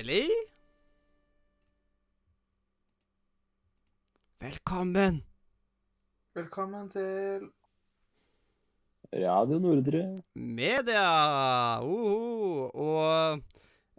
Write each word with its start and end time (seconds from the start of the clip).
Hjertelig 0.00 0.30
Velkommen. 4.40 5.18
Velkommen 6.32 6.86
til 6.88 7.50
Radio 9.12 9.58
Nordre. 9.60 10.22
Media! 10.34 11.04
Uhu. 11.84 12.70
Og 12.72 13.44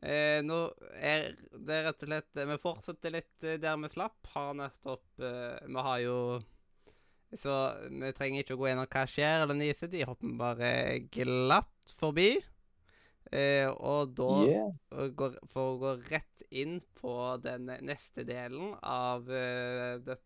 eh, 0.01 0.41
nå 0.41 0.57
er 0.97 1.35
det 1.69 1.81
rett 1.85 2.01
og 2.01 2.09
slett 2.09 2.41
Vi 2.49 2.57
fortsetter 2.65 3.13
litt 3.19 3.45
eh, 3.45 3.59
der 3.61 3.77
vi 3.83 3.93
slapp. 3.93 4.31
Har 4.33 4.57
nettopp 4.57 5.21
eh, 5.21 5.61
Vi 5.69 5.85
har 5.85 5.99
jo 6.07 6.17
Så 7.37 7.59
vi 7.93 8.09
trenger 8.17 8.41
ikke 8.41 8.57
å 8.57 8.63
gå 8.63 8.71
gjennom 8.71 8.89
hva 8.89 9.05
skjer 9.05 9.45
eller 9.45 9.61
nyser 9.61 9.93
De 9.93 10.01
hopper 10.09 10.33
bare 10.41 10.73
glatt 11.13 11.93
forbi. 12.01 12.31
Eh, 13.31 13.67
og 13.69 14.11
da 14.17 14.31
Yeah. 14.43 14.71
går, 15.15 15.37
for 15.47 15.73
å 15.73 15.79
gå 15.79 15.91
rett 16.11 16.27
inn 16.51 16.81
på 16.99 17.13
den 17.39 17.69
neste 17.87 18.25
delen 18.27 18.73
av 18.83 19.23
uh, 19.23 19.95
det, 20.03 20.17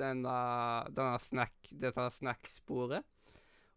denne, 0.00 0.36
denne 0.88 1.18
snack, 1.26 1.68
dette 1.70 2.06
snacksporet. 2.16 3.04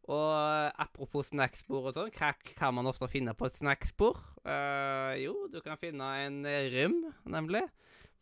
Og 0.09 0.79
apropos 0.79 1.27
snackspor 1.29 1.89
og 1.89 1.93
sånn, 1.93 2.13
hva 2.15 2.31
kan 2.55 2.73
man 2.73 2.87
ofte 2.89 3.09
finne 3.11 3.35
på 3.37 3.49
et 3.49 3.59
snackspor? 3.59 4.17
Uh, 4.47 5.11
jo, 5.19 5.33
du 5.51 5.59
kan 5.61 5.77
finne 5.77 6.07
en 6.23 6.39
rym, 6.71 7.01
nemlig. 7.27 7.65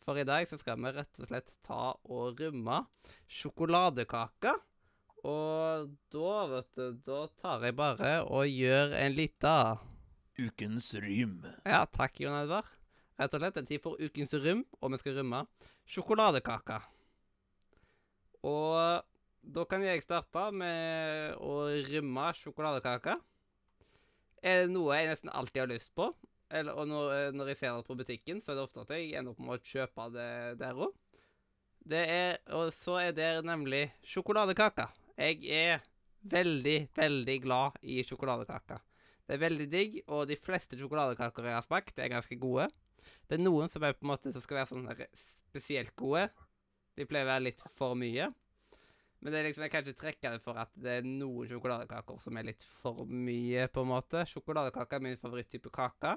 For 0.02 0.18
i 0.18 0.26
dag 0.26 0.48
så 0.50 0.58
skal 0.58 0.80
vi 0.82 0.90
rett 0.96 1.22
og 1.22 1.30
slett 1.30 1.52
ta 1.64 1.92
og 2.08 2.42
rømme 2.42 2.82
sjokoladekaker. 3.30 4.58
Og 5.28 5.94
da, 6.12 6.34
vet 6.50 6.68
du, 6.78 6.84
da 7.06 7.22
tar 7.40 7.64
jeg 7.66 7.78
bare 7.78 8.12
og 8.26 8.50
gjør 8.50 8.94
en 8.98 9.16
lita 9.16 9.54
Ukens 10.38 10.92
rym. 10.94 11.40
ja, 11.66 11.82
takk, 11.90 12.20
Jon 12.22 12.36
Edvard. 12.38 12.68
Rett 13.18 13.34
og 13.34 13.42
slett 13.42 13.56
en 13.58 13.66
tid 13.66 13.82
for 13.82 13.98
ukens 13.98 14.34
rym, 14.38 14.62
og 14.78 14.92
vi 14.92 15.00
skal 15.00 15.16
rømme 15.18 15.42
sjokoladekake. 15.90 16.76
Og 18.46 19.02
da 19.42 19.64
kan 19.66 19.82
jeg 19.82 20.04
starte 20.04 20.44
med 20.54 21.34
å 21.42 21.64
rømme 21.88 22.28
sjokoladekake. 22.38 23.16
Er 24.38 24.62
det 24.62 24.70
noe 24.70 24.94
jeg 24.94 25.10
nesten 25.10 25.34
alltid 25.34 25.64
har 25.64 25.72
lyst 25.72 25.90
på, 25.98 26.12
eller, 26.48 26.78
og 26.78 26.86
når, 26.88 27.34
når 27.34 27.50
jeg 27.52 27.60
ser 27.60 27.74
det 27.74 27.88
på 27.88 27.98
butikken, 27.98 28.38
så 28.40 28.52
er 28.52 28.60
det 28.60 28.66
ofte 28.68 28.84
at 28.86 28.94
jeg 28.94 29.10
ender 29.18 29.34
opp 29.34 29.42
med 29.42 29.58
å 29.58 29.72
kjøpe 29.72 30.08
det 30.14 30.30
der 30.62 30.82
òg. 30.86 30.94
Og 32.54 32.70
så 32.76 33.00
er 33.02 33.14
det 33.16 33.32
nemlig 33.48 33.88
sjokoladekake. 34.06 34.86
Jeg 35.18 35.42
er 35.50 35.82
veldig, 36.22 36.78
veldig 36.94 37.36
glad 37.42 37.82
i 37.82 38.04
sjokoladekake. 38.06 38.78
Det 39.28 39.36
er 39.36 39.42
veldig 39.42 39.64
digg, 39.68 39.96
og 40.08 40.24
de 40.30 40.38
fleste 40.40 40.76
sjokoladekaker 40.80 41.50
jeg 41.50 41.56
har 41.58 41.64
smakt, 41.66 41.98
er 42.00 42.08
ganske 42.08 42.36
gode. 42.40 42.70
Det 43.28 43.36
er 43.36 43.42
noen 43.42 43.68
som 43.68 43.84
er 43.84 43.92
på 43.92 44.06
en 44.06 44.14
måte 44.14 44.32
som 44.32 44.40
skal 44.40 44.62
være 44.62 44.70
sånn 44.72 44.88
spesielt 45.50 45.92
gode. 46.00 46.30
De 46.96 47.04
pleier 47.06 47.28
å 47.28 47.32
være 47.34 47.44
litt 47.50 47.60
for 47.76 47.92
mye. 47.98 48.30
Men 49.20 49.34
det 49.34 49.40
er 49.40 49.46
liksom, 49.48 49.66
jeg 49.66 49.74
kan 49.74 49.84
ikke 49.84 50.00
trekke 50.00 50.32
det 50.32 50.40
for 50.44 50.58
at 50.62 50.72
det 50.80 50.96
er 51.00 51.06
noen 51.06 51.50
sjokoladekaker 51.50 52.20
som 52.22 52.40
er 52.40 52.48
litt 52.48 52.64
for 52.80 53.04
mye, 53.04 53.68
på 53.68 53.84
en 53.84 53.92
måte. 53.92 54.24
Sjokoladekake 54.30 54.96
er 54.96 55.04
min 55.04 55.20
favoritttype 55.20 55.72
kake, 55.74 56.16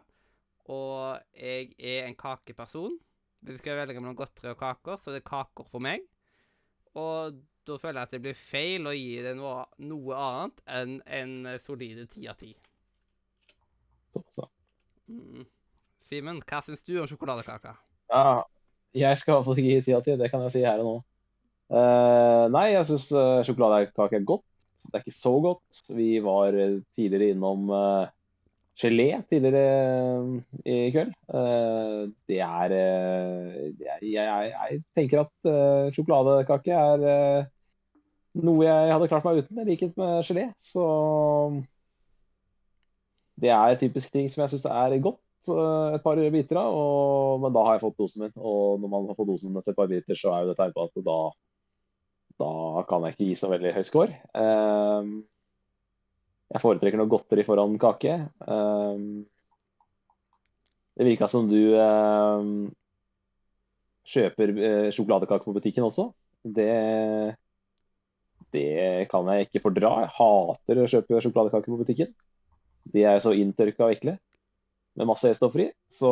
og 0.71 1.19
jeg 1.35 1.73
er 1.77 2.07
en 2.07 2.17
kakeperson. 2.17 2.95
Hvis 3.41 3.57
jeg 3.57 3.65
skal 3.65 3.79
velge 3.81 3.99
mellom 3.99 4.15
godteri 4.19 4.53
og 4.53 4.59
kaker, 4.61 5.01
så 5.01 5.11
er 5.11 5.19
det 5.19 5.27
kaker 5.27 5.67
for 5.67 5.83
meg. 5.83 6.07
Og 6.95 7.41
da 7.67 7.77
føler 7.81 7.99
jeg 7.99 8.07
at 8.07 8.15
det 8.15 8.23
blir 8.23 8.37
feil 8.37 8.87
å 8.87 8.95
gi 8.95 9.15
det 9.25 9.35
noe, 9.35 9.65
noe 9.83 10.25
annet 10.31 10.61
enn 10.79 10.99
en 11.19 11.57
solide 11.59 12.07
ti 12.11 12.29
av 12.29 12.39
ti. 12.39 12.53
Såpass, 14.11 14.35
så. 14.35 14.47
Mm. 15.11 15.45
Simen, 16.11 16.41
hva 16.43 16.59
syns 16.65 16.83
du 16.87 16.97
om 16.99 17.07
sjokoladekake? 17.07 17.73
Ja, 18.11 18.41
jeg 18.97 19.19
skal 19.19 19.33
i 19.33 19.35
hvert 19.37 19.47
fall 19.47 19.59
ikke 19.61 19.75
gi 19.77 19.83
ti 19.85 19.95
av 19.95 20.05
ti, 20.05 20.15
det 20.19 20.31
kan 20.31 20.43
jeg 20.45 20.55
si 20.57 20.63
her 20.65 20.81
og 20.83 20.87
nå. 20.89 20.95
Uh, 21.71 22.49
nei, 22.51 22.73
jeg 22.73 22.87
syns 22.89 23.05
sjokoladekake 23.47 24.19
er 24.19 24.25
godt. 24.27 24.47
Det 24.89 24.97
er 24.97 25.05
ikke 25.05 25.15
så 25.15 25.31
godt. 25.43 25.83
Vi 25.95 26.09
var 26.23 26.57
tidligere 26.97 27.31
innom 27.31 27.69
uh, 27.71 28.09
gelé 28.81 29.21
tidligere 29.29 29.63
eh, 30.65 30.87
i 30.87 30.91
kveld. 30.91 31.13
Det 32.27 32.39
er, 32.41 32.75
det 33.77 33.87
er 33.93 34.03
jeg, 34.03 34.13
jeg, 34.15 34.51
jeg 34.51 34.83
tenker 34.97 35.23
at 35.25 35.51
sjokoladekake 35.95 36.75
er 36.75 37.49
noe 38.41 38.63
jeg 38.65 38.93
hadde 38.93 39.09
klart 39.11 39.27
meg 39.27 39.41
uten, 39.43 39.59
i 39.61 39.67
likhet 39.67 39.97
med 39.99 40.23
gelé. 40.27 40.47
Så 40.63 40.85
det 43.41 43.51
er 43.55 43.79
typisk 43.79 44.13
ting 44.13 44.29
som 44.29 44.43
jeg 44.43 44.53
syns 44.53 44.67
er 44.69 44.97
godt 45.01 45.49
eh, 45.49 45.95
et 45.97 46.03
par 46.05 46.19
biter 46.35 46.59
av, 46.61 46.75
og, 46.77 47.41
men 47.43 47.55
da 47.55 47.65
har 47.65 47.77
jeg 47.77 47.85
fått 47.87 47.99
dosen 48.03 48.25
min. 48.25 48.35
Og 48.37 48.81
når 48.81 48.93
man 48.93 49.09
har 49.09 49.17
fått 49.17 49.31
dosen 49.31 49.57
etter 49.57 49.73
et 49.73 49.79
par 49.79 49.89
biter, 49.91 50.17
så 50.17 50.35
er 50.35 50.43
jo 50.43 50.51
det 50.51 50.57
tegn 50.59 50.75
på 50.75 50.85
at 50.85 51.03
da, 51.07 51.19
da 52.43 52.51
kan 52.89 53.07
jeg 53.07 53.17
ikke 53.17 53.29
gi 53.31 53.39
så 53.41 53.51
veldig 53.51 53.75
høy 53.77 53.83
score. 53.87 54.19
Um, 54.37 55.13
jeg 56.51 56.63
foretrekker 56.65 56.99
noe 56.99 57.11
godteri 57.11 57.45
foran 57.47 57.77
kake. 57.81 58.17
Um, 58.45 59.23
det 60.99 61.07
virka 61.07 61.29
som 61.31 61.47
du 61.49 61.57
um, 61.79 62.49
kjøper 64.11 64.51
uh, 64.57 64.89
sjokoladekake 64.93 65.47
på 65.47 65.55
butikken 65.55 65.87
også. 65.87 66.11
Det, 66.41 66.73
det 68.53 69.07
kan 69.09 69.29
jeg 69.31 69.47
ikke 69.47 69.63
fordra. 69.63 70.01
Jeg 70.03 70.13
hater 70.17 70.81
å 70.81 70.91
kjøpe 70.91 71.23
sjokoladekake 71.23 71.71
på 71.71 71.79
butikken. 71.79 72.11
De 72.93 73.03
er 73.07 73.19
så 73.23 73.33
inntørka 73.37 73.87
og 73.87 73.95
ekle 73.95 74.17
med 74.99 75.07
masse 75.07 75.29
E-stoffer 75.31 75.65
i. 75.65 75.67
Så 75.91 76.09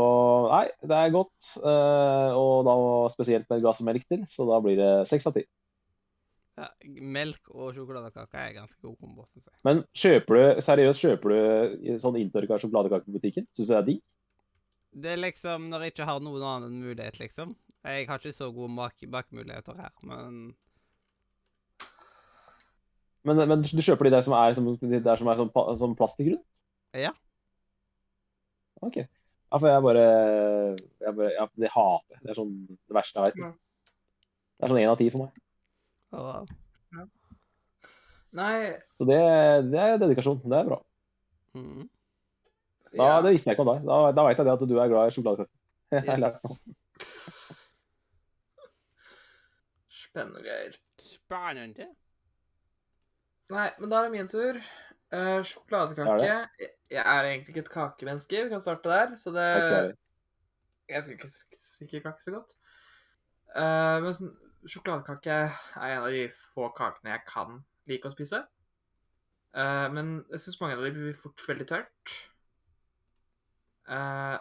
nei, 0.47 0.65
det 0.87 0.95
er 0.95 1.15
godt. 1.15 1.53
eh, 1.59 2.35
og 2.39 2.67
da 2.67 2.75
spesielt 3.11 3.49
med 3.49 3.59
et 3.59 3.65
glass 3.65 3.81
melk 3.83 4.05
til, 4.07 4.21
så 4.29 4.47
da 4.47 4.59
blir 4.63 4.77
det 4.79 4.91
seks 5.09 5.27
av 5.27 5.35
ti. 5.35 5.43
Ja, 6.59 6.67
melk 6.85 7.51
og 7.55 7.73
sjokoladekake 7.75 8.39
er 8.39 8.55
ganske 8.57 8.79
god 8.83 8.95
kombo. 8.99 9.27
Men 9.67 9.83
kjøper 9.95 10.35
du, 10.39 10.61
seriøst, 10.63 11.03
kjøper 11.03 11.33
du 11.35 11.91
sånn 12.01 12.17
inntørka 12.19 12.59
sjokoladekake 12.59 13.07
på 13.07 13.15
butikken? 13.15 13.47
Syns 13.55 13.69
du 13.69 13.73
det 13.73 13.77
er 13.79 13.89
digg? 13.89 14.01
Det 14.99 15.11
er 15.13 15.21
liksom 15.21 15.69
når 15.71 15.85
jeg 15.85 15.93
ikke 15.93 16.07
har 16.09 16.23
noen 16.23 16.43
annen 16.43 16.79
mulighet, 16.81 17.19
liksom. 17.21 17.53
Jeg 17.87 18.09
har 18.09 18.19
ikke 18.19 18.35
så 18.35 18.49
gode 18.51 18.75
bak 18.75 19.05
bakmuligheter 19.11 19.77
her, 19.79 19.93
men 20.03 20.41
Men, 23.27 23.39
men 23.51 23.61
du 23.61 23.81
kjøper 23.83 24.07
de 24.07 24.13
der 24.15 24.23
som 24.23 24.33
er, 24.33 24.53
som, 24.55 24.67
de 24.79 24.99
der 25.03 25.19
som 25.19 25.27
er 25.27 25.39
sånn, 25.39 25.51
sånn 25.79 25.95
plastikk 25.99 26.31
rundt? 26.31 26.58
Ja. 26.97 27.11
OK. 28.81 28.97
Ja, 29.49 29.57
for 29.57 29.67
jeg 29.69 29.81
bare, 29.81 30.03
jeg 31.01 31.13
bare 31.17 31.31
ja, 31.33 31.45
Det 31.57 31.69
hater 31.73 32.15
jeg. 32.15 32.21
Det 32.23 32.31
er 32.33 32.37
sånn 32.37 32.53
det 32.69 32.95
verste 32.97 33.19
jeg 33.19 33.29
vet. 33.29 33.39
Ja. 33.43 33.51
Det 34.59 34.65
er 34.67 34.71
sånn 34.73 34.81
én 34.81 34.91
av 34.91 34.97
ti 34.99 35.07
for 35.13 35.25
meg. 35.25 35.31
og, 36.17 36.49
Nei, 38.37 38.75
Så 38.99 39.07
det, 39.09 39.17
det 39.73 39.79
er 39.81 39.95
dedikasjon. 39.97 40.41
Det 40.45 40.57
er 40.59 40.67
bra. 40.69 40.77
mm, 41.57 41.87
Da, 42.93 43.05
ja. 43.07 43.21
Det 43.25 43.31
visste 43.33 43.49
jeg 43.49 43.57
ikke 43.57 43.65
om 43.65 43.71
deg. 43.73 43.87
Da, 43.89 43.97
da 44.17 44.25
vet 44.27 44.37
jeg 44.37 44.45
det 44.45 44.53
at 44.53 44.65
du 44.69 44.75
er 44.77 44.91
glad 44.91 45.09
i 45.09 45.15
sjokoladekake. 45.15 45.55
Yes. 45.89 46.61
Spennende 49.89 50.41
greier. 50.45 50.75
Spennende. 51.01 51.87
Nei, 53.49 53.67
men 53.79 53.89
da 53.89 53.99
er 54.03 54.07
det 54.09 54.13
min 54.13 54.29
tur. 54.29 54.59
Eh, 55.11 55.41
sjokoladekake. 55.43 56.25
Jeg- 56.25 56.69
Jeg 56.91 57.05
er 57.05 57.23
egentlig 57.23 57.49
ikke 57.49 57.59
et 57.59 57.69
kakemenneske, 57.69 58.43
vi 58.43 58.49
kan 58.49 58.61
starte 58.61 58.89
der. 58.89 59.15
Så 59.15 59.29
det 59.29 59.45
okay. 59.57 59.93
Jeg 60.89 61.03
skal 61.03 61.13
ikke 61.15 61.29
sikre 61.61 62.01
kake 62.01 62.23
så 62.23 62.31
godt. 62.31 62.55
Uh, 63.55 64.01
men 64.01 64.37
sjokoladekake 64.67 65.29
er 65.29 65.97
en 65.97 66.03
av 66.03 66.09
de 66.09 66.27
få 66.29 66.69
kakene 66.75 67.11
jeg 67.13 67.21
kan 67.27 67.63
like 67.87 68.05
å 68.09 68.11
spise. 68.11 68.43
Uh, 69.53 69.87
men 69.93 70.25
jeg 70.31 70.39
syns 70.39 70.59
mange 70.61 70.77
av 70.77 70.83
dem 70.83 70.93
blir 70.93 71.13
fort 71.13 71.41
veldig 71.47 71.67
tørt. 71.67 72.13
Uh, 73.89 74.37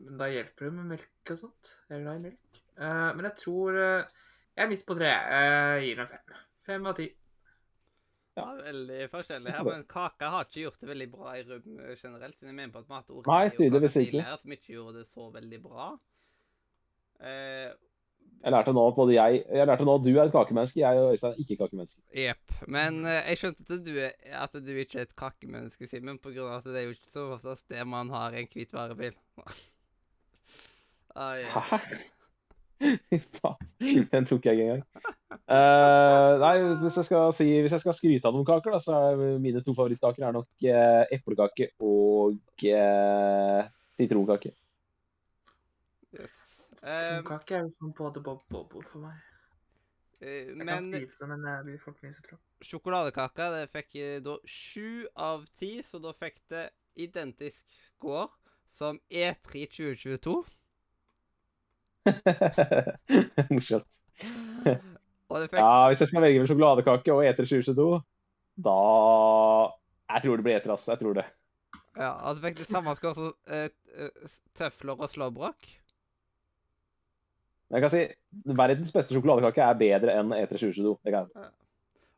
men 0.00 0.18
da 0.18 0.24
hjelper 0.32 0.68
det 0.68 0.72
med 0.72 0.90
melk 0.96 1.30
og 1.30 1.38
sånt. 1.38 1.74
Jeg 1.88 1.98
er 2.00 2.04
glad 2.04 2.16
i 2.16 2.24
melk. 2.28 2.62
Men 2.76 3.24
jeg 3.24 3.36
tror 3.36 3.72
Jeg 3.76 4.64
er 4.64 4.68
midt 4.68 4.86
på 4.86 4.94
tre. 4.96 5.08
Jeg 5.08 5.82
gir 5.84 5.96
den 5.96 6.08
fem. 6.08 6.34
Fem 6.66 6.86
av 6.86 6.96
ti. 6.96 7.06
Ja, 8.36 8.46
veldig 8.64 8.98
forskjellig 9.12 9.52
her, 9.52 9.62
men 9.66 9.82
kake 9.90 10.28
har 10.32 10.46
ikke 10.46 10.62
gjort 10.62 10.78
det 10.80 10.88
veldig 10.88 11.06
bra 11.12 11.34
i 11.36 11.42
rum 11.44 11.80
eh, 11.84 11.96
generelt. 12.00 12.36
Jeg 12.40 12.54
mener 12.56 12.72
på 12.72 12.80
at 12.80 12.86
vi 12.88 12.94
har 12.94 13.02
hatt 13.02 13.10
ordet 13.12 13.32
Nei, 13.32 13.48
tydeligvis 13.58 13.96
ikke. 14.00 14.22
Som 14.40 14.54
ikke 14.56 14.72
gjorde 14.78 15.02
det 15.02 15.08
så 15.12 15.26
veldig 15.34 15.58
bra. 15.66 15.88
Eh, 17.20 17.74
Jeg 18.42 18.54
lærte 18.54 18.72
nå 18.74 18.86
at 18.88 18.96
både 18.96 19.12
jeg, 19.14 19.42
jeg 19.52 19.66
lærte 19.68 19.84
nå 19.86 19.98
at 19.98 20.06
du 20.06 20.08
er 20.14 20.22
et 20.24 20.32
kakemenneske, 20.34 20.80
jeg 20.80 21.02
og 21.02 21.12
Øystein 21.12 21.34
er 21.36 21.42
ikke 21.44 21.58
kakemenneske. 21.60 22.00
Jepp. 22.22 22.56
Men 22.78 23.02
eh, 23.04 23.20
jeg 23.28 23.42
skjønte 23.42 23.68
at 23.76 23.84
du, 23.86 23.92
er- 24.06 24.40
at 24.46 24.56
du 24.64 24.72
ikke 24.80 24.98
er 25.02 25.06
et 25.10 25.14
kakemenneske, 25.20 25.90
Simen, 25.92 26.18
av 26.24 26.56
at 26.56 26.64
det 26.72 26.80
er 26.80 26.88
jo 26.88 26.96
ikke 26.96 27.12
så 27.12 27.26
oftest 27.36 27.68
det 27.70 27.84
man 27.86 28.10
har 28.16 28.32
i 28.32 28.40
en 28.46 28.50
hvit 28.56 28.72
varebil. 28.72 29.14
Ah, 31.14 31.36
ja. 31.36 31.60
Hæ? 31.68 31.78
Faen, 33.38 34.06
Den 34.12 34.26
tok 34.28 34.46
jeg 34.46 34.58
ikke 34.58 34.68
engang. 34.68 34.84
Uh, 35.48 36.38
nei, 36.42 36.54
hvis 36.82 36.96
jeg, 37.00 37.06
skal 37.08 37.32
si, 37.36 37.48
hvis 37.64 37.74
jeg 37.76 37.84
skal 37.84 37.96
skryte 37.96 38.28
av 38.28 38.36
noen 38.36 38.48
kaker, 38.48 38.74
da, 38.74 38.80
så 38.82 38.98
er 39.12 39.40
mine 39.42 39.62
to 39.64 39.74
favorittkaker 39.76 40.28
er 40.28 40.36
nok 40.36 40.66
uh, 40.66 41.02
eplekake 41.14 41.72
og 41.82 42.66
uh, 42.68 43.60
sitronkake. 43.98 44.54
Yes. 46.12 46.38
Sitronkake 46.82 47.58
er 47.58 47.66
jo 47.66 47.74
sånn 47.78 47.94
både 47.96 48.24
bob 48.24 48.42
bob 48.50 48.74
for 48.82 49.04
meg. 49.04 49.20
Jeg 50.22 50.54
Jeg 50.54 50.66
kan 50.66 50.84
spise 50.86 51.26
men 51.26 51.44
jeg 51.46 51.64
blir 51.66 51.78
folk 51.82 52.02
mye 52.04 52.14
sitron. 52.14 52.38
sjokoladekaka 52.62 53.48
det 53.56 53.62
fikk 53.72 53.96
eh, 53.98 54.20
da 54.22 54.36
sju 54.46 55.08
av 55.18 55.46
ti, 55.58 55.82
så 55.82 55.98
da 55.98 56.12
fikk 56.14 56.38
det 56.52 56.68
identisk 56.94 57.64
score 57.88 58.28
som 58.70 59.00
E 59.10 59.24
E3 59.32 59.66
2022. 59.66 60.36
Morsomt. 63.52 63.98
Ja, 65.32 65.88
hvis 65.88 66.02
jeg 66.02 66.10
skal 66.10 66.24
velge 66.24 66.40
mellom 66.40 66.50
sjokoladekake 66.50 67.14
og 67.14 67.22
eter 67.24 67.46
2022, 67.48 67.86
da 68.66 68.78
Jeg 70.12 70.24
tror 70.24 70.36
det 70.36 70.44
blir 70.44 70.56
eter, 70.58 70.74
altså. 70.74 70.92
Jeg 70.92 71.00
tror 71.00 71.14
det. 71.16 71.24
Ja, 71.96 72.10
og 72.28 72.36
du 72.36 72.42
fikk 72.44 72.58
det 72.58 72.66
samme 72.68 72.92
score 72.96 73.14
som 73.16 73.30
eh, 73.48 73.68
tøfler 74.56 74.98
og 74.98 75.08
slåbrok. 75.08 75.70
Jeg 77.72 77.80
kan 77.80 77.92
si 77.92 78.02
verdens 78.52 78.92
beste 78.92 79.16
sjokoladekake 79.16 79.64
er 79.64 79.78
bedre 79.80 80.16
enn 80.20 80.34
eter 80.36 80.60
2022. 80.60 80.98
Det 81.00 81.14
kan 81.14 81.22
jeg 81.24 81.30
si. 81.32 81.52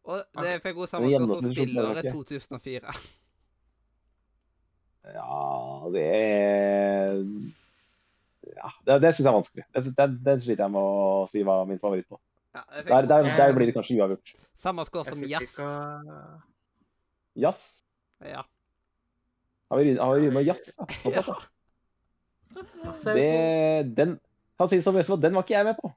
Og 0.05 0.41
det 0.43 0.57
fikk 0.65 0.81
god 0.81 0.91
samme 0.91 1.11
score 1.13 1.29
som 1.29 1.53
spiller 1.53 1.93
spillåret 1.95 2.11
2004. 2.11 2.97
Ja, 5.15 5.91
det 5.93 6.05
er 6.17 7.23
Ja, 8.65 8.71
det, 8.87 8.95
det 9.05 9.11
syns 9.15 9.27
jeg 9.27 9.31
er 9.31 9.37
vanskelig. 9.37 9.65
Det, 9.77 9.83
det, 9.99 10.07
det 10.25 10.35
sliter 10.41 10.65
jeg 10.65 10.73
med 10.73 10.81
å 10.89 11.25
si 11.29 11.43
hva 11.45 11.57
min 11.69 11.81
favoritt 11.83 12.09
på. 12.09 12.17
Ja, 12.55 12.63
det 12.79 12.85
Der, 12.89 13.09
der, 13.11 13.29
der 13.37 13.57
blir 13.57 13.69
det 13.69 13.75
kanskje 13.77 13.99
uavgjort. 13.99 14.35
Samme 14.65 14.85
skår 14.89 15.11
som 15.11 15.25
jazz. 15.29 15.57
Jazz. 17.45 17.65
Ja. 18.25 18.45
Har 19.71 19.83
vi, 19.83 19.97
har 19.99 20.21
vi 20.23 20.31
med 20.33 20.47
jazz? 20.49 20.79
ja. 21.05 21.25
Det, 22.55 23.83
den 23.99 24.17
kan 24.59 24.71
si 24.71 24.79
som 24.83 24.97
Østfold, 24.97 25.21
den 25.25 25.35
var 25.35 25.43
ikke 25.45 25.57
jeg 25.57 25.67
med 25.67 25.77
på. 25.81 25.91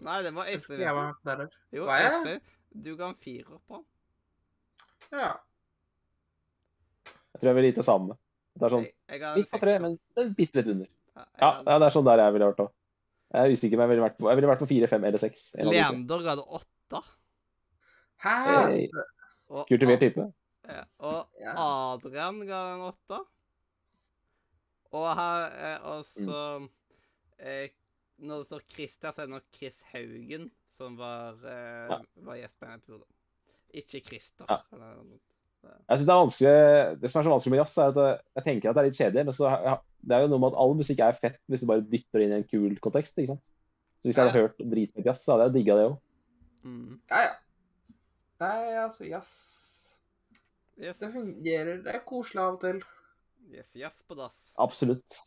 Nei, 0.00 0.22
den 0.24 0.34
var 0.38 0.48
Øystein. 0.48 0.80
jeg 0.80 0.94
vet 0.96 1.18
der. 1.28 1.42
der. 1.44 1.58
Jo, 1.76 1.84
Var? 1.84 2.06
Øystein. 2.08 2.40
Du 2.70 2.94
ga 2.96 3.10
en 3.10 3.18
firer 3.20 3.58
på 3.68 3.76
den. 3.76 3.84
Ja. 5.20 5.32
Jeg 7.34 7.42
tror 7.42 7.50
jeg 7.50 7.56
vil 7.58 7.68
gi 7.68 7.76
det 7.76 7.84
samme. 7.84 8.16
Det 8.56 8.66
er 8.66 8.74
sånn 8.74 8.86
midt 9.36 9.50
på 9.52 9.60
tre, 9.62 9.74
men 9.82 9.98
det 10.16 10.24
er 10.24 10.32
bitte 10.38 10.60
litt 10.60 10.70
under. 10.72 10.88
Ja, 11.40 11.50
Ja, 11.66 11.78
det 11.78 11.86
er 11.88 11.94
sånn 11.94 12.06
der 12.08 12.22
jeg 12.24 12.32
ville 12.36 12.50
vært 12.52 12.62
òg. 12.66 12.70
Jeg 13.30 13.46
er 13.46 13.54
usikker, 13.54 13.78
men 13.78 13.86
jeg 13.86 13.92
ville 13.94 14.04
vært 14.08 14.16
på, 14.18 14.28
jeg 14.30 14.38
ville 14.40 14.50
vært 14.50 14.62
på 14.64 14.68
fire, 14.72 14.86
fem 14.90 15.04
eller 15.06 15.22
seks. 15.22 15.42
Leander 15.54 16.24
hadde 16.26 16.44
åtte. 16.58 17.02
Hæ? 18.20 18.36
Hey, 18.68 18.88
kultivert 19.70 20.02
type. 20.02 20.26
Ja, 20.70 20.82
og 20.98 21.28
Adrian 21.40 22.40
ga 22.46 22.58
en 22.74 22.82
åtte. 22.90 23.20
Og, 24.90 25.06
her, 25.14 25.44
er 25.54 25.84
og 25.86 26.00
så 26.04 26.68
eh, 27.38 27.70
Når 28.18 28.42
det 28.42 28.46
står 28.50 28.64
Christian, 28.74 29.14
så 29.14 29.22
er 29.22 29.28
det 29.28 29.34
nok 29.36 29.46
Chris 29.54 29.78
Haugen 29.92 30.50
som 30.76 30.96
var, 30.98 31.38
eh, 31.46 31.86
Ja. 31.92 31.98
var 32.26 32.36
gjest 32.40 32.58
på 32.58 32.66
en 32.66 32.74
episode. 32.80 33.06
Ikke 33.72 34.00
Christer. 34.04 34.46
Ja. 34.50 34.58
Eller. 34.72 35.20
Jeg 35.60 35.98
synes 35.98 36.06
Det 36.06 36.14
er 36.14 36.20
vanskelig, 36.22 37.00
det 37.02 37.10
som 37.10 37.20
er 37.20 37.26
så 37.26 37.32
vanskelig 37.34 37.52
med 37.52 37.60
jazz, 37.60 37.76
er 37.78 37.90
at 37.90 38.20
jeg 38.38 38.44
tenker 38.46 38.70
at 38.70 38.76
det 38.76 38.82
er 38.82 38.88
litt 38.88 38.98
kjedelig. 39.00 39.24
Men 39.28 39.36
så, 39.36 39.48
ja, 39.66 39.74
det 40.06 40.16
er 40.16 40.24
jo 40.24 40.30
noe 40.32 40.42
med 40.42 40.52
at 40.52 40.60
all 40.62 40.74
musikk 40.78 41.02
er 41.04 41.18
fett 41.18 41.40
hvis 41.50 41.64
du 41.64 41.68
bare 41.70 41.84
dytter 41.84 42.20
det 42.22 42.26
inn 42.28 42.36
i 42.36 42.38
en 42.40 42.48
kul 42.48 42.78
kontekst. 42.84 43.18
ikke 43.18 43.34
sant? 43.34 43.42
Så 44.00 44.08
Hvis 44.08 44.16
jeg 44.16 44.30
hadde 44.30 44.40
hørt 44.40 44.62
dritmye 44.62 45.04
jazz, 45.04 45.24
så 45.24 45.34
hadde 45.34 45.50
jeg 45.50 45.56
digga 45.58 45.76
det 45.76 45.88
òg. 45.90 45.96
Mm. 46.64 47.00
Ja, 47.10 47.24
ja. 47.26 47.34
Nei, 48.40 48.60
altså, 48.84 49.04
jazz 49.08 49.32
Yes. 50.80 50.96
Det 50.96 51.10
fungerer. 51.12 51.82
Det 51.84 51.92
er 51.92 52.04
koselig 52.08 52.40
av 52.40 52.54
og 52.54 52.60
til. 52.62 52.78
yes, 53.52 53.66
jazz 53.76 53.98
på 54.08 54.16
dass. 54.16 54.36
Absolutt. 54.56 55.18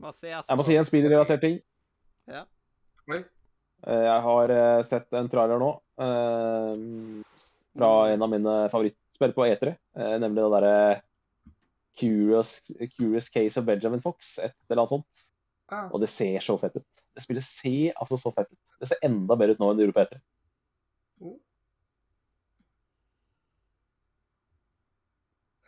Jeg 0.00 0.56
må 0.56 0.64
si 0.66 0.74
en 0.74 0.88
spillrelatert 0.88 1.42
ting. 1.44 1.60
Oi. 3.10 3.20
Eh, 3.86 4.02
Jeg 4.06 4.22
har 4.24 4.52
eh, 4.54 4.82
sett 4.88 5.12
en 5.16 5.28
trailer 5.30 5.60
nå 5.60 5.68
eh, 6.00 7.22
fra 7.76 7.90
en 8.12 8.24
av 8.26 8.32
mine 8.32 8.54
favorittspill 9.20 9.36
på 9.36 9.46
E3, 9.46 9.74
eh, 10.00 10.16
nemlig 10.22 10.42
det 10.42 10.52
derre 10.56 10.76
Curious, 12.00 12.54
Curious 12.96 13.28
Case 13.28 13.60
of 13.60 13.66
Benjamin 13.66 14.02
Fox, 14.02 14.38
et 14.38 14.54
eller 14.70 14.82
annet 14.84 14.96
sånt. 14.96 15.24
Ah, 15.70 15.90
Og 15.92 16.00
det 16.02 16.08
ser 16.10 16.40
så 16.42 16.56
fett 16.58 16.76
ut. 16.80 17.04
Det 17.14 17.22
spillet 17.22 17.44
ser 17.46 17.92
altså 18.00 18.18
så 18.18 18.32
fett 18.34 18.50
ut. 18.50 18.76
Det 18.80 18.88
ser 18.90 19.04
enda 19.06 19.36
bedre 19.38 19.54
ut 19.54 19.62
nå 19.62 19.70
enn 19.70 19.78
det 19.78 19.86
gjorde 19.86 19.98
på 19.98 20.06
E3. 20.08 20.20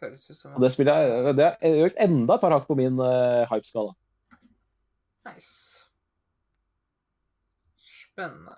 høres 0.02 0.30
ut 0.30 0.36
som 0.36 0.56
Og 0.56 0.64
det 0.64 0.72
spillet 0.74 1.36
det 1.38 1.48
har 1.48 1.86
økt 1.86 2.00
enda 2.02 2.36
et 2.36 2.44
par 2.44 2.54
hakk 2.56 2.66
på 2.68 2.76
min 2.78 2.98
uh, 2.98 3.46
hypeskala. 3.50 3.94
Nice. 5.28 5.86
Spennende. 7.78 8.56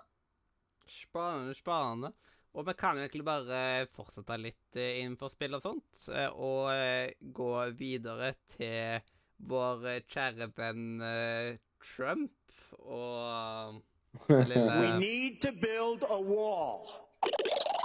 Spennende, 0.89 1.55
spennende. 1.55 2.13
Og 2.55 2.63
vi 2.63 2.73
kan 2.79 2.95
egentlig 2.95 3.25
bare 3.27 3.57
fortsette 3.91 4.37
litt 4.39 4.77
eh, 4.79 5.01
innenfor 5.01 5.31
spill 5.33 5.57
og 5.57 5.65
sånt, 5.65 6.05
eh, 6.07 6.29
og 6.31 6.69
eh, 6.71 7.11
gå 7.35 7.49
videre 7.75 8.31
til 8.55 9.01
vår 9.43 9.83
kjære 10.07 10.47
venn 10.55 11.01
Trump 11.83 12.55
og 12.79 13.81
lille 14.31 14.61
We 14.79 14.93
need 15.01 15.41
to 15.43 15.51
build 15.51 16.05
a 16.07 16.15
wall. 16.15 16.87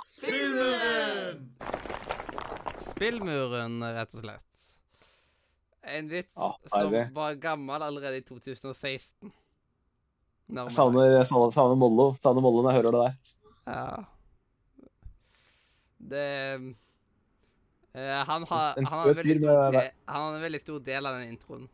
Spillmuren, 0.07 1.51
Spillmuren, 2.93 3.83
rett 3.97 4.15
og 4.15 4.23
slett. 4.23 4.71
En 5.91 6.13
vits 6.13 6.31
Ja, 6.37 6.53
som 6.71 6.95
var 7.17 7.43
gammel 7.43 7.83
allerede 7.83 8.21
i 8.21 8.25
2016. 8.29 9.35
Når 10.51 10.71
Jeg 10.71 10.77
savner, 10.77 11.11
jeg 11.17 11.27
savner, 11.27 11.53
savner 11.59 11.79
Mollo 11.79 12.11
savner 12.23 12.45
Mollo 12.45 12.63
når 12.63 12.71
jeg 12.71 12.83
hører 12.83 12.95
det 12.95 13.05
der. 13.09 13.37
Ja. 13.67 14.20
Det 16.01 16.25
eh, 17.93 18.21
Han 18.27 18.47
har, 18.49 18.75
han 18.77 18.87
har, 18.87 19.09
en 19.11 19.17
del, 19.17 19.45
han 19.45 20.23
har 20.23 20.35
en 20.37 20.43
veldig 20.43 20.61
stor 20.61 20.81
del 20.81 21.07
av 21.07 21.19
den 21.19 21.35
introen. 21.35 21.69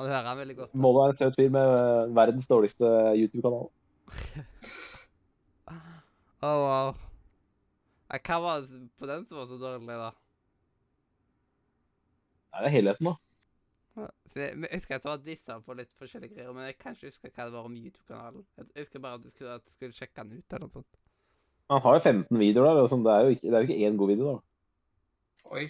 Han 0.00 0.08
hører 0.08 0.28
han 0.30 0.38
veldig 0.38 0.56
godt. 0.56 0.74
Mollo 0.74 1.04
er 1.04 1.12
en 1.12 1.18
søt 1.18 1.36
fyr 1.36 1.50
med 1.52 1.74
eh, 1.76 2.14
verdens 2.16 2.48
dårligste 2.48 2.90
YouTube-kanal. 3.20 3.68
oh, 6.42 6.58
wow. 6.64 6.94
Hva 8.10 8.38
var 8.42 8.64
det 8.64 8.80
på 8.98 9.06
den 9.06 9.26
som 9.26 9.38
var 9.38 9.50
så 9.50 9.58
dårlig, 9.60 9.86
da? 9.86 10.10
Nei, 12.50 12.62
det 12.62 12.70
er 12.70 12.74
helheten, 12.74 13.10
da. 13.10 13.16
Jeg 14.34 14.56
husker 14.72 14.96
at 14.96 15.04
det 15.04 15.10
var 15.10 15.22
dissa 15.26 15.58
på 15.66 15.74
litt 15.76 15.92
forskjellige 15.98 16.36
greier, 16.36 16.52
men 16.54 16.68
jeg 16.68 16.76
kan 16.78 16.94
ikke 16.94 17.10
huske 17.10 17.30
hva 17.34 17.46
det 17.46 17.54
var 17.54 17.66
om 17.66 17.76
YouTube-kanalen. 17.76 18.44
Jeg 18.56 18.84
husker 18.84 19.02
bare 19.02 19.18
at 19.18 19.24
du 19.24 19.30
skulle, 19.30 19.54
at 19.58 19.66
du 19.66 19.72
skulle 19.74 19.96
sjekke 19.96 20.22
den 20.22 20.38
ut 20.38 20.54
eller 20.54 20.66
noe 20.66 20.74
sånt. 20.78 21.00
Han 21.70 21.80
har 21.84 21.96
jo 21.98 22.02
15 22.02 22.38
videoer 22.40 22.66
der. 22.74 22.82
og 22.82 22.90
sånn, 22.90 23.04
Det 23.06 23.12
er 23.14 23.24
jo 23.28 23.36
ikke, 23.36 23.46
det 23.46 23.54
er 23.54 23.62
jo 23.64 23.68
ikke 23.70 23.86
én 23.88 23.96
god 24.00 24.10
video, 24.10 24.32
da. 24.34 25.54
Oi. 25.54 25.66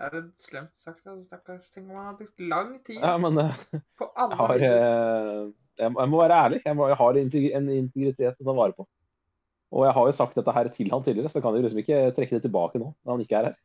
Det 0.00 0.06
er 0.06 0.14
litt 0.16 0.40
slemt 0.40 0.76
sagt, 0.80 1.02
altså, 1.06 1.24
stakkars. 1.28 1.66
Tenk 1.74 1.90
om 1.90 1.96
han 1.98 2.06
har 2.10 2.14
brukt 2.16 2.40
lang 2.40 2.70
tid 2.86 3.02
Ja, 3.02 3.16
men 3.20 3.36
eh, 3.42 3.58
på 4.00 4.06
alle 4.16 4.36
jeg 4.36 4.40
har 4.40 4.64
eh, 4.68 5.50
jeg, 5.80 5.92
må- 5.92 6.00
jeg 6.04 6.12
må 6.12 6.20
være 6.22 6.38
ærlig. 6.44 6.60
Jeg, 6.64 6.76
må, 6.78 6.86
jeg 6.88 6.96
har 7.00 7.18
en 7.20 7.68
integritet 7.74 8.40
å 8.40 8.46
ta 8.48 8.54
vare 8.56 8.76
på. 8.76 8.86
Og 9.70 9.84
jeg 9.86 9.94
har 9.96 10.06
jo 10.08 10.14
sagt 10.16 10.34
dette 10.40 10.52
her 10.56 10.68
til 10.74 10.88
han 10.90 11.04
tidligere, 11.06 11.28
så 11.30 11.38
jeg 11.38 11.44
kan 11.44 11.54
jo 11.56 11.62
liksom 11.62 11.78
ikke 11.84 11.98
trekke 12.16 12.36
det 12.38 12.42
tilbake 12.48 12.80
nå 12.82 12.88
når 13.04 13.12
han 13.14 13.20
ikke 13.24 13.36
er 13.40 13.48
her. 13.50 13.58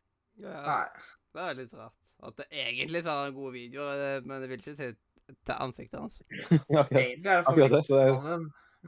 Ja, 0.43 0.59
Nei. 0.67 1.07
det 1.35 1.45
er 1.49 1.57
litt 1.63 1.73
rart. 1.79 1.95
At 2.25 2.37
det 2.39 2.45
egentlig 2.65 3.01
tar 3.07 3.27
en 3.29 3.35
god 3.35 3.55
video, 3.55 3.87
eh, 3.95 4.19
men 4.23 4.43
det 4.43 4.51
vil 4.51 4.61
ikke 4.61 4.75
til, 4.79 4.93
til 5.33 5.55
ansiktet 5.55 5.99
hans. 5.99 6.19
Akkurat. 6.51 6.91
Er 6.99 7.15
det 7.25 7.39
Akkurat 7.41 7.73
det, 7.79 7.81
så 7.87 7.99
det 8.03 8.37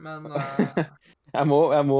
men 0.04 0.32
uh... 0.32 0.84
Jeg 1.28 1.44
må, 1.44 1.58
jeg, 1.74 1.84
må, 1.84 1.98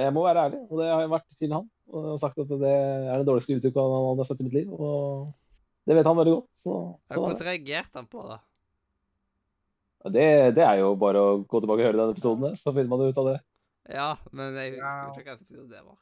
jeg 0.00 0.12
må 0.16 0.22
være 0.24 0.44
ærlig, 0.46 0.58
og 0.70 0.78
det 0.80 0.86
har 0.88 1.02
jeg 1.02 1.10
vært 1.12 1.26
siden 1.36 1.54
han. 1.58 1.66
Og 1.92 2.14
sagt 2.20 2.38
at 2.40 2.48
det 2.48 2.70
er 2.72 3.20
den 3.20 3.26
dårligste 3.28 3.58
uttrykket 3.58 3.80
han, 3.82 4.06
har 4.16 4.28
sett 4.28 4.40
i 4.40 4.46
mitt 4.46 4.54
liv. 4.56 4.70
Og 4.72 5.26
det 5.84 5.96
vet 5.98 6.08
han 6.08 6.16
veldig 6.16 6.32
godt. 6.38 6.48
Så, 6.56 6.76
det. 7.10 7.18
Hvordan 7.18 7.48
reagerte 7.50 8.00
han 8.00 8.08
på 8.08 8.24
det? 8.30 8.38
Det, 10.14 10.28
det 10.56 10.64
er 10.64 10.80
jo 10.80 10.94
bare 10.98 11.20
å 11.20 11.34
gå 11.44 11.60
tilbake 11.62 11.84
og 11.84 11.90
høre 11.90 12.00
den 12.00 12.14
episoden, 12.14 12.56
så 12.58 12.72
finner 12.72 12.90
man 12.90 13.04
ut 13.04 13.20
av 13.20 13.28
det. 13.28 13.36
Ja, 13.92 14.08
men 14.32 14.56
jeg 14.56 14.78
husker 14.78 15.20
ikke 15.20 15.36
hva 15.36 15.66
det 15.68 15.82
var. 15.82 15.98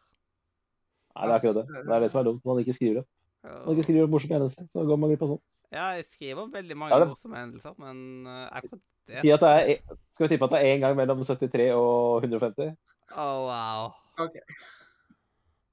Nei, 1.11 1.25
det 1.25 1.33
er 1.33 1.37
akkurat 1.41 1.59
det. 1.59 1.65
Det 1.75 1.97
er 1.97 2.05
det 2.05 2.13
som 2.13 2.21
er 2.21 2.29
dumt. 2.31 2.45
Man 2.47 2.63
ikke 2.63 2.77
skriver 2.77 3.03
opp. 3.03 3.11
Man 3.51 3.75
ikke 3.75 3.87
skriver 3.89 4.07
opp 4.07 4.15
morsomme 4.15 4.37
hendelser, 4.37 4.71
så 4.71 4.85
går 4.87 5.01
man 5.01 5.11
glipp 5.11 5.27
av 5.27 5.35
sånt. 5.35 5.45
Ja, 5.75 5.91
jeg 5.97 6.07
skriver 6.07 6.49
veldig 6.55 6.77
mange 6.79 7.03
morsomme 7.11 7.41
hendelser, 7.41 7.75
men 7.81 8.29
eh, 8.29 8.47
akkurat 8.61 8.79
det 8.79 8.85
Si 9.23 9.31
at 9.35 9.41
det 9.43 9.51
er, 9.51 9.97
skal 10.15 10.27
vi 10.27 10.31
tippe 10.35 10.47
at 10.47 10.55
det 10.55 10.61
er 10.61 10.75
én 10.77 10.83
gang 10.85 10.97
mellom 10.99 11.23
73 11.27 11.71
og 11.75 12.23
150? 12.23 12.75
Oh, 13.17 13.47
wow. 13.49 13.91
Ja, 14.21 14.29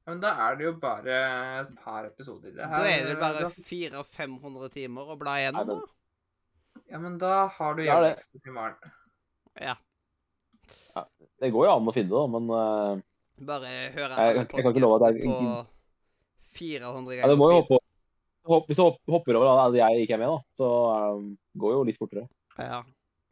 Men 0.07 0.21
da 0.23 0.31
er 0.47 0.55
det 0.55 0.65
jo 0.65 0.71
bare 0.79 1.17
et 1.61 1.73
par 1.83 2.05
episoder. 2.07 2.53
Det 2.55 2.63
Da 2.63 2.83
er 2.87 3.09
det 3.09 3.17
bare 3.19 3.49
400-500 3.51 4.69
timer 4.73 5.11
å 5.13 5.17
bla 5.19 5.35
igjennom, 5.41 5.67
da? 5.67 5.79
Ja, 6.91 6.99
men 7.03 7.17
da 7.19 7.47
har 7.51 7.75
du 7.75 7.83
hjemmelekse 7.83 8.39
til 8.39 8.53
morgen. 8.55 8.93
Ja. 9.59 9.75
Det 11.41 11.51
går 11.53 11.67
jo 11.67 11.73
an 11.75 11.89
å 11.89 11.93
finne 11.93 12.09
det, 12.09 12.17
da, 12.17 12.27
men 12.33 12.47
uh, 12.49 13.01
Bare 13.45 13.73
høre 13.93 14.15
Jeg- 14.17 14.37
jeg 14.37 14.47
kan 14.49 14.71
ikke 14.71 14.81
love 14.81 14.95
at 14.97 15.13
det 15.13 15.21
er- 15.21 15.27
på 15.27 15.67
400 16.57 17.15
ja, 17.19 17.27
det 17.27 17.35
du 17.35 17.37
må 17.37 17.51
jo 17.51 17.59
hoppe 17.61 17.77
hopp, 18.47 18.67
Hvis 18.67 18.77
du 18.79 19.11
hopper 19.11 19.35
over 19.35 19.67
at 19.67 19.75
jeg 19.75 20.07
ikke 20.07 20.13
er 20.15 20.21
med, 20.23 20.31
da, 20.31 20.39
så 20.55 20.67
um, 21.17 21.37
går 21.57 21.73
jo 21.75 21.83
litt 21.83 21.97
fortere. 21.99 22.27
Ja. 22.57 22.81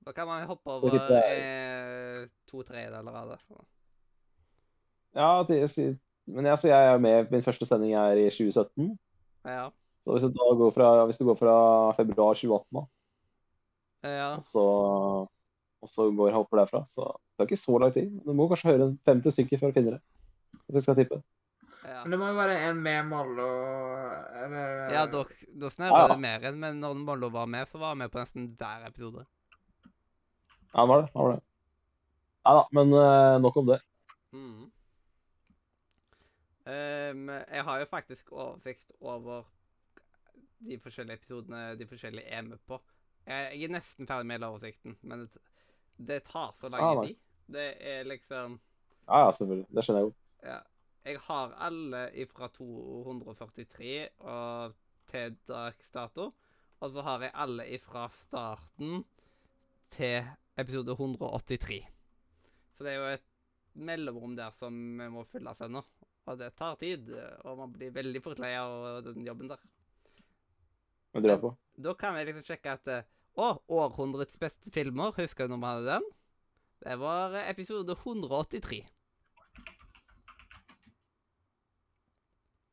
Da 0.05 0.13
kan 0.13 0.27
man 0.29 0.45
hoppe 0.45 0.69
over 0.69 0.93
eh, 0.93 2.27
to 2.45 2.62
tredjedeler 2.62 3.15
av 3.21 3.31
det. 3.31 3.39
Ja, 5.15 5.29
det, 5.47 5.62
men 6.29 6.45
jeg, 6.45 6.59
jeg 6.69 6.91
er 6.91 7.01
med. 7.01 7.31
Min 7.33 7.45
første 7.45 7.65
sending 7.65 7.95
er 7.97 8.19
i 8.21 8.27
2017. 8.29 8.91
Ja. 9.50 9.69
Så 10.05 10.13
hvis 10.13 10.27
du, 10.27 10.35
da 10.35 10.50
går 10.59 10.74
fra, 10.75 10.89
hvis 11.09 11.17
du 11.17 11.25
går 11.25 11.38
fra 11.39 11.55
februar 11.97 12.38
2018, 12.38 12.65
da, 12.77 12.83
ja. 14.05 14.27
og 14.38 14.43
så, 14.45 14.65
og 15.81 15.89
så 15.89 16.05
går 16.13 16.29
jeg 16.29 16.35
hopper 16.35 16.62
derfra, 16.62 16.83
så 16.85 17.07
det 17.09 17.41
er 17.41 17.50
ikke 17.50 17.63
så 17.63 17.79
lang 17.81 17.93
tid. 17.95 18.12
Du 18.25 18.33
må 18.38 18.45
kanskje 18.51 18.75
høre 18.75 18.91
en 18.91 19.00
50 19.09 19.33
stykker 19.33 19.62
før 19.62 19.74
du 19.74 19.79
finner 19.79 19.97
det. 19.97 20.03
Hvis 20.65 20.77
jeg 20.77 20.85
skal 20.85 21.00
tippe. 21.00 21.21
ja. 21.81 22.03
Men 22.03 22.13
det 22.13 22.19
må 22.21 22.29
jo 22.29 22.38
være 22.38 22.59
en 22.67 22.83
med 22.85 23.09
Mollo 23.09 23.50
eller 24.43 24.93
Ja, 24.93 25.07
da, 25.09 25.24
da 25.65 25.71
ja. 25.81 26.05
det 26.13 26.19
mer 26.21 26.45
enn 26.51 26.62
men 26.62 26.77
når 26.83 27.01
Mollo 27.01 27.31
var 27.33 27.50
med, 27.50 27.65
så 27.69 27.81
var 27.81 27.95
han 27.95 28.03
med 28.03 28.13
på 28.13 28.21
nesten 28.21 28.51
hver 28.59 28.85
episode. 28.85 29.25
Ja, 30.75 30.82
han 30.84 30.89
var 30.89 31.01
det. 31.01 31.10
Han 31.13 31.24
var 31.25 31.32
det. 31.36 31.41
Ja 32.46 32.53
da, 32.60 32.63
men 32.77 32.94
uh, 32.94 33.41
nok 33.41 33.58
om 33.58 33.65
det. 33.67 33.79
Mm. 34.34 34.72
Um, 36.65 37.29
jeg 37.29 37.63
har 37.63 37.79
jo 37.79 37.86
faktisk 37.89 38.32
oversikt 38.32 38.91
over 39.00 39.44
de 40.65 40.77
forskjellige 40.82 41.20
episodene 41.22 41.75
de 41.79 41.88
forskjellige 41.88 42.25
er 42.25 42.41
med 42.41 42.58
på. 42.67 42.79
Jeg, 43.25 43.51
jeg 43.55 43.67
er 43.70 43.74
nesten 43.77 44.08
ferdig 44.10 44.27
med 44.29 44.38
hele 44.39 44.50
oversikten, 44.53 44.98
men 45.01 45.25
det, 45.25 45.44
det 45.98 46.24
tar 46.29 46.53
så 46.60 46.70
lang 46.70 46.86
Ah, 46.86 47.05
tid. 47.05 47.17
Det 47.48 47.67
er 47.79 48.03
liksom 48.03 48.60
Ja, 49.08 49.25
ja, 49.25 49.32
selvfølgelig. 49.32 49.67
Det 49.75 49.84
skjønner 49.86 50.01
jeg 50.01 50.10
godt. 50.12 50.22
Ja. 50.44 50.60
Jeg 51.05 51.20
har 51.22 51.51
alle 51.67 52.27
fra 52.34 52.48
243 52.48 54.10
og 54.20 54.74
til 55.12 55.38
dags 55.48 55.89
dato. 55.94 56.32
Og 56.79 56.91
så 56.91 57.01
har 57.01 57.22
jeg 57.22 57.32
alle 57.34 57.79
fra 57.79 58.08
starten 58.10 59.05
til 59.94 60.25
episode 60.57 60.95
183. 60.95 61.81
Så 62.75 62.85
det 62.85 62.93
er 62.93 63.00
jo 63.00 63.13
et 63.15 63.25
mellomrom 63.75 64.35
der 64.38 64.55
som 64.59 64.75
må 65.12 65.25
fylles 65.31 65.62
ennå. 65.63 65.83
Og 66.25 66.39
det 66.39 66.55
tar 66.57 66.77
tid, 66.81 67.12
og 67.45 67.59
man 67.59 67.74
blir 67.74 67.93
veldig 67.93 68.21
fort 68.25 68.39
lei 68.41 68.55
av 68.57 69.03
den 69.05 69.27
jobben 69.27 69.51
der. 69.51 69.62
Å 71.15 71.21
dra 71.24 71.38
på. 71.39 71.51
Da 71.79 71.93
kan 71.95 72.17
jeg 72.17 72.27
liksom 72.29 72.47
sjekke 72.47 72.74
at 72.75 72.91
eh, 72.91 73.05
Å, 73.35 73.51
århundrets 73.67 74.38
beste 74.39 74.71
filmer. 74.71 75.12
Husker 75.15 75.47
du 75.47 75.53
når 75.53 75.62
vi 75.62 75.69
hadde 75.69 75.88
den? 75.93 76.05
Det 76.85 76.97
var 77.01 77.35
eh, 77.35 77.50
episode 77.51 77.95
183. 77.95 78.81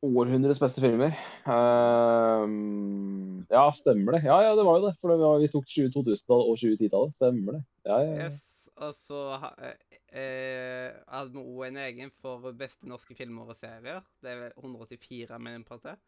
Århundrets 0.02 0.58
beste 0.62 0.82
filmer. 0.82 1.14
Ehm, 1.46 3.44
ja, 3.50 3.68
stemmer 3.74 4.16
det. 4.16 4.24
Ja, 4.26 4.40
ja, 4.48 4.56
det 4.58 4.66
var 4.66 4.80
jo 4.80 4.88
det. 4.88 4.96
For 4.98 5.12
det 5.12 5.18
var, 5.22 5.38
vi 5.42 5.50
tok 5.52 5.68
20 5.70 5.92
2000-tallet 5.94 6.50
og 6.50 6.58
2010-tallet. 6.58 7.14
Stemmer 7.20 7.58
det. 7.58 7.62
Ja, 7.84 7.98
ja, 7.98 8.12
ja. 8.14 8.26
Yes, 8.28 8.68
og 8.76 8.94
så 8.94 9.20
eh, 9.58 9.96
eh, 10.16 10.92
hadde 11.10 11.32
vi 11.34 11.42
òg 11.42 11.66
en 11.68 11.80
egen 11.82 12.10
for 12.14 12.52
beste 12.56 12.86
norske 12.88 13.14
filmer 13.18 13.50
og 13.52 13.58
serier. 13.58 14.02
Det 14.22 14.30
er 14.32 14.40
vel 14.44 14.52
184 14.62 15.38
med 15.42 15.60
en 15.60 15.64
par. 15.66 15.98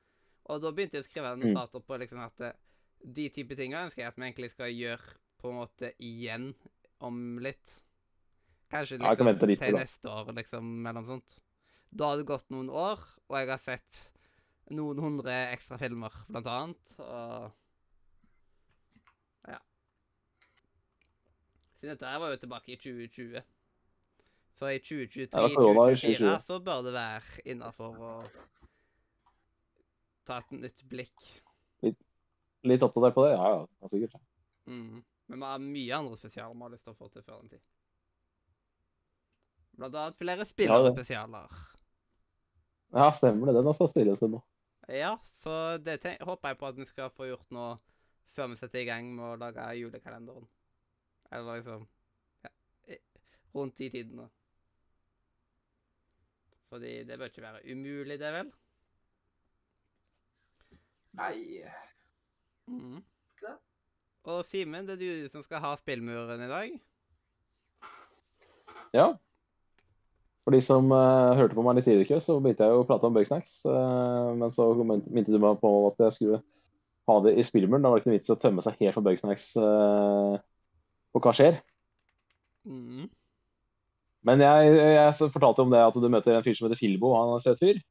Og 0.44 0.60
da 0.62 0.70
begynte 0.72 0.98
jeg 1.00 1.04
å 1.04 1.08
skrive 1.08 1.34
Mm. 1.36 1.42
notater 1.48 1.80
på 1.84 1.98
liksom 1.98 2.20
at 2.24 2.40
eh, 2.40 2.52
de 3.04 3.28
type 3.30 3.56
tinga 3.56 3.84
ønsker 3.86 4.02
jeg 4.04 4.08
at 4.12 4.16
vi 4.16 4.22
egentlig 4.28 4.50
skal 4.54 4.70
gjøre 4.72 5.16
på 5.42 5.50
en 5.50 5.58
måte 5.60 5.92
igjen 6.00 6.54
om 7.00 7.38
litt. 7.38 7.80
Kanskje 8.70 8.96
Ja, 8.98 9.14
kan 9.14 9.26
liksom 9.26 9.26
vente 9.26 9.46
litt 9.46 9.60
til 9.60 9.74
det. 9.74 9.80
neste 9.84 10.08
år, 10.08 10.32
liksom, 10.34 10.86
eller 10.86 11.00
noe 11.00 11.06
sånt. 11.18 11.36
Da 11.94 12.08
har 12.10 12.16
det 12.16 12.26
gått 12.26 12.48
noen 12.50 12.70
år, 12.70 12.98
og 13.28 13.36
jeg 13.38 13.48
har 13.48 13.58
sett 13.62 13.98
noen 14.70 14.98
hundre 14.98 15.34
ekstra 15.52 15.76
filmer, 15.78 16.10
blant 16.30 16.46
annet. 16.46 16.94
Og 16.98 17.52
ja. 19.48 19.58
Siden 21.84 21.98
dette 21.98 22.08
her 22.08 22.20
var 22.22 22.30
jo 22.32 22.36
tilbake 22.40 22.72
i 22.72 22.76
2020. 22.80 23.40
Så 24.56 24.68
i 24.72 24.78
Ja, 24.78 25.08
det 25.18 25.40
var 25.42 25.54
korona 25.54 25.82
i 25.90 25.96
2023-2024 26.00 26.30
så 26.46 26.56
bør 26.64 26.78
det 26.86 26.92
være 26.94 27.42
innafor 27.44 27.98
å 28.00 28.12
ta 30.24 30.38
et 30.40 30.54
nytt 30.56 30.80
blikk. 30.88 31.26
Litt 32.64 32.86
oppdatert 32.86 33.18
på 33.18 33.26
det? 33.26 33.34
Ja, 33.34 33.50
ja. 33.52 33.60
ja 33.82 33.92
sikkert. 33.92 34.16
Mm. 34.64 35.04
Men 35.28 35.44
vi 35.44 35.50
har 35.50 35.66
mye 35.66 35.98
andre 35.98 36.16
spesialer 36.22 36.56
vi 36.56 36.64
har 36.64 36.74
lyst 36.78 36.88
til 36.88 36.94
å 36.96 36.98
få 37.02 37.10
til 37.12 37.26
før 37.28 37.42
den 37.42 37.52
tid. 37.52 37.64
Blant 39.76 40.00
annet 40.06 40.20
flere 40.22 40.40
Ja, 40.40 40.50
spillere 40.54 40.96
spesialer. 40.96 41.62
Ja, 42.96 43.12
stemmer 43.12 43.52
det. 43.52 43.58
Den 43.60 43.68
er 43.68 43.76
stått 43.76 43.92
stille 43.92 44.16
en 44.16 44.22
stund 44.22 44.38
nå. 44.38 44.44
Ja, 44.88 45.18
så 45.44 45.76
det 45.84 46.00
håper 46.00 46.54
jeg 46.54 46.62
på 46.64 46.72
at 46.72 46.80
vi 46.80 46.88
skal 46.88 47.12
få 47.12 47.28
gjort 47.28 47.52
nå 47.52 47.74
før 48.32 48.54
vi 48.54 48.62
setter 48.64 48.86
i 48.86 48.88
gang 48.88 49.12
med 49.12 49.34
å 49.34 49.40
lage 49.44 49.72
julekalenderen. 49.82 50.48
Eller 51.34 51.60
liksom 51.60 51.86
ja, 52.44 52.50
rundt 53.54 53.78
de 53.78 53.90
tidene. 53.90 54.28
Fordi 56.70 57.04
det 57.06 57.18
bør 57.18 57.30
ikke 57.30 57.42
være 57.42 57.64
umulig, 57.72 58.18
det 58.20 58.30
vel? 58.34 58.52
Nei 61.14 61.62
mm. 62.66 62.96
Ikke 62.98 63.46
det? 63.46 63.58
Og 64.24 64.40
Simen, 64.48 64.88
det 64.88 64.96
er 64.96 65.02
du 65.02 65.28
som 65.30 65.44
skal 65.44 65.62
ha 65.62 65.74
spillmuren 65.78 66.42
i 66.42 66.50
dag? 66.50 66.72
Ja. 68.94 69.12
For 70.44 70.54
de 70.54 70.60
som 70.64 70.90
uh, 70.92 71.34
hørte 71.38 71.56
på 71.56 71.62
meg 71.64 71.78
litt 71.78 71.86
tidligere, 71.88 72.20
så 72.20 72.40
begynte 72.42 72.66
jeg 72.66 72.74
jo 72.74 72.82
å 72.82 72.88
prate 72.88 73.08
om 73.08 73.14
Bugsnacks. 73.16 73.60
Uh, 73.66 74.34
men 74.38 74.50
så 74.52 74.66
min- 74.82 75.06
minte 75.14 75.32
du 75.32 75.38
meg 75.40 75.60
på 75.62 75.70
at 75.88 76.02
jeg 76.06 76.16
skulle 76.16 76.40
ha 77.08 77.20
det 77.24 77.36
i 77.38 77.46
spillmuren. 77.46 77.84
Da 77.84 77.92
var 77.92 78.00
det 78.00 78.04
ikke 78.04 78.12
noe 78.12 78.18
vits 78.18 78.32
i 78.32 78.34
å 78.34 78.40
tømme 78.40 78.64
seg 78.64 78.82
helt 78.82 78.96
for 78.96 79.06
Bugsnacks 79.06 79.46
uh, 79.60 80.36
på 81.14 81.22
hva 81.22 81.32
skjer. 81.36 81.60
Mm. 82.66 83.06
Men 84.24 84.40
jeg, 84.40 84.76
jeg 84.96 85.32
fortalte 85.32 85.64
om 85.64 85.72
det 85.72 85.82
at 85.84 85.96
du 86.00 86.08
møter 86.08 86.36
en 86.36 86.44
fyr 86.44 86.56
som 86.56 86.66
heter 86.66 86.80
Filbo. 86.80 87.12
Han 87.16 87.34
er 87.34 87.38
en 87.38 87.44
søt 87.44 87.60
fyr. 87.60 87.82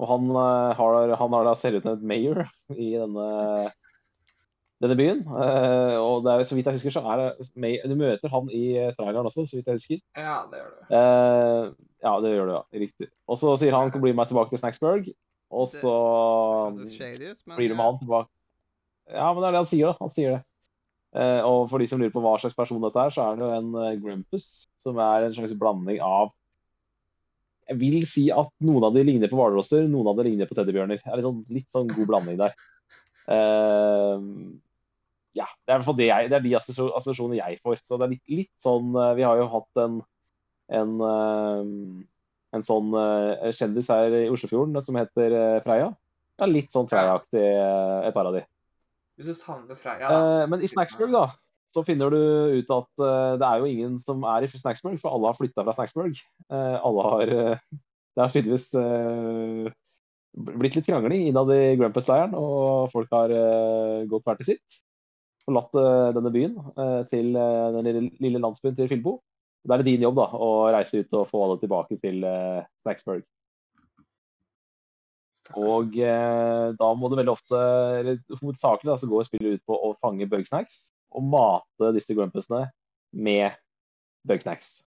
Og 0.00 0.10
han, 0.10 0.28
uh, 0.34 0.74
har, 0.74 1.14
han 1.20 1.34
har 1.36 1.48
da 1.48 1.54
selvutnevnt 1.58 2.04
mayor 2.06 2.42
i 2.74 2.90
denne, 2.98 3.26
denne 4.82 4.96
byen. 4.98 5.22
Uh, 5.28 5.96
og 6.02 6.24
det 6.26 6.34
er, 6.34 6.46
så 6.48 6.58
vidt 6.58 6.68
jeg 6.68 6.80
husker, 6.80 6.96
så 6.96 7.04
er 7.06 7.22
det 7.22 7.74
Du 7.86 7.96
møter 7.98 8.32
han 8.32 8.50
i 8.50 8.64
eh, 8.80 8.94
traileren 8.98 9.30
også, 9.30 9.46
så 9.46 9.58
vidt 9.60 9.70
jeg 9.70 9.80
husker. 9.80 10.00
Ja, 10.18 10.40
det 10.50 10.62
gjør 10.62 10.72
du. 10.72 10.80
Uh, 10.90 11.92
ja, 12.04 12.16
det 12.24 12.34
gjør 12.34 12.50
du, 12.50 12.56
ja. 12.56 12.64
Riktig. 12.84 13.10
Og 13.30 13.38
så 13.40 13.54
sier 13.62 13.76
han 13.78 13.94
bli 13.94 14.10
med 14.10 14.22
meg 14.22 14.32
tilbake 14.32 14.52
til 14.52 14.64
Snacksburg. 14.64 15.12
Og 15.54 15.68
så 15.70 15.94
men 16.74 16.88
blir 17.54 17.70
du 17.70 17.76
med 17.78 17.84
han 17.84 18.00
tilbake. 18.00 18.28
Ja, 19.12 19.30
men 19.30 19.44
det 19.44 19.48
er 19.48 19.54
det 19.54 19.62
han 19.62 19.70
sier, 19.70 19.92
da. 19.92 19.96
Han 20.00 20.10
sier 20.10 20.34
det. 20.34 20.42
Eh, 21.14 21.40
og 21.46 21.68
for 21.70 21.78
de 21.78 21.86
som 21.86 22.00
lurer 22.02 22.12
på 22.14 22.22
hva 22.24 22.34
slags 22.42 22.56
person 22.58 22.82
dette 22.82 22.98
er, 22.98 23.12
så 23.14 23.28
er 23.28 23.38
det 23.38 23.46
jo 23.46 23.52
en 23.54 23.76
eh, 23.84 23.98
Grumpus, 24.02 24.46
som 24.82 24.98
er 24.98 25.28
en 25.28 25.36
slags 25.36 25.54
blanding 25.58 26.00
av 26.02 26.32
Jeg 27.70 27.78
vil 27.80 28.02
si 28.10 28.26
at 28.34 28.50
noen 28.66 28.88
av 28.88 28.96
de 28.96 29.04
ligner 29.06 29.30
på 29.30 29.38
hvalrosser, 29.38 29.86
noen 29.88 30.10
av 30.10 30.18
de 30.18 30.26
ligner 30.26 30.50
på 30.50 30.56
teddybjørner. 30.58 31.00
Det 31.00 31.12
er 31.12 31.20
litt 31.20 31.28
sånn, 31.28 31.44
litt 31.54 31.76
sånn 31.76 31.92
god 31.94 32.10
blanding 32.10 32.40
der. 32.42 32.56
Uh, 33.24 34.20
ja, 35.32 35.46
det 35.48 35.70
er 35.70 35.72
i 35.72 35.78
hvert 35.78 35.86
fall 35.86 35.96
det 35.96 36.10
jeg, 36.10 36.28
det 36.28 36.36
er 36.36 36.44
de 36.44 36.52
assosi- 36.58 36.90
assosiasjonene 36.90 37.38
jeg 37.40 37.62
får. 37.64 37.78
Så 37.86 37.96
det 37.96 38.04
er 38.04 38.12
litt, 38.12 38.26
litt 38.42 38.52
sånn 38.60 38.92
Vi 39.16 39.24
har 39.24 39.40
jo 39.40 39.48
hatt 39.54 39.84
en 39.86 40.02
en, 40.72 40.92
en 42.56 42.62
sånn 42.64 42.94
kjendis 43.52 43.90
her 43.92 44.14
i 44.16 44.28
Oslofjorden 44.32 44.80
som 44.84 44.96
heter 44.96 45.34
Freya. 45.64 45.90
Det 46.34 46.46
er 46.46 46.50
litt 46.50 46.72
sånn 46.74 46.88
Freya-aktig, 46.90 47.42
eh, 47.42 48.08
et 48.08 48.14
par 48.14 48.26
av 48.26 48.34
de. 48.34 48.42
Hvis 49.14 49.30
du 49.30 49.36
savner 49.38 49.78
Freya, 49.78 50.10
da. 50.10 50.20
Eh, 50.42 50.48
men 50.50 50.62
i 50.64 50.70
Snacksburg 50.70 51.14
da, 51.14 51.28
så 51.74 51.84
finner 51.86 52.10
du 52.10 52.20
ut 52.58 52.70
at 52.74 52.88
uh, 53.02 53.34
det 53.38 53.46
er 53.46 53.60
jo 53.62 53.70
ingen 53.70 53.98
som 54.02 54.22
er 54.30 54.46
i 54.46 54.50
Snacksburg, 54.50 54.98
for 55.02 55.14
alle 55.14 55.30
har 55.30 55.38
flytta 55.38 55.64
fra 55.66 55.74
Snacksburg. 55.76 56.18
Uh, 56.50 56.78
alle 56.78 57.06
har 57.10 57.34
uh, 57.34 57.80
Det 58.14 58.22
har 58.22 58.30
tydeligvis 58.30 58.68
blitt 60.34 60.76
litt 60.78 60.86
krangling 60.86 61.24
innad 61.28 61.50
i 61.50 61.74
Grumpus-leiren, 61.78 62.34
og 62.38 62.92
folk 62.92 63.10
har 63.10 63.32
gått 64.06 64.26
hver 64.26 64.38
til 64.38 64.48
sitt. 64.52 64.76
Forlatt 65.42 65.74
denne 66.14 66.30
byen 66.30 66.54
til 67.10 67.34
den 67.34 67.88
lille, 67.88 68.04
lille 68.22 68.42
landsbyen 68.42 68.76
til 68.78 68.86
Filbo. 68.92 69.16
Da 69.66 69.74
er 69.74 69.82
det 69.82 69.90
din 69.90 70.06
jobb 70.06 70.20
da, 70.20 70.28
å 70.30 70.70
reise 70.74 71.02
ut 71.02 71.18
og 71.18 71.26
få 71.32 71.42
alle 71.42 71.58
tilbake 71.58 71.98
til 72.06 72.22
Snacksburg. 72.86 73.26
Og 75.52 75.98
eh, 76.00 76.70
da 76.78 76.88
må 76.96 77.10
du 77.10 77.18
veldig 77.18 77.34
ofte, 77.34 77.60
eller 78.00 78.20
hovedsakelig 78.40 78.90
da, 78.90 78.96
så 79.00 79.08
går 79.10 79.26
spillet 79.28 79.58
ut 79.58 79.66
på 79.68 79.76
å 79.76 79.92
fange 80.00 80.28
bugsnacks 80.30 80.80
og 81.14 81.26
mate 81.30 81.92
disse 81.94 82.16
grumpusene 82.16 82.64
med 83.14 83.54
bugsnacks. 84.26 84.78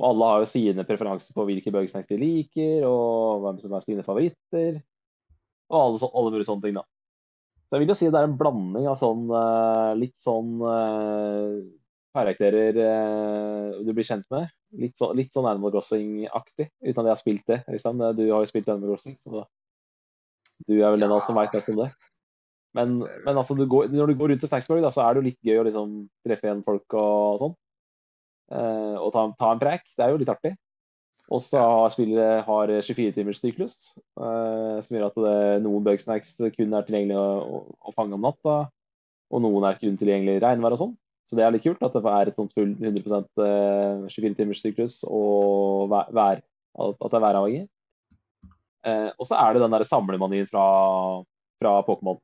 Og 0.00 0.08
alle 0.08 0.30
har 0.30 0.42
jo 0.42 0.48
sine 0.50 0.86
preferanser 0.88 1.36
på 1.36 1.44
hvilke 1.48 1.72
bugsnacks 1.74 2.10
de 2.10 2.18
liker, 2.20 2.86
og 2.88 3.44
hvem 3.44 3.60
som 3.62 3.76
er 3.76 3.84
sine 3.84 4.04
favoritter. 4.06 4.80
Og 5.72 5.78
alle, 5.78 6.00
så, 6.02 6.10
alle 6.10 6.32
mulige 6.34 6.48
sånne 6.48 6.66
ting, 6.66 6.80
da. 6.80 6.84
Så 7.68 7.78
jeg 7.78 7.84
vil 7.84 7.94
jo 7.94 7.96
si 7.96 8.10
det 8.12 8.18
er 8.20 8.28
en 8.28 8.36
blanding 8.36 8.88
av 8.90 8.98
sånn 9.00 9.30
eh, 9.32 9.92
litt 9.96 10.18
sånn 10.20 10.58
eh, 10.68 11.54
karakterer 12.12 12.76
eh, 12.84 13.78
du 13.80 13.94
blir 13.96 14.04
kjent 14.04 14.26
med. 14.34 14.50
Litt, 14.76 14.98
så, 15.00 15.08
litt 15.16 15.32
sånn 15.32 15.48
Animal 15.48 15.72
Crossing-aktig, 15.72 16.68
uten 16.82 17.00
at 17.00 17.06
jeg 17.06 17.14
har 17.14 17.20
spilt 17.20 17.46
det. 17.48 17.62
Øystein, 17.72 18.02
du 18.18 18.26
har 18.26 18.42
jo 18.42 18.50
spilt 18.50 18.68
Animal 18.68 18.92
Crossing, 18.92 19.16
så 19.22 19.46
du 20.68 20.74
er 20.78 20.94
vel 20.94 21.02
den 21.02 21.12
av 21.12 21.20
oss 21.20 21.28
som 21.30 21.38
veit 21.38 21.54
mest 21.56 21.70
om 21.72 21.82
det. 21.82 21.90
Men, 22.76 22.98
men 23.04 23.36
altså, 23.36 23.56
du 23.58 23.66
går, 23.68 23.90
når 23.92 24.12
du 24.12 24.18
går 24.18 24.32
rundt 24.32 24.42
til 24.44 24.48
Snacksburg, 24.48 24.82
da, 24.84 24.90
så 24.94 25.04
er 25.04 25.12
det 25.12 25.20
jo 25.20 25.28
litt 25.28 25.40
gøy 25.44 25.60
å 25.60 25.66
liksom 25.66 25.96
treffe 26.24 26.48
igjen 26.48 26.64
folk 26.66 26.96
og 26.96 27.40
sånn. 27.42 27.56
Eh, 28.52 28.96
og 28.98 29.10
ta, 29.14 29.26
ta 29.38 29.50
en 29.52 29.60
preik. 29.60 29.84
Det 29.96 30.04
er 30.04 30.12
jo 30.12 30.20
litt 30.22 30.32
artig. 30.32 30.54
Og 31.32 31.40
så 31.40 31.60
har 31.60 31.92
spillet 31.92 32.44
har 32.46 32.72
24 32.84 33.14
timers 33.16 33.40
syklus, 33.40 33.76
eh, 34.20 34.78
som 34.84 34.96
gjør 34.96 35.06
at 35.08 35.20
det, 35.24 35.36
noen 35.64 35.84
bugsnacks 35.86 36.34
kun 36.56 36.74
er 36.76 36.88
tilgjengelig 36.88 37.16
å, 37.20 37.28
å, 37.40 37.60
å 37.88 37.94
fange 37.96 38.16
om 38.16 38.26
natta, 38.26 38.56
og 39.32 39.44
noen 39.44 39.68
er 39.68 39.78
kun 39.80 39.96
tilgjengelig 40.00 40.40
i 40.40 40.42
regnvær 40.42 40.76
og 40.76 40.82
sånn. 40.82 40.96
Så 41.28 41.38
det 41.38 41.46
er 41.46 41.54
litt 41.54 41.64
kult 41.64 41.84
at 41.86 41.94
det 41.94 42.02
er 42.10 42.28
et 42.28 42.36
sånt 42.36 42.52
full 42.56 42.74
100 42.74 43.22
eh, 43.46 44.08
24 44.10 44.38
timers 44.40 44.60
syklus 44.64 44.98
og 45.06 45.92
vær, 45.92 46.42
at 46.42 46.98
det 47.06 47.16
er 47.16 47.24
væravhengig. 47.24 47.64
Eh, 48.86 49.10
og 49.14 49.28
så 49.28 49.38
er 49.38 49.54
det 49.54 49.62
den 49.62 49.74
der 49.76 49.86
samlemanien 49.86 50.48
fra, 50.50 50.64
fra 51.62 51.74
Pokémon. 51.86 52.18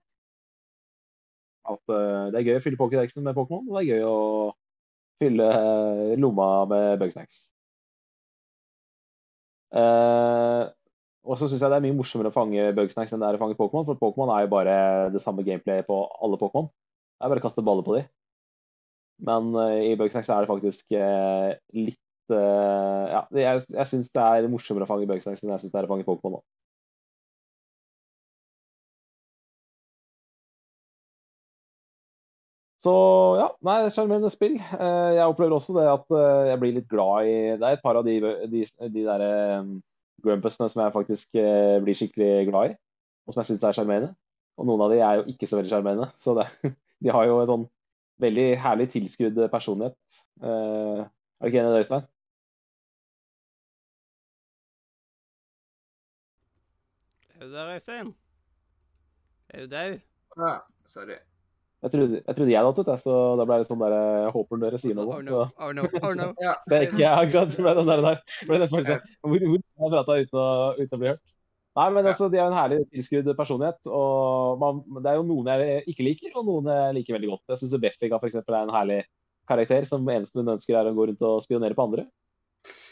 At 1.69 1.93
eh, 1.93 2.25
det 2.33 2.41
er 2.41 2.49
gøy 2.49 2.59
å 2.59 2.65
fylle 2.65 2.81
Pokédexen 2.81 3.27
med 3.27 3.37
Pokémon, 3.37 3.69
og 3.69 3.79
det 3.79 3.85
er 3.85 3.93
gøy 3.93 4.09
å 4.09 4.19
fylle 5.23 5.47
eh, 5.53 6.17
lomma 6.19 6.49
med 6.71 6.99
bugsnacks. 7.03 7.47
Eh, 9.79 10.65
og 11.29 11.37
så 11.37 11.47
syns 11.47 11.61
jeg 11.61 11.69
det 11.69 11.77
er 11.77 11.85
mye 11.85 11.97
morsommere 11.99 12.33
å 12.33 12.35
fange 12.35 12.71
bugsnacks 12.77 13.13
enn 13.13 13.21
det 13.23 13.29
er 13.29 13.39
å 13.39 13.43
fange 13.43 13.59
Pokémon, 13.59 13.87
for 13.89 14.01
Pokémon 14.01 14.33
er 14.33 14.47
jo 14.47 14.53
bare 14.55 14.77
det 15.15 15.23
samme 15.23 15.45
gameplayet 15.47 15.87
på 15.89 16.01
alle 16.25 16.41
Pokémon. 16.41 16.71
Det 17.19 17.27
er 17.27 17.35
bare 17.35 17.43
å 17.43 17.47
kaste 17.49 17.65
baller 17.67 17.87
på 17.87 17.99
de. 17.99 18.05
Men 19.29 19.51
eh, 19.63 19.93
i 19.93 19.97
bugsnacks 20.01 20.31
er 20.33 20.45
det 20.45 20.51
faktisk 20.51 20.95
eh, 20.97 21.55
litt 21.77 22.01
Ja, 22.35 23.23
jeg, 23.33 23.63
jeg 23.75 23.87
syns 23.91 24.11
det 24.15 24.23
er 24.25 24.49
morsommere 24.53 24.87
å 24.87 24.91
fange 24.91 25.09
bugsnacks 25.11 25.43
enn 25.45 25.53
jeg 25.55 25.63
syns 25.65 25.75
det 25.75 25.81
er 25.83 25.89
å 25.89 25.93
fange 25.95 26.07
Pokémon. 26.09 26.43
Så 32.85 32.93
ja, 33.41 33.47
nei, 33.67 33.79
sjarmerende 33.91 34.31
spill. 34.31 34.55
Eh, 34.61 35.13
Jeg 35.19 35.27
opplever 35.27 35.57
også 35.57 35.75
det 35.77 35.87
at 35.91 36.13
eh, 36.15 36.51
jeg 36.53 36.61
blir 36.63 36.77
litt 36.77 36.89
glad 36.91 37.27
i 37.27 37.33
Det 37.59 37.67
er 37.67 37.75
et 37.79 37.83
par 37.83 37.99
av 37.99 38.05
de, 38.07 38.15
de, 38.53 38.63
de 38.95 39.03
der 39.09 39.25
eh, 39.27 39.73
grumpusene 40.25 40.69
som 40.71 40.85
jeg 40.85 40.95
faktisk 40.95 41.41
eh, 41.43 41.79
blir 41.83 41.99
skikkelig 41.99 42.31
glad 42.51 42.71
i, 42.73 42.77
og 43.27 43.35
som 43.35 43.43
jeg 43.43 43.51
syns 43.53 43.67
er 43.67 43.79
sjarmerende. 43.81 44.13
Og 44.59 44.67
noen 44.71 44.85
av 44.87 44.95
de 44.95 45.01
er 45.03 45.19
jo 45.21 45.27
ikke 45.35 45.49
så 45.51 45.59
veldig 45.59 45.73
sjarmerende. 45.75 46.09
Så 46.23 46.37
det, 46.39 46.47
de 47.03 47.13
har 47.15 47.27
jo 47.27 47.41
en 47.43 47.51
sånn 47.51 47.67
veldig 48.23 48.47
herlig 48.63 48.89
tilskrudd 48.95 49.43
personlighet. 49.53 49.99
Eh, 50.43 51.03
Er 51.39 51.47
du 51.47 51.51
ikke 51.53 51.61
enig 51.65 51.75
i 51.75 51.77
det, 51.79 51.83
Øystein? 51.87 52.07
Der, 57.59 57.75
Øystein? 57.77 58.13
Er 59.49 59.65
du 59.65 59.73
dau? 59.73 59.97
Ja, 60.39 60.53
sorry. 60.87 61.19
Jeg 61.79 61.93
trodde 61.95 62.19
jeg, 62.19 62.35
trodde 62.35 62.51
jeg 62.51 62.59
hadde 62.59 62.71
hatt 62.75 62.89
det, 62.91 62.99
så 63.05 63.17
da 63.39 63.45
ble 63.47 63.57
det 63.61 63.67
sånn 63.69 63.83
der 63.85 63.95
Jeg 63.95 64.31
håper 64.35 64.61
dere 64.63 64.79
sier 64.83 64.97
noe. 64.99 65.15
Oh 65.15 65.21
Så 65.23 65.31
no, 65.31 65.43
oh 65.63 65.73
no, 65.77 65.87
oh 66.03 66.15
no. 66.19 66.29
Ja, 66.43 66.57
det 66.67 66.79
er 66.79 66.87
ikke 66.89 67.03
ja, 67.05 67.13
ikke 67.23 67.37
sant? 67.37 67.55
Så 67.55 67.63
ble 67.63 67.75
den 67.79 67.91
der, 67.91 68.03
der. 68.03 68.23
ble 68.49 68.59
det 68.63 68.71
faktisk, 68.73 69.13
Hvor, 69.23 69.45
hvor 69.45 69.61
jeg 69.61 69.93
prata 69.95 70.17
uten, 70.19 70.81
uten 70.83 70.97
å 70.97 71.03
bli 71.03 71.11
hørt. 71.13 71.35
Nei, 71.79 71.87
men 71.95 72.09
altså, 72.11 72.27
De 72.33 72.41
har 72.41 72.51
en 72.51 72.59
herlig 72.59 72.81
tilskrudd 72.91 73.31
personlighet. 73.39 73.91
og 73.95 74.59
man, 74.59 74.83
Det 74.99 75.13
er 75.13 75.21
jo 75.21 75.29
noen 75.29 75.53
jeg 75.53 75.85
ikke 75.95 76.07
liker, 76.09 76.35
og 76.41 76.49
noen 76.51 76.71
jeg 76.75 76.97
liker 76.99 77.19
veldig 77.19 77.33
godt. 77.37 77.45
Jeg 77.55 77.63
syns 77.63 77.79
Beffica 77.85 78.19
for 78.19 78.31
eksempel, 78.31 78.59
er 78.59 78.67
en 78.67 78.75
herlig 78.75 79.01
karakter 79.49 79.87
som 79.89 80.11
eneste 80.13 80.43
hun 80.43 80.57
ønsker 80.57 80.77
er 80.77 80.91
å 80.91 80.97
gå 80.97 81.07
rundt 81.13 81.23
og 81.25 81.45
spionere 81.47 81.79
på 81.79 81.87
andre. 81.87 82.09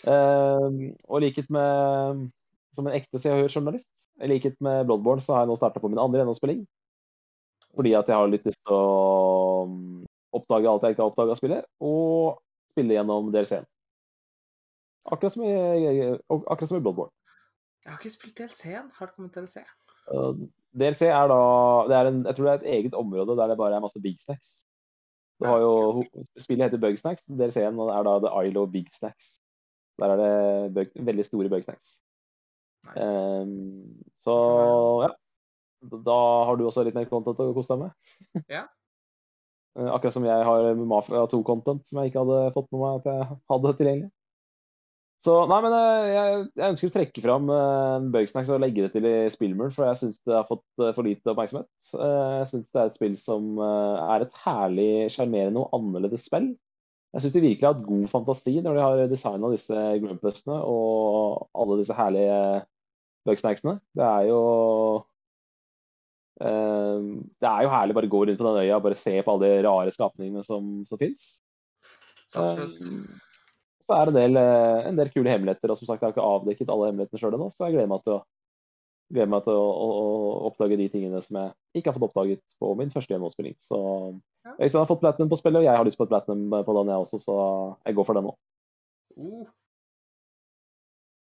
Uh, 0.06 0.94
og 1.10 1.24
liket 1.24 1.48
likhet 1.48 1.54
med 1.56 2.28
som 2.76 2.86
en 2.86 2.94
ekte 2.94 3.18
Se 3.18 3.32
og 3.32 3.40
Hør-journalist, 3.42 3.88
i 4.22 4.30
likhet 4.30 4.56
med 4.64 4.86
Bloodborne, 4.88 5.20
så 5.20 5.34
har 5.34 5.44
jeg 5.44 5.50
nå 5.50 5.56
starta 5.58 5.82
på 5.82 5.90
min 5.92 6.00
andre 6.00 6.22
gjennomspilling. 6.22 6.64
Fordi 7.76 7.92
at 7.98 8.08
jeg 8.08 8.16
har 8.16 8.30
litt 8.32 8.46
lyst 8.48 8.62
til 8.64 8.76
å 8.76 9.64
um, 9.68 10.04
oppdage 10.36 10.70
alt 10.70 10.86
jeg 10.86 10.96
ikke 10.96 11.04
har 11.04 11.12
oppdaga 11.12 11.34
av 11.34 11.40
spillet, 11.40 11.66
og 11.84 12.38
spille 12.72 12.96
gjennom 12.96 13.32
DLC-en. 13.34 13.66
Akkurat 15.06 15.34
som 15.34 15.44
i, 15.46 15.52
akkurat 16.26 16.70
som 16.70 16.80
i 16.80 16.84
Bloodborne. 16.84 17.12
Jeg 17.84 17.92
har 17.92 18.00
ikke 18.00 18.14
spilt 18.14 18.40
DLC-en. 18.40 18.88
Har 18.96 19.10
det 19.10 19.14
kommet 19.14 19.36
DLC? 19.36 19.60
Uh, 20.10 20.46
DLC 20.76 21.10
er 21.10 21.28
da 21.30 21.40
det 21.90 21.96
er 21.98 22.08
en, 22.12 22.18
Jeg 22.28 22.36
tror 22.36 22.46
det 22.46 22.52
er 22.52 22.60
et 22.60 22.78
eget 22.78 22.94
område 22.94 23.36
der 23.38 23.50
det 23.50 23.58
bare 23.58 23.78
er 23.78 23.84
masse 23.84 24.00
big 24.02 24.18
snacks. 24.22 24.62
Du 25.36 25.44
har 25.44 25.60
jo, 25.60 26.04
Spillet 26.40 26.64
heter 26.64 26.80
Bug 26.80 26.96
Snacks. 26.96 27.26
DLC-en 27.28 27.76
er 27.84 28.06
da 28.08 28.14
The 28.24 28.30
Isle 28.40 28.62
of 28.62 28.70
Big 28.72 28.88
Snacks. 28.96 29.36
Der 30.00 30.12
er 30.14 30.20
det 30.20 30.74
bug, 30.74 31.04
veldig 31.06 31.24
store 31.24 31.50
bug 31.52 31.62
snacks. 31.62 31.98
Nice. 32.86 33.06
Um, 33.06 34.02
så 34.22 34.36
ja. 35.06 35.12
Da 35.86 36.16
har 36.48 36.56
du 36.58 36.64
også 36.66 36.82
litt 36.86 36.96
mer 36.96 37.06
content 37.10 37.38
å 37.42 37.52
kose 37.56 37.74
deg 37.74 37.86
med. 37.86 38.44
Ja. 38.58 38.64
Eh, 39.76 39.88
Akkurat 39.92 40.14
som 40.16 40.24
jeg 40.24 40.44
har 40.48 40.70
Mafia 40.88 41.26
2-content 41.30 41.84
som 41.84 42.00
jeg 42.00 42.10
ikke 42.10 42.22
hadde 42.24 42.54
fått 42.54 42.70
med 42.72 42.80
meg 42.80 43.00
at 43.00 43.10
jeg 43.10 43.40
hadde 43.52 43.74
tilgjengelig. 43.78 44.12
Så 45.26 45.34
nei, 45.50 45.58
men 45.64 45.74
eh, 45.74 46.08
jeg, 46.12 46.42
jeg 46.60 46.72
ønsker 46.72 46.90
å 46.90 46.94
trekke 46.94 47.22
fram 47.24 47.48
uh, 47.50 48.04
Bugsnacks 48.14 48.50
og 48.52 48.60
legge 48.62 48.84
det 48.84 48.92
til 48.94 49.08
i 49.08 49.14
spillmuren, 49.32 49.72
for 49.74 49.88
jeg 49.88 49.98
syns 50.02 50.20
det 50.28 50.36
har 50.36 50.46
fått 50.46 50.64
uh, 50.82 50.92
for 50.94 51.08
lite 51.08 51.32
oppmerksomhet. 51.32 51.70
Uh, 51.96 52.42
jeg 52.42 52.50
syns 52.52 52.70
det 52.70 52.82
er 52.82 52.92
et 52.92 52.98
spill 52.98 53.16
som 53.18 53.56
eh, 53.64 54.04
er 54.14 54.26
et 54.26 54.38
herlig, 54.44 54.90
sjarmerende 55.14 55.64
og 55.64 55.74
annerledes 55.80 56.28
spill. 56.28 56.52
Jeg 57.16 57.24
syns 57.24 57.34
de 57.34 57.42
virkelig 57.42 57.66
har 57.66 57.74
hatt 57.74 57.88
god 57.88 58.06
fantasi 58.12 58.54
når 58.60 58.76
de 58.76 58.84
har 58.84 59.02
designa 59.10 59.50
disse 59.50 59.82
grumpusene 60.04 60.60
og 60.68 61.46
alle 61.56 61.78
disse 61.80 61.96
herlige 61.96 62.38
bugsnacksene. 63.26 63.76
Det 63.96 64.06
er 64.06 64.28
jo 64.30 64.40
eh, 66.40 67.06
Det 67.42 67.50
er 67.50 67.66
jo 67.66 67.74
herlig 67.74 67.98
bare 67.98 68.10
å 68.10 68.14
gå 68.16 68.24
rundt 68.26 68.40
på 68.40 68.48
den 68.48 68.62
øya 68.64 68.78
og 68.78 68.86
bare 68.88 68.98
se 68.98 69.14
på 69.20 69.34
alle 69.34 69.52
de 69.52 69.66
rare 69.66 69.94
skapningene 69.94 70.44
som, 70.46 70.80
som 70.88 71.00
fins. 71.00 71.34
Så. 72.26 72.48
Så 73.86 73.94
er 73.94 74.08
det 74.08 74.14
en 74.14 74.18
del, 74.18 74.38
eh, 74.40 74.88
en 74.88 74.96
del 74.98 75.12
kule 75.14 75.30
hemmeligheter. 75.30 75.70
Og 75.70 75.78
som 75.78 75.86
sagt, 75.86 76.00
jeg 76.00 76.08
har 76.08 76.14
ikke 76.16 76.30
avdekket 76.30 76.72
alle 76.72 76.88
hemmelighetene 76.90 77.22
sjøl 77.22 77.36
ennå, 77.36 77.50
så 77.54 77.68
jeg 77.68 77.76
gleder 77.76 77.92
meg 77.92 78.02
til 78.02 78.16
å, 78.16 78.22
gleder 79.14 79.30
meg 79.30 79.44
til 79.44 79.58
å, 79.58 79.66
å, 79.66 79.90
å 80.00 80.32
oppdage 80.48 80.78
de 80.80 80.88
tingene 80.90 81.20
som 81.22 81.38
jeg 81.38 81.54
ikke 81.78 81.92
har 81.92 81.98
fått 81.98 82.08
oppdaget 82.08 82.56
på 82.62 82.72
min 82.80 82.90
første 82.90 83.14
gjennomspilling. 83.14 83.54
Så. 83.62 83.78
Øystein 84.56 84.82
har 84.82 84.90
fått 84.90 85.04
platinum 85.04 85.30
på 85.30 85.38
spillet, 85.38 85.62
og 85.62 85.68
jeg 85.68 85.78
har 85.78 85.86
lyst 85.86 86.00
på 86.00 86.08
et 86.08 86.14
platinum 86.14 86.58
på 86.66 86.76
den, 86.80 86.90
jeg 86.90 87.06
også, 87.06 87.22
så 87.22 87.38
jeg 87.86 87.98
går 87.98 88.08
for 88.08 88.18
den 88.18 88.26
nå. 88.26 88.34
Uh, 89.16 89.46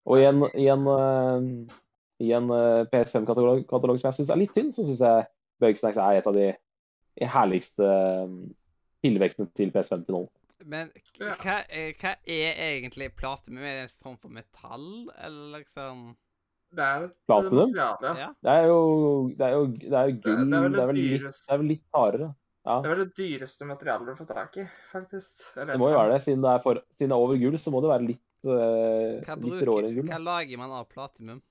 Og 0.08 0.22
i 0.22 0.24
en, 0.28 0.44
i 0.56 0.68
en, 0.72 0.86
uh, 0.88 1.76
i 2.24 2.32
en 2.36 2.48
uh, 2.52 2.86
PS5-katalog 2.92 3.66
katalog 3.68 4.00
som 4.00 4.08
jeg 4.08 4.20
syns 4.20 4.32
er 4.32 4.40
litt 4.40 4.54
tynn, 4.56 4.72
så 4.72 4.86
syns 4.86 5.04
jeg 5.04 5.28
Bugsnacks 5.60 6.00
er 6.00 6.20
et 6.20 6.28
av 6.30 6.36
de 6.36 6.52
herligste 7.26 7.82
eh, 7.82 8.34
tilvekstene 9.02 9.50
til 9.58 9.72
PS5 9.74 10.04
til 10.06 10.14
nå. 10.14 10.20
Men 10.70 10.90
hva, 11.18 11.34
hva 11.42 12.12
er 12.22 12.60
egentlig 12.68 13.10
platinum? 13.18 13.62
Er 13.62 13.80
det 13.80 13.84
en 13.88 13.94
form 14.04 14.16
for 14.22 14.30
metall, 14.34 14.86
eller 15.18 15.58
liksom 15.58 16.12
det 16.76 16.84
er 16.84 17.06
et 17.06 17.14
eh, 17.14 17.26
Platinum? 17.30 17.72
Ja. 17.76 17.94
Det 18.44 18.52
er 18.52 18.66
jo, 18.68 18.80
det 19.38 19.46
er 19.46 19.54
jo, 19.54 19.64
det 19.72 19.96
er 19.96 20.10
jo 20.10 20.18
gull. 20.24 20.42
Det 20.42 20.50
Det 20.50 20.58
er 20.58 20.76
det 20.76 20.86
vel 20.90 21.00
litt, 21.00 21.24
det 21.24 21.54
er 21.54 21.62
vel 21.62 21.70
litt 21.72 21.84
hardere. 21.96 22.30
Ja, 22.68 22.74
Det 22.84 22.90
er 22.90 22.92
vel 22.92 23.04
det 23.06 23.12
dyreste 23.16 23.64
materialet 23.64 24.08
du 24.10 24.18
får 24.18 24.28
tak 24.28 24.56
i, 24.60 24.64
faktisk. 24.90 25.44
Det 25.56 25.78
må 25.80 25.88
jo 25.88 25.96
være 25.96 26.12
det. 26.12 26.22
Siden 26.26 26.42
det 26.44 26.50
er, 26.52 26.64
for, 26.64 26.82
siden 26.98 27.14
det 27.14 27.16
er 27.16 27.26
over 27.26 27.40
gull, 27.40 27.58
så 27.58 27.72
må 27.72 27.80
det 27.80 27.92
være 27.94 28.08
litt, 28.10 28.24
eh, 28.46 29.18
Hva, 29.24 29.34
litt 29.34 29.42
bruker, 29.42 29.66
råere 29.68 29.90
enn 29.90 29.98
gull. 29.98 30.08
hva 30.10 30.20
lager 30.22 30.60
man 30.60 30.74
av 30.78 30.88
platinum? 30.92 31.42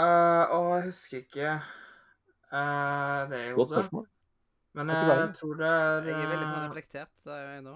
Uh, 0.00 0.44
å, 0.56 0.58
jeg 0.78 0.88
husker 0.88 1.20
ikke 1.20 1.54
uh, 1.60 3.28
det 3.30 3.42
jo 3.50 3.60
Godt 3.60 3.74
spørsmål. 3.74 4.08
Men 4.72 4.88
jeg, 4.88 5.08
jeg 5.12 5.30
tror 5.36 5.58
det 5.60 5.68
er 5.68 6.06
Jeg 6.08 6.16
er 6.16 6.30
veldig 6.30 6.46
sånn 6.48 6.64
reflektert. 6.64 7.12
Det 7.28 7.34
er 7.36 7.48
jeg 7.50 7.64
nå. 7.66 7.74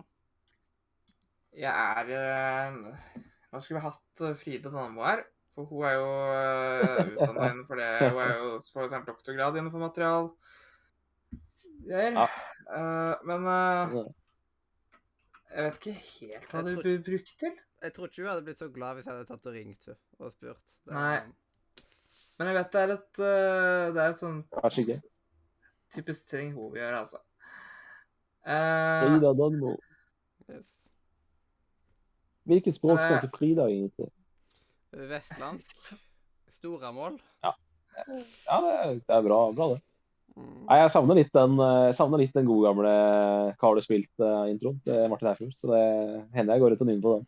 Jeg 1.56 1.72
er 2.16 2.76
Nå 2.80 3.60
skulle 3.60 3.80
vi 3.80 3.84
hatt 3.84 4.22
Fride 4.40 4.72
Danmo 4.72 5.04
her. 5.04 5.26
For 5.56 5.68
hun 5.68 5.84
er 5.88 5.94
jo 5.96 6.08
uh, 6.08 6.98
utdanna 7.14 7.50
innenfor 7.52 7.80
det. 7.80 7.92
Hun 8.12 8.18
er 8.20 8.32
jo 8.36 8.48
for 8.72 8.84
eksempel 8.84 9.14
doktorgrad 9.14 9.56
innenfor 9.56 9.80
material. 9.80 10.30
Greier. 11.86 12.16
Ja. 12.16 12.26
Uh, 12.66 13.14
men 13.28 13.46
uh, 13.48 13.94
jeg 15.54 15.64
vet 15.64 15.78
ikke 15.80 15.94
helt 16.10 16.50
hva 16.52 16.64
du 16.66 16.74
blir 16.82 17.24
til. 17.40 17.54
Jeg 17.82 17.92
tror 17.92 18.08
ikke 18.08 18.22
hun 18.22 18.30
hadde 18.30 18.44
blitt 18.46 18.62
så 18.62 18.68
glad 18.72 18.96
hvis 18.96 19.06
jeg 19.06 19.12
hadde 19.12 19.28
tatt 19.28 19.50
og 19.50 19.56
ringt 19.56 19.88
henne 19.88 20.24
og 20.24 20.32
spurt. 20.32 20.76
Det 20.86 20.96
Nei. 20.96 21.18
Men 22.36 22.50
jeg 22.50 22.56
vet 22.56 22.72
det 22.72 22.80
er 22.80 22.92
et 22.94 23.20
uh, 23.20 23.84
Det 23.96 24.02
er 24.02 24.10
et 24.12 24.20
sånn 24.20 24.40
typisk 25.94 26.26
ting 26.28 26.52
hun 26.56 26.72
vil 26.72 26.82
gjøre, 26.82 27.02
altså. 27.04 27.20
Uh, 28.46 29.02
Frida 29.06 29.32
Danmo. 29.38 29.72
Yes. 30.50 30.64
Hvilket 32.46 32.76
språk 32.76 33.00
eh, 33.00 33.06
snakker 33.06 33.32
Frida 33.34 33.66
egentlig? 33.70 34.08
Vestlandsk. 34.96 35.92
Store 36.56 36.92
mål. 36.94 37.18
Ja, 37.44 37.52
det 38.06 38.72
er, 38.76 38.94
det 39.00 39.14
er 39.16 39.24
bra, 39.26 39.40
bra, 39.56 39.68
det. 39.74 39.80
Mm. 40.36 40.66
Nei, 40.66 40.78
jeg 40.82 40.92
savner 40.92 41.18
litt 41.18 41.32
den, 41.34 41.56
eh, 41.64 41.82
jeg 41.88 41.96
savner 41.98 42.22
litt 42.22 42.34
den 42.36 42.48
gode 42.48 42.68
gamle 42.68 42.92
Hva 43.56 43.70
har 43.70 43.78
du 43.78 43.84
spilt-introen 43.84 44.78
til 44.84 45.08
Martin 45.12 45.30
Eifjord. 45.32 45.56
Så 45.58 45.72
det 45.72 45.82
hender 46.36 46.54
jeg 46.54 46.64
går 46.64 46.76
ut 46.76 46.84
og 46.84 46.90
nynner 46.90 47.06
på 47.06 47.16
den. 47.16 47.26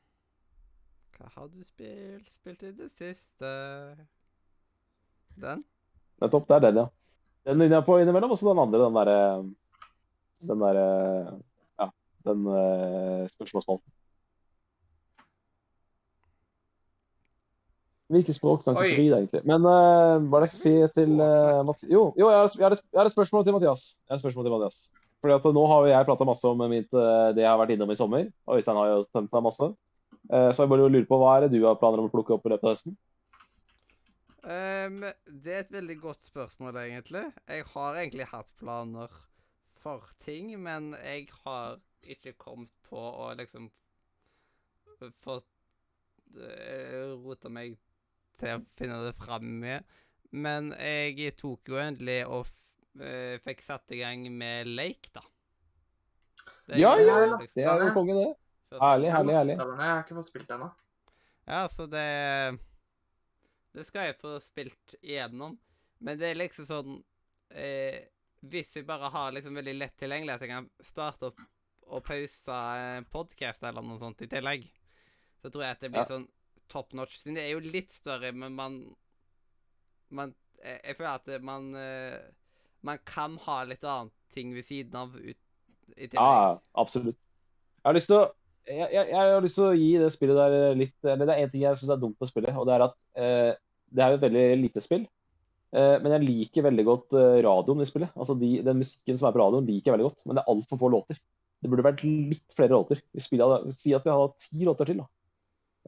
Hva 1.19 1.29
har 1.35 1.49
du 1.51 1.63
spilt? 1.67 2.29
Spilt 2.39 2.63
i 2.63 2.73
det 2.79 2.89
siste 2.95 3.51
Den? 5.39 5.65
Nettopp. 6.23 6.47
Det 6.47 6.57
er 6.57 6.65
den, 6.69 6.81
ja. 6.83 6.87
Den 7.49 7.63
linja 7.63 7.81
på 7.83 7.99
innimellom, 7.99 8.35
og 8.35 8.39
så 8.39 8.51
den 8.51 8.61
andre, 8.63 8.81
den 8.85 8.99
derre 8.99 9.19
Den 10.51 10.63
derre 10.63 10.89
Ja, 11.79 11.89
den 12.31 12.47
uh, 12.47 13.25
spørsmålsspalten. 13.35 13.95
Hvilket 18.09 18.39
språk 18.39 18.63
snakker 18.65 18.87
Oi. 18.87 18.95
Farid, 18.95 19.13
egentlig? 19.19 19.43
Men 19.45 19.67
uh, 19.67 20.23
hva 20.23 20.39
er 20.39 20.47
det 20.47 20.49
jeg 20.49 20.55
skal 20.55 20.63
si 20.63 20.95
til 20.97 21.19
uh, 21.19 21.61
Math 21.67 21.85
Jo, 21.85 22.07
jo 22.17 22.31
jeg, 22.31 22.39
har, 22.39 22.55
jeg, 22.55 22.65
har 22.65 22.79
et, 22.79 22.87
jeg 22.87 23.03
har 23.03 23.11
et 23.11 23.17
spørsmål 23.17 23.45
til 23.45 23.59
Mathias. 23.59 23.85
Jeg 24.07 24.15
har 24.15 24.21
et 24.23 24.25
spørsmål 24.25 24.47
til 24.47 24.55
Mathias. 24.55 24.81
Fordi 25.19 25.35
at 25.35 25.51
Nå 25.55 25.67
har 25.67 25.83
jo 25.83 25.91
jeg 25.91 26.07
prata 26.07 26.27
masse 26.27 26.47
om 26.47 26.65
mitt, 26.71 26.89
eh, 26.95 27.29
det 27.35 27.43
jeg 27.43 27.51
har 27.51 27.59
vært 27.59 27.75
innom 27.75 27.91
i 27.91 27.99
sommer, 27.99 28.29
og 28.47 28.59
Øystein 28.59 28.79
har 28.79 28.91
jo 28.93 29.01
tømt 29.11 29.33
seg 29.33 29.43
masse. 29.43 29.69
Eh, 30.29 30.51
så 30.53 30.65
jeg 30.65 30.73
bare 30.73 30.89
lurer 30.89 31.09
på 31.09 31.19
hva 31.21 31.37
er 31.37 31.47
det 31.47 31.55
du 31.57 31.63
har 31.65 31.79
planer 31.81 32.03
om 32.03 32.11
å 32.11 32.13
plukke 32.13 32.37
opp 32.37 32.47
i 32.47 32.53
løpet 32.53 32.67
av 32.67 32.75
høsten? 32.75 32.99
Um, 34.49 35.03
det 35.27 35.53
er 35.53 35.65
et 35.65 35.75
veldig 35.75 35.99
godt 36.01 36.29
spørsmål, 36.29 36.77
egentlig. 36.85 37.25
Jeg 37.49 37.67
har 37.73 37.99
egentlig 38.01 38.29
hatt 38.31 38.53
planer 38.61 39.13
for 39.83 40.07
ting, 40.25 40.55
men 40.63 40.95
jeg 41.03 41.27
har 41.43 41.79
ikke 42.09 42.37
kommet 42.41 42.73
på 42.89 42.99
å 42.99 43.33
liksom 43.37 43.69
få 45.25 45.39
uh, 45.39 47.13
rota 47.25 47.53
meg 47.53 47.77
til 48.39 48.57
å 48.57 48.63
finne 48.79 49.03
det 49.05 49.17
fram 49.19 49.51
med. 49.63 49.99
Men 50.31 50.73
jeg 50.77 51.35
tok 51.41 51.73
jo 51.73 51.79
endelig 51.81 52.21
og 52.29 52.49
eh, 53.01 53.39
fikk 53.45 53.63
satt 53.65 53.95
i 53.97 54.03
gang 54.03 54.27
med 54.29 54.69
Lake, 54.69 55.09
da. 55.15 55.23
Det 56.69 56.81
Ja, 56.83 56.93
ja, 57.01 57.39
Det 57.41 57.65
er 57.65 57.87
jo 57.87 57.95
konge, 57.97 58.17
det. 58.19 58.35
Herlig, 58.73 59.11
herlig, 59.15 59.35
herlig. 59.39 59.55
Jeg 59.57 59.79
har 59.81 60.03
ikke 60.05 60.17
fått 60.19 60.29
spilt 60.29 60.49
det 60.51 60.57
ennå. 60.59 60.69
Ja, 61.49 61.63
så 61.73 61.87
det 61.89 62.59
Det 63.73 63.85
skal 63.89 64.09
jeg 64.11 64.19
få 64.21 64.35
spilt 64.43 64.95
igjennom. 65.01 65.55
Men 66.05 66.19
det 66.21 66.29
er 66.31 66.39
liksom 66.39 66.67
sånn 66.69 66.99
eh, 67.51 68.05
Hvis 68.45 68.75
jeg 68.77 68.87
bare 68.87 69.09
har 69.11 69.33
liksom 69.35 69.57
veldig 69.59 69.75
lett 69.79 69.97
tilgjengelig 69.99 70.35
at 70.37 70.45
jeg 70.45 70.53
kan 70.53 70.69
starte 70.85 71.31
opp 71.33 71.41
og 71.89 72.03
pause 72.05 72.53
en 72.53 73.07
podkast 73.09 73.63
eller 73.65 73.81
noe 73.83 73.97
sånt 73.99 74.21
i 74.21 74.27
tillegg, 74.29 74.67
så 75.41 75.49
tror 75.49 75.63
jeg 75.65 75.73
at 75.79 75.81
det 75.81 75.89
blir 75.95 76.03
Ja. 76.03 76.11
sånn 76.11 76.27
top 76.69 76.93
notch. 76.93 77.15
Siden 77.17 77.39
det 77.39 77.47
er 77.47 77.55
jo 77.57 77.63
litt 77.65 77.93
større, 77.97 78.33
men 78.33 78.53
man 78.55 78.95
Man 80.11 80.35
Jeg, 80.63 80.81
jeg 80.85 80.97
føler 80.97 81.15
at 81.15 81.43
man 81.43 81.75
eh, 81.75 82.19
Man 82.83 82.99
kan 83.07 83.39
ha 83.39 83.63
litt 83.65 83.85
annet 83.85 84.13
ting 84.35 84.53
ved 84.55 84.65
siden 84.69 84.95
av 84.95 85.17
ut, 85.17 85.39
i 85.97 86.07
tillegg. 86.07 86.21
Ja, 86.21 86.59
absolutt. 86.75 87.17
Jeg 87.17 87.85
har 87.89 87.95
lyst 87.97 88.07
til 88.13 88.19
å 88.21 88.29
jeg, 88.69 88.89
jeg, 88.93 89.05
jeg 89.11 89.19
har 89.19 89.45
lyst 89.45 89.59
til 89.59 89.67
å 89.69 89.77
gi 89.77 89.93
det 90.01 90.11
spillet 90.15 90.39
der 90.39 90.77
litt 90.79 91.09
Eller 91.09 91.29
det 91.29 91.35
er 91.35 91.47
én 91.47 91.53
ting 91.53 91.65
jeg 91.65 91.79
syns 91.81 91.95
er 91.95 92.03
dumt 92.03 92.19
med 92.21 92.31
spillet, 92.31 92.57
og 92.57 92.69
det 92.69 92.75
er 92.77 92.85
at 92.89 92.97
eh, 93.19 93.53
det 93.89 94.05
er 94.05 94.13
jo 94.13 94.19
et 94.19 94.27
veldig 94.27 94.45
lite 94.61 94.83
spill. 94.85 95.07
Eh, 95.73 95.97
men 96.03 96.15
jeg 96.17 96.25
liker 96.25 96.65
veldig 96.69 96.85
godt 96.89 97.17
eh, 97.17 97.39
radioen 97.45 97.85
i 97.85 97.89
spillet. 97.89 98.13
Altså 98.17 98.37
de, 98.41 98.51
Den 98.65 98.81
musikken 98.83 99.21
som 99.21 99.29
er 99.29 99.37
på 99.37 99.43
radioen, 99.43 99.69
liker 99.69 99.91
jeg 99.91 99.97
veldig 99.97 100.09
godt. 100.11 100.25
Men 100.27 100.39
det 100.39 100.45
er 100.45 100.53
altfor 100.55 100.81
få 100.81 100.91
låter. 100.93 101.21
Det 101.59 101.71
burde 101.73 101.87
vært 101.87 102.05
litt 102.07 102.57
flere 102.57 102.77
låter. 102.77 103.01
Vi 103.17 103.25
spiller, 103.25 103.65
si 103.75 103.95
at 103.97 104.05
vi 104.07 104.13
hadde 104.13 104.27
hatt 104.29 104.45
ti 104.45 104.69
låter 104.69 104.91
til, 104.91 105.01
da. 105.03 105.09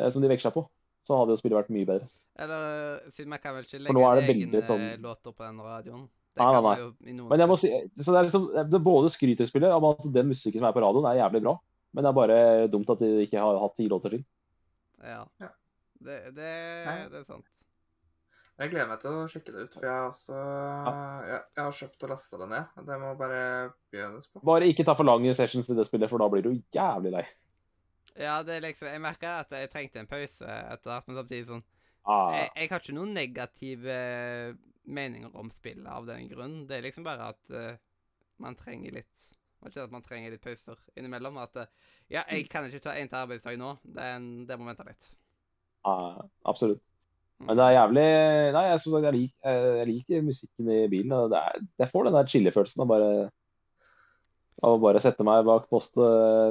Eh, 0.00 0.10
som 0.12 0.24
de 0.24 0.32
veksla 0.32 0.52
på. 0.54 0.64
Så 1.04 1.16
hadde 1.16 1.36
jo 1.36 1.40
spillet 1.40 1.60
vært 1.62 1.74
mye 1.74 1.88
bedre. 1.88 2.08
Eller 2.40 3.00
siden 3.12 3.34
jeg 3.36 3.42
kan 3.42 3.56
vel 3.56 3.66
ikke 3.66 3.82
legge 3.84 4.32
egne 4.32 4.64
sånn- 4.64 5.04
låter 5.04 5.36
på 5.36 5.44
den 5.44 5.60
radioen. 5.60 6.08
Det 6.30 6.44
Nei, 6.44 6.52
nei, 6.54 6.74
nei. 7.10 7.22
Men 7.26 7.42
jeg 7.42 7.50
må 7.50 7.56
si, 7.58 7.68
så 7.98 8.12
det 8.14 8.18
er 8.20 8.26
liksom, 8.28 8.44
det 8.54 8.76
er 8.78 8.84
både 8.84 9.10
skryt 9.10 9.40
i 9.42 9.46
spillet 9.48 9.72
om 9.74 9.88
at 9.88 10.04
den 10.14 10.28
musikken 10.30 10.62
som 10.62 10.68
er 10.68 10.76
på 10.76 10.82
radioen, 10.84 11.08
er 11.10 11.18
jævlig 11.18 11.42
bra. 11.42 11.56
Men 11.90 12.04
det 12.04 12.10
er 12.10 12.18
bare 12.18 12.42
dumt 12.70 12.92
at 12.92 13.00
de 13.02 13.24
ikke 13.24 13.40
har 13.42 13.58
hatt 13.62 13.74
ti 13.78 13.88
låter 13.90 14.14
til. 14.16 14.26
Ja. 15.02 15.24
Ja. 15.42 15.50
Det, 16.00 16.20
det, 16.36 16.52
det 17.12 17.18
er 17.20 17.26
sant. 17.26 17.48
Jeg 18.60 18.72
gleder 18.74 18.88
meg 18.90 19.00
til 19.00 19.14
å 19.16 19.28
sjekke 19.28 19.52
det 19.54 19.62
ut, 19.64 19.76
for 19.78 19.86
jeg 19.88 19.92
har 19.96 20.06
også 20.10 20.36
jeg, 20.36 21.36
jeg 21.56 21.64
har 21.64 21.76
kjøpt 21.78 22.04
og 22.04 22.10
lasta 22.12 22.40
det 22.42 22.48
ned. 22.50 22.80
Det 22.88 22.98
må 23.00 23.12
bare 23.16 23.42
begynnes 23.92 24.28
på. 24.28 24.42
Bare 24.44 24.68
ikke 24.68 24.84
ta 24.84 24.94
for 24.96 25.08
lange 25.08 25.32
sessions 25.36 25.70
i 25.72 25.76
det 25.78 25.86
spillet, 25.88 26.12
for 26.12 26.20
da 26.20 26.28
blir 26.32 26.44
du 26.44 26.50
jævlig 26.76 27.14
lei. 27.14 27.24
Ja, 28.20 28.40
det 28.44 28.58
er 28.58 28.64
liksom 28.66 28.90
Jeg 28.90 29.00
merka 29.00 29.38
at 29.46 29.54
jeg 29.54 29.70
trengte 29.72 30.02
en 30.02 30.10
pause 30.10 30.44
etter 30.44 30.92
hvert, 30.92 31.06
men 31.08 31.20
samtidig 31.22 31.46
sånn 31.48 31.64
Ah, 32.08 32.30
jeg, 32.32 32.48
jeg 32.56 32.70
har 32.72 32.80
ikke 32.80 32.96
noen 32.96 33.10
negative 33.12 33.96
meninger 34.88 35.34
om 35.36 35.50
spillet 35.52 35.88
av 35.90 36.06
den 36.08 36.30
grunn. 36.30 36.62
Det 36.68 36.78
er 36.78 36.86
liksom 36.86 37.04
bare 37.06 37.30
at 37.34 37.52
uh, 37.52 37.74
man 38.40 38.56
trenger 38.58 38.96
litt 38.96 39.26
Man 39.60 39.72
kjenner 39.72 39.88
at 39.90 39.94
man 39.94 40.04
trenger 40.06 40.32
litt 40.34 40.44
pauser 40.44 40.78
innimellom. 40.96 41.36
At 41.42 41.56
eh, 41.60 41.66
ja, 42.12 42.22
jeg 42.30 42.46
kan 42.52 42.68
ikke 42.68 42.80
ta 42.86 42.94
én 42.96 43.10
til 43.10 43.20
arbeidsdag 43.20 43.58
nå. 43.60 43.74
Den, 43.96 44.30
det 44.48 44.56
må 44.60 44.68
vente 44.70 44.86
litt. 44.88 45.10
Ja, 45.84 45.96
absolutt. 46.48 46.80
Men 47.40 47.56
det 47.56 47.64
er 47.64 47.72
jævlig 47.78 48.02
Nei, 48.52 48.62
jeg, 48.68 48.80
som 48.84 48.92
sagt, 48.92 49.04
jeg, 49.08 49.14
lik, 49.16 49.30
jeg 49.48 49.86
liker 49.88 50.24
musikken 50.26 50.66
i 50.74 50.80
bilen. 50.92 51.12
og 51.16 51.30
det 51.32 51.38
er, 51.40 51.62
Jeg 51.80 51.88
får 51.88 52.04
den 52.10 52.16
der 52.18 52.26
chillefølelsen 52.28 52.82
av 52.84 52.90
bare 52.90 53.12
av 54.60 54.74
å 54.76 54.80
bare 54.82 55.00
sette 55.00 55.24
meg 55.24 55.46
bak 55.48 55.70
post, 55.72 55.94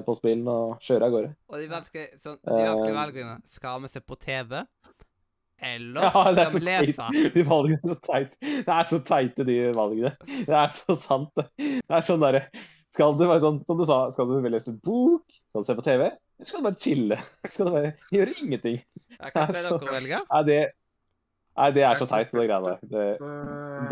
postbilen 0.08 0.48
og 0.50 0.80
kjøre 0.82 1.06
av 1.06 1.12
gårde. 1.14 1.28
Og 1.54 1.60
de 1.62 1.68
vanskelige, 1.70 2.18
sånn, 2.24 2.40
de 2.42 2.56
vanskelige 2.56 2.90
Eh. 2.90 2.98
valgene 2.98 3.36
Skal 3.54 3.84
vi 3.84 3.92
se 3.94 4.02
på 4.02 4.18
TV? 4.18 4.56
Eller 5.70 6.02
Ja, 6.08 6.24
er 6.32 6.34
skal 6.40 6.56
vi 6.56 6.64
lese? 6.66 7.10
De 7.36 7.44
valgene 7.46 7.78
er 7.84 7.94
så 7.94 8.00
teit. 8.10 8.34
Det 8.42 8.74
er 8.80 8.90
så 8.90 9.00
teite, 9.06 9.46
de 9.46 9.60
valgene. 9.78 10.16
Det 10.26 10.58
er 10.58 10.74
så 10.74 10.96
sant. 10.98 11.30
det. 11.38 11.46
Det 11.86 12.00
er 12.00 12.08
sånn 12.10 12.26
derre 12.26 12.42
Skal 13.00 13.14
du 13.16 13.22
være 13.30 13.40
sånn, 13.40 13.62
som 13.64 13.78
du 13.80 13.86
sa, 13.88 13.98
skal 14.12 14.28
du 14.28 14.44
lese 14.52 14.74
en 14.74 14.80
bok? 14.84 15.24
Skal 15.32 15.64
du 15.64 15.68
se 15.70 15.76
på 15.78 15.84
TV? 15.86 16.02
Eller 16.10 16.50
skal 16.50 16.60
du 16.60 16.66
bare 16.66 16.80
chille? 16.84 17.18
Skal 17.54 17.70
du 17.70 17.72
bare 17.78 17.92
gjøre 18.12 18.34
ingenting? 18.44 18.82
Er 19.16 19.32
vil 19.32 19.40
Altså, 19.46 19.78
dere 19.80 19.94
velger? 20.02 20.26
Nei, 20.28 20.42
det, 20.50 20.58
nei, 21.62 21.70
det 21.78 21.86
er 21.88 22.02
så 22.02 22.08
teit, 22.12 22.34
det 22.36 22.44
greiene 22.50 22.74
der. 22.74 22.84
Det, 22.92 23.08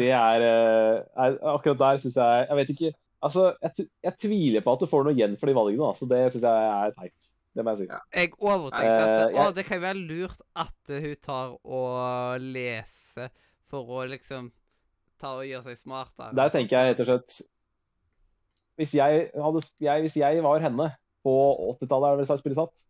det 0.02 0.12
er, 0.12 0.46
eh, 0.50 1.24
er 1.24 1.40
Akkurat 1.54 1.80
der 1.86 2.04
syns 2.04 2.20
jeg 2.20 2.46
Jeg 2.50 2.60
vet 2.60 2.76
ikke. 2.76 2.94
Altså, 3.30 3.48
jeg, 3.64 3.88
jeg 4.10 4.18
tviler 4.28 4.68
på 4.68 4.76
at 4.76 4.84
du 4.84 4.92
får 4.92 5.08
noe 5.08 5.16
igjen 5.16 5.40
for 5.40 5.48
de 5.48 5.58
valgene. 5.62 5.96
så 5.96 6.12
Det 6.12 6.22
syns 6.36 6.48
jeg 6.52 6.70
er 6.76 6.96
teit. 7.00 7.32
Det 7.56 7.64
må 7.64 7.74
jeg 7.74 7.86
si. 7.86 7.90
Ja. 7.96 8.04
Jeg 8.20 8.36
overtenkte 8.38 9.02
at 9.08 9.18
det, 9.18 9.28
å, 9.40 9.50
det 9.56 9.70
kan 9.72 9.86
være 9.88 10.04
lurt 10.04 10.48
at 10.68 10.92
eh, 10.92 11.04
hun 11.08 11.20
tar 11.32 11.56
og 11.64 12.44
leser 12.44 13.32
for 13.72 14.00
å 14.02 14.08
liksom 14.12 14.52
ta 15.18 15.38
og 15.40 15.48
gjøre 15.48 15.72
seg 15.72 15.86
smartere. 15.88 16.36
Der 16.44 16.52
tenker 16.54 16.76
jeg 16.76 16.92
rett 16.98 17.08
og 17.08 17.16
slett 17.16 17.44
Hvis 18.78 18.94
jeg, 18.98 19.28
hadde, 19.34 19.64
jeg, 19.82 20.06
hvis 20.06 20.18
jeg 20.20 20.44
var 20.46 20.62
henne 20.62 20.92
på 21.26 21.34
80-tallet, 21.80 22.08
er 22.08 22.22
det 22.22 22.38
vel 22.46 22.58
satt, 22.60 22.84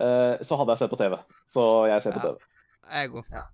eh, 0.00 0.34
så 0.40 0.58
hadde 0.58 0.74
jeg 0.74 0.82
sett 0.82 0.92
på 0.94 1.00
TV. 1.00 1.18
Så 1.52 1.64
jeg 1.90 2.04
ser 2.04 2.16
på 2.16 2.24
TV. 2.24 2.48
Jeg 2.88 3.12
òg. 3.12 3.30
Ja. 3.34 3.44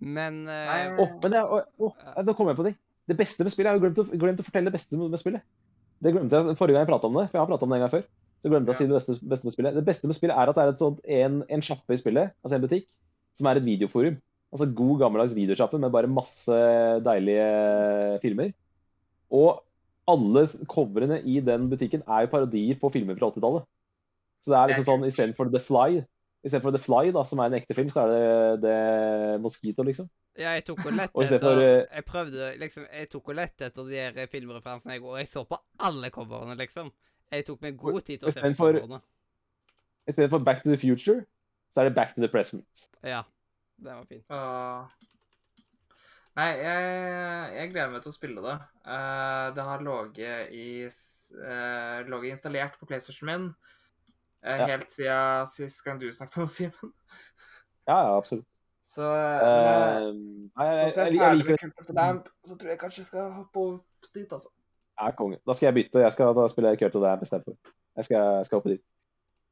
Men 0.00 0.42
Nei, 0.44 0.80
Åh, 1.00 1.14
men 1.22 1.32
det, 1.32 1.40
oh, 1.44 1.62
oh, 1.80 1.94
åh, 2.12 2.24
nå 2.24 2.34
kom 2.36 2.50
jeg 2.50 2.58
på 2.58 2.66
det. 2.66 2.74
Det 3.06 3.16
beste 3.16 3.44
med 3.46 3.52
spillet, 3.54 3.70
Jeg 3.70 3.78
har 3.78 3.84
glemt 3.84 4.00
å, 4.02 4.04
glemt 4.18 4.40
å 4.42 4.44
fortelle 4.44 4.68
det 4.68 4.76
beste 4.76 4.98
med 4.98 5.20
spillet. 5.20 5.44
Det 6.02 6.12
glemte 6.12 6.36
jeg 6.36 6.56
forrige 6.58 6.76
gang 6.76 6.84
jeg 6.84 6.90
pratet 6.90 7.08
om 7.08 7.18
det, 7.20 7.28
for 7.30 7.38
jeg 7.38 7.42
har 7.44 7.50
pratet 7.50 7.66
om 7.66 7.72
det 7.72 7.78
en 7.78 7.84
gang 7.84 7.92
før. 7.92 8.06
Så 8.42 8.52
glemte 8.52 8.72
jeg 8.72 8.76
å 8.76 8.80
si 8.80 8.88
det 8.88 8.96
beste, 8.96 9.16
beste 9.30 9.48
med 9.48 9.54
spillet. 9.54 9.76
Det 9.78 9.84
beste 9.86 10.10
med 10.10 10.16
spillet 10.18 10.36
er 10.36 10.50
at 10.50 10.58
det 10.58 10.64
er 10.64 10.72
et 10.72 10.80
sånt, 10.80 10.98
en, 11.18 11.38
en 11.56 11.64
sjappe 11.64 11.94
i 11.94 12.00
spillet, 12.00 12.34
altså 12.44 12.58
en 12.58 12.66
butikk, 12.66 12.88
som 13.38 13.48
er 13.48 13.60
et 13.60 13.66
videoforum. 13.66 14.18
Altså 14.54 14.68
god 14.78 15.00
gammeldags 15.00 15.36
videosjappe 15.36 15.80
med 15.80 15.94
bare 15.94 16.10
masse 16.10 16.58
deilige 17.06 17.46
filmer. 18.22 18.52
Og 19.34 19.62
alle 20.06 20.44
coverene 20.70 21.20
i 21.26 21.40
den 21.44 21.68
butikken 21.70 22.02
er 22.06 22.26
jo 22.26 22.32
parodier 22.34 22.78
på 22.80 22.90
filmer 22.94 23.16
fra 23.18 23.30
80-tallet. 23.32 23.64
Så 24.44 24.52
det 24.52 24.58
er 24.60 24.70
liksom 24.70 24.86
sånn 24.86 25.06
istedenfor 25.08 25.50
The 25.50 25.62
Fly, 25.62 26.02
i 26.46 26.48
stedet 26.48 26.62
for 26.62 26.70
The 26.76 26.78
Fly, 26.78 27.10
da, 27.16 27.24
som 27.26 27.40
er 27.42 27.48
en 27.50 27.56
ekte 27.58 27.74
film, 27.74 27.88
så 27.90 28.04
er 28.04 28.12
det, 28.12 28.60
det 28.62 29.40
Mosquito, 29.42 29.82
liksom. 29.82 30.06
ja, 30.38 30.52
jeg 30.54 30.66
tok 30.68 30.84
og 30.84 30.92
lette 30.94 31.16
Og 31.16 31.24
i 31.24 31.26
stedet 31.26 31.42
etter 31.42 31.62
eh, 31.64 31.86
Jeg 31.96 32.04
prøvde 32.06 32.50
liksom 32.60 32.84
Jeg 32.92 33.08
tok 33.10 33.30
og 33.32 33.38
lette 33.38 33.66
etter 33.66 33.88
de 33.88 33.96
her 33.98 34.28
filmreferansene, 34.30 34.92
jeg, 34.94 35.02
og 35.02 35.16
jeg 35.18 35.30
så 35.32 35.42
på 35.48 35.58
alle 35.88 36.10
coverene, 36.14 36.54
liksom. 36.60 36.92
Jeg 37.32 37.46
tok 37.48 37.64
meg 37.66 37.80
god 37.80 38.00
tid 38.06 38.20
til 38.20 38.28
å 38.28 38.30
se 38.30 38.38
på 38.38 38.44
Istedenfor- 38.46 38.78
coverene. 38.78 39.00
I 40.06 40.14
stedet 40.14 40.30
for 40.30 40.38
Back 40.46 40.62
to 40.62 40.70
the 40.70 40.78
Future, 40.78 41.24
så 41.74 41.82
er 41.82 41.88
det 41.88 41.96
Back 41.96 42.14
to 42.14 42.22
the 42.22 42.28
Present. 42.30 42.86
Ja. 43.02 43.24
det 43.82 43.90
var 43.92 44.04
fint. 44.08 44.22
Åh. 44.30 45.05
Nei, 46.36 46.50
jeg, 46.60 46.88
jeg 47.56 47.70
gleder 47.72 47.92
meg 47.94 48.02
til 48.04 48.12
å 48.12 48.14
spille 48.16 48.42
det. 48.44 48.56
Eh, 48.84 49.46
det 49.56 49.64
har 49.64 49.84
ligget 49.84 50.52
i 50.52 50.66
ligget 52.10 52.34
installert 52.34 52.76
på 52.76 52.88
PlayStation 52.88 53.30
min 53.30 53.46
eh, 54.44 54.58
Ja. 54.60 54.66
helt 54.74 54.92
siden 54.92 55.48
sist 55.48 55.80
gang 55.84 56.00
du 56.02 56.10
snakket 56.12 56.42
om 56.44 56.50
Simen. 56.50 56.92
Ja, 57.88 57.96
ja, 58.02 58.12
absolutt. 58.18 58.46
Så 58.86 59.02
uh, 59.02 60.12
nei, 60.14 60.66
jeg, 60.66 60.76
jeg 60.78 60.92
jeg, 60.94 61.22
er 61.26 61.34
liker 61.40 61.94
Lamp, 61.96 62.28
så 62.46 62.54
tror 62.54 62.70
jeg 62.70 62.78
kanskje 62.78 63.00
jeg 63.00 63.08
skal 63.08 63.32
hoppe 63.34 63.58
over 63.58 63.80
dit, 64.14 64.30
altså. 64.30 64.52
Ja, 65.00 65.10
konge. 65.16 65.40
Da 65.42 65.56
skal 65.56 65.66
jeg 65.66 65.76
bytte. 65.80 66.04
Jeg 66.04 66.14
skal 66.14 66.30
da 66.36 66.44
spille 66.52 66.76
Kurt 66.78 66.94
og 67.00 67.02
Damp 67.02 67.24
istedenfor. 67.26 67.56
Jeg 67.98 68.06
skal, 68.06 68.44
skal 68.46 68.60
hoppe 68.60 68.76
dit. 68.76 68.84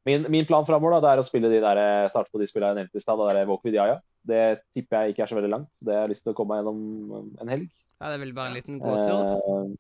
Min, 0.07 0.29
min 0.31 0.47
plan 0.47 0.67
framover 0.69 1.03
er 1.11 1.19
å 1.19 1.27
spille 1.27 1.51
de 1.51 1.59
der, 1.65 1.81
starte 2.13 2.31
på 2.31 2.39
de 2.39 2.47
spillene 2.47 2.77
jeg 2.77 2.85
nevnte 2.85 3.01
i 3.01 3.03
stad. 3.03 3.25
Walk 3.49 3.67
with 3.67 3.75
Yaya. 3.75 3.99
Det 4.25 4.43
tipper 4.73 5.05
jeg 5.05 5.15
ikke 5.15 5.25
er 5.27 5.31
så 5.31 5.37
veldig 5.39 5.53
langt. 5.53 5.71
så 5.77 5.85
Det 5.85 5.95
har 5.95 6.05
jeg 6.07 6.15
lyst 6.15 6.25
til 6.25 6.33
å 6.33 6.37
komme 6.39 6.55
meg 6.55 6.63
gjennom 6.63 7.39
en 7.43 7.53
helg. 7.53 7.71
Ja, 8.01 8.09
det 8.09 8.17
er 8.17 8.23
vel 8.25 8.35
bare 8.37 8.53
en 8.53 8.59
liten 8.59 8.81
gåtur. 8.83 9.21
Eh, 9.37 9.75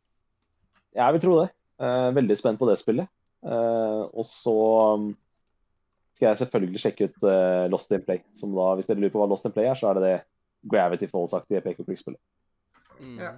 jeg 1.00 1.16
vil 1.16 1.24
tro 1.24 1.36
det. 1.40 1.50
Eh, 1.84 2.08
veldig 2.20 2.36
spent 2.38 2.60
på 2.60 2.68
det 2.68 2.78
spillet. 2.80 3.10
Eh, 3.44 4.02
og 4.04 4.24
så 4.28 4.54
um, 4.94 5.08
skal 6.16 6.30
jeg 6.30 6.42
selvfølgelig 6.44 6.80
sjekke 6.80 7.08
ut 7.08 7.26
eh, 7.28 7.64
Lost 7.72 7.92
in 7.92 8.04
Play. 8.04 8.22
Som 8.36 8.54
da, 8.56 8.70
hvis 8.78 8.88
dere 8.90 9.02
lurer 9.02 9.14
på 9.16 9.22
hva 9.22 9.28
Lost 9.32 9.48
in 9.48 9.54
Play 9.56 9.68
er, 9.68 9.78
så 9.78 9.90
er 9.90 9.98
det 9.98 10.06
det 10.06 10.14
Gravity 10.70 11.08
Falls-aktige 11.10 11.64
pek-og-klikk-spillet. 11.64 12.20
Mm. 13.00 13.18
Ja. 13.20 13.34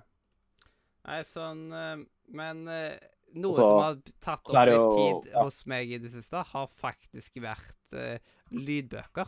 Nei, 1.06 1.20
sånn 1.30 1.62
eh, 1.72 2.00
Men 2.36 2.66
eh, 2.68 2.98
noe 3.38 3.54
Så- 3.54 3.62
som 3.62 3.80
har 3.82 3.98
tatt 4.20 4.42
opp 4.44 4.68
litt 4.68 4.96
tid 4.98 5.32
ja. 5.32 5.42
hos 5.42 5.62
meg 5.70 5.90
i 5.90 5.98
det 6.02 6.12
siste, 6.12 6.42
har 6.52 6.68
faktisk 6.68 7.40
vært 7.42 7.96
eh, 7.96 8.18
lydbøker. 8.52 9.26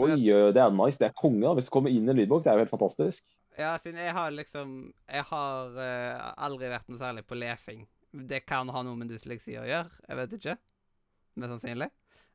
Oi, 0.00 0.16
det 0.54 0.62
er 0.62 0.74
nice. 0.74 0.98
Det 1.00 1.10
er 1.10 1.16
konge. 1.16 1.42
da. 1.44 1.54
Hvis 1.58 1.68
du 1.68 1.74
kommer 1.74 1.92
inn 1.92 2.08
i 2.08 2.12
en 2.12 2.18
lydbok, 2.18 2.44
det 2.44 2.52
er 2.52 2.58
jo 2.58 2.64
helt 2.64 2.72
fantastisk. 2.72 3.28
Ja, 3.58 3.74
siden 3.82 3.98
jeg 4.00 4.14
har 4.14 4.30
liksom 4.32 4.92
Jeg 5.10 5.24
har 5.28 5.80
eh, 5.84 6.32
aldri 6.46 6.70
vært 6.70 6.88
noe 6.88 7.00
særlig 7.00 7.26
på 7.28 7.38
lesing. 7.38 7.86
Det 8.10 8.44
kan 8.46 8.70
ha 8.72 8.82
noe 8.86 8.98
med 8.98 9.10
dysleksi 9.12 9.58
å 9.60 9.66
gjøre. 9.68 10.02
Jeg 10.08 10.20
vet 10.20 10.36
ikke. 10.38 10.56
Mest 11.40 11.54
sannsynlig. 11.54 11.90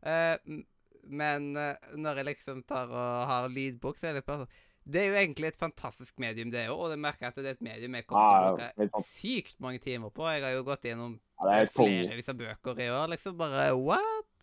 Eh, 0.05 0.61
men 1.05 1.51
eh, 1.59 1.89
når 1.97 2.21
jeg 2.21 2.29
liksom 2.31 2.63
tar 2.67 2.91
og 2.91 3.27
har 3.29 3.49
lydbok, 3.51 3.99
så 3.99 4.09
er 4.09 4.15
det 4.15 4.21
litt 4.21 4.29
bare 4.29 4.45
sånn 4.45 4.61
Det 4.85 5.01
er 5.01 5.07
jo 5.09 5.17
egentlig 5.21 5.49
et 5.49 5.59
fantastisk 5.59 6.19
medium, 6.21 6.51
det 6.53 6.67
òg, 6.69 6.77
og 6.77 6.91
det 6.93 6.99
merker 7.01 7.25
jeg 7.25 7.33
at 7.33 7.39
det 7.39 7.47
er 7.49 7.57
et 7.57 7.65
medium 7.65 7.95
jeg 7.97 8.05
kommer 8.05 8.59
til 8.59 8.67
å 8.67 8.75
bruke 8.77 9.01
sykt 9.09 9.57
mange 9.65 9.81
timer 9.81 10.13
på. 10.13 10.27
Jeg 10.29 10.45
har 10.45 10.53
jo 10.53 10.65
gått 10.67 10.85
gjennom 10.85 11.15
Ja, 11.17 11.47
det 11.49 11.55
er 11.57 11.71
flere 11.73 12.19
av 12.21 12.41
bøker 12.41 12.81
i 12.85 12.89
år. 12.93 13.07
Liksom 13.15 13.39
bare 13.39 13.71
what? 13.79 14.34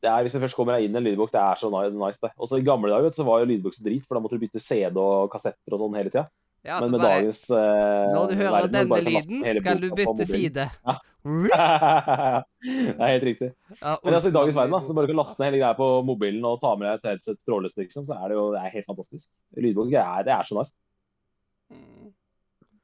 Det 0.00 0.08
er, 0.08 0.22
hvis 0.24 0.32
du 0.32 0.40
først 0.40 0.56
kommer 0.56 0.78
deg 0.78 0.86
inn 0.86 0.94
i 0.96 1.00
en 1.00 1.04
lydbok, 1.04 1.32
det 1.34 1.40
er 1.40 1.58
så 1.60 1.68
nice, 1.68 2.20
det. 2.22 2.30
Også 2.40 2.56
I 2.56 2.64
gamle 2.64 2.88
dager 2.92 3.12
så 3.12 3.24
var 3.26 3.42
jo 3.42 3.50
lydbok 3.50 3.74
så 3.76 3.82
drit, 3.84 4.06
for 4.08 4.16
da 4.16 4.22
måtte 4.24 4.38
du 4.38 4.44
bytte 4.46 4.62
CD 4.62 4.96
og 4.96 5.28
kassetter 5.32 5.76
og 5.76 5.82
sånn 5.82 5.98
hele 5.98 6.12
tida. 6.12 6.24
Ja, 6.64 6.76
Men 6.76 6.82
altså 6.82 6.90
med 6.92 7.00
bare, 7.00 7.12
dagens 7.20 7.38
eh, 7.50 8.08
Når 8.12 8.26
du 8.28 8.34
hører 8.36 8.50
verden, 8.52 8.74
denne 8.74 8.98
lyden, 9.06 9.60
skal 9.60 9.78
du 9.80 9.86
bytte 9.96 10.26
side. 10.28 10.66
Ja. 10.84 10.96
det 12.64 12.96
er 12.96 13.12
helt 13.14 13.24
riktig. 13.28 13.48
Ja, 13.80 13.94
Men 14.04 14.16
altså, 14.16 14.28
i 14.28 14.34
dagens 14.36 14.56
verden, 14.56 14.74
da, 14.74 14.80
så 14.84 14.96
bare 14.96 15.08
du 15.08 15.12
kan 15.12 15.20
laste 15.20 15.40
ned 15.40 15.50
hele 15.50 15.62
greia 15.62 15.76
på 15.76 15.88
mobilen 16.08 16.44
og 16.48 16.60
ta 16.60 16.74
med 16.80 16.88
deg 16.88 16.98
et 16.98 17.08
headset 17.14 17.40
trådløst, 17.48 17.80
liksom, 17.80 18.04
så 18.08 18.16
er 18.16 18.32
det 18.32 18.36
jo 18.40 18.44
det 18.54 18.60
er 18.60 18.74
helt 18.76 18.88
fantastisk. 18.88 19.28
Lydbok 19.56 19.92
det 19.92 20.00
er, 20.00 20.26
det 20.28 20.36
er 20.36 20.48
så 20.48 20.58
nice. 20.60 20.76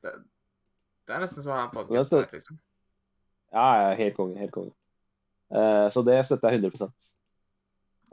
Det, 0.04 0.16
Det 1.06 1.16
er 1.16 1.22
nesten 1.24 1.44
så 1.44 1.52
jeg 1.52 1.60
har 1.60 1.70
podkast 1.72 2.16
der, 2.16 2.28
liksom. 2.32 2.60
Ja, 3.52 3.68
ja, 3.80 3.94
helt 4.00 4.16
konge. 4.16 4.40
Helt 4.40 4.52
konge. 4.56 4.72
Eh, 5.54 5.86
så 5.94 6.02
det 6.06 6.18
støtter 6.26 6.54
jeg 6.56 6.64
100 6.66 6.90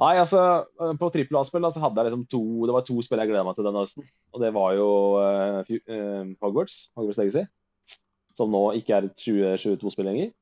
Nei, 0.02 0.16
altså, 0.18 0.40
eh, 0.82 0.94
på 0.98 1.10
trippel 1.14 1.38
A-spill 1.38 1.66
da, 1.66 1.70
så 1.74 1.82
hadde 1.84 2.02
jeg 2.02 2.10
liksom 2.10 2.24
to 2.30 2.42
Det 2.68 2.76
var 2.76 2.86
to 2.88 2.96
spill 3.06 3.22
jeg 3.22 3.30
gleda 3.30 3.44
meg 3.46 3.58
til 3.58 3.68
denne 3.68 3.84
høsten. 3.84 4.08
Og 4.34 4.42
det 4.42 4.50
var 4.56 4.72
jo 4.78 4.88
uh, 5.22 6.32
Hogwarts, 6.42 6.78
Hogwarts 6.98 7.20
Legacy, 7.22 7.46
som 8.38 8.50
nå 8.54 8.64
ikke 8.80 8.98
er 8.98 9.10
et 9.10 9.22
2022-spill 9.22 10.10
lenger. 10.10 10.34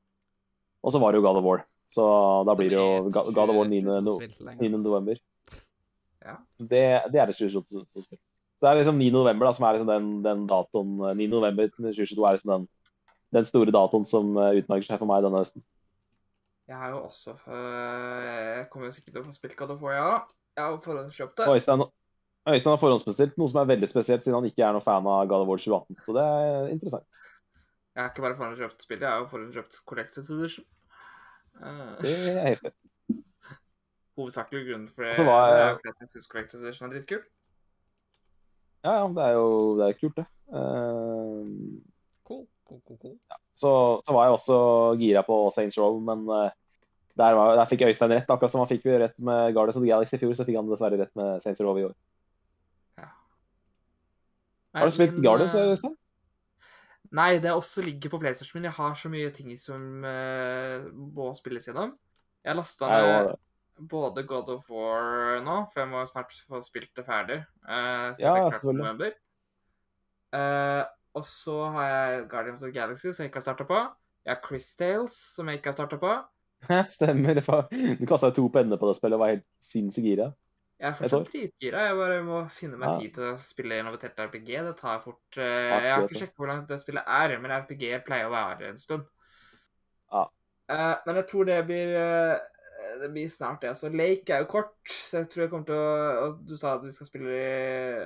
Og 0.82 0.94
så 0.94 1.02
var 1.02 1.12
det 1.12 1.20
jo 1.20 1.26
God 1.26 1.42
of 1.42 1.46
War. 1.46 1.66
Så 1.92 2.04
da 2.48 2.56
blir 2.56 2.72
det 2.72 2.80
jo 2.80 3.12
God 3.12 3.36
of 3.44 3.56
War 3.58 3.68
9. 3.68 3.82
No 4.00 4.16
9. 4.24 4.70
november. 4.80 5.20
Ja. 6.22 6.38
Det, 6.56 6.84
det 7.12 7.20
er 7.20 7.28
et 7.28 7.36
2022-spill. 7.36 8.18
Så 8.56 8.64
det 8.64 8.70
er 8.70 8.80
liksom 8.80 8.96
9. 9.02 9.10
november 9.12 9.50
da, 9.50 9.52
som 9.52 9.66
er 9.68 9.76
liksom 9.76 9.90
den, 9.90 10.08
den 10.24 10.46
datoen 10.48 10.96
eh, 11.10 11.16
9. 11.18 11.28
november 11.34 11.68
2022 11.76 12.24
er 12.24 12.38
liksom 12.38 12.54
den, 12.54 12.66
den 13.36 13.48
store 13.48 13.74
datoen 13.74 14.08
som 14.08 14.32
utmerker 14.32 14.88
seg 14.88 15.02
for 15.02 15.10
meg 15.10 15.26
denne 15.26 15.44
høsten. 15.44 15.64
Jeg 16.72 16.78
har 16.80 16.92
jo 16.94 17.00
også 17.04 17.34
øh, 17.52 18.20
Jeg 18.56 18.68
kommer 18.70 18.86
jo 18.88 18.94
sikkert 18.96 19.12
til 19.16 19.20
å 19.20 19.26
få 19.26 19.34
spilt 19.34 19.56
God 19.58 19.74
of 19.74 19.82
War, 19.84 19.92
ja. 19.98 20.12
Jeg 20.56 20.64
har 20.64 20.78
forhåndskjøpt 20.84 21.42
det. 21.42 21.48
Øystein, 21.52 21.82
Øystein 22.48 22.72
har 22.72 22.80
forhåndsbestilt 22.80 23.36
noe 23.40 23.50
som 23.52 23.60
er 23.60 23.68
veldig 23.72 23.88
spesielt, 23.90 24.24
siden 24.24 24.38
han 24.38 24.48
ikke 24.48 24.64
er 24.64 24.72
noen 24.76 24.84
fan 24.84 25.08
av 25.08 25.26
God 25.28 25.44
of 25.44 25.50
War 25.50 25.60
2018. 25.60 25.98
Så 26.06 26.14
det 26.16 26.24
er 26.28 26.70
interessant. 26.72 27.20
Jeg 27.92 28.00
har 28.02 28.08
ikke 28.12 28.24
bare 28.24 28.38
forhåndskjøpt 28.38 28.86
spillet, 28.86 29.04
jeg 29.04 29.12
har 29.12 29.20
jo 29.20 29.28
forhåndskjøpt 29.34 29.78
Collected 29.92 30.30
Edition. 30.36 30.64
Eh, 31.60 31.92
Det 32.06 32.14
er 32.32 32.48
heftig. 32.54 32.72
hovedsakelig 34.20 34.64
grunnen 34.68 34.88
for 34.92 35.08
det 35.08 35.26
var 35.28 35.52
er 35.56 35.74
at 35.76 35.86
jeg 35.88 36.10
syns 36.14 36.30
Collected 36.32 36.64
Edition 36.64 36.88
er 36.88 36.94
dritkul. 36.96 37.20
Ja, 38.82 38.96
ja, 38.98 39.04
det 39.16 39.28
er 39.28 39.36
jo 39.36 39.48
det 39.78 39.90
er 39.90 40.00
kult, 40.00 40.16
det. 40.16 40.26
Uh, 40.52 41.80
Cool, 42.26 42.46
cool, 42.68 42.80
cool, 42.86 42.98
cool. 43.02 43.16
så, 43.54 43.70
så 44.06 44.14
var 44.16 44.24
jeg 44.26 44.36
også 44.38 44.56
gira 45.00 45.22
på 45.26 45.36
Saints 45.54 45.78
Row, 45.78 45.98
men 46.00 46.24
eh, 46.32 46.50
der, 47.22 47.36
var, 47.38 47.54
der 47.58 47.70
fikk 47.70 47.86
Øystein 47.86 48.12
rett. 48.12 48.30
Akkurat 48.30 48.52
som 48.52 48.64
han 48.64 48.70
fikk 48.70 48.86
rett 49.00 49.18
med 49.22 49.54
Guardians 49.54 49.78
of 49.78 49.84
the 49.84 49.90
Galaxy 49.90 50.18
i 50.18 50.22
fjor, 50.22 50.34
så 50.36 50.46
fikk 50.48 50.58
han 50.58 50.70
dessverre 50.70 50.98
rett 51.00 51.14
med 51.18 51.42
Saints 51.44 51.62
Row 51.62 51.78
i 51.78 51.86
år. 51.88 51.94
Har 54.72 54.88
du 54.88 54.94
spilt 54.94 55.20
Guardians, 55.20 55.54
eh, 55.54 55.70
Øystein? 55.74 55.96
Nei, 57.12 57.38
det 57.38 57.52
også 57.52 57.82
ligger 57.84 58.10
på 58.10 58.18
PlayStation 58.18 58.58
min. 58.58 58.64
Jeg 58.70 58.72
har 58.72 58.94
så 58.96 59.08
mye 59.12 59.30
ting 59.36 59.52
som 59.60 60.04
uh, 60.04 60.86
må 61.12 61.28
spilles 61.36 61.66
gjennom. 61.68 61.92
Jeg 62.44 62.56
lasta 62.56 62.88
ned 62.88 63.34
både 63.90 64.24
God 64.28 64.48
of 64.48 64.70
War 64.70 65.42
nå, 65.44 65.58
for 65.72 65.82
jeg 65.82 65.90
må 65.90 66.04
snart 66.08 66.32
få 66.48 66.62
spilt 66.64 66.90
det 66.96 67.04
ferdig. 67.04 67.42
Uh, 67.68 68.16
Ja, 68.20 68.48
selvfølgelig. 68.50 69.12
Uh, 70.32 70.88
og 71.12 71.24
så 71.28 71.58
har 71.74 71.88
jeg 71.88 72.28
Guardians 72.32 72.62
of 72.62 72.70
the 72.70 72.80
Galaxy, 72.80 73.12
som 73.12 73.26
jeg 73.26 73.30
ikke 73.30 73.42
har 73.42 73.48
starta 73.50 73.68
på. 73.68 73.80
Jeg 74.24 74.32
har 74.32 74.40
Chris 74.46 74.76
Tales, 74.76 75.12
som 75.36 75.48
jeg 75.48 75.60
ikke 75.60 75.68
har 75.68 75.76
starta 75.76 76.00
på. 76.00 76.14
Stemmer. 76.96 77.40
Du 77.98 78.06
kasta 78.06 78.30
to 78.34 78.46
penner 78.52 78.80
på 78.80 78.88
det 78.90 78.96
spillet 78.98 79.18
og 79.18 79.24
var 79.24 79.34
helt 79.34 79.46
sinnssykt 79.64 80.06
gira. 80.06 80.28
Jeg 80.82 80.90
er 80.90 80.94
fortsatt 80.98 81.28
dritgira. 81.30 81.82
Jeg 81.86 81.96
bare 81.98 82.22
må 82.26 82.38
finne 82.50 82.78
meg 82.78 82.88
Ja. 82.90 82.94
tid 82.98 83.14
til 83.14 83.26
å 83.28 83.34
spille 83.38 83.78
innovatert 83.78 84.18
RPG. 84.18 84.48
Det 84.66 84.76
tar 84.80 85.02
fort 85.04 85.38
uh, 85.38 85.42
Jeg 85.44 85.92
har 85.92 86.06
ikke 86.06 86.18
sjekket 86.18 86.40
hvor 86.40 86.50
langt 86.50 86.70
det 86.70 86.80
spillet 86.82 87.06
er, 87.06 87.34
men 87.38 87.54
RPG 87.54 87.84
pleier 88.06 88.26
å 88.26 88.34
være 88.34 88.72
en 88.72 88.80
stund. 88.80 89.04
Ja. 90.10 90.24
Uh, 90.72 90.96
men 91.06 91.20
jeg 91.20 91.28
tror 91.30 91.46
det 91.46 91.60
blir 91.68 91.94
eh, 91.98 92.51
Det 93.02 93.08
blir 93.12 93.28
snart, 93.30 93.60
det. 93.62 93.72
Altså, 93.72 93.88
Lake 93.92 94.34
er 94.34 94.44
jo 94.44 94.48
kort, 94.50 94.76
så 94.90 95.22
jeg 95.22 95.28
tror 95.32 95.42
jeg 95.42 95.50
kommer 95.52 95.66
til 95.68 95.78
å 95.78 96.22
og 96.22 96.38
Du 96.48 96.54
sa 96.58 96.76
at 96.76 96.84
vi 96.86 96.92
skal 96.94 97.08
spille 97.08 97.36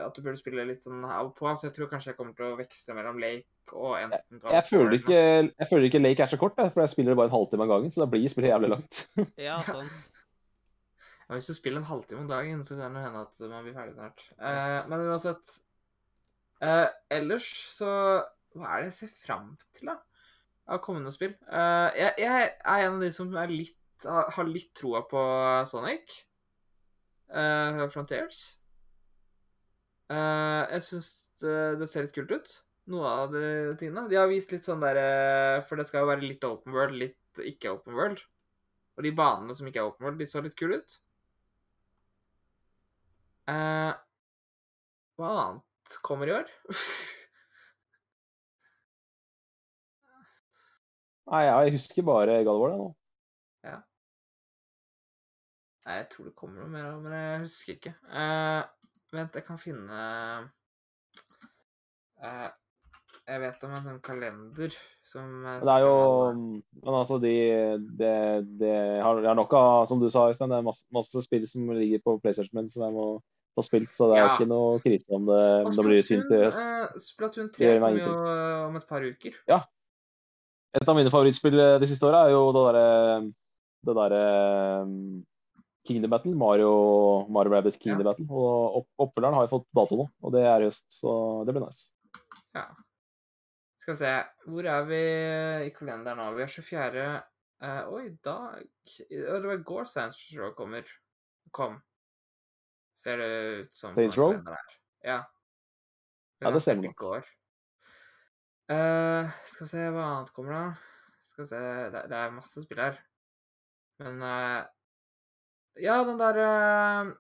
At 0.04 0.16
du 0.16 0.22
burde 0.24 0.40
spille 0.40 0.64
litt 0.68 0.86
sånn 0.86 1.04
av 1.04 1.30
og 1.30 1.34
på, 1.38 1.48
så 1.52 1.68
jeg 1.68 1.76
tror 1.76 1.90
kanskje 1.90 2.12
jeg 2.12 2.18
kommer 2.18 2.36
til 2.38 2.48
å 2.48 2.58
veksle 2.58 2.96
mellom 2.96 3.20
Lake 3.22 3.76
og 3.76 3.96
enten 3.98 4.42
God 4.42 4.54
Jeg 4.54 4.66
føler, 4.68 4.98
ikke, 5.00 5.22
jeg 5.50 5.70
føler 5.70 5.88
ikke 5.88 6.02
Lake 6.02 6.22
er 6.22 6.32
så 6.32 6.38
kort, 6.40 6.58
for 6.60 6.84
jeg 6.84 6.92
spiller 6.92 7.18
bare 7.18 7.30
en 7.30 7.36
halvtime 7.36 7.66
av 7.66 7.72
gangen. 7.72 7.94
Så 7.94 8.02
da 8.02 8.10
blir 8.10 8.28
spillet 8.30 8.52
jævlig 8.52 8.72
langt. 8.76 9.02
Ja, 9.48 9.58
sant. 9.66 10.12
Ja, 11.26 11.34
hvis 11.34 11.48
du 11.50 11.56
spiller 11.56 11.82
en 11.82 11.88
halvtime 11.88 12.22
om 12.22 12.28
dagen, 12.30 12.62
så 12.64 12.76
kan 12.78 12.94
det 12.94 13.02
hende 13.02 13.24
at 13.26 13.40
man 13.50 13.64
blir 13.66 13.74
ferdig 13.74 13.96
snart. 13.96 14.26
Uh, 14.38 14.86
men 14.90 15.06
uansett 15.08 15.56
uh, 16.62 16.86
Ellers 17.10 17.48
så 17.74 17.90
Hva 18.54 18.76
er 18.76 18.84
det 18.84 18.92
jeg 18.92 18.98
ser 19.00 19.16
fram 19.24 19.48
til, 19.74 19.90
da? 19.90 19.98
Av 20.70 20.78
kommende 20.82 21.10
spill? 21.14 21.34
Uh, 21.50 21.90
jeg, 21.98 22.14
jeg 22.22 22.46
er 22.46 22.84
en 22.86 22.94
av 22.94 23.02
de 23.02 23.10
som 23.14 23.34
er 23.34 23.50
litt, 23.52 23.76
har 24.04 24.48
litt 24.48 24.74
troa 24.76 25.02
på 25.09 25.20
Sonic. 25.68 26.26
uh, 27.32 27.88
Frontiers. 27.88 28.59
Uh, 30.06 30.62
jeg 30.70 30.85
syns 30.87 31.09
det, 31.40 31.56
det 31.80 31.88
ser 31.90 32.06
litt 32.06 32.14
kult 32.14 32.30
ut, 32.30 32.52
noe 32.92 33.11
av 33.24 33.32
de 33.35 33.74
tingene. 33.80 34.06
De 34.11 34.18
har 34.20 34.28
vist 34.30 34.52
litt 34.54 34.66
sånn 34.66 34.82
der 34.82 35.00
eh, 35.00 35.64
For 35.66 35.74
det 35.78 35.88
skal 35.88 36.04
jo 36.04 36.11
være 36.12 36.22
litt 36.22 36.44
open 36.46 36.74
world, 36.76 36.94
litt 37.00 37.42
ikke 37.42 37.72
open 37.74 37.96
world. 37.98 38.22
Og 38.96 39.04
de 39.04 39.12
banene 39.12 39.56
som 39.56 39.66
ikke 39.66 39.82
er 39.82 39.90
open 39.90 40.06
world, 40.06 40.20
de 40.22 40.28
så 40.30 40.40
litt 40.44 40.56
kule 40.59 40.78
ut. 40.78 40.98
Uh, 43.50 43.92
hva 45.18 45.32
annet 45.42 45.98
kommer 46.06 46.30
i 46.30 46.37
år? 46.38 46.46
Nei, 51.26 51.42
jeg 51.48 51.74
husker 51.74 52.06
bare 52.06 52.38
God 52.46 52.62
of 52.62 52.70
det 52.70 53.06
nå. 53.74 53.83
Nei, 55.87 55.96
jeg 56.00 56.07
tror 56.11 56.24
det 56.26 56.35
kommer 56.35 56.64
noe 56.64 56.72
mer, 56.72 56.94
men 56.98 57.12
jeg 57.14 57.42
husker 57.44 57.76
ikke. 57.76 57.92
Uh, 58.11 58.62
vent, 59.14 59.37
jeg 59.38 59.46
kan 59.46 59.59
finne 59.61 59.98
uh, 62.22 62.48
Jeg 63.29 63.42
vet 63.44 63.66
om 63.68 63.76
en 63.76 63.87
sånn 63.87 64.00
kalender 64.02 64.74
som 65.07 65.46
eh, 65.46 65.61
Det 65.62 65.76
er 65.76 65.85
jo 65.85 65.94
Men 66.35 66.90
altså, 66.90 67.20
de, 67.22 67.35
Det 68.00 68.11
de 68.59 68.72
har, 68.98 69.22
de 69.22 69.31
har 69.31 69.38
nok 69.38 69.55
av, 69.55 69.87
som 69.87 70.02
du 70.02 70.09
sa, 70.11 70.26
Øystein, 70.33 70.50
det 70.50 70.59
er 70.59 70.66
masse, 70.66 70.87
masse 70.94 71.22
spill 71.22 71.46
som 71.46 71.70
ligger 71.70 72.02
på 72.02 72.18
PlayStation 72.24 72.59
min 72.59 72.70
som 72.72 72.88
jeg 72.88 72.96
må 72.98 73.07
få 73.57 73.64
spilt, 73.64 73.94
så 73.94 74.11
det 74.11 74.18
er 74.18 74.26
Ja. 74.26 74.35
ikke 74.35 74.50
noe 74.50 74.81
krise 74.85 75.07
om 75.16 75.31
det, 75.31 75.44
om 75.64 75.72
det 75.72 75.85
blir 75.87 76.02
tynt 76.05 76.29
i 76.35 76.42
høst. 76.42 76.61
Uh, 76.61 76.98
Splatoon 77.00 77.46
3 77.55 77.70
kommer 77.79 78.02
jo 78.02 78.11
om 78.66 78.76
et 78.76 78.90
par 78.90 79.07
uker. 79.07 79.38
Ja. 79.48 79.62
Et 80.76 80.90
av 80.92 80.98
mine 80.98 81.12
favorittspill 81.14 81.57
de 81.81 81.88
siste 81.88 82.05
åra 82.05 82.26
er 82.26 82.35
jo 82.35 82.42
det 82.52 82.66
derre 82.66 82.90
det 83.87 83.94
derre 83.99 84.20
um, 84.87 85.25
Kingdom 85.87 86.11
Battle. 86.11 86.35
Mario, 86.38 86.70
Mario 87.31 87.53
Rabbids 87.55 87.79
Kingdom 87.79 88.03
Ja. 88.05 88.11
Battle. 88.12 88.27
Og 88.31 88.81
opp, 88.81 88.88
oppfølgeren 89.07 89.37
har 89.38 89.46
jo 89.46 89.53
fått 89.55 89.68
dato 89.79 89.99
nå, 90.01 90.09
og 90.22 90.35
det 90.35 90.42
er 90.46 90.64
i 90.64 90.68
høst, 90.70 90.87
så 90.90 91.12
det 91.46 91.55
blir 91.57 91.64
nice. 91.66 91.88
Ja. 92.57 92.66
Skal 93.83 93.94
vi 93.94 93.99
se 94.01 94.12
Hvor 94.51 94.66
er 94.66 94.87
vi 94.88 95.01
i 95.68 95.70
kalenderen 95.77 96.18
nå? 96.18 96.31
Vi 96.35 96.42
er 96.42 96.51
24. 96.51 97.07
Uh, 97.62 97.83
Oi, 97.94 98.03
i 98.11 98.16
dag 98.20 98.64
Det 99.09 99.44
var 99.46 99.55
i 99.55 99.62
går 99.64 99.87
Saints 99.88 100.18
Row 100.37 100.51
kommer. 100.59 100.85
kom. 101.55 101.79
Ser 103.01 103.16
det 103.22 103.31
ut 103.62 103.75
som 103.79 103.94
Saints 103.94 104.18
Row? 104.18 104.33
kalenderen 104.35 104.59
her. 104.59 104.77
Ja. 105.07 105.20
Ja, 106.42 106.51
det 106.53 106.61
stemmer 106.66 106.90
i 106.90 106.92
går. 106.99 107.25
Eh, 108.68 109.31
skal 109.46 109.64
vi 109.64 109.70
se 109.70 109.85
hva 109.94 110.05
annet 110.16 110.33
kommer, 110.35 110.53
da. 110.53 111.20
Skal 111.31 111.44
vi 111.44 111.49
se 111.53 111.61
Det, 111.94 112.03
det 112.11 112.16
er 112.18 112.35
masse 112.35 112.62
spill 112.64 112.81
her. 112.83 112.99
Men 113.98 114.22
eh, 114.22 114.64
Ja, 115.85 116.04
den 116.04 116.18
der 116.18 116.38
eh, 116.42 117.12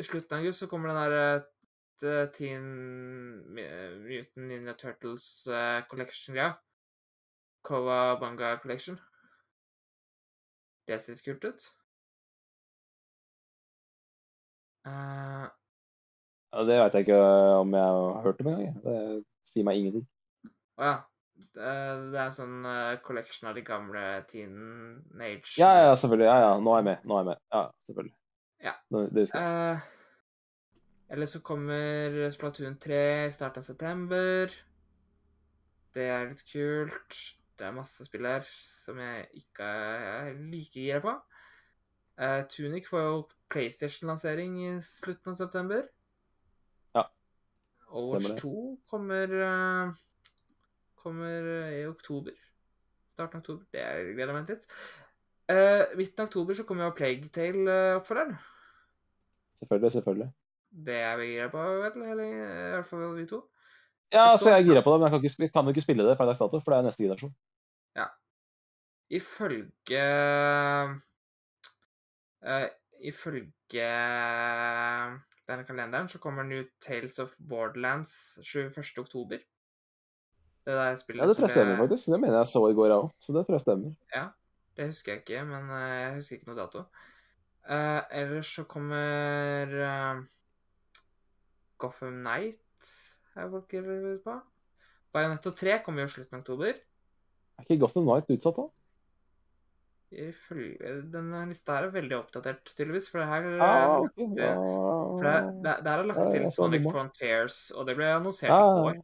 I 0.00 0.04
slutten 0.04 0.36
av 0.36 0.44
august 0.44 0.64
så 0.64 0.68
kommer 0.68 0.90
den 0.90 1.00
der 1.02 1.44
uh, 2.04 2.32
Teen 2.34 2.64
Mutant 3.54 4.48
Ninja 4.48 4.74
Turtles 4.74 5.46
Collection-greia. 5.88 6.56
Cowabunga 7.64 8.56
Collection. 8.60 8.98
Det 10.88 10.98
ser 11.00 11.14
litt 11.14 11.24
kult 11.24 11.44
ut. 11.44 11.68
Uh, 14.84 15.46
Ja, 16.54 16.62
det 16.62 16.76
veit 16.78 16.94
jeg 16.94 17.06
ikke 17.06 17.22
om 17.58 17.72
jeg 17.74 17.82
har 17.82 18.20
hørt 18.22 18.40
om 18.42 18.50
engang. 18.52 18.76
Det 18.84 18.98
sier 19.42 19.64
meg 19.66 19.80
ingenting. 19.80 20.04
Å 20.78 20.90
ja. 20.90 20.98
Det 21.34 21.70
det 22.12 22.18
er 22.18 22.28
en 22.28 22.34
sånn 22.34 22.66
eh, 22.68 23.00
collection 23.02 23.48
av 23.50 23.56
de 23.58 23.64
gamle 23.66 24.02
teenage 24.30 25.56
Ja, 25.58 25.70
ja, 25.88 25.94
selvfølgelig. 25.98 26.28
Ja, 26.28 26.36
ja. 26.44 26.52
Nå 26.62 26.74
er 26.74 26.82
jeg 26.82 26.88
med. 26.90 27.08
Nå 27.10 27.16
er 27.16 27.24
jeg 27.24 27.30
med. 27.32 27.42
Ja, 27.54 27.62
selvfølgelig. 27.86 28.14
Ja. 28.64 28.74
Det, 28.94 29.04
husker 29.18 29.42
jeg. 29.42 29.74
Uh, 29.74 29.90
eller 31.14 31.30
så 31.30 31.40
kommer 31.44 32.20
Splatoon 32.32 32.78
3 32.80 33.00
i 33.26 33.32
starten 33.34 33.62
av 33.62 33.66
september. 33.66 34.54
Det 35.94 36.06
er 36.10 36.30
litt 36.30 36.44
kult. 36.50 37.18
Det 37.54 37.66
er 37.68 37.74
masse 37.76 38.06
spill 38.06 38.26
her 38.26 38.46
som 38.46 38.98
jeg 38.98 39.26
ikke 39.42 39.66
er 39.66 40.32
like 40.50 40.72
gira 40.74 41.02
på. 41.04 41.12
Uh, 42.14 42.42
Tunic 42.50 42.86
får 42.86 43.04
jo 43.04 43.20
PlayStation-lansering 43.50 44.56
i 44.62 44.72
slutten 44.82 45.34
av 45.34 45.38
september. 45.38 45.86
Ja, 46.94 47.04
Overwatch 47.90 48.24
stemmer 48.24 48.42
2 48.42 48.78
kommer, 48.90 49.34
eh, 49.46 50.02
kommer 51.04 51.70
i 51.70 51.84
oktober. 51.86 52.34
Starten 53.12 53.38
av 53.38 53.44
oktober. 53.44 53.66
Det 53.72 53.82
er- 53.84 54.12
gleder 54.14 54.32
jeg 54.32 54.38
meg 54.40 54.52
litt. 54.54 54.66
Uh, 55.44 55.96
midten 55.98 56.24
av 56.24 56.30
oktober 56.30 56.56
så 56.56 56.64
kommer 56.64 56.88
jo 56.88 56.96
Plague 56.96 57.28
Tale-oppfølgeren. 57.28 58.38
Selvfølgelig, 59.60 59.92
selvfølgelig. 59.92 60.30
Det 60.84 61.00
er 61.06 61.16
vi 61.20 61.26
gira 61.34 61.48
på, 61.52 61.64
vel? 61.84 62.02
Eller 62.02 62.24
i 62.24 62.70
hvert 62.74 62.86
fall 62.88 63.14
vi 63.14 63.26
to. 63.30 63.44
Ja, 64.12 64.36
så 64.36 64.50
jeg 64.50 64.62
er 64.62 64.68
gira 64.68 64.82
på 64.82 64.92
det, 64.94 65.00
men 65.00 65.12
jeg 65.12 65.20
kan, 65.20 65.30
ikke, 65.30 65.52
kan 65.52 65.68
ikke 65.68 65.84
spille 65.84 66.06
det 66.08 66.16
per 66.18 66.26
dags 66.26 66.40
dato, 66.42 66.60
for 66.60 66.72
det 66.72 66.78
er 66.78 66.88
neste 66.88 67.04
generasjon. 67.04 67.34
Ifølge 69.14 70.02
uh, 72.42 72.68
Ifølge 73.04 73.88
denne 75.44 75.66
kalenderen 75.68 76.08
så 76.08 76.18
kommer 76.18 76.42
New 76.42 76.62
Tales 76.80 77.18
of 77.18 77.34
Borderlands 77.48 78.38
21. 78.42 79.38
Det 80.64 80.76
der 80.78 80.94
spillet 80.96 81.22
Ja, 81.22 81.28
det 81.28 81.36
tror 81.36 81.48
jeg 81.48 81.54
stemmer, 81.54 81.74
ble- 81.74 81.82
faktisk. 81.84 82.06
Det 82.12 82.20
mener 82.20 82.38
jeg 82.40 82.46
så 82.52 82.62
i 82.68 82.76
går, 82.76 82.86
jeg 82.86 83.02
òg. 83.02 83.10
Så 83.20 83.32
det 83.36 83.42
tror 83.46 83.54
jeg 83.58 83.64
stemmer. 83.64 83.96
Ja, 84.14 84.24
det 84.76 84.86
husker 84.86 85.12
jeg 85.12 85.20
ikke, 85.24 85.42
men 85.50 85.68
eh, 85.70 85.96
jeg 86.00 86.14
husker 86.14 86.38
ikke 86.38 86.50
noe 86.50 86.60
dato. 86.60 86.86
Uh, 87.64 88.00
ellers 88.12 88.48
så 88.58 88.64
kommer 88.68 89.70
uh, 89.72 90.24
Gotham 91.80 92.18
Night, 92.24 92.88
er 93.36 93.48
folk 93.50 93.72
ute 93.72 94.18
på. 94.24 94.38
Bayonetta 95.14 95.50
3 95.50 95.78
kommer 95.84 96.04
jo 96.04 96.12
slutten 96.12 96.36
av 96.36 96.42
oktober. 96.42 96.80
Er 97.58 97.64
ikke 97.64 97.80
Gotham 97.84 98.08
Knight 98.08 98.32
utsatt 98.34 98.58
da? 98.58 98.66
Ifølge 100.14 100.92
Denne 101.10 101.40
lista 101.48 101.78
her 101.78 101.88
er 101.88 101.94
veldig 101.94 102.16
oppdatert, 102.18 102.60
tydeligvis. 102.70 103.08
For 103.10 103.22
det 103.22 103.28
her 103.30 103.48
ah, 103.64 103.96
okay. 104.04 104.28
det, 104.36 104.50
for 104.54 105.26
det, 105.26 105.34
det, 105.64 105.74
det 105.80 105.94
her 105.94 106.04
er 106.04 106.10
lagt 106.10 106.30
til 106.34 106.46
Sonic. 106.54 106.86
Frontiers, 106.90 107.58
og 107.74 107.88
det 107.88 107.96
ble 107.98 108.12
annonsert 108.12 108.52
i 108.52 108.60
går. 108.78 109.00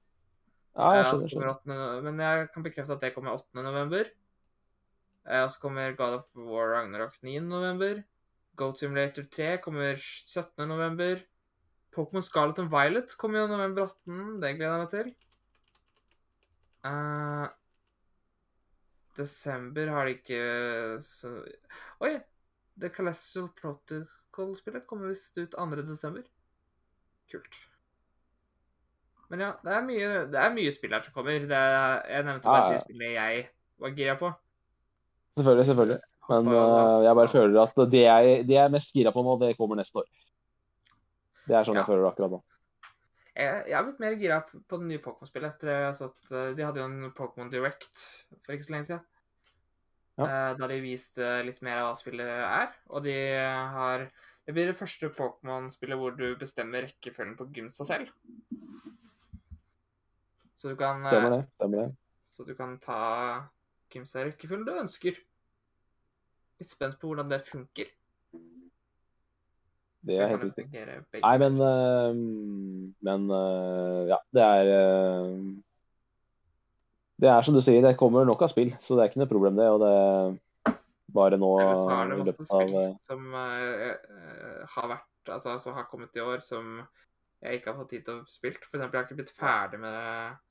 Ja, 0.76 0.92
jeg 0.94 1.04
Eh, 1.04 1.10
skjønner. 1.10 1.28
skjønner. 1.28 1.48
8. 1.98 2.02
Men 2.02 2.18
jeg 2.18 2.50
kan 2.54 2.62
bekrefte 2.62 2.92
at 2.92 3.00
det 3.00 3.14
kommer 3.14 3.32
8. 3.34 3.62
november. 3.62 4.04
Eh, 5.26 5.42
Og 5.44 5.50
så 5.50 5.60
kommer 5.60 5.96
God 5.96 6.14
of 6.20 6.28
War 6.36 6.68
Ragnarok 6.74 7.18
9. 7.22 7.40
november. 7.40 8.04
Goat 8.56 8.78
Simulator 8.78 9.22
3 9.30 9.58
kommer 9.62 9.94
17. 9.96 10.66
november. 10.68 11.22
Pokémon 11.92 12.22
Scarlet 12.22 12.58
and 12.60 12.70
Violet 12.70 13.16
kommer 13.18 13.40
jo 13.40 13.46
november 13.48 13.82
18. 13.82 14.40
Det 14.40 14.56
gleder 14.56 14.78
jeg 14.78 14.84
meg 14.84 14.90
til. 14.90 15.14
Uh, 16.84 17.48
desember 19.16 19.90
har 19.92 20.06
de 20.06 20.14
ikke 20.16 21.00
så 21.04 21.32
Oi! 22.00 22.14
The 22.80 22.88
Celestial 22.88 23.50
Protocol-spillet 23.58 24.86
kommer 24.88 25.08
visst 25.10 25.36
ut 25.36 25.50
2. 25.52 25.82
desember. 25.84 26.22
Kult. 27.30 27.58
Men 29.30 29.44
ja, 29.44 29.50
det 29.62 29.74
er 29.76 29.82
mye, 29.86 30.06
det 30.32 30.38
er 30.42 30.54
mye 30.54 30.70
spill 30.74 30.94
her 30.96 31.04
som 31.06 31.14
kommer. 31.14 31.44
Det 31.46 31.56
er, 31.56 32.00
jeg 32.10 32.26
nevnte 32.26 32.50
bare 32.50 32.70
ja. 32.72 32.78
de 32.78 32.84
spillene 32.84 33.10
jeg 33.14 33.44
var 33.80 33.92
gira 33.96 34.16
på. 34.18 34.30
Selvfølgelig, 35.38 35.66
selvfølgelig. 35.70 36.00
Men 36.30 36.48
øh, 36.54 37.04
jeg 37.04 37.18
bare 37.18 37.28
føler 37.32 37.60
at 37.62 37.78
det 37.92 38.02
jeg, 38.02 38.34
det 38.46 38.54
jeg 38.56 38.64
er 38.64 38.74
mest 38.74 38.92
gira 38.94 39.12
på 39.14 39.22
nå, 39.26 39.36
det 39.40 39.56
kommer 39.58 39.78
neste 39.78 40.02
år. 40.02 40.08
Det 41.46 41.56
er 41.56 41.66
sånn 41.66 41.78
Ja. 41.78 41.82
jeg 41.82 41.90
føler 41.90 42.04
det 42.04 42.10
akkurat 42.12 42.34
nå. 42.36 42.40
Jeg, 43.30 43.62
jeg 43.70 43.76
har 43.76 43.86
blitt 43.86 44.02
mer 44.02 44.18
gira 44.18 44.40
på 44.46 44.60
på 44.68 44.78
det 44.80 44.88
nye 44.90 45.02
Pokémon-spillet 45.02 45.54
etter 45.54 45.70
jeg 45.72 45.94
så 45.98 46.10
at 46.10 46.34
eh, 46.34 46.50
de 46.58 46.66
hadde 46.66 46.82
jo 46.82 46.88
en 46.90 47.12
Pokémon 47.16 47.50
Direct 47.50 48.02
for 48.42 48.54
ikke 48.54 48.66
så 48.66 48.74
lenge 48.74 48.88
siden. 48.90 49.04
Ja. 50.20 50.26
Eh, 50.26 50.50
Da 50.58 50.68
de 50.70 50.80
viste 50.84 51.30
litt 51.46 51.62
mer 51.64 51.80
av 51.80 51.90
hva 51.90 51.98
spillet 51.98 52.34
er. 52.34 52.74
Og 52.90 53.06
de 53.06 53.16
har 53.78 54.10
Det 54.46 54.54
blir 54.56 54.66
det 54.66 54.78
første 54.78 55.10
Pokémon-spillet 55.14 55.98
hvor 55.98 56.14
du 56.18 56.34
bestemmer 56.38 56.82
rekkefølgen 56.82 57.36
på 57.38 57.46
gymsa 57.54 57.84
selv. 57.86 58.08
Så 60.60 60.68
du 60.68 60.76
kan, 60.76 61.00
eh, 61.06 61.12
Stemmer 61.14 61.36
det. 61.36 61.44
stemmer 61.56 61.78
det. 61.82 61.96
så 62.28 62.44
du 62.44 62.52
kan 62.54 62.76
ta 62.78 62.98
Kims 63.90 64.12
rekkefølge 64.14 64.66
du 64.66 64.74
ønsker. 64.82 65.16
Litt 66.60 66.70
spent 66.70 66.98
på 67.00 67.08
hvordan 67.08 67.30
det 67.30 67.40
funker. 67.46 67.88
Det 70.00 70.16
er 70.16 70.28
helt 70.32 70.44
riktig. 70.44 70.68
Nei, 71.20 71.32
men 71.38 71.58
øh, 71.60 72.14
Men 73.04 73.30
øh, 73.30 74.08
ja, 74.08 74.16
det 74.32 74.42
er 74.42 74.64
Det 77.20 77.28
er 77.28 77.42
som 77.42 77.54
du 77.54 77.60
sier, 77.60 77.82
det 77.84 77.98
kommer 77.98 78.24
nok 78.24 78.42
av 78.42 78.48
spill, 78.48 78.70
så 78.80 78.94
det 78.94 79.02
er 79.02 79.10
ikke 79.10 79.20
noe 79.20 79.28
problem, 79.28 79.56
det. 79.56 79.68
Og 79.68 79.80
det 79.80 79.94
bare 81.14 81.38
nå 81.40 81.50
i 81.60 82.22
løpet 82.22 82.52
av 82.54 82.72
som 83.04 83.34
eh, 83.34 83.90
eh, 83.90 84.60
har 84.76 84.90
vært 84.94 85.06
Altså 85.30 85.58
som 85.60 85.74
har 85.76 85.84
kommet 85.90 86.16
i 86.16 86.22
år, 86.24 86.40
som 86.42 86.78
jeg 87.42 87.58
ikke 87.58 87.70
har 87.70 87.76
fått 87.82 87.90
tid 87.92 88.04
til 88.06 88.22
å 88.22 88.28
spille. 88.28 88.56
For 88.64 88.78
eksempel, 88.78 88.96
jeg 88.96 89.02
har 89.02 89.08
ikke 89.08 89.18
blitt 89.18 89.32
ferdig 89.36 89.78
med 89.82 90.49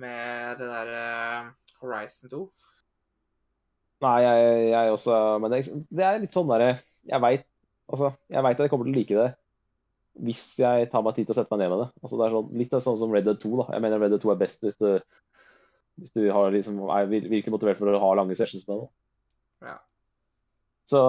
med 0.00 0.60
det 0.60 0.68
der 0.70 0.94
eh, 0.98 1.50
Horizon 1.82 2.32
2. 2.32 2.40
Nei, 4.04 4.16
jeg, 4.22 4.58
jeg 4.70 4.94
også 4.94 5.14
Men 5.42 5.50
det, 5.50 5.58
det 5.90 6.04
er 6.06 6.20
litt 6.22 6.34
sånn 6.34 6.46
derre 6.46 6.68
Jeg 7.02 7.18
veit 7.18 7.46
altså, 7.90 8.12
jeg 8.30 8.44
vet 8.46 8.60
at 8.60 8.62
jeg 8.62 8.70
kommer 8.70 8.86
til 8.86 8.94
å 8.94 8.98
like 9.00 9.16
det 9.18 9.28
hvis 10.18 10.44
jeg 10.58 10.88
tar 10.90 11.04
meg 11.06 11.14
tid 11.14 11.28
til 11.28 11.34
å 11.34 11.38
sette 11.38 11.54
meg 11.54 11.60
ned 11.62 11.72
med 11.72 11.80
det. 11.84 11.88
Altså, 12.02 12.16
det 12.18 12.24
er 12.26 12.32
sånn, 12.34 12.48
litt 12.58 12.72
sånn 12.74 12.96
som 12.98 13.12
Red 13.14 13.28
Dead 13.28 13.38
2. 13.38 13.50
da. 13.60 13.66
Jeg 13.76 13.84
mener 13.84 14.00
Red 14.02 14.14
Dead 14.14 14.24
2 14.24 14.32
er 14.32 14.40
best 14.40 14.64
hvis 14.66 14.78
du, 14.80 14.88
hvis 16.02 16.14
du 16.16 16.24
har, 16.34 16.50
liksom, 16.54 16.80
er 16.90 17.06
virkelig 17.12 17.52
motivert 17.54 17.78
for 17.78 17.92
å 17.92 18.00
ha 18.02 18.08
lange 18.18 18.34
sessions 18.34 18.66
med 18.66 18.82
det. 18.82 18.88
Ja. 19.68 19.76
Så 20.90 21.04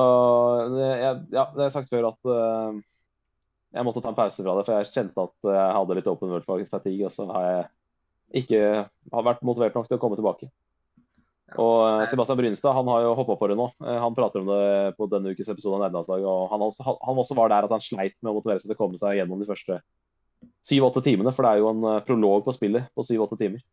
jeg, 0.75 0.93
ja, 1.01 1.15
det 1.23 1.41
har 1.41 1.65
jeg 1.65 1.75
sagt 1.77 1.89
før 1.89 2.11
at 2.11 2.29
uh, 2.29 2.77
jeg 3.73 3.87
måtte 3.87 4.03
ta 4.03 4.13
en 4.13 4.17
pause 4.17 4.45
fra 4.45 4.55
det, 4.57 4.65
for 4.67 4.77
jeg 4.77 4.93
kjente 4.93 5.25
at 5.25 5.51
jeg 5.55 5.75
hadde 5.79 5.97
litt 5.97 6.13
open 6.13 6.33
world 6.35 6.69
fatigue, 6.69 7.09
og 7.09 7.13
så 7.13 7.27
har 7.33 7.49
jeg 7.49 7.67
ikke 8.35 8.59
har 8.85 9.23
vært 9.25 9.45
motivert 9.47 9.77
nok 9.77 9.87
til 9.89 9.97
å 9.97 10.01
komme 10.01 10.17
tilbake. 10.19 10.49
Og 11.57 11.79
eh, 11.81 12.03
Sebastian 12.11 12.37
Brynstad 12.37 12.75
han 12.77 12.89
har 12.93 13.07
jo 13.07 13.15
hoppa 13.17 13.33
på 13.39 13.47
det 13.49 13.55
nå. 13.57 13.65
Eh, 13.81 13.97
Han 14.03 14.13
prater 14.17 14.43
om 14.43 14.51
det 14.51 14.93
på 14.99 15.07
denne 15.09 15.31
ukes 15.33 15.49
episode 15.49 15.79
av 15.79 15.87
Nederlandslaget. 15.87 16.27
Og 16.29 16.51
han 16.51 16.61
også, 16.67 16.85
han 16.85 17.21
også 17.23 17.37
var 17.39 17.49
der 17.49 17.65
at 17.65 17.73
han 17.73 17.81
sleit 17.81 18.13
med 18.21 18.31
å 18.31 18.35
motivere 18.37 18.61
seg 18.61 18.69
til 18.69 18.77
å 18.77 18.81
komme 18.83 18.99
seg 19.01 19.17
gjennom 19.17 19.41
de 19.41 19.47
første 19.49 19.79
syv-åtte 20.69 21.01
timene. 21.07 21.33
For 21.33 21.45
det 21.47 21.55
er 21.55 21.63
jo 21.63 21.71
en 21.73 21.87
eh, 21.89 22.03
prolog 22.05 22.45
på 22.45 22.53
spillet 22.53 22.91
på 22.93 23.05
syv-åtte 23.07 23.39
timer. 23.41 23.65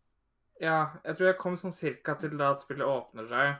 ja, 0.63 0.79
jeg 1.05 1.19
tror 1.19 1.29
jeg 1.29 1.39
kom 1.43 1.59
sånn 1.61 1.75
cirka 1.77 2.15
til 2.17 2.33
da 2.41 2.55
at 2.55 2.65
spillet 2.65 2.89
åpner 2.89 3.29
seg. 3.29 3.59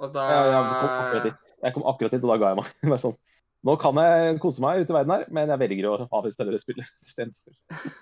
Og 0.00 0.14
da 0.14 0.28
ja, 0.30 0.44
jeg, 0.46 0.68
kom 0.70 0.94
akkurat 0.94 1.26
dit. 1.26 1.50
jeg 1.66 1.74
kom 1.74 1.88
akkurat 1.90 2.14
dit, 2.14 2.22
og 2.24 2.30
da 2.30 2.36
ga 2.40 2.52
jeg 2.54 2.60
meg. 2.62 2.70
Bare 2.94 3.02
sånn. 3.02 3.18
Nå 3.66 3.74
kan 3.82 3.98
jeg 4.00 4.38
kose 4.40 4.62
meg 4.64 4.78
ute 4.80 4.94
i 4.94 4.96
verden 4.96 5.12
her, 5.12 5.26
men 5.36 5.50
jeg 5.52 5.60
velger 5.60 5.90
å 5.90 5.96
avinstallere 6.20 6.62
spillet 6.62 6.94
istedenfor. 7.04 7.58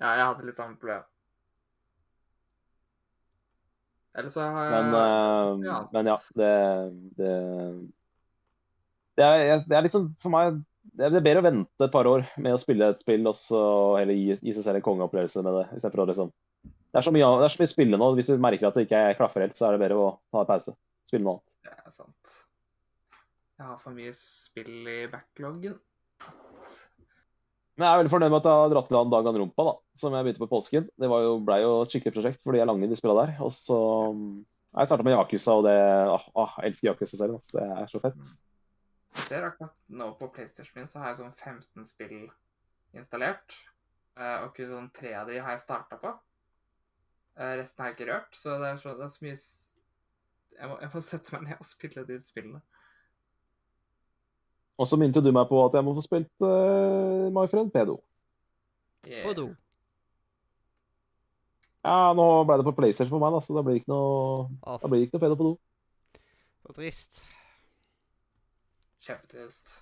Ja, 0.00 0.14
jeg 0.16 0.24
hadde 0.24 0.46
litt 0.48 0.56
samme 0.56 0.78
problem. 0.80 1.02
Eller 4.18 4.32
så 4.32 4.42
har 4.42 4.66
jeg 4.66 4.74
Men, 4.74 4.94
eh, 4.98 5.68
ja. 5.68 5.76
men 5.94 6.10
ja, 6.10 6.16
det, 6.34 6.50
det, 7.18 7.34
det, 9.20 9.28
er, 9.28 9.64
det 9.68 9.78
er 9.78 9.88
sånn 9.92 10.08
for 10.22 10.34
meg 10.34 10.58
Det 10.98 11.06
er 11.06 11.16
bedre 11.20 11.42
å 11.42 11.46
vente 11.46 11.86
et 11.86 11.94
par 11.94 12.08
år 12.10 12.24
med 12.42 12.56
å 12.56 12.60
spille 12.60 12.90
et 12.90 13.02
spill 13.02 13.28
og 13.30 13.36
så 13.38 13.62
heller 14.00 14.18
gi, 14.18 14.34
gi 14.40 14.54
seg 14.56 14.66
selv 14.66 14.80
en 14.80 14.86
kongeopplevelse 14.88 15.44
med 15.46 15.60
det. 15.60 15.66
I 15.76 15.82
stedet 15.82 15.94
for 15.94 16.04
å 16.04 16.08
liksom 16.10 16.32
Det 16.90 16.98
er 16.98 17.06
så 17.06 17.14
mye, 17.14 17.28
det 17.38 17.46
er 17.46 17.54
så 17.54 17.62
mye 17.62 17.70
spille 17.70 18.00
nå. 18.00 18.12
Hvis 18.18 18.32
du 18.32 18.42
merker 18.42 18.70
at 18.70 18.78
det 18.78 18.88
ikke 18.88 19.04
klaffer 19.20 19.46
helt, 19.46 19.54
så 19.54 19.68
er 19.68 19.76
det 19.76 19.84
bedre 19.84 20.00
å 20.00 20.08
ta 20.32 20.42
en 20.42 20.50
pause. 20.50 20.74
Spille 21.06 21.26
noe 21.26 21.38
annet. 21.38 21.46
Det 21.68 21.76
er 21.86 21.94
sant. 21.94 22.40
Jeg 23.60 23.68
har 23.68 23.78
for 23.78 23.94
mye 23.94 24.10
spill 24.16 24.88
i 24.88 24.98
backloggen. 25.12 25.78
Men 27.80 27.86
jeg 27.86 27.96
er 27.96 28.00
veldig 28.02 28.10
fornøyd 28.12 28.28
med 28.28 28.42
at 28.42 28.46
jeg 28.50 28.60
har 28.60 28.72
dratt 28.74 28.90
i 28.90 28.92
land 28.92 29.38
rumpa 29.40 29.64
da, 29.64 29.70
som 29.96 30.12
jeg 30.12 30.24
begynte 30.26 30.42
på 30.42 30.48
påsken. 30.50 30.88
Det 31.00 31.08
var 31.08 31.22
jo, 31.24 31.30
ble 31.48 31.54
jo 31.62 31.70
et 31.80 31.94
skikkelig 31.94 32.12
prosjekt, 32.12 32.42
for 32.44 32.52
de 32.52 32.60
er 32.60 32.68
lange, 32.68 32.88
de 32.90 32.98
spilla 32.98 33.14
der. 33.22 33.32
Og 33.40 33.54
så 33.56 33.78
Jeg 34.76 34.86
starta 34.86 35.06
med 35.06 35.16
Yakuza, 35.16 35.54
og 35.56 35.64
det 35.64 35.72
ah, 35.72 36.26
ah, 36.36 36.58
Jeg 36.60 36.74
elsker 36.74 36.90
Yakuza-serien. 36.90 37.38
Altså. 37.40 37.56
Det 37.56 37.64
er 37.78 37.88
så 37.88 38.00
fett. 38.04 38.18
Jeg 39.16 39.24
ser 39.30 39.46
akkurat 39.48 39.72
nå 39.88 40.10
på 40.20 40.28
PlayStation 40.34 40.76
min 40.76 40.92
så 40.92 41.00
har 41.00 41.14
jeg 41.14 41.22
sånn 41.22 41.32
15 41.32 41.88
spill 41.88 42.18
installert. 42.92 43.56
Eh, 44.20 44.36
og 44.42 44.50
ikke 44.52 44.68
sånn 44.68 44.92
tre 45.00 45.14
av 45.16 45.32
de 45.32 45.40
har 45.40 45.56
jeg 45.56 45.64
starta 45.64 45.96
på. 46.04 46.12
Eh, 47.40 47.56
resten 47.62 47.80
har 47.80 47.90
jeg 47.90 47.96
ikke 47.96 48.10
rørt, 48.12 48.36
så 48.36 48.60
det 48.60 48.74
er 48.74 48.84
så, 48.84 48.92
det 49.00 49.08
er 49.08 49.14
så 49.16 49.24
mye 49.24 49.40
jeg 49.40 50.68
må, 50.68 50.76
jeg 50.84 50.92
må 50.92 51.00
sette 51.08 51.32
meg 51.32 51.48
ned 51.48 51.64
og 51.64 51.70
spille 51.72 52.04
de 52.04 52.20
spillene. 52.28 52.60
Og 54.80 54.88
så 54.88 54.96
minte 54.96 55.20
du 55.20 55.28
meg 55.34 55.48
på 55.50 55.58
at 55.66 55.74
jeg 55.76 55.84
må 55.84 55.92
få 55.92 56.04
spilt 56.04 56.30
uh, 56.40 57.28
My 57.34 57.44
Friend 57.52 57.68
Pedo. 57.72 57.98
Yeah. 59.06 59.26
På 59.26 59.34
do. 59.36 59.50
Ja, 61.80 62.12
nå 62.16 62.24
ble 62.44 62.58
det 62.60 62.66
på 62.66 62.74
PlayStation 62.76 63.12
for 63.12 63.22
meg, 63.22 63.32
da, 63.32 63.40
så 63.44 63.56
da 63.56 63.62
blir 63.64 63.78
det 63.78 63.82
ikke 63.82 63.92
noe, 63.94 64.48
da 64.60 64.88
blir 64.90 65.06
ikke 65.06 65.16
noe 65.16 65.22
pedo 65.22 65.36
på 65.40 65.46
do. 65.46 65.52
Så 66.60 66.74
trist. 66.76 67.20
Kjempetrist. 69.00 69.72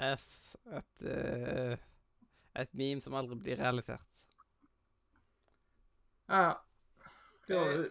Yes, 0.00 0.26
et, 0.70 1.08
eh, 1.10 1.74
et 2.62 2.70
meme 2.78 3.02
som 3.02 3.18
aldri 3.18 3.38
blir 3.42 3.58
realisert. 3.58 4.06
Ja. 6.30 6.54
Eh, 7.50 7.90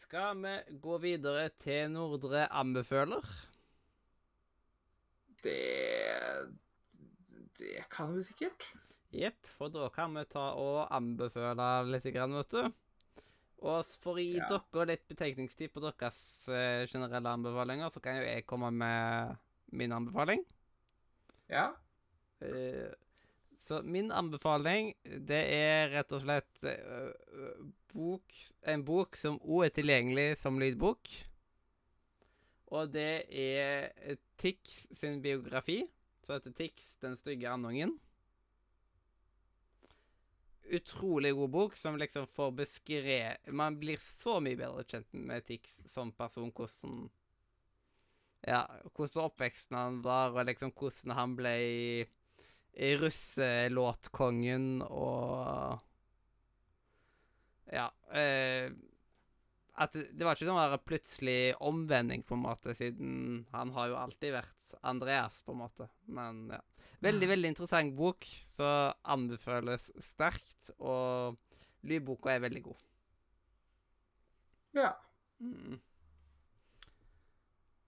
Skal 0.00 0.40
vi 0.40 0.56
gå 0.80 0.96
videre 1.04 1.50
til 1.60 1.92
Nordre 1.92 2.46
anbefaler? 2.48 3.28
Det 5.42 6.48
Det 7.58 7.84
kan 7.90 8.12
vi 8.14 8.22
sikkert. 8.22 8.68
Jepp, 9.10 9.46
for 9.56 9.72
da 9.72 9.88
kan 9.90 10.12
vi 10.14 10.24
ta 10.28 10.50
og 10.60 10.92
anbefale 10.94 11.66
litt, 11.88 12.04
vet 12.04 12.50
du. 12.52 12.68
Og 13.66 13.84
for 14.02 14.14
å 14.14 14.22
gi 14.22 14.36
Ja. 14.38 14.46
dere 14.46 14.86
litt 14.86 15.08
betenkningstid 15.08 15.72
på 15.72 15.80
deres 15.82 16.48
eh, 16.48 16.86
generelle 16.86 17.32
anbefalinger, 17.34 17.90
så 17.90 18.00
kan 18.00 18.16
jo 18.20 18.22
jeg 18.22 18.46
komme 18.46 18.70
med 18.70 19.36
min 19.72 19.90
anbefaling. 19.92 20.44
Ja. 21.50 21.72
Eh, 22.40 22.92
så 23.58 23.82
min 23.82 24.12
anbefaling, 24.12 24.94
det 25.04 25.42
er 25.52 25.90
rett 25.96 26.12
og 26.12 26.22
slett 26.22 26.62
eh, 26.64 27.64
bok, 27.92 28.36
en 28.62 28.84
bok 28.84 29.16
som 29.16 29.40
òg 29.40 29.64
er 29.66 29.74
tilgjengelig 29.74 30.28
som 30.38 30.60
lydbok. 30.60 31.10
Og 32.74 32.90
det 32.92 33.24
er 33.32 33.88
eh, 34.04 34.18
Tix 34.38 34.86
sin 34.94 35.22
biografi, 35.24 35.80
som 36.22 36.36
heter 36.36 36.54
Tix 36.56 36.98
den 37.02 37.16
stygge 37.16 37.48
andungen. 37.50 37.94
Utrolig 40.68 41.32
god 41.32 41.48
bok, 41.48 41.76
som 41.80 41.96
liksom 41.96 42.26
får 42.36 42.50
beskrevet 42.58 43.52
Man 43.56 43.78
blir 43.80 43.96
så 44.02 44.36
mye 44.44 44.58
bedre 44.60 44.84
kjent 44.84 45.14
med 45.16 45.46
Tix 45.48 45.80
som 45.88 46.12
person, 46.12 46.52
hvordan 46.52 47.08
Ja, 48.46 48.66
hvordan 48.94 49.24
oppveksten 49.24 49.76
han 49.76 50.02
var, 50.04 50.36
og 50.36 50.44
liksom 50.46 50.70
hvordan 50.76 51.16
han 51.16 51.32
ble 51.40 51.54
i 52.78 52.92
russelåtkongen 53.00 54.82
og 54.86 55.80
Ja. 57.68 57.90
Eh, 58.12 58.72
at 59.78 59.94
det, 59.94 60.24
var 60.24 60.34
ikke 60.34 60.48
sånn 60.48 60.58
der 60.58 60.80
plutselig 60.82 61.38
omvending, 61.64 62.24
på 62.26 62.34
en 62.36 62.44
måte, 62.44 62.74
siden 62.76 63.44
han 63.52 63.70
har 63.76 63.92
jo 63.92 63.98
alltid 64.00 64.34
vært 64.34 64.74
Andreas, 64.82 65.40
på 65.46 65.54
en 65.54 65.62
måte. 65.62 65.88
Men 66.10 66.48
ja. 66.56 66.62
Veldig, 67.04 67.28
veldig 67.30 67.50
interessant 67.52 67.94
bok, 67.94 68.26
så 68.56 68.68
anbefales 69.06 69.84
sterkt. 70.02 70.72
Og 70.82 71.38
lydboka 71.86 72.32
er 72.32 72.42
veldig 72.42 72.62
god. 72.64 72.80
Ja. 74.80 74.90
Mm. 75.38 75.78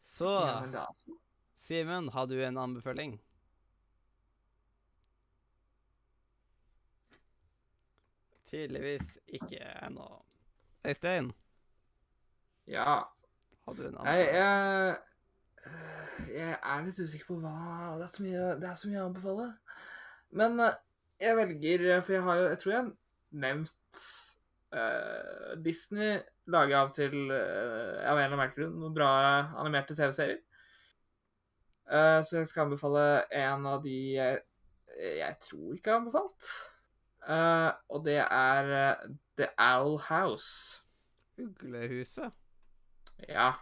Så 0.06 0.30
ja. 0.30 0.86
Simen, 1.58 2.08
har 2.14 2.30
du 2.30 2.38
en 2.44 2.58
anbefaling? 2.58 3.18
Tydeligvis 8.50 9.18
ikke 9.26 9.60
ennå. 9.86 10.06
Øystein, 10.86 11.32
Ja. 12.70 13.02
Hadde 13.66 13.82
du 13.82 13.88
en 13.88 13.96
annen? 13.98 14.14
Jeg, 14.14 14.34
jeg 14.34 14.96
Jeg 16.30 16.56
er 16.62 16.82
litt 16.86 16.98
usikker 17.00 17.32
på 17.32 17.38
hva 17.42 17.96
Det 17.98 18.06
er 18.06 18.12
så 18.12 18.24
mye, 18.24 18.48
det 18.60 18.68
er 18.70 18.78
så 18.78 18.90
mye 18.90 19.02
å 19.02 19.08
anbefale. 19.08 19.46
Men 20.40 20.60
eh, 20.64 20.76
jeg 21.20 21.38
velger 21.38 21.86
For 22.00 22.16
jeg 22.16 22.26
har 22.26 22.40
jo 22.40 22.50
Jeg 22.52 22.60
tror 22.62 22.72
jeg 22.72 22.82
har 22.82 22.92
nevnt 23.30 24.04
uh, 24.74 25.56
Disney 25.62 26.18
lager 26.50 26.80
av 26.80 26.88
til 26.94 27.14
eh, 27.30 28.00
av 28.10 28.18
en 28.18 28.24
eller 28.24 28.34
annen 28.34 28.54
grunn 28.56 28.72
noen 28.80 28.94
bra 28.96 29.10
animerte 29.60 29.94
TV-serier. 29.94 30.40
Uh, 31.86 32.18
så 32.26 32.40
jeg 32.40 32.48
skal 32.50 32.64
anbefale 32.64 33.04
en 33.38 33.68
av 33.70 33.84
de 33.84 33.94
jeg, 34.16 34.40
jeg 34.98 35.38
tror 35.46 35.76
ikke 35.76 35.92
har 35.92 36.00
anbefalt. 36.00 36.50
Uh, 37.22 37.70
og 37.94 38.02
det 38.08 38.18
er 38.24 38.72
The 39.38 39.52
Owl 39.62 40.00
House. 40.08 40.82
Uglehuset? 41.38 42.39
Ja. 43.28 43.52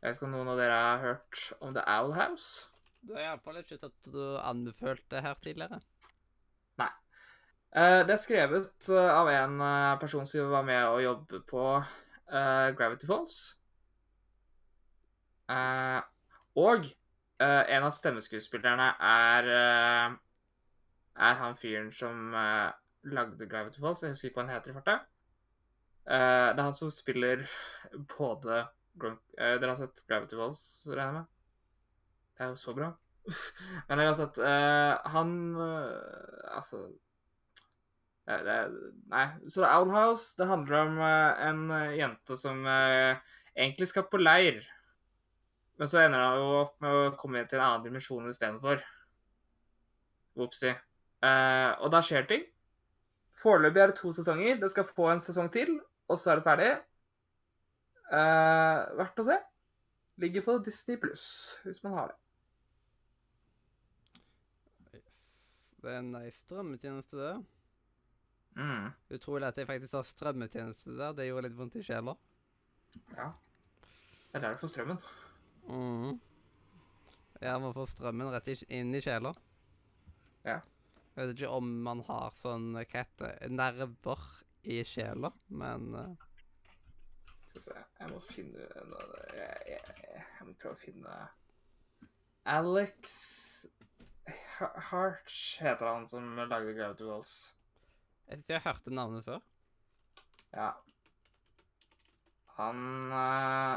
Jeg 0.00 0.10
vet 0.10 0.18
ikke 0.18 0.28
om 0.28 0.34
noen 0.36 0.50
av 0.52 0.60
dere 0.60 0.78
har 0.80 1.02
hørt 1.02 1.42
om 1.64 1.74
The 1.76 1.84
Owl 1.88 2.14
House? 2.16 2.70
Du 3.04 3.14
har 3.16 3.28
iallfall 3.28 3.60
ikke 3.60 3.78
tatt 3.80 4.08
du 4.12 4.22
anbefalt 4.40 5.04
det 5.12 5.22
her 5.24 5.36
tidligere. 5.44 5.80
Nei. 6.80 6.90
det 7.72 8.14
er 8.16 8.20
skrevet 8.22 8.88
eh, 8.88 9.12
av 9.12 9.28
en 9.32 9.60
eh, 9.64 9.98
person 10.00 10.26
som 10.28 10.52
var 10.52 10.64
med 10.66 10.88
å 10.88 11.00
jobbe 11.02 11.40
på 11.48 11.64
eh, 11.76 12.68
Gravity 12.76 13.08
Falls. 13.08 13.38
Eh, 15.52 16.00
og 16.60 16.86
eh, 16.88 17.62
en 17.76 17.88
av 17.88 17.92
stemmeskuespillerne 17.96 18.92
er 19.04 19.50
eh, 19.56 20.20
er 21.14 21.34
han 21.38 21.56
fyren 21.56 21.92
som 21.92 22.34
eh, 22.34 22.70
lagde 23.02 23.48
Gravity 23.48 23.80
Falls. 23.80 24.02
Jeg 24.02 24.14
husker 24.14 24.30
ikke 24.30 24.40
hva 24.40 24.46
han 24.46 24.56
heter 24.56 24.72
i 24.72 24.78
farta. 24.78 24.96
Eh, 26.04 26.48
det 26.52 26.60
er 26.60 26.66
han 26.66 26.76
som 26.76 26.90
spiller 26.92 27.46
både 28.16 28.64
Gronk... 29.00 29.22
uh, 29.38 29.56
Dere 29.56 29.72
har 29.72 29.78
sett 29.78 30.04
Gravity 30.08 30.36
Falls, 30.38 30.60
regner 30.90 31.06
jeg 31.06 31.14
med? 31.16 31.30
Det 32.34 32.44
er 32.44 32.52
jo 32.52 32.60
så 32.60 32.74
bra. 32.76 32.90
Men 33.88 34.02
uansett, 34.04 34.38
uh, 34.42 35.00
han 35.14 35.32
eh, 35.64 36.52
Altså 36.58 36.82
det, 38.24 38.58
Nei. 39.12 39.24
Så 39.48 39.60
det 39.62 39.68
er 39.68 39.80
Owl 39.80 39.90
House. 39.92 40.30
Det 40.38 40.46
handler 40.48 40.78
om 40.80 41.00
en 41.04 41.64
jente 41.92 42.38
som 42.40 42.62
egentlig 42.64 43.90
skal 43.90 44.06
på 44.08 44.16
leir. 44.16 44.62
Men 45.76 45.90
så 45.90 46.00
ender 46.00 46.22
hun 46.22 46.40
jo 46.40 46.54
opp 46.62 46.78
med 46.80 46.96
å 46.96 47.10
komme 47.20 47.42
inn 47.42 47.50
til 47.50 47.60
en 47.60 47.66
annen 47.66 47.84
dimensjon 47.84 48.30
istedenfor. 48.30 48.80
Opsi. 50.40 50.72
Uh, 51.24 51.76
og 51.84 51.92
da 51.92 52.00
skjer 52.04 52.24
ting. 52.30 52.46
Foreløpig 53.40 53.82
er 53.82 53.92
det 53.92 53.98
to 53.98 54.12
sesonger. 54.14 54.56
Det 54.60 54.70
skal 54.72 54.88
få 54.88 55.10
en 55.12 55.22
sesong 55.22 55.50
til, 55.52 55.76
og 56.08 56.20
så 56.20 56.32
er 56.32 56.40
det 56.40 56.46
ferdig. 56.46 56.70
Eh, 58.14 58.82
verdt 59.00 59.22
å 59.22 59.26
se. 59.26 59.38
Ligger 60.22 60.44
på 60.46 60.58
Disney 60.66 61.00
pluss, 61.00 61.26
hvis 61.64 61.82
man 61.86 61.96
har 61.98 62.12
det. 62.12 62.20
Det 65.84 65.92
er 65.92 65.98
en 66.00 66.12
nice 66.14 66.38
strømmetjeneste, 66.46 67.16
det. 67.18 67.32
Mm. 68.56 68.86
Utrolig 69.16 69.48
at 69.50 69.58
jeg 69.58 69.68
faktisk 69.68 69.96
har 69.98 70.06
strømmetjeneste 70.08 70.94
der. 70.96 71.16
Det 71.18 71.26
gjorde 71.26 71.48
litt 71.48 71.58
vondt 71.58 71.76
i 71.76 71.82
sjela. 71.84 72.14
Ja. 73.16 73.32
Det 74.30 74.38
er 74.38 74.46
der 74.46 74.54
du 74.54 74.62
får 74.62 74.72
strømmen. 74.72 75.02
Mhm. 75.66 76.20
Ja, 77.42 77.58
man 77.58 77.74
får 77.74 77.90
strømmen 77.92 78.30
rett 78.32 78.48
inn 78.72 78.94
i 78.94 79.02
sjela. 79.04 79.34
Ja. 80.46 80.60
Jeg 81.14 81.28
vet 81.28 81.34
ikke 81.36 81.52
om 81.58 81.68
man 81.84 82.00
har 82.08 82.32
sånn 82.38 82.72
hva 82.74 82.86
heter 82.88 83.34
det, 83.34 83.50
nerver 83.52 84.24
i 84.64 84.80
sjela, 84.88 85.30
men 85.48 85.94
eh, 85.94 86.28
Skal 87.48 87.60
vi 87.60 87.64
se 87.66 87.78
Jeg 88.00 88.10
må 88.12 88.20
finne 88.24 88.68
jeg, 89.36 89.74
jeg, 89.74 89.96
jeg 90.38 90.46
må 90.48 90.54
prøve 90.60 90.74
å 90.76 90.80
finne 90.80 91.18
Alex 92.54 93.14
Harch 94.90 95.38
heter 95.60 95.88
han 95.88 96.06
som 96.08 96.34
lagde 96.38 96.74
Gravity 96.76 97.04
Walls. 97.08 97.54
jeg 98.28 98.40
tror 98.44 98.54
jeg 98.54 98.64
hørte 98.64 98.92
navnet 98.94 99.24
før. 99.26 99.40
Ja. 100.54 100.70
Han 102.58 103.10
eh, 103.12 103.74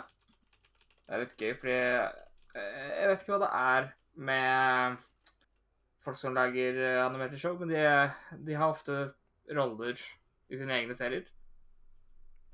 Det 1.08 1.16
er 1.16 1.24
litt 1.24 1.42
gøy, 1.42 1.54
fordi 1.58 1.78
eh, 1.78 2.92
Jeg 3.02 3.10
vet 3.10 3.24
ikke 3.24 3.34
hva 3.36 3.42
det 3.44 3.52
er 3.60 3.90
med 4.30 5.08
folk 6.06 6.20
som 6.20 6.38
lager 6.38 6.80
eh, 6.80 7.02
animerte 7.06 7.40
show, 7.42 7.58
men 7.60 7.74
de, 7.74 7.82
de 8.48 8.56
har 8.60 8.72
ofte 8.76 9.00
roller 9.58 9.98
i 10.50 10.58
sine 10.58 10.76
egne 10.80 10.96
serier. 10.98 11.28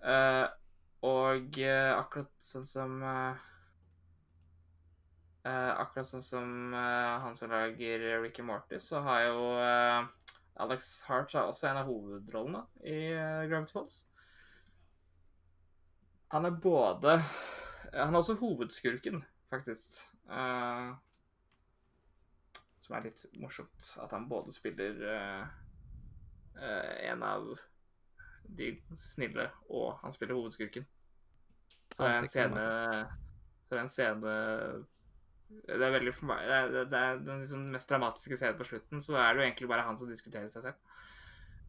Uh, 0.03 0.47
og 1.07 1.57
uh, 1.63 1.93
akkurat 1.95 2.31
sånn 2.43 2.67
som 2.67 2.99
uh, 3.03 3.49
Akkurat 5.43 6.07
sånn 6.07 6.23
som 6.23 6.71
han 6.71 7.33
som 7.35 7.51
lager 7.51 8.21
Ricky 8.23 8.39
Morty, 8.47 8.77
så 8.79 9.01
har 9.03 9.25
jo 9.25 9.41
Alex 10.63 11.01
Hart 11.03 11.33
er 11.35 11.49
også 11.49 11.67
en 11.67 11.79
av 11.81 11.89
hovedrollene 11.89 12.61
i 12.87 13.11
Gravity 13.51 13.75
Falls. 13.75 13.97
Han 16.31 16.47
er 16.47 16.55
både 16.63 17.17
Han 17.17 18.15
er 18.15 18.21
også 18.21 18.37
hovedskurken, 18.39 19.19
faktisk. 19.51 19.99
Som 22.87 22.95
er 22.95 23.03
litt 23.09 23.27
morsomt. 23.35 23.91
At 23.99 24.15
han 24.15 24.31
både 24.31 24.55
spiller 24.55 25.03
en 26.55 27.27
av 27.33 27.51
de 28.47 28.81
snille, 29.01 29.49
og 29.69 29.97
han 30.01 30.11
spiller 30.13 30.35
hovedskurken. 30.35 30.85
Så 31.93 32.03
det 32.03 32.09
er 32.11 32.19
en 32.19 32.27
scene 32.27 32.63
Så 32.63 33.69
det 33.69 33.77
er 33.77 33.81
en 33.83 33.89
scene 33.89 34.31
Det 35.67 35.75
er 35.85 35.91
veldig 35.93 36.13
for 36.15 36.25
meg 36.25 36.39
Det 36.47 36.55
er, 36.57 36.85
det 36.89 36.97
er 36.99 37.19
den 37.21 37.39
liksom 37.43 37.67
mest 37.69 37.89
dramatiske 37.89 38.37
scenen 38.39 38.57
på 38.57 38.65
slutten, 38.65 39.01
så 39.01 39.15
er 39.15 39.33
det 39.33 39.41
jo 39.41 39.45
egentlig 39.47 39.69
bare 39.69 39.85
han 39.85 39.97
som 39.97 40.09
diskuterer 40.09 40.49
seg 40.49 40.63
selv. 40.63 40.75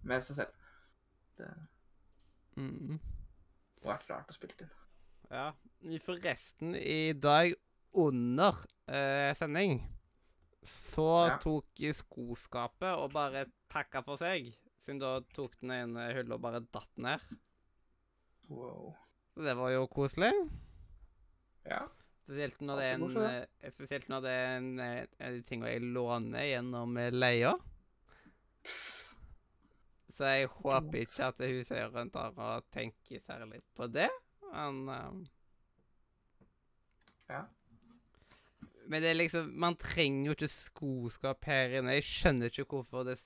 Med 0.02 0.24
seg 0.24 0.36
selv. 0.36 0.52
Det 1.38 1.50
Mm. 2.56 3.00
vært 3.82 4.08
rart 4.08 4.28
å 4.30 4.32
spille 4.36 4.54
til. 4.56 4.68
Ja. 5.30 5.48
Forresten, 6.06 6.76
i 6.78 7.12
dag 7.12 7.54
under 7.94 8.54
eh, 8.88 9.34
sending 9.34 9.80
så 10.62 11.28
Ja. 11.30 11.38
tok 11.42 11.66
skoskapet 11.92 12.94
og 12.96 13.10
bare 13.12 13.46
takka 13.68 14.02
for 14.04 14.16
seg. 14.16 14.54
Siden 14.84 15.00
da 15.00 15.16
tok 15.32 15.54
den 15.62 15.72
ene 15.72 16.10
hylla 16.12 16.36
og 16.36 16.44
bare 16.44 16.60
datt 16.74 17.00
ned. 17.00 17.22
Wow. 18.52 18.92
Så 19.32 19.44
det 19.46 19.54
var 19.56 19.70
jo 19.72 19.86
koselig. 19.88 20.32
Ja. 21.64 21.86
Spesielt 22.24 22.60
når 22.60 22.80
det 22.80 22.84
er 22.88 22.98
en, 22.98 23.16
eh, 23.24 23.70
spesielt 23.72 24.08
når 24.08 24.20
det 24.24 24.30
er 24.32 24.56
en, 24.56 24.68
eh, 24.80 25.06
en 25.20 25.42
tingene 25.48 25.72
jeg 25.72 25.88
låner 25.96 26.44
gjennom 26.50 26.96
eh, 27.00 27.10
leia. 27.12 27.54
Så 30.14 30.30
jeg 30.30 30.46
håper 30.52 31.00
ikke 31.00 31.26
at 31.32 31.42
huseieren 31.42 32.12
tar 32.14 32.36
og 32.38 32.68
tenker 32.72 33.20
særlig 33.24 33.62
på 33.74 33.88
det. 33.88 34.10
Men 34.52 34.88
um, 34.88 35.26
Ja. 37.28 37.42
Men 38.86 39.02
det 39.02 39.10
er 39.10 39.14
liksom 39.14 39.46
Man 39.58 39.76
trenger 39.76 40.26
jo 40.26 40.34
ikke 40.36 40.48
skoskap 40.48 41.44
her 41.48 41.78
inne. 41.78 41.96
Jeg 41.96 42.04
skjønner 42.04 42.52
ikke 42.52 42.68
hvorfor 42.76 43.04
det 43.08 43.18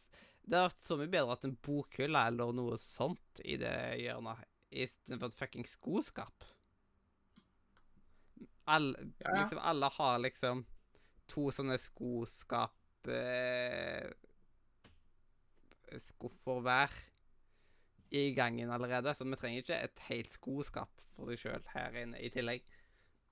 Det 0.49 0.57
hadde 0.57 0.69
vært 0.71 0.87
så 0.89 0.97
mye 0.97 1.11
bedre 1.13 1.35
at 1.37 1.43
en 1.45 1.57
bokhylle 1.67 2.21
eller 2.31 2.55
noe 2.57 2.79
sånt 2.81 3.43
i 3.45 3.59
det 3.61 3.75
hjørnet 4.01 4.47
istedenfor 4.73 5.29
et 5.33 5.41
fucking 5.43 5.67
skoskap. 5.69 6.47
Alle, 8.69 8.97
Ja, 9.21 9.31
ja. 9.33 9.43
liksom, 9.43 9.61
alle 9.61 9.89
har 9.97 10.19
liksom 10.25 10.65
to 11.29 11.49
sånne 11.53 11.77
skoskap 11.81 13.09
eh, 13.09 14.09
Skuffer 16.05 16.61
hver 16.65 16.93
i 18.13 18.35
gangen 18.37 18.71
allerede, 18.73 19.13
så 19.17 19.25
vi 19.25 19.37
trenger 19.41 19.63
ikke 19.65 19.79
et 19.85 20.03
helt 20.09 20.33
skoskap 20.33 21.01
for 21.17 21.29
deg 21.29 21.41
sjøl 21.41 21.65
her 21.75 21.97
inne 21.97 22.21
i 22.25 22.29
tillegg. 22.33 22.65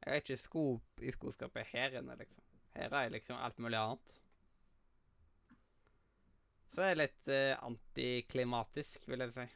Jeg 0.04 0.12
har 0.12 0.20
ikke 0.20 0.36
sko 0.40 0.64
i 1.04 1.12
skoskapet 1.12 1.68
her 1.72 1.96
inne, 2.00 2.16
liksom. 2.20 2.42
Her 2.76 2.92
har 2.92 3.06
jeg 3.06 3.14
liksom 3.16 3.40
alt 3.40 3.60
mulig 3.60 3.78
annet. 3.80 4.14
Så 6.72 6.82
det 6.82 6.88
er 6.90 6.98
litt 7.00 7.30
eh, 7.32 7.52
antiklimatisk, 7.64 9.06
vil 9.08 9.24
jeg 9.24 9.32
si. 9.36 9.46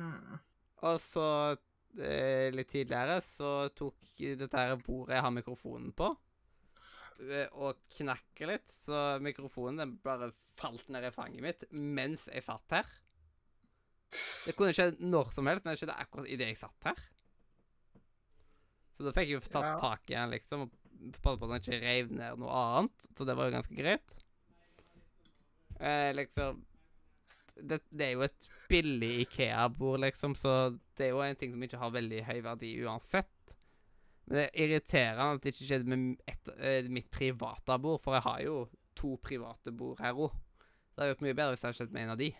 Mm. 0.00 0.40
Og 0.84 0.98
så 1.00 1.28
eh, 2.02 2.50
litt 2.52 2.70
tidligere 2.72 3.20
så 3.24 3.54
tok 3.76 4.00
dette 4.14 4.60
her 4.60 4.76
bordet 4.82 5.16
jeg 5.16 5.24
har 5.26 5.34
mikrofonen 5.34 5.94
på, 5.96 6.10
eh, 7.24 7.48
og 7.54 7.80
knakk 7.96 8.44
litt, 8.50 8.68
så 8.70 9.20
mikrofonen 9.24 9.80
den 9.82 9.96
bare 10.04 10.32
falt 10.58 10.86
ned 10.92 11.08
i 11.08 11.14
fanget 11.14 11.42
mitt 11.42 11.64
mens 11.72 12.28
jeg 12.30 12.44
satt 12.46 12.76
her. 12.76 12.92
Det 14.44 14.54
kunne 14.54 14.74
skjedd 14.76 15.00
når 15.02 15.32
som 15.34 15.48
helst, 15.48 15.64
men 15.64 15.74
det 15.74 15.80
skjedde 15.80 15.98
akkurat 16.04 16.30
idet 16.30 16.52
jeg 16.52 16.60
satt 16.60 16.90
her. 16.90 17.04
Så 18.94 19.06
da 19.06 19.14
fikk 19.16 19.30
jeg 19.30 19.40
jo 19.40 19.46
tatt 19.48 19.80
tak 19.80 20.10
i 20.12 20.14
den, 20.14 20.34
liksom, 20.36 20.68
og 20.68 20.83
passe 21.12 21.40
på 21.40 21.48
at 21.48 21.50
den 21.50 21.62
ikke 21.62 21.82
reiv 21.84 22.12
ned 22.14 22.38
noe 22.42 22.60
annet. 22.60 23.08
Så 23.16 23.26
det 23.28 23.36
var 23.36 23.48
jo 23.48 23.56
ganske 23.56 23.76
greit. 23.78 24.16
Eh, 25.80 26.10
liksom 26.14 26.62
det, 27.54 27.80
det 27.90 28.06
er 28.06 28.14
jo 28.16 28.24
et 28.26 28.48
billig 28.68 29.10
Ikea-bord, 29.24 30.00
liksom, 30.02 30.34
så 30.34 30.74
det 30.98 31.06
er 31.06 31.12
jo 31.14 31.22
en 31.22 31.38
ting 31.38 31.52
som 31.54 31.62
ikke 31.62 31.80
har 31.80 31.92
veldig 31.94 32.22
høy 32.26 32.38
verdi 32.44 32.72
uansett. 32.84 33.56
Men 34.24 34.38
det 34.38 34.44
er 34.46 34.64
irriterende 34.64 35.28
at 35.36 35.44
det 35.44 35.52
ikke 35.52 35.68
skjedde 35.68 35.90
med 35.90 36.30
et, 36.30 36.50
et, 36.56 36.90
mitt 36.90 37.10
private 37.12 37.78
bord, 37.78 38.00
for 38.02 38.16
jeg 38.16 38.26
har 38.26 38.40
jo 38.46 38.56
to 38.96 39.14
private 39.22 39.74
bord 39.76 40.00
her 40.02 40.16
òg. 40.16 40.34
Det 40.94 41.02
hadde 41.02 41.14
vært 41.14 41.24
mye 41.26 41.38
bedre 41.38 41.54
hvis 41.54 41.62
det 41.62 41.68
hadde 41.68 41.80
skjedd 41.80 41.94
med 41.94 42.04
en 42.04 42.14
av 42.14 42.20
de. 42.20 42.30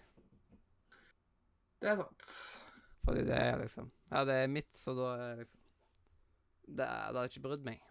Det 1.82 1.90
er 1.90 2.00
sant. 2.00 2.28
Fordi 3.04 3.26
det 3.28 3.36
er 3.36 3.58
liksom 3.60 3.90
Ja, 4.08 4.22
det 4.24 4.34
er 4.40 4.46
mitt, 4.48 4.70
så 4.72 4.94
da 4.96 5.08
liksom 5.42 5.60
Det, 6.64 6.76
det 6.78 6.86
hadde 6.88 7.26
ikke 7.28 7.44
brydd 7.44 7.66
meg. 7.66 7.82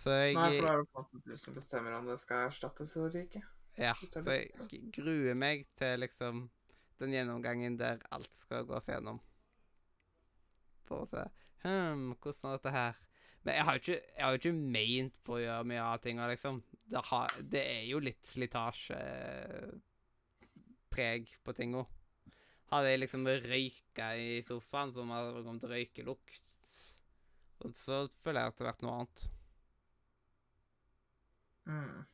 Så 0.00 0.08
jeg 0.16 0.32
Nei, 0.38 0.48
for 0.56 0.64
da 0.64 0.70
er 0.72 0.78
det 0.80 0.88
på 0.94 1.00
du 1.26 1.34
som 1.36 1.52
bestemmer 1.56 1.92
om 1.98 2.06
det 2.08 2.16
skal 2.20 2.36
erstattes 2.46 2.90
eller 2.96 3.12
ikke. 3.20 3.42
Ja, 3.80 3.94
så 4.12 4.20
jeg 4.32 4.48
gruer 4.96 5.34
meg 5.38 5.56
til 5.78 5.94
liksom 6.00 6.34
den 7.00 7.12
gjennomgangen 7.16 7.74
der 7.80 7.96
alt 8.12 8.32
skal 8.42 8.66
gås 8.68 8.88
gjennom. 8.88 9.18
For 10.88 10.96
å 11.04 11.06
se 11.10 11.22
Hm, 11.60 12.16
hvordan 12.16 12.48
er 12.48 12.56
dette 12.56 12.72
her? 12.72 12.94
Men 13.44 13.54
jeg 13.56 13.64
har 13.64 13.72
jo 13.76 13.80
ikke, 13.82 14.00
jeg 14.16 14.24
har 14.24 14.32
ikke 14.38 14.64
meint 14.76 15.16
på 15.24 15.30
å 15.36 15.42
gjøre 15.42 15.68
mye 15.68 15.84
av 15.84 15.98
tinga, 16.04 16.24
liksom. 16.30 16.56
Det, 16.88 17.02
har, 17.10 17.28
det 17.52 17.64
er 17.68 17.84
jo 17.88 17.98
litt 18.00 18.24
slitasjepreg 18.28 21.24
på 21.44 21.50
tinga. 21.56 21.82
Hadde 22.72 22.90
jeg 22.92 23.02
liksom 23.02 23.22
røyka 23.28 24.06
i 24.16 24.42
sofaen, 24.46 24.92
som 24.96 25.12
hadde 25.12 25.44
kommet 25.44 25.70
røykelukt, 25.72 26.48
så 27.76 27.96
føler 28.24 28.40
jeg 28.40 28.48
at 28.48 28.56
det 28.56 28.64
hadde 28.64 28.70
vært 28.70 28.84
noe 28.86 28.96
annet. 29.02 29.18
Mm. 31.68 32.06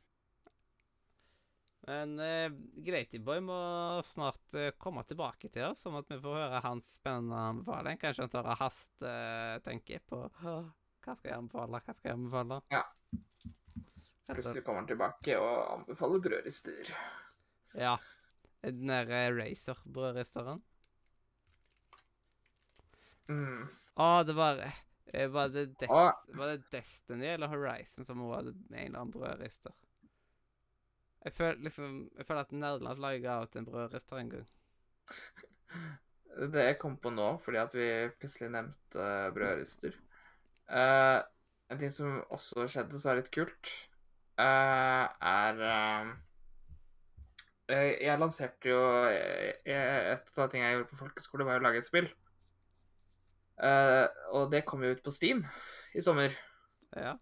Men 1.87 2.17
eh, 2.19 3.21
Boy 3.23 3.41
må 3.47 3.59
snart 4.09 4.57
eh, 4.59 4.73
komme 4.79 5.05
tilbake 5.07 5.53
til 5.55 5.69
oss, 5.69 5.85
sånn 5.85 6.01
at 6.01 6.09
vi 6.11 6.19
får 6.23 6.41
høre 6.41 6.63
hans 6.65 6.89
spennende 6.99 7.45
anbefaling. 7.53 8.01
Kanskje 8.03 8.27
han 8.27 8.33
tar 8.33 8.51
og 8.51 9.63
tenke 9.67 10.01
på 10.11 10.25
hva 10.43 11.15
skal 11.15 11.31
jeg 11.31 11.39
anbefale, 11.39 11.79
hva 11.79 11.95
skal 11.95 12.11
jeg 12.11 12.19
anbefale? 12.19 12.61
Ja. 12.75 12.83
Plutselig 14.27 14.65
kommer 14.67 14.83
han 14.83 14.91
tilbake 14.91 15.39
og 15.39 15.59
anbefaler 15.77 16.23
brødrister. 16.25 16.91
Ja. 17.79 17.95
Den 18.67 18.91
der 18.91 19.07
uh, 19.07 19.37
Racer-brødristeren. 19.37 20.63
Mm. 23.31 23.63
Å, 24.03 24.09
det 24.27 24.35
var 24.39 24.59
eh, 24.65 24.81
var, 25.13 25.51
det 25.55 25.67
Des 25.81 25.91
ah. 25.91 26.13
var 26.35 26.53
det 26.53 26.71
Destiny 26.73 27.29
eller 27.35 27.53
Horizon 27.53 28.05
som 28.05 28.21
hun 28.21 28.35
hadde 28.35 28.55
en 28.55 28.79
eller 28.79 29.01
annen 29.01 29.15
brødrister? 29.15 29.75
Jeg 31.27 31.35
føler 31.35 31.63
liksom 31.67 31.95
Jeg 32.17 32.27
føler 32.27 32.41
at 32.41 32.53
Nederland 32.53 33.03
laga 33.03 33.43
ut 33.43 33.57
en 33.57 33.67
brødrister 33.67 34.23
en 34.23 34.35
gang. 34.35 34.49
Det 36.53 36.65
jeg 36.67 36.79
kom 36.79 36.99
på 37.01 37.11
nå, 37.15 37.31
fordi 37.41 37.59
at 37.63 37.75
vi 37.75 37.87
plutselig 38.19 38.51
nevnte 38.53 39.07
brødrister 39.33 39.95
Uh, 40.67 41.23
En 41.71 41.79
ting 41.79 41.93
som 41.95 42.19
også 42.35 42.67
skjedde 42.71 42.99
som 42.99 43.13
er 43.13 43.21
litt 43.21 43.31
kult, 43.35 43.71
uh, 44.39 45.07
er 45.07 45.63
uh, 45.63 46.11
eh, 47.71 47.93
Jeg 48.07 48.21
lanserte 48.23 48.71
jo 48.71 48.79
eh, 49.11 49.51
Et 49.67 50.39
av 50.39 50.51
tingene 50.51 50.69
jeg 50.69 50.79
gjorde 50.79 50.91
på 50.93 51.01
folkeskole, 51.01 51.47
var 51.47 51.63
å 51.63 51.67
lage 51.67 51.83
et 51.83 51.89
spill. 51.89 52.07
Eh, 53.57 54.07
og 54.37 54.51
det 54.53 54.67
kom 54.69 54.85
jo 54.85 54.93
ut 54.93 55.03
på 55.05 55.13
Steam 55.15 55.43
i 55.97 56.05
sommer. 56.05 56.35
Ja. 56.97 57.17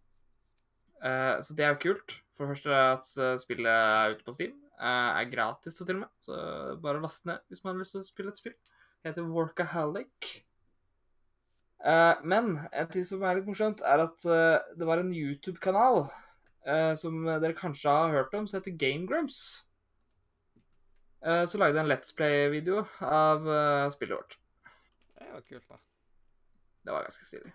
Uh, 1.05 1.37
så 1.45 1.55
det 1.57 1.67
er 1.67 1.75
jo 1.75 1.83
kult. 1.83 2.17
For 2.35 2.47
det 2.47 2.57
første 2.57 2.79
at 2.79 3.09
eh, 3.21 3.37
spillet 3.39 3.71
er 3.71 4.15
ute 4.15 4.27
på 4.27 4.35
Steam. 4.35 4.57
Uh, 4.75 5.21
er 5.21 5.31
gratis 5.31 5.77
så 5.79 5.87
til 5.87 6.01
og 6.01 6.07
med, 6.07 6.11
så 6.25 6.39
bare 6.83 7.03
last 7.03 7.29
ned 7.29 7.39
hvis 7.47 7.63
man 7.63 7.75
har 7.75 7.85
lyst 7.85 7.95
til 7.95 8.03
å 8.03 8.09
spille 8.09 8.33
et 8.35 8.41
spill. 8.41 8.57
Det 9.03 9.13
heter 9.13 9.29
Workaholic. 9.31 10.33
Men 12.25 12.55
en 12.73 12.89
ting 12.89 13.05
som 13.05 13.21
er 13.29 13.37
litt 13.37 13.49
morsomt, 13.51 13.83
er 13.85 14.01
at 14.07 14.23
det 14.25 14.87
var 14.89 15.03
en 15.03 15.13
YouTube-kanal 15.13 16.07
som 16.97 17.19
dere 17.29 17.53
kanskje 17.59 17.93
har 17.93 18.15
hørt 18.15 18.33
om, 18.39 18.49
som 18.49 18.57
heter 18.57 18.79
Game 18.81 19.05
Grumps. 19.05 19.43
Så 21.21 21.61
lagde 21.61 21.77
jeg 21.77 21.85
en 21.85 21.93
Let's 21.93 22.17
Play-video 22.17 22.87
av 23.05 23.45
spillet 23.93 24.17
vårt. 24.17 24.39
Det 25.21 25.29
var 25.35 25.45
kult, 25.45 25.69
da. 25.69 25.85
Det 26.85 26.93
var 26.93 27.07
ganske 27.07 27.25
stilig. 27.25 27.53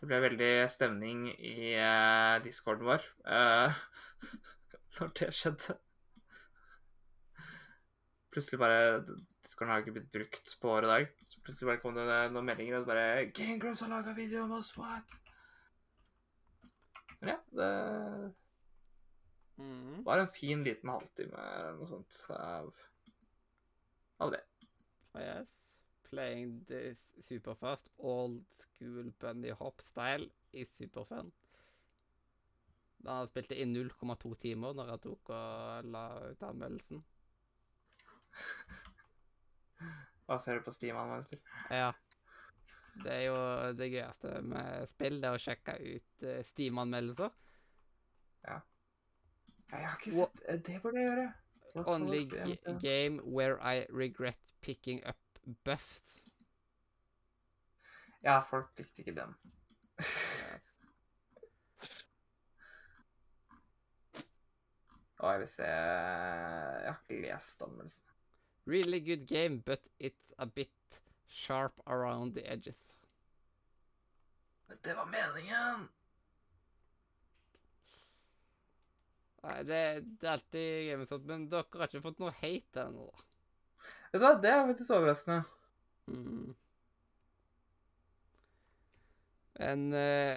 Det 0.00 0.08
ble 0.08 0.18
veldig 0.24 0.52
stemning 0.72 1.26
i 1.36 1.74
uh, 1.76 2.40
discorden 2.42 2.88
vår 2.88 3.04
uh, 3.28 3.80
når 4.96 5.12
det 5.20 5.28
skjedde. 5.36 5.76
Plutselig 8.30 8.60
bare 8.62 9.02
Discorden 9.04 9.72
har 9.72 9.82
ikke 9.82 9.96
blitt 9.96 10.12
brukt 10.14 10.52
på 10.62 10.70
året 10.70 10.86
i 10.86 10.90
dag. 10.90 11.06
Så 11.26 11.42
plutselig 11.44 11.68
bare 11.68 11.82
kom 11.82 11.96
det 11.98 12.06
noen 12.30 12.46
meldinger 12.46 12.80
og 12.80 12.88
bare 12.88 13.26
Gangrams 13.34 13.82
har 13.84 13.90
laga 13.92 14.14
video 14.16 14.44
om 14.46 14.56
oss, 14.58 14.72
what? 14.78 15.18
Men 17.20 17.34
ja, 17.34 17.38
det 17.58 17.70
mm. 19.60 20.04
var 20.06 20.22
en 20.22 20.30
fin 20.32 20.62
liten 20.64 20.88
halvtime 20.88 21.48
eller 21.56 21.74
noe 21.76 21.90
sånt 21.90 22.22
av, 22.32 22.70
av 24.24 24.32
det. 24.32 24.40
Yes. 25.20 25.59
Playing 26.10 26.64
this 26.68 26.98
superfast 27.20 27.90
old 27.98 28.42
school 28.58 29.12
bunny 29.20 29.50
hop 29.50 29.82
style 29.90 30.26
is 30.52 30.68
superfun. 30.78 31.30
Da 33.00 33.20
han 33.20 33.28
spilte 33.30 33.56
i 33.56 33.64
0,2 33.64 34.34
timer 34.42 34.76
når 34.76 34.94
jeg 34.94 35.02
tok 35.06 35.32
og 35.32 35.90
la 35.94 36.04
ut 36.26 36.42
anmeldelsen. 36.44 37.02
Hva 40.26 40.38
ser 40.38 40.60
du 40.60 40.66
på 40.66 40.74
Steam-anmeldelser? 40.74 41.40
Ja. 41.74 41.90
Det 43.00 43.12
er 43.14 43.22
jo 43.24 43.38
det 43.78 43.88
gøyeste 43.94 44.42
med 44.44 44.90
spill, 44.90 45.16
det 45.22 45.30
å 45.32 45.40
sjekke 45.40 45.78
ut 45.80 46.26
uh, 46.26 46.36
Steam-anmeldelser. 46.50 47.32
Ja. 48.44 48.58
Jeg 49.70 49.86
har 49.86 49.96
ikke 49.96 50.12
sett 50.16 50.44
eh, 50.48 50.60
Det 50.66 50.76
burde 50.82 51.00
jeg 51.00 51.08
gjøre. 51.08 51.26
Only 51.86 52.24
game 52.82 53.20
where 53.22 53.56
I 53.62 53.86
regret 53.94 54.54
picking 54.60 55.00
up 55.06 55.16
buffs. 55.64 56.24
Ja, 58.22 58.40
folk 58.44 58.68
likte 58.78 59.00
ikke 59.02 59.16
den. 59.16 59.34
Og 65.20 65.32
jeg 65.32 65.40
vil 65.40 65.48
se 65.52 65.64
Jeg 65.64 66.92
har 66.92 67.00
ikke 67.08 67.22
lest 67.22 67.62
anmeldelsen. 67.62 68.04
Really 68.66 69.00
good 69.00 69.26
game, 69.26 69.60
but 69.60 69.80
it's 69.98 70.32
a 70.38 70.46
bit 70.46 71.02
sharp 71.28 71.72
around 71.86 72.34
the 72.34 72.52
edges. 72.52 72.76
Men 74.68 74.78
det 74.84 74.96
var 74.96 75.04
meningen! 75.04 75.88
Nei, 79.42 79.62
det, 79.64 79.80
det 80.20 80.28
er 80.28 80.32
alltid 80.36 80.68
gøy 80.86 80.96
med 81.00 81.08
sånt, 81.08 81.26
men 81.26 81.48
dere 81.50 81.80
har 81.80 81.88
ikke 81.88 82.04
fått 82.04 82.20
noe 82.20 82.34
hate 82.42 82.84
ennå, 82.84 83.06
da. 83.08 83.29
Vet 84.10 84.20
du 84.20 84.24
hva, 84.26 84.32
det 84.42 84.50
er 84.50 84.66
faktisk 84.72 84.94
overraskende. 84.96 85.42
Mm. 86.10 86.54
Men 89.60 89.86
uh, 89.94 90.36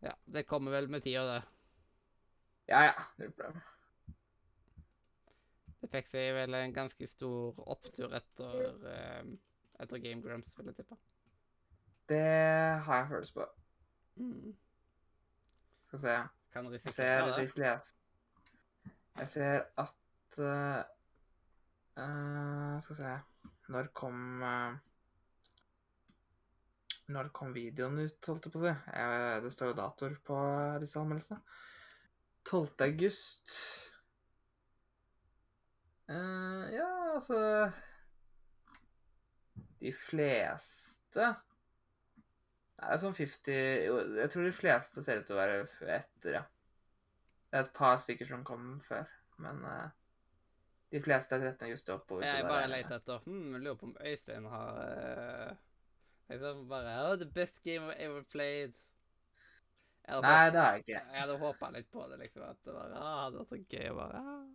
Ja, 0.00 0.14
det 0.32 0.46
kommer 0.48 0.72
vel 0.72 0.88
med 0.88 1.04
tida, 1.04 1.24
det. 1.28 1.42
Ja, 2.70 2.82
ja. 2.88 2.94
Null 3.20 3.32
problem. 3.36 3.60
Det 5.80 5.88
fikk 5.92 6.08
seg 6.12 6.32
vel 6.36 6.56
en 6.56 6.74
ganske 6.76 7.08
stor 7.08 7.56
opptur 7.72 8.12
etter, 8.16 8.58
uh, 8.84 9.30
etter 9.80 10.02
Game 10.04 10.24
Grumps, 10.24 10.56
vil 10.58 10.70
jeg 10.72 10.80
tippe. 10.80 10.96
Det 12.10 12.24
har 12.84 13.02
jeg 13.02 13.08
følelse 13.12 13.34
på. 13.36 13.46
Mm. 14.20 14.56
Skal 15.86 15.98
se. 16.04 16.16
Kan 16.52 16.72
Jeg 16.72 16.80
ser 16.92 17.26
de 17.26 17.42
det. 17.42 17.50
fleste 17.52 17.96
Jeg 19.16 19.28
ser 19.28 19.62
at 19.78 20.38
eh, 20.38 20.82
eh, 22.04 22.78
Skal 22.82 22.96
vi 22.96 23.00
se 23.02 23.16
Når 23.74 23.90
kom 23.96 24.42
uh, 24.42 24.72
Når 27.10 27.30
kom 27.34 27.52
videoen 27.54 27.98
ut, 28.00 28.30
holdt 28.30 28.46
jeg 28.46 28.54
på 28.54 28.62
å 28.62 28.64
si? 28.64 28.74
Det 29.44 29.52
står 29.54 29.72
jo 29.72 29.78
datoer 29.80 30.14
på 30.22 30.36
disse 30.82 31.00
anmeldelsene. 31.00 31.40
12. 32.46 32.68
august. 32.86 33.54
Uh, 36.10 36.66
ja, 36.74 36.86
altså 37.14 37.70
De 39.78 39.92
fleste 39.94 41.26
Det 42.74 42.88
er 42.88 42.98
sånn 42.98 43.14
50 43.14 43.60
jo, 43.84 43.98
Jeg 44.18 44.32
tror 44.32 44.48
de 44.48 44.56
fleste 44.56 45.04
ser 45.06 45.20
ut 45.20 45.28
til 45.28 45.36
å 45.36 45.38
være 45.38 45.60
etter, 45.98 46.40
ja. 46.40 46.42
Det 47.50 47.58
er 47.58 47.66
et 47.66 47.72
par 47.74 47.98
stykker 48.02 48.26
som 48.26 48.42
kom 48.46 48.76
før, 48.82 49.06
men 49.42 49.64
eh, 49.66 49.94
de 50.90 51.00
fleste 51.02 51.34
er 51.36 51.44
13. 51.52 51.66
august 51.68 51.90
og 51.90 52.22
Jeg 52.22 52.44
bare 52.44 52.62
er- 52.62 52.72
leter 52.72 52.96
etter 52.96 53.18
hmm, 53.24 53.56
Lurer 53.62 53.74
på 53.78 53.86
om 53.86 53.96
Øystein 54.00 54.46
har 54.50 54.78
uh, 55.50 55.56
liksom 56.30 56.68
bare 56.68 57.10
Oh, 57.10 57.16
the 57.16 57.26
best 57.26 57.62
game 57.62 57.86
I've 57.92 58.00
ever 58.00 58.22
played. 58.22 58.72
Hadde 60.08 60.22
Nei, 60.22 60.50
det 60.50 60.60
har 60.60 60.72
jeg 60.72 60.78
ikke. 60.78 61.02
Jeg 61.12 61.20
hadde 61.20 61.38
håpa 61.38 61.70
litt 61.70 61.90
på 61.92 62.06
det, 62.10 62.18
liksom. 62.18 62.42
At 62.42 62.58
det 62.64 62.74
bare, 62.74 62.96
ah, 62.98 63.24
hadde 63.24 63.38
vært 63.38 63.52
så 63.52 63.60
gøy 63.76 63.90
å 63.90 63.98
bare 64.00 64.22
ah. 64.24 64.48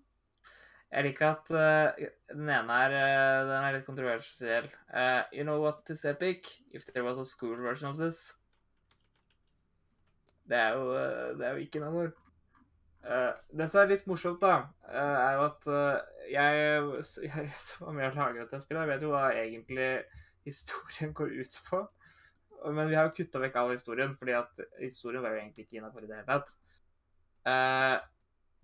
Jeg 0.92 1.04
liker 1.08 1.28
at 1.28 1.52
uh, 1.52 2.08
den 2.32 2.50
ene 2.50 2.80
er 2.86 2.96
uh, 2.96 3.48
Den 3.50 3.68
er 3.68 3.78
litt 3.78 3.88
kontroversiell. 3.88 4.68
Uh, 4.92 5.24
you 5.32 5.44
know 5.48 5.62
what 5.62 5.90
is 5.90 6.04
epic? 6.06 6.52
If 6.72 6.86
there 6.92 7.04
was 7.04 7.18
a 7.18 7.26
school 7.26 7.56
version 7.56 7.90
of 7.90 7.98
this. 7.98 8.34
Det 10.46 10.58
er 10.58 10.76
jo, 10.78 10.92
det 11.40 11.48
er 11.48 11.56
jo 11.58 11.64
ikke 11.64 11.82
noe 11.82 12.12
uh, 13.06 13.32
Det 13.50 13.68
som 13.72 13.82
er 13.82 13.92
litt 13.94 14.08
morsomt, 14.10 14.42
da, 14.42 14.66
uh, 14.90 15.18
er 15.22 15.38
jo 15.38 15.46
at 15.46 15.70
uh, 15.72 16.24
jeg, 16.32 16.64
jeg 17.30 17.52
som 17.62 17.90
var 17.90 17.98
med 18.00 18.10
og 18.10 18.20
laget 18.22 18.42
dette 18.46 18.62
spillet, 18.64 18.82
jeg 18.84 18.94
vet 18.94 19.06
jo 19.06 19.14
hva 19.14 19.28
egentlig 19.34 19.92
historien 20.46 21.14
går 21.18 21.38
ut 21.40 21.62
på. 21.70 21.86
Men 22.76 22.90
vi 22.90 22.98
har 22.98 23.08
jo 23.08 23.16
kutta 23.18 23.42
vekk 23.42 23.58
all 23.62 23.76
historien, 23.76 24.14
fordi 24.18 24.34
at 24.38 24.62
historien 24.80 25.22
var 25.22 25.36
jo 25.36 25.42
egentlig 25.42 25.66
ikke 25.66 25.80
innafor 25.80 26.06
i 26.06 26.10
det 26.10 26.18
hele 26.18 26.38
tatt. 26.40 26.54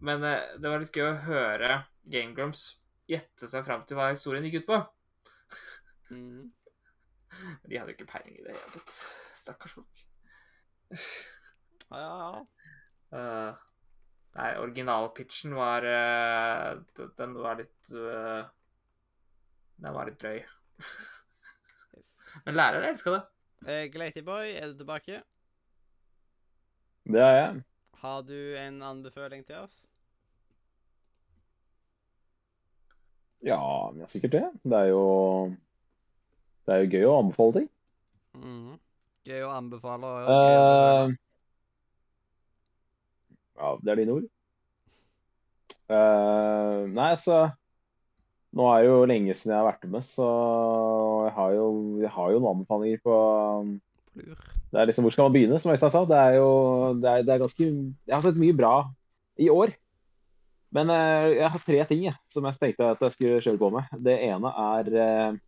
Men 0.01 0.23
det 0.25 0.71
var 0.71 0.81
litt 0.81 0.95
gøy 0.95 1.05
å 1.05 1.19
høre 1.27 1.75
Game 2.09 2.33
Grumps 2.33 2.63
gjette 3.11 3.49
seg 3.49 3.65
fram 3.67 3.83
til 3.85 3.99
hva 3.99 4.09
historien 4.11 4.45
gikk 4.47 4.63
ut 4.63 4.69
på. 4.71 4.79
Mm. 6.15 6.49
De 7.67 7.77
hadde 7.77 7.93
jo 7.93 7.97
ikke 7.97 8.09
peiling 8.13 8.39
i 8.39 8.45
det 8.45 8.55
hele 8.55 8.77
tatt. 8.77 8.95
Stakkars 9.41 9.75
folk. 9.79 10.05
Ja, 11.91 11.99
ja, 11.99 12.31
ja. 13.11 13.51
Eh, 14.31 14.39
nei, 14.39 14.57
originalpitchen 14.57 15.55
var 15.55 15.83
eh, 15.83 16.77
Den 17.17 17.33
var 17.35 17.55
litt 17.59 17.91
eh, 17.91 18.45
Den 19.75 19.93
var 19.93 20.07
litt 20.07 20.19
drøy. 20.21 20.43
Men 22.45 22.55
lærere 22.55 22.89
elska 22.89 23.11
det. 23.11 23.21
Uh, 23.61 23.85
Glatyboy, 23.93 24.53
er 24.57 24.71
du 24.71 24.77
tilbake? 24.79 25.21
Det 27.03 27.21
er 27.21 27.35
jeg. 27.35 27.63
Har 28.01 28.21
du 28.25 28.37
en 28.57 28.81
anbefaling 28.81 29.43
til 29.45 29.55
oss? 29.55 29.83
Ja, 33.41 33.59
men 33.91 34.01
ja, 34.01 34.07
sikkert 34.07 34.31
det. 34.31 34.45
Det 34.63 34.77
er 34.77 34.89
jo 34.93 35.03
Det 36.65 36.73
er 36.73 36.83
jo 36.85 36.89
gøy 36.93 37.05
å 37.09 37.17
anbefale 37.19 37.53
ting. 37.59 37.69
Mhm. 38.37 38.79
Gøy 39.25 39.43
å 39.45 39.51
anbefale. 39.53 40.07
og 40.07 40.29
gøy 40.29 40.57
å 40.57 40.65
belønne. 40.71 41.13
Eh, 41.13 41.30
ja, 43.61 43.73
det 43.81 43.91
er 43.93 44.01
dine 44.01 44.15
ord. 44.17 44.29
Uh, 45.91 46.87
nei, 46.91 47.11
så 47.19 47.49
Nå 48.51 48.65
er 48.67 48.81
det 48.83 48.87
jo 48.89 48.95
lenge 49.07 49.33
siden 49.35 49.53
jeg 49.53 49.61
har 49.61 49.67
vært 49.69 49.85
med, 49.87 50.03
så 50.03 50.25
jeg 51.23 51.33
har 51.37 51.53
jo, 51.55 51.67
jeg 52.01 52.09
har 52.11 52.33
jo 52.33 52.39
noen 52.41 52.57
anbefalinger 52.57 52.99
på 53.05 53.19
Plur. 54.11 54.41
Det 54.71 54.79
er 54.79 54.89
liksom, 54.89 55.05
Hvor 55.07 55.13
skal 55.15 55.29
man 55.29 55.35
begynne, 55.37 55.59
som 55.59 55.71
Øystein 55.71 55.93
sa? 55.93 56.01
Det 56.07 56.17
er 56.19 56.33
jo 56.35 56.49
det 56.99 57.11
er, 57.11 57.23
det 57.27 57.33
er 57.33 57.43
ganske 57.45 57.63
Jeg 57.63 58.11
har 58.11 58.25
sett 58.25 58.41
mye 58.41 58.55
bra 58.55 58.73
i 59.39 59.47
år. 59.51 59.71
Men 60.75 60.91
uh, 60.91 61.31
jeg 61.31 61.47
har 61.53 61.63
tre 61.63 61.79
ting 61.87 62.03
jeg, 62.09 62.17
som 62.31 62.47
jeg 62.47 62.59
tenkte 62.59 62.91
at 62.91 63.07
jeg 63.07 63.15
skulle 63.15 63.39
kjøre 63.47 63.61
på 63.63 63.71
med. 63.77 63.95
Det 64.03 64.17
ene 64.27 64.51
er 64.65 64.91
uh, 64.99 65.39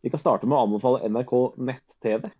Vi 0.00 0.12
kan 0.12 0.24
starte 0.24 0.48
med 0.48 0.56
å 0.56 0.64
anbefale 0.64 1.04
NRK 1.08 1.34
nett-TV. 1.68 2.30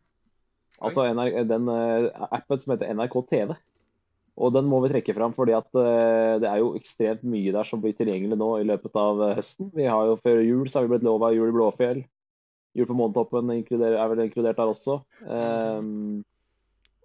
Altså 0.78 1.04
NR, 1.10 1.42
den 1.50 1.68
appen 1.68 2.60
som 2.62 2.72
heter 2.72 2.92
NRK 2.94 3.16
TV. 3.28 3.56
Og 4.38 4.52
den 4.54 4.68
må 4.70 4.78
vi 4.84 4.90
trekke 4.92 5.14
fram, 5.16 5.32
fordi 5.34 5.54
at 5.56 5.68
eh, 5.80 6.36
det 6.42 6.46
er 6.46 6.60
jo 6.62 6.74
ekstremt 6.78 7.24
mye 7.26 7.52
der 7.54 7.66
som 7.66 7.80
blir 7.82 7.96
tilgjengelig 7.98 8.38
nå 8.38 8.52
i 8.60 8.66
løpet 8.68 8.94
av 8.98 9.22
eh, 9.24 9.34
høsten. 9.38 9.72
Vi 9.74 9.88
har 9.90 10.06
jo 10.06 10.18
Før 10.22 10.42
jul 10.44 10.68
så 10.68 10.78
har 10.78 10.86
vi 10.86 10.92
blitt 10.94 11.06
lova 11.06 11.32
jul 11.34 11.50
i 11.50 11.54
Blåfjell. 11.56 12.04
Jul 12.78 12.86
på 12.86 12.94
Månetoppen 12.94 13.50
er 13.50 14.12
vel 14.12 14.22
inkludert 14.22 14.60
der 14.60 14.70
også. 14.70 15.00
Um, 15.24 16.20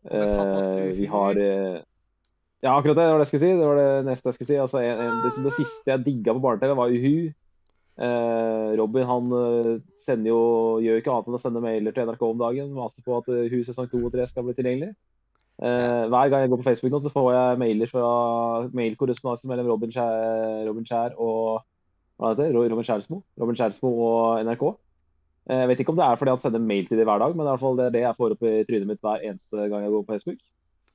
uh, 0.05 0.91
vi 0.93 1.07
har 1.09 1.39
Ja, 1.39 2.75
akkurat 2.75 2.99
det 2.99 3.07
var 3.07 3.17
det 3.17 3.23
jeg 3.23 3.31
skulle 3.31 3.45
si. 3.45 3.55
Det 3.57 3.69
var 3.69 3.79
det 3.79 3.87
neste 4.05 4.29
jeg 4.29 4.37
skulle 4.37 4.49
si. 4.51 4.59
Altså, 4.61 4.83
en, 4.83 5.01
en, 5.01 5.23
det, 5.23 5.31
som 5.33 5.47
det 5.47 5.55
siste 5.55 5.89
jeg 5.89 6.03
digga 6.05 6.35
på 6.35 6.43
barne-TV, 6.43 6.75
var 6.77 6.93
Uhu. 6.93 7.31
Uh, 7.93 8.75
Robin 8.77 9.09
han 9.09 9.33
sender 9.97 10.29
jo, 10.29 10.43
gjør 10.83 11.01
ikke 11.01 11.15
annet 11.15 11.31
enn 11.31 11.39
å 11.39 11.41
sende 11.41 11.63
mailer 11.63 11.95
til 11.95 12.11
NRK 12.11 12.27
om 12.27 12.45
dagen. 12.45 12.69
Maser 12.77 13.07
på 13.07 13.17
at 13.17 13.33
Uhu 13.33 13.63
sesong 13.65 13.89
2 13.89 14.03
og 14.03 14.13
3 14.13 14.29
skal 14.29 14.45
bli 14.45 14.57
tilgjengelig. 14.59 14.93
Eh, 15.61 16.05
hver 16.09 16.31
gang 16.31 16.41
jeg 16.41 16.49
går 16.49 16.61
på 16.63 16.65
Facebook 16.65 16.95
nå, 16.95 17.01
så 17.03 17.11
får 17.13 17.27
jeg 17.35 17.59
mailer 17.61 17.91
fra 17.91 18.07
mailkorrespondanse 18.73 19.49
mellom 19.51 19.69
Robin 19.69 19.93
Skjær, 19.93 20.63
Robin 20.69 20.87
Skjær 20.87 21.13
og 21.21 21.61
hva 22.17 22.31
heter 22.31 22.49
det? 22.49 22.55
Robin 22.71 22.87
Skjærsmo. 22.87 23.19
Robin 23.41 23.57
Skjærsmo 23.57 23.91
og 24.07 24.41
NRK. 24.47 24.63
Uh, 25.43 25.59
Jeg 25.59 25.69
vet 25.69 25.83
ikke 25.83 25.91
om 25.91 25.99
det 25.99 26.05
er 26.07 26.19
fordi 26.19 26.31
han 26.31 26.41
sender 26.41 26.61
mail 26.63 26.87
til 26.87 26.97
dem 26.97 27.09
hver 27.09 27.19
dag, 27.19 27.35
men 27.35 27.45
i 27.45 27.49
hvert 27.51 27.63
fall 27.63 27.77
det, 27.77 27.85
er 27.89 27.95
det 27.95 28.03
jeg 28.05 28.17
får 28.19 28.35
opp 28.35 28.45
i 28.47 28.53
trynet 28.69 28.89
mitt 28.89 29.01
hver 29.03 29.25
eneste 29.27 29.65
gang 29.67 29.83
jeg 29.83 29.93
går 29.93 30.05
på 30.05 30.13
Facebook. 30.15 30.39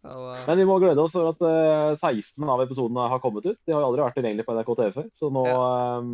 Eh, 0.06 0.46
Men 0.46 0.58
vi 0.58 0.64
må 0.64 0.78
glede 0.78 1.02
oss 1.02 1.16
over 1.18 1.34
at 1.34 1.42
uh, 1.42 1.98
16 1.98 2.48
av 2.48 2.62
episodene 2.64 3.08
har 3.12 3.20
kommet 3.20 3.46
ut. 3.46 3.58
De 3.66 3.74
har 3.74 3.82
jo 3.82 3.90
aldri 3.90 4.04
vært 4.06 4.18
tilgjengelig 4.20 4.46
på 4.46 4.56
NRK 4.56 4.70
TV 4.78 4.90
før, 4.94 5.08
så 5.12 5.30
nå 5.34 5.44
eh, 5.52 6.10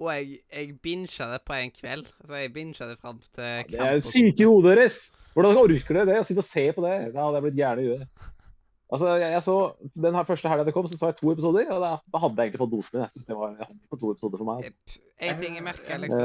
og 0.00 0.08
jeg, 0.16 0.38
jeg 0.48 0.76
binga 0.80 1.26
det 1.28 1.40
på 1.44 1.56
en 1.56 1.72
kveld. 1.76 2.06
Så 2.24 2.38
jeg 2.40 2.52
binga 2.54 2.86
det 2.88 2.98
fram 3.00 3.18
til 3.20 3.64
Det 3.68 3.80
er 3.84 3.98
jo 3.98 4.04
syke 4.04 4.44
i 4.44 4.48
hodet 4.48 4.76
deres! 4.78 5.00
Hvordan 5.34 5.58
orker 5.60 5.96
dere 5.96 6.08
det? 6.08 6.18
Å 6.20 6.26
sitte 6.26 6.42
og 6.42 6.48
se 6.48 6.66
på 6.74 6.84
det? 6.84 6.94
Da 7.14 7.24
hadde 7.24 7.38
jeg 7.38 7.46
blitt 7.46 7.58
gæren 7.60 7.82
i 7.82 7.88
huet. 7.90 8.30
Altså, 8.90 9.12
jeg, 9.20 9.30
jeg 9.30 9.42
så, 9.46 9.56
Den 10.02 10.16
her 10.18 10.26
første 10.26 10.50
helga 10.50 10.64
det 10.66 10.72
kom, 10.74 10.88
så 10.90 10.98
så 10.98 11.10
jeg 11.12 11.20
to 11.20 11.30
episoder, 11.30 11.68
og 11.70 11.84
da, 11.84 11.90
da 12.10 12.22
hadde 12.24 12.42
jeg 12.42 12.50
egentlig 12.50 12.62
fått 12.64 12.72
dosen 12.72 12.96
min. 12.96 13.04
Jeg 13.04 13.14
synes 13.14 13.28
det 13.28 13.36
var 13.38 13.52
jeg 13.54 13.68
hadde 13.68 14.00
to 14.00 14.14
episoder 14.14 14.42
for 14.42 14.48
meg. 14.48 14.64
Altså. 14.70 15.02
En 15.28 15.44
ting 15.44 15.60
jeg 15.60 15.66
merker, 15.66 16.02
liksom 16.06 16.24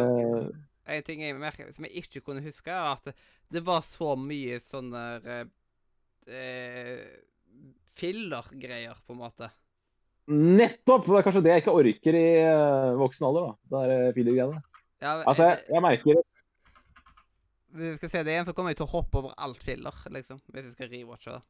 Eh, 0.85 0.97
En 0.97 1.05
ting 1.05 1.21
jeg 1.23 1.33
merker, 1.41 1.69
som 1.73 1.85
jeg 1.87 2.03
ikke 2.03 2.21
kunne 2.25 2.43
huske, 2.45 2.69
er 2.69 2.91
at 2.91 3.07
det, 3.49 3.61
var 3.65 3.81
så 3.85 4.11
mye 4.21 4.59
sånne 4.61 5.03
eh, 5.25 5.47
eh, 6.29 6.99
filler-greier, 7.97 8.99
på 9.05 9.15
en 9.15 9.21
måte. 9.23 9.49
Nettopp! 10.29 11.07
Det 11.09 11.17
er 11.17 11.25
kanskje 11.25 11.41
det 11.45 11.53
jeg 11.53 11.63
ikke 11.63 11.77
orker 11.81 12.17
i 12.17 12.27
eh, 12.43 12.91
voksen 13.01 13.25
alder, 13.29 13.49
da. 13.49 13.73
Det 13.73 13.97
er 13.97 14.15
filler-greiene. 14.17 14.61
Ja, 15.01 15.15
Altså, 15.25 15.49
jeg, 15.49 15.65
jeg 15.73 15.85
merker 15.85 16.21
Hvis 17.75 17.89
jeg 17.89 17.99
skal 17.99 18.11
se 18.13 18.23
det 18.23 18.33
igjen, 18.33 18.47
så 18.47 18.55
kommer 18.55 18.71
jeg 18.71 18.79
til 18.79 18.87
å 18.87 18.93
hoppe 18.93 19.19
over 19.19 19.35
alt 19.45 19.63
filler, 19.63 19.97
liksom. 20.15 20.39
Hvis 20.53 20.69
jeg 20.69 20.75
skal 20.77 20.91
rewatche 20.93 21.33
det. 21.35 21.41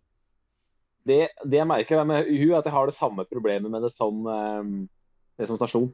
det, 1.12 1.20
det 1.46 1.60
jeg 1.62 1.70
merker 1.70 2.02
med 2.08 2.26
hun, 2.32 2.50
er 2.50 2.58
at 2.60 2.70
jeg 2.70 2.76
har 2.76 2.90
det 2.90 2.98
samme 2.98 3.28
problemet 3.30 3.72
med 3.72 3.86
det 3.86 3.94
som, 3.94 4.26
eh, 4.34 4.74
det 5.38 5.50
som 5.52 5.60
stasjon. 5.60 5.92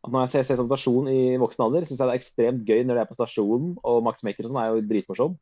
At 0.00 0.14
når 0.14 0.24
jeg 0.24 0.32
ser 0.32 0.46
Sesam 0.48 0.68
Stasjon 0.70 1.08
i 1.12 1.36
voksen 1.40 1.66
alder, 1.66 1.84
syns 1.84 2.00
jeg 2.00 2.08
det 2.08 2.14
er 2.14 2.22
ekstremt 2.22 2.62
gøy 2.64 2.86
når 2.86 2.96
det 2.96 3.02
er 3.02 3.10
på 3.10 3.18
stasjonen. 3.18 3.74
Og 3.84 4.00
Max 4.06 4.24
Mekker 4.24 4.46
og 4.46 4.52
sånn 4.52 4.60
er 4.62 4.70
jo 4.72 4.84
dritmorsom. 4.88 5.34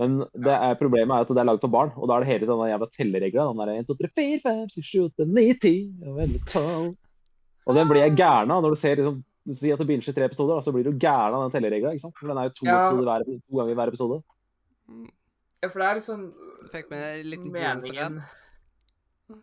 Men 0.00 0.22
det 0.32 0.54
er, 0.54 0.78
problemet 0.80 1.12
er 1.12 1.26
at 1.26 1.30
det 1.30 1.42
er 1.42 1.46
laget 1.46 1.62
for 1.66 1.74
barn, 1.74 1.92
og 1.94 2.08
da 2.08 2.16
er 2.16 2.24
det 2.24 2.30
hele 2.30 2.48
denne 2.48 2.70
jævla 2.70 2.88
telleregla. 2.94 3.46
Den 3.50 3.60
der 3.62 3.72
1, 3.84 3.88
2, 3.90 3.96
3, 4.00 4.10
4, 4.18 4.40
5, 4.46 4.62
6, 4.74 4.88
7, 4.88 5.02
8, 5.10 5.26
9, 5.38 5.46
10 5.60 5.74
og 6.08 6.20
11, 6.24 6.40
12 6.54 7.68
Og 7.68 7.76
den 7.76 7.90
blir 7.90 8.02
jeg 8.02 8.16
gæren 8.18 8.54
av 8.54 8.64
når 8.64 8.74
du 8.74 8.80
ser 8.80 8.98
liksom 8.98 9.20
du 9.46 9.54
sier 9.56 9.72
at 9.74 9.80
du 9.80 9.86
binger 9.88 10.02
tre 10.14 10.24
episoder, 10.28 10.54
da, 10.58 10.60
så 10.60 10.72
blir 10.74 10.84
du 10.84 10.92
gæren 11.00 11.34
av 11.34 11.46
den 11.46 11.54
telleregla. 11.54 11.92
ikke 11.94 12.04
sant? 12.04 12.16
For 12.18 12.28
den 12.28 12.38
er 12.38 12.48
jo 12.50 12.54
to, 12.58 12.66
Ja. 12.66 12.90
episoder 12.90 13.08
hver, 13.08 13.24
to 13.24 13.56
ganger 13.56 13.74
hver 13.74 13.88
episode. 13.88 14.22
Mm. 14.90 15.08
Ja, 15.62 15.68
for 15.68 15.78
det 15.80 15.88
er 15.88 15.94
liksom 16.00 16.32
Fikk 16.70 16.90
meg 16.90 17.00
en 17.20 17.26
liten 17.30 17.52
Meningen 17.52 18.22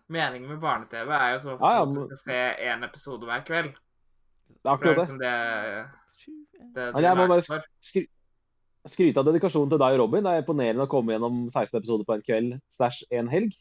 Meningen 0.10 0.50
med 0.50 0.60
barne-TV 0.62 1.10
er 1.16 1.34
jo 1.34 1.40
så 1.40 1.54
ofte 1.56 1.64
Ja, 1.66 1.72
ja, 1.78 1.82
at 1.84 1.94
du 1.94 2.00
men- 2.00 2.18
skal 2.18 2.18
se 2.18 2.64
én 2.68 2.84
episode 2.84 3.24
hver 3.26 3.46
kveld. 3.48 3.74
Det 3.74 4.66
er 4.66 4.72
akkurat 4.74 4.96
det 4.96 4.98
akkurat 4.98 4.98
det. 4.98 5.08
liksom 5.08 5.20
det, 5.20 6.74
det, 6.76 6.94
Men 6.94 7.04
jeg 7.04 7.18
må 7.18 7.28
bare 7.28 7.62
skry 7.82 8.06
skryte 8.88 9.18
av 9.20 9.26
dedikasjonen 9.26 9.70
til 9.70 9.80
deg 9.80 9.94
og 9.96 10.00
Robin. 10.00 10.24
Det 10.24 10.32
er 10.32 10.42
imponerende 10.44 10.86
å 10.86 10.90
komme 10.90 11.12
gjennom 11.12 11.50
16 11.52 11.76
episoder 11.82 12.06
på 12.08 12.14
en 12.16 12.22
kveld 12.22 12.62
stæsj 12.72 13.04
en 13.12 13.28
helg. 13.28 13.52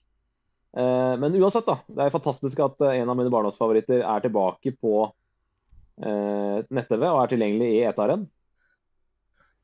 Eh, 0.76 1.16
men 1.16 1.32
uansett, 1.34 1.66
da. 1.66 1.80
Det 1.89 1.99
er 2.07 2.11
fantastisk 2.14 2.61
at 2.62 2.80
eh, 2.80 3.01
en 3.01 3.09
av 3.11 3.16
mine 3.16 3.30
barndomsfavoritter 3.30 4.05
er 4.07 4.20
tilbake 4.20 4.76
på 4.78 5.12
nett-TV 5.97 7.05
og 7.09 7.22
er 7.22 7.30
tilgjengelig 7.32 7.68
i 7.72 7.84
eteren. 7.88 8.26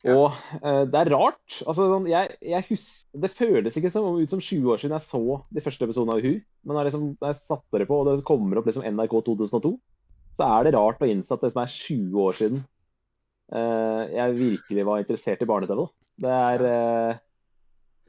Ja. 0.02 0.16
Og 0.18 0.38
eh, 0.58 0.82
det 0.90 0.98
er 0.98 1.10
rart. 1.14 1.58
altså 1.62 1.86
sånn, 1.86 2.08
jeg, 2.10 2.34
jeg 2.42 2.66
husker, 2.72 3.20
Det 3.22 3.30
føles 3.30 3.76
ikke 3.78 3.90
som, 3.94 4.08
ut 4.18 4.32
som 4.34 4.42
20 4.42 4.74
år 4.74 4.80
siden 4.82 4.96
jeg 4.96 5.06
så 5.06 5.22
de 5.54 5.62
første 5.62 5.86
episodene 5.86 6.16
av 6.16 6.24
Uhu. 6.24 6.40
Men 6.66 6.74
når 6.74 6.80
jeg, 6.80 6.88
liksom, 6.90 7.08
når 7.22 7.30
jeg 7.30 7.38
satte 7.38 7.82
det 7.82 7.88
på, 7.90 7.98
og 8.02 8.08
det 8.10 8.26
kommer 8.26 8.58
opp 8.58 8.66
liksom 8.68 8.86
NRK 8.88 9.18
2002, 9.28 9.74
så 10.38 10.48
er 10.48 10.66
det 10.66 10.74
rart 10.74 11.04
å 11.04 11.10
innse 11.10 11.34
at 11.36 11.44
det 11.44 11.52
som 11.52 11.62
er 11.62 11.74
20 11.74 12.24
år 12.24 12.38
siden 12.38 12.62
eh, 13.54 14.02
jeg 14.16 14.38
virkelig 14.40 14.86
var 14.88 15.04
interessert 15.04 15.44
i 15.44 15.48
barne-TV. 15.52 15.84
Det 16.22 16.32
er 16.38 16.66
eh, 16.70 17.20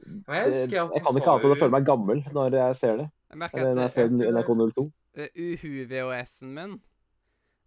jeg 0.04 0.56
jeg 0.72 0.72
kan 0.74 0.90
ikke 0.90 1.30
annet 1.30 1.46
enn 1.46 1.54
å 1.54 1.60
føle 1.60 1.72
meg 1.76 1.86
gammel 1.86 2.24
når 2.34 2.58
jeg 2.58 2.80
ser 2.80 2.98
det. 3.04 3.06
Jeg 3.30 3.40
merker 3.44 3.60
Eller 3.60 3.70
at 3.70 3.78
når 3.78 3.86
jeg 3.86 3.94
ser 3.94 4.10
den 4.10 4.34
NRK 4.34 4.50
02. 4.74 4.88
eh, 5.14 5.30
Uhu-VHS-en 5.46 6.58
min 6.58 6.74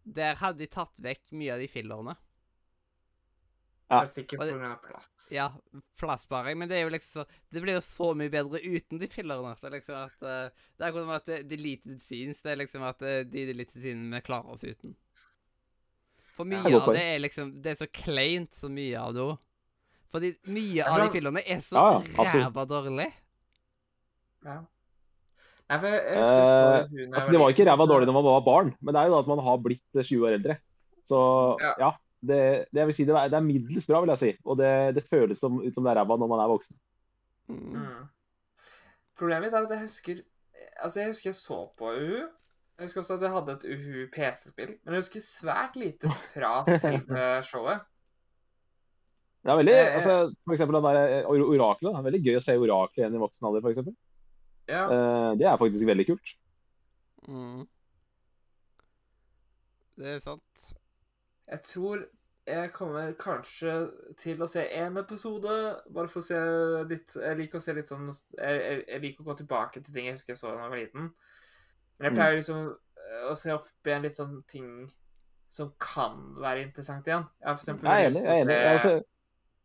Der 0.07 0.39
hadde 0.39 0.63
de 0.63 0.69
tatt 0.71 1.01
vekk 1.03 1.33
mye 1.35 1.55
av 1.55 1.61
de 1.61 1.67
fillerne. 1.71 2.15
Ja. 3.87 4.01
På 4.03 4.43
grunn 4.43 4.75
plass. 4.83 5.29
Ja, 5.31 5.53
plassbaring. 5.99 6.57
men 6.59 6.67
det 6.67 6.75
er 6.75 6.81
jo 6.81 6.91
liksom 6.91 7.23
så 7.23 7.25
Det 7.49 7.61
blir 7.63 7.77
jo 7.77 7.81
så 7.81 8.09
mye 8.19 8.29
bedre 8.29 8.59
uten 8.59 8.99
de 8.99 9.07
fillerne. 9.07 9.53
Det 9.61 9.69
er 9.69 9.75
liksom 9.77 9.99
at 10.01 10.23
eh, 10.27 10.63
Det 10.75 10.83
er 10.83 10.89
akkurat 10.89 11.05
som 11.05 11.13
at 11.15 11.49
de 11.49 11.59
lite 11.59 11.99
scenes 12.03 12.41
Det 12.43 12.51
er 12.51 12.59
liksom 12.59 12.83
at 12.83 13.01
eh, 13.07 13.21
de 13.23 13.45
lite 13.53 13.79
scenene 13.79 14.19
vi 14.19 14.25
klarer 14.27 14.57
oss 14.57 14.65
uten. 14.67 14.95
For 16.35 16.45
mye 16.45 16.67
ja, 16.67 16.81
av 16.81 16.91
det 16.93 17.05
er 17.13 17.21
liksom 17.23 17.53
Det 17.63 17.73
er 17.73 17.79
så 17.79 17.87
kleint 17.87 18.59
så 18.59 18.71
mye 18.71 18.99
av 18.99 19.15
det 19.15 19.23
òg. 19.23 19.45
Fordi 20.11 20.33
mye 20.51 20.87
av 20.87 21.05
de 21.05 21.07
fillerne 21.15 21.43
er 21.47 21.63
så 21.63 21.79
Ja, 21.79 22.01
ja, 22.17 22.33
ræva 22.43 22.67
dårlig. 22.67 23.07
Ja. 24.43 24.61
Nei, 25.67 25.77
for 25.81 25.87
jeg, 25.91 26.01
jeg 26.07 26.19
husker 26.23 26.43
Eh, 26.47 26.91
hun 26.91 27.13
Altså, 27.13 27.31
det 27.33 27.39
var 27.41 27.53
ikke 27.53 27.65
ræva 27.67 27.87
dårlig 27.91 28.07
når 28.07 28.15
man 28.15 28.27
var 28.29 28.43
barn, 28.45 28.69
men 28.79 28.95
det 28.95 29.01
er 29.01 29.09
jo 29.09 29.15
da 29.17 29.23
at 29.25 29.31
man 29.31 29.41
har 29.43 29.57
blitt 29.63 29.99
eh, 29.99 30.05
20 30.05 30.27
år 30.27 30.35
eldre. 30.39 30.57
Så 31.07 31.21
Ja. 31.63 31.73
ja. 31.85 31.91
Det, 32.17 32.37
det, 32.73 32.79
jeg 32.79 32.87
vil 32.89 32.95
si, 32.97 33.03
det, 33.05 33.13
er, 33.13 33.27
det 33.29 33.37
er 33.37 33.45
middels 33.45 33.85
bra, 33.87 33.99
vil 34.01 34.09
jeg 34.15 34.21
si. 34.23 34.31
Og 34.43 34.57
det, 34.57 34.71
det 34.95 35.03
føles 35.05 35.37
som, 35.37 35.59
ut 35.61 35.75
som 35.75 35.85
det 35.85 35.91
er 35.91 35.99
ræva 35.99 36.17
når 36.17 36.31
man 36.31 36.41
er 36.41 36.49
voksen. 36.49 36.77
Mm. 37.51 37.75
Mm. 37.77 38.07
Problemet 39.19 39.47
mitt 39.47 39.53
er 39.53 39.67
at 39.67 39.75
jeg 39.75 39.85
husker 39.85 40.23
Altså, 40.81 40.99
jeg 40.99 41.11
husker 41.11 41.29
jeg 41.29 41.37
så 41.37 41.59
på 41.77 41.91
Uhu. 41.93 42.23
Jeg 42.77 42.85
husker 42.87 43.01
også 43.01 43.15
at 43.17 43.21
jeg 43.25 43.31
hadde 43.33 43.53
et 43.53 43.67
Uhu 43.73 44.07
PC-spill. 44.13 44.73
Men 44.85 44.95
jeg 44.95 45.03
husker 45.03 45.21
svært 45.25 45.77
lite 45.77 46.09
fra 46.33 46.51
selve 46.81 47.27
showet. 47.49 47.85
Det 49.45 49.53
er 49.53 49.57
veldig, 49.61 49.73
Eh, 49.73 49.85
eh. 49.85 49.93
altså, 49.95 50.15
for 50.45 50.57
eksempel 50.57 50.75
eh, 50.75 51.29
oraklet. 51.29 51.91
Det 51.93 51.99
er 51.99 52.07
veldig 52.09 52.23
gøy 52.25 52.37
å 52.37 52.43
se 52.43 52.57
oraklet 52.57 53.03
igjen 53.03 53.17
i 53.17 53.21
voksen 53.21 53.47
alder, 53.47 53.63
for 53.63 53.73
eksempel. 53.73 53.95
Ja. 54.67 54.83
Uh, 54.91 55.31
det 55.39 55.47
er 55.47 55.57
faktisk 55.61 55.87
veldig 55.87 56.05
kult. 56.09 56.33
Mm. 57.27 57.65
Det 59.97 60.07
er 60.15 60.19
sant. 60.23 60.67
Jeg 61.47 61.61
tror 61.65 62.03
jeg 62.47 62.71
kommer 62.75 63.11
kanskje 63.19 63.73
til 64.19 64.39
å 64.43 64.47
se 64.47 64.61
én 64.71 64.95
episode, 65.01 65.53
bare 65.91 66.07
for 66.11 66.21
å 66.21 66.27
se 66.27 66.37
litt 66.87 67.15
Jeg 67.19 67.35
liker 67.41 67.59
å 67.59 67.63
se 67.63 67.73
litt 67.75 67.89
sånn 67.91 68.05
Jeg, 68.07 68.53
jeg, 68.61 68.83
jeg 68.87 69.01
liker 69.03 69.23
å 69.25 69.27
gå 69.27 69.35
tilbake 69.41 69.81
til 69.83 69.93
ting 69.97 70.07
jeg 70.07 70.15
husker 70.15 70.31
jeg 70.31 70.39
så 70.39 70.53
da 70.53 70.61
jeg 70.67 70.71
var 70.71 70.79
liten. 70.83 71.09
Men 71.97 72.07
jeg 72.07 72.13
Mm. 72.13 72.19
pleier 72.21 72.37
liksom 72.37 72.61
eh, 72.69 73.25
å 73.31 73.35
se 73.35 73.51
opp 73.55 73.67
igjen 73.89 74.05
litt 74.05 74.15
sånn 74.19 74.37
ting 74.47 74.69
som 75.49 75.73
kan 75.79 76.19
være 76.43 76.63
interessant 76.67 77.07
igjen. 77.07 77.25
Jeg 77.41 77.47
har 77.49 77.55
for 77.57 77.63
eksempel 77.65 77.89
Jeg 77.89 78.05
er 78.05 78.09
enig. 78.11 78.21
Jeg, 78.21 78.29
er 78.31 78.41
enig. 78.45 78.55
Jeg, 78.61 78.79
også, 78.79 78.93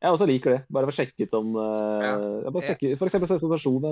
jeg 0.02 0.16
også 0.16 0.26
liker 0.30 0.50
det. 0.56 0.60
Bare 0.72 0.86
for 0.88 0.94
å 0.94 0.98
sjekke 0.98 1.26
ut 1.28 1.34
om 1.38 1.54
uh, 1.58 2.02
Ja. 2.02 2.12
jeg 2.46 2.52
bare 2.56 2.66
sjekke, 2.70 2.92
For 2.98 3.10
eksempel 3.10 3.30
sensasjon. 3.30 3.86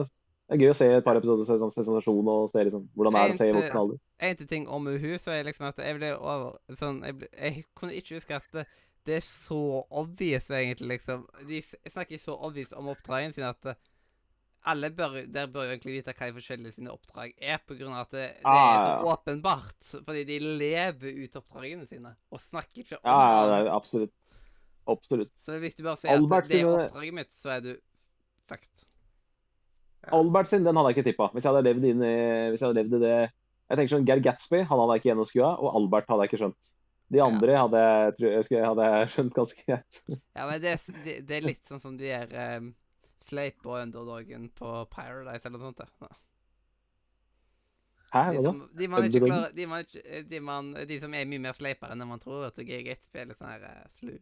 Det 0.51 0.57
er 0.57 0.65
gøy 0.65 0.73
å 0.73 0.75
se 0.75 0.87
et 0.91 1.05
par 1.07 1.15
episoder 1.15 1.63
av 1.63 1.71
sensasjon 1.71 2.29
og 2.33 2.49
se 2.51 2.63
liksom, 2.67 2.89
hvordan 2.99 3.15
det 3.15 3.21
er 3.23 3.33
å 3.33 3.39
se 3.39 3.47
i 3.47 3.53
voksen 3.55 3.77
alder. 3.79 3.99
En 4.27 4.41
ting 4.51 4.65
om 4.67 4.89
Uhu, 4.91 5.13
så 5.23 5.31
er 5.31 5.45
liksom 5.47 5.69
at 5.69 5.79
jeg 5.79 5.95
ble 6.01 6.09
over 6.19 6.57
sånn 6.81 6.99
Jeg, 7.07 7.21
ble, 7.21 7.29
jeg 7.39 7.63
kunne 7.79 7.95
ikke 7.95 8.19
huske 8.19 8.35
at 8.41 8.49
det, 8.57 8.65
det 9.07 9.21
er 9.21 9.23
så 9.23 9.61
obvious, 10.03 10.51
egentlig, 10.51 10.97
liksom. 10.97 11.23
De 11.47 11.63
snakker 11.95 12.19
så 12.19 12.35
obvious 12.35 12.75
om 12.75 12.91
oppdragene 12.91 13.37
sine 13.37 13.53
at 13.55 13.71
eh, 13.71 13.79
alle 14.75 14.91
bør, 14.93 15.15
der 15.31 15.47
bør 15.55 15.69
jo 15.69 15.77
egentlig 15.77 15.95
vite 16.01 16.17
hva 16.19 16.27
de 16.29 16.37
forskjellige 16.41 16.77
sine 16.81 16.93
oppdrag 16.93 17.31
er, 17.39 17.63
på 17.65 17.79
grunn 17.79 17.95
av 17.95 18.09
at 18.09 18.19
det, 18.19 18.27
det 18.35 18.43
er 18.43 18.51
Ah, 18.51 18.75
så 18.75 18.91
ja. 18.91 19.15
åpenbart. 19.15 19.79
Fordi 20.11 20.27
de 20.29 20.43
lever 20.65 21.23
ut 21.23 21.39
oppdragene 21.41 21.87
sine, 21.89 22.17
og 22.29 22.43
snakker 22.43 22.83
ikke 22.83 22.99
om 22.99 23.07
Ja, 23.07 23.23
ja, 23.23 23.47
det 23.47 23.63
er 23.63 23.73
absolutt. 23.79 24.17
Absolutt. 24.91 25.33
Så 25.39 25.63
hvis 25.63 25.79
du 25.79 25.87
bare 25.87 26.01
sier 26.03 26.19
Albert 26.19 26.51
at 26.51 26.53
det 26.53 26.65
er 26.65 26.75
oppdraget 26.75 27.21
mitt, 27.23 27.33
så 27.39 27.55
er 27.55 27.65
du 27.71 27.75
fucked. 28.51 28.90
Albert 30.09 30.49
sin, 30.49 30.65
den 30.65 30.79
hadde 30.79 30.91
jeg 30.91 30.99
ikke 30.99 31.11
tippa. 31.11 31.29
Hvis 31.35 31.45
jeg 31.45 31.53
hadde 31.53 31.67
levd 31.69 31.87
inn 31.91 32.03
i, 32.05 32.17
hvis 32.51 32.63
jeg 32.63 32.71
hadde 32.71 32.81
levd 32.81 32.97
i 32.97 33.03
det 33.05 33.17
Jeg 33.21 33.79
tenker 33.79 33.93
sånn, 33.93 34.07
Geir 34.09 34.23
Gatsby 34.25 34.63
han 34.65 34.81
hadde 34.81 34.95
jeg 34.95 35.03
ikke 35.03 35.11
gjennomskua, 35.13 35.51
og 35.61 35.77
Albert 35.79 36.09
hadde 36.11 36.25
jeg 36.25 36.33
ikke 36.33 36.41
skjønt. 36.41 36.71
De 37.11 37.21
andre 37.23 37.59
hadde 37.59 37.83
jeg, 37.83 38.65
hadde 38.65 38.89
jeg 38.89 39.11
skjønt 39.13 39.37
ganske 39.37 39.67
greit. 39.67 40.01
Ja, 40.39 40.47
men 40.49 40.63
det, 40.63 40.75
det, 41.05 41.37
er 41.37 41.47
litt 41.47 41.63
sånn 41.69 41.83
som 41.83 41.95
de 42.01 42.11
er 42.15 42.35
um, 42.57 42.73
Sleip 43.29 43.63
og 43.67 43.79
Underdogen 43.83 44.49
på 44.57 44.75
Paradise 44.91 45.47
eller 45.47 45.63
noe 45.63 45.71
sånt. 45.71 45.85
Ja. 46.03 46.11
Hæ, 48.11 48.25
hva 48.35 48.43
da? 48.43 48.49
som, 48.49 48.63
de, 48.75 48.91
man 48.91 49.07
ikke 49.07 49.23
Underdogen? 49.23 49.31
klarer, 49.31 49.55
de, 49.55 49.69
ikke, 49.85 50.23
de, 50.33 50.43
man, 50.49 50.73
de 50.91 51.01
som 51.03 51.15
er 51.15 51.31
mye 51.31 51.45
mer 51.47 51.59
sleipere 51.59 51.95
enn 51.95 52.09
man 52.11 52.23
tror. 52.23 52.49
At 52.49 52.59
Geir 52.59 52.83
Gatsby 52.89 53.23
er 53.23 53.31
litt 53.31 53.39
sånn 53.39 53.53
her 53.53 53.69
uh, 53.69 53.91
flu. 54.01 54.17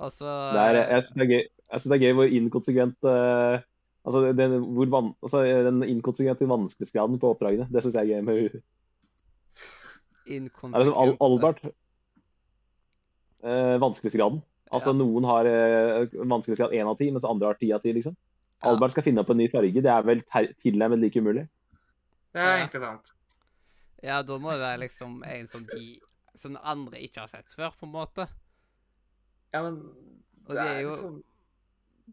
Og 0.00 0.14
så 0.14 0.30
er, 0.54 0.84
jeg 0.84 1.06
syns 1.08 1.16
det 1.18 1.26
er 1.26 1.32
gøy 1.34 1.42
jeg 1.70 1.82
synes 1.82 1.92
det 1.92 1.96
er 1.96 2.02
gøy 2.02 2.16
hvor 2.18 2.32
inkonsekvent 2.34 3.06
eh, 3.06 3.64
Altså 4.04 4.32
den, 4.32 4.56
hvor 4.74 4.88
van, 4.88 5.10
altså, 5.22 5.42
den 5.66 5.82
inkonsekvente 5.84 6.48
vanskelighetsgraden 6.48 7.18
på 7.20 7.34
oppdragene. 7.34 7.66
Det 7.68 7.82
syns 7.84 7.98
jeg 7.98 8.08
er 8.08 8.14
gøy 8.14 8.24
med 8.24 8.38
henne. 8.40 8.62
Det 10.30 10.36
er 10.38 10.84
liksom 10.84 10.96
Al. 11.02 11.16
Albert 11.26 11.60
eh, 13.44 13.76
Vanskelighetsgraden. 13.82 14.40
Altså 14.70 14.92
Ja. 14.92 14.96
Noen 14.96 15.24
har 15.26 15.48
eh, 15.50 16.08
vanskelighetsgrad 16.14 16.72
1 16.72 16.86
av 16.86 16.96
10, 16.96 17.14
mens 17.16 17.24
andre 17.26 17.46
har 17.50 17.58
10 17.58 17.72
av 17.74 17.80
10. 17.82 17.96
liksom. 17.98 18.16
Ja. 18.60 18.68
Albert 18.70 18.94
skal 18.94 19.04
finne 19.04 19.24
opp 19.24 19.32
en 19.32 19.40
ny 19.40 19.48
farge. 19.50 19.82
Det 19.82 19.90
er 19.90 20.04
vel 20.06 20.22
tilnærmet 20.62 21.00
like 21.00 21.18
umulig. 21.20 21.48
Det 22.30 22.40
er 22.40 22.62
interessant. 22.62 22.70
egentlig 22.70 22.84
sant. 22.86 23.16
Ja, 24.02 24.22
da 24.22 24.38
må 24.38 24.52
det 24.54 24.62
være 24.62 24.82
liksom 24.84 25.24
en 25.26 25.48
som 25.48 25.66
de 25.68 25.98
som 26.40 26.56
andre 26.62 27.00
ikke 27.04 27.20
har 27.20 27.32
sett 27.32 27.52
før, 27.52 27.74
på 27.76 27.84
en 27.88 27.92
måte. 27.92 28.24
Ja, 29.52 29.62
men 29.66 29.80
Og 30.46 30.54
det 30.54 30.56
det 30.56 30.68
er 30.68 30.80
jo 30.80 30.92
liksom 30.92 31.18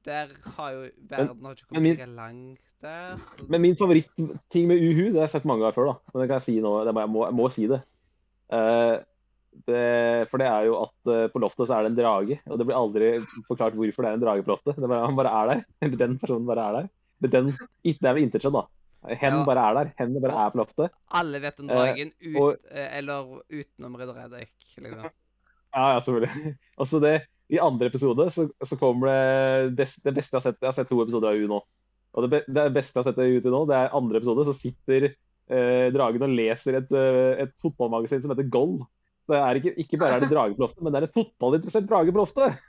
Der 0.05 0.27
har 0.57 0.71
jo 0.71 0.81
verden 1.09 1.43
har 1.45 1.55
ikke 1.55 1.71
men 1.71 1.83
min- 1.83 1.95
kommet 1.97 2.07
like 2.07 2.15
langt 2.15 2.61
der. 2.81 3.17
Men 3.49 3.61
min 3.61 3.75
favoritting 3.75 4.67
med 4.67 4.77
Uhu, 4.77 5.03
det 5.09 5.15
har 5.15 5.25
jeg 5.25 5.29
sett 5.29 5.45
mange 5.45 5.63
ganger 5.65 5.73
før, 5.75 5.85
da. 5.91 5.95
Men 6.13 6.21
det 6.21 6.27
kan 6.29 6.35
jeg 6.39 6.41
si 6.47 6.59
nå. 6.61 6.73
Jeg, 6.85 6.93
må, 7.09 7.25
jeg 7.25 7.33
må 7.35 7.49
si 7.49 7.67
det. 7.67 7.81
Uh, 8.53 8.97
det. 9.67 10.27
For 10.29 10.37
det 10.37 10.47
er 10.47 10.67
jo 10.69 10.75
at 10.83 11.11
uh, 11.11 11.27
på 11.33 11.41
loftet 11.41 11.67
så 11.67 11.77
er 11.79 11.87
det 11.87 11.91
en 11.93 11.97
drage, 11.99 12.39
og 12.45 12.59
det 12.59 12.67
blir 12.69 12.77
aldri 12.77 13.09
forklart 13.49 13.73
hvorfor 13.79 14.03
det 14.05 14.11
er 14.11 14.19
en 14.19 14.23
drage 14.25 14.43
på 14.45 14.53
loftet. 14.53 14.75
Det 14.77 14.87
bare, 14.91 15.05
han 15.09 15.17
bare 15.17 15.33
er 15.41 15.51
der. 15.53 15.63
Eller 15.81 15.97
den 16.03 16.17
personen 16.21 16.45
bare 16.49 16.67
er 16.69 16.77
der. 16.81 16.89
Men 17.19 17.31
den, 17.33 17.47
det 17.83 17.97
er 18.05 18.13
vel 18.13 18.27
intetskjedd, 18.27 18.53
da. 18.53 18.65
Hen 19.07 19.33
Ja. 19.39 19.43
bare 19.47 19.63
er 19.69 19.73
der. 19.79 19.91
Hen 19.97 20.13
bare 20.21 20.35
er 20.45 20.51
på 20.53 20.59
loftet. 20.61 20.91
Alle 21.15 21.39
vet 21.41 21.59
om 21.63 21.69
Eh, 21.69 21.75
dragen 21.75 22.11
ut, 22.21 22.35
og- 22.43 22.57
eh, 22.71 22.97
eller 22.99 23.41
utenom 23.49 23.95
Ridder 23.97 24.13
Reddik, 24.21 24.53
liksom. 24.77 25.09
Ja, 25.73 25.93
ja, 25.93 25.99
selvfølgelig. 25.99 26.53
Også 26.81 26.99
det, 27.01 27.15
I 27.53 27.59
andre 27.63 27.87
episode 27.87 28.27
så, 28.33 28.47
så 28.65 28.77
kommer 28.79 29.07
det 29.07 29.75
best, 29.79 30.01
det 30.03 30.13
beste 30.17 30.35
jeg 30.35 30.41
har 30.41 30.45
sett. 30.49 30.59
Jeg 30.61 30.67
har 30.69 30.75
sett 30.75 30.89
to 30.91 30.99
episoder 31.03 31.31
av 31.31 31.39
U 31.39 31.47
nå. 31.51 31.61
Og 32.17 32.25
det, 32.25 32.29
be, 32.33 32.41
det 32.51 32.65
beste 32.75 32.97
jeg 32.97 33.03
har 33.03 33.09
sett 33.11 33.21
av 33.23 33.31
U 33.31 33.39
til 33.43 33.53
nå, 33.53 33.63
det 33.69 33.77
er 33.77 33.95
andre 33.95 34.19
episode. 34.19 34.45
Så 34.49 34.55
sitter 34.57 35.09
eh, 35.09 35.87
Dragen 35.95 36.27
og 36.27 36.35
leser 36.35 36.79
et, 36.81 36.91
eh, 36.91 37.33
et 37.45 37.53
fotballmagasin 37.63 38.23
som 38.23 38.33
heter 38.33 38.49
Goal. 38.51 38.79
Så 39.27 39.35
det 39.35 39.41
er 39.43 39.59
ikke, 39.59 39.75
ikke 39.83 39.99
bare 40.01 40.17
er 40.17 40.23
det 40.23 40.31
drage 40.31 40.55
på 40.55 40.63
loftet, 40.63 40.83
men 40.83 40.93
det 40.93 41.01
er 41.01 41.09
et 41.09 41.17
fotballinteressert 41.17 41.89
drage 41.89 42.15
på 42.15 42.23
loftet! 42.23 42.57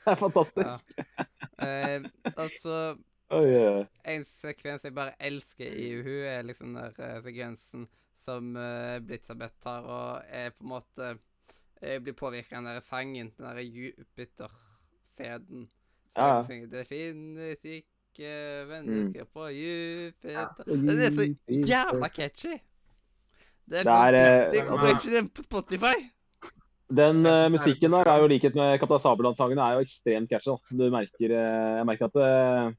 Det 0.00 0.14
er 0.14 0.16
fantastisk. 0.16 0.92
Eh, 1.60 2.04
altså, 2.30 2.76
oh, 3.28 3.42
oi. 3.44 3.82
en 4.08 4.22
sekvens 4.40 4.86
jeg 4.86 4.94
bare 4.96 5.12
elsker 5.20 5.74
i 5.76 5.90
Uhu, 5.98 6.14
er 6.24 6.46
liksom 6.48 6.72
den 6.72 7.02
eh, 7.04 7.18
sekvensen 7.20 7.84
som 8.24 8.54
uh, 8.56 8.96
Blitzabeth 9.04 9.60
tar 9.60 9.84
og 9.84 10.32
er 10.32 10.54
på 10.56 10.64
en 10.64 10.72
måte 10.72 11.10
eh, 11.82 12.00
blir 12.02 12.12
påvirka 12.16 12.56
av 12.56 12.64
den 12.64 12.74
der 12.74 12.80
sangen, 12.80 13.32
den 13.36 13.46
der 13.46 13.60
Jupiter-feden. 13.62 15.68
Ja, 16.16 16.42
finnes 16.42 16.90
ikke 17.64 18.64
mennesker 18.66 19.24
på 19.30 19.46
Jupiter 19.54 20.48
På 20.56 20.62
Den 20.66 20.88
er 20.90 21.10
så 21.14 21.34
jævla 21.46 22.08
catchy! 22.08 22.58
Det 23.70 23.78
er, 23.78 23.82
Det 23.84 23.92
er, 23.92 24.14
eh, 24.14 24.18
vanvittig. 24.18 24.62
Hvorfor 24.66 24.86
er 24.86 24.94
altså- 24.94 25.08
ikke 25.08 25.16
den 25.16 25.28
på 25.28 25.42
Spotify? 25.42 25.96
Den 26.90 27.26
uh, 27.26 27.50
musikken 27.50 27.92
der 27.92 28.04
er 28.10 28.18
jo 28.18 28.26
likhet 28.26 28.54
med 28.54 28.78
Kaptein 28.78 28.98
Sabeltann-sangen 28.98 29.58
er 29.58 29.72
jo 29.76 29.80
ekstremt 29.86 30.28
catchy. 30.28 30.50
Du 30.74 30.90
merker, 30.90 31.30
eh, 31.30 31.76
jeg 31.78 31.86
merker 31.86 32.04
at 32.10 32.16
uh, 32.16 32.72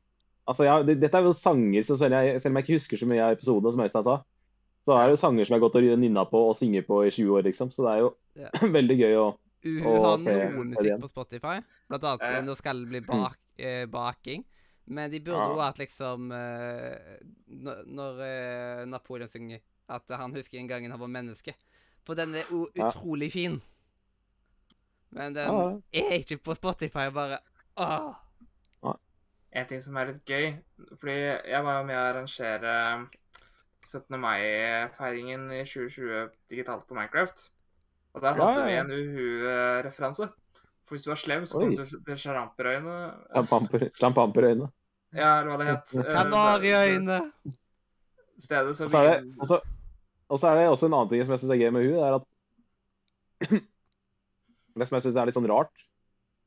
Altså, 0.48 0.64
ja, 0.66 0.82
det, 0.84 1.02
Dette 1.02 1.18
er 1.18 1.24
jo 1.24 1.32
sanger 1.32 1.84
som 1.86 1.98
selv, 1.98 2.14
jeg, 2.18 2.42
selv 2.42 2.52
om 2.52 2.58
jeg 2.58 2.64
ikke 2.66 2.78
husker 2.80 2.98
så 2.98 3.06
mye 3.08 3.22
av 3.24 3.32
episodene, 3.38 3.72
som 3.72 3.82
Øystein 3.86 4.04
sa, 4.04 4.16
så 4.86 4.94
er 4.98 5.04
det 5.06 5.14
jo 5.14 5.22
sanger 5.22 5.46
som 5.46 5.54
jeg 5.54 5.62
har 5.62 5.70
gått 5.70 5.78
og 5.80 6.00
nynna 6.02 6.24
på 6.26 6.40
og 6.50 6.56
synger 6.58 6.82
på 6.88 7.04
i 7.06 7.12
20 7.14 7.36
år, 7.38 7.44
liksom. 7.46 7.70
Så 7.72 7.86
det 7.86 7.92
er 7.92 8.00
jo 8.02 8.10
Ja. 8.36 8.50
veldig 8.78 8.98
gøy 9.00 9.16
å 9.20 9.38
Uhu 9.64 9.86
å 9.86 10.02
har 10.06 10.18
se- 10.18 10.36
noe 10.52 10.64
musikk 10.72 11.00
på 11.04 11.10
Spotify, 11.12 11.60
blant 11.90 12.04
annet 12.04 12.22
Eh. 12.22 12.38
eh, 12.38 12.42
Nå 12.48 12.56
skal 12.58 12.80
det 12.82 12.90
bli 12.90 13.00
bak, 13.06 13.38
eh, 13.60 13.86
baking. 13.86 14.46
Men 14.88 15.12
de 15.12 15.20
burde 15.20 15.38
Ja. 15.38 15.50
jo 15.54 15.60
hatt 15.62 15.78
liksom 15.78 16.32
eh, 16.34 17.20
Når, 17.48 18.22
eh, 18.26 18.86
Napoleon 18.86 19.30
synger 19.30 19.60
at 19.90 20.04
han 20.10 20.34
husker 20.34 20.58
en 20.58 20.68
gang 20.68 20.90
han 20.90 21.00
var 21.00 21.08
menneske. 21.08 21.54
For 22.04 22.16
den 22.16 22.34
er 22.36 22.44
Ja. 22.76 22.90
utrolig 22.90 23.32
fin. 23.32 23.62
Men 25.12 25.34
den 25.34 25.48
Ja, 25.48 25.80
er 25.94 26.18
ikke 26.20 26.38
på 26.42 26.56
Spotify. 26.56 27.10
Bare 27.12 27.40
åh. 27.78 28.16
En 29.54 29.66
ting 29.68 29.82
som 29.82 29.98
er 29.98 30.06
litt 30.14 30.24
gøy, 30.26 30.54
fordi 30.98 31.12
jeg 31.52 31.64
var 31.64 31.82
jo 31.82 31.86
med 31.86 31.96
å 31.98 32.04
arrangere 32.14 33.10
17. 33.84 34.18
mai-feiringen 34.18 35.52
i 35.52 35.66
2020 35.66 36.30
digitalt 36.50 36.88
på 36.88 36.96
Minecraft. 36.96 37.50
Og 38.16 38.22
der 38.22 38.36
Ja, 38.36 38.46
hadde 38.46 38.62
ja, 38.62 38.66
vi 38.68 38.78
en 38.82 38.92
Uhu-referanse. 38.92 40.28
For 40.86 40.96
hvis 40.98 41.06
du 41.06 41.12
var 41.14 41.20
slem, 41.22 41.46
så 41.48 41.60
kom 41.62 41.76
du 41.76 41.84
til 41.86 42.18
Sjaramperøyene. 42.20 42.96
Champamper- 43.38 43.90
Ja, 45.16 45.40
eller 45.40 45.52
hva 45.52 45.58
det 45.62 45.68
het. 45.70 45.94
Eh, 46.02 46.16
Kanariøyne. 46.18 47.20
Stedet 48.42 48.76
som 48.76 48.86
Og 48.86 48.92
så 48.92 49.00
er 49.00 49.08
det 49.08 49.36
og 49.40 50.40
så- 50.40 50.48
er 50.50 50.56
det 50.56 50.68
også 50.72 50.86
en 50.88 50.94
annen 50.98 51.10
ting 51.10 51.24
som 51.26 51.32
jeg 51.36 51.40
syns 51.44 51.52
er 51.52 51.60
gøy 51.62 51.72
med 51.72 51.84
hun, 51.86 51.96
det 52.00 52.04
er 52.08 52.16
at 52.16 52.28
Det 54.80 54.88
som 54.88 54.96
jeg 54.96 55.04
syns 55.04 55.16
er 55.20 55.26
litt 55.28 55.36
sånn 55.36 55.50
rart, 55.52 55.72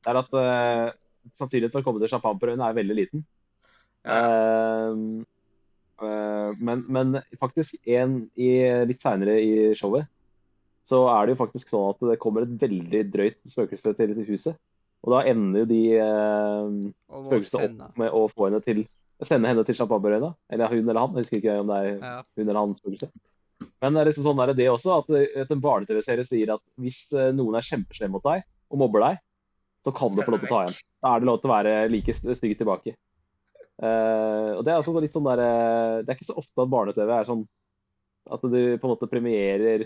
det 0.01 0.09
er 0.09 0.17
at 0.17 0.31
uh, 0.33 0.89
sannsynligheten 1.37 1.71
for 1.75 1.81
å 1.83 1.85
komme 1.85 2.01
til 2.01 2.09
Champagneprøvene 2.09 2.65
er 2.69 2.77
veldig 2.77 2.95
liten. 2.97 3.21
Ja. 4.05 4.17
Uh, 4.89 5.21
uh, 6.01 6.51
men, 6.57 6.81
men 6.89 7.19
faktisk 7.41 7.77
en 7.85 8.23
i, 8.37 8.49
litt 8.89 9.01
seinere 9.05 9.37
i 9.41 9.51
showet, 9.77 10.09
så 10.85 10.99
er 11.09 11.25
det 11.25 11.33
jo 11.35 11.41
faktisk 11.43 11.71
sånn 11.71 11.89
at 11.93 12.03
det 12.11 12.19
kommer 12.21 12.45
et 12.45 12.55
veldig 12.61 13.01
drøyt 13.13 13.39
spøkelse 13.49 13.95
til 13.97 14.13
huset. 14.27 14.57
Og 15.05 15.13
da 15.13 15.23
ender 15.29 15.63
jo 15.63 15.69
de 15.69 15.79
eh, 16.01 16.75
spøkelsene 17.25 17.87
opp 17.89 17.97
med 18.01 18.13
å 18.13 18.25
få 18.31 18.47
henne 18.49 18.61
til 18.65 18.83
sende 19.25 19.47
henne 19.49 19.63
til 19.65 19.77
Champagneprøvene. 19.77 20.33
Eller 20.51 20.69
hun 20.73 20.83
eller 20.89 20.99
han, 21.01 21.13
jeg 21.15 21.23
husker 21.25 21.39
ikke 21.41 21.57
om 21.61 21.69
det 21.71 21.77
er 21.77 21.89
Ja. 22.03 22.15
hun 22.35 22.43
eller 22.49 22.59
han 22.59 22.75
spøkelse. 22.77 23.09
Men 23.81 23.95
det 23.95 24.01
er 24.01 24.09
liksom 24.09 24.25
sånn 24.27 24.41
er 24.43 24.53
det 24.53 24.65
også, 24.69 24.97
at, 24.99 25.09
at 25.45 25.51
en 25.53 25.61
barne-TV-serie 25.63 26.25
sier 26.27 26.51
at 26.57 26.61
hvis 26.81 26.99
eh, 27.13 27.31
noen 27.37 27.55
er 27.55 27.65
kjempeslem 27.65 28.11
mot 28.11 28.25
deg 28.25 28.43
og 28.73 28.81
mobber 28.81 29.05
deg, 29.05 29.21
så 29.85 29.93
kan 29.95 30.13
du 30.17 30.21
få 30.25 30.33
lov 30.33 30.41
til 30.41 30.49
å 30.49 30.53
ta 30.55 30.61
igjen. 30.65 30.79
Da 31.05 31.13
er 31.15 31.21
det 31.21 31.29
lov 31.29 31.37
til 31.41 31.49
å 31.49 31.53
være 31.53 31.73
like 31.93 32.13
st- 32.17 32.35
stygg 32.39 32.55
tilbake. 32.59 32.95
Uh, 33.75 34.55
og 34.55 34.61
Det 34.65 34.71
er 34.71 34.79
også 34.79 35.01
litt 35.03 35.13
sånn 35.15 35.25
der, 35.27 35.41
eh, 35.43 35.97
det 36.05 36.09
er 36.13 36.15
ikke 36.17 36.29
så 36.31 36.37
ofte 36.39 36.63
at 36.63 36.71
barne-TV 36.71 37.11
er 37.11 37.27
sånn 37.27 37.41
at 38.31 38.41
du 38.41 38.55
på 38.79 38.87
en 38.87 38.91
måte 38.93 39.09
premierer 39.11 39.83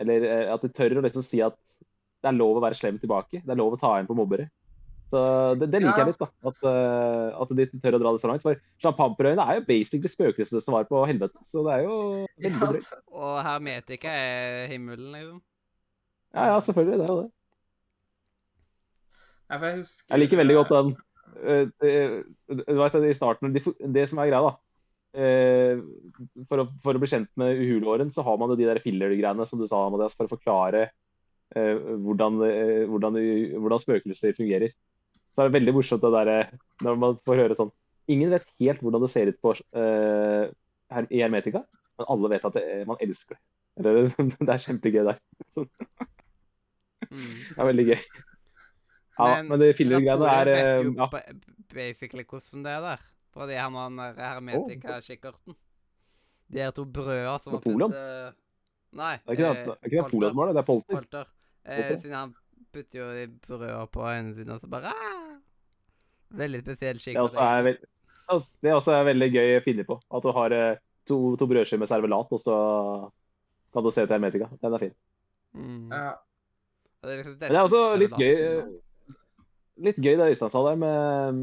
Eller 0.00 0.24
eh, 0.28 0.46
at 0.54 0.64
de 0.64 0.72
tør 0.72 0.98
å 1.00 1.04
liksom 1.04 1.24
si 1.26 1.42
at 1.44 1.56
det 2.20 2.28
er 2.28 2.36
lov 2.36 2.58
å 2.58 2.64
være 2.64 2.76
slem 2.76 2.98
tilbake. 3.00 3.42
Det 3.44 3.52
er 3.52 3.60
lov 3.60 3.76
å 3.76 3.80
ta 3.80 3.94
igjen 3.96 4.08
på 4.10 4.16
mobbere. 4.18 4.48
Så 5.10 5.20
det, 5.58 5.70
det 5.72 5.80
liker 5.82 6.04
Ja. 6.04 6.04
jeg 6.04 6.12
litt, 6.12 6.20
da. 6.20 6.28
At, 6.50 6.58
eh, 6.70 7.40
at 7.42 7.52
de 7.58 7.66
tør 7.82 7.96
å 7.98 8.00
dra 8.02 8.12
det 8.14 8.22
så 8.22 8.30
langt. 8.30 8.44
For 8.46 8.60
Champagneprøvene 8.82 9.42
er 9.42 9.58
jo 9.58 9.66
basically 9.66 10.10
spøkelsene 10.12 10.62
som 10.62 10.76
var 10.76 10.86
på 10.90 11.02
helvete. 11.08 11.40
Så 11.50 11.64
det 11.66 11.74
er 11.78 11.86
jo 11.88 11.96
veldig 12.38 12.70
drøyt. 12.74 12.90
Og 13.10 13.36
Hermetika 13.46 14.12
er 14.12 14.70
himmelen, 14.70 15.10
liksom. 15.16 15.40
Ja, 16.30 16.52
ja, 16.52 16.58
selvfølgelig. 16.62 17.00
Det 17.00 17.06
er 17.08 17.14
jo 17.14 17.20
det. 17.22 17.30
Jeg 19.50 19.76
husker 19.80 20.14
Jeg 20.14 20.22
liker 20.22 20.38
veldig 20.38 20.56
godt 20.60 20.72
den 20.76 20.90
uh, 21.42 21.64
uh, 21.82 22.18
Du 22.54 22.76
vet 22.78 22.98
i 23.02 23.14
starten 23.16 23.54
de, 23.54 23.62
Det 23.96 24.04
som 24.06 24.20
er 24.22 24.30
greia, 24.30 24.44
da 24.46 24.52
eh, 24.54 24.58
for, 25.10 26.62
å, 26.62 26.66
for 26.84 26.96
å 26.96 27.02
bli 27.02 27.10
kjent 27.10 27.30
med 27.40 27.58
uhulåren, 27.58 28.12
så 28.14 28.24
har 28.26 28.38
man 28.40 28.52
jo 28.52 28.58
de 28.60 28.68
der 28.68 28.82
filler-greiene 28.84 29.46
som 29.48 29.60
du 29.60 29.66
sa, 29.66 29.82
Mathias, 29.90 30.14
for 30.18 30.28
å 30.28 30.32
forklare 30.32 30.84
eh, 30.86 31.74
hvordan, 32.04 32.38
eh, 32.46 32.84
hvordan, 32.90 33.18
hvordan 33.56 33.82
spøkelser 33.82 34.36
fungerer. 34.38 34.74
Så 35.30 35.42
er 35.42 35.50
det 35.50 35.58
veldig 35.58 35.74
morsomt 35.76 36.04
det 36.04 36.14
der, 36.14 36.32
eh, 36.34 36.54
når 36.86 37.02
man 37.02 37.20
får 37.26 37.44
høre 37.44 37.58
sånn 37.58 37.74
Ingen 38.10 38.32
vet 38.32 38.48
helt 38.58 38.80
hvordan 38.82 39.04
det 39.04 39.08
ser 39.12 39.28
ut 39.30 39.36
på, 39.38 39.52
uh, 39.54 40.48
her, 40.90 41.06
i 41.14 41.20
Hermetika, 41.22 41.60
men 42.00 42.08
alle 42.10 42.30
vet 42.32 42.46
at 42.48 42.56
det, 42.56 42.62
man 42.88 42.98
elsker 43.04 43.36
det. 43.36 43.42
Eller, 43.78 44.08
det 44.48 44.50
er 44.50 44.64
kjempegøy 44.64 45.04
der. 45.06 45.20
Så 45.54 45.62
Mm. 47.10 47.38
det 47.48 47.58
er 47.58 47.66
veldig 47.66 47.86
gøy. 47.88 48.02
Ja, 49.20 49.42
men, 49.42 49.60
de 49.60 49.70
filler-greiene 49.76 50.28
er 50.32 50.50
eh, 50.52 50.84
jo 50.84 50.92
ja. 50.96 51.08
basically 51.74 52.24
hvordan 52.24 52.64
det 52.64 52.74
er 52.76 52.84
der. 52.84 53.08
Har 53.34 53.46
den 53.46 53.96
der 53.96 54.14
hermetika-kikkerten. 54.18 55.56
De 56.50 56.58
her 56.58 56.72
to 56.74 56.84
brøda 56.84 57.38
som 57.38 57.54
var 57.54 57.60
putt, 57.62 57.94
eh, 57.94 58.32
Nei. 58.98 59.14
Det 59.22 59.30
er 59.30 59.36
ikke, 59.36 59.50
eh, 59.50 59.54
det, 59.54 59.64
det 59.66 59.70
er 59.70 59.90
ikke. 59.90 60.02
Napoleon 60.02 60.32
som 60.32 60.40
har 60.42 60.50
det, 60.50 60.54
det 60.56 60.62
er 60.62 60.66
Polter. 60.66 60.96
Polter. 60.96 61.30
Eh, 61.64 61.92
siden 62.00 62.16
han 62.16 62.34
putter 62.74 62.98
jo 62.98 63.06
de 63.14 63.26
brøda 63.46 63.84
på 63.94 64.02
øynene 64.02 64.34
sine, 64.34 64.56
og 64.56 64.60
så 64.60 64.70
bare 64.70 64.90
aah! 64.90 65.28
Veldig 66.40 66.60
spesiell 66.64 66.98
kikkert. 66.98 67.14
Det 67.14 67.22
også 67.28 67.46
er, 67.46 67.62
veld, 67.66 67.86
altså, 68.26 68.50
det 68.62 68.74
også 68.74 68.96
er 68.96 69.06
veldig 69.10 69.30
gøy 69.34 69.54
å 69.58 69.62
finne 69.64 69.86
på. 69.86 69.98
At 70.18 70.26
du 70.26 70.30
har 70.34 70.56
eh, 70.56 70.82
to, 71.06 71.20
to 71.38 71.48
brødskiver 71.50 71.84
med 71.84 71.90
servelat, 71.90 72.34
og 72.34 72.42
så 72.42 72.58
kan 73.74 73.86
du 73.86 73.90
se 73.94 74.04
til 74.04 74.14
Hermetika. 74.16 74.50
Den 74.62 74.74
er 74.74 74.84
fin. 74.84 74.94
Mm. 75.54 75.88
Ja. 75.94 76.12
Det 77.00 77.14
er 77.14 77.22
liksom 77.22 77.36
Men 77.38 77.48
det 77.48 77.58
er 77.58 77.66
også 77.66 77.84
litt 77.98 78.18
gøy 78.18 78.34
servelat 78.34 78.78
Litt 79.80 79.96
gøy 79.96 80.16
det 80.18 80.26
Øystein 80.34 80.50
sa 80.52 80.60
der 80.66 80.76
med, 80.76 81.38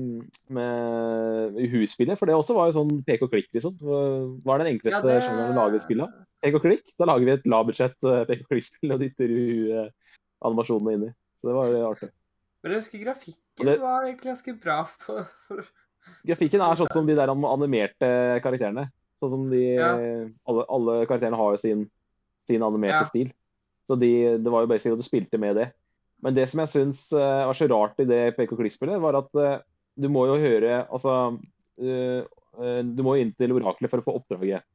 med 0.54 1.56
husspillet, 1.72 2.20
for 2.20 2.30
det 2.30 2.36
også 2.38 2.54
var 2.58 2.68
jo 2.70 2.76
sånn 2.76 2.92
pek 3.08 3.24
og 3.26 3.32
klikk, 3.34 3.48
liksom. 3.56 3.78
Hva 3.82 4.56
er 4.56 4.62
den 4.64 4.76
enkleste 4.76 5.00
Ja, 5.02 5.02
det- 5.08 5.24
sjangeren 5.26 5.56
å 5.56 5.58
lage 5.58 5.80
et 5.80 5.86
spill 5.88 6.04
av? 6.06 6.12
Pek 6.46 6.54
og 6.60 6.62
klikk. 6.68 6.92
Da 7.00 7.08
lager 7.10 7.26
vi 7.26 7.32
et 7.34 7.48
lavbudsjett 7.50 7.98
eh, 8.06 8.26
pek 8.30 8.44
og 8.44 8.52
klikk-spill 8.52 8.94
og 8.94 9.02
dytter 9.02 9.34
uh, 9.34 9.90
animasjonene 10.46 10.94
inni. 10.94 11.10
Så 11.40 11.50
det 11.50 11.56
var 11.58 11.72
jo 11.74 11.82
artig. 11.90 12.12
Men 12.62 12.72
jeg 12.76 12.82
husker 12.84 13.04
grafikken 13.06 13.66
det- 13.72 13.80
var 13.82 14.06
egentlig 14.06 14.32
ganske 14.36 14.56
bra. 14.62 14.78
For, 15.02 15.26
for, 15.48 15.66
Grafikken 16.26 16.62
er 16.62 16.76
sånn 16.80 16.94
som 16.94 17.06
de 17.10 17.16
der 17.18 17.28
animerte 17.34 18.08
karakterene. 18.46 18.88
Sånn 19.20 19.30
som 19.34 19.50
de 19.50 19.64
Ja. 19.76 19.92
alle, 20.48 20.64
alle 20.70 21.06
karakterene 21.10 21.36
har 21.42 21.52
jo 21.56 21.58
sin, 21.58 21.90
sin 22.48 22.62
animerte 22.62 23.02
Ja. 23.02 23.04
stil. 23.04 23.34
Så 23.90 23.98
de, 24.00 24.38
det 24.38 24.52
var 24.52 24.62
jo 24.62 24.68
basically 24.68 24.94
at 24.94 25.02
du 25.02 25.08
spilte 25.08 25.40
med 25.40 25.56
det. 25.56 25.72
Men 26.26 26.34
det 26.34 26.48
som 26.50 26.62
jeg 26.64 26.72
syns 26.72 27.02
eh, 27.14 27.44
var 27.46 27.58
så 27.58 27.68
rart 27.70 28.00
i 28.02 28.08
det 28.10 28.22
PK-klikkspillet, 28.38 28.98
var 29.02 29.20
at 29.20 29.38
eh, 29.42 29.60
du 29.98 30.08
må 30.14 30.24
jo 30.30 30.38
høre 30.42 30.84
Altså 30.94 31.14
eh, 31.82 32.26
Du 32.86 33.04
må 33.06 33.16
jo 33.16 33.26
inn 33.26 33.34
til 33.38 33.54
oraklet 33.54 33.92
for 33.92 34.02
å 34.02 34.06
få 34.08 34.16
oppdraget 34.18 34.66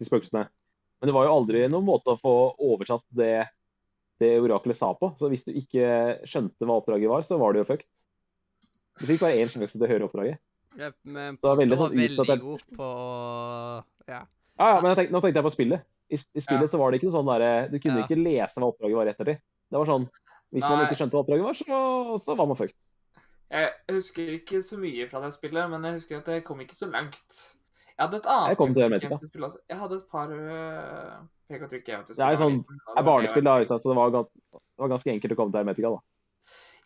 til 0.00 0.08
spøkelsene. 0.08 0.46
Men 1.00 1.08
det 1.08 1.14
var 1.16 1.26
jo 1.26 1.32
aldri 1.38 1.64
noen 1.68 1.86
måte 1.86 2.12
å 2.12 2.20
få 2.20 2.34
oversatt 2.60 3.04
det, 3.16 3.46
det 4.20 4.34
oraklet 4.40 4.76
sa 4.76 4.90
på. 4.96 5.10
Så 5.16 5.30
hvis 5.32 5.46
du 5.48 5.54
ikke 5.56 6.20
skjønte 6.28 6.68
hva 6.68 6.76
oppdraget 6.80 7.08
var, 7.08 7.24
så 7.24 7.40
var 7.40 7.56
det 7.56 7.62
jo 7.62 7.68
fucked. 7.72 7.88
Du 9.00 9.06
fikk 9.08 9.22
bare 9.24 9.40
én 9.40 9.48
sjanse 9.48 9.76
til 9.78 9.86
å 9.86 9.88
høre 9.88 10.08
oppdraget. 10.08 10.40
Ja, 10.76 10.90
men 11.08 11.36
Så 11.40 11.44
det 11.44 11.48
var 11.50 11.60
veldig 11.62 11.78
sånn 11.80 11.96
veldig 11.96 12.26
jeg... 12.28 12.42
god 12.44 12.66
på 12.76 12.88
Ja. 14.12 14.20
Ja, 14.60 14.66
ja, 14.74 14.76
men 14.82 14.90
jeg 14.90 14.98
tenkte, 14.98 15.14
nå 15.16 15.20
tenkte 15.24 15.40
jeg 15.40 15.46
på 15.48 15.54
spillet. 15.56 15.86
I, 16.10 16.18
i 16.20 16.42
spillet 16.44 16.66
Ja. 16.68 16.72
så 16.72 16.80
var 16.80 16.90
det 16.92 17.00
ikke 17.00 17.08
noe 17.08 17.16
sånn 17.16 17.28
derre 17.30 17.52
Du 17.70 17.76
kunne 17.80 18.02
ikke 18.04 18.18
lese 18.18 18.60
hva 18.60 18.68
oppdraget 18.68 18.98
var 18.98 19.10
etter 19.12 19.28
det. 19.30 19.36
Det 19.70 19.78
var 19.80 19.88
sånn 19.88 20.04
Hvis 20.50 20.66
man 20.66 20.84
ikke 20.84 20.98
skjønte 20.98 21.14
hva 21.14 21.22
oppdraget 21.22 21.46
var, 21.46 21.58
så, 21.58 21.80
så 22.24 22.34
var 22.38 22.48
man 22.50 22.58
fucked. 22.58 22.88
jeg 23.50 23.70
husker 23.90 24.32
ikke 24.38 24.62
så 24.66 24.78
mye 24.82 25.06
fra 25.10 25.22
det 25.24 25.32
spillet, 25.34 25.70
men 25.70 25.84
jeg 25.86 25.98
husker 26.00 26.18
at 26.18 26.30
jeg 26.34 26.44
kom 26.46 26.60
ikke 26.64 26.78
så 26.78 26.88
langt. 26.90 27.40
Jeg 27.94 28.06
hadde 28.06 28.16
et 28.22 28.30
annet 28.32 28.48
Jeg 28.48 28.56
kom 28.56 28.74
til 29.30 29.44
også. 29.44 29.60
Jeg 29.68 29.78
hadde 29.78 29.96
et 30.00 30.06
par 30.10 30.30
uh, 30.32 31.20
pek 31.50 31.66
og 31.66 31.70
trykk-eventyrspill. 31.70 32.22
Det 32.22 32.26
er 32.32 32.40
sånn- 32.40 32.62
Det 32.64 32.96
er 32.96 33.06
barnespill, 33.06 33.44
da, 33.44 33.56
så 33.62 33.78
det 33.78 33.96
var, 33.98 34.10
gans, 34.14 34.30
det 34.54 34.60
var 34.80 34.88
ganske 34.94 35.12
enkelt 35.12 35.32
å 35.34 35.36
komme 35.36 35.52
til 35.52 35.60
Hermetica, 35.60 35.90
da. 35.94 36.00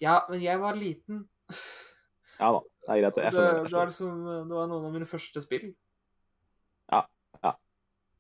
Ja, 0.03 0.17
men 0.29 0.43
jeg 0.43 0.61
var 0.61 0.75
liten. 0.79 1.29
Ja 2.35 2.49
da, 2.51 2.61
det 2.83 2.91
er 2.91 3.01
greit. 3.01 3.15
Det, 3.15 3.23
Jeg 3.23 3.33
det, 3.33 3.39
skjønner. 3.39 3.69
Jeg 3.69 3.79
var 3.79 3.91
liksom, 3.91 4.15
det 4.51 4.57
var 4.59 4.67
noen 4.67 4.87
av 4.89 4.95
mine 4.97 5.07
første 5.07 5.43
spill. 5.45 5.69
Ja, 6.91 7.05
ja. 7.45 7.53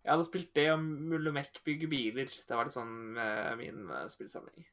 Jeg 0.05 0.12
hadde 0.12 0.26
spilt 0.28 0.53
det 0.55 0.68
og 0.70 0.84
Mullemek 0.84 1.59
bygger 1.66 1.90
biler. 1.90 2.30
Det 2.30 2.55
var 2.55 2.68
liksom 2.68 3.18
eh, 3.18 3.51
min 3.59 3.90
eh, 3.90 4.07
spillsamling. 4.12 4.68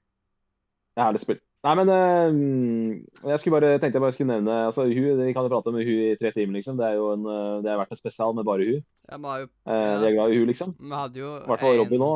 Herlig 1.00 1.22
spill. 1.24 1.40
Nei, 1.62 1.74
men 1.78 1.90
eh, 1.94 3.28
jeg 3.30 3.38
skulle 3.38 3.60
bare, 3.60 3.76
tenkte 3.78 4.00
jeg 4.00 4.02
bare 4.02 4.14
skulle 4.16 4.34
nevne 4.34 4.54
altså, 4.66 4.88
hun, 4.90 5.20
Vi 5.20 5.34
kan 5.36 5.46
jo 5.46 5.52
prate 5.52 5.70
om 5.70 5.76
hun 5.78 5.86
i 5.86 6.16
tre 6.18 6.32
timer, 6.34 6.56
liksom. 6.58 6.80
Det 6.80 6.88
er 6.88 6.96
jo 6.98 7.12
en, 7.14 7.28
eh, 7.30 7.60
det 7.62 7.70
har 7.70 7.78
vært 7.84 7.94
en 7.94 8.00
spesial 8.00 8.34
med 8.34 8.48
bare 8.48 8.66
Hu. 8.66 8.80
Ja, 9.12 9.20
vi 9.20 9.30
har 9.30 9.44
jo 9.44 9.50
Eh, 9.70 10.06
er 10.08 10.16
glad 10.16 10.34
i 10.34 10.40
hun, 10.40 10.48
liksom. 10.50 10.74
Vi 10.80 10.98
hadde 10.98 11.22
jo 11.22 11.36
I 11.38 11.52
hvert 11.52 11.62
fall 11.62 11.78
Robbie 11.78 12.02
nå. 12.02 12.10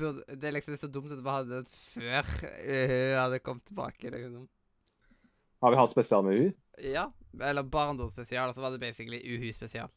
Burde, 0.00 0.24
det 0.32 0.48
er 0.48 0.56
liksom 0.56 0.72
litt 0.72 0.86
så 0.86 0.88
dumt 0.88 1.12
at 1.12 1.20
vi 1.20 1.34
hadde 1.36 1.58
det 1.60 1.82
før 1.92 2.30
hun 2.32 3.18
hadde 3.18 3.42
kommet 3.44 3.66
tilbake. 3.68 4.14
liksom. 4.14 4.48
Har 5.62 5.74
vi 5.74 5.80
hatt 5.82 5.92
spesial 5.92 6.24
med 6.24 6.40
hun? 6.40 6.54
Ja, 6.80 7.04
eller 7.40 7.68
barndomsspesial, 7.68 8.48
og 8.48 8.56
så 8.56 8.64
var 8.64 8.72
det 8.72 8.80
basically 8.80 9.20
Uhu-spesial. 9.20 9.92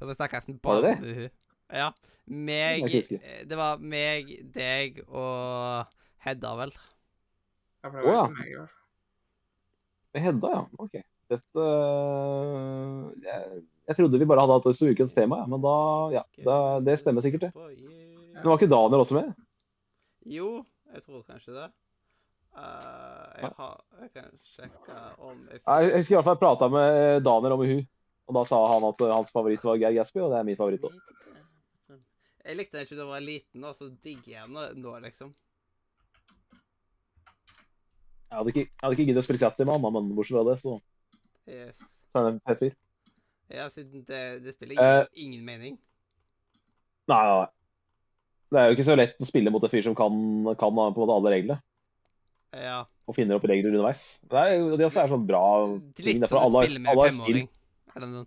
For 0.00 0.10
vi 0.10 0.18
snakka 0.18 0.42
nesten 0.42 0.58
Var 0.58 0.82
bare 0.82 0.96
om 0.98 1.06
Uhu. 1.06 1.28
Ja. 1.72 1.92
Meg 2.26 2.90
Det 2.90 3.56
var 3.56 3.78
meg, 3.78 4.34
deg 4.52 5.00
og 5.06 5.86
Hedda, 6.24 6.56
vel. 6.58 6.74
Ja, 7.84 7.90
for 7.90 8.00
det 8.00 8.04
var 8.06 8.14
oh, 8.14 8.16
ja. 8.16 8.24
ikke 8.24 8.38
meg, 8.38 8.48
i 8.48 8.56
hvert 8.56 8.72
fall. 8.72 8.80
Hedda, 10.24 10.50
ja. 10.54 10.62
OK. 10.80 10.94
Dette 11.34 11.64
eh, 11.64 13.00
jeg, 13.24 13.62
jeg 13.90 13.98
trodde 13.98 14.20
vi 14.20 14.28
bare 14.28 14.44
hadde 14.44 14.56
hatt 14.56 14.76
som 14.78 14.92
ukens 14.92 15.16
tema, 15.16 15.40
ja. 15.42 15.48
men 15.50 15.64
da 15.64 15.76
Ja. 16.14 16.22
Da, 16.46 16.58
det 16.84 16.96
stemmer 17.02 17.24
sikkert, 17.24 17.48
det. 17.48 17.52
Men 18.34 18.48
var 18.48 18.56
ikke 18.56 18.70
Daniel 18.72 19.04
også 19.04 19.18
med? 19.18 19.34
Jo, 20.32 20.64
jeg 20.94 21.04
tror 21.04 21.26
kanskje 21.28 21.56
det. 21.58 21.68
Uh, 22.54 23.30
jeg, 23.42 23.50
har, 23.58 23.78
jeg 24.00 24.10
kan 24.14 24.34
sjekke 24.46 24.98
om 25.18 25.40
jeg 25.50 25.58
Jeg 25.58 25.96
husker 25.96 26.14
i 26.14 26.16
hvert 26.20 26.28
fall 26.28 26.36
jeg 26.36 26.42
prata 26.44 26.68
med 26.70 27.24
Daniel 27.26 27.56
om 27.56 27.64
hun, 27.66 27.80
og 28.30 28.36
da 28.38 28.44
sa 28.48 28.60
han 28.70 28.86
at 28.88 29.08
hans 29.10 29.34
favoritt 29.34 29.64
var 29.66 29.80
Geir 29.82 29.96
Gatsby, 29.98 30.22
og 30.22 30.30
det 30.32 30.38
er 30.38 30.46
min 30.46 30.60
favoritt 30.60 30.86
òg. 30.86 30.94
Jeg 32.44 32.60
likte 32.60 32.78
den 32.78 32.86
ikke 32.86 32.94
da 32.94 33.02
jeg 33.02 33.10
var 33.10 33.24
liten, 33.24 33.64
og 33.64 33.74
så 33.74 33.90
digger 34.04 34.36
jeg 34.36 34.46
den 34.46 34.54
nå- 34.54 34.70
nå, 34.84 34.94
liksom. 35.02 35.34
Jeg 38.34 38.40
hadde 38.40 38.50
ikke, 38.50 38.64
jeg 38.66 38.82
hadde 38.82 38.96
ikke 38.96 39.04
giddet 39.06 39.22
å 39.22 39.26
spille 39.28 39.38
Classy 39.38 39.62
med 39.64 39.76
han, 39.76 39.92
men 39.94 40.08
bortsett 40.16 40.34
fra 40.34 40.44
det, 40.48 40.56
så, 40.58 40.72
Yes. 41.46 41.76
så 42.10 42.18
er 42.18 42.24
det 42.24 42.32
en 42.32 42.40
pet 42.48 42.58
fyr. 42.64 42.72
Ja, 43.54 43.66
siden 43.70 44.02
det, 44.08 44.22
det 44.42 44.54
spiller 44.56 44.74
ingen, 44.74 45.06
ingen, 45.14 45.26
ingen 45.26 45.44
mening. 45.46 45.76
Nei, 47.12 47.20
nei. 47.28 47.46
Det 48.50 48.58
er 48.60 48.66
jo 48.70 48.74
ikke 48.76 48.86
så 48.88 48.96
lett 48.98 49.20
å 49.22 49.28
spille 49.28 49.52
mot 49.54 49.62
en 49.66 49.70
fyr 49.72 49.84
som 49.86 49.94
kan, 49.98 50.16
kan 50.58 50.74
på 50.74 50.86
en 50.88 50.96
måte 50.96 51.14
alle 51.14 51.32
reglene, 51.36 51.58
Ja. 52.54 52.80
og 53.06 53.14
finner 53.16 53.36
opp 53.38 53.46
regler 53.50 53.70
underveis. 53.70 54.18
Det 54.30 54.40
er, 54.40 54.56
jo- 54.58 54.76
det 54.80 54.86
også 54.88 55.04
er 55.04 55.12
sånn 55.14 55.26
bra 55.28 55.44
ting. 55.94 56.20
Litt 56.20 56.28
som 56.28 56.38
å 56.42 56.50
spille 56.64 56.80
med 56.80 56.90
en 56.90 56.98
femåring. 56.98 57.46
spilt- 57.48 57.96
Eller 57.96 58.06
noe. 58.08 58.26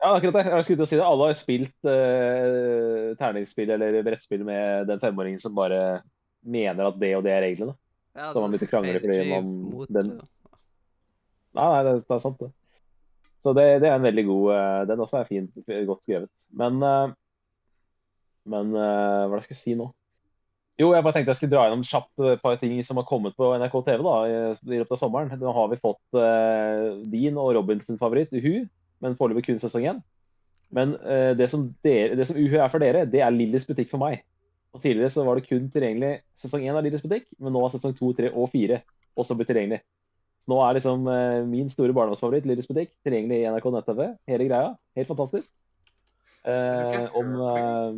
Ja, 0.00 0.10
akkurat 0.16 0.32
det. 0.36 0.44
Jeg 0.52 0.64
skulle 0.64 0.76
til 0.76 0.84
å 0.84 0.88
si 0.88 0.96
det. 0.96 1.04
Alle 1.08 1.26
har 1.26 1.36
spilt 1.36 1.88
uh, 1.88 3.14
terningsspill 3.16 3.70
eller 3.72 4.02
brettspill 4.04 4.44
med 4.44 4.86
den 4.88 5.00
femåringen 5.00 5.40
som 5.40 5.54
bare 5.56 6.02
mener 6.44 6.86
at 6.90 6.98
det 7.00 7.14
og 7.16 7.24
det 7.24 7.32
er 7.32 7.42
reglene. 7.42 7.74
Ja, 8.16 8.30
Så 8.32 8.40
man 8.40 8.52
begynte 8.54 8.66
å 8.68 8.72
krangle 8.72 9.00
fordi 9.02 9.18
man- 9.28 9.50
mot, 9.70 9.90
den- 9.92 10.14
ja. 10.16 10.24
Nei, 11.56 11.66
nei, 11.72 11.82
det, 11.84 11.92
det 12.06 12.14
er 12.16 12.22
sant, 12.24 12.38
det. 12.40 12.50
Så 13.44 13.52
det, 13.56 13.66
det 13.82 13.88
er 13.90 13.94
en 13.98 14.04
veldig 14.04 14.24
god 14.26 14.46
eh, 14.56 14.80
Den 14.88 15.00
også 15.04 15.20
er 15.20 15.28
fint, 15.28 15.52
godt 15.86 16.02
skrevet. 16.04 16.30
Men 16.56 16.82
eh, 16.82 17.12
Men 18.46 18.72
eh, 18.74 18.80
hva 18.80 19.28
var 19.30 19.36
det 19.36 19.44
jeg 19.44 19.48
skulle 19.50 19.62
si 19.62 19.74
nå? 19.78 19.86
Jo, 20.76 20.90
jeg 20.92 21.04
bare 21.06 21.16
tenkte 21.16 21.32
jeg 21.32 21.38
skulle 21.40 21.54
dra 21.54 21.62
gjennom 21.66 21.84
kjapt 21.88 22.20
et 22.34 22.42
par 22.42 22.58
ting 22.60 22.74
som 22.84 22.98
har 23.00 23.06
kommet 23.08 23.36
på 23.38 23.48
NRK 23.56 23.76
TV 23.86 24.02
da, 24.04 24.16
i, 24.28 24.34
i 24.76 24.80
løpet 24.82 24.92
av 24.92 25.00
sommeren. 25.00 25.30
Nå 25.40 25.54
har 25.56 25.70
vi 25.72 25.78
fått 25.80 26.18
uh, 26.20 26.98
din 27.08 27.38
og 27.40 27.54
Robins 27.56 27.88
favoritt, 27.96 28.34
Uhu, 28.36 28.66
men 29.00 29.16
foreløpig 29.16 29.46
kun 29.46 29.60
sesong 29.62 29.86
én. 29.88 30.02
Men 30.76 30.92
uh, 31.00 31.32
det, 31.38 31.48
som 31.48 31.64
dere, 31.86 32.18
det 32.20 32.26
som 32.28 32.36
Uhu 32.36 32.58
er 32.60 32.68
for 32.68 32.84
dere, 32.84 33.06
det 33.08 33.22
er 33.24 33.32
Lillys 33.32 33.64
butikk 33.64 33.88
for 33.88 34.04
meg. 34.04 34.20
Og 34.76 34.82
Tidligere 34.82 35.12
så 35.12 35.24
var 35.24 35.38
det 35.38 35.48
kun 35.48 35.70
tilgjengelig 35.72 36.18
sesong 36.36 36.66
én 36.66 36.76
av 36.76 36.84
Liders 36.84 37.04
butikk, 37.04 37.30
men 37.40 37.54
nå 37.54 37.62
har 37.64 37.72
sesong 37.72 37.94
to, 37.96 38.10
tre 38.16 38.28
og 38.32 38.50
fire 38.52 38.82
også 39.16 39.36
blitt 39.38 39.48
tilgjengelig. 39.48 39.80
Nå 40.46 40.58
er 40.62 40.76
liksom 40.76 41.06
eh, 41.10 41.38
min 41.48 41.70
store 41.72 41.94
barndomsfavoritt, 41.96 42.44
Liders 42.46 42.68
butikk, 42.68 42.92
tilgjengelig 43.06 43.40
i 43.40 43.46
NRK 43.50 43.70
nett-TV. 43.72 44.02
Hele 44.30 44.48
greia. 44.50 44.74
Helt 44.98 45.08
fantastisk. 45.08 45.54
Eh, 46.46 47.06
om 47.18 47.32
eh, 47.42 47.96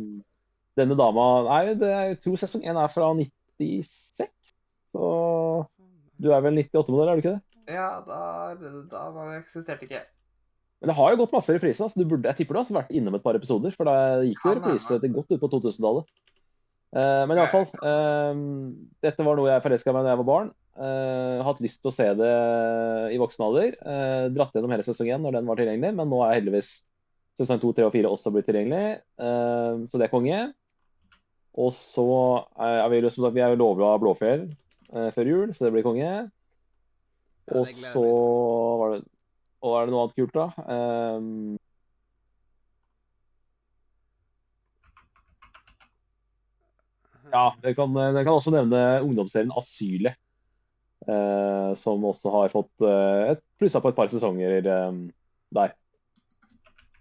denne 0.79 0.95
dama 0.97 1.25
Nei, 1.45 1.75
det 1.77 1.89
er, 1.91 2.05
jeg 2.13 2.21
tror 2.23 2.39
sesong 2.41 2.63
én 2.65 2.79
er 2.79 2.93
fra 2.93 3.11
96. 3.19 4.31
Så 4.89 5.09
du 6.17 6.31
er 6.33 6.41
vel 6.45 6.63
98-modell, 6.63 7.11
er 7.11 7.19
du 7.19 7.23
ikke 7.25 7.35
det? 7.35 7.43
Ja, 7.69 7.89
da, 8.07 8.55
da 8.89 9.27
eksisterte 9.35 9.85
ikke. 9.85 10.01
Men 10.79 10.89
det 10.89 10.95
har 10.95 11.11
jo 11.11 11.19
gått 11.21 11.35
masse 11.35 11.53
repriser. 11.53 11.85
Altså. 11.85 11.99
Du 11.99 12.07
burde, 12.07 12.31
jeg 12.31 12.39
tipper 12.39 12.55
du 12.55 12.61
har 12.61 12.79
vært 12.79 12.95
innom 12.95 13.17
et 13.17 13.23
par 13.23 13.37
episoder, 13.37 13.75
for 13.75 13.89
da 13.89 14.23
gikk 14.23 14.39
jo 14.39 14.47
Kan 14.47 14.61
reprise 14.61 14.99
til 15.03 15.13
godt 15.13 15.35
ut 15.35 15.41
på 15.43 15.51
2000-tallet. 15.53 16.09
Eh, 16.89 17.23
men 17.29 17.37
i 17.37 17.41
hvert 17.43 17.53
fall. 17.53 17.67
eh, 17.85 18.39
dette 19.05 19.25
var 19.25 19.37
noe 19.37 19.51
jeg 19.51 19.63
forelska 19.65 19.93
meg 19.93 20.07
da 20.07 20.15
jeg 20.15 20.21
var 20.23 20.31
barn. 20.33 20.51
Uh, 20.79 21.41
hatt 21.43 21.57
lyst 21.59 21.81
til 21.83 21.89
å 21.89 21.91
se 21.91 22.05
det 22.15 22.35
i 23.11 23.17
voksen 23.19 23.43
alder. 23.43 23.73
Dratt 24.31 24.53
gjennom 24.55 24.71
hele 24.71 24.85
sesong 24.85 25.09
én 25.11 25.25
når 25.25 25.35
den 25.35 25.49
var 25.49 25.59
tilgjengelig, 25.59 25.91
men 25.97 26.07
nå 26.07 26.21
er 26.23 26.37
heldigvis 26.37 26.69
sesong 27.35 27.59
to, 27.59 27.73
tre 27.75 27.83
og 27.83 27.91
fire 27.91 28.07
også 28.07 28.31
blitt 28.31 28.47
tilgjengelig. 28.47 29.01
Så 29.19 29.99
det 29.99 30.07
er 30.07 30.13
konge. 30.13 30.37
Og 31.59 31.73
så 31.75 32.07
er 32.63 32.87
vi, 32.93 33.01
jo 33.03 33.11
som 33.11 33.25
sagt, 33.25 33.35
vi 33.35 33.43
er 33.43 33.51
jo 33.51 33.59
lovla 33.59 33.91
Blåfjell 33.99 34.45
før 34.87 35.33
jul, 35.33 35.51
så 35.51 35.67
det 35.67 35.73
blir 35.75 35.83
konge. 35.83 36.13
Og 37.51 37.67
så 37.67 38.05
var 38.79 38.95
det 38.95 39.03
Og 39.59 39.75
er 39.75 39.89
det 39.89 39.91
noe 39.97 40.05
annet 40.05 40.15
kult, 40.15 40.37
da? 40.39 40.47
Ja, 47.33 47.45
jeg 47.63 47.75
kan, 47.77 47.93
jeg 47.95 48.25
kan 48.25 48.33
også 48.35 48.53
nevne 48.55 48.81
ungdomsserien 49.05 49.53
Asylet. 49.57 50.17
eh, 51.07 51.73
som 51.79 52.03
også 52.05 52.31
har 52.33 52.51
fått 52.53 52.83
et 52.85 53.41
plussa 53.59 53.81
på 53.81 53.91
et 53.91 53.97
par 53.97 54.09
sesonger 54.11 54.65
eh, 54.67 54.97
der. 55.55 55.75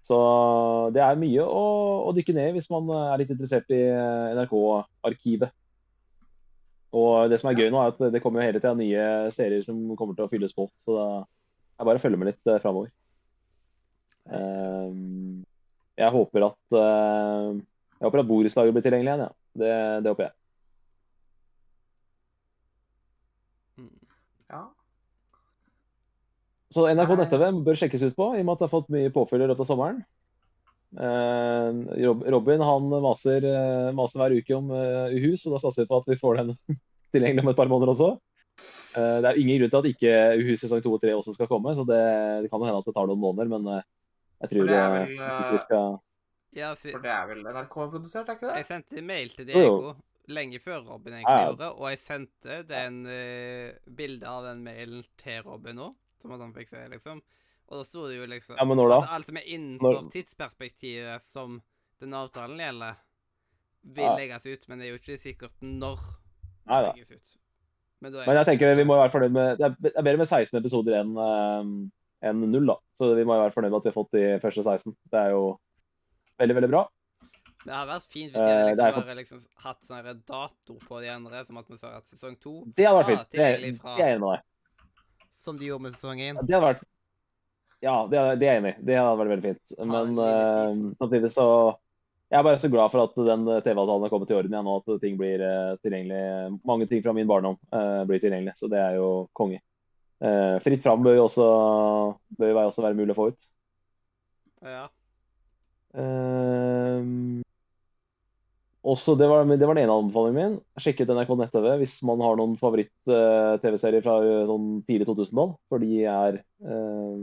Så 0.09 0.19
det 0.95 1.03
er 1.05 1.19
mye 1.21 1.45
å, 1.45 1.65
å 2.09 2.13
dykke 2.17 2.33
ned 2.37 2.55
hvis 2.57 2.71
man 2.73 2.89
er 2.97 3.19
litt 3.21 3.33
interessert 3.35 3.69
i 3.75 3.81
eh, 3.91 4.35
NRK-arkivet. 4.39 5.53
Og 6.99 7.29
det 7.29 7.37
som 7.41 7.51
er 7.51 7.59
gøy 7.61 7.69
nå, 7.73 7.81
er 7.83 7.93
at 7.93 8.15
det 8.15 8.23
kommer 8.25 8.41
jo 8.41 8.49
hele 8.49 8.63
tida 8.63 8.73
nye 8.79 9.03
serier 9.35 9.61
som 9.67 9.81
kommer 9.99 10.17
til 10.17 10.25
å 10.25 10.31
fylles 10.33 10.55
på. 10.57 10.71
Så 10.81 10.95
det 10.97 11.83
er 11.83 11.89
bare 11.91 12.01
å 12.01 12.05
følge 12.05 12.21
med 12.21 12.31
litt 12.33 12.55
framover. 12.63 12.89
Jeg 15.99 16.15
håper 16.15 16.45
at 16.47 16.77
eh, 16.81 17.59
Jeg 17.99 18.07
håper 18.07 18.23
at 18.23 18.29
borettslaget 18.31 18.77
blir 18.77 18.85
tilgjengelig 18.87 19.11
igjen, 19.13 19.27
ja. 19.27 19.33
Det, 19.61 19.73
det 20.05 20.13
håper 20.13 20.29
jeg. 20.29 20.35
Ja. 24.49 24.63
Så 26.73 26.85
NRK 26.89 27.15
nett-TV 27.19 27.51
bør 27.65 27.81
sjekkes 27.81 28.07
ut 28.07 28.17
på, 28.17 28.31
i 28.37 28.41
og 28.43 28.47
med 28.47 28.55
at 28.55 28.63
det 28.63 28.69
har 28.69 28.77
fått 28.77 28.93
mye 28.93 29.13
påfyll 29.13 29.45
i 29.45 29.49
løpet 29.49 29.65
av 29.65 29.69
sommeren. 29.69 30.01
Eh, 30.97 32.09
Robin 32.33 32.65
han 32.65 32.89
maser, 33.05 33.45
eh, 33.45 33.91
maser 33.97 34.23
hver 34.23 34.37
uke 34.41 34.57
om 34.57 34.71
Uhus, 34.73 35.45
og 35.49 35.57
da 35.57 35.61
satser 35.65 35.85
vi 35.85 35.91
på 35.91 36.01
at 36.01 36.09
vi 36.09 36.21
får 36.21 36.41
den 36.41 36.55
tilgjengelig 37.13 37.45
om 37.45 37.53
et 37.53 37.61
par 37.61 37.71
måneder 37.73 37.93
også. 37.93 38.15
Eh, 38.99 39.19
det 39.23 39.31
er 39.31 39.39
ingen 39.39 39.61
grunn 39.61 39.73
til 39.73 39.81
at 39.81 39.89
ikke 39.93 40.13
Uhus 40.43 40.65
sesong 40.65 40.83
to 40.83 40.93
og 40.97 41.03
tre 41.03 41.15
også 41.15 41.37
skal 41.37 41.51
komme, 41.51 41.75
så 41.77 41.85
det, 41.87 42.03
det 42.43 42.51
kan 42.51 42.61
jo 42.61 42.69
hende 42.69 42.83
at 42.83 42.89
det 42.89 42.95
tar 42.97 43.09
noen 43.09 43.23
måneder, 43.23 43.51
men 43.53 43.69
eh, 43.77 43.87
jeg 44.43 44.53
tror 44.53 44.73
eh, 44.73 44.89
vel, 44.95 45.15
vi 45.53 45.61
skal 45.63 45.99
Ja, 46.57 46.75
si, 46.81 46.91
For 46.95 47.05
det 47.05 47.11
er 47.13 47.27
vel 47.29 47.43
NRK-produsert, 47.45 48.29
er 48.29 48.39
ikke 48.39 48.49
det? 48.49 48.61
jeg 48.63 48.69
sendte 48.71 49.03
mail 49.05 49.35
til. 49.37 49.49
Diego 49.51 49.95
lenge 50.29 50.61
før 50.61 50.85
Robin 50.85 51.15
egentlig 51.17 51.35
ja. 51.41 51.49
gjorde, 51.49 51.71
og 51.73 51.89
jeg 51.89 52.01
sendte 52.05 52.61
den 52.69 53.01
uh, 53.09 53.93
bildet 53.97 54.29
av 54.29 54.45
den 54.45 54.63
mailen 54.67 55.05
til 55.21 55.43
Robin 55.47 55.81
òg, 55.89 55.97
som 56.21 56.35
at 56.37 56.45
han 56.45 56.55
fikk 56.57 56.73
se, 56.73 56.85
liksom. 56.93 57.23
Og 57.69 57.81
da 57.81 57.85
sto 57.85 58.07
det 58.09 58.17
jo 58.17 58.29
liksom 58.29 58.57
Ja, 58.57 58.65
men 58.65 58.81
når 58.81 58.95
da? 58.95 58.99
at 59.05 59.15
alt 59.17 59.29
som 59.29 59.37
er 59.41 59.49
innenfor 59.49 59.99
Når- 59.99 60.13
tidsperspektivet 60.13 61.25
som 61.29 61.61
den 62.01 62.15
avtalen 62.17 62.61
gjelder, 62.61 62.97
vil 63.83 64.05
Ja. 64.05 64.17
legges 64.17 64.47
ut, 64.47 64.69
men 64.69 64.79
det 64.79 64.87
er 64.87 64.91
jo 64.91 64.99
ikke 65.01 65.21
sikkert 65.21 65.55
når 65.61 65.97
det 65.97 66.67
Nei 66.67 66.83
da. 66.83 66.93
legges 66.93 67.11
ut. 67.13 67.37
Men, 68.01 68.13
da 68.13 68.25
Men 68.27 68.37
jeg 68.37 68.47
tenker 68.47 68.77
vi 68.77 68.85
må 68.85 68.95
være 68.95 69.11
fornøyd 69.11 69.33
med 69.33 69.59
Det 69.59 69.65
er, 69.65 69.77
det 69.81 69.93
er 69.97 70.03
bedre 70.03 70.19
med 70.19 70.29
16 70.29 70.59
episoder 70.61 71.01
enn 71.01 71.17
uh, 71.17 71.89
en 72.29 72.41
null, 72.51 72.67
da. 72.67 72.77
Så 72.93 73.15
vi 73.15 73.25
må 73.25 73.35
jo 73.37 73.45
være 73.47 73.55
fornøyd 73.55 73.71
med 73.71 73.79
at 73.79 73.85
vi 73.85 73.91
har 73.93 73.97
fått 73.97 74.13
de 74.13 74.41
første 74.43 74.65
16. 74.65 74.97
Det 75.11 75.19
er 75.19 75.31
jo 75.31 75.59
veldig, 76.39 76.55
veldig 76.59 76.71
bra. 76.73 76.83
Det 77.65 77.75
hadde 77.75 77.91
vært 77.91 78.05
fint 78.09 78.33
hvis 78.33 78.39
Eh, 78.41 78.75
de 78.77 78.83
hadde 78.83 78.83
liksom 78.83 78.95
for- 78.95 79.09
bare 79.09 79.17
liksom 79.19 79.41
hatt 79.65 79.81
sånn 79.85 80.05
her 80.05 80.15
dato 80.15 80.75
på 80.89 81.01
de 81.03 81.09
andre, 81.13 81.45
som 81.45 81.59
at 81.59 81.69
vi 81.69 81.77
sa 81.77 81.97
at 81.97 82.07
sesong 82.13 82.37
to, 82.41 82.53
Det 82.75 82.87
hadde 82.87 83.01
vært 83.03 83.07
fint. 83.13 83.31
Det, 83.31 83.81
fra- 83.81 83.97
det 83.97 84.05
er 84.05 84.09
jeg 84.09 84.17
enig 84.17 84.21
med 84.21 84.31
deg. 84.37 84.43
som 85.35 85.57
de 85.57 85.67
gjorde 85.67 85.83
med 85.83 85.93
sesong 85.95 86.19
én. 86.19 86.35
Ja, 86.35 86.43
Det 86.43 86.55
hadde 86.55 86.69
vært 86.75 86.85
Ja, 87.81 88.07
det 88.11 88.19
er, 88.19 88.37
det 88.37 88.47
jeg 88.49 88.63
enig 88.63 88.73
i. 88.79 88.83
Det 88.83 88.97
hadde 88.99 89.19
vært 89.19 89.33
veldig 89.35 89.47
fint. 89.49 89.79
Men 89.87 90.19
eh, 90.19 90.95
samtidig 90.99 91.31
så 91.31 91.77
Jeg 92.31 92.39
er 92.41 92.43
bare 92.45 92.57
så 92.61 92.69
glad 92.71 92.91
for 92.91 93.05
at 93.05 93.15
den 93.15 93.45
TV-avtalen 93.65 94.05
er 94.05 94.11
kommet 94.11 94.29
til 94.29 94.37
orden 94.37 94.53
igjen, 94.53 94.67
og 94.69 94.85
at 94.85 95.01
ting 95.01 95.17
blir 95.17 95.41
uh, 95.41 95.77
tilgjengelig. 95.81 96.61
Mange 96.63 96.87
ting 96.87 97.01
fra 97.03 97.15
min 97.15 97.27
barndom 97.27 97.57
uh, 97.73 98.05
blir 98.05 98.21
tilgjengelig, 98.21 98.53
så 98.59 98.69
det 98.69 98.77
er 98.77 98.97
jo 98.97 99.31
konge. 99.33 99.63
Eh, 100.21 100.59
fritt 100.61 100.83
fram 100.83 101.01
bør 101.03 101.15
jo 101.15 101.25
også, 101.25 101.47
bør 102.37 102.51
jo 102.51 102.59
også 102.67 102.83
være 102.83 102.99
mulig 102.99 103.15
å 103.15 103.17
få 103.17 103.29
ut. 103.33 103.47
Ja. 104.61 104.89
Ehm, 105.97 107.41
også, 108.89 109.15
det 109.19 109.29
var, 109.29 109.45
det 109.49 109.67
var 109.67 109.77
den 109.77 109.85
ene 109.85 109.97
anbefalingen 110.01 110.39
min. 110.39 110.57
Sjekk 110.81 111.03
ut 111.03 111.13
NRK 111.13 111.35
nett-TV 111.41 111.69
hvis 111.81 111.97
man 112.09 112.23
har 112.25 112.39
noen 112.39 112.57
favoritt-TV-serier 112.61 114.05
fra 114.05 114.19
eh, 114.25 114.45
sånn 114.49 114.69
tidlig 114.89 115.09
2000-tall. 115.09 115.55
For 115.69 115.83
de 115.83 116.03
er 116.05 116.41
eh, 116.41 117.15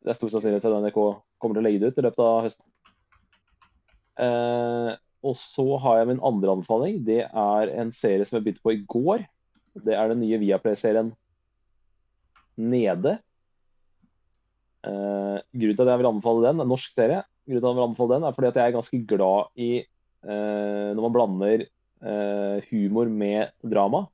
Det 0.00 0.12
er 0.12 0.16
stor 0.16 0.32
sannsynlighet 0.32 0.64
for 0.64 0.76
at 0.76 0.86
NRK 0.86 1.00
kommer 1.40 1.56
til 1.56 1.62
å 1.62 1.66
legge 1.66 1.82
det 1.82 1.92
ut 1.92 2.00
i 2.00 2.06
løpet 2.06 2.24
av 2.24 2.44
høsten. 2.46 2.68
Eh, 4.20 4.92
og 5.20 5.36
så 5.36 5.66
har 5.82 6.00
jeg 6.00 6.12
min 6.12 6.22
andre 6.24 6.54
anbefaling. 6.54 7.02
Det 7.04 7.22
er 7.26 7.74
en 7.82 7.90
serie 7.92 8.24
som 8.24 8.38
jeg 8.38 8.46
begynte 8.46 8.64
på 8.64 8.76
i 8.76 8.84
går. 8.88 9.26
Det 9.84 9.96
er 9.96 10.12
den 10.12 10.22
nye 10.22 10.40
Viaplay-serien 10.40 11.12
Nede. 12.60 13.18
Eh, 14.88 15.36
grunnen 15.52 15.76
til 15.76 15.84
at 15.84 15.92
jeg 15.92 16.00
vil 16.00 16.08
anbefale 16.08 16.46
den, 16.48 16.62
en 16.62 16.72
norsk 16.72 16.96
serie, 16.96 17.20
grunnen 17.50 17.66
til 17.66 17.76
vil 17.76 17.84
anbefale 17.84 18.16
den 18.16 18.26
er 18.26 18.36
fordi 18.36 18.50
at 18.50 18.58
jeg 18.58 18.70
er 18.70 18.76
ganske 18.76 19.02
glad 19.10 19.50
i 19.60 19.70
uh, 20.24 20.90
når 20.94 21.02
man 21.04 21.14
blander 21.16 21.64
uh, 21.66 22.56
humor 22.70 23.10
med 23.12 23.54
drama. 23.74 24.04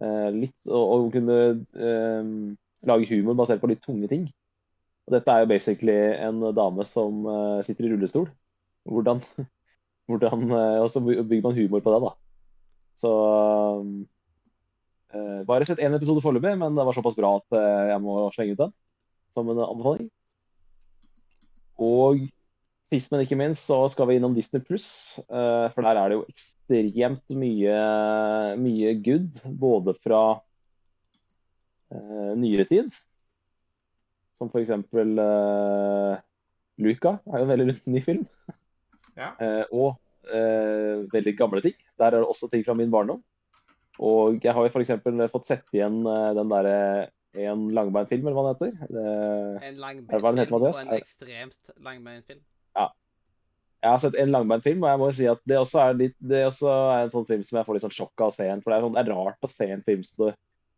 Uh, 0.00 0.30
litt, 0.32 0.56
og 0.70 1.10
kunne 1.12 1.38
lage 2.88 3.08
humor 3.10 3.36
basert 3.36 3.60
på 3.60 3.68
litt 3.68 3.82
tunge 3.84 4.08
ting. 4.08 4.28
Og 5.04 5.16
dette 5.16 5.32
er 5.32 5.42
jo 5.42 5.50
basically 5.50 5.98
en 6.22 6.40
dame 6.56 6.86
som 6.88 7.26
sitter 7.66 7.88
i 7.88 7.90
rullestol. 7.92 8.30
Hvordan, 8.88 9.20
hvordan 10.08 10.46
Og 10.80 10.88
så 10.88 11.02
bygger 11.04 11.44
man 11.44 11.58
humor 11.58 11.84
på 11.84 11.92
det, 11.92 12.00
da. 12.06 12.14
Så 13.00 13.12
Bare 15.44 15.66
sett 15.66 15.82
én 15.82 15.96
episode 15.96 16.22
foreløpig, 16.22 16.54
men 16.56 16.76
det 16.78 16.84
var 16.86 16.94
såpass 16.94 17.16
bra 17.18 17.34
at 17.40 17.56
jeg 17.90 18.00
må 18.04 18.14
slenge 18.30 18.54
ut 18.54 18.60
den 18.62 18.72
som 19.34 19.50
en 19.50 19.62
anbefaling. 19.64 20.10
Og 21.80 22.28
sist, 22.90 23.10
men 23.12 23.24
ikke 23.24 23.38
minst, 23.38 23.64
så 23.68 23.78
skal 23.90 24.08
vi 24.10 24.18
innom 24.18 24.34
Disney 24.36 24.62
pluss. 24.66 24.88
For 25.28 25.86
der 25.86 25.98
er 25.98 26.10
det 26.10 26.18
jo 26.18 26.26
ekstremt 26.30 27.34
mye, 27.38 27.76
mye 28.58 28.94
good. 29.04 29.40
Både 29.62 29.94
fra 30.02 30.22
uh, 31.94 32.32
nyere 32.38 32.66
tid, 32.70 32.90
som 34.38 34.50
f.eks. 34.50 34.74
Uh, 34.90 36.18
Luca 36.80 37.16
er 37.28 37.42
jo 37.42 37.46
en 37.46 37.52
veldig 37.52 37.76
ny 37.92 38.02
film. 38.04 38.26
Ja. 39.18 39.34
Uh, 39.36 39.64
og 39.70 39.90
uh, 40.30 41.06
veldig 41.12 41.36
gamle 41.38 41.62
ting. 41.64 41.76
Der 41.98 42.10
er 42.10 42.20
det 42.20 42.28
også 42.28 42.48
ting 42.50 42.64
fra 42.66 42.76
min 42.78 42.92
barndom. 42.92 43.22
Og 44.00 44.40
jeg 44.44 44.54
har 44.56 44.64
jo 44.64 44.72
f.eks. 44.72 44.94
fått 45.32 45.48
sett 45.48 45.74
igjen 45.76 45.98
eh, 46.08 46.30
den 46.32 46.48
derre 46.48 46.76
en 47.36 47.66
langbeinfilm, 47.76 48.30
eller 48.30 48.38
hva 48.38 48.44
den 48.46 48.54
heter. 48.54 48.86
Det, 48.88 49.02
En 49.60 49.66
er 49.66 49.82
langbeinfilm 49.82 50.56
og 50.56 50.64
en 50.70 50.94
ekstremt 50.96 51.74
langbeinfilm. 51.84 52.40
Jeg 53.80 53.90
har 53.94 54.00
sett 54.02 54.16
en 54.20 54.32
langbeinfilm, 54.34 54.82
og 54.84 54.90
jeg 54.90 55.00
må 55.00 55.08
jo 55.08 55.16
si 55.16 55.26
at 55.30 55.40
det 55.48 55.56
også 55.56 55.80
er, 55.82 55.94
litt, 55.96 56.16
det 56.20 56.42
også 56.50 56.68
er 56.68 57.06
en 57.06 57.12
sånn 57.14 57.26
film 57.28 57.42
som 57.46 57.58
jeg 57.58 57.66
får 57.66 57.76
litt 57.76 57.84
sånn 57.86 57.96
sjokk 57.96 58.24
av 58.24 58.32
å 58.32 58.34
se 58.36 58.44
igjen. 58.44 58.60
For 58.60 58.72
det 58.72 58.76
er, 58.78 58.84
sånn, 58.84 58.96
det 58.96 59.02
er 59.02 59.12
rart 59.16 59.46
å 59.46 59.50
se 59.50 59.68
en 59.72 59.84
film 59.86 60.02
som 60.04 60.20
du 60.20 60.26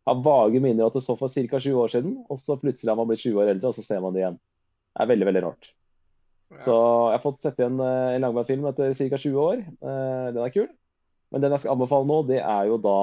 har 0.07 0.21
vage 0.23 0.61
minner 0.63 0.85
om 0.85 0.91
at 0.91 0.95
du 0.95 1.03
så 1.03 1.15
for 1.19 1.31
ca. 1.31 1.59
20 1.59 1.79
år 1.83 1.91
siden, 1.91 2.13
og 2.31 2.39
så 2.39 2.55
plutselig 2.61 2.91
har 2.91 2.99
man 2.99 3.09
blitt 3.11 3.23
20 3.23 3.41
år 3.43 3.51
eldre, 3.53 3.71
og 3.71 3.75
så 3.75 3.83
ser 3.85 4.03
man 4.03 4.15
det 4.15 4.23
igjen. 4.23 4.39
Det 4.93 5.03
er 5.03 5.11
veldig, 5.11 5.27
veldig 5.31 5.43
rart. 5.47 5.69
Så 6.61 6.73
jeg 6.77 7.17
har 7.17 7.23
fått 7.23 7.41
sett 7.41 7.59
igjen 7.59 7.79
en 7.81 8.13
en 8.13 8.21
langbeinfilm 8.27 8.67
etter 8.69 8.93
ca. 8.93 9.17
20 9.17 9.39
år. 9.41 9.63
Eh, 9.63 10.25
Den 10.35 10.43
er 10.45 10.53
kul. 10.53 10.67
Men 11.33 11.41
den 11.41 11.55
jeg 11.55 11.63
skal 11.63 11.73
anbefale 11.73 12.05
nå, 12.05 12.19
det 12.29 12.41
er 12.43 12.67
jo 12.69 12.77
da 12.77 12.97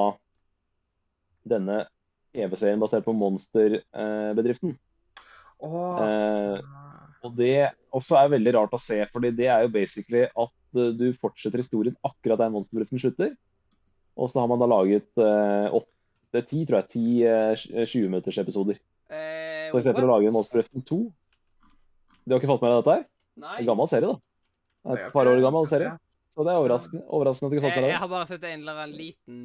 denne 1.50 1.80
EV-serien 2.36 2.78
basert 2.78 3.02
på 3.04 3.14
Monster-bedriften. 3.16 4.76
Åh, 5.66 5.96
Eh, 6.04 6.60
Og 7.26 7.36
det 7.36 7.70
også 7.96 8.16
er 8.16 8.32
veldig 8.32 8.52
rart 8.56 8.74
å 8.76 8.80
se, 8.80 8.98
fordi 9.12 9.30
det 9.36 9.48
er 9.52 9.64
jo 9.66 9.72
basically 9.74 10.24
at 10.28 10.78
eh, 10.80 10.92
du 10.96 11.06
fortsetter 11.20 11.60
historien 11.60 11.96
akkurat 12.06 12.40
der 12.40 12.52
Monsterbedriften 12.54 13.02
slutter. 13.02 13.34
Og 14.20 14.30
så 14.30 14.42
har 14.42 14.48
man 14.50 14.60
da 14.62 14.68
laget 14.70 15.08
eh, 15.20 15.76
åtte, 15.76 16.42
ti, 16.48 16.64
tror 16.68 16.80
jeg, 16.80 16.88
ti 16.94 17.04
eh, 17.26 17.52
20-minutters-episoder. 17.84 18.80
Eh, 19.10 19.68
Så 19.70 19.80
istedenfor 19.80 20.06
å 20.06 20.12
lage 20.14 20.28
lage 20.28 20.34
Monsterbedriften 20.34 20.84
2 20.86 20.98
Du 22.24 22.34
har 22.34 22.40
ikke 22.40 22.50
fått 22.52 22.62
med 22.64 22.72
deg 22.72 22.80
dette 22.80 22.96
her? 22.96 23.06
Nei. 23.40 23.56
En 23.62 23.68
gammel 23.70 23.88
serie, 23.90 24.10
da. 24.10 24.20
det 24.84 24.96
er 24.96 25.06
Et 25.08 25.14
par 25.14 25.30
år 25.30 25.40
gammel 25.44 25.68
serie. 25.70 25.94
Så 26.30 26.44
det 26.46 26.52
er 26.52 26.60
overraskende, 26.62 27.02
overraskende 27.10 27.48
at 27.48 27.52
du 27.52 27.56
ikke 27.58 27.64
har 27.64 27.72
fått 27.72 27.80
med 27.80 27.84
deg 27.84 27.88
det. 27.88 27.94
Jeg 27.94 28.02
har 28.04 28.12
bare 28.12 28.28
sett 28.30 28.44
en 28.46 28.60
eller 28.62 28.78
annen 28.78 28.96
liten 28.96 29.40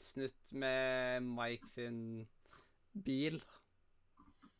snutt 0.00 0.54
med 0.56 1.26
Mike 1.36 1.68
sin 1.76 1.98
bil. 3.06 3.36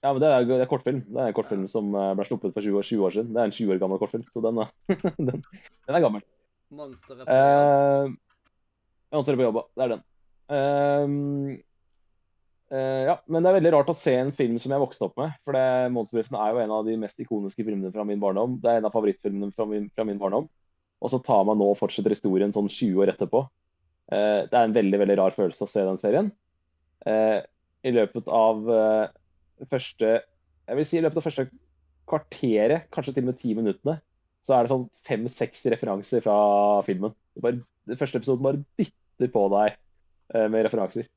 Ja, 0.07 0.13
men 0.15 0.23
det 0.23 0.29
er, 0.31 0.45
det 0.47 0.57
er 0.63 0.69
kortfilm. 0.71 1.01
Det 1.11 1.19
er 1.19 1.33
en 1.33 1.35
kortfilm 1.35 1.65
som 1.71 1.89
eh, 1.99 2.13
ble 2.15 2.27
sluppet 2.29 2.53
for 2.55 2.63
20 2.63 2.79
år, 2.79 2.87
20 2.87 3.07
år 3.09 3.15
siden. 3.17 3.31
Det 3.35 3.41
er 3.43 3.49
en 3.51 3.55
20 3.57 3.73
år 3.75 3.81
gammel 3.83 3.99
kortfilm, 3.99 4.27
så 4.31 4.43
den, 4.45 4.61
er- 4.63 5.01
den, 5.19 5.41
den 5.43 5.99
er 5.99 6.05
gammel. 6.05 6.23
Monsteret 6.77 7.27
på 7.27 7.39
jobb. 7.41 8.13
Uh, 8.15 9.17
Monsteret 9.17 9.41
på 9.41 9.47
jobb. 9.49 9.59
Det 9.75 9.85
er 9.87 9.93
den. 9.97 10.05
Ehm, 10.57 11.17
eh, 12.71 13.03
ja, 13.09 13.17
men 13.27 13.43
det 13.43 13.51
er 13.51 13.59
veldig 13.59 13.73
rart 13.75 13.91
å 13.91 13.97
se 13.99 14.15
en 14.21 14.31
film 14.37 14.61
som 14.63 14.75
jeg 14.77 14.85
vokste 14.85 15.09
opp 15.09 15.19
med. 15.19 15.35
For 15.47 15.59
Monsterbedriften 15.95 16.39
er 16.39 16.55
jo 16.55 16.63
en 16.63 16.77
av 16.79 16.87
de 16.87 16.97
mest 17.03 17.21
ikoniske 17.27 17.67
filmene 17.67 17.91
fra 17.95 18.07
min 18.07 18.23
barndom. 18.23 18.57
Det 18.63 18.71
er 18.71 18.81
en 18.81 18.89
av 18.89 18.95
favorittfilmene 18.95 19.51
fra 19.57 19.67
min, 19.71 19.91
fra 19.95 20.07
min 20.07 20.23
barndom. 20.23 20.47
Og 21.03 21.13
så 21.13 21.21
tar 21.23 21.43
man 21.49 21.59
nå 21.61 21.73
og 21.75 21.79
fortsetter 21.83 22.15
historien 22.15 22.55
sånn 22.55 22.71
20 22.71 23.03
år 23.05 23.13
etterpå. 23.17 23.43
Eh, 24.15 24.41
det 24.47 24.55
er 24.55 24.63
en 24.69 24.77
veldig, 24.77 25.03
veldig 25.03 25.19
rar 25.21 25.35
følelse 25.35 25.67
å 25.67 25.71
se 25.71 25.83
den 25.87 25.99
serien. 26.01 26.31
Eh, 27.07 27.41
I 27.87 27.93
løpet 27.95 28.31
av 28.33 28.71
eh, 28.71 29.07
første 29.71 30.09
Jeg 30.67 30.77
vil 30.79 30.87
si 30.89 30.99
i 30.99 31.03
løpet 31.05 31.21
av 31.21 31.25
første 31.27 31.47
kvarteret, 32.07 32.87
kanskje 32.95 33.17
til 33.17 33.27
og 33.27 33.31
med 33.31 33.39
ti 33.41 33.55
minuttene, 33.55 33.99
så 34.47 34.55
er 34.55 34.65
det 34.65 34.73
sånn 34.73 34.87
fem-seks 35.07 35.65
referanser 35.73 36.23
fra 36.23 36.37
filmen. 36.87 37.15
Bare, 37.43 37.59
den 37.87 37.99
første 37.99 38.21
episoden 38.21 38.45
bare 38.47 38.63
dytter 38.79 39.31
på 39.35 39.43
deg 39.55 39.75
eh, 39.75 40.47
med 40.53 40.67
referanser. 40.67 41.09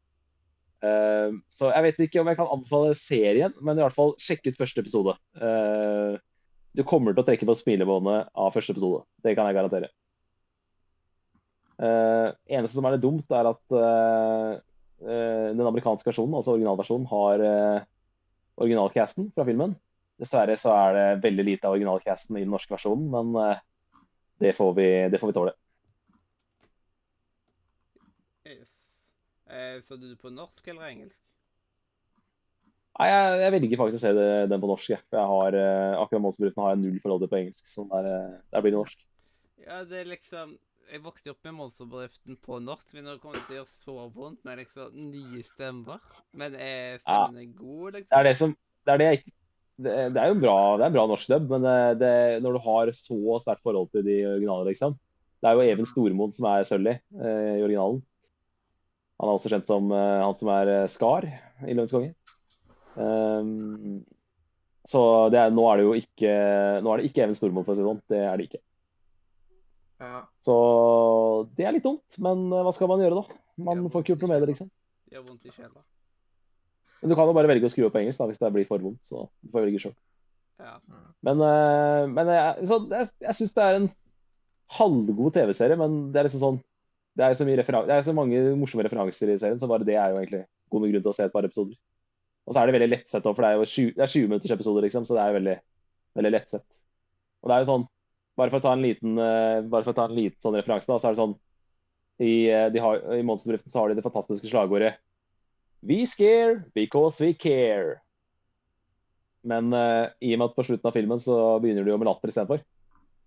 Eh, 0.79 1.35
så 1.51 1.69
jeg 1.69 1.85
vet 1.85 2.01
ikke 2.07 2.23
om 2.23 2.31
jeg 2.31 2.39
kan 2.39 2.49
anbefale 2.55 2.97
serien, 2.97 3.53
men 3.61 3.77
i 3.77 3.85
hvert 3.85 3.97
fall 3.97 4.15
sjekk 4.21 4.49
ut 4.49 4.59
første 4.59 4.81
episode. 4.81 5.15
Uh, 5.37 6.17
du 6.77 6.83
kommer 6.87 7.13
til 7.13 7.23
å 7.23 7.27
trekke 7.27 7.47
på 7.49 7.57
smilebåndet 7.59 8.29
av 8.33 8.53
første 8.55 8.73
episode. 8.73 9.03
Det 9.25 9.35
kan 9.37 9.49
jeg 9.49 9.57
garantere. 9.59 9.91
Uh, 11.79 12.33
eneste 12.49 12.75
som 12.75 12.87
er 12.87 12.97
litt 12.97 13.05
dumt, 13.05 13.29
er 13.29 13.53
at 13.53 14.59
den 14.99 15.63
amerikanske 15.63 16.09
versjonen, 16.09 16.33
altså 16.35 16.57
originalversjonen, 16.57 17.05
har 17.07 17.41
originalcasten 18.59 19.31
fra 19.35 19.45
filmen. 19.47 19.75
Dessverre 20.19 20.57
så 20.59 20.73
er 20.75 20.97
det 20.97 21.07
veldig 21.23 21.45
lite 21.47 21.69
av 21.69 21.77
originalcasten 21.77 22.37
i 22.37 22.43
den 22.43 22.51
norske 22.51 22.73
versjonen, 22.75 23.07
men 23.13 23.31
eh, 23.39 23.63
det, 24.43 24.53
får 24.57 24.73
vi, 24.75 24.89
det 25.11 25.21
får 25.21 25.31
vi 25.31 25.37
tåle. 25.37 25.55
Yes. 28.49 28.69
Eh, 29.47 29.79
så 29.87 29.95
du 29.99 30.11
på 30.19 30.31
norsk 30.33 30.67
eller 30.67 30.91
engelsk? 30.91 31.21
Nei, 32.99 33.07
jeg, 33.07 33.35
jeg 33.39 33.53
velger 33.55 33.79
faktisk 33.79 34.01
å 34.01 34.03
se 34.03 34.15
det, 34.17 34.31
den 34.51 34.59
på 34.59 34.69
norsk. 34.73 34.89
Jeg. 34.91 35.05
Jeg 35.15 35.27
har, 35.33 35.55
eh, 35.55 35.99
akkurat 36.01 36.23
Monsterbedriften 36.25 36.65
har 36.65 36.73
jeg 36.73 36.81
null 36.81 36.97
forhold 37.03 37.23
til 37.23 37.31
på 37.31 37.39
engelsk, 37.39 37.69
så 37.71 37.85
der, 37.93 38.09
eh, 38.11 38.39
der 38.51 38.65
blir 38.65 38.75
det 38.75 38.81
norsk. 38.81 39.05
Ja, 39.63 39.83
det 39.87 40.01
er 40.01 40.09
liksom 40.09 40.57
Jeg 40.89 41.03
vokste 41.05 41.29
opp 41.29 41.43
med 41.45 41.53
Monsterbedriften 41.53 42.37
på 42.41 42.57
norsk, 42.65 42.93
men 42.97 43.05
det 43.05 43.19
kommer 43.21 43.37
til 43.45 43.53
å 43.53 43.57
gjøre 43.59 43.69
så 43.69 43.95
vondt 44.15 44.39
med 44.47 44.57
liksom 44.63 44.95
nye 45.11 45.41
stemmer. 45.45 45.99
Men 46.33 46.55
er 46.57 46.97
stemmene 47.03 47.45
gode, 47.53 47.91
Det 47.91 48.01
liksom? 48.01 48.17
er 48.19 48.23
det 48.29 48.35
som 48.39 48.55
Det 48.87 48.93
er, 48.93 48.97
det 48.97 49.05
jeg, 49.09 49.19
ikke- 49.19 49.35
det, 49.85 50.13
det 50.15 50.21
er 50.23 50.27
jo 50.33 50.39
bra, 50.41 50.55
det 50.77 50.85
er 50.87 50.95
bra 50.95 51.05
norsk 51.07 51.27
dub, 51.29 51.49
men 51.53 51.61
det, 51.61 51.99
det, 52.01 52.13
når 52.43 52.53
du 52.57 52.59
har 52.65 52.91
så 52.97 53.37
sterkt 53.43 53.61
forhold 53.63 53.91
til 53.93 54.03
de 54.03 54.17
originale, 54.27 54.65
liksom 54.71 54.97
Det 55.39 55.47
er 55.47 55.53
jo 55.55 55.67
Even 55.71 55.85
Stormoen 55.87 56.33
som 56.35 56.47
er 56.51 56.65
Sully 56.67 56.95
eh, 56.97 57.53
i 57.59 57.63
originalen. 57.63 58.01
Han 59.21 59.29
er 59.29 59.35
også 59.37 59.51
kjent 59.53 59.67
som 59.69 59.91
eh, 59.91 60.21
han 60.25 60.35
som 60.35 60.49
er 60.51 60.67
eh, 60.73 60.87
Skar 60.91 61.27
i 61.29 61.75
Løvens 61.75 61.93
konge. 61.95 62.15
Um, 62.99 64.01
så 64.89 65.29
det 65.31 65.39
er, 65.39 65.53
nå 65.53 65.63
er 65.69 65.77
det 65.79 65.85
jo 65.85 65.93
ikke 65.95 66.31
Nå 66.83 66.91
er 66.91 66.99
det 66.99 67.11
ikke 67.11 67.23
Even 67.23 67.37
Stormoen, 67.37 67.63
for 67.67 67.71
å 67.71 67.77
si 67.77 67.83
det 67.83 67.87
sånn. 67.87 68.01
Det 68.09 68.19
er 68.25 68.35
det 68.41 68.49
ikke. 68.49 68.61
Ja. 69.99 70.23
Så 70.43 70.55
det 71.57 71.67
er 71.67 71.75
litt 71.75 71.85
dumt, 71.85 72.19
men 72.23 72.47
eh, 72.49 72.65
hva 72.65 72.73
skal 72.75 72.91
man 72.91 73.03
gjøre, 73.03 73.21
da? 73.21 73.39
Man 73.69 73.87
får 73.91 74.03
ikke 74.03 74.13
gjort 74.13 74.25
noe 74.25 74.31
med 74.33 74.43
det, 74.43 74.51
liksom. 74.53 74.69
Gjør 75.11 75.25
vondt 75.25 75.49
i 75.49 75.51
sjela. 75.53 75.83
Men 76.99 77.11
du 77.11 77.15
kan 77.15 77.27
jo 77.29 77.35
bare 77.35 77.49
velge 77.51 77.67
å 77.67 77.71
skru 77.71 77.87
opp 77.87 77.95
på 77.95 78.01
engelsk 78.01 78.21
da, 78.21 78.29
hvis 78.29 78.39
det 78.39 78.51
blir 78.55 78.67
for 78.67 78.83
vondt. 78.83 79.03
Så 79.07 79.25
du 79.43 79.51
får 79.51 79.65
velge 79.65 79.81
sjøl. 79.83 79.95
Ja. 80.59 80.77
Men, 81.27 81.43
eh, 81.43 82.05
men 82.11 82.31
jeg, 82.35 82.69
så 82.71 82.79
jeg, 82.91 83.11
jeg 83.25 83.37
syns 83.37 83.55
det 83.55 83.65
er 83.65 83.79
en 83.79 83.91
halvgod 84.79 85.35
TV-serie, 85.35 85.79
men 85.79 86.01
det 86.13 86.21
er 86.21 86.29
liksom 86.29 86.43
sånn 86.43 86.59
det 87.19 87.25
er, 87.25 87.35
så 87.35 87.43
det 87.43 87.91
er 87.91 88.03
så 88.05 88.13
mange 88.15 88.39
morsomme 88.55 88.83
referanser 88.85 89.31
i 89.33 89.37
serien, 89.39 89.59
så 89.59 89.67
bare 89.67 89.83
det 89.83 89.97
er 89.99 90.13
jo 90.13 90.19
egentlig 90.21 90.43
god 90.71 90.85
grunn 90.85 91.01
til 91.03 91.11
å 91.11 91.15
se 91.17 91.25
et 91.25 91.33
par 91.33 91.43
episoder. 91.43 91.75
Og 92.47 92.53
så 92.53 92.61
er 92.61 92.69
det 92.69 92.75
veldig 92.77 92.89
lettsett 92.93 93.25
òg, 93.27 93.35
for 93.35 93.43
det 93.43 93.49
er 93.49 93.57
jo 93.57 93.65
20, 93.67 93.95
det 93.97 94.03
er 94.05 94.11
20 94.13 94.29
minutters 94.29 94.53
episoder, 94.55 94.85
liksom, 94.85 95.07
så 95.07 95.17
det 95.17 95.23
er 95.23 95.31
jo 95.31 95.37
veldig, 95.39 95.55
veldig 96.19 96.31
lettsett. 96.31 96.63
Og 97.43 97.51
det 97.51 97.57
er 97.57 97.65
jo 97.65 97.69
sånn 97.69 97.85
bare 98.39 98.53
for 98.53 98.61
å 98.61 98.63
ta 98.63 98.73
en 98.75 98.83
liten, 98.85 99.19
eh, 99.19 99.93
ta 99.93 100.05
en 100.05 100.15
liten 100.15 100.39
sånn 100.41 100.57
referanse, 100.57 100.87
da, 100.89 100.97
så 100.99 101.09
er 101.09 101.15
det 101.15 101.21
sånn 101.21 101.37
I, 102.19 102.33
eh, 102.51 102.67
de 102.73 102.81
har, 102.83 102.99
i 103.15 103.23
Monsterbedriften 103.23 103.71
så 103.71 103.83
har 103.83 103.89
de 103.89 103.99
det 103.99 104.05
fantastiske 104.05 104.49
slagordet 104.51 104.97
We 105.81 106.05
scare 106.05 106.65
because 106.75 107.23
we 107.23 107.33
care. 107.33 108.01
Men 109.47 109.71
uh, 109.73 110.11
i 110.19 110.33
og 110.35 110.41
med 110.41 110.49
at 110.49 110.57
på 110.57 110.65
slutten 110.67 110.89
av 110.89 110.95
filmen 110.97 111.21
så 111.23 111.37
begynner 111.63 111.87
de 111.87 111.93
jo 111.93 111.99
med 112.01 112.09
latter 112.09 112.27
istedenfor. 112.33 112.59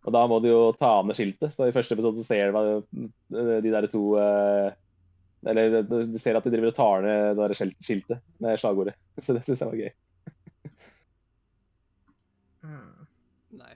Og 0.02 0.12
da 0.12 0.26
må 0.28 0.36
de 0.42 0.50
jo 0.50 0.60
ta 0.76 0.98
av 0.98 1.08
ned 1.08 1.16
skiltet. 1.16 1.54
Så 1.54 1.64
i 1.64 1.72
første 1.72 1.96
episode 1.96 2.20
så 2.20 2.26
ser 2.28 2.52
du 2.52 3.08
de 3.32 3.72
der 3.72 3.88
to 3.88 4.02
uh, 4.20 4.68
Eller 5.48 5.80
du 5.80 6.18
ser 6.20 6.36
at 6.36 6.44
de 6.44 6.52
driver 6.52 6.74
og 6.74 6.76
tar 6.76 7.06
ned 7.06 7.40
det 7.40 7.48
der 7.54 7.72
skiltet 7.80 8.20
med 8.42 8.60
slagordet. 8.60 8.98
Så 9.24 9.32
det 9.32 9.46
syns 9.46 9.64
jeg 9.64 9.72
var 9.72 9.80
gøy. 9.80 9.92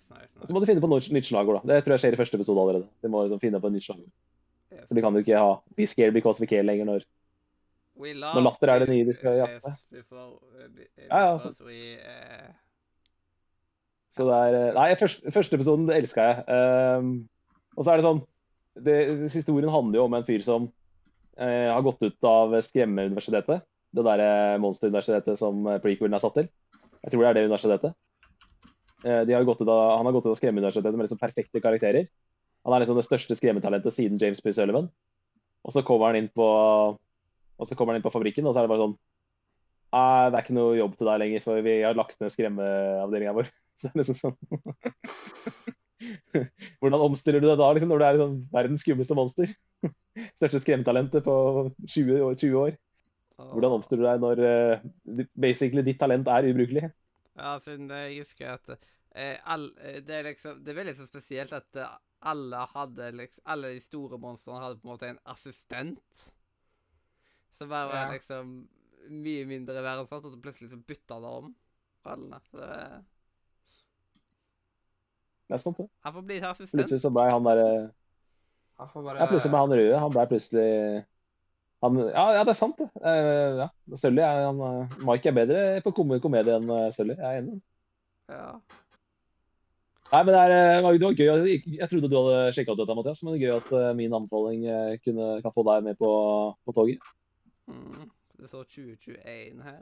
Nice, 0.07 0.31
nice, 0.37 0.47
så 0.47 0.55
må 0.55 0.62
du 0.62 0.66
finne 0.69 0.83
på 0.83 0.91
nytt, 0.91 1.09
nytt 1.15 1.27
slagord, 1.28 1.61
da. 1.61 1.74
Det 1.74 1.85
tror 1.85 1.97
jeg 1.97 2.05
skjer 2.05 2.16
i 2.16 2.20
første 2.20 2.39
episode 2.39 2.62
allerede. 2.62 2.89
De 3.03 3.11
må 3.11 3.24
liksom 3.27 3.43
finne 3.43 3.61
på 3.62 3.70
et 3.70 3.77
nytt 3.77 3.87
slagord. 3.87 4.12
Yes. 4.73 4.85
For 4.87 4.99
de 4.99 5.05
kan 5.05 5.15
jo 5.16 5.23
ikke 5.23 5.41
ha 5.41 5.53
Be 5.78 5.87
scared 5.87 6.15
because 6.16 6.43
we 6.43 6.49
care 6.51 6.66
lenger 6.66 6.89
når 6.89 7.05
Når 7.97 8.43
latter 8.45 8.73
er 8.73 8.83
det 8.83 8.89
nye 8.91 9.07
de 9.09 9.15
skal 9.16 9.39
jakte. 9.39 9.74
before, 9.91 10.37
Ja, 11.09 11.20
ja, 11.31 11.39
så. 11.39 11.53
we, 11.65 11.97
uh, 11.97 12.51
Så 14.12 14.27
det 14.28 14.35
er 14.35 14.74
Nei, 14.74 14.89
første, 15.01 15.31
første 15.33 15.57
episoden 15.57 15.91
elska 15.91 16.27
jeg. 16.31 16.45
Um, 16.99 17.28
og 17.77 17.85
så 17.85 17.93
er 17.93 17.97
det 18.01 18.09
sånn 18.09 18.23
det, 18.85 18.97
Historien 19.33 19.73
handler 19.73 20.01
jo 20.01 20.05
om 20.05 20.15
en 20.19 20.27
fyr 20.27 20.45
som 20.45 20.69
uh, 21.41 21.69
har 21.73 21.83
gått 21.87 22.03
ut 22.05 22.28
av 22.28 22.53
Skremmeuniversitetet. 22.66 23.65
Det 23.97 24.05
derre 24.05 24.59
monsteruniversitetet 24.61 25.39
som 25.41 25.62
eh, 25.70 25.78
prequelen 25.81 26.12
er 26.12 26.20
satt 26.20 26.35
til. 26.37 26.49
Jeg 27.01 27.12
tror 27.12 27.23
det 27.23 27.28
er 27.28 27.37
det 27.39 27.45
universitetet. 27.47 27.95
Eh, 29.05 29.23
de 29.28 29.35
har 29.35 29.43
av, 29.43 29.97
han 29.98 30.06
har 30.06 30.12
gått 30.12 30.27
ut 30.27 30.32
av 30.32 30.39
Skremmeuniversitetet 30.39 30.97
med 30.97 31.05
liksom 31.09 31.20
perfekte 31.20 31.60
karakterer. 31.60 32.09
Han 32.64 32.74
er 32.74 32.82
liksom 32.82 32.98
det 32.98 33.06
største 33.06 33.36
skremmetalentet 33.39 33.94
siden 33.94 34.18
James 34.20 34.40
P. 34.40 34.52
Sullivan. 34.52 34.89
Og 35.66 35.74
så 35.74 35.82
kommer 35.86 36.10
han 36.10 36.23
inn 36.23 36.32
på 36.32 36.47
og 37.56 37.68
så 37.68 37.77
kommer 37.77 37.94
han 37.94 38.01
inn 38.01 38.06
på 38.06 38.12
fabrikken, 38.12 38.47
og 38.47 38.55
så 38.55 38.60
er 38.60 38.66
det 38.66 38.73
bare 38.74 38.86
sånn 38.86 38.98
Nei, 39.97 40.28
det 40.28 40.36
er 40.36 40.43
ikke 40.44 40.56
noe 40.56 40.77
jobb 40.77 40.97
til 40.98 41.09
deg 41.09 41.20
lenger, 41.23 41.43
for 41.44 41.64
vi 41.64 41.74
har 41.81 41.97
lagt 41.97 42.18
ned 42.20 42.32
skremmeavdelinga 42.35 43.32
vår. 43.36 43.47
Så 43.81 43.86
det 43.86 43.93
er 43.94 44.01
liksom 44.02 44.16
sånn 44.18 44.36
Hvordan 46.82 47.05
omstiller 47.06 47.40
du 47.40 47.47
deg 47.47 47.60
da, 47.60 47.68
liksom, 47.73 47.93
når 47.93 48.02
du 48.02 48.05
er 48.05 48.16
liksom 48.16 48.35
verdens 48.52 48.82
skumleste 48.85 49.16
monster? 49.16 49.55
Største 50.39 50.60
skremmetalentet 50.60 51.24
på 51.24 51.36
20 51.86 52.27
år. 52.27 52.35
20 52.35 52.59
år. 52.60 52.77
Hvordan 53.55 53.77
omstiller 53.78 54.02
du 54.02 54.09
deg 54.10 54.23
når 54.24 54.43
eh, 54.51 55.24
basically 55.47 55.86
ditt 55.86 56.01
talent 56.02 56.28
er 56.28 56.51
ubrukelig? 56.51 56.90
Ja, 57.36 57.56
siden 57.60 57.90
jeg 57.92 58.18
husker 58.22 58.54
at 58.56 58.70
eh, 59.14 59.36
all, 59.44 59.66
eh, 59.80 60.00
det, 60.04 60.14
er 60.20 60.28
liksom, 60.30 60.62
det 60.64 60.72
er 60.72 60.78
veldig 60.80 60.94
så 60.96 61.06
spesielt 61.08 61.52
at 61.56 61.76
eh, 61.76 61.96
alle 62.26 62.62
hadde 62.72 63.10
liksom, 63.18 63.42
alle 63.52 63.74
de 63.76 63.82
store 63.84 64.18
monstrene 64.18 64.62
hadde 64.64 64.80
på 64.80 64.88
en 64.88 64.92
måte 64.94 65.10
en 65.12 65.20
assistent. 65.32 66.22
Som 67.58 67.68
bare 67.72 67.88
var 67.92 68.06
Ja. 68.06 68.14
liksom 68.16 68.54
mye 69.12 69.44
mindre 69.46 69.76
verdensatt, 69.84 70.24
og 70.24 70.32
så 70.32 70.40
plutselig 70.42 70.70
så 70.72 70.80
bytta 70.88 71.20
det 71.22 71.28
om 71.42 71.52
rollene. 72.06 72.40
Så 72.50 72.56
det 72.58 72.70
er- 72.76 73.04
Det 75.48 75.54
er 75.54 75.58
sant, 75.62 75.76
det. 75.78 75.88
Han 76.02 76.12
får 76.16 76.22
bli 76.26 76.40
assistent. 76.40 76.80
Plutselig 76.80 77.00
så 77.04 77.10
ble 77.14 77.30
han 77.30 77.44
der 77.44 77.92
Han 78.78 78.88
får 78.88 79.04
bare 79.04 79.18
Ja, 79.20 79.26
plutselig 79.30 79.50
ble 79.52 79.58
han 79.62 79.70
røde. 79.78 79.98
Han 80.00 80.10
ble 80.10 80.24
plutselig 80.26 81.06
han, 81.85 82.01
ja, 82.01 82.24
ja, 82.39 82.43
det 82.47 82.53
er 82.55 82.59
sant, 82.59 82.78
det. 82.81 82.89
Uh, 83.05 83.61
ja. 83.61 83.69
Sully 84.01 84.23
er 84.24 84.47
han, 84.48 84.61
eh, 84.65 84.98
Mike 85.05 85.28
er 85.31 85.36
bedre 85.36 85.62
på 85.85 85.93
kom 85.97 86.15
komedie 86.24 86.57
enn 86.57 86.70
eh, 86.73 86.89
Sully. 86.94 87.16
Jeg 87.19 87.27
er 87.27 87.43
enig. 87.43 87.59
Ja. 88.32 88.48
Nei, 90.07 90.20
men 90.23 90.31
det, 90.32 90.40
er, 90.40 90.55
det 90.86 91.03
var 91.05 91.19
gøy. 91.19 91.27
Jeg, 91.27 91.61
jeg 91.77 91.90
trodde 91.90 92.11
du 92.11 92.16
hadde 92.16 92.55
sjekka 92.57 92.73
ut 92.73 92.81
dette, 92.81 92.97
Mathias, 92.97 93.20
men 93.27 93.35
det 93.35 93.40
er 93.40 93.44
gøy 93.44 93.57
at 93.59 93.97
min 93.98 94.15
anbefaling 94.15 94.65
kunne, 95.03 95.31
kan 95.43 95.55
få 95.55 95.65
deg 95.66 95.89
med 95.89 95.98
på, 95.98 96.11
på 96.62 96.74
toget. 96.77 97.11
Mm. 97.66 98.07
Det 98.39 98.51
står 98.53 98.69
2021 98.70 99.65
her. 99.66 99.81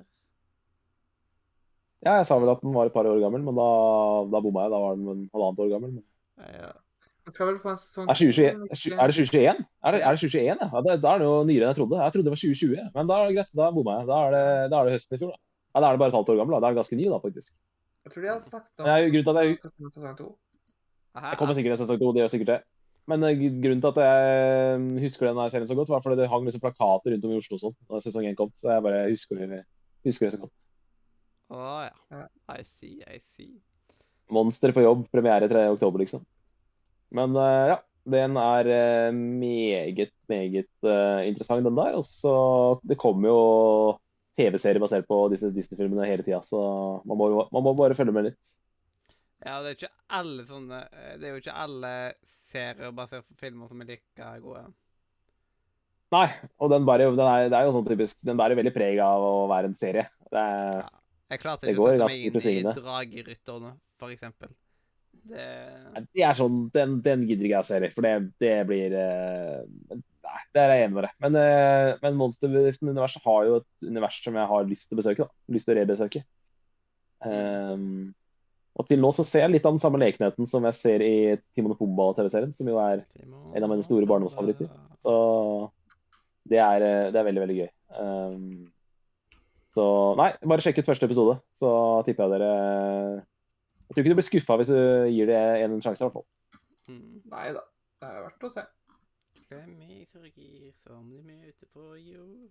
Ja, 2.04 2.18
jeg 2.18 2.26
sa 2.28 2.36
vel 2.40 2.52
at 2.52 2.64
den 2.64 2.74
var 2.74 2.88
et 2.88 2.96
par 2.96 3.06
år 3.08 3.20
gammel, 3.22 3.44
men 3.44 3.56
da, 3.56 3.68
da 4.32 4.40
bomma 4.44 4.64
jeg. 4.64 4.72
Da 4.74 4.80
var 4.80 4.96
den 4.98 5.12
en 5.12 5.22
halvannet 5.32 5.62
år 5.64 5.70
gammel. 5.76 5.94
Men... 5.98 6.48
Ja. 6.56 6.72
Skal 7.32 7.48
vel 7.48 7.58
få 7.62 7.70
en 7.72 7.78
sesong 7.80 8.08
Er, 8.10 8.18
2021, 8.20 8.66
er 8.68 8.76
20 8.76 8.96
det 9.08 9.14
2021? 9.16 9.60
Er 9.84 9.94
det, 9.94 10.00
er 10.04 10.12
det 10.12 10.20
2021, 10.20 10.44
ja? 10.44 10.80
det, 10.84 10.96
da 11.00 11.12
er 11.14 11.22
det 11.22 11.28
jo 11.28 11.36
nyere 11.48 11.64
enn 11.64 11.70
jeg 11.72 11.78
trodde. 11.78 12.00
Jeg 12.02 12.12
trodde 12.12 12.26
det 12.26 12.34
var 12.34 12.40
2020, 12.42 12.82
men 12.94 13.08
da 13.08 13.16
er 13.16 13.24
det 13.30 13.36
greit. 13.38 13.52
Da 13.60 13.68
bomma 13.72 13.94
jeg. 13.96 14.08
Da 14.10 14.18
er, 14.26 14.34
det, 14.34 14.42
da 14.72 14.80
er 14.80 14.84
det 14.90 14.96
høsten 14.98 15.16
i 15.16 15.20
fjor, 15.22 15.32
da. 15.32 15.40
Ja, 15.74 15.80
Da 15.80 15.86
er 15.88 15.96
det 15.96 16.02
bare 16.04 16.12
et 16.12 16.18
halvt 16.18 16.32
år 16.34 16.38
gammel. 16.42 16.54
Da 16.54 16.60
Da 16.60 16.68
er 16.68 16.74
det 16.74 16.80
ganske 16.82 16.98
ny, 17.00 17.06
da, 17.08 17.20
faktisk. 17.24 17.54
Jeg 18.04 18.12
tror 18.12 18.22
de 18.22 18.28
har 18.28 18.42
snakket 18.44 18.84
om 18.84 18.90
Ja, 18.90 18.96
grunnen 19.08 19.24
til 19.24 19.38
at 19.38 19.44
jeg- 19.48 19.92
sesong 19.96 20.16
to. 20.18 20.28
Aha, 21.14 21.28
Jeg 21.30 21.38
kommer 21.38 21.54
sikkert 21.54 21.72
en 21.72 21.80
sesong 21.80 21.98
to, 21.98 22.12
det 22.12 22.20
gjør 22.22 22.32
sikkert 22.34 22.52
det. 22.52 22.60
Men 23.06 23.22
eh, 23.24 23.36
grunnen 23.36 23.80
til 23.80 23.92
at 23.92 24.00
jeg 24.04 24.80
mm, 24.80 24.98
husker 25.00 25.26
denne 25.28 25.50
serien 25.52 25.68
så 25.68 25.76
godt, 25.76 25.88
var 25.88 26.00
fordi 26.04 26.20
det 26.20 26.28
hang 26.28 26.44
liksom 26.44 26.60
plakater 26.60 27.12
rundt 27.12 27.24
om 27.24 27.32
i 27.32 27.40
Oslo 27.40 27.56
og 27.56 27.60
sånn 27.64 27.76
da 27.88 28.00
sesong 28.04 28.28
én 28.28 28.36
kom. 28.36 28.52
Så 28.56 28.68
jeg 28.68 28.84
bare 28.84 29.08
husker 29.08 29.40
det, 29.40 29.64
husker 30.04 30.28
det 30.28 30.36
så 30.36 30.40
godt. 30.44 30.54
Å 31.52 31.56
oh, 31.56 31.88
Ja. 32.12 32.26
I 32.52 32.62
see, 32.64 33.00
I 33.08 33.20
see. 33.36 33.60
Monster 34.32 34.72
på 34.72 34.84
jobb, 34.84 35.04
premiere 35.12 35.48
3. 35.48 35.68
oktober, 35.76 36.00
liksom. 36.04 36.24
Men 37.10 37.36
eh, 37.36 37.66
ja, 37.72 37.76
den 38.14 38.36
er 38.40 38.66
eh, 38.76 39.12
meget, 39.14 40.12
meget 40.28 40.68
eh, 40.84 41.28
interessant, 41.28 41.64
den 41.66 41.76
der. 41.76 41.94
Og 41.98 42.04
så 42.04 42.34
Det 42.88 42.98
kommer 42.98 43.28
jo 43.28 43.40
TV-serier 44.38 44.80
basert 44.82 45.06
på 45.08 45.28
Disneys 45.30 45.54
Disney-filmene 45.54 46.06
hele 46.10 46.22
tida, 46.26 46.40
så 46.42 46.60
man 47.06 47.16
må, 47.18 47.30
man 47.52 47.62
må 47.62 47.74
bare 47.78 47.94
følge 47.94 48.12
med 48.12 48.30
litt. 48.30 48.54
Ja, 49.44 49.58
det 49.62 49.68
er 49.70 49.76
ikke 49.76 49.90
alle 50.18 50.44
sånne 50.48 50.78
Det 51.20 51.28
er 51.28 51.34
jo 51.34 51.40
ikke 51.42 51.56
alle 51.64 51.90
serier 52.30 52.94
basert 52.96 53.26
på 53.28 53.36
filmer 53.42 53.68
som 53.70 53.82
er 53.84 53.90
like 53.92 54.30
gode. 54.46 54.64
Nei, 56.14 56.26
og 56.62 56.70
den, 56.72 56.84
jo- 56.86 57.16
den 57.18 57.26
er, 57.26 57.48
det 57.50 57.58
er 57.58 57.66
jo 57.66 57.72
sånn 57.74 57.86
typisk 57.88 58.18
Den 58.28 58.38
bærer 58.40 58.56
veldig 58.58 58.72
preg 58.76 59.00
av 59.02 59.24
å 59.28 59.32
være 59.50 59.70
en 59.72 59.78
serie. 59.78 60.06
Det 60.30 60.40
er, 60.40 60.84
Jeg 61.32 61.40
klarte 61.42 61.68
ikke 61.68 61.82
å 61.82 61.84
sette 61.88 62.06
meg 62.08 62.22
inn 62.28 62.38
i 62.48 62.52
dragrytterne. 62.54 62.76
Dragerytterne, 62.78 63.74
for 64.00 64.14
eksempel. 64.14 64.54
Det 65.28 65.44
det 66.14 66.24
er 66.26 66.36
sånn, 66.38 66.66
den, 66.74 66.98
den 67.04 67.22
gidder 67.28 67.46
ikke 67.46 67.60
jeg 67.60 67.64
å 67.64 67.68
se, 67.68 67.92
for 67.94 68.06
det, 68.06 68.14
det 68.42 68.54
blir 68.68 68.94
uh, 68.98 69.62
Nei, 70.24 70.40
der 70.56 70.72
er 70.72 70.78
jeg 70.80 70.88
enig 70.88 70.96
med 70.96 71.06
deg. 71.06 71.14
Men, 71.22 71.38
uh, 71.38 72.02
men 72.02 72.18
Monsterbedriften-universet 72.18 73.24
har 73.26 73.46
jo 73.48 73.56
et 73.60 73.86
univers 73.86 74.18
som 74.24 74.36
jeg 74.40 74.50
har 74.50 74.68
lyst 74.68 74.88
til 74.88 74.96
å 74.96 75.00
besøke. 75.02 75.26
da. 75.26 75.54
Lyst 75.54 75.68
til 75.68 75.74
å 75.74 75.78
rebesøke. 75.78 76.22
Um, 77.24 78.14
og 78.74 78.88
til 78.88 78.98
nå 78.98 79.12
så 79.14 79.22
ser 79.26 79.44
jeg 79.44 79.54
litt 79.54 79.66
av 79.68 79.76
den 79.76 79.82
samme 79.82 80.00
lekenheten 80.02 80.48
som 80.50 80.64
jeg 80.66 80.76
ser 80.80 81.04
i 81.06 81.16
Timon 81.54 81.76
og 81.76 81.78
Pumba-TV-serien, 81.78 82.54
som 82.56 82.68
jo 82.68 82.80
er 82.82 83.04
En 83.54 83.62
av 83.62 83.70
mine 83.70 83.86
store 83.86 84.08
barndomsfavoritter. 84.10 84.70
Så 85.06 85.18
det 86.50 86.58
er, 86.58 86.82
eh, 86.82 87.10
det 87.14 87.20
er 87.20 87.28
veldig, 87.28 87.44
veldig 87.44 87.58
gøy. 87.60 87.68
Um, 87.94 88.72
så 89.78 89.86
nei, 90.18 90.32
bare 90.42 90.64
sjekk 90.64 90.82
ut 90.82 90.90
første 90.90 91.06
episode, 91.06 91.38
så 91.54 91.70
tipper 92.06 92.26
jeg 92.26 92.34
dere 92.34 93.22
Jeg 93.84 93.94
tror 93.94 94.02
ikke 94.02 94.14
du 94.14 94.18
blir 94.18 94.26
skuffa 94.26 94.56
hvis 94.60 94.72
du 94.72 94.78
gir 95.12 95.28
det 95.28 95.40
en 95.64 95.76
sjanse, 95.84 96.00
i 96.00 96.06
hvert 96.06 96.16
fall. 96.16 96.26
Mm. 96.88 97.20
Nei 97.32 97.46
da. 97.56 97.62
Det 98.00 98.10
er 98.10 98.24
verdt 98.26 98.46
å 98.48 98.52
se. 98.52 98.64
Glem 99.44 99.74
i 99.84 100.02
surgir 100.10 100.72
som 100.82 101.04
de 101.12 101.20
møter 101.22 101.68
på 101.72 101.94
jord. 102.00 102.50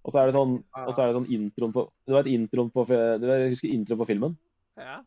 Og 0.00 0.12
så 0.12 0.22
er 0.22 0.30
det 0.30 0.34
sånn, 0.34 0.56
og 0.80 0.92
så 0.96 1.04
er 1.04 1.10
det 1.10 1.18
sånn 1.18 1.28
introen 1.36 1.72
på 1.76 1.84
Du 2.08 2.14
vet 2.16 2.28
introen 2.32 2.70
på 2.72 2.86
Du 2.88 3.26
vet, 3.28 3.42
jeg 3.44 3.52
husker 3.52 3.74
introen 3.74 4.00
på 4.00 4.08
filmen? 4.08 4.36
Ja. 4.80 5.00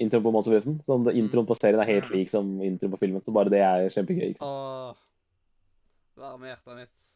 Introen 0.00 0.24
på 0.24 0.32
Monsterbedriften? 0.32 0.78
Sånn, 0.86 1.08
introen 1.10 1.48
på 1.48 1.56
serien 1.58 1.82
er 1.82 1.90
helt 1.90 2.08
lik 2.14 2.30
som 2.32 2.54
introen 2.64 2.94
på 2.94 3.00
filmen, 3.02 3.24
så 3.24 3.34
bare 3.34 3.52
det 3.52 3.60
er 3.66 3.90
kjempegøy. 3.92 4.30
ikke 4.30 4.40
sant? 4.40 4.48
Åh. 4.48 5.08
Varme 6.22 6.48
hjertet 6.52 6.78
mitt. 6.78 7.12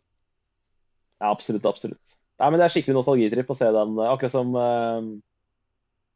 Ja, 1.22 1.30
absolutt, 1.30 1.68
absolutt. 1.68 2.16
Nei, 2.36 2.51
men 2.51 2.60
Det 2.60 2.66
er 2.66 2.74
skikkelig 2.74 2.98
nostalgitripp 2.98 3.52
å 3.55 3.56
se 3.56 3.70
den. 3.72 3.97
Akkurat 4.05 4.34
som 4.34 4.52
eh, 4.60 5.09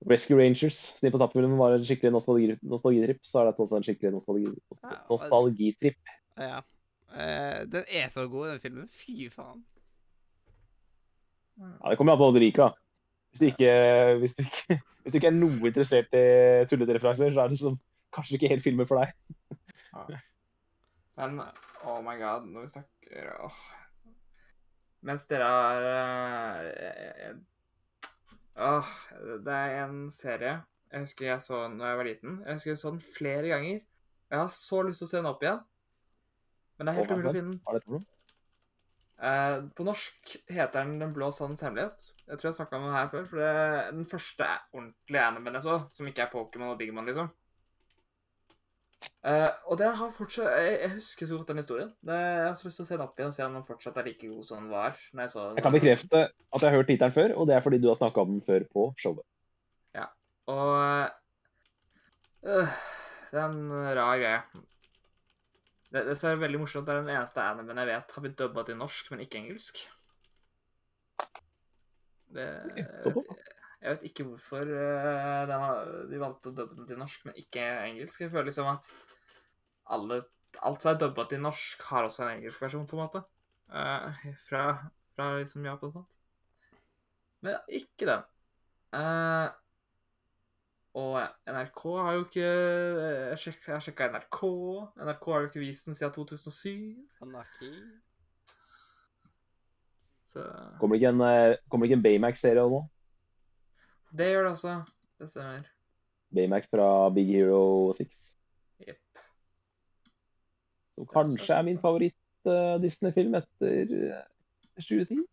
Rescue 0.08 0.38
Rangers. 0.38 0.78
Snipp 0.96 1.16
og 1.18 1.20
tapp-filmen 1.24 1.58
var 1.60 1.74
en 1.76 1.84
skikkelig 1.84 2.12
nostalgi, 2.14 2.54
nostalgitripp. 2.64 3.20
Så 3.26 3.40
er 3.42 3.50
dette 3.50 3.64
også 3.64 3.76
en 3.80 3.84
skikkelig 3.84 4.14
nostalgi, 4.16 4.46
Ja, 4.80 4.94
nostalgitripp. 5.10 6.14
Ja. 6.40 6.60
Eh, 7.10 7.64
den 7.68 7.84
er 7.90 8.08
så 8.14 8.24
god, 8.30 8.48
den 8.54 8.60
filmen. 8.62 8.88
Fy 8.88 9.28
faen. 9.34 9.64
Ja, 11.60 11.90
Det 11.90 11.98
kommer 11.98 12.14
an 12.14 12.20
på 12.22 12.30
hva 12.30 12.34
du 12.38 12.40
liker. 12.40 12.70
da. 12.70 12.72
Hvis 13.30 13.40
du 13.42 13.46
ikke, 13.50 13.74
hvis 14.22 14.34
du 14.34 14.42
ikke, 14.42 14.80
hvis 15.02 15.12
du 15.12 15.18
ikke 15.20 15.30
er 15.30 15.36
noe 15.36 15.68
interessert 15.68 16.16
i 16.16 16.24
tullete 16.70 16.96
referanser, 16.96 17.34
så 17.34 17.44
er 17.44 17.52
det 17.52 17.60
sånn, 17.60 17.76
kanskje 18.14 18.38
ikke 18.38 18.50
helt 18.54 18.64
filmer 18.64 18.88
for 18.88 19.02
deg. 19.04 19.12
Men 21.20 21.42
oh 21.84 22.00
my 22.02 22.16
god, 22.18 22.48
når 22.48 22.64
vi 22.64 22.72
snakker 22.78 23.28
åh. 23.44 23.60
Mens 25.04 25.26
dere 25.28 25.46
har 25.48 26.66
Åh, 28.60 28.90
det 29.46 29.56
er 29.56 29.78
en 29.86 30.02
serie 30.12 30.58
jeg 30.90 31.04
husker 31.04 31.26
jeg 31.28 31.42
så 31.44 31.58
når 31.70 31.86
jeg 31.86 31.98
var 31.98 32.08
liten. 32.08 32.38
Jeg 32.46 32.56
husker 32.56 32.70
jeg 32.72 32.78
så 32.80 32.90
den 32.90 33.02
flere 33.04 33.50
ganger. 33.52 33.82
Jeg 34.30 34.38
har 34.38 34.48
så 34.54 34.80
lyst 34.82 35.02
til 35.02 35.06
å 35.06 35.10
se 35.10 35.20
den 35.20 35.28
opp 35.30 35.44
igjen. 35.44 35.60
Men 36.76 36.88
det 36.88 36.92
er 36.92 36.98
helt 36.98 37.12
umulig 37.14 37.30
å 37.30 37.34
finne 37.36 37.82
den. 37.84 38.08
Eh, 39.20 39.56
på 39.76 39.84
norsk 39.84 40.32
heter 40.48 40.80
den 40.80 40.96
Den 41.02 41.12
blå 41.14 41.28
sandens 41.34 41.62
hemmelighet. 41.62 42.08
Jeg 42.26 42.40
tror 42.40 42.48
jeg 42.48 42.56
snakka 42.58 42.78
om 42.78 42.88
den 42.88 42.96
her 42.96 43.10
før. 43.12 43.28
For 43.30 43.42
det 43.42 43.50
er 43.50 43.92
den 43.92 44.08
første 44.10 44.48
ordentlige 44.72 45.26
animen 45.26 45.58
jeg 45.60 45.66
så, 45.68 45.76
som 45.94 46.10
ikke 46.10 46.26
er 46.26 46.32
Pokémon 46.34 46.72
og 46.72 46.80
Digimon, 46.80 47.06
liksom. 47.06 47.30
Eh, 49.00 49.48
og 49.68 49.76
det 49.80 49.88
har 49.96 50.12
fortsatt 50.12 50.48
jeg, 50.48 50.76
jeg 50.80 50.92
husker 50.94 51.28
så 51.28 51.36
godt 51.38 51.50
den 51.52 51.60
historien. 51.60 51.90
Det, 52.04 52.16
jeg 52.16 52.46
har 52.46 52.56
så 52.56 52.68
lyst 52.68 52.80
til 52.80 52.86
å 52.86 52.88
se 52.88 52.96
den 52.96 53.04
opp 53.04 53.20
igjen 53.20 53.32
og 53.32 53.36
se 53.36 53.44
om 53.46 53.58
den 53.58 53.66
fortsatt 53.68 54.00
er 54.00 54.08
like 54.08 54.30
god 54.32 54.48
som 54.48 54.62
den 54.62 54.72
var. 54.72 54.96
Når 55.12 55.22
jeg, 55.24 55.32
så 55.34 55.44
den. 55.44 55.60
Jeg 55.60 55.66
kan 55.66 55.76
bekrefte 55.76 56.22
at 56.30 56.64
jeg 56.64 56.66
har 56.66 56.76
hørt 56.76 56.90
tittelen 56.92 57.16
før, 57.16 57.36
og 57.36 57.48
det 57.50 57.56
er 57.56 57.64
fordi 57.66 57.80
du 57.82 57.88
har 57.90 58.00
snakka 58.00 58.24
om 58.24 58.34
den 58.34 58.42
før 58.48 58.66
på 58.72 58.88
showet. 59.00 59.26
Ja, 59.96 60.08
Og 60.52 60.72
øh, 62.48 62.74
Det 63.30 63.38
er 63.38 63.46
en 63.46 63.72
rar 64.00 64.18
greie. 64.20 64.66
Det, 65.90 66.04
det 66.06 66.18
er 66.24 66.42
veldig 66.44 66.60
morsomt. 66.62 66.86
Det 66.86 66.94
er 66.94 67.04
den 67.04 67.14
eneste 67.14 67.44
animen 67.44 67.80
jeg 67.82 67.90
vet 67.90 68.12
har 68.16 68.24
blitt 68.24 68.38
dubba 68.38 68.64
til 68.66 68.78
norsk, 68.78 69.10
men 69.12 69.24
ikke 69.24 69.40
engelsk. 69.42 69.84
Det, 72.30 72.46
såpass, 73.02 73.26
vet, 73.26 73.59
jeg 73.80 73.94
vet 73.94 74.02
ikke 74.10 74.26
hvorfor 74.28 74.68
den 74.68 75.62
har, 75.64 75.92
de 76.10 76.20
valgte 76.20 76.50
å 76.50 76.56
dubbe 76.56 76.76
den 76.76 76.88
til 76.88 77.00
norsk, 77.00 77.24
men 77.24 77.38
ikke 77.40 77.64
engelsk. 77.86 78.20
Jeg 78.20 78.32
føler 78.32 78.50
liksom 78.50 78.68
at 78.68 78.90
alle, 79.96 80.20
alt 80.60 80.84
som 80.84 80.92
er 80.92 80.98
dubba 81.00 81.24
til 81.30 81.40
norsk, 81.40 81.86
har 81.88 82.08
også 82.08 82.26
en 82.26 82.34
engelsk 82.36 82.60
versjon, 82.62 82.84
på 82.90 82.98
en 82.98 83.06
måte. 83.06 83.22
Uh, 83.70 84.20
fra, 84.44 84.64
fra 85.14 85.30
liksom 85.38 85.64
Japan 85.64 85.88
og 85.88 85.96
sånt. 85.96 86.20
Men 87.40 87.56
ikke 87.72 88.10
den. 88.10 88.28
Uh, 88.92 89.48
og 90.98 91.20
NRK 91.46 91.82
har 92.02 92.14
jo 92.16 92.22
ikke 92.24 92.46
Jeg 93.30 93.38
sjekka, 93.38 93.72
jeg 93.76 93.84
sjekka 93.86 94.08
NRK. 94.10 94.40
NRK 94.98 95.26
har 95.30 95.44
jo 95.44 95.50
ikke 95.50 95.62
vist 95.62 95.86
den 95.86 95.94
siden 95.94 96.12
2007. 96.12 96.96
Anarki. 97.22 97.70
Så 100.30 100.42
Kommer 100.80 100.96
det 100.96 101.02
ikke 101.02 101.14
en, 101.14 101.22
eh, 101.26 101.56
kommer 101.70 101.86
det 101.86 101.90
ikke 101.90 101.98
en 101.98 102.02
Baymax-serie 102.02 102.66
nå? 102.70 102.82
Det 104.16 104.26
gjør 104.32 104.42
det 104.44 104.52
også. 104.52 104.74
Det 105.20 105.30
stemmer. 105.30 105.66
Baymax 106.34 106.68
fra 106.70 106.88
Big 107.14 107.26
Hero 107.34 107.92
6. 107.92 108.36
Jepp. 108.86 108.98
Som 110.94 111.06
kanskje 111.10 111.54
er 111.56 111.62
min 111.66 111.78
favoritt-Disney-film 111.82 113.34
etter 113.40 113.94
eh, 114.14 114.24
2010. 114.80 115.26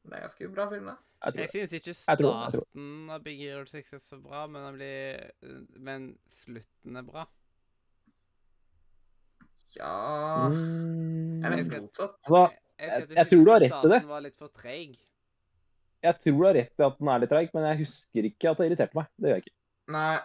Det 0.00 0.16
er 0.16 0.22
ganske 0.24 0.46
bra 0.54 0.64
film, 0.70 0.86
det. 0.88 0.94
Jeg 1.20 1.34
Jeg 1.36 1.50
syns 1.52 1.72
ikke 1.76 1.90
det, 1.92 1.96
starten 2.00 3.10
av 3.12 3.20
Big 3.22 3.38
Hero 3.42 3.66
6 3.68 3.92
er 3.92 3.98
så 4.00 4.16
bra, 4.22 4.46
men, 4.48 4.62
den 4.64 4.78
blir, 4.78 5.26
men 5.76 6.06
slutten 6.32 6.96
er 6.96 7.02
bra. 7.04 7.26
Ja 9.76 10.48
Mm. 10.48 11.42
Jeg 11.42 11.46
er 11.52 11.56
nesten 11.56 11.82
motsatt. 11.84 12.16
Altså, 12.24 12.40
Jeg, 12.80 12.88
jeg- 12.88 13.00
jeg, 13.08 13.16
jeg 13.16 13.26
tror 13.28 13.44
du 13.44 13.50
har 13.50 13.60
rett 13.60 13.70
i 13.70 13.74
det. 13.74 14.00
Starten 14.00 14.08
var 14.08 14.20
litt 14.24 14.36
for 14.36 14.48
treig. 14.48 14.96
Jeg 16.02 16.18
tror 16.22 16.36
du 16.38 16.44
har 16.46 16.54
rett 16.56 16.80
i 16.80 16.84
at 16.86 16.98
den 17.00 17.08
er 17.12 17.18
litt 17.22 17.30
treig, 17.32 17.50
men 17.54 17.66
jeg 17.70 17.80
husker 17.84 18.28
ikke 18.30 18.50
at 18.52 18.60
det 18.60 18.68
irriterte 18.70 18.96
meg. 18.98 19.10
Det 19.16 19.28
gjør 19.30 19.36
jeg 19.40 19.44
ikke. 19.46 19.56
Nei, 19.96 20.20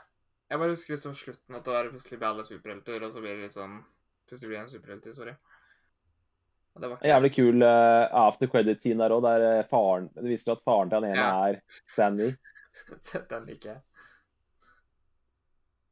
jeg 0.51 0.61
bare 0.61 0.75
husker 0.75 0.93
liksom 0.95 1.15
slutten, 1.17 1.55
at 1.57 1.65
det 1.65 1.73
var 1.73 1.89
plutselig 1.91 2.19
blir 2.21 2.29
alle 2.29 2.45
superhelter, 2.47 3.03
og 3.07 3.11
så 3.15 3.23
blir 3.23 3.35
det 3.35 3.47
litt 3.47 3.55
sånn 3.57 3.83
Plutselig 4.25 4.49
blir 4.49 4.57
det 4.57 4.63
en 4.63 4.71
superhelthistorie. 4.71 5.35
sorry. 5.35 6.81
det 6.81 6.87
var 6.89 7.01
En 7.03 7.09
jævlig 7.11 7.31
kul 7.35 7.61
uh, 7.61 8.05
after 8.25 8.49
credit-scene 8.49 9.03
der 9.03 9.13
òg, 9.13 9.21
der 9.25 9.43
eh, 9.59 9.67
faren 9.69 10.07
Det 10.15 10.23
viser 10.25 10.55
at 10.55 10.63
faren 10.65 10.89
til 10.89 10.97
han 11.03 11.11
ene 11.11 11.19
Ja. 11.19 11.49
er 11.49 11.59
Stanley. 11.93 12.31
Den 13.31 13.45
liker 13.45 13.69
jeg. 13.69 13.81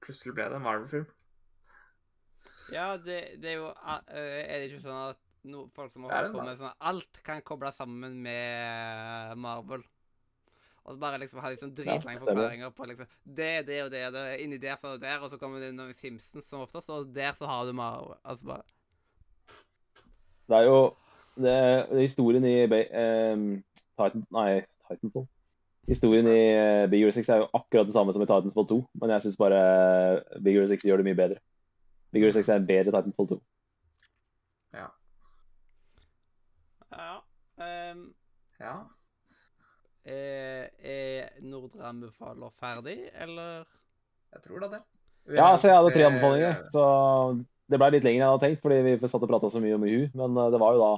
Plutselig 0.04 0.34
ble 0.36 0.48
det 0.50 0.58
en 0.58 0.66
Marvel-film. 0.66 1.06
Ja, 2.74 2.88
det, 2.98 3.20
det 3.44 3.50
er 3.54 3.58
jo 3.60 3.70
øh, 3.70 4.40
Er 4.44 4.60
det 4.60 4.70
ikke 4.72 4.82
sånn 4.84 5.10
at 5.14 5.23
no, 5.44 5.66
folk 5.76 5.94
som 5.94 6.06
har 6.08 6.14
er 6.16 6.28
holdt 6.28 6.38
på 6.38 6.46
med 6.48 6.62
sånn 6.62 6.78
Alt 6.92 7.20
kan 7.26 7.42
kobles 7.46 7.80
sammen 7.80 8.16
med 8.24 9.38
Marvel. 9.44 9.84
Og 10.84 10.96
så 10.96 11.00
bare 11.00 11.20
liksom 11.22 11.40
ha 11.40 11.52
liksom 11.54 11.72
dritlange 11.76 12.18
ja, 12.18 12.22
forklaringer 12.26 12.74
på 12.76 12.88
liksom 12.90 13.08
Det 13.24 13.50
er 13.60 13.68
det 13.68 13.80
og 13.86 13.92
det, 13.94 14.02
og 14.10 14.18
det. 14.18 14.24
Inni 14.44 14.60
der 14.60 14.80
så 14.80 14.92
er 14.92 14.98
det 14.98 15.08
der, 15.08 15.22
og 15.24 15.32
så 15.32 15.40
kommer 15.40 15.64
det 15.64 15.72
noen 15.76 15.96
Simpsons 15.96 16.50
som 16.50 16.66
oftest, 16.66 16.92
og 16.92 17.14
der 17.16 17.32
så 17.38 17.48
har 17.48 17.64
du 17.66 17.76
Marvel. 17.78 18.18
Altså 18.24 18.46
bare 18.46 18.66
Det 20.48 20.58
er 20.60 20.68
jo 20.68 20.80
det, 21.36 21.56
det 21.90 22.02
historien 22.02 22.44
i 22.46 22.58
ehm, 22.68 23.64
Titan, 23.98 24.26
Nei, 24.36 24.62
Titanfall. 24.90 25.26
Historien 25.88 26.28
i 26.28 26.42
uh, 26.56 26.90
Big 26.92 27.02
Hero 27.02 27.12
6 27.12 27.30
er 27.30 27.42
jo 27.42 27.48
akkurat 27.58 27.88
det 27.88 27.96
samme 27.96 28.14
som 28.14 28.22
i 28.24 28.28
Titanfall 28.28 28.68
2, 28.68 28.78
men 29.02 29.16
jeg 29.16 29.26
syns 29.26 29.40
bare 29.40 29.58
eh, 29.60 30.40
Big 30.44 30.56
Hero 30.56 30.68
6 30.68 30.86
gjør 30.88 31.02
det 31.02 31.08
mye 31.10 31.18
bedre. 31.18 31.42
Big 32.14 32.24
Hero 32.24 32.36
6 32.36 32.50
er 32.50 32.68
bedre 32.68 32.92
Titanfall 32.92 33.28
2. 33.34 33.40
Ja. 37.64 37.94
ehm, 37.94 38.04
Ja. 38.60 38.74
er, 40.06 40.70
er 40.84 41.30
Nordre 41.42 41.88
anbefaler 41.90 42.52
ferdig, 42.60 42.98
eller? 43.24 43.64
Jeg 44.34 44.42
tror 44.48 44.60
da 44.64 44.68
det. 44.78 44.82
Ja, 45.38 45.56
så 45.56 45.70
jeg 45.70 45.78
hadde 45.78 45.94
tre 45.96 46.04
Eh, 46.04 46.10
anbefalinger, 46.10 46.64
så 46.74 46.84
det 47.72 47.80
ble 47.80 47.90
litt 47.94 48.04
lenger 48.04 48.20
enn 48.20 48.26
jeg 48.26 48.32
hadde 48.34 48.44
tenkt, 48.46 48.62
fordi 48.64 48.80
vi 48.84 49.08
satt 49.08 49.24
og 49.24 49.30
prata 49.32 49.50
så 49.50 49.62
mye 49.64 49.76
om 49.78 49.86
Uhu. 49.88 50.10
Men 50.20 50.38
eh, 50.38 50.52
det 50.52 50.60
var 50.60 50.76
jo 50.76 50.82
da 50.84 50.94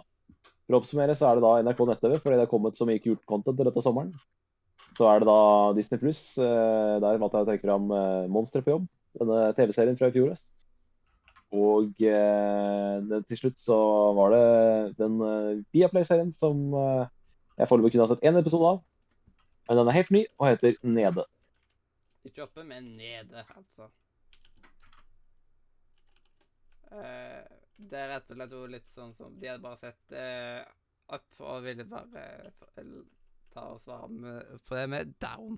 For 0.65 0.73
å 0.73 0.79
oppsummere 0.81 1.13
så 1.13 1.27
er 1.29 1.37
det 1.37 1.43
da 1.45 1.51
NRK 1.61 1.81
nett-TV, 1.85 2.13
fordi 2.23 2.37
det 2.39 2.41
har 2.47 2.49
kommet 2.49 2.73
så 2.77 2.87
mye 2.89 3.01
kult 3.03 3.21
content 3.29 3.53
til 3.59 3.67
dette 3.67 3.83
sommeren. 3.85 4.15
Så 4.97 5.05
er 5.11 5.19
det 5.21 5.27
da 5.29 5.73
Disney 5.77 5.99
Pluss. 6.01 6.21
Der 6.39 7.19
måtte 7.21 7.37
jeg 7.37 7.45
trekke 7.51 7.67
fram 7.67 7.91
eh, 7.93 8.25
Monster 8.33 8.63
på 8.65 8.71
jobb, 8.73 8.87
denne 9.19 9.51
TV-serien 9.53 9.99
fra 9.99 10.09
i 10.09 10.15
fjor 10.15 10.31
høst. 10.31 10.65
Og 11.55 12.01
eh, 12.03 13.21
til 13.29 13.39
slutt 13.39 13.59
så 13.61 13.77
var 14.17 14.33
det 14.35 14.45
den 14.99 15.19
eh, 15.23 15.63
Viaplay-serien 15.75 16.33
som 16.35 16.67
eh, 16.75 17.05
jeg 17.55 17.69
foreløpig 17.69 17.95
kunne 17.95 18.07
ha 18.07 18.11
sett 18.11 18.25
én 18.27 18.39
episode 18.39 18.73
av. 18.73 18.81
Men 19.69 19.79
den 19.79 19.89
er 19.89 19.97
helt 19.97 20.11
ny 20.13 20.25
og 20.37 20.49
heter 20.49 20.75
Nede. 20.83 21.25
Ikke 22.25 22.43
oppe, 22.43 22.63
men 22.65 22.83
nede, 22.97 23.43
altså. 23.53 23.87
Eh, 26.91 27.45
det 27.75 27.99
er 27.99 28.11
rett 28.13 28.31
og 28.31 28.39
slett 28.39 28.55
litt 28.71 28.87
sånn 28.95 29.13
som 29.17 29.33
De 29.39 29.49
hadde 29.49 29.63
bare 29.63 29.79
sett 29.81 30.15
eh, 30.15 30.61
opp 31.13 31.41
og 31.43 31.65
ville 31.65 31.85
bare 31.89 32.25
ta 33.53 33.65
og 33.73 33.81
svare 33.83 34.09
med, 34.09 34.59
på 34.65 34.77
det 34.77 34.85
med 34.91 35.13
down. 35.21 35.57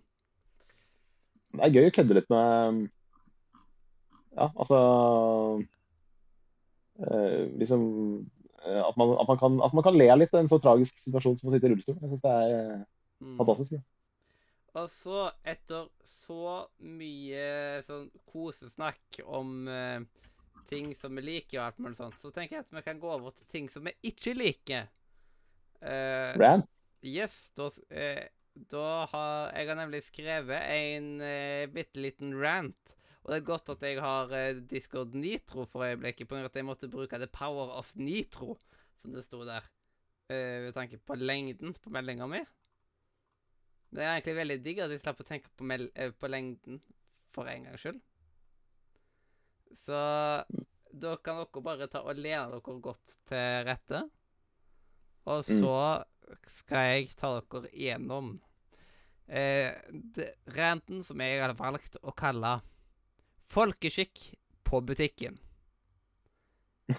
Det 1.53 1.64
er 1.64 1.76
gøy 1.76 1.90
å 1.90 1.95
kødde 1.95 2.18
litt 2.18 2.32
med 2.34 2.84
Ja, 4.38 4.49
altså 4.49 4.80
eh, 4.82 5.68
Liksom 6.98 7.82
eh, 8.65 8.82
at 8.84 8.98
man, 8.99 9.15
at, 9.22 9.28
man 9.30 9.40
kan, 9.41 9.60
at 9.64 9.74
man 9.78 9.86
kan 9.86 9.98
le 9.98 10.10
litt 10.18 10.34
av 10.34 10.41
en 10.44 10.49
så 10.52 10.60
tragisk 10.64 10.98
situasjon 11.03 11.38
som 11.40 11.49
å 11.49 11.53
sitte 11.53 11.69
i 11.69 11.74
rullestol. 11.74 11.99
Jeg 12.02 12.14
syns 12.14 12.26
det 12.26 12.38
er 12.38 12.56
eh, 12.57 12.86
Mm. 13.18 13.38
fantastisk. 13.40 13.72
Ja. 13.74 13.82
Og 14.78 14.90
så, 14.94 15.22
etter 15.41 15.88
så 16.06 16.68
mye 16.86 17.82
sånn 17.88 18.11
kosesnakk 18.30 19.22
om 19.26 19.65
eh, 19.74 20.03
ting 20.69 20.91
som 21.02 21.18
vi 21.18 21.24
liker 21.26 21.57
og 21.57 21.64
alt 21.65 21.80
mulig 21.82 21.98
sånt, 21.98 22.19
så 22.22 22.30
tenker 22.36 22.60
jeg 22.60 22.68
at 22.68 22.76
vi 22.78 22.84
kan 22.86 23.02
gå 23.02 23.10
over 23.15 23.34
til 23.34 23.48
ting 23.49 23.69
som 23.74 23.88
vi 23.88 23.95
ikke 24.06 24.36
liker. 24.38 24.90
Uh, 25.82 26.34
Rant. 26.38 26.69
Yes, 27.06 27.34
da, 27.57 27.69
eh, 27.94 28.28
da 28.69 28.86
har 29.11 29.52
jeg 29.53 29.69
har 29.69 29.78
nemlig 29.78 30.03
skrevet 30.07 30.69
en 30.74 31.10
eh, 31.22 31.65
bitte 31.69 32.02
liten 32.02 32.34
rant. 32.41 32.97
Og 33.27 33.33
det 33.33 33.41
er 33.41 33.47
godt 33.49 33.69
at 33.73 33.81
jeg 33.83 33.99
har 33.99 34.31
eh, 34.31 34.59
Discord 34.71 35.15
Nitro 35.19 35.65
for 35.67 35.83
øyeblikket, 35.83 36.29
pga. 36.29 36.45
at 36.47 36.55
jeg 36.55 36.63
måtte 36.65 36.87
bruke 36.87 37.17
The 37.19 37.27
Power 37.27 37.73
of 37.75 37.89
Nitro, 37.99 38.55
som 39.01 39.11
det 39.11 39.25
sto 39.25 39.41
der. 39.45 39.65
Uh, 40.31 40.63
ved 40.67 40.73
tanke 40.75 40.97
på 40.99 41.15
lengden 41.15 41.73
på 41.75 41.91
meldinga 41.91 42.25
mi. 42.27 42.39
Det 43.95 44.03
er 44.03 44.13
egentlig 44.17 44.35
veldig 44.35 44.57
digg 44.63 44.79
at 44.83 44.91
jeg 44.91 44.99
slapp 44.99 45.21
å 45.23 45.27
tenke 45.27 45.51
på, 45.55 45.67
eh, 45.71 46.11
på 46.11 46.27
lengden 46.27 46.81
for 47.31 47.47
en 47.47 47.67
gangs 47.67 47.83
skyld. 47.83 48.01
Så 49.83 49.99
da 50.91 51.13
kan 51.23 51.39
dere 51.39 51.63
bare 51.63 51.87
ta 51.91 52.01
og 52.03 52.19
lene 52.19 52.49
dere 52.51 52.79
godt 52.83 53.15
til 53.27 53.63
rette. 53.67 54.01
Og 55.27 55.43
Mm. 55.43 55.59
så 55.59 56.03
skal 56.59 56.91
jeg 56.91 57.15
ta 57.15 57.39
dere 57.39 57.71
gjennom 57.71 58.39
eh, 59.27 59.75
ranten 60.55 61.03
som 61.03 61.19
jeg 61.19 61.41
har 61.41 61.53
valgt 61.55 61.97
å 62.03 62.15
kalle 62.15 62.61
'Folkeskikk 63.48 64.34
på 64.64 64.82
butikken'. 64.82 65.38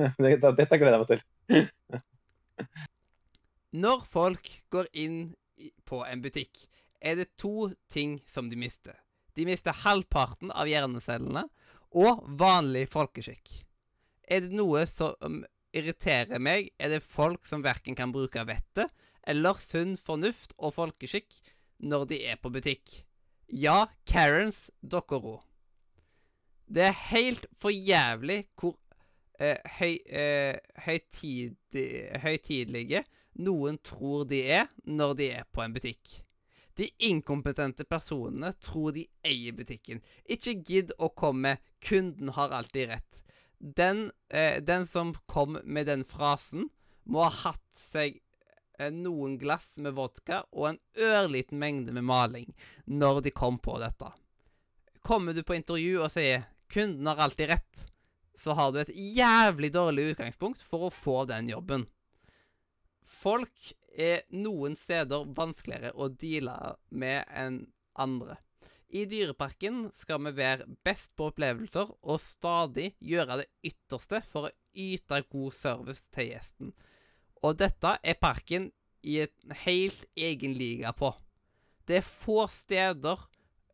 dette, 0.00 0.78
gleder 0.78 0.96
jeg 0.96 1.00
meg 1.02 1.10
til. 1.10 1.20
Når 3.70 4.04
folk 4.10 4.50
går 4.70 4.86
inn 4.98 5.34
på 5.86 6.02
en 6.06 6.22
butikk, 6.22 6.66
er 7.00 7.16
det 7.20 7.36
to 7.38 7.70
ting 7.92 8.20
som 8.28 8.50
de 8.50 8.58
mister. 8.58 8.94
De 9.34 9.46
mister 9.46 9.72
halvparten 9.84 10.50
av 10.50 10.68
hjernecellene 10.68 11.46
og 11.96 12.24
vanlig 12.38 12.88
folkeskikk. 12.90 13.64
Er 14.30 14.44
det 14.44 14.54
noe 14.54 14.84
som 14.90 15.44
irriterer 15.74 16.42
meg, 16.42 16.70
er 16.78 16.90
det 16.94 17.06
folk 17.06 17.46
som 17.46 17.62
verken 17.62 17.96
kan 17.98 18.12
bruke 18.14 18.42
vettet 18.46 18.90
eller 19.30 19.58
sunn 19.62 19.96
fornuft 20.00 20.54
og 20.58 20.74
folkeskikk 20.76 21.34
når 21.80 22.06
de 22.10 22.20
er 22.30 22.40
på 22.40 22.50
butikk. 22.52 23.04
Ja, 23.50 23.88
Karens 24.06 24.70
dere 24.78 24.90
dokkero. 24.90 25.40
Det 26.70 26.84
er 26.86 26.98
helt 27.10 27.46
for 27.58 27.74
jævlig 27.74 28.44
hvor 28.54 28.76
eh, 29.42 29.58
høy, 29.80 29.96
eh, 30.06 30.54
høytid, 30.84 31.56
høytidelige 32.22 33.02
noen 33.42 33.80
tror 33.82 34.28
de 34.30 34.44
er 34.54 34.68
når 34.86 35.16
de 35.18 35.30
er 35.40 35.48
på 35.50 35.64
en 35.64 35.74
butikk. 35.74 36.20
De 36.78 36.86
inkompetente 37.10 37.84
personene 37.84 38.52
tror 38.62 38.94
de 38.94 39.08
eier 39.26 39.56
butikken. 39.56 39.98
Ikke 40.30 40.54
gidd 40.54 40.94
å 40.98 41.10
komme 41.10 41.58
'kunden 41.82 42.30
har 42.38 42.54
alltid 42.54 42.88
rett'. 42.94 43.24
Den, 43.58 44.12
eh, 44.30 44.60
den 44.60 44.86
som 44.86 45.14
kom 45.26 45.58
med 45.64 45.86
den 45.86 46.04
frasen, 46.04 46.70
må 47.04 47.26
ha 47.26 47.50
hatt 47.50 47.74
seg 47.74 48.20
noen 48.88 49.36
glass 49.38 49.76
med 49.76 49.92
vodka 49.98 50.40
og 50.50 50.70
en 50.70 50.80
ørliten 50.96 51.60
mengde 51.60 51.92
med 51.92 52.06
maling 52.08 52.48
når 52.86 53.20
de 53.26 53.34
kom 53.36 53.58
på 53.60 53.76
dette. 53.82 54.08
Kommer 55.04 55.36
du 55.36 55.42
på 55.44 55.56
intervju 55.58 56.00
og 56.00 56.12
sier 56.14 56.48
'kunden 56.70 57.06
har 57.06 57.16
alltid 57.16 57.50
rett', 57.50 57.86
så 58.36 58.54
har 58.56 58.72
du 58.72 58.80
et 58.80 58.94
jævlig 58.94 59.72
dårlig 59.72 60.12
utgangspunkt 60.12 60.62
for 60.62 60.88
å 60.88 60.94
få 60.94 61.24
den 61.28 61.48
jobben. 61.48 61.86
Folk 63.04 63.72
er 63.92 64.22
noen 64.32 64.76
steder 64.76 65.26
vanskeligere 65.36 65.92
å 65.92 66.08
deale 66.08 66.76
med 66.88 67.24
enn 67.28 67.66
andre. 68.00 68.38
I 68.90 69.04
Dyreparken 69.06 69.90
skal 69.94 70.22
vi 70.24 70.32
være 70.34 70.66
best 70.86 71.12
på 71.18 71.28
opplevelser 71.30 71.92
og 72.00 72.22
stadig 72.22 72.94
gjøre 72.98 73.42
det 73.42 73.50
ytterste 73.70 74.22
for 74.26 74.48
å 74.48 74.54
yte 74.74 75.20
god 75.30 75.54
service 75.54 76.08
til 76.14 76.32
gjesten. 76.32 76.72
Og 77.46 77.56
dette 77.60 77.90
er 78.04 78.16
parken 78.20 78.70
i 79.02 79.20
en 79.24 79.54
helt 79.64 80.04
egen 80.16 80.54
liga 80.54 80.92
på. 80.92 81.14
Det 81.88 81.96
er 82.00 82.06
få 82.06 82.48
steder 82.52 83.16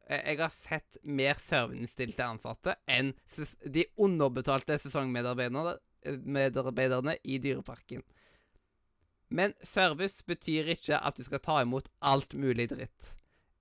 eh, 0.09 0.23
jeg 0.23 0.39
har 0.41 0.51
sett 0.55 0.97
mer 1.03 1.35
serviceinnstilte 1.43 2.25
ansatte 2.25 2.75
enn 2.87 3.15
de 3.65 3.85
underbetalte 3.99 4.79
sesongmedarbeiderne 4.85 7.13
eh, 7.17 7.21
i 7.25 7.39
Dyreparken. 7.43 8.03
Men 9.29 9.53
service 9.67 10.23
betyr 10.23 10.69
ikke 10.77 11.01
at 11.03 11.17
du 11.19 11.25
skal 11.27 11.41
ta 11.43 11.63
imot 11.65 11.89
alt 11.99 12.35
mulig 12.39 12.69
dritt. 12.71 13.17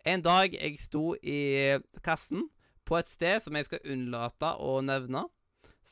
En 0.06 0.22
dag 0.22 0.54
jeg 0.54 0.78
sto 0.84 1.16
i 1.18 1.82
kassen 2.06 2.54
på 2.86 3.00
et 3.00 3.10
sted 3.10 3.42
som 3.42 3.56
jeg 3.58 3.66
skal 3.66 3.88
unnlate 3.96 4.52
å 4.62 4.78
nevne, 4.86 5.26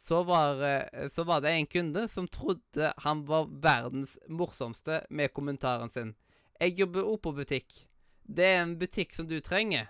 så 0.03 0.23
var, 0.23 0.61
eh, 0.61 1.09
så 1.09 1.23
var 1.23 1.41
det 1.41 1.49
en 1.49 1.65
kunde 1.65 2.07
som 2.11 2.27
trodde 2.27 2.93
han 2.97 3.25
var 3.25 3.47
verdens 3.47 4.17
morsomste 4.27 5.05
med 5.09 5.31
kommentaren 5.33 5.89
sin. 5.89 6.15
Jeg 6.59 6.75
jobber 6.79 7.07
også 7.07 7.23
på 7.23 7.35
butikk. 7.37 7.77
Det 8.23 8.45
er 8.45 8.61
en 8.63 8.75
butikk 8.79 9.15
som 9.15 9.27
du 9.27 9.39
trenger. 9.39 9.87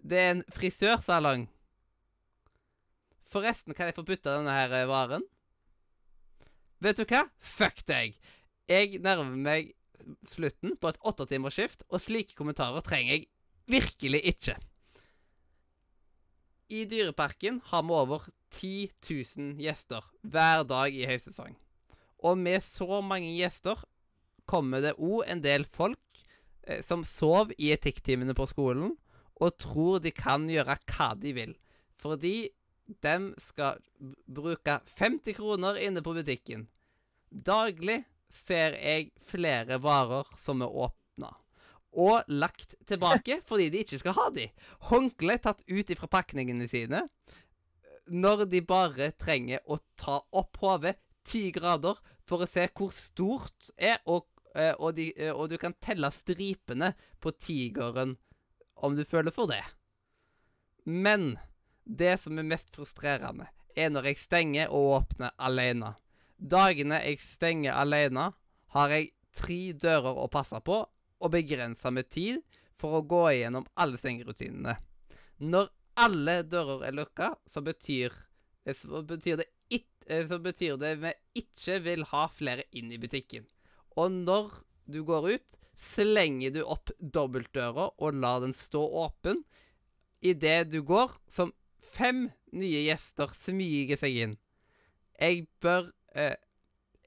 Det 0.00 0.18
er 0.20 0.30
en 0.32 0.42
frisørsalong. 0.52 1.46
Forresten, 3.28 3.74
kan 3.74 3.90
jeg 3.90 3.96
få 3.98 4.06
putte 4.06 4.32
denne 4.32 4.52
her 4.52 4.72
eh, 4.72 4.88
varen? 4.88 5.24
Vet 6.80 7.00
du 7.00 7.04
hva? 7.04 7.24
Fuck 7.40 7.84
deg! 7.88 8.16
Jeg 8.68 9.00
nærmer 9.04 9.36
meg 9.36 9.74
slutten 10.28 10.76
på 10.80 10.88
et 10.88 11.00
åttetimersskift, 11.04 11.84
og 11.92 12.00
slike 12.00 12.36
kommentarer 12.36 12.84
trenger 12.84 13.12
jeg 13.18 13.28
virkelig 13.68 14.24
ikke. 14.32 14.56
I 16.74 16.84
Dyreparken 16.90 17.60
har 17.70 17.82
vi 17.86 17.94
over 17.94 18.24
10 18.50 18.88
000 19.36 19.60
gjester 19.62 20.06
hver 20.26 20.64
dag 20.66 20.94
i 20.94 21.06
høysesong. 21.06 21.54
Og 22.26 22.40
med 22.40 22.64
så 22.66 22.98
mange 23.04 23.30
gjester 23.36 23.78
kommer 24.50 24.82
det 24.82 24.96
òg 24.98 25.22
en 25.30 25.42
del 25.44 25.66
folk 25.70 26.24
eh, 26.66 26.82
som 26.82 27.04
sover 27.06 27.54
i 27.62 27.70
etikktimene 27.76 28.34
på 28.34 28.48
skolen, 28.50 28.96
og 29.38 29.58
tror 29.60 30.02
de 30.02 30.10
kan 30.14 30.48
gjøre 30.50 30.78
hva 30.90 31.12
de 31.20 31.34
vil. 31.36 31.54
Fordi 32.00 32.50
de 33.04 33.14
skal 33.40 33.78
bruke 34.26 34.80
50 34.98 35.38
kroner 35.38 35.78
inne 35.80 36.02
på 36.02 36.16
butikken. 36.16 36.66
Daglig 37.30 38.02
ser 38.34 38.74
jeg 38.80 39.12
flere 39.22 39.78
varer 39.82 40.26
som 40.42 40.62
er 40.64 40.74
åpna. 40.74 41.03
Og 41.94 42.26
lagt 42.28 42.74
tilbake 42.88 43.40
fordi 43.48 43.70
de 43.70 43.84
ikke 43.84 44.00
skal 44.00 44.16
ha 44.18 44.28
de. 44.34 44.48
Håndkle 44.90 45.38
tatt 45.42 45.62
ut 45.70 45.90
ifra 45.94 46.10
pakningene 46.10 46.66
sine. 46.70 47.04
Når 48.10 48.44
de 48.52 48.60
bare 48.66 49.12
trenger 49.16 49.62
å 49.64 49.78
ta 50.00 50.18
opp 50.34 50.58
hodet 50.60 50.98
ti 51.24 51.48
grader 51.54 52.00
for 52.28 52.44
å 52.44 52.48
se 52.48 52.66
hvor 52.76 52.92
stort 52.92 53.70
er, 53.76 54.00
og, 54.04 54.26
eh, 54.54 54.74
og, 54.76 54.94
de, 54.98 55.10
eh, 55.16 55.32
og 55.32 55.48
du 55.52 55.56
kan 55.60 55.76
telle 55.80 56.10
stripene 56.12 56.92
på 57.20 57.32
tigeren 57.38 58.16
om 58.84 58.96
du 58.96 59.04
føler 59.08 59.32
for 59.32 59.48
det. 59.48 59.62
Men 60.84 61.38
det 61.84 62.18
som 62.20 62.38
er 62.38 62.48
mest 62.48 62.72
frustrerende, 62.74 63.48
er 63.76 63.90
når 63.90 64.10
jeg 64.10 64.22
stenger 64.22 64.72
og 64.72 64.90
åpner 65.00 65.32
alene. 65.38 65.94
Dagene 66.38 67.00
jeg 67.04 67.20
stenger 67.22 67.76
alene, 67.78 68.32
har 68.74 68.92
jeg 68.92 69.12
tre 69.34 69.72
dører 69.72 70.18
å 70.18 70.28
passe 70.30 70.58
på 70.64 70.82
og 71.24 71.32
begrensa 71.32 71.90
med 71.94 72.10
tid 72.12 72.42
for 72.80 72.98
å 72.98 73.06
gå 73.08 73.22
igjennom 73.32 73.66
alle 73.80 73.98
stengerutinene. 74.00 74.76
Når 75.40 75.70
alle 76.04 76.42
dører 76.46 76.88
er 76.88 76.96
lukka, 76.98 77.32
så 77.48 77.62
betyr, 77.64 78.12
eh, 78.66 78.76
så 78.76 79.02
betyr 79.06 79.40
det 79.40 79.48
it, 79.70 79.88
eh, 80.06 80.26
så 80.28 80.38
betyr 80.38 80.76
det 80.76 80.94
vi 81.00 81.12
ikke 81.40 81.80
vil 81.82 82.04
ha 82.12 82.26
flere 82.28 82.66
inn 82.72 82.92
i 82.92 83.00
butikken. 83.00 83.46
Og 83.96 84.10
når 84.10 84.62
du 84.90 85.02
går 85.04 85.30
ut, 85.38 85.58
slenger 85.78 86.52
du 86.54 86.62
opp 86.62 86.90
dobbeltdøra 86.98 87.90
og 87.98 88.14
lar 88.14 88.40
den 88.44 88.54
stå 88.54 88.82
åpen. 88.82 89.44
Idet 90.22 90.70
du 90.70 90.82
går, 90.82 91.14
som 91.28 91.52
fem 91.78 92.28
nye 92.52 92.84
gjester 92.86 93.32
smyger 93.34 94.00
seg 94.00 94.18
inn. 94.24 94.36
Jeg 95.20 95.46
bør 95.62 95.92
eh, 96.14 96.36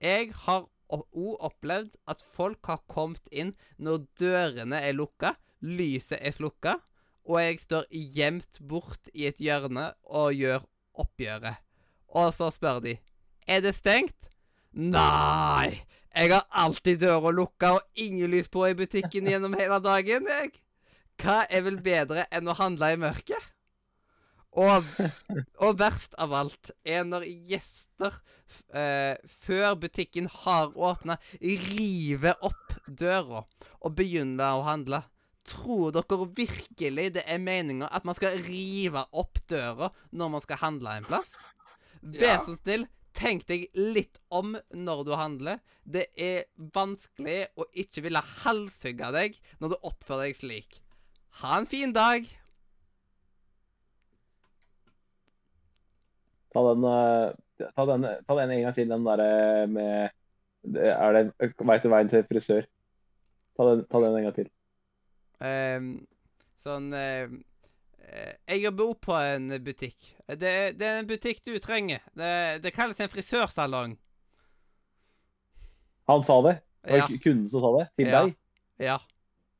Jeg 0.02 0.32
har 0.46 0.68
òg 0.94 1.44
opplevd 1.44 1.96
at 2.08 2.24
folk 2.36 2.70
har 2.70 2.84
kommet 2.92 3.28
inn 3.32 3.54
når 3.78 4.06
dørene 4.20 4.80
er 4.84 4.96
lukka, 4.96 5.36
lyset 5.62 6.20
er 6.22 6.36
slukka, 6.36 6.78
og 7.28 7.42
jeg 7.44 7.60
står 7.60 7.88
gjemt 7.92 8.60
bort 8.64 9.10
i 9.14 9.28
et 9.28 9.42
hjørne 9.44 9.90
og 10.06 10.36
gjør 10.38 10.64
oppgjøret. 10.98 11.60
Og 12.16 12.32
så 12.34 12.50
spør 12.56 12.80
de 12.86 12.98
Er 13.48 13.62
det 13.64 13.76
stengt? 13.76 14.30
Nei! 14.72 15.84
Jeg 16.18 16.32
har 16.34 16.48
alltid 16.52 17.04
døra 17.04 17.32
lukka 17.32 17.76
og 17.78 18.00
ingen 18.00 18.32
lys 18.32 18.48
på 18.50 18.66
i 18.68 18.76
butikken 18.76 19.28
gjennom 19.30 19.54
hele 19.60 19.78
dagen, 19.84 20.26
jeg. 20.28 20.56
Hva 21.22 21.44
er 21.50 21.64
vel 21.66 21.78
bedre 21.84 22.26
enn 22.34 22.50
å 22.50 22.56
handle 22.58 22.90
i 22.94 23.00
mørket? 23.00 23.44
Og, 24.58 24.88
og 25.62 25.78
verst 25.78 26.16
av 26.18 26.34
alt 26.34 26.72
er 26.88 27.04
når 27.06 27.28
gjester, 27.50 28.16
eh, 28.74 29.14
før 29.46 29.76
butikken 29.84 30.30
har 30.44 30.74
åpna, 30.74 31.20
river 31.42 32.40
opp 32.42 32.74
døra 32.88 33.44
og 33.82 33.96
begynner 33.98 34.58
å 34.58 34.66
handle. 34.66 35.04
Tror 35.48 35.94
dere 35.96 36.28
virkelig 36.36 37.12
det 37.16 37.24
er 37.30 37.40
meninga 37.40 37.88
at 37.94 38.08
man 38.08 38.18
skal 38.18 38.40
rive 38.44 39.06
opp 39.16 39.40
døra 39.48 39.92
når 40.12 40.34
man 40.34 40.44
skal 40.44 40.62
handle 40.64 40.98
en 40.98 41.08
plass? 41.08 41.30
Vær 42.02 42.42
så 42.46 42.58
snill, 42.58 42.88
tenk 43.18 43.46
deg 43.50 43.70
litt 43.78 44.20
om 44.34 44.58
når 44.74 45.06
du 45.08 45.14
handler. 45.18 45.62
Det 45.86 46.08
er 46.18 46.50
vanskelig 46.76 47.46
å 47.58 47.70
ikke 47.78 48.04
ville 48.10 48.26
halshugge 48.44 49.14
deg 49.16 49.40
når 49.62 49.76
du 49.76 49.88
oppfører 49.88 50.28
deg 50.28 50.42
slik. 50.42 50.82
Ha 51.44 51.62
en 51.62 51.70
fin 51.70 51.94
dag! 51.96 52.26
Ta 56.58 56.74
den, 56.74 56.84
eh, 56.90 57.70
ta 57.76 57.86
den, 57.86 58.06
ta 58.26 58.36
den 58.40 58.52
en 58.52 58.62
gang 58.64 58.74
til, 58.74 58.90
den 58.90 59.04
derre 59.06 59.68
med 59.70 60.10
Er 60.74 61.14
det 61.14 61.52
Veit 61.62 61.84
du 61.84 61.90
veien 61.94 62.10
til 62.10 62.24
frisør? 62.26 62.66
Ta 63.58 63.68
den, 63.70 63.84
ta 63.86 64.02
den 64.02 64.18
en 64.18 64.26
gang 64.26 64.34
til. 64.36 64.50
Um, 65.38 65.92
sånn 66.66 66.88
eh, 66.98 67.30
eh, 68.10 68.34
Jeg 68.50 68.64
jobber 68.64 68.90
opp 68.96 69.04
på 69.06 69.20
en 69.22 69.54
butikk. 69.62 70.10
Det, 70.26 70.56
det 70.80 70.88
er 70.90 71.04
en 71.04 71.10
butikk 71.10 71.44
du 71.46 71.54
trenger. 71.62 72.02
Det, 72.18 72.34
det 72.66 72.74
kalles 72.74 72.98
en 73.06 73.14
frisørsalong. 73.14 73.94
Han 76.10 76.26
sa 76.26 76.42
det. 76.42 76.58
Det 76.88 76.98
var 76.98 77.06
Ja. 77.06 77.22
kunden 77.22 77.48
som 77.52 77.62
sa 77.62 77.74
det. 77.78 77.88
Til 78.00 78.10
Ja. 78.10 78.26
deg. 78.26 78.36
ja. 78.82 78.98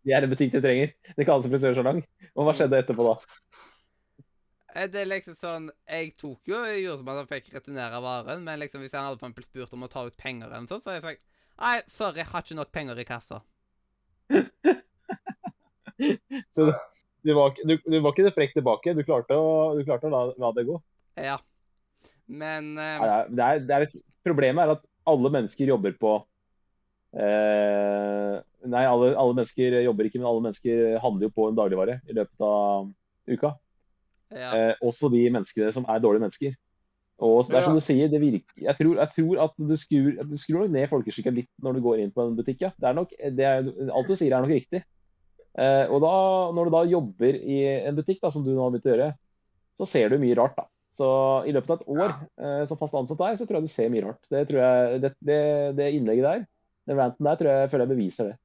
Det 0.08 0.16
er 0.16 0.24
en 0.26 0.34
butikk 0.34 0.54
du 0.56 0.62
trenger. 0.66 0.94
Det 1.14 1.30
kalles 1.30 1.46
en 1.46 1.54
frisørsalong. 1.54 2.06
Og 2.34 2.48
hva 2.48 2.58
skjedde 2.58 2.82
etterpå 2.82 3.06
da? 3.06 3.18
Eh, 4.78 4.88
Det 4.92 5.02
er 5.02 5.10
liksom 5.10 5.38
sånn 5.40 5.70
Jeg 5.90 6.14
tok 6.22 6.52
jo 6.52 6.62
jeg 6.68 6.84
gjorde 6.84 7.02
som 7.02 7.12
at 7.14 7.22
han 7.22 7.32
fikk 7.32 7.54
returnere 7.56 8.02
varen, 8.04 8.44
men 8.46 8.62
liksom 8.62 8.84
hvis 8.84 8.94
han 8.96 9.08
hadde 9.08 9.20
for 9.20 9.28
eksempel 9.28 9.48
spurt 9.48 9.74
om 9.78 9.88
å 9.88 9.92
ta 9.92 10.06
ut 10.08 10.18
penger, 10.20 10.48
eller 10.52 10.66
noe 10.66 10.72
sånt, 10.72 10.86
så 10.86 10.94
hadde 10.94 11.02
jeg 11.02 11.08
sagt 11.18 11.24
Nei, 11.58 11.78
sorry, 11.90 12.22
jeg 12.22 12.30
har 12.30 12.44
ikke 12.46 12.58
nok 12.60 12.72
penger 12.76 13.00
i 13.02 13.08
kassa. 13.08 13.40
Så 16.54 16.68
du 17.26 17.32
var, 17.34 17.56
du, 17.66 17.74
du 17.82 17.96
var 17.98 18.14
ikke 18.14 18.34
frekk 18.36 18.54
tilbake. 18.54 18.94
Du 18.94 19.02
klarte 19.08 19.34
å, 19.34 19.74
du 19.74 19.82
klarte 19.88 20.06
å 20.06 20.12
la, 20.14 20.20
la 20.38 20.52
det 20.54 20.68
gå. 20.68 20.76
Ja. 21.18 21.40
Men 22.30 22.76
eh, 22.78 23.02
ja, 23.02 23.18
det 23.26 23.48
er, 23.48 23.64
det 23.66 23.80
er, 23.80 23.96
problemet 24.28 24.68
er 24.68 24.76
at 24.76 24.86
alle 25.10 25.32
mennesker 25.34 25.72
jobber 25.72 25.96
på 25.98 26.14
eh, 27.18 28.36
Nei, 28.68 28.84
alle, 28.84 29.14
alle 29.16 29.34
mennesker 29.34 29.80
jobber 29.82 30.10
ikke, 30.10 30.22
men 30.22 30.30
alle 30.30 30.46
mennesker 30.46 31.02
handler 31.02 31.26
jo 31.26 31.36
på 31.40 31.50
en 31.50 31.58
dagligvare 31.58 31.98
i 32.06 32.20
løpet 32.20 32.46
av 32.46 32.92
uka. 33.34 33.56
Ja. 34.34 34.50
Eh, 34.52 34.74
også 34.84 35.10
de 35.14 35.24
menneskene 35.32 35.72
som 35.76 35.86
er 35.88 36.02
dårlige 36.04 36.26
mennesker. 36.26 36.56
Og 37.18 37.40
så 37.42 37.54
det 37.54 37.58
er 37.58 37.66
som 37.66 37.78
du 37.78 37.82
sier, 37.82 38.10
det 38.12 38.20
virker, 38.22 38.60
jeg, 38.62 38.78
tror, 38.78 38.98
jeg 39.00 39.14
tror 39.16 39.40
at 39.48 39.56
du 39.58 39.74
skrur, 39.80 40.10
du 40.30 40.36
skrur 40.38 40.68
ned 40.70 40.86
folkeskikka 40.92 41.34
litt 41.34 41.50
når 41.66 41.78
du 41.78 41.82
går 41.88 42.04
inn 42.04 42.14
på 42.14 42.28
en 42.28 42.36
butikk. 42.38 42.62
Ja. 42.68 42.72
Det 42.78 42.90
er 42.90 42.98
nok, 42.98 43.16
det 43.40 43.48
er, 43.48 43.70
alt 43.90 44.12
du 44.12 44.18
sier 44.18 44.36
er 44.36 44.46
nok 44.46 44.54
riktig. 44.54 44.84
Eh, 45.58 45.86
og 45.90 46.04
da, 46.04 46.16
når 46.54 46.68
du 46.68 46.76
da 46.76 46.84
jobber 46.92 47.40
i 47.40 47.62
en 47.90 47.98
butikk, 47.98 48.22
da, 48.22 48.30
som 48.34 48.46
du 48.46 48.52
nå 48.54 48.62
har 48.62 48.76
begynt 48.76 48.90
å 48.90 48.94
gjøre, 48.94 49.10
så 49.78 49.88
ser 49.90 50.14
du 50.14 50.22
mye 50.22 50.38
rart, 50.38 50.58
da. 50.60 50.68
Så 50.98 51.08
i 51.46 51.54
løpet 51.54 51.74
av 51.74 51.82
et 51.82 51.90
år 51.94 52.14
eh, 52.42 52.62
som 52.70 52.78
fast 52.78 52.96
ansatt 52.98 53.20
der, 53.22 53.38
så 53.38 53.46
tror 53.46 53.60
jeg 53.60 53.70
du 53.70 53.74
ser 53.74 53.90
mye 53.94 54.06
rart. 54.06 54.22
Det 54.34 54.44
tror 54.50 54.62
jeg, 54.62 55.02
det, 55.02 55.12
det, 55.26 55.42
det 55.78 55.90
innlegget 55.94 56.26
der, 56.26 56.46
den 56.90 57.02
ranten 57.02 57.30
der, 57.30 57.40
tror 57.40 57.52
jeg, 57.52 57.66
jeg 57.66 57.74
føler 57.74 57.86
jeg 57.86 57.94
beviser 57.96 58.30
det. 58.32 58.38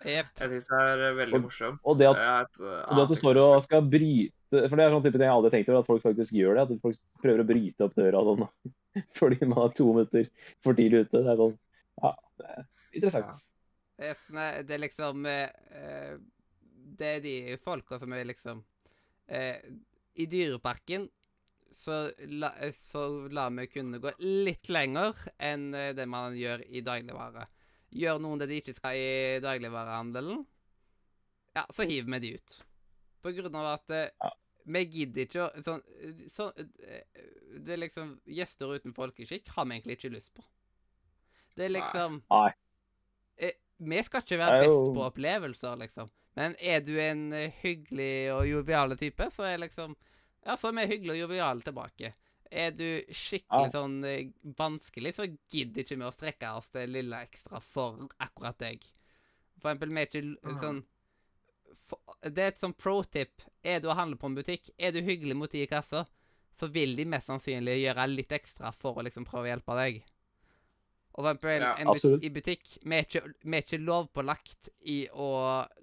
Jepp. 0.00 0.30
Jeg 0.40 0.50
syns 0.54 0.68
det 0.70 0.80
er 0.80 1.14
veldig 1.18 1.40
morsomt. 1.44 1.80
og 1.84 1.98
det 1.98 2.06
at- 2.08 2.16
et, 2.16 2.60
uh, 2.60 2.88
Og 2.88 2.96
det 2.96 3.02
at 3.02 3.08
du 3.08 3.14
står 3.18 3.36
og 3.36 3.62
skal 3.62 3.82
bryte 3.82 4.68
For 4.68 4.76
det 4.76 4.84
er 4.86 4.90
sånn 4.90 5.02
type 5.04 5.12
ting 5.12 5.28
jeg 5.28 5.36
aldri 5.36 5.50
tenkte 5.50 5.70
over, 5.70 5.80
at 5.80 5.86
folk 5.86 6.02
faktisk 6.02 6.32
gjør 6.34 6.56
det. 6.56 6.62
At 6.62 6.80
folk 6.82 6.96
prøver 7.22 7.42
å 7.44 7.46
bryte 7.46 7.84
opp 7.86 7.94
døra 7.94 8.24
sånn 8.26 8.48
fordi 9.20 9.46
man 9.46 9.58
er 9.68 9.74
to 9.76 9.92
minutter 9.92 10.26
for 10.64 10.74
tidlig 10.74 11.04
ute. 11.06 11.20
Det 11.22 11.30
er 11.30 11.36
sånn 11.36 11.58
Ja, 12.02 12.14
det 12.40 12.46
er 12.48 12.66
interessant. 12.94 13.46
Eh, 14.00 14.62
det 14.64 14.74
er 14.74 14.82
liksom 14.82 15.26
eh, 15.26 15.50
eh, 15.76 16.16
Det 16.98 17.06
er 17.16 17.20
de 17.20 17.56
folka 17.62 17.98
som 18.00 18.12
er 18.12 18.24
liksom 18.24 18.64
eh, 19.28 19.60
I 20.16 20.26
Dyreparken 20.26 21.08
så 21.72 22.10
la, 22.26 22.50
eh, 22.58 22.72
så 22.74 23.28
lar 23.30 23.50
vi 23.54 23.66
kunne 23.70 24.00
gå 24.02 24.10
litt 24.18 24.68
lenger 24.72 25.14
enn 25.38 25.74
eh, 25.74 25.92
det 25.94 26.06
man 26.08 26.34
gjør 26.34 26.64
i 26.66 26.82
dagligvare. 26.82 27.46
Gjør 27.90 28.20
noen 28.22 28.38
det 28.38 28.50
de 28.50 28.60
ikke 28.62 28.74
skal 28.76 28.96
i 28.96 29.40
dagligvarehandelen, 29.42 30.44
ja, 31.56 31.64
så 31.74 31.86
hiver 31.88 32.12
vi 32.14 32.20
de 32.22 32.34
ut. 32.38 32.60
På 33.20 33.32
grunn 33.34 33.56
av 33.58 33.72
at 33.72 33.90
eh, 33.96 34.30
vi 34.70 34.82
gidder 34.86 35.26
ikke 35.26 35.42
å 35.46 35.64
sånn, 35.64 35.82
eh, 35.98 36.22
så, 36.32 36.50
eh, 36.56 37.02
Det 37.60 37.74
er 37.74 37.82
liksom 37.82 38.14
Gjester 38.30 38.76
uten 38.76 38.94
folkeskikk 38.94 39.48
har 39.56 39.66
vi 39.66 39.76
egentlig 39.76 39.98
ikke 39.98 40.12
lyst 40.14 40.34
på. 40.36 40.44
Det 41.56 41.66
er 41.66 41.74
liksom 41.74 42.22
Nei. 42.30 42.52
eh, 43.38 43.56
Vi 43.78 44.02
skal 44.06 44.22
ikke 44.22 44.38
være 44.38 44.62
best 44.64 44.94
på 44.94 45.04
opplevelser, 45.08 45.76
liksom. 45.82 46.10
Men 46.36 46.54
er 46.60 46.80
du 46.80 46.94
en 47.00 47.32
hyggelig 47.32 48.30
og 48.32 48.46
jovial 48.46 48.96
type, 48.96 49.30
så 49.34 49.48
er 49.48 49.58
liksom 49.58 49.96
Ja, 50.46 50.56
så 50.56 50.68
er 50.70 50.78
vi 50.78 50.94
hyggelige 50.94 51.18
og 51.18 51.28
joviale 51.28 51.60
tilbake. 51.66 52.14
Er 52.50 52.72
du 52.74 52.86
skikkelig 53.14 53.70
sånn 53.74 53.98
eh, 54.04 54.30
vanskelig, 54.58 55.12
så 55.14 55.26
gidder 55.52 55.84
ikke 55.84 55.98
vi 56.00 56.06
å 56.08 56.14
strekke 56.14 56.54
oss 56.58 56.70
det 56.74 56.88
lille 56.90 57.20
ekstra 57.28 57.60
for 57.62 58.08
akkurat 58.18 58.58
deg. 58.58 58.86
For 59.60 59.70
eksempel, 59.70 59.92
vi 59.94 60.02
er 60.02 60.08
ikke 60.10 60.56
sånn 60.64 60.80
for, 61.86 62.00
Det 62.22 62.42
er 62.42 62.52
et 62.52 62.62
sånn 62.62 62.74
pro 62.74 63.00
tip. 63.06 63.44
Er 63.62 63.82
du 63.82 63.90
og 63.90 63.98
handler 63.98 64.18
på 64.18 64.30
en 64.30 64.38
butikk, 64.38 64.70
er 64.78 64.94
du 64.94 64.98
hyggelig 65.02 65.36
mot 65.38 65.52
de 65.52 65.62
i 65.62 65.68
kassa, 65.70 66.04
så 66.58 66.68
vil 66.74 66.96
de 66.98 67.06
mest 67.08 67.30
sannsynlig 67.30 67.78
gjøre 67.84 68.08
litt 68.10 68.32
ekstra 68.34 68.72
for 68.74 68.98
å 68.98 69.04
liksom 69.06 69.26
prøve 69.28 69.46
å 69.46 69.52
hjelpe 69.52 69.76
deg. 69.78 70.00
Og 71.14 71.24
for 71.24 71.30
eksempel, 71.34 71.62
Ja, 71.62 71.74
en 71.82 71.90
butikk, 71.90 72.22
i 72.22 72.30
butikk 72.30 72.68
Vi 72.84 72.94
er 72.94 73.06
ikke, 73.06 73.22
vi 73.42 73.56
er 73.56 73.64
ikke 73.64 73.80
lovpålagt 73.82 74.68
i 74.86 74.98
å 75.10 75.30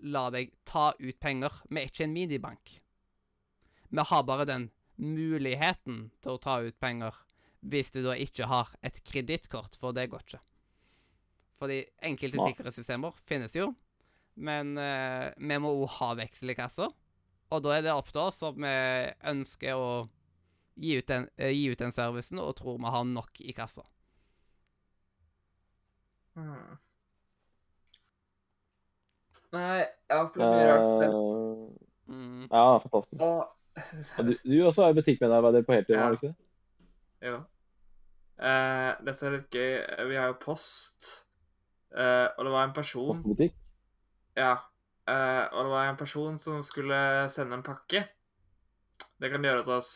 la 0.08 0.30
deg 0.32 0.54
ta 0.66 0.94
ut 1.00 1.20
penger. 1.20 1.62
Vi 1.70 1.82
er 1.82 1.90
ikke 1.92 2.06
en 2.06 2.16
minibank. 2.16 2.78
Vi 3.92 4.06
har 4.12 4.24
bare 4.24 4.46
den 4.48 4.70
muligheten 4.98 6.08
til 6.22 6.36
å 6.36 6.42
ta 6.42 6.60
ut 6.66 6.78
penger 6.82 7.16
hvis 7.68 7.90
du 7.92 8.02
da 8.06 8.14
ikke 8.18 8.48
har 8.48 8.70
et 8.86 9.00
kredittkort, 9.06 9.76
for 9.82 9.96
det 9.96 10.08
går 10.12 10.24
ikke. 10.24 10.40
Fordi 11.58 11.80
enkelte 12.06 12.38
sikre 12.52 12.72
systemer 12.76 13.18
finnes 13.28 13.56
jo, 13.58 13.72
men 14.38 14.76
eh, 14.78 15.32
vi 15.38 15.58
må 15.60 15.72
òg 15.82 15.90
ha 15.98 16.12
veksel 16.20 16.54
i 16.54 16.58
kassa. 16.58 16.88
Og 17.50 17.64
da 17.64 17.78
er 17.78 17.86
det 17.86 17.96
opp 17.96 18.12
til 18.12 18.22
oss 18.28 18.44
om 18.46 18.60
vi 18.62 18.74
ønsker 19.32 19.74
å 19.80 19.90
gi 20.78 20.98
ut 21.00 21.08
den, 21.10 21.26
eh, 21.42 21.54
gi 21.56 21.72
ut 21.74 21.82
den 21.82 21.96
servicen 21.96 22.40
og 22.44 22.54
tror 22.60 22.78
vi 22.78 22.94
har 22.94 23.08
nok 23.10 23.42
i 23.42 23.56
kassa. 23.58 23.86
Hmm. 26.38 26.78
Nei, 29.56 29.80
jeg 29.82 30.14
har 30.14 30.26
opplevd 30.28 30.54
mye 30.54 30.72
rart. 30.72 31.06
Eh, 31.08 31.84
Mm. 32.08 32.48
ja, 32.48 32.80
fantastisk. 32.80 33.20
Og 33.22 33.50
Du, 34.18 34.34
du 34.34 34.56
også 34.66 34.88
er 34.88 34.96
butikkmedarbeider 34.98 35.66
på 35.68 35.76
heltid, 35.78 35.96
Ja. 35.96 36.02
har 36.04 36.16
du 36.16 36.18
ikke 36.20 36.34
det? 36.34 37.30
Jo. 37.30 37.38
Eh, 38.38 38.92
det 39.06 39.14
som 39.18 39.28
er 39.30 39.38
litt 39.40 39.50
gøy, 39.54 39.72
vi 40.10 40.16
har 40.20 40.28
jo 40.32 40.38
post, 40.42 41.08
eh, 41.96 42.28
og 42.38 42.46
det 42.46 42.52
var 42.54 42.68
en 42.68 42.74
person 42.78 43.08
Postbutikk? 43.14 43.56
Ja. 44.38 44.52
eh, 45.08 45.46
og 45.54 45.64
det 45.66 45.72
var 45.74 45.90
en 45.90 45.98
person 45.98 46.38
som 46.42 46.62
skulle 46.66 47.00
sende 47.34 47.58
en 47.58 47.64
pakke. 47.66 48.04
Det 49.20 49.32
kan 49.32 49.42
de 49.42 49.50
gjøre 49.50 49.64
til 49.66 49.74
oss. 49.78 49.92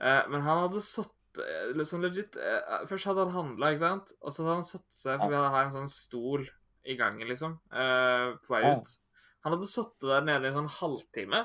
Eh, 0.00 0.22
men 0.30 0.42
han 0.42 0.64
hadde 0.68 0.82
satt 0.82 1.38
eh, 1.42 1.72
liksom 1.78 2.02
legit 2.02 2.36
eh, 2.38 2.84
Først 2.86 3.06
hadde 3.10 3.24
han 3.26 3.34
handla, 3.34 3.70
ikke 3.74 3.82
sant? 3.82 4.12
Og 4.22 4.30
så 4.32 4.42
hadde 4.44 4.54
han 4.60 4.66
satt 4.66 4.86
seg 4.94 5.18
For 5.20 5.30
vi 5.32 5.40
har 5.42 5.64
en 5.64 5.72
sånn 5.74 5.90
stol 5.90 6.46
i 6.88 6.94
gangen, 6.98 7.26
liksom, 7.28 7.58
eh, 7.74 8.32
på 8.46 8.54
vei 8.54 8.62
ut. 8.72 8.92
Han 9.44 9.54
hadde 9.54 9.66
sittet 9.70 10.06
der 10.08 10.22
nede 10.26 10.46
i 10.46 10.50
en 10.52 10.56
sånn 10.62 10.70
halvtime, 10.80 11.42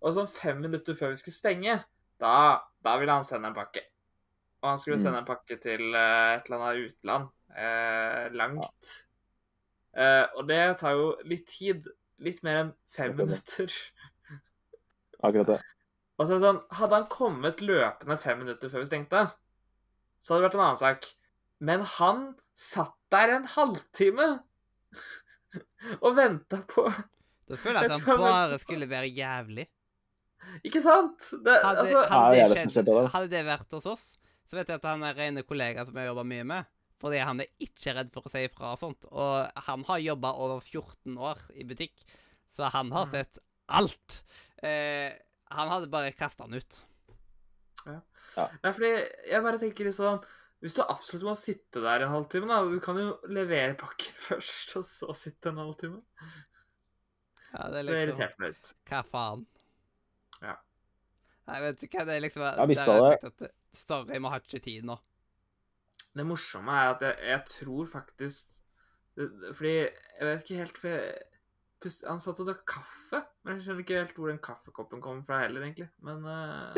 og 0.00 0.14
sånn 0.14 0.28
fem 0.30 0.60
minutter 0.62 0.94
før 0.98 1.12
vi 1.14 1.20
skulle 1.20 1.36
stenge, 1.36 1.78
da, 2.22 2.34
da 2.84 2.96
ville 3.00 3.14
han 3.14 3.26
sende 3.26 3.50
en 3.50 3.56
pakke. 3.56 3.82
Og 4.62 4.70
han 4.72 4.78
skulle 4.80 4.96
Mm. 4.98 5.02
sende 5.04 5.18
en 5.22 5.28
pakke 5.28 5.56
til 5.62 5.82
uh, 5.94 6.34
et 6.36 6.46
eller 6.48 6.58
annet 6.58 6.88
utland. 6.88 7.28
Uh, 7.54 8.24
langt. 8.34 8.92
Uh, 9.96 10.26
og 10.36 10.48
det 10.50 10.60
tar 10.80 10.96
jo 10.98 11.12
litt 11.24 11.46
tid. 11.50 11.86
Litt 12.18 12.42
mer 12.42 12.64
enn 12.64 12.72
fem 12.90 13.12
er 13.12 13.20
minutter. 13.20 13.70
Akkurat 15.24 15.52
det. 15.54 15.58
Og 16.18 16.26
så 16.26 16.34
er 16.34 16.38
det 16.40 16.46
sånn, 16.48 16.60
Hadde 16.74 16.98
han 16.98 17.06
kommet 17.12 17.62
løpende 17.62 18.18
fem 18.18 18.40
minutter 18.42 18.70
før 18.72 18.82
vi 18.82 18.90
stengte, 18.90 19.22
så 20.18 20.34
hadde 20.34 20.42
det 20.42 20.48
vært 20.48 20.58
en 20.58 20.64
annen 20.66 20.80
sak. 20.82 21.06
Men 21.62 21.86
han 21.98 22.24
satt 22.58 22.94
der 23.14 23.36
en 23.36 23.46
halvtime 23.54 24.26
og 26.04 26.16
venta 26.18 26.60
på 26.70 26.84
Da 27.48 27.56
føler 27.58 27.86
jeg 27.86 27.94
at 27.94 28.06
han 28.10 28.22
bare 28.22 28.58
skulle 28.62 28.90
være 28.90 29.10
jævlig. 29.14 29.68
Ikke 30.64 30.82
sant? 30.82 31.18
Det, 31.44 31.54
Hadde, 31.64 31.82
altså, 31.84 32.02
hadde, 32.08 32.34
det 32.34 32.48
det 32.48 32.56
det 32.64 32.72
skjedd, 32.72 32.88
det. 32.88 33.10
hadde 33.14 33.28
det 33.32 33.44
vært 33.46 33.76
hos 33.78 33.86
oss, 33.86 34.06
så 34.48 34.56
vet 34.58 34.68
jeg 34.72 34.80
at 34.80 34.88
han 34.88 35.02
er 35.04 35.14
rene 35.18 35.42
kollega 35.46 35.84
som 35.86 35.94
jeg 36.00 36.06
jobber 36.10 36.24
mye 36.24 36.44
med. 36.44 36.64
Fordi 36.98 37.18
han 37.22 37.40
er 37.44 37.46
ikke 37.62 37.94
redd 37.94 38.08
for 38.14 38.26
å 38.26 38.30
si 38.32 38.40
ifra 38.48 38.72
og 38.74 38.80
sånt. 38.80 39.04
Og 39.12 39.62
han 39.68 39.84
har 39.86 39.98
jobba 40.02 40.32
over 40.34 40.60
14 40.66 41.14
år 41.18 41.38
i 41.54 41.62
butikk, 41.68 41.94
så 42.50 42.70
han 42.74 42.90
har 42.90 43.06
Mhm. 43.06 43.12
sett 43.12 43.38
alt. 43.68 44.22
Eh, 44.62 45.12
han 45.50 45.68
hadde 45.68 45.86
bare 45.92 46.10
kasta 46.12 46.42
han 46.42 46.54
ut. 46.58 46.78
Ja. 47.86 48.00
Nei, 48.64 48.72
fordi 48.72 48.90
jeg 49.30 49.42
bare 49.42 49.58
tenker 49.58 49.84
litt 49.86 49.94
sånn 49.96 50.18
Hvis 50.60 50.74
du 50.74 50.82
absolutt 50.82 51.22
må 51.24 51.36
sitte 51.38 51.80
der 51.80 52.02
en 52.02 52.10
halvtime, 52.10 52.48
da 52.50 52.64
Du 52.68 52.80
kan 52.80 52.96
jo 52.98 53.16
levere 53.30 53.76
pakken 53.78 54.12
først, 54.28 54.74
og 54.76 54.82
så 54.84 55.14
sitte 55.16 55.48
en 55.52 55.56
halvtime. 55.62 56.02
Ja, 57.52 57.62
Så 57.62 57.70
det 57.70 57.78
er 57.78 57.82
det 57.82 57.84
liksom 57.86 58.02
irriterte 58.02 58.38
meg 58.42 58.48
litt. 58.56 58.74
Hva 58.90 59.02
faen? 59.06 59.46
Ja. 60.44 60.54
Nei, 61.48 61.60
vet 61.64 61.80
du 61.80 61.86
hva, 61.88 62.04
det 62.04 62.14
er 62.18 62.20
liksom 62.26 62.42
Jeg 62.44 62.76
der 62.76 63.00
det. 63.08 63.32
at, 63.32 63.50
Sorry, 63.78 64.18
vi 64.18 64.28
har 64.32 64.40
ikke 64.44 64.60
tid 64.64 64.84
nå. 64.88 64.96
Det 66.18 66.24
morsomme 66.26 66.72
er 66.72 66.90
at 66.94 67.02
jeg, 67.04 67.16
jeg 67.28 67.42
tror 67.52 67.86
faktisk 67.86 68.46
Fordi 69.54 69.72
jeg 69.78 70.24
vet 70.28 70.42
ikke 70.44 70.60
helt 70.62 70.78
for 70.78 70.88
jeg, 70.88 71.14
Han 72.08 72.18
satt 72.22 72.40
og 72.42 72.48
drakk 72.48 72.64
kaffe, 72.66 73.20
men 73.44 73.54
jeg 73.56 73.64
skjønner 73.66 73.82
ikke 73.84 73.98
helt 74.00 74.16
hvor 74.18 74.28
den 74.32 74.40
kaffekoppen 74.42 75.00
kom 75.04 75.20
fra 75.26 75.40
heller, 75.44 75.62
egentlig. 75.62 75.88
Men 76.02 76.24
uh, 76.28 76.74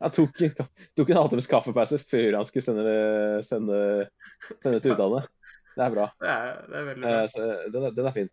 Han 0.00 0.10
tok, 0.14 0.40
en- 0.46 0.68
tok 0.96 1.10
en 1.10 1.18
halvtimes 1.18 1.48
kaffepause 1.50 1.98
før 2.04 2.36
han 2.38 2.46
skulle 2.48 2.64
sende, 2.66 2.84
sende, 3.46 3.78
sende 4.62 4.80
til 4.84 4.94
utlandet. 4.94 5.28
Det 5.74 5.82
er 5.88 5.90
bra. 5.96 6.04
det, 6.22 6.30
er, 6.30 6.60
det 6.70 6.76
er 6.78 6.84
veldig 6.90 7.04
Eh, 7.08 7.14
bra. 7.16 7.26
så 7.32 7.46
den, 7.74 7.84
er, 7.88 7.94
den 7.96 8.06
er 8.10 8.14
fin. 8.14 8.28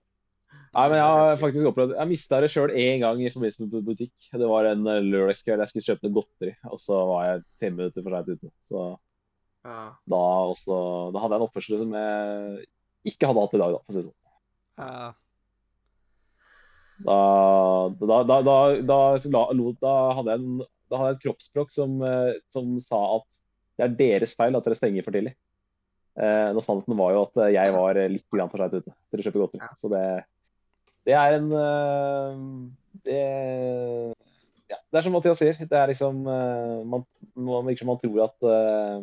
Nei, 0.72 0.84
men 0.88 1.02
Jeg 1.02 1.08
har 1.20 1.40
faktisk 1.40 1.68
opplevd 1.68 1.98
Jeg 1.98 2.08
mista 2.08 2.38
det 2.40 2.50
sjøl 2.54 2.72
én 2.72 3.02
gang 3.04 3.20
i 3.20 3.32
forbindelse 3.32 3.66
med 3.66 3.88
butikk. 3.90 4.14
Det 4.32 4.48
var 4.48 4.70
en 4.70 4.86
eh, 4.88 5.02
lørdagskveld 5.04 5.64
jeg 5.66 5.72
skulle 5.72 5.88
kjøpe 5.90 6.08
noe 6.08 6.16
godteri, 6.22 6.54
og 6.72 6.80
så 6.80 7.00
var 7.10 7.26
jeg 7.28 7.42
fem 7.64 7.76
minutter 7.76 8.06
for 8.06 8.16
seint 8.16 8.38
ute. 8.38 8.52
Så 8.70 8.84
Ja. 9.68 9.82
da, 10.10 10.22
også, 10.50 10.78
da 11.14 11.22
hadde 11.22 11.36
jeg 11.36 11.42
en 11.42 11.48
oppførsel 11.48 11.82
som 11.84 11.92
jeg 11.94 12.64
ikke 13.12 13.28
hadde 13.30 13.44
hatt 13.44 13.58
i 13.58 13.62
dag, 13.62 13.76
da, 13.76 13.82
for 13.84 13.92
å 13.92 13.98
si 13.98 14.00
det 14.00 14.08
sånn. 14.08 14.18
Ja. 14.82 15.12
Da, 17.02 17.20
da, 18.00 18.40
da, 18.48 18.58
hadde 20.16 20.34
jeg 20.34 20.40
en, 20.40 20.66
da 20.90 20.98
hadde 20.98 21.12
jeg 21.12 21.20
et 21.20 21.24
kroppsspråk 21.28 21.72
som, 21.74 22.02
eh, 22.06 22.34
som 22.54 22.74
sa 22.82 23.00
at 23.20 23.40
det 23.78 23.88
er 23.88 23.96
deres 24.02 24.36
feil 24.38 24.56
at 24.56 24.66
dere 24.68 24.78
stenger 24.80 25.04
for 25.04 25.18
tidlig. 25.18 25.36
Eh, 26.16 26.60
sannheten 26.64 26.98
var 27.00 27.16
jo 27.16 27.26
at 27.28 27.42
eh, 27.44 27.56
jeg 27.60 27.76
var 27.76 28.00
litt 28.12 28.26
for 28.32 28.62
seint 28.64 28.78
ute 28.80 28.88
til 28.88 29.20
å 29.20 29.28
kjøpe 29.28 29.44
godteri. 29.44 29.74
Så 29.82 29.92
det, 29.92 30.06
det 31.08 31.16
er 31.18 31.38
en 31.40 31.48
eh, 31.58 32.36
det, 33.06 33.22
ja, 34.70 34.78
det 34.78 35.00
er 35.00 35.06
som 35.06 35.16
Mathias 35.16 35.40
sier. 35.42 35.58
Det 35.58 35.78
er 35.78 35.90
liksom 35.92 36.22
eh, 36.30 36.78
Man, 36.88 37.06
man 37.36 37.66
virker 37.68 37.84
som 37.84 37.92
man 37.94 38.00
tror 38.02 38.24
at 38.28 38.48
eh, 38.52 39.02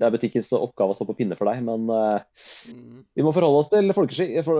det 0.00 0.06
er 0.08 0.14
butikkens 0.14 0.48
oppgave 0.56 0.94
å 0.94 0.96
stå 0.96 1.04
på 1.10 1.18
pinne 1.18 1.36
for 1.36 1.50
deg, 1.50 1.62
men 1.66 1.88
Mm. 2.70 3.02
vi 3.16 3.24
må 3.24 3.32
forholde 3.36 3.58
oss 3.60 3.68
til 3.72 3.92
folkeskikk. 3.96 4.38
For, 4.44 4.58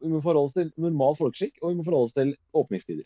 vi 0.00 0.08
må 0.10 0.20
forholde 0.24 0.48
oss 0.48 0.54
til 0.56 0.70
normal 0.80 1.16
folkeskikk, 1.18 1.58
og 1.62 1.72
vi 1.72 1.78
må 1.78 1.84
forholde 1.86 2.08
oss 2.08 2.16
til 2.16 2.32
åpningstider. 2.56 3.04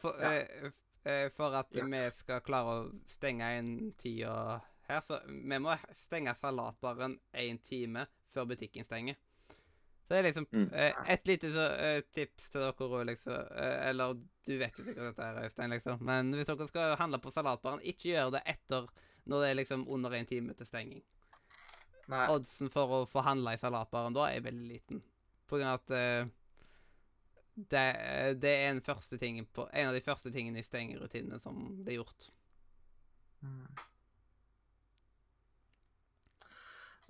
For, 0.00 0.16
Ja. 0.20 0.32
eh, 0.40 0.70
eh, 1.04 1.28
for 1.36 1.54
at 1.54 1.68
Ja. 1.76 1.84
vi 1.84 2.00
skal 2.16 2.40
klare 2.40 2.74
å 2.78 2.90
stenge 3.06 3.48
inn 3.58 3.92
tida 3.98 4.60
her, 4.88 5.00
så 5.00 5.20
vi 5.26 5.58
må 5.58 5.76
stenge 6.06 6.34
salatbaren 6.40 7.18
én 7.34 7.58
time 7.62 8.06
før 8.32 8.46
butikken 8.46 8.84
stenger. 8.84 9.16
Så 10.02 10.08
det 10.10 10.18
er 10.18 10.26
liksom 10.26 10.46
Mm. 10.52 10.68
eh, 10.74 10.94
et 11.14 11.26
lite 11.26 11.52
så, 11.52 11.66
eh, 11.78 12.00
tips 12.14 12.50
til 12.50 12.60
dere 12.60 12.72
òg, 12.88 13.06
liksom. 13.06 13.32
Eh, 13.32 13.88
eller 13.88 14.14
du 14.44 14.58
vet 14.58 14.76
jo 14.78 14.84
sikkert 14.84 15.08
dette, 15.10 15.22
her, 15.22 15.44
Øystein, 15.46 15.70
liksom. 15.70 16.02
Men 16.02 16.32
hvis 16.34 16.46
dere 16.46 16.68
skal 16.68 16.96
handle 16.96 17.18
på 17.22 17.32
salatbaren, 17.32 17.80
ikke 17.80 18.10
gjør 18.12 18.32
det 18.32 18.42
etter 18.46 18.88
når 19.26 19.40
det 19.40 19.50
er 19.50 19.54
liksom 19.54 19.86
under 19.88 20.10
en 20.12 20.26
time 20.26 20.54
til 20.54 20.66
stenging. 20.66 21.02
Nei. 22.08 22.26
Oddsen 22.28 22.70
for 22.70 22.88
å 22.88 23.06
få 23.08 23.22
handla 23.22 23.54
i 23.54 23.60
salatbaren 23.62 24.14
da 24.14 24.26
er 24.26 24.40
veldig 24.42 24.68
liten. 24.68 25.02
På 25.46 25.56
grunn 25.56 25.68
av 25.70 25.80
at 25.80 25.90
eh, 25.90 26.26
det, 27.54 27.86
det 28.40 28.50
er 28.50 28.70
en, 28.72 28.80
på, 29.46 29.68
en 29.72 29.88
av 29.88 29.94
de 29.94 30.00
første 30.00 30.32
tingene 30.32 30.58
i 30.58 30.66
stengerutinene 30.66 31.40
som 31.40 31.84
blir 31.84 32.00
gjort. 32.00 32.28
Mm. 33.42 33.66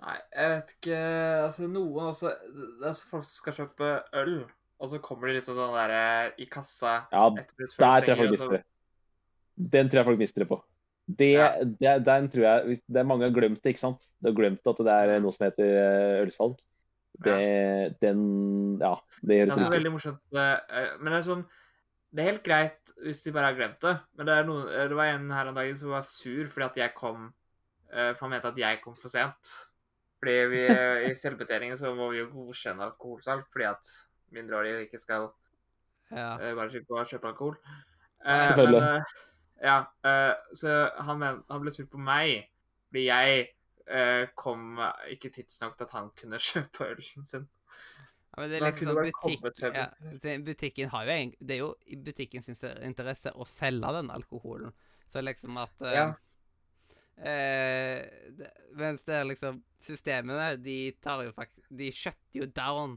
Nei, 0.01 0.17
jeg 0.33 0.49
vet 0.55 0.71
ikke 0.75 0.97
Altså, 1.45 1.67
noen 1.69 2.09
også 2.09 2.31
Det 2.81 2.87
er 2.89 2.95
så 2.97 3.07
folk 3.11 3.23
som 3.23 3.35
skal 3.37 3.53
kjøpe 3.61 3.91
øl, 4.19 4.33
og 4.81 4.89
så 4.91 4.99
kommer 4.99 5.29
de 5.29 5.37
liksom 5.37 5.55
sånn 5.55 5.75
der 5.77 6.33
i 6.41 6.47
kassa 6.51 6.95
Ja, 7.13 7.27
der 7.29 7.45
tror 7.45 8.09
jeg 8.09 8.17
folk 8.17 8.33
mister 8.33 8.55
det. 8.57 8.63
Den 9.77 9.89
tror 9.89 10.01
jeg 10.01 10.07
folk 10.09 10.19
mister 10.19 10.43
det 10.43 10.49
på. 10.49 10.57
Det, 11.05 11.31
Ja. 11.35 11.47
det, 11.63 12.05
den 12.07 12.29
tror 12.31 12.43
jeg 12.47 12.81
Det 12.87 12.99
er 12.99 13.03
mange 13.07 13.27
har 13.27 13.33
glemt 13.35 13.61
det, 13.61 13.73
ikke 13.75 13.79
sant? 13.83 14.05
De 14.19 14.31
har 14.31 14.35
glemt 14.37 14.65
at 14.71 14.77
det 14.87 14.93
er 14.97 15.19
noe 15.19 15.31
som 15.35 15.45
heter 15.45 15.73
eh, 15.77 16.21
ølsalg. 16.25 16.57
Det, 17.23 17.99
den 18.01 18.23
Ja, 18.81 18.95
det 19.21 19.35
gjør 19.37 19.45
Det 19.45 19.53
Det 19.53 19.59
er 19.59 19.65
så 19.67 19.73
veldig 19.75 19.91
morsomt. 19.93 20.21
eh, 20.33 20.87
Men 20.99 21.11
det 21.13 21.19
er 21.19 21.27
sånn 21.27 21.43
Det 22.13 22.23
er 22.23 22.31
helt 22.31 22.43
greit 22.45 22.93
hvis 23.03 23.21
de 23.23 23.31
bare 23.35 23.51
har 23.51 23.57
glemt 23.57 23.79
det, 23.81 23.93
men 24.17 24.25
det, 24.25 24.33
er 24.37 24.43
noen, 24.45 24.65
det 24.89 24.95
var 24.97 25.11
en 25.13 25.31
her 25.31 25.47
om 25.49 25.55
dagen 25.55 25.77
som 25.77 25.89
var 25.93 26.03
sur 26.05 26.45
fordi 26.47 26.65
at 26.65 26.75
jeg 26.77 26.93
kom 26.97 27.31
eh, 27.91 28.11
For 28.13 28.25
han 28.25 28.33
mente 28.35 28.51
at 28.51 28.57
jeg 28.57 28.81
kom 28.83 28.95
for 28.95 29.09
sent. 29.13 29.53
Fordi 30.23 30.33
vi, 30.47 30.59
i 31.09 31.15
selvbetjeningen 31.19 31.75
så 31.75 31.89
må 31.97 32.05
vi 32.13 32.21
jo 32.21 32.29
godkjenne 32.31 32.85
alkoholsalg 32.85 33.43
fordi 33.51 33.65
at 33.67 33.89
mindreårige 34.31 34.85
ikke 34.85 35.01
skal 35.01 35.25
Ja. 36.13 36.37
eh, 36.39 36.53
bare 36.55 36.69
slippe 36.71 36.95
å 36.95 37.03
kjøpe 37.03 37.27
alkohol. 37.27 37.57
Uh, 38.23 38.55
Men, 38.55 38.75
uh, 38.79 39.01
ja, 39.59 39.77
eh, 40.07 40.31
så 40.55 40.77
han, 40.95 41.19
men, 41.19 41.43
han 41.49 41.61
ble 41.63 41.73
sur 41.75 41.89
på 41.91 41.99
meg 41.99 42.45
fordi 42.87 43.03
jeg 43.09 43.43
eh, 43.89 44.29
kom 44.37 44.79
ikke 45.11 45.31
tidsnok 45.33 45.75
til 45.75 45.89
at 45.89 45.95
han 45.97 46.11
kunne 46.15 46.39
kjøpe 46.49 46.87
ølen 46.93 47.27
sin. 47.27 47.47
Ja, 48.31 48.39
men 48.39 48.49
det 48.49 48.61
er 48.61 48.67
liksom 48.69 48.95
butikk, 48.95 49.63
ja, 49.75 49.87
det, 50.23 50.37
Butikken 50.45 50.89
har 50.89 51.09
jo 51.09 51.15
en, 51.17 51.33
Det 51.39 51.57
er 51.57 51.59
jo 51.65 51.73
i 51.85 51.99
butikkens 51.99 52.47
interesse 52.81 53.33
å 53.35 53.45
selge 53.45 53.91
den 53.99 54.13
alkoholen. 54.13 54.71
Så 55.11 55.21
liksom 55.21 55.59
at 55.61 55.83
Ja. 55.91 56.13
Eh, 57.17 58.03
det, 58.37 58.49
Mens 58.79 59.03
det 59.05 59.15
er 59.19 59.25
liksom 59.29 59.61
Systemene, 59.83 60.55
de 60.63 60.91
tar 61.03 61.23
jo 61.25 61.31
faktisk 61.35 61.67
De 61.75 61.89
shutter 61.91 62.39
jo 62.39 62.45
down. 62.47 62.93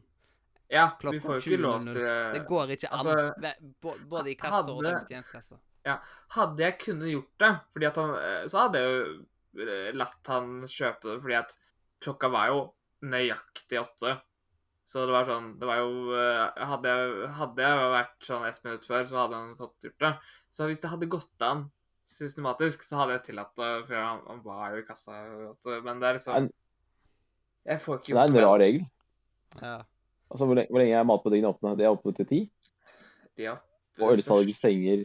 Ja, 0.71 0.89
vi 1.03 1.19
får 1.21 1.41
jo 1.41 1.43
ikke 1.43 1.59
lov 1.63 1.81
20.00. 1.83 1.93
til 1.93 2.33
Det 2.37 2.43
går 2.49 2.73
ikke 2.77 2.91
an. 2.93 3.07
altså, 3.07 3.99
både 4.09 4.31
i 4.31 4.35
kassa 4.35 4.61
og 4.73 4.83
hadde- 4.85 5.09
Ja, 5.87 5.99
Hadde 6.35 6.59
jeg 6.65 6.79
kunnet 6.79 7.11
gjort 7.13 7.39
det, 7.39 7.51
fordi 7.73 7.87
at 7.87 7.97
han, 7.97 8.11
eh, 8.15 8.47
så 8.51 8.59
hadde 8.65 8.79
jeg 8.79 8.95
jo 8.95 9.27
eh, 9.67 9.93
latt 9.95 10.27
han 10.27 10.63
kjøpe 10.63 11.03
det, 11.13 11.21
fordi 11.23 11.35
at 11.39 11.57
klokka 12.03 12.31
var 12.31 12.49
jo 12.49 12.75
nøyaktig 13.03 13.79
åtte. 13.81 14.21
Så 14.87 15.03
det 15.07 15.13
var 15.15 15.25
sånn 15.27 15.59
Det 15.59 15.67
var 15.67 15.77
jo 15.83 16.13
eh, 16.15 16.65
Hadde 16.67 16.85
jeg, 16.87 17.29
hadde 17.35 17.63
jeg 17.63 17.91
vært 17.95 18.21
sånn 18.29 18.47
ett 18.47 18.61
minutt 18.65 18.85
før, 18.87 19.07
så 19.07 19.17
hadde 19.25 19.35
han 19.35 19.57
fått 19.57 19.81
gjort 19.83 19.99
det. 19.99 20.13
Så 20.51 20.67
hvis 20.71 20.81
det 20.81 20.91
hadde 20.91 21.09
gått 21.11 21.43
an 21.43 21.71
systematisk, 22.07 22.85
så 22.87 23.01
hadde 23.01 23.16
jeg 23.16 23.24
tillatt 23.31 23.53
det, 23.59 23.70
for 23.89 23.99
han, 23.99 24.20
han 24.28 24.43
var 24.45 24.74
jo 24.77 24.83
i 24.83 24.87
kassa. 24.87 25.16
Men 25.85 25.99
det 26.03 26.09
er 26.09 26.19
liksom 26.19 26.47
Jeg 27.66 27.81
får 27.83 27.99
ikke 27.99 28.15
Det 28.15 28.23
er 28.23 28.31
en 28.31 28.45
rar 28.47 28.59
regel. 28.62 28.85
Ja. 29.61 29.77
Altså, 30.31 30.47
hvor 30.47 30.55
lenge, 30.59 30.70
hvor 30.70 30.83
lenge 30.83 30.95
er 30.99 31.07
matbutikkene 31.07 31.51
åpne? 31.55 31.74
De 31.78 31.85
er 31.87 31.95
åpne 31.95 32.15
til 32.16 32.27
ti, 32.31 32.41
Ja. 33.39 33.57
og 34.01 34.15
ølsalget 34.16 34.55
stenger 34.57 35.03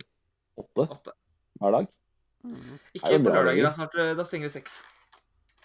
åtte 0.58 0.86
Åtte. 0.90 1.12
hver 1.60 1.72
dag. 1.78 1.88
Mm 2.44 2.78
Ikke 2.98 3.20
på 3.22 3.30
lørdager, 3.30 3.64
da, 3.68 3.72
snart, 3.76 3.96
eh, 4.02 4.14
da 4.18 4.24
stenger 4.26 4.50
det 4.50 4.54
seks. 4.56 4.80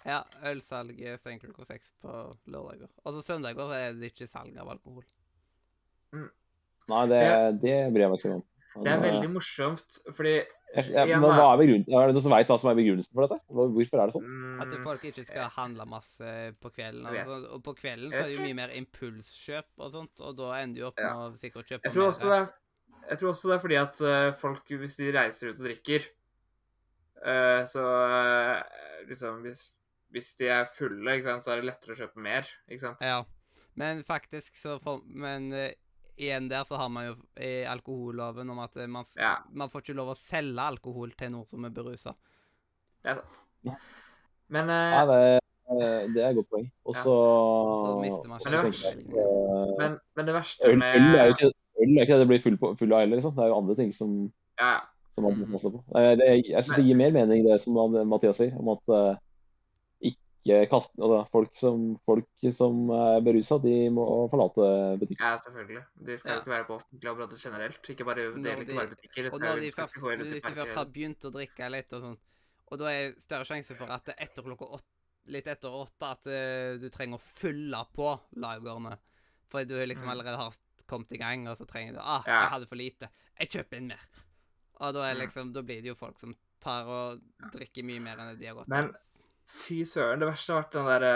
ja 0.04 0.18
ølsalget 0.44 1.20
stenger 1.20 1.40
klokka 1.48 1.64
seks 1.72 1.92
på 2.02 2.36
lørdager. 2.52 2.88
Altså 3.04 3.22
søndager 3.24 3.72
er 3.74 3.92
det 3.96 4.12
ikke 4.12 4.28
salg 4.28 4.56
av 4.60 4.68
alkohol. 4.74 5.04
Nei, 6.86 7.06
det, 7.10 7.22
det 7.62 7.76
bryr 7.92 8.04
jeg 8.04 8.10
meg 8.12 8.20
ikke 8.20 8.34
om. 8.36 8.42
Men, 8.76 8.84
Det 8.84 8.92
er 8.92 9.00
veldig 9.06 9.30
morsomt, 9.32 9.96
fordi 10.14 10.34
jeg, 10.76 11.08
men 11.08 11.24
hva 11.24 11.46
er 11.52 11.60
begrunnelsen? 11.60 11.94
Er 11.96 12.10
det 12.10 12.16
noen 12.16 12.24
som 12.24 12.34
vet 12.34 12.50
hva 12.50 12.56
som 12.60 12.70
er 12.70 12.76
begrunnelsen 12.78 13.12
for 13.16 13.26
dette? 13.26 13.38
Hvorfor 13.56 14.02
er 14.02 14.10
det 14.10 14.14
sånn? 14.16 14.26
At 14.62 14.72
mm, 14.72 14.82
folk 14.86 15.06
ikke 15.10 15.24
skal 15.28 15.52
handle 15.54 15.86
masse 15.90 16.34
på 16.62 16.72
kvelden. 16.74 17.06
Altså, 17.10 17.38
og 17.56 17.62
på 17.66 17.74
kvelden 17.78 18.12
så 18.12 18.20
er 18.20 18.28
det 18.30 18.36
jo 18.36 18.44
mye 18.44 18.58
mer 18.58 18.74
impulskjøp 18.76 19.84
og 19.86 19.94
sånt, 19.94 20.22
og 20.22 20.36
da 20.40 20.50
ender 20.60 20.82
du 20.82 20.88
opp 20.90 21.00
med 21.00 21.22
å 21.22 21.30
sikkert 21.42 21.72
kjøpe 21.72 21.88
Jeg 21.88 21.96
tror, 21.96 22.10
mer. 22.12 22.20
det 22.20 22.36
er, 22.36 23.00
jeg 23.12 23.22
tror 23.22 23.32
også 23.32 23.50
det 23.50 23.56
er 23.56 23.64
fordi 23.64 23.80
at 23.80 24.04
eh, 24.10 24.28
folk, 24.42 24.74
hvis 24.82 24.98
de 25.00 25.14
reiser 25.16 25.50
ut 25.50 25.62
og 25.62 25.68
drikker 25.68 26.10
eh, 27.22 27.62
Så 27.72 27.86
eh, 27.86 28.76
liksom 29.08 29.40
hvis, 29.46 29.64
hvis 30.14 30.30
de 30.42 30.52
er 30.58 30.68
fulle, 30.70 31.16
ikke 31.16 31.30
sant, 31.30 31.46
så 31.46 31.54
er 31.54 31.62
det 31.62 31.70
lettere 31.70 31.96
å 31.96 32.00
kjøpe 32.04 32.28
mer, 32.28 32.52
ikke 32.68 32.84
sant? 32.88 33.04
Ja. 33.04 33.24
Men 33.76 34.00
faktisk 34.08 34.56
så 34.56 34.78
for, 34.80 35.02
Men 35.04 35.50
igjen 36.16 36.48
der 36.48 36.64
så 36.64 36.78
har 36.80 36.88
man 36.92 37.06
jo 37.10 37.16
i 37.40 37.64
alkoholloven 37.68 38.50
om 38.50 38.62
at 38.64 38.76
eh, 38.76 38.88
man, 38.90 39.04
Ja. 39.16 39.36
man 39.52 39.70
får 39.72 39.84
ikke 39.84 39.98
lov 39.98 40.14
å 40.14 40.18
selge 40.18 40.62
alkohol 40.62 41.12
til 41.18 41.32
noen 41.34 41.46
som 41.48 41.64
er 41.64 41.74
berusa. 41.76 42.14
Det 43.02 43.12
er 43.12 43.20
sant. 43.20 43.42
Ja. 43.66 43.76
Men 44.48 44.70
uh, 44.70 44.94
ja, 44.94 45.04
det, 45.10 45.20
eh, 45.74 46.02
det 46.14 46.22
er 46.22 46.28
et 46.30 46.40
godt 46.40 46.50
poeng. 46.54 46.66
Og 46.86 46.94
så 46.94 47.14
Men 48.00 48.40
det 48.46 48.60
jeg 48.62 49.06
eh, 49.10 49.96
men, 50.16 50.34
verste 50.34 50.68
øl, 50.68 50.78
med 50.78 50.98
øl 50.98 51.14
er 51.20 51.30
jo 51.30 51.36
ikke, 51.36 51.52
øl 51.82 51.96
er 51.96 52.02
ikke 52.06 52.12
det 52.12 52.20
det 52.20 52.28
blir 52.32 52.44
full, 52.44 52.58
på, 52.60 52.74
full 52.78 52.92
av 52.92 53.04
heller, 53.04 53.18
liksom. 53.18 53.34
Det 53.36 53.44
er 53.44 53.50
jo 53.52 53.58
andre 53.60 53.78
ting 53.78 53.94
som, 53.94 54.12
ja, 54.60 54.74
som 55.14 55.26
man 55.26 55.40
må 55.40 55.50
passe 55.52 55.72
på. 55.74 55.82
Eh, 55.98 56.12
Det, 56.20 56.30
jeg 56.48 56.64
syns 56.64 56.76
det 56.78 56.86
gir 56.86 57.00
mer 57.02 57.14
mening 57.18 57.46
det 57.46 57.60
som 57.62 57.78
Mathias 58.08 58.38
sier, 58.40 58.54
om 58.60 58.74
at 58.76 58.94
eh, 58.94 59.22
ikke 60.46 60.70
kaste 60.70 60.94
altså, 61.02 61.18
folk 61.32 61.56
som, 61.58 61.84
folk 62.06 62.28
som 62.54 62.90
er 62.94 63.20
berusa, 63.26 63.58
de 63.62 63.74
må 63.90 64.04
forlate 64.30 64.68
butikken. 65.00 65.20
ja, 65.26 65.36
selvfølgelig. 65.42 65.82
De 66.06 66.16
skal 66.18 66.30
jo 66.30 66.34
Ja. 66.36 66.40
ikke 66.42 66.54
være 66.54 66.64
på 66.68 66.76
offentlig 66.78 67.10
områder 67.10 67.36
generelt. 67.42 67.90
Ikke 67.90 68.04
bare, 68.06 68.14
det 68.16 68.36
Når 68.36 68.50
gjelder 68.50 68.62
ikke 68.66 68.78
bare 68.80 68.92
butikker. 68.94 69.22
det 69.22 69.32
Og 69.32 69.40
når 69.40 69.54
de 69.54 69.60
de 69.66 69.70
skal 69.70 69.88
først, 69.88 70.32
de 70.32 70.40
først 70.40 70.74
har 70.74 70.84
begynt 70.86 71.24
å 71.24 71.32
drikke 71.32 71.70
litt 71.70 71.92
og 71.92 72.02
sånn, 72.02 72.18
og 72.70 72.78
da 72.78 72.84
er 72.90 73.10
det 73.12 73.22
større 73.22 73.44
sjanse 73.44 73.76
for 73.76 73.86
at 73.90 74.08
etter 74.16 74.42
klokka 74.42 74.66
åtte, 74.78 74.92
litt 75.28 75.46
etter 75.46 75.68
åtte 75.68 76.02
at 76.06 76.26
eh, 76.26 76.78
du 76.78 76.88
trenger 76.90 77.18
å 77.18 77.20
fylle 77.20 77.84
på 77.94 78.20
lagrene. 78.36 78.96
Fordi 79.50 79.68
du 79.68 79.74
liksom 79.86 80.06
Mm. 80.06 80.10
allerede 80.12 80.36
har 80.36 80.52
kommet 80.86 81.10
i 81.12 81.18
gang, 81.18 81.48
og 81.48 81.56
så 81.58 81.66
trenger 81.66 81.94
du 81.94 81.98
Ah, 82.00 82.22
Ja. 82.26 82.40
jeg 82.42 82.50
hadde 82.50 82.68
for 82.68 82.76
lite. 82.76 83.08
Jeg 83.38 83.48
kjøper 83.50 83.76
inn 83.76 83.88
mer. 83.88 84.00
Og 84.80 84.92
da, 84.94 85.00
er 85.10 85.14
Mm. 85.14 85.20
liksom, 85.26 85.52
da 85.52 85.62
blir 85.62 85.82
det 85.82 85.88
jo 85.88 85.94
folk 85.94 86.18
som 86.18 86.34
tar 86.60 86.84
og 86.86 87.20
drikker 87.52 87.82
mye 87.84 88.00
mer 88.00 88.16
enn 88.18 88.32
det 88.34 88.40
de 88.40 88.46
har 88.46 88.54
gått 88.56 88.68
Men 88.68 88.92
fy 89.46 89.82
søren, 89.88 90.20
det 90.20 90.28
verste 90.28 90.52
har 90.52 90.62
vært 90.64 90.72
den 90.76 90.86
derre 90.90 91.12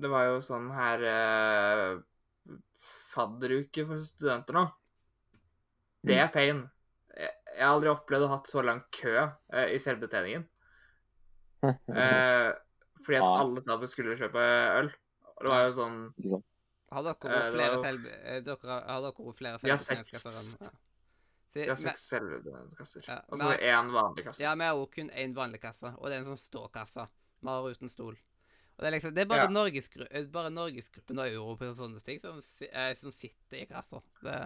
Det 0.00 0.08
var 0.10 0.24
jo 0.30 0.38
sånn 0.44 0.70
her 0.72 1.02
eh, 1.04 1.98
fadderuke 3.12 3.84
for 3.88 4.00
studenter 4.04 4.56
nå. 4.56 4.62
Det 6.04 6.16
Mm. 6.16 6.22
er 6.24 6.28
pain. 6.32 6.62
Jeg 7.16 7.30
jeg 7.50 7.66
har 7.66 7.74
aldri 7.74 7.90
opplevd 7.90 8.24
å 8.24 8.28
ha 8.30 8.36
hatt 8.38 8.46
så 8.48 8.62
lang 8.64 8.80
kø 8.94 9.12
eh, 9.52 9.74
i 9.74 9.78
selvbetjeningen. 9.82 10.46
Eh, 11.92 12.52
fordi 13.04 13.16
at 13.18 13.26
alle 13.42 13.60
sammen 13.66 13.88
skulle 13.90 14.16
kjøpe 14.16 14.40
øl. 14.80 14.88
Og 15.36 15.42
det 15.44 15.50
var 15.52 15.66
jo 15.66 15.72
sånn 15.76 15.98
Hadde? 16.16 16.40
Har 16.90 17.02
dere 17.20 17.36
Eh, 17.36 17.50
flere 17.52 17.82
selv... 17.84 18.06
eh, 18.24 18.40
Dere, 18.42 18.78
har 18.88 19.02
dere 19.04 19.34
flere 19.36 19.58
Vi 19.62 19.70
har 19.70 19.78
seks. 19.78 20.24
Ja. 21.54 21.62
Vi 21.64 21.68
har 21.68 21.76
Se- 21.76 21.88
seks 21.90 22.02
selvkasser. 22.14 23.04
Ja, 23.08 23.20
Og 23.28 23.38
er 23.40 23.56
det 23.56 23.70
én 23.74 23.90
vanlig 23.92 24.24
kasse. 24.24 24.40
Ja, 24.42 24.54
vi 24.54 24.62
har 24.64 24.74
jo 24.78 24.86
kun 24.86 25.10
én 25.10 25.34
vanlig 25.34 25.60
kasse, 25.60 25.94
og 25.98 26.04
det 26.08 26.16
er 26.16 26.20
en 26.24 26.28
sånn 26.36 26.38
ståkasse. 26.38 27.08
Vi 27.42 27.48
har 27.48 27.70
uten 27.70 27.88
stol. 27.90 28.14
Og 28.78 28.84
det 28.84 28.86
er 28.86 28.94
liksom, 28.98 29.14
det 29.14 29.22
er 29.22 29.26
bare, 29.28 29.42
Ja. 29.44 29.48
Norgesgru 29.52 30.06
eh, 30.10 30.24
bare 30.32 30.50
Norgesgruppen 30.50 31.18
og 31.18 31.26
Europa 31.28 31.66
og 31.68 31.76
sånne 31.76 32.00
ting 32.04 32.20
som, 32.20 32.42
eh, 32.62 32.94
som 33.00 33.12
sitter 33.12 33.58
i 33.62 33.66
kassa. 33.66 34.00
Det, 34.22 34.36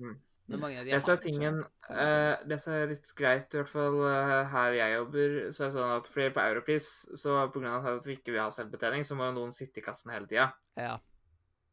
Mm. 0.00 0.16
mange 0.58 0.78
av 0.80 0.84
de 0.84 0.90
Det 0.90 1.02
som 1.02 1.12
er 1.12 1.16
tingen 1.22 1.64
eh, 1.90 2.36
Det 2.46 2.60
som 2.60 2.72
er 2.72 2.86
litt 2.88 3.14
greit, 3.14 3.54
i 3.54 3.58
hvert 3.58 3.68
fall 3.68 3.94
uh, 4.00 4.44
her 4.50 4.72
jeg 4.72 4.96
jobber, 4.96 5.50
så 5.52 5.60
er 5.64 5.66
det 5.70 5.74
sånn 5.76 5.96
at 5.96 6.06
fordi 6.08 6.30
på 6.34 6.40
Europris, 6.40 6.88
så 7.14 7.36
av 7.38 7.86
at 7.86 8.04
vi 8.06 8.16
ikke 8.16 8.32
vil 8.32 8.40
ha 8.40 8.50
selvbetjening, 8.50 9.04
så 9.04 9.14
må 9.16 9.28
jo 9.30 9.38
noen 9.38 9.52
sitte 9.52 9.78
i 9.78 9.82
kassen 9.82 10.10
hele 10.12 10.26
tida. 10.26 10.52
Ja. 10.76 10.98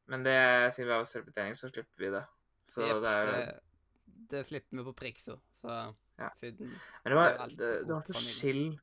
Men 0.08 0.24
det, 0.24 0.74
siden 0.76 0.88
vi 0.88 0.94
har 0.94 1.04
selvbetjening, 1.04 1.56
så 1.56 1.72
slipper 1.72 1.98
vi 1.98 2.10
det. 2.12 2.26
Så 2.68 2.82
yep, 2.84 3.02
det 3.02 3.10
er 3.10 3.26
jo 3.26 3.60
det, 4.30 4.38
det 4.38 4.46
slipper 4.50 4.78
vi 4.78 4.84
på 4.90 4.94
Prixo, 4.98 5.40
så 5.62 5.94
Ja. 6.18 6.30
siden 6.40 6.68
Men 7.04 7.14
det 7.14 7.16
var, 7.16 7.38
det 7.48 7.58
det, 7.86 7.94
var 7.94 8.02
så 8.02 8.14
chill. 8.14 8.80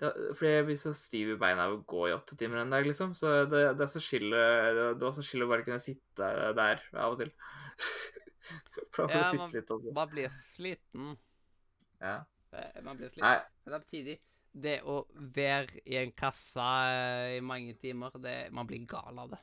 Fordi 0.00 0.50
jeg 0.50 0.64
blir 0.66 0.76
så 0.76 0.90
stiv 0.92 1.28
i 1.30 1.36
beina 1.38 1.68
av 1.68 1.76
å 1.76 1.84
gå 1.86 2.08
i 2.08 2.12
åtte 2.16 2.34
timer 2.36 2.58
en 2.64 2.70
dag, 2.74 2.84
liksom. 2.84 3.12
Så 3.14 3.44
det, 3.46 3.60
det 3.78 3.84
er 3.86 3.92
så 3.92 4.00
chill 4.02 4.26
det, 4.34 4.98
det 4.98 5.04
var 5.06 5.12
så 5.14 5.22
chill 5.22 5.44
å 5.44 5.48
bare 5.48 5.62
kunne 5.64 5.78
sitte 5.80 6.30
der 6.58 6.82
av 6.98 7.14
og 7.14 7.20
til. 7.22 7.30
For 8.94 9.08
Ja, 9.10 9.22
sitte 9.24 9.38
man- 9.38 9.54
litt 9.54 9.70
og 9.70 9.86
Man 9.94 10.10
blir 10.10 10.28
sliten. 10.42 11.16
Ja. 12.00 12.24
Man 12.82 12.96
blir 12.98 13.08
sliten. 13.08 13.22
Nei, 13.24 13.38
Men 13.64 13.78
samtidig, 13.78 14.18
det 14.52 14.76
å 14.82 15.00
være 15.34 15.80
i 15.86 15.96
en 16.02 16.12
kasse 16.14 16.60
eh, 16.90 17.36
i 17.38 17.40
mange 17.42 17.74
timer, 17.80 18.10
det, 18.22 18.34
man 18.54 18.66
blir 18.66 18.84
gal 18.86 19.18
av 19.18 19.30
det. 19.30 19.40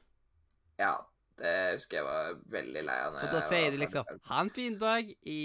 ja. 0.80 0.94
Det 1.42 1.54
husker 1.74 1.98
jeg 1.98 2.06
var 2.06 2.36
veldig 2.54 2.84
lei 2.86 2.98
av. 3.08 3.16
For 3.18 3.34
da 3.34 3.42
sier 3.50 3.74
de 3.74 3.80
liksom. 3.82 4.12
Ha 4.30 4.42
en 4.46 4.52
fin 4.54 4.78
dag 4.82 5.10
i 5.26 5.40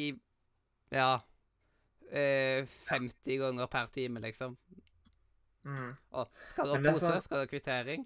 Ja 0.93 1.15
eh, 2.13 2.67
50 2.91 3.39
ganger 3.41 3.67
per 3.73 3.89
time, 3.95 4.21
liksom. 4.21 4.57
Mm. 5.67 5.95
Og 6.15 6.29
skal 6.53 6.69
du 6.69 6.75
ha 6.77 6.93
pose? 6.93 7.01
sånn- 7.03 7.23
Skal 7.25 7.41
du 7.41 7.43
ha 7.43 7.51
kvittering? 7.51 8.05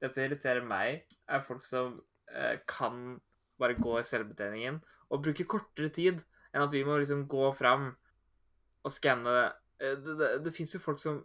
Det 0.00 0.10
som 0.10 0.24
irriterer 0.24 0.64
meg, 0.66 1.04
er 1.28 1.40
folk 1.46 1.64
som 1.64 2.00
eh, 2.32 2.56
kan 2.66 3.20
bare 3.58 3.76
gå 3.78 3.98
i 4.00 4.02
selvbetjeningen 4.02 4.80
og 5.10 5.22
bruke 5.22 5.44
kortere 5.46 5.92
tid 5.92 6.24
enn 6.52 6.64
at 6.64 6.72
vi 6.72 6.82
må 6.84 6.96
liksom 6.98 7.28
gå 7.28 7.52
fram 7.54 7.92
og 8.82 8.90
skanne 8.90 9.52
Det, 9.78 9.96
Det, 10.04 10.16
det, 10.18 10.44
det 10.44 10.54
fins 10.54 10.74
jo 10.74 10.80
folk 10.80 10.98
som 10.98 11.20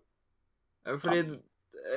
eh, 0.85 0.97
Fordi 0.97 1.23
ja. 1.23 1.39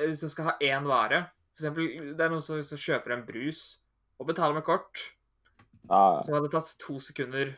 hvis 0.07 0.19
du 0.23 0.29
skal 0.29 0.45
ha 0.49 0.57
én 0.61 0.87
vare 0.89 1.27
For 1.55 1.63
eksempel, 1.63 2.13
det 2.15 2.25
er 2.25 2.31
noen 2.31 2.43
som, 2.45 2.61
som 2.65 2.79
kjøper 2.79 3.15
en 3.15 3.25
brus 3.27 3.81
og 4.21 4.29
betaler 4.29 4.55
med 4.57 4.65
kort, 4.65 5.11
Ja, 5.89 6.21
som 6.23 6.37
hadde 6.37 6.51
tatt 6.53 6.75
to 6.79 6.99
sekunder 7.01 7.55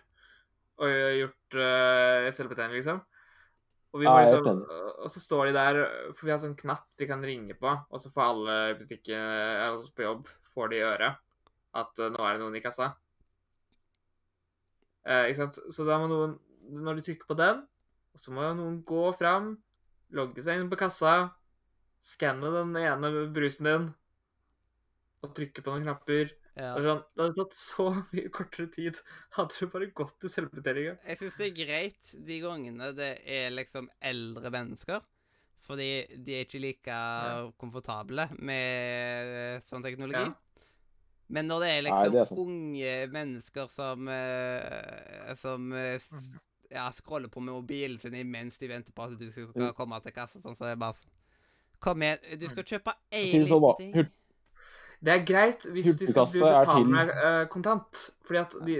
og 0.81 0.93
gjort 1.19 1.57
uh, 1.59 2.29
selvbetjening, 2.33 2.79
liksom. 2.79 3.03
Og, 3.93 3.99
vi 4.01 4.07
ah, 4.09 4.23
liksom, 4.23 4.63
og 5.05 5.11
så 5.11 5.21
står 5.21 5.51
de 5.51 5.53
der, 5.53 5.79
for 6.17 6.25
vi 6.25 6.33
har 6.33 6.39
sånn 6.41 6.55
knapp 6.57 6.87
de 6.97 7.05
kan 7.05 7.21
ringe 7.21 7.53
på, 7.59 7.69
og 7.69 8.01
så 8.01 8.09
får 8.09 8.23
alle 8.25 8.55
i 8.71 8.77
butikken 8.79 9.19
eller 9.21 9.83
på 9.93 10.07
jobb 10.07 10.31
får 10.49 10.71
de 10.71 10.79
i 10.79 10.87
øret 10.87 11.21
at 11.77 12.01
uh, 12.01 12.09
nå 12.09 12.25
er 12.25 12.35
det 12.35 12.41
noen 12.41 12.57
i 12.57 12.63
kassa. 12.63 12.93
Eh, 15.03 15.29
ikke 15.29 15.39
sant? 15.41 15.59
Så 15.73 15.85
da 15.87 15.97
må 15.99 16.07
noen, 16.09 16.35
når 16.71 16.99
de 16.99 17.05
trykker 17.09 17.29
på 17.29 17.37
den, 17.37 17.63
så 18.15 18.33
må 18.33 18.45
noen 18.55 18.79
gå 18.87 19.07
fram, 19.17 19.55
logge 20.13 20.43
seg 20.45 20.61
inn 20.61 20.69
på 20.71 20.79
kassa, 20.79 21.33
skanne 22.03 22.49
den 22.51 22.75
ene 22.81 23.11
brusen 23.33 23.69
din, 23.69 23.85
og 25.23 25.31
trykke 25.37 25.63
på 25.63 25.71
noen 25.73 25.85
knapper. 25.87 26.33
Ja. 26.53 26.73
Og 26.75 26.83
sånn, 26.85 26.99
det 27.15 27.23
hadde 27.23 27.37
tatt 27.39 27.55
så 27.57 27.85
mye 28.13 28.29
kortere 28.33 28.67
tid. 28.75 28.99
Hadde 29.37 29.55
du 29.57 29.71
bare 29.73 29.87
gått 29.95 30.17
til 30.21 30.29
selvbetjeninga. 30.29 30.97
Jeg 31.07 31.17
syns 31.21 31.39
det 31.39 31.47
er 31.47 31.55
greit 31.63 32.11
de 32.27 32.39
gangene 32.43 32.91
det 32.97 33.11
er 33.25 33.55
liksom 33.55 33.87
eldre 34.03 34.51
mennesker. 34.53 35.01
Fordi 35.63 35.87
de 36.19 36.33
er 36.35 36.43
ikke 36.43 36.59
like 36.59 36.95
komfortable 37.57 38.25
med 38.43 39.63
sånn 39.63 39.85
teknologi. 39.85 40.25
Ja. 40.27 40.33
Men 41.33 41.47
når 41.47 41.63
det 41.63 41.69
er 41.71 41.77
Nei, 41.87 41.87
liksom 41.87 42.11
det 42.11 42.21
er 42.21 42.41
unge 42.43 42.95
mennesker 43.15 43.69
som 43.71 44.09
eh, 44.11 45.31
Som 45.39 45.71
eh, 45.71 46.03
Mhm. 46.11 46.41
ja, 46.69 46.89
scroller 46.91 47.31
på 47.31 47.39
med 47.41 47.55
mobilen 47.55 47.95
sin 48.01 48.17
mens 48.29 48.57
de 48.59 48.67
venter 48.67 48.91
på 48.93 49.05
at 49.07 49.15
du 49.17 49.31
skal 49.31 49.47
Mm. 49.55 49.73
komme 49.73 50.01
til 50.03 50.11
kassa, 50.11 50.41
sånn 50.43 50.57
så 50.57 50.65
det 50.67 50.71
er 50.75 50.81
bare 50.83 50.99
Kom 51.83 52.03
igjen, 52.05 52.21
du 52.39 52.45
skal 52.49 52.63
kjøpe 52.63 52.93
da. 52.93 52.97
liten 53.11 53.79
ting. 53.79 54.11
Det 55.03 55.11
er 55.11 55.23
greit 55.27 55.65
hvis 55.75 55.97
de 55.99 56.07
skal 56.07 56.29
betale 56.31 56.85
med 56.87 57.09
eh, 57.11 57.41
kontant. 57.51 58.03
Fordi 58.23 58.39
at 58.39 58.53
de 58.63 58.75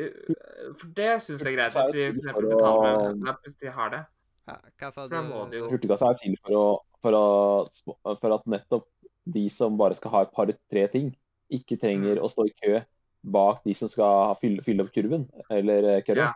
For 0.80 0.88
det 0.96 1.10
syns 1.26 1.44
jeg 1.44 1.52
er 1.52 1.58
greit, 1.58 1.76
hvis 1.76 1.92
de 1.92 2.06
for 2.06 2.22
eksempel 2.22 2.48
betaler 2.54 3.02
med 3.18 3.28
lapp 3.28 3.42
hvis 3.44 3.58
de 3.60 3.74
har 3.76 3.92
det. 3.92 4.04
Ja, 4.48 4.56
hva 4.80 4.92
sa 4.96 5.08
du? 5.12 5.60
Hurtigkassa 5.72 6.14
er 6.14 6.18
til 6.22 6.38
for, 6.40 6.56
å, 6.56 6.64
for, 7.04 7.16
å, 7.20 8.16
for 8.22 8.38
at 8.38 8.48
nettopp 8.52 8.88
de 9.36 9.44
som 9.52 9.76
bare 9.80 9.96
skal 10.00 10.12
ha 10.16 10.24
et 10.26 10.34
par-tre 10.36 10.88
ting, 10.92 11.12
ikke 11.52 11.78
trenger 11.80 12.18
Mm. 12.18 12.24
å 12.24 12.32
stå 12.32 12.48
i 12.50 12.56
kø 12.60 12.80
bak 13.24 13.62
de 13.64 13.74
som 13.78 13.88
skal 13.88 14.34
fylle, 14.42 14.64
fylle 14.66 14.84
opp 14.84 14.92
kurven, 14.96 15.28
eller 15.52 15.86
eh, 15.98 16.02
kølla. 16.04 16.32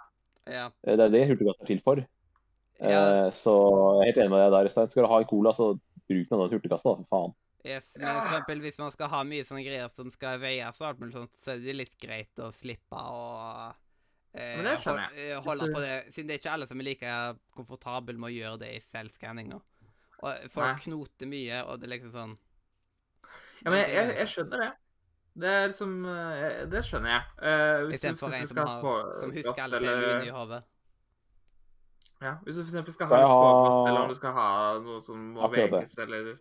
Ja. 0.47 0.53
Ja. 0.53 0.65
Eh, 0.87 0.95
Det 0.95 1.03
er 1.07 1.11
det 1.15 1.25
hurtigkassa 1.31 1.63
er 1.63 1.67
til 1.71 1.81
for. 1.83 2.03
Ja. 2.79 3.01
Eh, 3.25 3.29
Så 3.35 3.55
jeg 4.03 4.03
er 4.03 4.11
helt 4.11 4.21
enig 4.23 4.31
med 4.35 4.43
deg 4.45 4.55
der, 4.55 4.69
Stein. 4.71 4.87
Skal 4.91 5.03
du 5.03 5.11
ha 5.11 5.19
en 5.19 5.27
cola, 5.31 5.51
så 5.51 5.73
bruk 6.07 6.29
den 6.29 6.49
hurtigkassa, 6.55 6.89
da, 6.93 7.03
for 7.03 7.11
faen. 7.11 7.35
Yes, 7.67 7.89
men 7.97 8.07
for 8.07 8.27
eksempel 8.29 8.61
hvis 8.63 8.77
man 8.79 8.91
skal 8.93 9.09
ha 9.11 9.23
mye 9.27 9.43
sånne 9.43 9.63
greier 9.65 9.89
som 9.91 10.11
skal 10.13 10.39
veies 10.39 10.77
og 10.81 10.87
alt 10.87 10.99
mulig 11.01 11.13
sånt, 11.17 11.33
så 11.35 11.51
er 11.55 11.63
det 11.65 11.73
litt 11.75 11.95
greit 11.99 12.39
å 12.39 12.51
slippe 12.55 12.95
å 13.01 13.73
eh, 14.33 14.55
Men 14.59 14.63
det 14.69 14.75
skjønner 14.83 15.07
hol- 15.09 15.19
eh, 15.25 15.41
holde 15.43 15.65
Så- 15.65 15.73
på 15.73 15.81
det, 15.83 15.95
siden 16.13 16.27
det 16.29 16.35
er 16.37 16.41
ikke 16.43 16.53
alle 16.53 16.67
som 16.69 16.79
er 16.79 16.87
like 16.87 17.15
komfortable 17.57 18.15
med 18.17 18.29
å 18.29 18.35
gjøre 18.37 18.59
det 18.63 18.69
i 18.77 18.79
selvskanninga. 18.91 19.59
Og 20.23 20.49
folk 20.49 20.65
Nei. 20.69 20.83
knoter 20.85 21.27
mye, 21.29 21.63
og 21.67 21.79
det 21.81 21.89
er 21.89 21.93
liksom 21.97 22.11
sånn 22.15 22.37
Ja, 23.65 23.69
men 23.71 23.79
jeg, 23.81 23.89
jeg, 23.97 24.15
jeg 24.21 24.27
skjønner 24.31 24.63
det. 24.63 24.71
Det 25.37 25.49
er 25.53 25.67
liksom 25.67 25.91
eh, 26.09 26.65
Det 26.71 26.81
skjønner 26.87 27.11
jeg. 27.13 27.23
Uh, 27.37 27.85
hvis 27.89 28.01
du 28.01 28.07
for 28.15 28.31
Istedenfor 28.31 28.33
en 28.33 28.47
som, 28.47 28.55
skal 28.55 28.67
ha 28.71 28.81
har, 28.81 29.19
som 29.21 29.31
husker 29.35 29.61
alle 29.65 29.77
eller- 29.77 30.01
PMU-ene 30.01 30.25
i 30.25 30.35
hodet. 30.37 30.63
Ja, 32.21 32.35
hvis 32.43 32.55
du 32.57 32.63
eksempel 32.63 32.93
skal 32.95 33.07
ha 33.11 33.17
en 33.21 33.27
ha- 33.29 33.87
eller 33.89 33.99
om 34.01 34.09
du 34.09 34.15
skal 34.17 34.31
ha 34.33 34.47
noe 34.81 34.99
som 35.05 35.19
må 35.35 35.49
veges, 35.53 35.97
eller 36.01 36.31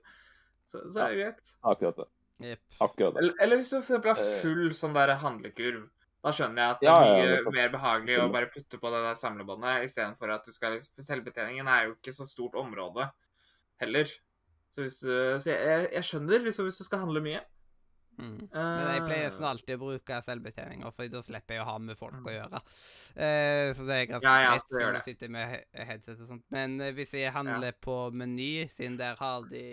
så, 0.67 0.81
så 0.91 1.03
er 1.05 1.11
det 1.13 1.19
greit. 1.21 1.51
Akkurat 1.63 1.97
det. 2.01 2.07
Yep. 2.47 2.61
Akkurat 2.81 3.15
det. 3.15 3.21
Eller, 3.23 3.35
eller 3.45 3.57
hvis 3.61 3.71
du 3.71 3.77
eksempel 3.79 4.15
har 4.15 4.23
Eh. 4.23 4.39
full 4.41 4.71
sånn 4.77 4.95
der 4.97 5.15
handlekurv. 5.21 5.85
Da 6.25 6.33
skjønner 6.35 6.59
jeg 6.59 6.71
at 6.75 6.81
det 6.81 6.89
er 6.89 6.95
er 6.97 7.07
ja, 7.07 7.13
mye 7.15 7.35
nettopp. 7.37 7.55
mer 7.55 7.69
behagelig 7.77 8.17
å 8.19 8.33
bare 8.33 8.49
putte 8.51 8.79
på 8.83 8.91
det 8.91 9.03
der 9.05 9.15
samlebåndet 9.21 9.85
istedenfor 9.87 10.33
at 10.35 10.45
du 10.45 10.51
skal 10.51 10.73
liksom 10.75 10.95
For 10.97 11.03
selvbetjeningen 11.07 11.69
er 11.71 11.85
jo 11.87 11.93
ikke 11.95 12.13
så 12.17 12.27
stort 12.27 12.55
område 12.59 13.11
heller. 13.79 14.11
Så, 14.73 14.83
hvis 14.83 14.99
du, 15.05 15.13
så 15.39 15.53
jeg, 15.53 15.61
jeg, 15.61 15.91
jeg 15.93 16.03
skjønner 16.09 16.43
liksom 16.49 16.67
hvis 16.67 16.79
du 16.81 16.85
skal 16.89 17.05
handle 17.05 17.21
mye. 17.23 17.45
Mm. 18.17 18.37
Men 18.53 18.87
jeg 18.95 19.03
pleier 19.05 19.27
Eh, 19.27 19.35
sånn 19.35 19.49
alltid 19.51 19.77
å 19.77 19.83
bruke 19.83 20.21
selvbetjeninger, 20.25 20.95
for 20.97 21.13
da 21.13 21.23
slipper 21.25 21.57
jeg 21.57 21.65
å 21.65 21.69
ha 21.69 21.77
med 21.83 21.99
folk 21.99 22.25
å 22.25 22.35
gjøre. 22.35 22.63
Uh, 23.17 23.69
så 23.77 23.87
det 23.89 23.99
er 23.99 24.09
ganske 24.13 24.25
Mm. 24.25 24.31
Ja, 24.31 24.37
ja, 24.41 24.55
greit 24.57 24.73
når 24.73 24.99
jeg 24.99 25.07
sitter 25.11 25.33
med 25.37 25.65
headset 25.73 26.21
og 26.21 26.33
sånt. 26.33 26.47
Men 26.55 26.81
uh, 26.81 26.91
hvis 26.97 27.15
jeg 27.17 27.35
handler 27.35 27.77
på 27.81 27.99
Meny, 28.13 28.67
siden 28.73 28.99
der 29.01 29.21
har 29.21 29.47
de 29.51 29.67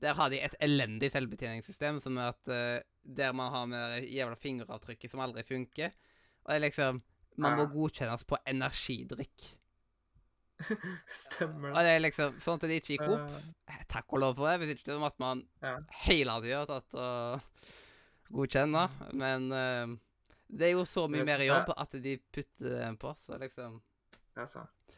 der 0.00 0.16
har 0.16 0.30
de 0.32 0.38
et 0.40 0.54
elendig 0.64 1.10
selvbetjeningssystem, 1.12 1.98
som 2.00 2.16
er 2.16 2.30
at 2.32 2.52
der 3.04 3.34
man 3.36 3.50
har 3.52 3.66
med 3.68 3.82
det 3.92 4.06
jævla 4.08 4.38
fingeravtrykket 4.40 5.12
som 5.12 5.20
aldri 5.20 5.44
funker. 5.44 5.92
Og 6.40 6.48
det 6.48 6.56
er 6.56 6.64
liksom 6.64 7.02
Man 7.36 7.56
må 7.56 7.66
godkjennes 7.68 8.24
på 8.24 8.38
energidrikk. 8.48 9.59
Stemmer 11.24 11.70
Og 11.72 11.78
det. 11.78 11.84
det 11.86 11.92
er 11.94 12.02
liksom 12.04 12.40
sånn 12.42 12.58
at 12.60 12.66
det 12.68 12.80
ikke 12.80 12.96
gikk 12.96 13.06
opp. 13.16 13.36
Eh, 13.70 13.84
Takk 13.90 14.12
og 14.14 14.22
lov 14.22 14.34
for 14.38 14.50
det. 14.50 14.58
Hvis 14.62 14.80
ikke 14.80 14.96
om 14.98 15.06
at 15.08 15.18
man 15.22 15.44
Ja. 15.62 15.76
hele 16.06 16.36
tida 16.44 16.64
tatt 16.68 16.94
og 16.94 17.46
Godkjenner 18.30 18.90
Men 19.18 19.48
uh, 19.50 19.96
det 20.50 20.68
er 20.68 20.74
jo 20.76 20.84
så 20.86 21.06
mye 21.10 21.24
mer 21.26 21.42
jobb 21.42 21.72
at 21.76 21.96
de 22.02 22.16
putter 22.34 22.76
den 22.80 22.96
på, 22.98 23.14
så 23.26 23.38
liksom 23.38 23.80
det. 24.36 24.46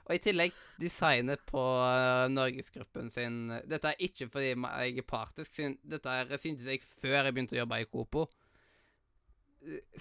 Og 0.02 0.14
i 0.14 0.20
tillegg, 0.22 0.52
designet 0.80 1.40
på 1.48 1.60
uh, 1.60 2.28
Norgesgruppen 2.32 3.10
sin 3.12 3.48
Dette 3.68 3.92
er 3.92 4.00
ikke 4.04 4.28
fordi 4.32 4.52
jeg 4.52 4.98
er 4.98 5.06
partisk, 5.08 5.52
siden 5.54 5.78
dette 5.84 6.08
er, 6.08 6.32
syntes 6.40 6.68
jeg 6.68 6.82
før 6.82 7.18
jeg 7.28 7.34
begynte 7.34 7.56
å 7.56 7.62
jobbe 7.62 7.80
i 7.80 7.88
Kopo. 7.88 8.26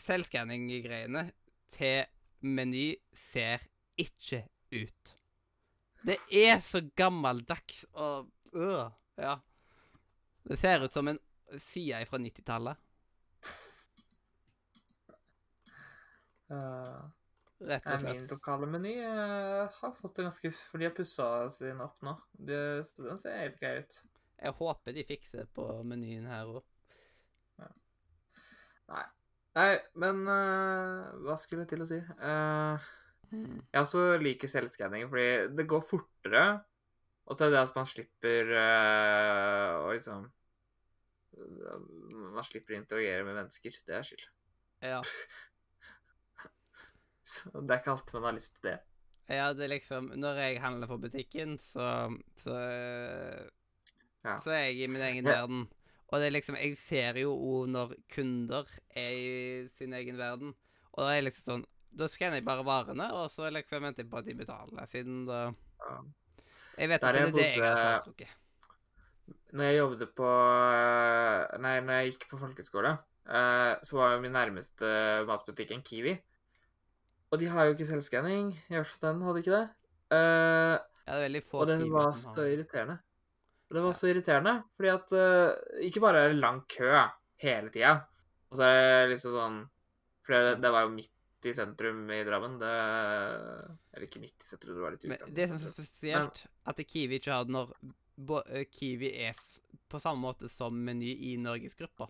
Selvskanning-greiene 0.02 1.28
til 1.76 2.06
Meny 2.42 2.96
ser 3.32 3.68
ikke 4.00 4.46
ut. 4.74 5.16
Det 6.06 6.18
er 6.34 6.60
så 6.66 6.82
gammeldags 6.98 7.86
og 7.94 8.30
øh, 8.54 8.90
Ja. 9.22 9.36
Det 10.44 10.58
ser 10.58 10.84
ut 10.84 10.94
som 10.94 11.08
en 11.08 11.20
side 11.62 12.06
fra 12.10 12.18
90-tallet, 12.18 12.80
Uh, 16.52 17.04
rett 17.64 17.86
og 17.88 18.02
slett. 18.02 18.18
min 18.18 18.26
lokale 18.28 18.68
meny 18.68 18.92
eh, 19.00 19.70
har 19.78 19.92
fått 19.96 20.18
det 20.18 20.26
ganske 20.26 20.50
For 20.52 20.82
de 20.82 20.90
har 20.90 20.96
pussa 20.98 21.28
sin 21.54 21.80
opp 21.80 22.02
nå. 22.04 22.18
De, 22.34 22.58
så 22.84 23.06
den 23.06 23.22
ser 23.22 23.38
helt 23.40 23.60
grei 23.62 23.78
ut. 23.86 24.00
Jeg 24.42 24.58
håper 24.58 24.98
de 24.98 25.06
fikser 25.08 25.44
det 25.44 25.48
på 25.56 25.68
menyen 25.88 26.28
her 26.28 26.50
òg. 26.50 26.66
Nei, 28.92 29.06
Nei, 29.56 29.70
men 30.00 30.26
uh, 30.28 31.12
hva 31.24 31.38
skulle 31.40 31.64
jeg 31.64 31.72
til 31.72 31.86
å 31.86 31.88
si? 31.88 32.02
Eh, 33.32 33.56
jeg 33.74 33.82
også 33.86 34.04
liker 34.22 34.48
selvskanning, 34.52 35.08
fordi 35.10 35.56
det 35.58 35.68
går 35.72 35.82
fortere. 35.88 36.46
Og 37.26 37.38
så 37.38 37.46
er 37.46 37.54
det 37.54 37.62
at 37.62 37.76
man 37.78 37.86
slipper 37.88 38.50
eh, 38.60 39.74
å 39.86 39.92
liksom 39.94 40.30
Man 42.36 42.44
slipper 42.44 42.76
å 42.76 42.80
interagere 42.82 43.24
med 43.24 43.38
mennesker. 43.40 43.78
Det 43.88 43.96
er 43.96 44.04
skyld. 44.04 44.26
Ja. 44.84 45.02
Så 47.32 47.52
det 47.54 47.72
er 47.72 47.80
ikke 47.80 47.94
alltid 47.94 48.18
man 48.18 48.28
har 48.28 48.36
lyst 48.36 48.58
til 48.58 48.66
det. 48.68 48.78
Ja, 49.32 49.46
det 49.56 49.64
er 49.64 49.72
liksom 49.78 50.10
Når 50.20 50.40
jeg 50.42 50.58
handler 50.64 50.90
på 50.92 50.98
butikken, 51.00 51.54
så 51.62 51.86
Så, 52.42 52.56
Ja. 54.26 54.36
så 54.44 54.52
er 54.52 54.66
jeg 54.68 54.82
i 54.84 54.88
min 54.92 55.02
egen 55.02 55.26
Ja. 55.26 55.42
verden. 55.42 55.70
Og 56.12 56.20
det 56.20 56.28
er 56.28 56.32
liksom 56.36 56.56
Jeg 56.60 56.78
ser 56.78 57.14
jo 57.22 57.32
òg 57.32 57.70
når 57.72 57.96
kunder 58.10 58.68
er 58.94 59.12
i 59.16 59.70
sin 59.70 59.94
egen 59.94 60.18
verden. 60.18 60.54
Og 60.94 61.00
da 61.06 61.10
er 61.12 61.22
jeg 61.22 61.32
liksom 61.32 61.46
sånn 61.48 61.66
Da 61.98 62.08
skanner 62.08 62.40
jeg 62.40 62.46
bare 62.48 62.64
varene, 62.66 63.10
og 63.14 63.28
så 63.34 63.50
liksom 63.52 63.84
venter 63.84 64.06
jeg 64.06 64.12
på 64.12 64.20
at 64.22 64.26
de 64.30 64.36
betaler, 64.40 64.88
siden 64.92 65.26
da 65.28 65.42
Ja. 65.82 65.98
Jeg 66.78 66.90
vet 66.90 67.02
ikke 67.04 67.10
om 67.10 67.14
det 67.14 67.28
er 67.28 67.32
det 67.36 67.48
jeg 67.58 67.62
har 67.66 68.02
trukket. 68.06 68.28
foretrukket. 68.28 68.38
Når 69.52 69.64
jeg 69.68 69.78
jobbet 69.82 70.14
på 70.16 70.30
Nei, 71.62 71.74
når 71.84 71.98
jeg 72.00 72.12
gikk 72.14 72.28
på 72.32 72.40
folkeskole, 72.40 72.94
eh, 73.28 73.74
så 73.84 73.98
var 73.98 74.14
jo 74.16 74.22
min 74.24 74.32
nærmeste 74.36 74.92
matbutikk 75.28 75.74
en 75.76 75.84
Kiwi. 75.84 76.16
Og 77.32 77.40
de 77.40 77.48
har 77.52 77.66
jo 77.68 77.76
ikke 77.76 77.88
selvskanning. 77.88 78.52
I 78.70 78.76
hvert 78.78 78.88
fall 78.88 79.14
den 79.14 79.22
hadde 79.28 79.44
ikke 79.44 79.58
det. 79.58 79.68
Eh, 80.12 80.78
Ja, 81.08 81.18
det 81.18 81.36
er 81.36 81.42
få 81.44 81.62
og 81.64 81.68
den 81.68 81.88
var 81.92 82.12
så 82.16 82.46
irriterende. 82.46 83.00
Og 83.70 83.76
det 83.76 83.84
var 83.84 83.94
så 83.98 84.08
irriterende, 84.12 84.64
fordi 84.76 84.90
at 84.92 85.12
eh, 85.16 85.88
ikke 85.88 86.02
bare 86.04 86.24
er 86.26 86.28
det 86.30 86.40
lang 86.40 86.62
kø 86.70 86.92
hele 87.42 87.70
tida, 87.72 88.06
Og 88.52 88.58
så 88.58 88.64
er 88.68 89.08
det 89.08 89.16
liksom 89.16 89.32
sånn 89.36 89.70
For 90.26 90.34
det, 90.36 90.62
det 90.62 90.72
var 90.72 90.84
jo 90.86 90.90
midt 90.94 91.12
i 91.46 91.54
sentrum 91.54 92.04
i 92.12 92.24
Drammen. 92.28 92.60
Det 92.62 92.72
Eller 93.94 94.08
ikke 94.08 94.22
midt 94.24 94.38
i 94.44 94.48
sentrum, 94.48 94.76
det 94.78 94.84
var 94.86 94.96
litt 94.96 95.06
Men 95.10 95.18
utenfor 95.18 95.36
det 95.36 95.48
som 95.50 95.58
er 95.58 95.76
spesielt, 95.88 96.46
at 96.72 96.82
Kiwi 96.88 97.20
ikke 97.20 97.34
har 97.38 97.46
når 97.52 97.74
eh, 98.52 98.66
Kiwi 98.72 99.12
er 99.28 99.40
på 99.92 100.00
samme 100.00 100.22
måte 100.24 100.50
som 100.52 100.76
Meny 100.86 101.12
i 101.32 101.38
Norgesgruppa. 101.42 102.08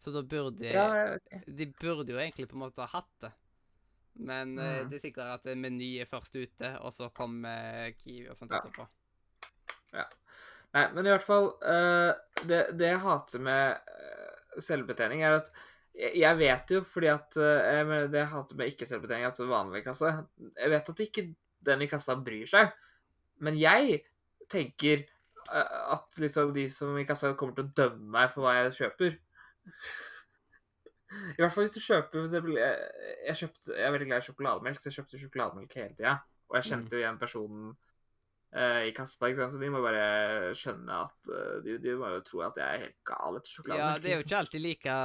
Så 0.00 0.12
da 0.14 0.22
burde 0.24 0.64
Ja, 0.64 0.86
jeg. 1.30 1.42
De 1.46 1.66
burde 1.80 2.14
jo 2.14 2.18
egentlig 2.18 2.48
på 2.48 2.56
en 2.56 2.64
måte 2.64 2.80
ha 2.80 2.88
hatt 2.94 3.12
det. 3.20 3.32
Men 4.20 4.56
eh, 4.58 4.80
Mm. 4.82 4.88
det 4.90 4.96
er 4.98 5.04
sikkert 5.08 5.34
at 5.46 5.56
Meny 5.56 5.98
er 6.00 6.08
først 6.08 6.34
ute, 6.34 6.72
og 6.80 6.92
så 6.92 7.10
kommer 7.14 7.92
Kiwi 8.00 8.28
og 8.28 8.36
sånt 8.36 8.50
Ja. 8.52 8.62
etterpå. 8.64 8.88
Nei, 10.72 10.84
men 10.94 11.06
i 11.06 11.10
hvert 11.10 11.26
fall 11.26 11.48
uh, 11.66 12.12
det, 12.46 12.60
det 12.78 12.92
jeg 12.92 13.00
hater 13.02 13.42
med 13.42 13.78
selvbetjening, 14.62 15.24
er 15.26 15.40
at 15.40 15.50
jeg, 16.00 16.36
vet 16.38 16.74
jo 16.74 16.80
fordi 16.86 17.10
at 17.12 17.38
eh, 17.40 17.94
Det 18.10 18.22
jeg 18.22 18.32
hater 18.32 18.58
med 18.58 18.72
ikke-selvbetjening, 18.72 19.26
altså 19.28 19.48
vanlig 19.50 19.82
kasse 19.84 20.12
Jeg 20.38 20.72
vet 20.72 20.92
at 20.92 21.02
ikke 21.06 21.26
den 21.66 21.84
i 21.84 21.90
kassa 21.90 22.16
bryr 22.16 22.46
seg, 22.48 22.70
men 23.44 23.58
jeg 23.60 23.98
tenker 24.48 25.02
eh, 25.02 25.74
at 25.92 26.20
liksom 26.22 26.54
de 26.56 26.64
som 26.72 26.96
i 26.96 27.04
kassa 27.08 27.34
kommer 27.36 27.58
til 27.58 27.66
å 27.66 27.74
dømme 27.82 28.14
meg 28.14 28.32
for 28.32 28.46
hva 28.46 28.54
jeg 28.56 28.78
kjøper. 28.78 29.18
I 31.36 31.42
hvert 31.42 31.52
fall 31.52 31.66
hvis 31.66 31.76
du 31.76 31.82
kjøper 31.82 32.22
f.eks. 32.22 32.48
jeg, 32.54 32.74
jeg, 33.26 33.38
kjøpte, 33.42 33.74
jeg 33.74 33.84
er 33.84 33.92
veldig 33.92 34.08
glad 34.08 34.22
i 34.22 34.26
sjokolademelk, 34.28 34.80
så 34.80 34.88
jeg 34.88 35.00
kjøpte 35.00 35.20
sjokolademelk 35.20 35.76
hele 35.76 35.96
tida. 35.98 36.14
Og 36.48 36.58
jeg 36.58 36.68
kjente 36.70 36.96
jo 36.96 37.02
igjen 37.02 37.20
personen 37.20 37.74
i 38.50 38.90
kassa, 38.90 39.28
ikke 39.28 39.38
sant? 39.38 39.52
så 39.54 39.60
de 39.62 39.68
må 39.70 39.78
bare 39.84 40.54
skjønne 40.58 40.94
at 41.04 41.28
eh, 41.30 41.58
de, 41.62 41.76
de 41.78 41.92
må 41.98 42.08
jo 42.16 42.22
tro 42.26 42.40
at 42.48 42.56
jeg 42.58 42.66
er 42.66 42.80
helt 42.82 42.96
gal 43.06 43.38
etter 43.38 43.68
Ja, 43.78 43.90
det 43.94 44.10
er 44.10 44.16
jo 44.18 44.24
ikke 44.24 44.40
alltid 44.40 44.64
like 44.64 44.96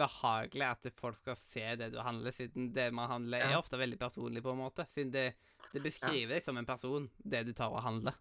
behagelig 0.00 0.66
at 0.66 0.88
folk 0.98 1.20
skal 1.20 1.38
se 1.38 1.66
det 1.78 1.92
du 1.94 2.00
handler, 2.02 2.34
siden 2.34 2.72
det 2.74 2.88
man 2.94 3.12
handler, 3.12 3.44
er 3.46 3.60
ofte 3.60 3.78
veldig 3.78 4.00
personlig, 4.00 4.42
på 4.42 4.50
en 4.50 4.62
måte. 4.64 4.88
Siden 4.90 5.14
det, 5.14 5.28
det 5.70 5.84
beskriver 5.84 6.34
deg 6.34 6.48
som 6.48 6.58
en 6.58 6.66
person, 6.66 7.06
det 7.22 7.44
du 7.46 7.52
tar 7.54 7.70
og 7.70 7.84
handler. 7.86 8.18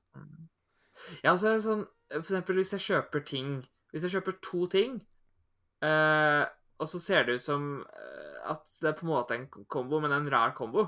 Ja, 1.24 1.34
så 1.34 1.50
er 1.50 1.58
det 1.58 1.66
sånn 1.66 1.84
For 2.10 2.24
eksempel 2.24 2.58
hvis 2.58 2.72
jeg 2.74 2.82
kjøper 2.82 3.22
ting 3.30 3.50
Hvis 3.94 4.08
jeg 4.08 4.16
kjøper 4.16 4.40
to 4.42 4.64
ting, 4.66 4.96
eh, 5.86 6.44
og 6.82 6.90
så 6.90 7.02
ser 7.02 7.28
det 7.28 7.36
ut 7.38 7.44
som 7.44 7.68
eh, 7.86 8.40
at 8.50 8.64
det 8.82 8.90
er 8.90 8.96
på 8.98 9.06
en 9.06 9.12
måte 9.12 9.36
en 9.38 9.46
kombo, 9.50 10.00
men 10.04 10.14
en 10.16 10.30
rar 10.32 10.54
kombo. 10.58 10.86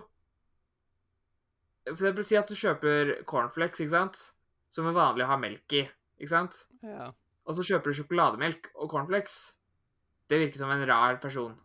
For 1.89 2.03
eksempel 2.05 2.25
si 2.27 2.37
at 2.39 2.49
du 2.51 2.55
kjøper 2.59 3.13
cornflakes, 3.29 3.81
ikke 3.83 3.93
sant? 3.95 4.19
Som 4.69 4.87
er 4.89 4.93
vanlig 4.97 5.25
å 5.25 5.31
ha 5.31 5.37
melk 5.41 5.73
i, 5.73 5.83
ikke 6.19 6.29
sant? 6.33 6.63
Ja. 6.85 7.09
Og 7.49 7.55
så 7.57 7.63
kjøper 7.65 7.89
du 7.89 7.97
sjokolademelk 8.01 8.67
og 8.75 8.89
cornflakes. 8.91 9.37
Det 10.29 10.37
virker 10.43 10.61
som 10.61 10.69
en 10.73 10.83
rar 10.89 11.17
person, 11.23 11.55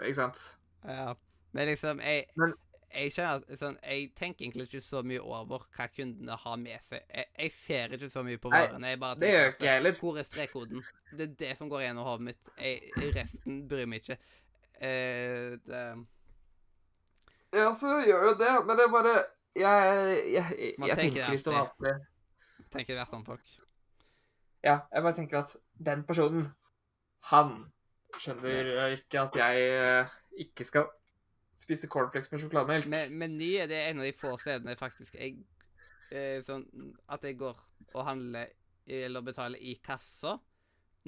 ikke 0.00 0.14
sant? 0.22 0.44
ja. 0.88 1.12
Men 1.54 1.68
liksom, 1.70 2.00
jeg, 2.02 2.24
Men- 2.40 2.54
jeg 2.94 3.12
kjenner 3.14 3.42
at 3.52 3.58
sånn, 3.60 3.76
jeg 3.82 4.08
tenker 4.18 4.42
egentlig 4.44 4.64
ikke 4.68 4.80
så 4.82 5.02
mye 5.06 5.20
over 5.22 5.62
hva 5.76 5.86
kundene 5.90 6.34
har 6.38 6.56
med 6.58 6.80
seg. 6.88 7.02
Jeg, 7.14 7.26
jeg 7.38 7.52
ser 7.52 7.94
ikke 7.94 8.08
så 8.10 8.22
mye 8.26 8.38
på 8.42 8.50
varene. 8.50 8.90
Jeg 8.90 8.98
bare 9.02 9.18
det 9.20 9.30
gjør 9.30 9.48
ikke 9.52 9.64
jeg 9.68 9.74
heller. 9.78 9.94
Hvor 10.00 10.18
er 10.18 10.26
strekkoden? 10.28 10.82
Det 11.12 11.28
er 11.28 11.34
det 11.44 11.52
som 11.58 11.70
går 11.70 11.84
gjennom 11.84 12.06
hodet 12.08 12.26
mitt. 12.30 12.50
Jeg, 12.58 12.90
resten 13.14 13.60
bryr 13.70 13.86
meg 13.90 14.02
ikke. 14.02 14.18
Eh, 14.80 15.54
det, 15.66 15.84
Ja, 17.54 17.68
så 17.78 18.00
gjør 18.02 18.28
jo 18.30 18.34
det, 18.40 18.50
men 18.66 18.76
det 18.78 18.84
er 18.88 18.92
bare 18.94 19.14
Jeg, 19.54 20.24
jeg, 20.34 20.44
jeg, 20.58 20.74
jeg 20.88 20.98
tenker 20.98 21.30
liksom 21.30 21.54
at 21.54 21.70
alltid 21.78 22.02
tenker 22.74 22.98
hvert 22.98 23.14
om 23.14 23.24
folk. 23.26 23.54
Ja, 24.64 24.78
jeg 24.90 25.04
bare 25.04 25.14
tenker 25.14 25.38
at 25.42 25.54
den 25.86 26.04
personen, 26.08 26.48
han 27.30 27.54
skjønner 28.18 28.70
eh, 28.74 28.96
ikke 28.98 29.24
at 29.26 29.38
jeg 29.38 29.66
eh, 29.78 30.14
ikke 30.46 30.66
skal 30.66 30.88
spise 31.60 31.88
cornflakes 31.90 32.32
med 32.32 32.42
sjokolademelk. 32.42 32.88
Men 33.12 33.36
ny 33.38 33.50
er 33.62 33.70
det 33.70 33.80
en 33.88 34.02
av 34.02 34.08
de 34.08 34.14
få 34.16 34.34
stedene 34.40 34.74
faktisk 34.78 35.14
jeg 35.14 35.38
eh, 36.10 36.40
sånn 36.46 36.64
At 37.12 37.24
jeg 37.24 37.38
går 37.40 37.60
og 37.94 38.06
handler 38.08 38.50
eller 38.84 39.24
betaler 39.24 39.62
i 39.64 39.78
kassa 39.84 40.34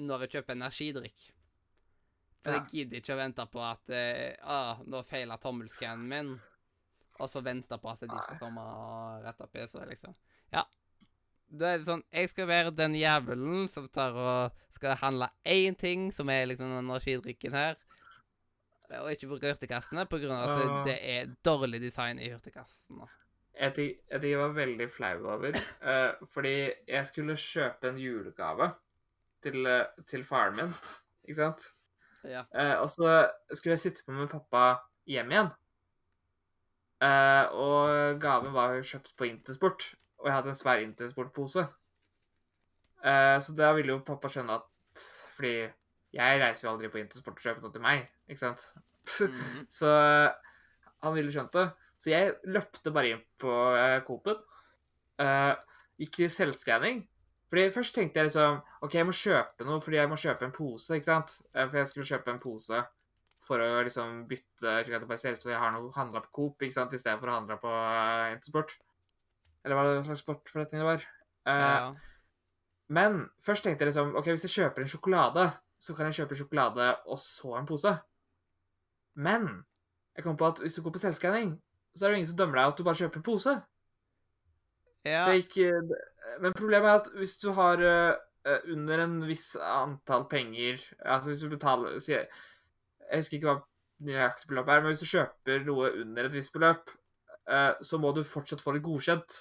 når 0.01 0.25
jeg 0.25 0.37
kjøper 0.37 0.55
energidrikk. 0.57 1.25
For 2.43 2.53
Ja. 2.53 2.59
jeg 2.61 2.69
gidder 2.71 3.01
ikke 3.01 3.15
å 3.15 3.19
vente 3.19 3.45
på 3.51 3.61
at 3.65 3.89
eh, 3.93 4.37
ah, 4.45 4.79
nå 4.85 5.01
feiler 5.05 5.41
tommelscannen 5.41 6.07
min, 6.09 6.31
og 7.19 7.29
så 7.31 7.41
vente 7.43 7.77
på 7.81 7.91
at 7.91 8.03
de 8.05 8.11
skal 8.11 8.39
komme 8.41 8.63
og 8.63 9.25
rette 9.25 9.45
opp 9.45 9.55
i. 9.55 9.67
Så 9.67 9.85
liksom 9.89 10.15
Ja. 10.53 10.63
Da 11.47 11.73
er 11.73 11.77
det 11.79 11.87
sånn 11.87 12.03
Jeg 12.11 12.29
skal 12.29 12.47
være 12.47 12.75
den 12.75 12.95
jævelen 12.95 13.67
som 13.71 13.87
tar 13.89 14.15
og 14.15 14.63
skal 14.75 14.97
handle 15.01 15.29
én 15.45 15.75
ting, 15.75 16.11
som 16.13 16.29
er 16.29 16.45
liksom 16.45 16.73
energidrikken 16.79 17.53
her. 17.53 17.77
Og 19.01 19.11
ikke 19.11 19.27
bruke 19.27 19.51
hurtigkassene 19.51 20.05
pga. 20.07 20.35
at 20.43 20.59
det, 20.59 20.67
det 20.85 20.97
er 21.01 21.31
dårlig 21.45 21.81
design 21.81 22.19
i 22.19 22.29
hurtigkassene. 22.31 23.07
Jeg 23.59 23.73
jeg 24.09 24.23
jeg 24.23 24.39
var 24.39 24.53
veldig 24.53 24.89
flau 24.91 25.25
over, 25.33 25.55
uh, 25.81 26.27
fordi 26.29 26.71
jeg 26.87 27.07
skulle 27.07 27.35
kjøpe 27.35 27.89
en 27.89 27.97
julegave 27.97 28.71
til, 29.41 29.65
eh, 29.65 29.85
til 30.07 30.23
faren 30.23 30.55
min, 30.55 30.73
ikke 31.23 31.35
sant? 31.35 31.71
Ja. 32.23 32.43
Uh, 32.53 32.81
og 32.81 32.89
så 32.89 33.29
skulle 33.53 33.73
jeg 33.73 33.79
sitte 33.79 34.05
på 34.05 34.11
med 34.11 34.29
pappa 34.29 34.77
hjem 35.07 35.31
igjen. 35.31 35.49
Eh, 36.97 37.45
og 37.53 38.17
gaven 38.21 38.53
var 38.55 38.79
kjøpt 38.81 39.11
på 39.17 39.27
Intersport, 39.29 39.91
og 40.17 40.29
jeg 40.29 40.33
hadde 40.33 40.53
en 40.53 40.57
svær 40.57 40.81
Intersport-pose. 40.81 41.67
Uh, 42.97 43.37
så 43.43 43.53
da 43.53 43.69
ville 43.77 43.93
jo 43.93 44.01
pappa 44.01 44.25
skjønne 44.33 44.55
at 44.57 45.03
Fordi 45.37 45.67
jeg 46.17 46.39
reiser 46.41 46.65
jo 46.65 46.71
aldri 46.71 46.89
på 46.89 46.97
Intersport 46.97 47.37
og 47.37 47.43
kjøper 47.45 47.61
noe 47.61 47.73
til 47.75 47.83
meg, 47.83 48.07
ikke 48.25 48.41
sant? 48.41 48.63
Mhm. 49.21 49.67
Så 49.77 49.91
eh, 49.91 50.55
han 51.05 51.13
ville 51.13 51.31
skjønt 51.31 51.53
det. 51.53 51.67
Så 52.01 52.09
jeg 52.09 52.33
løpte 52.49 52.91
bare 52.91 53.11
inn 53.13 53.21
på 53.37 53.53
uh, 53.53 53.99
Coop-en. 54.07 54.41
Uh, 55.21 55.53
gikk 56.01 56.23
i 56.25 56.31
selvskanning. 56.33 57.03
Fordi 57.51 57.67
Først 57.75 57.95
tenkte 57.95 58.19
jeg 58.19 58.31
liksom 58.31 58.57
OK, 58.81 58.97
jeg 58.97 59.07
må 59.07 59.13
kjøpe 59.15 59.69
noe 59.69 59.83
fordi 59.85 60.01
jeg 60.01 60.09
må 60.09 60.17
kjøpe 60.19 60.49
en 60.49 60.57
pose. 60.57 60.97
ikke 60.97 61.11
sant? 61.11 61.37
For 61.53 61.77
jeg 61.77 61.91
skulle 61.91 62.09
kjøpe 62.09 62.33
en 62.33 62.41
pose 62.41 62.81
for 63.47 63.63
å 63.63 63.83
liksom 63.87 64.25
bytte 64.29 64.81
slik 64.83 64.97
at 64.97 65.03
det 65.03 65.09
bare 65.09 65.21
ser 65.21 65.37
ut 65.37 65.43
som 65.43 65.51
jeg 65.53 65.61
har 65.61 65.77
handla 65.95 66.23
på 66.25 66.33
Coop 66.35 66.65
ikke 66.65 66.75
sant? 66.75 66.93
i 66.93 67.01
stedet 67.01 67.19
for 67.21 67.31
å 67.31 67.37
handle 67.39 67.57
på 67.61 67.71
uh, 67.71 68.33
Intersport. 68.33 68.75
Eller 69.63 69.77
hva 69.77 69.87
det 69.87 70.03
slags 70.05 70.23
sportforretning 70.23 70.83
det 70.83 70.87
var. 70.87 71.05
Eh, 71.47 71.61
ja. 71.63 71.91
men 72.95 73.21
først 73.43 73.63
tenkte 73.63 73.85
jeg 73.85 73.93
liksom 73.93 74.13
OK, 74.19 74.29
hvis 74.33 74.45
jeg 74.47 74.55
kjøper 74.57 74.83
en 74.83 74.91
sjokolade, 74.91 75.45
så 75.79 75.95
kan 75.95 76.09
jeg 76.09 76.21
kjøpe 76.21 76.37
sjokolade 76.39 76.89
og 77.07 77.19
så 77.21 77.55
en 77.59 77.67
pose. 77.67 77.93
Men 79.17 79.47
jeg 80.17 80.25
kom 80.25 80.37
på 80.37 80.49
at 80.49 80.61
hvis 80.63 80.77
du 80.77 80.83
går 80.85 80.95
på 80.95 81.03
selvskanning, 81.03 81.55
så 81.95 82.05
er 82.05 82.09
det 82.09 82.15
jo 82.15 82.21
ingen 82.21 82.31
som 82.31 82.39
dømmer 82.39 82.59
deg 82.59 82.71
at 82.71 82.79
du 82.79 82.85
bare 82.85 83.01
kjøper 83.01 83.21
en 83.21 83.25
pose. 83.25 83.55
ja. 85.07 85.23
Så 85.23 85.33
jeg 85.33 85.43
gikk 85.45 85.57
eh, 85.65 85.91
Men 86.43 86.53
problemet 86.57 86.89
er 86.89 87.01
at 87.01 87.11
hvis 87.15 87.37
du 87.41 87.51
har 87.57 87.81
eh, 87.81 88.15
eh, 88.45 88.65
under 88.73 89.03
en 89.05 89.15
viss 89.25 89.55
antall 89.55 90.25
penger 90.29 90.81
Altså 90.99 91.31
hvis 91.31 91.45
du 91.45 91.49
betaler 91.49 91.99
si, 92.03 92.17
Jeg 93.11 93.23
husker 93.23 93.37
ikke 93.37 93.51
hva 93.51 93.59
nøyaktig 94.07 94.49
beløp 94.51 94.69
er, 94.69 94.81
men 94.83 94.93
hvis 94.93 95.03
du 95.03 95.09
kjøper 95.09 95.63
noe 95.65 95.91
under 96.03 96.27
et 96.27 96.35
visst 96.35 96.53
beløp, 96.53 96.91
eh, 97.49 97.71
så 97.81 97.99
må 98.01 98.11
du 98.13 98.23
fortsatt 98.27 98.61
få 98.61 98.75
det 98.75 98.83
godkjent. 98.85 99.37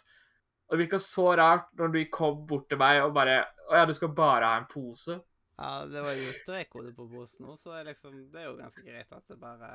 Og 0.66 0.74
det 0.74 0.84
virka 0.84 0.98
så 1.02 1.28
rart 1.38 1.68
når 1.78 1.92
du 1.94 1.98
kom 2.10 2.40
bort 2.48 2.68
til 2.70 2.80
meg 2.80 3.02
og 3.04 3.12
bare 3.14 3.44
Å 3.66 3.80
ja, 3.80 3.86
du 3.86 3.92
skal 3.94 4.12
bare 4.14 4.46
ha 4.46 4.60
en 4.60 4.68
pose? 4.70 5.18
ja, 5.56 5.86
det 5.88 6.02
var 6.04 6.12
jo 6.12 6.32
strekkode 6.36 6.90
på 6.96 7.06
posen 7.08 7.46
nå, 7.46 7.54
så 7.56 7.72
det 7.72 7.78
er 7.80 7.86
liksom, 7.92 8.16
det 8.32 8.42
er 8.42 8.48
jo 8.50 8.56
ganske 8.58 8.82
greit 8.84 9.12
at 9.16 9.22
det 9.30 9.38
bare 9.40 9.70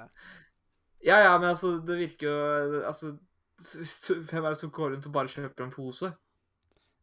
Ja, 1.02 1.18
ja, 1.24 1.32
men 1.40 1.50
altså, 1.50 1.72
det 1.88 1.98
virker 1.98 2.28
jo 2.28 2.82
Altså, 2.86 3.16
hvem 4.30 4.46
er 4.46 4.50
det 4.54 4.60
som 4.60 4.72
går 4.72 4.94
rundt 4.94 5.08
og 5.10 5.16
bare 5.16 5.32
kjøper 5.32 5.66
en 5.66 5.74
pose? 5.74 6.12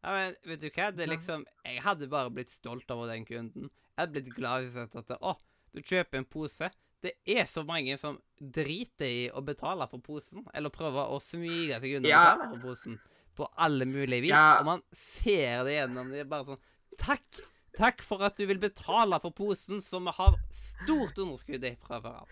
Ja, 0.03 0.13
men 0.15 0.37
vet 0.47 0.61
du 0.63 0.69
hva? 0.69 0.91
Det 0.95 1.03
er 1.03 1.11
liksom 1.11 1.45
Jeg 1.65 1.83
hadde 1.83 2.07
bare 2.11 2.31
blitt 2.31 2.51
stolt 2.53 2.89
over 2.95 3.11
den 3.11 3.25
kunden. 3.27 3.67
Jeg 3.67 3.99
hadde 3.99 4.15
blitt 4.15 4.35
glad 4.35 4.63
hvis 4.63 4.77
jeg 4.79 4.93
sett 4.93 5.11
at 5.11 5.19
Å, 5.19 5.35
du 5.73 5.81
kjøper 5.81 6.17
en 6.21 6.25
pose. 6.25 6.69
Det 7.01 7.13
er 7.31 7.45
så 7.47 7.63
mange 7.63 7.95
som 7.99 8.17
driter 8.39 9.07
i 9.07 9.29
å 9.31 9.39
betale 9.45 9.85
for 9.91 10.01
posen, 10.03 10.43
eller 10.53 10.69
prøver 10.73 11.13
å 11.13 11.19
smyge 11.23 11.79
seg 11.79 11.95
unna 11.99 12.09
å 12.09 12.11
Ja. 12.11 12.23
betale 12.35 12.49
for 12.57 12.65
posen. 12.69 12.99
På 13.39 13.47
alle 13.55 13.85
mulige 13.87 14.21
vis. 14.25 14.33
Ja. 14.33 14.59
Og 14.59 14.65
man 14.67 14.81
ser 15.21 15.63
det 15.63 15.77
gjennom. 15.77 16.09
Det 16.11 16.19
er 16.25 16.29
bare 16.31 16.45
sånn 16.45 16.65
Takk! 16.99 17.39
Takk 17.77 18.01
for 18.03 18.19
at 18.25 18.35
du 18.35 18.45
vil 18.49 18.57
betale 18.59 19.19
for 19.23 19.31
posen, 19.31 19.79
som 19.79 20.07
har 20.11 20.35
stort 20.83 21.15
underskudd 21.21 21.63
i 21.63 21.75
fra 21.79 22.01
før 22.03 22.17
av. 22.25 22.27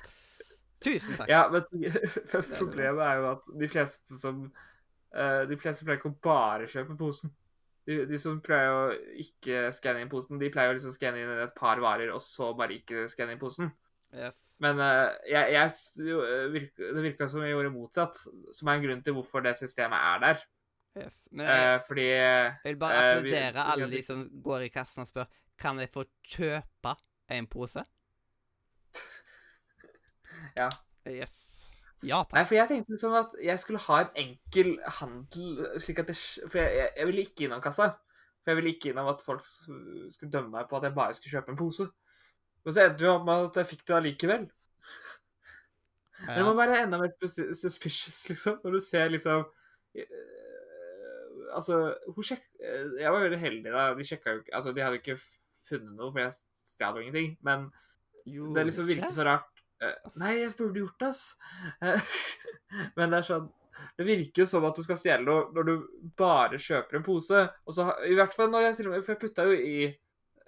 Tusen 0.83 1.15
takk. 1.15 1.29
Ja, 1.31 1.45
men 1.49 1.63
problemet 2.59 3.05
er 3.05 3.21
jo 3.21 3.29
at 3.31 3.47
de 3.61 3.69
fleste 3.71 4.17
som 4.19 4.41
eh, 5.13 5.45
De 5.47 5.55
fleste 5.61 5.85
pleier 5.85 6.01
ikke 6.01 6.11
å 6.11 6.19
bare 6.27 6.67
kjøpe 6.67 6.97
posen. 6.99 7.31
De, 7.87 8.01
de 8.09 8.17
som 8.19 8.41
pleier 8.43 8.67
å 8.73 8.87
ikke 9.23 9.69
skanne 9.75 10.01
inn 10.03 10.09
posen, 10.11 10.39
de 10.41 10.49
pleier 10.51 10.73
å 10.73 10.75
liksom 10.75 10.91
skanne 10.91 11.21
inn 11.23 11.29
et 11.45 11.53
par 11.55 11.79
varer, 11.79 12.09
og 12.11 12.19
så 12.23 12.49
bare 12.57 12.75
ikke 12.75 13.05
skanne 13.11 13.37
inn 13.37 13.39
posen. 13.41 13.69
Yes. 14.11 14.35
Men 14.63 14.79
uh, 14.81 15.13
jeg, 15.27 15.53
jeg, 15.53 15.71
eh, 16.07 16.45
virka, 16.51 16.91
det 16.95 17.03
virka 17.03 17.27
som 17.31 17.41
jeg 17.43 17.51
gjorde 17.53 17.71
motsatt, 17.73 18.19
som 18.55 18.67
er 18.71 18.77
en 18.79 18.83
grunn 18.85 19.03
til 19.05 19.15
hvorfor 19.17 19.43
det 19.45 19.55
systemet 19.59 19.99
er 19.99 20.23
der. 20.25 20.43
yes. 21.03 21.17
Men 21.31 21.47
jeg, 21.51 21.75
uh, 21.75 21.83
fordi 21.87 22.05
jeg 22.09 22.53
vil 22.63 22.77
bare 22.81 22.97
vi- 22.97 23.07
applaudere 23.07 23.51
vi- 23.53 23.71
alle 23.73 23.91
de 23.91 24.03
som 24.07 24.23
går 24.43 24.67
i 24.67 24.71
kassen 24.73 25.03
og 25.03 25.07
spør 25.11 25.27
Kan 25.57 25.79
jeg 25.79 25.89
få 25.93 26.03
kjøpe 26.27 26.95
en 27.29 27.47
pose. 27.47 27.83
Ja. 30.57 30.69
Yes. 31.07 31.56
Ja 32.07 32.21
Nei, 32.33 32.43
for 32.47 32.55
jeg 32.55 32.69
tenkte 32.69 32.93
liksom 32.95 33.15
at 33.19 33.33
jeg 33.43 33.59
skulle 33.59 33.81
ha 33.83 34.01
en 34.05 34.11
enkel 34.23 34.73
handel, 34.99 35.63
slik 35.83 35.99
at 36.03 36.07
det 36.11 36.15
For 36.47 36.57
jeg, 36.61 36.75
jeg, 36.79 36.91
jeg 37.01 37.07
ville 37.09 37.25
ikke 37.27 37.47
innom 37.47 37.61
kassa. 37.63 37.89
For 38.43 38.53
jeg 38.53 38.59
ville 38.61 38.71
ikke 38.75 38.91
innom 38.93 39.09
at 39.11 39.23
folk 39.25 39.43
skulle 39.43 40.31
dømme 40.31 40.53
meg 40.53 40.69
på 40.69 40.77
at 40.79 40.87
jeg 40.87 40.95
bare 40.95 41.13
skulle 41.17 41.33
kjøpe 41.35 41.51
en 41.55 41.59
pose. 41.59 41.87
Men 42.63 42.75
så 42.75 42.85
endte 42.85 43.03
det 43.03 43.09
opp 43.11 43.25
med 43.27 43.49
at 43.49 43.59
jeg 43.61 43.69
fikk 43.73 43.83
det 43.89 43.97
allikevel. 43.97 44.45
Men 46.25 46.33
det 46.39 46.45
må 46.47 46.53
Ja. 46.55 46.59
være 46.65 46.77
enda 46.85 46.97
mer 46.97 47.11
suspicious, 47.53 48.23
liksom, 48.31 48.55
når 48.63 48.71
du 48.73 48.79
ser 48.81 49.09
liksom 49.13 49.43
eh, 49.93 51.53
Altså, 51.57 51.75
hun 52.15 52.23
sjekk... 52.25 52.41
eh, 52.61 52.87
Jeg 53.03 53.11
var 53.13 53.21
veldig 53.23 53.39
heldig, 53.41 53.71
da. 53.73 53.83
De 53.97 54.05
sjekka 54.07 54.33
jo 54.33 54.41
ikke 54.41 54.55
Altså, 54.57 54.73
de 54.73 54.81
hadde 54.85 54.97
jo 54.97 55.03
ikke 55.03 55.19
funnet 55.67 55.93
noe, 55.99 56.11
for 56.11 56.23
jeg 56.23 56.33
stjal 56.73 56.97
jo 56.97 57.05
ingenting. 57.05 57.37
Men 57.45 57.67
Jo, 58.27 58.49
det 58.55 58.65
liksom 58.67 58.87
virker 58.89 59.13
så 59.15 59.23
rart. 59.27 59.56
Eh, 59.83 60.09
Nei, 60.17 60.33
jeg 60.39 60.55
burde 60.57 60.81
gjort 60.81 60.99
det, 60.99 61.11
ass. 61.11 61.37
Eh, 61.81 62.17
Men 62.97 63.13
det 63.13 63.21
er 63.21 63.27
sånn 63.27 63.47
Det 63.97 64.07
virker 64.07 64.41
jo 64.41 64.47
som 64.49 64.65
at 64.65 64.77
du 64.77 64.81
skal 64.81 64.97
stjele 64.97 65.21
noe 65.25 65.51
når 65.53 65.67
du 65.67 65.73
bare 66.17 66.59
kjøper 66.61 66.97
en 66.97 67.05
pose. 67.05 67.43
Og 67.65 67.77
så, 67.77 67.87
I 68.09 68.17
hvert 68.17 68.33
fall 68.33 68.49
når 68.53 68.69
jeg 68.69 68.77
til 68.79 68.89
og 68.89 68.95
med 68.95 69.05
For 69.05 69.13
jeg 69.13 69.21
putta 69.21 69.45
jo 69.45 69.57
i 69.57 69.77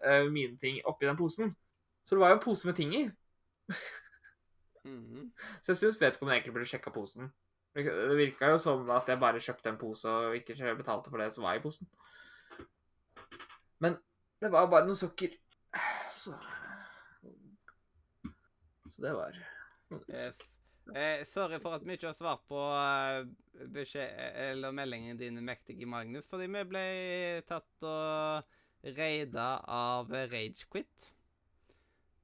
uh, 0.01 0.25
mine 0.33 0.57
ting 0.61 0.79
oppi 0.89 1.05
den 1.05 1.19
posen. 1.19 1.53
Så 2.03 2.17
det 2.17 2.23
var 2.23 2.33
jo 2.33 2.39
en 2.39 2.45
pose 2.47 2.69
med 2.69 2.79
ting 2.79 2.95
i. 2.97 3.03
Mhm. 4.87 5.29
Så 5.61 5.73
jeg 5.73 5.77
syns 5.83 6.01
vedkommende 6.01 6.39
egentlig 6.39 6.55
burde 6.55 6.69
sjekka 6.71 6.93
posen. 6.95 7.29
Det 7.75 8.17
virka 8.17 8.49
jo 8.49 8.57
som 8.57 8.87
at 8.89 9.07
jeg 9.11 9.21
bare 9.21 9.41
kjøpte 9.43 9.69
en 9.69 9.77
pose 9.77 10.09
og 10.09 10.35
ikke 10.39 10.55
betalte 10.79 11.11
for 11.11 11.21
det 11.21 11.29
som 11.35 11.45
var 11.45 11.59
i 11.59 11.61
posen. 11.61 11.85
Men 13.79 13.99
det 14.41 14.49
var 14.51 14.69
bare 14.71 14.87
noen 14.87 14.97
sokker. 14.97 15.35
Så 16.09 16.33
Så 18.89 19.05
det 19.05 19.13
var 19.17 19.37
Yes. 20.09 20.33
Eh, 20.95 21.25
sorry 21.29 21.59
for 21.61 21.77
at 21.77 21.85
vi 21.85 21.95
ikke 21.97 22.09
har 22.09 22.17
svart 22.17 22.45
på 22.49 22.57
eh, 22.57 23.27
beskjed, 23.73 24.09
eller 24.49 24.73
meldingen 24.73 25.17
din, 25.17 25.37
mektige 25.45 25.85
Magnus, 25.89 26.27
fordi 26.29 26.47
vi 26.49 26.63
ble 26.69 26.83
tatt 27.49 27.85
og 27.85 28.91
raida 28.97 29.47
av 29.69 30.09
Ragequit. 30.31 31.09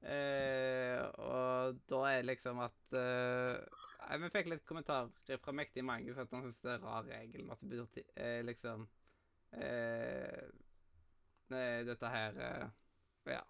Eh, 0.06 1.02
og 1.18 1.78
da 1.90 2.02
er 2.12 2.26
liksom 2.28 2.60
at 2.62 2.94
eh, 2.94 3.56
Vi 4.20 4.28
fikk 4.30 4.50
litt 4.52 4.66
kommentarer 4.68 5.40
fra 5.42 5.54
mektige 5.56 5.82
Magnus 5.82 6.20
at 6.22 6.30
han 6.30 6.44
syns 6.44 6.60
det 6.62 6.74
er 6.76 6.84
rar 6.84 7.08
regel 7.08 7.48
at 7.50 7.64
det 7.64 7.80
betyr 7.80 8.04
eh, 8.22 8.42
liksom 8.46 8.84
eh, 9.56 10.44
Dette 11.88 12.12
her 12.12 12.38
eh, 12.38 12.68
Ja, 13.32 13.40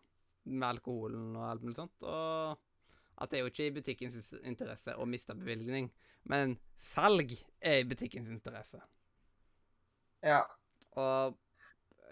med 0.47 0.69
alkoholen 0.71 1.37
og 1.37 1.45
alt 1.51 1.67
mulig 1.67 1.77
sånt. 1.77 2.07
Og 2.07 2.66
at 3.17 3.31
det 3.31 3.39
er 3.39 3.45
jo 3.45 3.51
ikke 3.53 3.67
i 3.67 3.75
butikkens 3.79 4.33
interesse 4.43 4.95
å 4.97 5.07
miste 5.09 5.35
bevilgning, 5.39 5.89
men 6.29 6.57
salg 6.93 7.33
er 7.61 7.81
i 7.81 7.89
butikkens 7.89 8.29
interesse. 8.33 8.81
Ja. 10.27 10.43
Og 10.97 11.37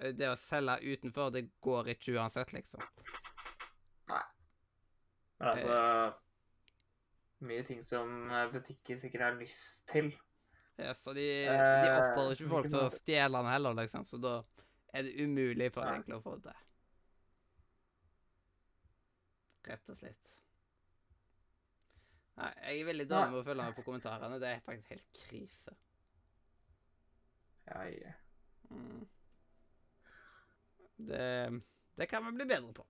eh, 0.01 0.12
det 0.16 0.31
å 0.31 0.39
selge 0.40 0.81
utenfor, 0.85 1.32
det 1.35 1.47
går 1.64 1.94
ikke 1.94 2.16
uansett, 2.16 2.55
liksom. 2.56 2.85
Nei. 4.12 4.22
Men 5.40 5.51
altså 5.55 5.81
Mye 7.44 7.64
ting 7.66 7.82
som 7.85 8.31
butikker 8.55 8.97
sikkert 9.02 9.26
har 9.26 9.35
lyst 9.36 9.82
til. 9.90 10.14
Ja, 10.76 10.94
så 10.94 11.12
de, 11.12 11.24
de 11.44 11.55
Eh, 11.55 11.97
oppfordrer 11.98 12.39
ikke 12.39 12.51
folk 12.51 12.68
til 12.70 12.81
å 12.81 12.90
stjele 12.94 13.40
den 13.43 13.51
heller, 13.52 13.76
liksom, 13.78 14.06
så 14.10 14.18
da 14.22 14.35
er 14.94 15.06
det 15.06 15.12
umulig 15.22 15.68
for 15.74 15.85
dem 15.85 15.98
egentlig 15.98 16.16
å 16.16 16.22
få 16.24 16.39
det. 16.43 16.55
Rett 19.68 19.93
og 19.93 19.98
slett. 19.98 20.35
Nei, 22.35 22.51
jeg 22.66 22.81
er 22.81 22.89
veldig 22.89 23.06
dårlig 23.11 23.31
med 23.31 23.40
å 23.40 23.47
følge 23.47 23.66
med 23.69 23.77
på 23.77 23.85
kommentarene. 23.86 24.39
Det 24.43 24.48
er 24.51 24.62
faktisk 24.66 24.94
helt 24.94 25.19
krise. 25.20 25.74
Ja, 27.69 27.85
ja. 27.94 28.15
Mm. 28.70 29.05
Det, 30.97 31.28
det 31.98 32.09
kan 32.11 32.27
vi 32.27 32.35
bli 32.39 32.48
bedre 32.51 32.74
på. 32.74 32.86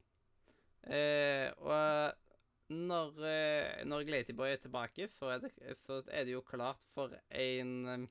Eh, 0.84 1.48
og 1.64 2.72
når, 2.74 3.20
eh, 3.28 3.84
når 3.88 4.06
Glatyboy 4.08 4.54
er 4.54 4.62
tilbake, 4.62 5.08
så 5.12 5.34
er, 5.34 5.44
det, 5.44 5.52
så 5.84 6.00
er 6.08 6.24
det 6.24 6.34
jo 6.34 6.44
klart 6.44 6.84
for 6.96 7.12
en, 7.28 8.08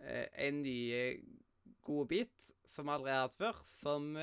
eh, 0.00 0.26
en 0.48 0.62
ny 0.62 0.78
godbit 1.84 1.84
god 1.84 2.08
bit 2.08 2.52
som 2.74 2.88
vi 2.88 2.94
aldri 2.94 3.12
har 3.12 3.26
hatt 3.26 3.36
før, 3.36 3.58
som 3.78 4.14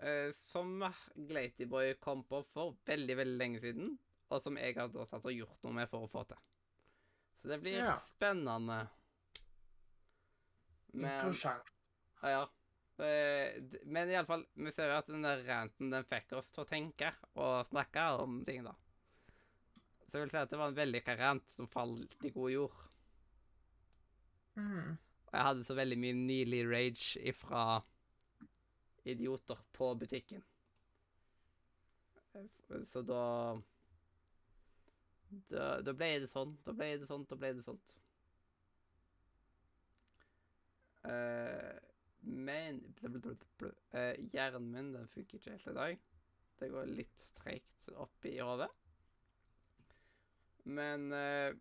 eh, 0.00 0.32
Som 0.36 0.80
Glatyboy 1.14 1.94
kom 2.00 2.22
på 2.24 2.42
for 2.52 2.76
veldig, 2.88 3.16
veldig 3.16 3.38
lenge 3.40 3.60
siden, 3.62 3.98
og 4.30 4.42
som 4.42 4.56
jeg 4.60 4.76
har 4.76 4.88
da 4.88 5.04
tatt 5.10 5.24
og 5.26 5.34
gjort 5.34 5.62
noe 5.66 5.72
med 5.80 5.90
for 5.90 6.06
å 6.06 6.10
få 6.10 6.24
til. 6.30 6.40
Så 7.40 7.48
det 7.48 7.60
blir 7.62 7.78
Ja. 7.84 7.96
spennende. 8.04 8.88
Men 10.92 11.12
Interessant. 11.14 11.70
ja, 12.22 12.30
ja. 12.30 12.46
D- 13.00 13.80
men 13.88 14.10
iallfall, 14.12 14.42
vi 14.60 14.72
ser 14.76 14.90
jo 14.90 14.98
at 14.98 15.06
den 15.08 15.22
der 15.24 15.40
ranten 15.46 15.88
den 15.90 16.04
fikk 16.04 16.34
oss 16.36 16.50
til 16.52 16.64
å 16.64 16.68
tenke 16.68 17.14
og 17.40 17.64
snakke 17.70 18.02
om 18.20 18.42
ting, 18.44 18.64
da. 18.66 18.74
Så 20.10 20.18
jeg 20.18 20.24
vil 20.26 20.30
si 20.34 20.36
at 20.36 20.50
det 20.50 20.58
var 20.58 20.68
en 20.68 20.76
vellykka 20.76 21.14
rant 21.16 21.48
som 21.54 21.68
falt 21.70 22.16
i 22.26 22.32
god 22.34 22.50
jord. 22.52 22.76
Mm. 24.58 24.98
Og 25.30 25.32
jeg 25.32 25.46
hadde 25.46 25.64
så 25.64 25.76
veldig 25.78 25.96
mye 26.02 26.16
nylig 26.18 26.60
rage 26.68 27.22
ifra 27.30 27.64
idioter 29.10 29.58
på 29.76 29.92
butikken. 29.94 30.42
Så 32.88 33.02
da 33.02 33.22
Da, 35.50 35.78
da 35.86 35.92
ble 35.94 36.08
det 36.24 36.28
sånn. 36.30 36.56
Da 36.66 36.72
ble 36.74 36.88
det 36.98 37.06
sånn, 37.06 37.22
da 37.30 37.36
ble 37.38 37.52
det 37.54 37.62
sånt. 37.62 37.92
Uh, 41.06 41.78
men 42.20 42.80
uh. 43.06 43.70
Eh, 43.96 44.16
Hjernen 44.34 44.66
min 44.72 44.90
den 44.92 45.06
funker 45.14 45.38
ikke 45.38 45.54
helt 45.54 45.70
i 45.70 45.76
dag. 45.78 46.02
Det 46.58 46.68
går 46.72 46.90
litt 46.98 47.28
treigt 47.38 47.92
opp 47.94 48.26
i 48.28 48.34
hodet. 48.42 48.68
Men 50.68 51.06
uh, 51.14 51.54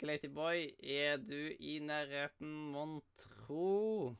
Glatyboy, 0.00 0.64
er 0.80 1.20
du 1.22 1.52
i 1.60 1.76
nærheten, 1.84 2.56
mon 2.72 2.98
tro? 3.20 4.16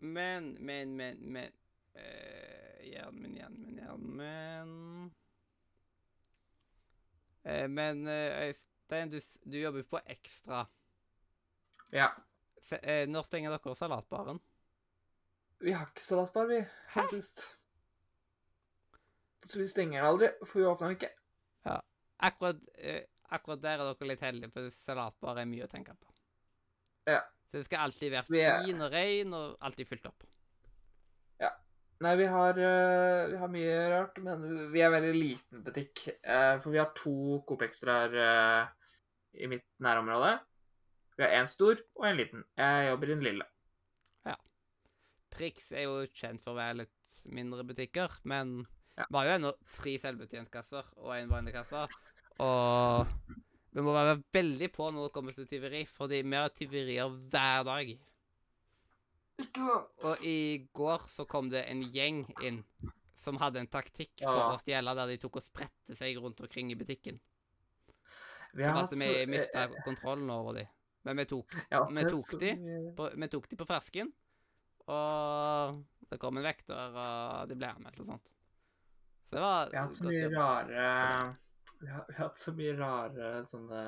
Men, 0.00 0.54
men, 0.64 0.96
men, 0.96 1.18
men 1.32 1.52
eh, 1.94 2.86
Hjernen 2.88 3.22
min, 3.22 3.34
hjernen 3.36 3.66
min, 3.66 3.80
hjernen 3.82 4.16
min 4.16 5.10
Eh, 7.42 7.68
Men 7.68 8.06
eh, 8.08 8.48
Øystein, 8.48 9.10
du, 9.10 9.20
du 9.44 9.58
jobber 9.58 9.82
på 9.82 10.00
Ekstra. 10.06 10.66
Ja. 11.92 12.08
Se, 12.60 12.76
eh, 12.82 13.06
når 13.08 13.22
stenger 13.28 13.56
dere 13.56 13.76
salatbaren? 13.76 14.40
Vi 15.60 15.72
har 15.72 15.88
ikke 15.88 16.04
salatbar, 16.04 16.46
vi, 16.48 16.60
faktisk. 16.92 17.40
Så 19.46 19.58
vi 19.58 19.68
stenger 19.68 20.00
den 20.00 20.08
aldri, 20.08 20.28
for 20.44 20.60
vi 20.60 20.68
åpner 20.68 20.88
den 20.88 20.96
ikke. 20.96 21.12
Akkurat, 22.20 22.56
eh, 22.74 23.02
akkurat 23.32 23.62
der 23.62 23.80
er 23.80 23.94
dere 23.94 24.08
litt 24.08 24.24
heldige, 24.24 24.52
for 24.52 24.72
salatbar 24.84 25.40
er 25.40 25.48
mye 25.48 25.64
å 25.64 25.70
tenke 25.72 25.94
på. 25.96 26.12
Ja. 27.08 27.22
Så 27.50 27.58
det 27.58 27.64
skal 27.66 27.82
alltid 27.88 28.12
være 28.14 28.26
fin 28.30 28.80
og 28.84 28.92
rein 28.94 29.32
og 29.34 29.56
alltid 29.66 29.88
fylt 29.90 30.04
opp. 30.06 30.22
Ja. 31.42 31.50
Nei, 32.00 32.12
vi 32.16 32.28
har, 32.30 32.58
eh, 32.62 33.24
vi 33.32 33.36
har 33.40 33.50
mye 33.50 33.78
rart, 33.90 34.20
men 34.22 34.44
vi 34.72 34.80
er 34.86 34.92
veldig 34.94 35.14
liten 35.16 35.64
butikk. 35.66 36.04
eh, 36.22 36.58
For 36.62 36.70
vi 36.70 36.78
har 36.78 36.92
to 36.94 37.42
Coop 37.48 37.62
Extraer 37.66 38.14
eh, 38.14 38.68
i 39.42 39.46
mitt 39.50 39.66
nærområde. 39.82 40.38
Vi 41.18 41.24
har 41.26 41.34
én 41.42 41.48
stor 41.50 41.76
og 41.96 42.06
en 42.06 42.16
liten. 42.16 42.44
Jeg 42.56 42.88
jobber 42.92 43.10
i 43.10 43.14
den 43.16 43.22
lille. 43.26 43.44
Ja. 44.24 44.36
Prix 45.34 45.72
er 45.72 45.82
jo 45.88 46.06
kjent 46.14 46.40
for 46.42 46.54
å 46.54 46.60
være 46.60 46.78
litt 46.84 47.26
mindre 47.26 47.64
butikker, 47.66 48.14
men 48.24 48.66
Ja. 48.96 49.04
vi 49.10 49.16
har 49.18 49.26
jo 49.26 49.34
ennå 49.38 49.52
tre 49.74 49.98
selvbetjentkasser 49.98 50.84
og 50.96 51.12
en 51.16 51.28
vanlig 51.28 51.52
kasse. 51.52 51.88
Og 52.38 53.06
vi 53.72 53.82
må 53.86 53.92
være 53.94 54.16
veldig 54.34 54.68
på 54.74 54.88
når 54.90 55.06
det 55.08 55.12
kommer 55.14 55.36
til 55.36 55.46
tyveri, 55.50 55.84
fordi 55.86 56.22
vi 56.26 56.36
har 56.36 56.48
tyverier 56.56 57.08
hver 57.30 57.62
dag. 57.68 57.92
Og 60.04 60.24
i 60.26 60.66
går 60.76 61.06
så 61.08 61.24
kom 61.28 61.48
det 61.52 61.62
en 61.70 61.82
gjeng 61.94 62.24
inn 62.44 62.62
som 63.20 63.36
hadde 63.40 63.60
en 63.60 63.68
taktikk 63.70 64.10
for 64.22 64.54
å 64.54 64.58
stjele, 64.60 64.94
der 64.96 65.06
de 65.12 65.18
tok 65.20 65.36
og 65.40 65.44
spredte 65.44 65.96
seg 65.96 66.16
rundt 66.20 66.40
omkring 66.44 66.70
i 66.72 66.76
butikken. 66.80 67.18
Vi 68.56 68.64
har 68.64 68.82
at 68.82 68.90
vi 68.90 68.96
så- 68.96 69.26
mista 69.30 69.62
eh, 69.64 69.76
kontrollen 69.84 70.30
over 70.30 70.54
dem. 70.54 70.66
Men 71.04 71.16
vi 71.16 71.24
tok, 71.24 71.54
ja, 71.70 71.84
vi 71.88 72.02
tok 72.04 72.26
så 72.26 72.38
de. 72.38 72.50
på, 72.96 73.10
vi 73.16 73.28
tok 73.28 73.48
de 73.48 73.56
på 73.56 73.66
fersken, 73.66 74.12
og 74.88 75.84
det 76.10 76.18
kom 76.20 76.36
en 76.36 76.44
vekter, 76.44 76.96
og 76.96 77.48
de 77.48 77.54
ble 77.56 77.66
anmeldt 77.70 78.00
og 78.00 78.06
sånt. 78.06 78.26
Så 79.30 79.36
det 79.36 79.40
var 79.40 79.70
Vi 79.70 79.76
har 79.76 79.86
hatt 79.86 79.96
så 79.96 80.04
mye 80.04 80.28
rare 80.34 81.36
Vi 81.80 81.88
har, 81.88 82.04
vi 82.08 82.16
har 82.16 82.28
hatt 82.28 82.40
så 82.40 82.52
mye 82.56 82.74
rare 82.76 83.30
sånne 83.48 83.84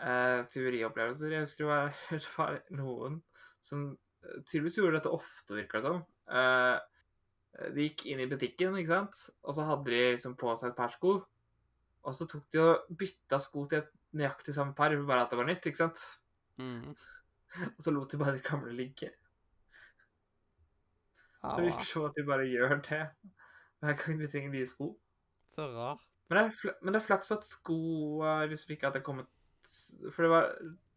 uh, 0.00 0.40
teoriopplevelser. 0.50 1.36
Jeg 1.36 1.46
husker 1.46 1.64
det 1.64 1.70
var, 1.70 1.92
det 2.10 2.32
var 2.38 2.58
noen 2.80 3.20
som 3.64 3.92
tydeligvis 4.24 4.80
gjorde 4.80 4.98
dette 4.98 5.14
ofte, 5.14 5.56
virker 5.56 5.78
det 5.78 5.86
som. 5.86 6.02
Uh, 6.26 6.76
de 7.74 7.86
gikk 7.86 8.06
inn 8.10 8.24
i 8.24 8.28
butikken, 8.30 8.74
ikke 8.80 8.90
sant, 8.90 9.20
og 9.46 9.54
så 9.54 9.66
hadde 9.68 9.92
de 9.92 10.00
liksom 10.16 10.34
på 10.40 10.54
seg 10.58 10.72
et 10.72 10.78
par 10.78 10.90
sko. 10.90 11.18
Og 12.04 12.16
så 12.16 12.26
tok 12.28 12.48
de 12.52 12.60
og 12.60 12.96
bytta 13.00 13.38
sko 13.40 13.64
til 13.70 13.84
et 13.84 13.92
nøyaktig 14.18 14.54
samme 14.56 14.74
par, 14.76 14.94
bare 15.06 15.24
at 15.24 15.32
det 15.32 15.38
var 15.38 15.48
nytt, 15.48 15.68
ikke 15.70 15.84
sant. 15.84 16.02
Mhm. 16.60 16.96
Og 17.70 17.84
så 17.86 17.92
lot 17.94 18.10
de 18.10 18.18
bare 18.18 18.34
de 18.34 18.42
gamle 18.42 18.72
ligge. 18.74 19.12
Så 21.44 21.60
det 21.60 21.68
virker 21.68 21.86
som 21.86 22.06
at 22.08 22.16
de 22.16 22.24
bare 22.26 22.48
gjør 22.48 22.80
det 22.82 23.00
hver 23.84 23.98
gang 24.00 24.20
de 24.20 24.28
trenger 24.32 24.50
nye 24.50 24.66
sko. 24.66 24.88
Så 25.54 25.68
rart. 25.72 26.02
Men 26.28 26.38
det 26.38 26.44
er, 26.44 26.76
men 26.82 26.94
det 26.94 27.00
er 27.00 27.06
flaks 27.06 27.32
at 27.34 27.46
skoa 27.46 28.38
liksom 28.48 28.72
ikke 28.74 28.88
hadde 28.88 29.04
kommet 29.04 29.28
For 30.08 30.24
det 30.24 30.30
var 30.32 30.46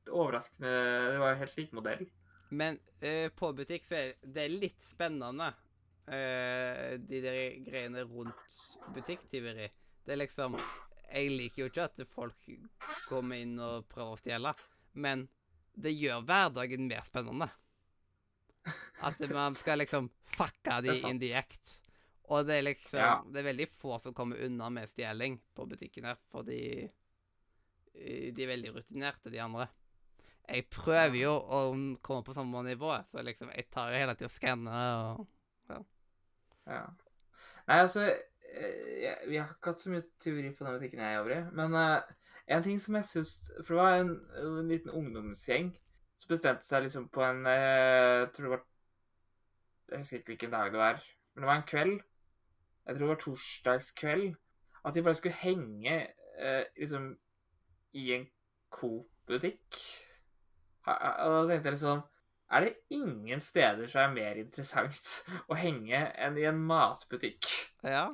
overraskende 0.08 0.72
Det 1.12 1.20
var 1.20 1.34
jo 1.34 1.40
helt 1.42 1.58
lik 1.60 1.74
modell. 1.76 2.06
Men 2.50 2.80
uh, 3.04 3.28
på 3.36 3.52
butikk 3.56 3.88
så 3.88 4.00
er 4.00 4.14
det 4.24 4.46
litt 4.54 4.84
spennende, 4.88 5.50
uh, 6.08 6.94
de 6.96 7.22
der 7.24 7.40
greiene 7.66 8.06
rundt 8.08 8.58
butikktyveri. 8.96 9.68
Det 10.06 10.16
er 10.16 10.22
liksom 10.24 10.56
Jeg 11.08 11.32
liker 11.32 11.62
jo 11.62 11.70
ikke 11.72 11.88
at 11.88 12.02
folk 12.12 12.48
kommer 13.08 13.40
inn 13.40 13.56
og 13.64 13.88
prøver 13.92 14.16
å 14.16 14.20
stjele, 14.20 14.52
men 15.00 15.28
det 15.78 15.94
gjør 15.96 16.24
hverdagen 16.28 16.88
mer 16.90 17.06
spennende. 17.08 17.48
At 19.08 19.20
man 19.32 19.56
skal 19.56 19.80
liksom 19.80 20.10
fucke 20.36 20.82
de 20.84 20.96
Det 20.98 21.10
in 21.10 21.20
the 21.22 21.34
act. 21.38 21.78
Og 22.28 22.48
det 22.48 22.58
er 22.58 22.66
liksom 22.68 23.00
Ja. 23.00 23.24
Det 23.24 23.40
er 23.40 23.50
veldig 23.52 23.68
få 23.72 24.00
som 24.04 24.14
kommer 24.14 24.44
unna 24.46 24.70
med 24.70 24.90
stjeling 24.90 25.40
på 25.56 25.66
butikken 25.66 26.06
her, 26.06 26.18
fordi 26.32 26.62
eh, 26.84 28.34
de 28.34 28.44
er 28.44 28.52
veldig 28.52 28.74
rutinerte, 28.76 29.32
de 29.32 29.42
andre. 29.42 29.68
Jeg 30.48 30.68
prøver 30.72 31.18
jo 31.20 31.34
å 31.36 31.62
komme 32.02 32.24
på 32.24 32.36
samme 32.36 32.64
nivå, 32.64 32.94
så 33.12 33.24
liksom 33.24 33.52
jeg 33.56 33.68
tar 33.72 33.92
jo 33.92 34.00
hele 34.00 34.16
tida 34.16 34.30
og 34.32 34.36
skanner 34.36 34.94
og 34.98 35.28
Ja. 36.68 36.84
Nei, 37.68 37.76
altså 37.80 38.02
eh, 38.04 39.04
jeg, 39.04 39.18
Vi 39.28 39.38
har 39.38 39.52
ikke 39.54 39.72
hatt 39.72 39.82
så 39.82 39.92
mye 39.92 40.04
tyveri 40.20 40.50
på 40.56 40.66
den 40.66 40.76
butikken 40.76 41.00
jeg 41.00 41.16
jobber 41.16 41.36
i. 41.36 41.42
Men 41.56 41.76
uh, 41.76 42.16
en 42.48 42.64
ting 42.64 42.80
som 42.80 42.96
jeg 42.96 43.08
syns 43.08 43.52
For 43.62 43.76
det 43.76 43.78
var 43.80 44.00
en, 44.02 44.12
en 44.42 44.68
liten 44.68 44.92
ungdomsgjeng 44.92 45.70
som 46.18 46.32
bestemte 46.32 46.66
seg 46.66 46.84
liksom 46.84 47.08
på 47.14 47.24
en 47.24 47.46
Jeg 47.46 48.32
tror 48.36 48.48
det 48.48 48.54
var 48.56 48.64
Jeg 49.92 50.00
husker 50.02 50.20
ikke 50.20 50.34
hvilken 50.34 50.52
dag 50.52 50.72
det 50.74 50.80
var, 50.82 51.04
men 51.34 51.44
det 51.44 51.48
var 51.48 51.60
en 51.62 51.68
kveld. 51.72 52.00
Jeg 52.88 52.96
tror 52.96 53.04
det 53.06 53.14
var 53.14 53.22
torsdagskveld. 53.24 54.28
At 54.86 54.96
de 54.96 55.04
bare 55.04 55.18
skulle 55.20 55.36
henge 55.42 55.96
eh, 56.40 56.64
liksom 56.78 57.10
i 57.98 58.12
en 58.16 58.28
Coop-butikk. 58.72 59.80
Og 60.88 61.34
da 61.34 61.42
tenkte 61.50 61.68
jeg 61.68 61.76
liksom 61.78 62.06
er 62.48 62.64
det 62.64 62.78
ingen 62.96 63.42
steder 63.44 63.90
som 63.92 64.06
er 64.06 64.14
mer 64.16 64.38
interessant 64.40 65.10
å 65.52 65.58
henge 65.60 66.00
enn 66.16 66.38
i 66.40 66.46
en 66.48 66.62
matbutikk? 66.70 67.44
Ja. 67.84 68.06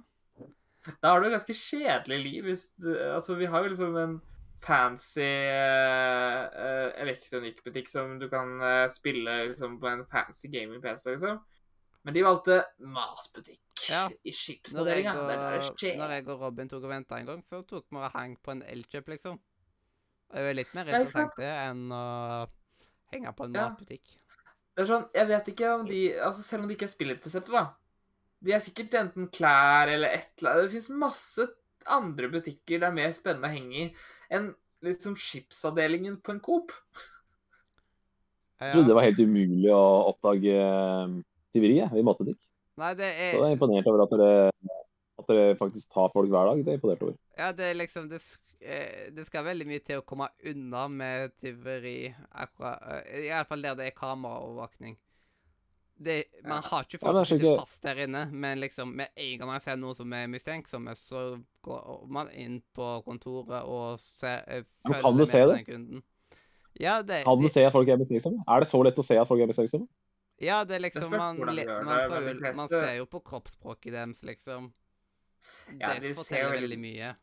Da 1.00 1.12
har 1.14 1.22
du 1.22 1.28
et 1.28 1.36
ganske 1.36 1.56
kjedelig 1.56 2.18
liv. 2.24 2.48
Hvis, 2.50 2.64
du- 2.82 2.98
altså, 2.98 3.38
vi 3.38 3.46
har 3.46 3.62
jo 3.64 3.70
liksom 3.76 3.98
en 4.02 4.16
fancy 4.64 5.22
uh, 5.28 6.90
elektronikkbutikk 7.04 7.92
som 7.92 8.16
du 8.20 8.26
kan 8.32 8.56
uh, 8.64 8.88
spille 8.92 9.44
liksom, 9.52 9.78
på 9.82 9.92
en 9.92 10.06
fancy 10.10 10.50
gaming-PC, 10.50 11.14
liksom. 11.14 11.38
Men 12.04 12.18
de 12.18 12.26
valgte 12.26 12.58
matbutikk 12.82 13.63
Ja. 13.90 14.08
i 14.24 14.32
Når 14.32 14.88
er 14.88 15.62
skjer. 15.66 15.98
når 15.98 16.10
jeg 16.16 16.28
og 16.30 16.42
Robin 16.42 16.70
tok 16.70 16.84
og 16.84 16.90
venta 16.90 17.18
en 17.20 17.26
gang, 17.26 17.44
så 17.50 17.62
tok 17.68 17.86
vi 17.90 17.98
og 17.98 18.12
hang 18.14 18.38
på 18.44 18.52
en 18.52 18.62
Elkjøp, 18.62 19.08
liksom. 19.16 19.40
Det 20.32 20.40
er 20.42 20.48
jo 20.50 20.58
litt 20.58 20.74
mer 20.74 20.90
interessant 20.90 21.36
det 21.38 21.50
enn 21.50 21.92
å 21.94 22.04
henge 23.14 23.34
på 23.38 23.46
en 23.46 23.54
Ja. 23.54 23.70
matbutikk. 23.70 24.16
Det 24.76 24.82
er 24.84 24.90
sånn, 24.90 25.10
Jeg 25.14 25.28
vet 25.28 25.48
ikke 25.54 25.80
om 25.80 25.86
de 25.86 26.14
altså 26.18 26.42
Selv 26.42 26.64
om 26.64 26.68
de 26.68 26.76
ikke 26.76 26.88
er 26.90 26.96
spillinteresserte, 26.96 27.52
da. 27.52 27.74
De 28.44 28.52
er 28.52 28.60
sikkert 28.60 28.94
enten 29.00 29.30
klær 29.32 29.88
eller 29.88 30.10
et 30.10 30.30
eller 30.40 30.52
annet. 30.52 30.64
Det 30.72 30.72
fins 30.82 30.90
masse 30.90 31.48
andre 31.88 32.30
butikker 32.30 32.80
det 32.80 32.84
er 32.84 32.92
mer 32.96 33.12
spennende 33.12 33.48
å 33.48 33.54
henge 33.54 33.76
i 33.76 33.96
enn 34.34 34.54
liksom 34.84 35.16
skipsavdelingen 35.16 36.18
på 36.22 36.34
en 36.34 36.40
Coop. 36.44 36.72
Jeg 38.60 38.74
trodde 38.74 38.88
det 38.88 38.96
var 38.96 39.08
helt 39.08 39.20
umulig 39.20 39.72
å 39.72 40.12
oppdage 40.12 40.54
eh, 40.56 41.16
tyveri 41.56 41.80
i 41.84 42.04
matbutikk. 42.06 42.40
Nei, 42.82 42.94
det 42.98 43.10
Så 43.14 43.22
er 43.22 43.34
jeg 43.38 43.44
er 43.44 43.58
imponert 43.58 43.90
over 43.92 44.04
at 44.06 44.16
dere, 44.18 44.80
at 45.22 45.30
dere 45.30 45.58
faktisk 45.60 45.94
tar 45.94 46.10
folk 46.14 46.32
hver 46.34 46.50
dag. 46.50 46.66
Det 46.66 46.74
er 46.74 46.80
imponert 46.80 47.06
over. 47.06 47.16
Ja, 47.38 47.52
det 47.54 47.70
er 47.70 47.78
liksom 47.78 48.10
det, 48.10 48.22
sk 48.26 48.42
eh, 48.62 49.10
det 49.14 49.28
skal 49.28 49.46
veldig 49.46 49.68
mye 49.70 49.84
til 49.86 50.02
å 50.02 50.06
komme 50.08 50.30
unna 50.50 50.88
med 50.90 51.36
tyveri, 51.42 52.14
akkurat 52.32 53.04
hvert 53.06 53.50
fall 53.52 53.66
der 53.66 53.78
det 53.80 53.92
er 53.92 53.98
kameraovervåkning. 53.98 54.98
Det, 56.04 56.24
man 56.44 56.64
har 56.66 56.84
ikke 56.84 56.98
folk 57.00 57.16
ja, 57.16 57.22
som 57.22 57.38
sitter 57.38 57.60
fast 57.60 57.84
der 57.86 58.00
inne, 58.08 58.24
men 58.32 58.60
liksom 58.60 58.96
med 58.98 59.14
en 59.14 59.36
gang 59.40 59.52
man 59.52 59.62
ser 59.64 59.78
noen 59.80 59.96
som 59.96 60.16
er 60.18 60.32
mistenksomme, 60.32 60.96
så 60.98 61.22
går 61.64 62.08
man 62.12 62.32
inn 62.34 62.58
på 62.76 62.88
kontoret 63.06 63.62
og 63.70 64.02
ser, 64.02 64.42
eh, 64.48 64.66
følger 64.88 65.06
kan 65.06 65.14
du 65.14 65.22
med 65.22 65.30
se 65.30 65.44
på 65.44 65.52
den 65.54 65.68
kunden. 65.70 66.04
Ja, 66.82 67.02
det, 67.06 67.22
Kan 67.28 67.38
du 67.38 67.46
de, 67.46 67.54
se 67.54 67.62
at 67.68 67.76
folk 67.76 67.88
er 67.88 68.02
mistenksomme? 68.02 68.42
Er 68.50 68.64
det 68.64 68.72
så 68.72 68.82
lett 68.84 68.98
å 68.98 69.06
se 69.06 69.20
at 69.22 69.30
folk 69.30 69.46
er 69.46 69.52
mistenksomme? 69.52 69.86
Ja, 70.44 70.64
det 70.68 70.76
er 70.78 70.84
liksom 70.86 71.08
spørs 71.08 71.20
man, 71.20 71.38
le- 71.56 71.66
man, 71.86 72.10
det, 72.26 72.34
de 72.42 72.54
man 72.58 72.70
ser 72.72 72.96
jo 72.98 73.06
på 73.10 73.22
kroppsspråket 73.24 73.94
deres, 73.96 74.24
liksom. 74.28 74.72
Ja, 75.80 75.94
det 75.94 76.02
de 76.10 76.14
forteller 76.18 76.52
veldig- 76.52 76.62
veldig 76.68 76.80
mye. 76.84 77.16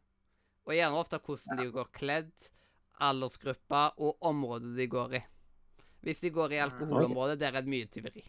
Og 0.67 0.75
gjerne 0.77 1.01
ofte 1.01 1.19
hvordan 1.25 1.57
de 1.61 1.71
går 1.73 1.89
kledd, 1.97 2.51
aldersgruppa 3.01 3.85
og 3.99 4.19
området 4.29 4.75
de 4.77 4.87
går 4.93 5.15
i. 5.21 5.23
Hvis 6.05 6.21
de 6.21 6.31
går 6.31 6.53
i 6.53 6.59
Mm, 6.61 6.65
alkoholområdet, 6.71 7.39
der 7.41 7.49
er 7.57 7.61
det 7.65 7.69
mye 7.73 7.87
tyveri. 7.93 8.25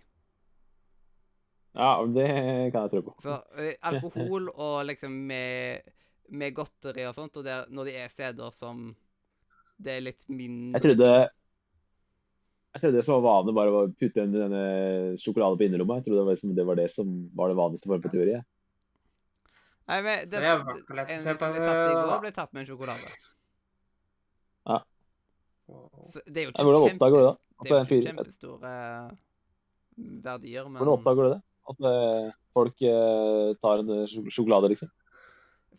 Ja, 1.76 2.04
det 2.06 2.28
kan 2.74 2.82
jeg 2.84 2.92
tro 2.92 3.02
på. 3.02 3.14
Så 3.24 3.38
ø, 3.56 3.70
alkohol 3.88 4.50
og 4.68 4.86
liksom 4.90 5.12
med, 5.28 5.82
med 6.30 6.54
godteri 6.56 7.06
og 7.08 7.16
sånt, 7.16 7.38
og 7.38 7.46
der, 7.48 7.66
når 7.70 7.88
de 7.88 7.96
er 7.96 8.12
steder 8.12 8.52
som 8.52 8.90
det 9.82 9.96
er 9.98 10.04
litt 10.06 10.26
mindre 10.30 10.78
Jeg 10.80 10.84
trodde 10.90 11.14
jeg 12.72 12.82
trodde 12.82 12.98
det 12.98 13.06
som 13.08 13.20
var 13.20 13.28
vanlig 13.28 13.56
bare 13.58 13.74
å 13.76 13.84
putte 14.00 14.24
en 14.24 14.36
denne 14.36 14.64
sjokolade 15.20 15.60
på 15.60 15.68
innerlomma. 15.68 16.00
Jeg 16.00 16.08
trodde 16.08 16.22
det 16.22 16.28
var, 16.28 16.38
liksom, 16.38 16.56
det 16.56 16.66
var 16.70 16.80
det 16.80 16.88
som 16.94 17.12
var 17.36 17.52
det 17.52 17.60
vanligste 17.60 17.92
formen 17.92 18.06
på 18.06 18.14
teori. 18.14 18.38
jeg. 18.38 18.48
Nei, 19.92 20.00
men 20.06 20.30
det, 20.32 20.40
Det 20.40 20.48
er 20.48 20.56
en 21.18 21.20
som 21.20 21.36
ble 21.36 21.52
tatt 21.52 21.84
i 21.90 21.96
går, 21.98 22.18
ble 22.24 22.34
tatt 22.36 22.54
med 22.56 22.64
en 22.64 22.70
sjokolade. 22.72 23.12
Så 26.12 26.22
det 26.28 26.42
er 26.42 26.48
jo 26.48 26.54
ikke 26.54 26.66
hvordan 26.68 26.86
oppdager 26.90 27.18
du 27.18 27.26
det? 27.26 27.34
Det 27.62 27.70
er 27.70 27.72
jo 27.72 27.80
en 27.80 27.88
ikke 27.88 28.06
kjempestore 28.10 28.72
verdier, 30.26 30.70
men 30.70 30.80
Hvordan 30.82 30.94
oppdager 30.98 31.28
du 31.28 31.34
det? 31.34 31.42
At 31.72 31.84
eh, 31.88 32.30
folk 32.58 32.86
eh, 32.90 33.50
tar 33.62 33.84
en 33.84 33.92
eh, 33.96 34.16
sjokolade, 34.34 34.72
liksom? 34.74 34.92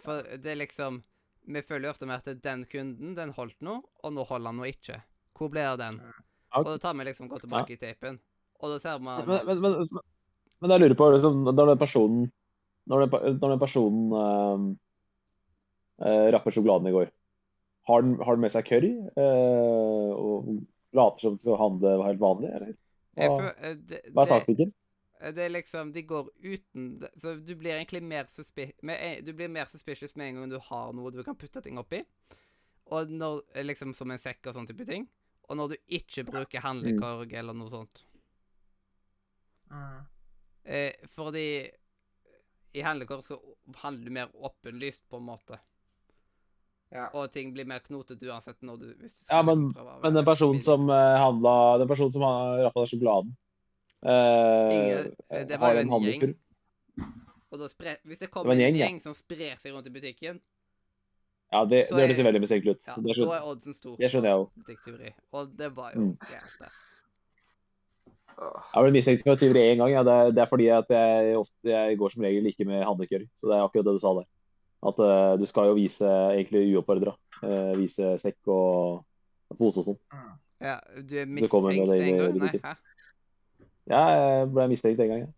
For 0.03 0.25
det 0.43 0.55
er 0.55 0.61
liksom 0.63 1.03
Vi 1.43 1.63
føler 1.67 1.89
jo 1.89 1.93
ofte 1.93 2.07
med 2.07 2.23
at 2.23 2.43
den 2.45 2.63
kunden, 2.71 3.17
den 3.19 3.35
holdt 3.35 3.59
nå, 3.67 3.81
og 3.83 4.15
nå 4.15 4.25
holder 4.29 4.53
han 4.53 4.61
nå 4.63 4.69
ikke. 4.71 5.01
Hvor 5.35 5.57
av 5.59 5.81
den? 5.81 5.99
Ja, 6.53 6.61
Og 6.61 6.69
da 6.69 6.79
tar 6.79 6.95
vi 6.99 7.07
liksom 7.09 7.31
gå 7.31 7.39
tilbake 7.41 7.75
i 7.75 7.81
teipen, 7.81 8.19
og 8.61 8.75
da 8.75 8.79
ser 8.83 9.01
man 9.01 9.25
Men, 9.29 9.47
men, 9.47 9.61
men, 9.65 10.03
men, 10.61 10.75
jeg 10.75 10.83
lurer 10.83 10.99
på 10.99 11.09
liksom, 11.15 11.43
Når 11.49 11.73
den 11.73 11.81
personen 11.81 12.27
Når 12.91 13.07
den, 13.07 13.39
når 13.41 13.55
den 13.55 13.63
personen 13.63 14.13
eh, 14.21 14.69
eh, 16.09 16.29
rapper 16.35 16.55
sjokoladen 16.55 16.91
i 16.91 16.95
går, 16.95 17.11
har 17.89 18.03
den, 18.03 18.17
har 18.19 18.37
den 18.37 18.45
med 18.45 18.53
seg 18.55 18.67
curry? 18.67 18.93
eh, 19.17 20.13
og 20.13 20.53
later 20.93 21.23
som 21.23 21.37
den 21.37 21.43
skal 21.43 21.61
handle 21.61 21.97
helt 22.05 22.21
vanlig, 22.21 22.51
eller? 22.53 22.75
Hva, 23.17 23.29
hva 23.31 23.45
er 23.53 23.77
det, 23.77 24.29
taktikken? 24.33 24.73
det 25.37 25.45
er 25.45 25.51
liksom 25.53 25.91
De 25.93 26.03
går 26.09 26.31
uten 26.41 27.03
Så 27.21 27.35
du 27.35 27.53
blir 27.55 27.75
egentlig 27.75 28.01
mer 28.03 28.25
suspi 28.33 28.71
med, 28.83 29.25
Du 29.25 29.35
blir 29.37 29.53
mer 29.53 29.69
suspicious 29.71 30.17
med 30.17 30.29
en 30.29 30.41
gang 30.41 30.55
du 30.55 30.59
har 30.71 30.93
noe 30.97 31.13
du 31.13 31.23
kan 31.23 31.37
putte 31.37 31.63
ting 31.63 31.79
oppi. 31.79 32.03
Og 32.91 33.11
når 33.11 33.43
Liksom 33.63 33.95
som 33.95 34.11
en 34.11 34.23
sekk 34.23 34.49
og 34.49 34.57
sånn 34.57 34.69
type 34.71 34.89
ting. 34.89 35.07
Og 35.53 35.59
når 35.61 35.75
du 35.75 35.77
ikke 35.99 36.25
bruker 36.25 36.65
handlekorg 36.65 37.33
eller 37.37 37.53
noe 37.57 37.69
sånt. 37.69 38.01
Mm. 39.69 39.99
Eh, 40.65 41.05
fordi 41.13 41.45
i 42.73 42.81
handlekorg 42.85 43.27
så 43.27 43.37
handler 43.83 44.09
du 44.09 44.15
mer 44.17 44.33
åpenlyst, 44.33 45.05
på 45.13 45.21
en 45.21 45.27
måte. 45.29 45.59
Ja. 46.93 47.07
Og 47.17 47.29
ting 47.33 47.53
blir 47.55 47.65
mer 47.69 47.81
knotete 47.85 48.29
uansett 48.29 48.59
når 48.65 48.81
du 48.81 48.89
hvis 49.01 49.15
du 49.17 49.29
Ja, 49.31 49.39
men, 49.45 49.69
liksom 49.69 49.77
prøve 49.79 50.01
men 50.03 50.17
den 50.19 50.27
personen 50.29 50.61
som 50.61 50.91
uh, 50.93 51.15
handla 51.23 51.53
Den 51.81 51.89
personen 51.89 52.13
som 52.13 52.25
har 52.27 52.59
rappa 52.67 52.83
den 52.83 52.91
sjokoladen 52.91 53.31
eh, 54.05 54.75
Ingen- 54.77 55.15
eh, 55.33 55.47
det 55.49 55.61
var 55.63 55.73
jo 55.73 55.81
en 55.81 55.93
en 55.97 56.05
gjeng. 56.05 56.35
Og 57.49 57.63
da 57.63 57.69
spre, 57.73 57.95
Hvis 58.05 58.21
det 58.21 58.27
Det 58.27 58.31
kommer 58.35 58.53
var 58.53 58.59
en 58.59 58.61
en 58.61 58.67
gjeng, 58.67 58.77
ja. 58.77 58.91
gjeng 58.91 59.01
som 59.07 59.17
sprer 59.17 59.57
seg 59.63 59.73
rundt 59.73 59.89
i 59.89 59.95
butikken, 59.95 60.41
Ja, 61.53 61.65
det, 61.69 61.83
det 61.91 61.99
høres 62.01 62.19
jo 62.19 62.25
veldig 62.25 62.41
mistenkelig 62.41 62.73
ut. 62.77 62.87
ja, 62.87 62.95
det, 62.97 63.05
da 63.05 63.15
skjønner, 63.19 63.35
er 63.37 63.49
oddsen 63.53 63.75
stor. 63.77 63.97
det 64.01 64.09
skjønner 64.13 64.29
jeg 64.31 64.39
òg. 64.41 65.13
Og 65.37 65.51
det 65.59 65.69
var 65.77 65.93
jo 65.95 66.01
Mm. 66.01 66.15
gærent, 66.31 66.57
det. 66.63 66.71
Jeg 68.43 68.83
ble 68.83 68.93
mistenkt 68.95 69.23
for 69.27 69.37
tyveri 69.39 69.63
én 69.75 69.77
gang. 69.83 69.91
Ja. 69.93 70.03
Det, 70.03 70.13
er, 70.13 70.31
det 70.35 70.43
er 70.43 70.49
fordi 70.51 70.67
at 70.73 70.89
jeg, 70.91 71.37
ofte, 71.37 71.69
jeg 71.69 71.99
går 72.01 72.09
som 72.15 72.23
regel 72.25 72.47
ikke 72.49 72.65
med 72.67 72.81
handlekørr. 72.89 73.27
Så 73.37 73.47
det 73.51 73.57
er 73.59 73.65
akkurat 73.67 73.85
det 73.87 73.95
du 73.99 74.01
sa 74.03 74.15
der. 74.17 74.27
At 74.83 74.99
uh, 74.99 75.35
du 75.39 75.45
skal 75.47 75.69
jo 75.71 75.77
vise 75.79 76.09
egentlig 76.33 76.63
uoppfordra. 76.75 77.13
Uh, 77.43 77.77
vise 77.79 78.15
sekk 78.19 78.49
og 78.51 79.05
pose 79.61 79.83
og 79.85 79.91
sånn. 79.93 80.01
Ja, 80.63 80.79
du 80.97 81.15
er 81.21 81.29
mistenkt 81.29 81.55
en 81.55 81.87
gang? 81.87 82.41
Nei, 82.41 82.59
hæ? 82.65 82.75
Ja, 83.93 84.03
Jeg 84.17 84.51
ble 84.57 84.67
mistenkt 84.73 85.01
en 85.05 85.13
gang. 85.13 85.23
ja. 85.27 85.31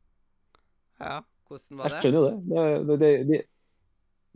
Ja, 1.05 1.19
hvordan 1.51 1.79
var 1.83 1.91
det? 1.91 1.93
Jeg 1.99 2.03
skjønner 2.07 2.21
jo 2.21 2.25
det. 2.25 2.35
det, 2.55 2.65
det, 2.89 2.99
det, 3.03 3.27
det. 3.33 3.41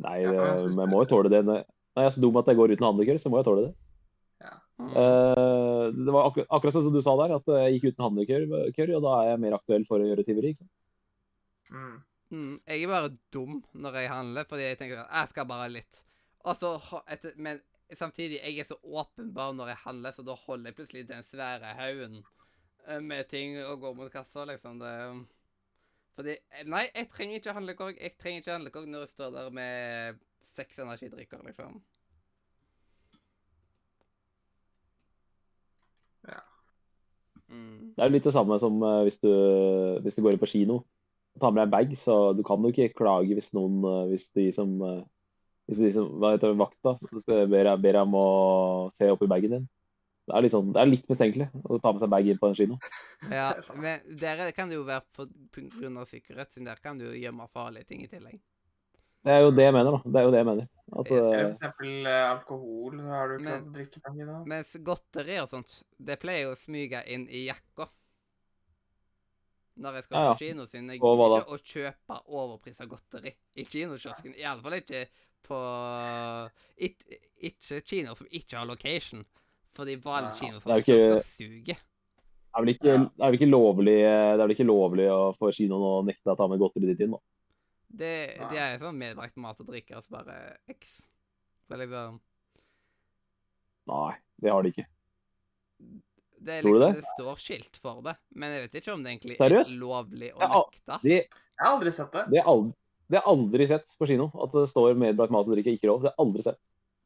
Nei, 0.05 0.20
Ja, 0.23 0.33
men 0.62 0.79
jeg 0.79 0.91
må 0.91 1.03
jo 1.03 1.11
tåle 1.11 1.31
det. 1.33 1.43
Når 1.47 1.62
jeg 1.65 2.07
er 2.07 2.15
så 2.15 2.23
dum 2.23 2.37
at 2.39 2.51
jeg 2.51 2.59
går 2.59 2.75
uten 2.75 2.87
handlekøy, 2.87 3.16
så 3.19 3.31
må 3.33 3.41
jeg 3.41 3.49
tåle 3.49 3.69
det. 3.69 3.75
Mm. 4.79 4.91
Eh, 4.95 5.85
det 6.07 6.12
var 6.15 6.29
akkurat, 6.29 6.47
akkurat 6.55 6.75
sånn 6.77 6.85
som 6.87 6.95
du 6.95 7.01
sa 7.03 7.16
der, 7.19 7.35
at 7.35 7.49
jeg 7.51 7.73
gikk 7.75 7.89
uten 7.91 8.05
handlekøy, 8.07 8.45
og 8.95 9.03
da 9.03 9.15
er 9.16 9.33
jeg 9.33 9.41
mer 9.43 9.57
aktuell 9.57 9.87
for 9.89 9.99
å 9.99 10.07
gjøre 10.07 10.25
tyveri. 10.27 10.53
ikke 10.55 10.62
sant? 10.62 10.75
Mm. 11.75 11.97
Mm, 12.29 12.55
jeg 12.69 12.85
er 12.85 12.93
bare 12.93 13.11
dum 13.33 13.59
når 13.73 13.99
jeg 14.03 14.12
handler, 14.12 14.47
fordi 14.49 14.69
jeg 14.69 14.79
tenker 14.79 15.01
at 15.03 15.11
jeg 15.16 15.33
skal 15.33 15.49
bare 15.51 15.65
ha 15.65 15.73
litt. 15.73 16.01
Og 16.47 16.66
etter, 17.09 17.35
men 17.37 17.61
samtidig, 17.97 18.39
jeg 18.39 18.62
er 18.62 18.69
så 18.69 18.79
åpenbar 18.85 19.57
når 19.57 19.73
jeg 19.73 19.83
handler, 19.87 20.15
så 20.15 20.25
da 20.27 20.37
holder 20.45 20.70
jeg 20.70 20.79
plutselig 20.79 21.07
den 21.09 21.27
svære 21.27 21.75
haugen 21.81 22.20
eh, 22.87 23.01
med 23.01 23.27
ting 23.33 23.59
og 23.65 23.81
går 23.83 23.97
mot 23.99 24.12
kassa, 24.12 24.45
liksom. 24.49 24.79
Det, 24.83 24.95
fordi 26.19 26.35
Nei, 26.66 26.89
jeg 26.90 27.07
trenger 27.12 27.39
ikke 27.39 27.55
handlekorg. 27.55 28.01
Jeg 28.03 28.16
trenger 28.19 28.43
ikke 28.43 28.57
handlekorg 28.57 28.90
når 28.90 29.05
jeg 29.07 29.15
står 29.15 29.31
der 29.36 29.51
med 29.55 30.19
seks 30.57 30.81
energidrikker, 30.82 31.43
liksom. 31.47 31.78
Ja. 36.27 36.40
Mm. 37.49 37.95
Det 37.95 38.03
er 38.03 38.11
jo 38.11 38.16
litt 38.16 38.27
det 38.27 38.35
samme 38.35 38.59
som 38.61 38.82
eh, 38.82 39.05
hvis, 39.07 39.20
du, 39.23 39.31
hvis 40.03 40.19
du 40.19 40.24
går 40.24 40.35
inn 40.35 40.43
på 40.43 40.51
kino 40.51 40.82
og 40.82 41.40
tar 41.45 41.55
med 41.55 41.62
deg 41.62 41.69
en 41.69 41.77
bag, 41.77 41.95
så 41.97 42.16
du 42.35 42.43
kan 42.45 42.66
jo 42.66 42.73
ikke 42.74 42.97
klage 42.99 43.39
hvis 43.39 43.53
noen 43.57 43.78
eh, 43.86 44.03
Hvis 44.11 44.27
de 44.35 44.51
som 44.53 44.74
eh, 44.82 45.01
hvis 45.69 45.82
de 45.85 45.90
som 45.93 46.11
hva 46.16 46.32
heter 46.35 46.51
det, 46.51 46.59
vakta 46.59 46.95
så 46.97 47.43
ber 47.47 47.69
jeg 47.69 47.81
ber 47.85 47.93
deg 47.93 48.03
om 48.03 48.15
å 48.16 48.28
se 48.95 49.11
oppi 49.12 49.28
bagen 49.28 49.55
din. 49.55 49.66
Det 50.29 50.35
er 50.37 50.45
litt, 50.45 50.53
sånn, 50.53 50.73
det 50.77 50.81
er 50.83 50.91
litt 50.91 51.07
mistenkelig 51.09 51.47
å 51.65 51.79
ta 51.81 51.91
med 51.95 52.03
seg 52.03 52.11
bag 52.13 52.27
inn 52.29 52.39
på 52.41 52.51
en 52.51 52.57
kino. 52.59 52.77
Ja, 53.33 53.47
men 53.75 54.03
der 54.21 54.43
er- 54.45 54.53
kan 54.53 54.69
det 54.69 54.77
jo 54.77 54.85
være 54.85 55.03
på 55.17 55.25
grunn 55.79 55.97
av 56.03 56.07
sikkerhet, 56.11 56.53
siden 56.53 56.67
der 56.69 56.77
kan 56.85 56.99
du 57.01 57.07
jo 57.07 57.17
gjemme 57.17 57.49
farlige 57.49 57.87
ting 57.89 58.03
i 58.05 58.09
tillegg. 58.13 58.37
Det 59.25 59.33
er 59.35 59.41
jo 59.43 59.51
det 59.51 59.65
jeg 59.65 59.73
mener, 59.75 59.97
da. 59.97 60.01
Det 60.05 60.21
er 60.21 60.27
jo 60.29 60.31
det 60.31 60.39
jeg 60.39 60.47
mener. 60.47 60.69
At, 61.01 61.11
Yes. 61.11 61.25
eh, 61.33 61.41
for 61.41 61.49
eksempel 61.51 62.07
eh, 62.07 62.31
alkohol, 62.31 62.93
så 63.01 63.09
har 63.09 63.29
du 63.29 63.35
ikke 63.35 63.45
Men- 63.45 63.53
lov 63.53 63.63
til 63.63 63.71
å 63.73 63.77
drikke 63.79 64.03
på 64.05 64.13
kino. 64.19 64.45
Mens 64.45 64.77
godteri 64.91 65.39
og 65.43 65.49
sånt, 65.51 65.83
det 65.99 66.21
pleier 66.21 66.43
jo 66.47 66.53
å 66.53 66.61
smyge 66.61 67.01
inn 67.09 67.27
i 67.29 67.47
jakka. 67.49 67.89
Når 69.79 69.95
jeg 69.95 70.05
skal 70.05 70.17
Ja, 70.19 70.25
ja. 70.25 70.35
på 70.35 70.39
kino, 70.39 70.67
siden 70.67 70.89
jeg 70.91 71.01
gidder 71.01 71.35
ikke 71.39 71.55
å 71.55 71.59
kjøpe 71.73 72.21
overprisa 72.27 72.87
godteri 72.89 73.33
i 73.57 73.65
kinokiosken. 73.65 74.35
Iallfall 74.39 74.79
ikke 74.81 75.07
på 75.47 75.59
ikke, 76.79 77.19
ikke 77.43 77.83
kinoer 77.87 78.17
som 78.19 78.27
ikke 78.31 78.57
har 78.59 78.67
location. 78.67 79.25
Fordi 79.79 79.95
vanlige 80.03 80.51
Ja. 80.51 80.75
er 80.75 80.83
ikke- 80.83 81.21
skal 81.21 81.21
suge. 81.23 81.65
det 81.65 81.77
er 82.57 82.65
vel 82.65 82.75
ikke, 82.75 82.89
ja. 82.91 82.99
er 82.99 83.31
vel 83.31 83.39
ikke 83.39 83.51
lovlig 83.53 83.97
Det 84.03 84.41
er 84.41 84.47
vel 84.47 84.57
ikke 84.57 84.67
lovlig 84.67 85.07
å 85.15 85.37
få 85.39 85.53
kinoen 85.55 85.85
å 85.87 86.05
nekte 86.05 86.33
å 86.33 86.37
ta 86.37 86.49
med 86.49 86.59
godteri 86.59 86.87
ditt 86.91 87.01
inn, 87.07 87.13
da. 87.13 87.19
Det, 87.91 88.37
Ja. 88.37 88.49
det 88.51 88.59
er 88.59 88.79
sånn 88.79 88.99
medbrakt 88.99 89.37
mat 89.37 89.61
og 89.61 89.67
drikke, 89.69 89.95
altså 89.97 90.11
bare 90.11 90.57
X. 90.69 91.01
Så 91.71 91.77
liksom 91.79 92.21
Nei, 93.89 94.15
det 94.41 94.51
har 94.53 94.63
de 94.63 94.69
ikke. 94.73 94.87
Det 96.41 96.59
er 96.59 96.63
Tror 96.63 96.75
du 96.75 96.79
liksom, 96.79 96.93
det? 96.93 97.01
det 97.03 97.15
står 97.19 97.37
skilt 97.43 97.77
for 97.83 98.03
det, 98.03 98.17
men 98.35 98.53
jeg 98.53 98.69
vet 98.71 98.83
ikke 98.83 98.93
om 98.95 99.03
det 99.03 99.11
egentlig 99.15 99.39
Seriøst? 99.41 99.73
er 99.75 99.81
lovlig 99.81 100.33
å 100.35 100.39
nekte. 100.53 101.03
De, 101.03 101.09
Jeg 101.11 101.29
har 101.59 101.73
aldri 101.79 101.91
sett 101.93 102.13
det. 102.13 102.25
det, 102.31 102.43
har 102.45 102.53
aldri, 102.53 103.23
aldri 103.27 103.67
sett 103.67 103.95
på 103.99 104.07
kino 104.07 104.29
at 104.45 104.53
det 104.53 104.69
står 104.69 104.95
medbrakt 104.95 105.31
mat 105.35 105.47
og 105.49 105.55
drikke 105.57 105.73
ikke 105.79 105.89
lov. 105.91 106.03
Det 106.03 106.13
har 106.13 106.25
aldri 106.27 106.43
sett. 106.43 106.59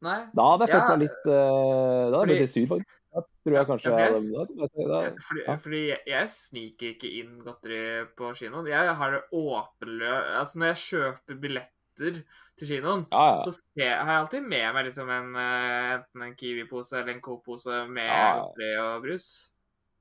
Nei. 0.03 0.19
Da 0.35 0.45
hadde 0.51 0.67
jeg 0.67 0.73
følt 0.73 0.83
Ja. 0.83 0.91
meg 0.91 1.03
litt 1.05 1.25
uh, 1.29 1.33
Da 1.33 2.19
hadde 2.19 2.19
jeg 2.19 2.29
blitt 2.33 2.43
litt 2.43 2.53
sur, 2.53 2.65
faktisk. 2.73 2.99
Da 3.13 3.21
tror 3.21 3.55
jeg 3.55 3.67
kanskje 3.69 3.91
Ja, 3.93 3.97
jeg 4.09 4.87
da, 4.89 4.99
Fordi, 5.27 5.43
Ja. 5.45 5.55
fordi 5.63 5.81
jeg, 6.09 6.29
sniker 6.33 6.87
ikke 6.95 7.11
inn 7.19 7.35
godteri 7.45 7.83
på 8.17 8.31
kinoen. 8.39 8.67
Jeg 8.71 8.95
har 8.99 9.11
det 9.11 9.21
åpenlø... 9.37 10.13
Altså, 10.39 10.59
når 10.59 10.71
jeg 10.73 10.81
kjøper 10.87 11.39
billetter 11.43 12.23
til 12.57 12.67
kinoen, 12.67 13.05
Ja, 13.13 13.39
så 13.45 13.53
ser, 13.53 13.95
har 14.01 14.11
jeg 14.11 14.21
alltid 14.23 14.47
med 14.49 14.73
meg 14.73 14.85
liksom 14.89 15.09
en, 15.13 15.35
eh, 15.35 15.93
enten 15.99 16.25
en 16.25 16.35
Kiwi-pose 16.35 16.99
eller 16.99 17.13
en 17.13 17.21
Coop-pose 17.21 17.83
med 17.87 18.09
godteri 18.41 18.71
og 18.81 19.01
brus. 19.05 19.27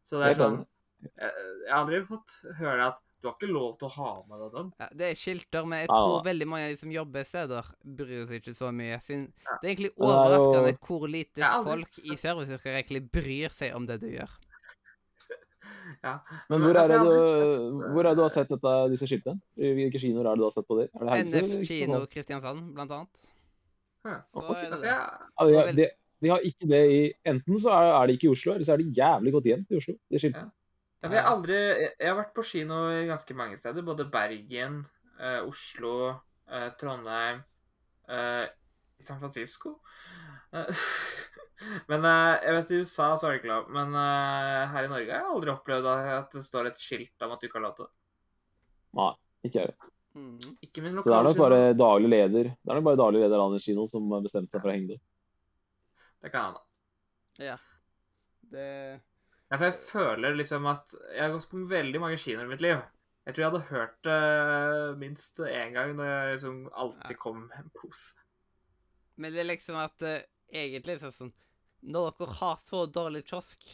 Så 0.02 0.18
det 0.18 0.32
er 0.32 0.40
sånn 0.40 0.58
jeg, 1.02 1.30
jeg 1.66 1.72
har 1.72 1.80
aldri 1.82 2.00
fått 2.06 2.34
høre 2.58 2.88
at 2.92 3.00
du 3.22 3.28
har 3.28 3.36
ikke 3.38 3.52
lov 3.54 3.74
til 3.78 3.86
å 3.86 3.92
ha 3.94 4.12
med 4.26 4.40
deg 4.42 4.54
dem. 4.56 4.70
Ja, 4.82 4.86
det 4.98 5.08
er 5.08 5.18
skilter, 5.18 5.66
men 5.70 5.84
jeg 5.84 5.90
tror 5.92 6.14
ja. 6.16 6.22
veldig 6.26 6.46
mange 6.50 6.66
av 6.66 6.72
de 6.72 6.78
som 6.80 6.94
jobber 6.94 7.26
steder, 7.28 7.68
bryr 8.00 8.24
seg 8.26 8.40
ikke 8.40 8.54
så 8.58 8.70
mye. 8.74 8.98
Siden 9.06 9.28
Ja. 9.46 9.58
det 9.60 9.68
er 9.68 9.72
egentlig 9.72 9.92
er 9.92 10.06
overraskende 10.08 10.72
hvor 10.88 11.04
lite 11.10 11.50
folk 11.68 12.00
i 12.02 12.16
serviceyrker 12.18 12.78
egentlig 12.80 13.04
bryr 13.14 13.54
seg 13.54 13.76
om 13.78 13.86
det 13.86 14.00
du 14.02 14.08
gjør. 14.10 14.34
Ja. 16.02 16.16
Men 16.50 16.64
hvor 16.64 16.74
er 16.74 16.82
altså, 16.82 16.98
det 16.98 17.06
du, 17.06 17.82
hvor 17.94 18.02
er 18.02 18.08
det 18.10 18.18
du 18.18 18.22
har 18.24 18.32
sett 18.34 18.50
dette, 18.50 18.72
disse 18.90 19.06
skiltene? 19.06 19.38
I 19.54 19.70
hvilke 19.76 20.00
kinoer 20.02 20.26
er 20.26 20.34
det 20.34 20.42
du 20.42 20.46
har 20.48 20.54
sett 20.56 20.66
på 20.66 20.78
det? 20.80 20.88
NF 20.98 21.52
kino 21.68 22.00
Kristiansand, 22.10 22.72
blant 22.74 22.94
annet. 22.96 23.26
Ja. 24.02 24.16
Så 24.32 24.42
er 24.42 24.64
det 24.64 24.72
Altså, 24.72 24.82
det. 24.82 24.88
Ja, 24.90 25.46
vi, 25.46 25.54
har, 25.54 25.70
det, 25.78 25.88
vi 26.18 26.32
har 26.32 26.48
ikke 26.48 26.70
det 26.70 26.82
i 26.90 27.02
Enten 27.30 27.60
så 27.62 27.70
er, 27.76 27.92
er 28.00 28.06
det 28.06 28.18
ikke 28.18 28.30
i 28.30 28.34
Oslo, 28.34 28.56
eller 28.56 28.66
så 28.66 28.74
er 28.74 28.82
det 28.82 28.96
jævlig 28.98 29.32
godt 29.36 29.46
igjen 29.46 29.64
i 29.70 29.78
Oslo. 29.78 29.94
De 30.10 30.22
skiltene. 30.22 30.50
Ja, 31.02 31.08
jeg, 31.10 31.18
har 31.18 31.32
aldri, 31.32 31.56
jeg 31.98 32.06
har 32.06 32.14
vært 32.14 32.34
på 32.36 32.44
kino 32.46 32.84
i 32.94 33.06
ganske 33.08 33.34
mange 33.34 33.56
steder. 33.58 33.82
Både 33.82 34.06
Bergen, 34.10 34.84
eh, 35.18 35.40
Oslo, 35.42 36.12
eh, 36.46 36.68
Trondheim, 36.78 37.40
eh, 38.06 38.44
San 39.02 39.18
Francisco. 39.18 39.80
Eh, 40.54 40.84
men 41.90 42.06
eh, 42.06 42.36
jeg 42.46 42.54
vet 42.58 42.70
i 42.70 42.80
USA 42.84 43.08
så 43.18 43.26
er 43.26 43.34
det 43.34 43.42
ikke 43.42 43.50
lov. 43.50 43.72
Men 43.74 43.98
eh, 43.98 44.62
her 44.76 44.86
i 44.86 44.92
Norge 44.94 45.10
har 45.10 45.26
jeg 45.26 45.34
aldri 45.34 45.54
opplevd 45.56 45.90
at 45.90 46.38
det 46.38 46.44
står 46.46 46.70
et 46.70 46.86
skilt 46.86 47.26
om 47.26 47.34
at 47.34 47.42
du 47.42 47.50
ikke 47.50 47.58
har 47.58 47.66
lov 47.66 47.76
til 47.78 47.88
det. 47.88 47.94
Nei, 49.02 49.12
ikke 49.48 49.66
jeg. 49.66 49.92
Mm. 50.14 50.56
Ikke 50.62 50.82
min 50.84 50.98
Så 51.00 51.08
det 51.08 51.18
er 51.18 51.24
lokale 51.24 51.28
nok 51.32 51.38
bare 51.40 51.60
daglig 51.72 52.08
leder 52.12 52.48
Det 52.52 52.68
er 52.68 52.76
nok 52.76 52.84
bare 52.84 52.98
daglig 53.00 53.22
leder 53.22 53.38
av 53.38 53.46
landets 53.46 53.64
kino 53.64 53.86
som 53.88 54.10
bestemte 54.20 54.52
seg 54.52 54.60
for 54.60 54.70
å 54.70 54.74
henge 54.76 54.90
det. 54.92 54.98
Det 56.22 56.30
kan 56.30 56.50
hende. 56.50 56.68
Ja. 57.42 57.56
Det 58.52 58.66
Ja, 59.52 59.58
for 59.58 59.68
jeg 59.68 59.76
føler 59.84 60.36
liksom 60.38 60.64
at 60.70 60.94
Jeg 61.12 61.26
har 61.26 61.34
gått 61.34 61.50
på 61.50 61.58
veldig 61.68 62.00
mange 62.00 62.16
kinoer 62.16 62.46
i 62.46 62.52
mitt 62.54 62.64
liv. 62.64 62.78
Jeg 63.26 63.34
tror 63.34 63.42
jeg 63.42 63.50
hadde 63.52 63.66
hørt 63.68 63.98
det 64.06 64.94
minst 64.98 65.38
én 65.44 65.74
gang 65.76 65.92
når 65.98 66.08
jeg 66.08 66.30
liksom 66.32 66.56
alltid 66.72 67.18
kom 67.20 67.44
med 67.44 67.58
en 67.60 67.68
pose. 67.76 68.16
Men 69.20 69.34
det 69.34 69.42
er 69.44 69.50
liksom 69.50 69.76
at 69.78 70.02
uh, 70.08 70.16
egentlig 70.48 70.96
så 70.98 71.06
er 71.06 71.12
det 71.12 71.18
sånn 71.18 71.34
Når 71.92 72.08
dere 72.16 72.38
har 72.40 72.64
så 72.64 72.80
dårlig 72.96 73.22
kiosk, 73.28 73.68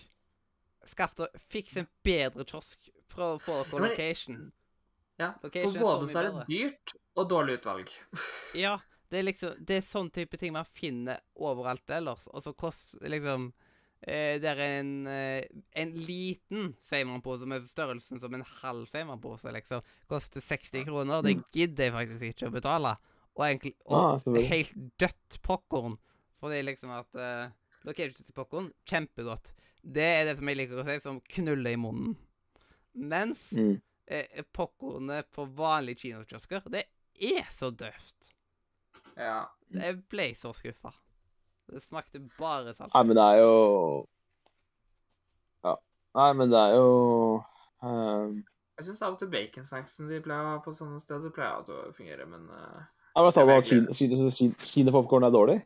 skaff 0.91 1.15
dere 1.17 1.43
Fiks 1.47 1.79
en 1.79 1.89
bedre 2.05 2.45
kiosk. 2.49 2.91
Prøv 3.09 3.39
å 3.39 3.41
få 3.47 3.63
dere 3.71 3.93
location. 3.93 4.43
Ja, 5.19 5.33
Location 5.43 5.73
For 5.73 5.79
så 5.79 5.87
både 5.87 6.11
så 6.11 6.21
er 6.21 6.29
det 6.29 6.45
dyrt 6.51 6.95
og 7.15 7.31
dårlig 7.31 7.59
utvalg. 7.61 7.95
Ja, 8.65 8.77
det 9.09 9.23
er 9.23 9.31
liksom 9.31 9.65
Det 9.65 9.79
er 9.79 9.87
sånn 9.95 10.11
type 10.11 10.43
ting 10.43 10.53
man 10.59 10.69
finner 10.69 11.23
overalt 11.39 11.89
ellers. 11.95 12.27
Og 12.35 12.43
så 12.45 12.53
koster 12.59 13.15
liksom 13.15 13.53
eh, 14.03 14.39
Det 14.41 14.51
er 14.53 14.61
en, 14.81 15.07
eh, 15.07 15.45
en 15.75 15.93
liten 15.95 16.75
Seimann-pose 16.89 17.47
med 17.47 17.66
størrelsen 17.69 18.20
som 18.20 18.35
en 18.35 18.45
halv 18.62 18.87
Seimann-pose, 18.89 19.53
liksom. 19.53 19.83
Koster 20.09 20.41
60 20.41 20.85
kroner. 20.87 21.23
Det 21.23 21.37
gidder 21.55 21.85
jeg 21.89 21.93
faktisk 21.97 22.23
ikke 22.33 22.49
å 22.51 22.55
betale. 22.55 22.97
Og 23.39 23.45
egentlig 23.47 23.75
og 23.87 23.99
ah, 24.27 24.39
helt 24.51 24.73
dødt 24.99 25.41
popkorn. 25.43 25.99
Fordi 26.41 26.62
liksom 26.66 26.91
at 26.91 27.15
eh, 27.19 27.51
Location 27.87 28.25
til 28.27 28.35
popkorn, 28.35 28.73
kjempegodt. 28.91 29.53
Det 29.83 30.03
er 30.03 30.25
det 30.27 30.37
som 30.37 30.49
jeg 30.51 30.57
liker 30.59 30.81
å 30.83 30.85
si, 30.85 30.97
som 31.01 31.20
knuller 31.20 31.70
i 31.73 31.79
munnen. 31.79 32.16
Mens 32.99 33.39
Mm. 33.55 33.81
eh, 34.09 34.43
popkornet 34.53 35.31
på 35.33 35.47
vanlige 35.55 36.01
kinokiosker, 36.03 36.62
det 36.70 36.85
er 37.23 37.47
så 37.55 37.70
døvt. 37.70 38.33
Ja. 39.16 39.47
Jeg 39.73 40.03
ble 40.11 40.35
så 40.35 40.53
skuffa. 40.55 40.93
Det 41.69 41.82
smakte 41.85 42.20
bare 42.39 42.74
salt. 42.74 42.93
Nei, 42.95 43.05
men 43.05 43.19
det 43.19 43.24
er 43.24 43.40
jo 43.43 43.55
Ja. 45.66 45.74
Nei, 46.16 46.28
men 46.40 46.53
det 46.53 46.61
er 46.61 46.77
jo 46.78 46.93
um... 47.85 48.39
Jeg 48.78 48.86
syns 48.86 49.03
av 49.03 49.16
og 49.16 49.19
til 49.20 49.31
baconsnacksen 49.32 50.09
de 50.09 50.20
pleier 50.23 50.47
å 50.47 50.55
ha 50.55 50.61
på 50.65 50.73
sånne 50.73 51.01
steder, 51.03 51.35
pleier 51.35 51.66
å 51.74 51.90
fungere, 51.97 52.28
men 52.31 52.47
uh... 52.49 52.86
ja, 53.12 53.24
Hva 53.24 53.32
sa 53.35 53.45
du? 53.45 53.53
At 53.53 53.69
kino- 53.69 53.93
er 55.27 55.35
dårlig? 55.35 55.59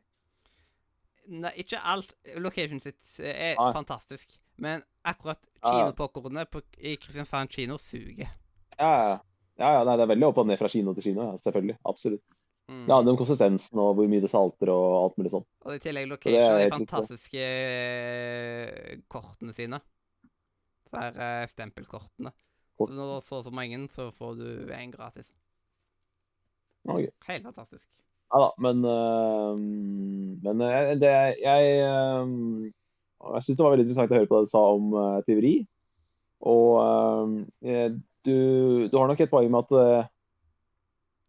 Nei, 1.32 1.52
ikke 1.62 1.78
alt. 1.78 2.16
Location 2.42 2.80
sitt 2.82 3.04
er 3.22 3.54
Nei. 3.54 3.72
fantastisk. 3.76 4.40
Men 4.62 4.82
akkurat 5.06 5.38
kinopopkornet 5.62 6.58
i 6.78 6.96
Kristiansand 7.00 7.52
kino 7.52 7.78
suger. 7.78 8.30
Ja, 8.78 8.90
ja. 8.90 9.18
ja, 9.60 9.70
ja 9.78 9.84
nei, 9.86 9.96
det 9.96 10.04
er 10.04 10.10
veldig 10.12 10.28
opp 10.28 10.40
og 10.42 10.48
ned 10.50 10.58
fra 10.60 10.70
kino 10.72 10.94
til 10.96 11.12
kino. 11.12 11.30
Ja, 11.30 11.38
selvfølgelig. 11.40 11.78
Absolutt. 11.88 12.24
Mm. 12.70 12.84
Det 12.86 12.94
handler 12.94 13.12
om 13.12 13.18
konsistensen 13.18 13.80
og 13.82 13.96
hvor 13.98 14.08
mye 14.08 14.22
det 14.22 14.30
salter 14.30 14.70
og 14.72 14.84
alt 15.00 15.18
mulig 15.18 15.32
sånn. 15.32 15.44
Og 15.66 15.76
i 15.76 15.82
tillegg 15.82 16.08
location 16.10 16.38
er 16.38 16.44
er 16.46 16.60
helt 16.60 16.76
riktig. 16.76 16.88
fantastiske 16.92 17.48
eh, 17.48 19.00
kortene 19.12 19.56
sine. 19.56 19.80
Så 20.88 21.02
er 21.02 21.50
stempelkortene. 21.50 22.32
Kort. 22.78 22.88
Så 22.88 22.96
når 22.96 23.08
du 23.08 23.14
har 23.16 23.24
så 23.26 23.40
og 23.40 23.44
så 23.48 23.52
mange, 23.54 23.80
så 23.92 24.10
får 24.14 24.38
du 24.38 24.46
en 24.76 24.94
gratis. 24.94 25.32
Okay. 26.84 27.10
Helt 27.28 27.44
fantastisk. 27.44 27.88
Ja 28.32 28.40
da, 28.40 28.48
men 28.64 28.80
uh, 28.84 29.58
Men 30.42 30.62
uh, 30.64 30.94
det 30.98 31.10
Jeg 31.42 31.74
uh, 31.84 32.70
Jeg 33.34 33.44
syns 33.44 33.58
det 33.58 33.64
var 33.64 33.74
veldig 33.74 33.84
interessant 33.84 34.14
å 34.14 34.18
høre 34.18 34.30
på 34.30 34.40
det 34.40 34.48
du 34.48 34.50
sa 34.50 34.62
om 34.72 34.94
tyveri. 35.28 35.52
Og 36.42 37.44
du, 38.26 38.36
du 38.90 38.96
har 38.98 39.06
nok 39.06 39.20
et 39.22 39.30
poeng 39.30 39.46
med 39.52 39.62
at 39.62 40.08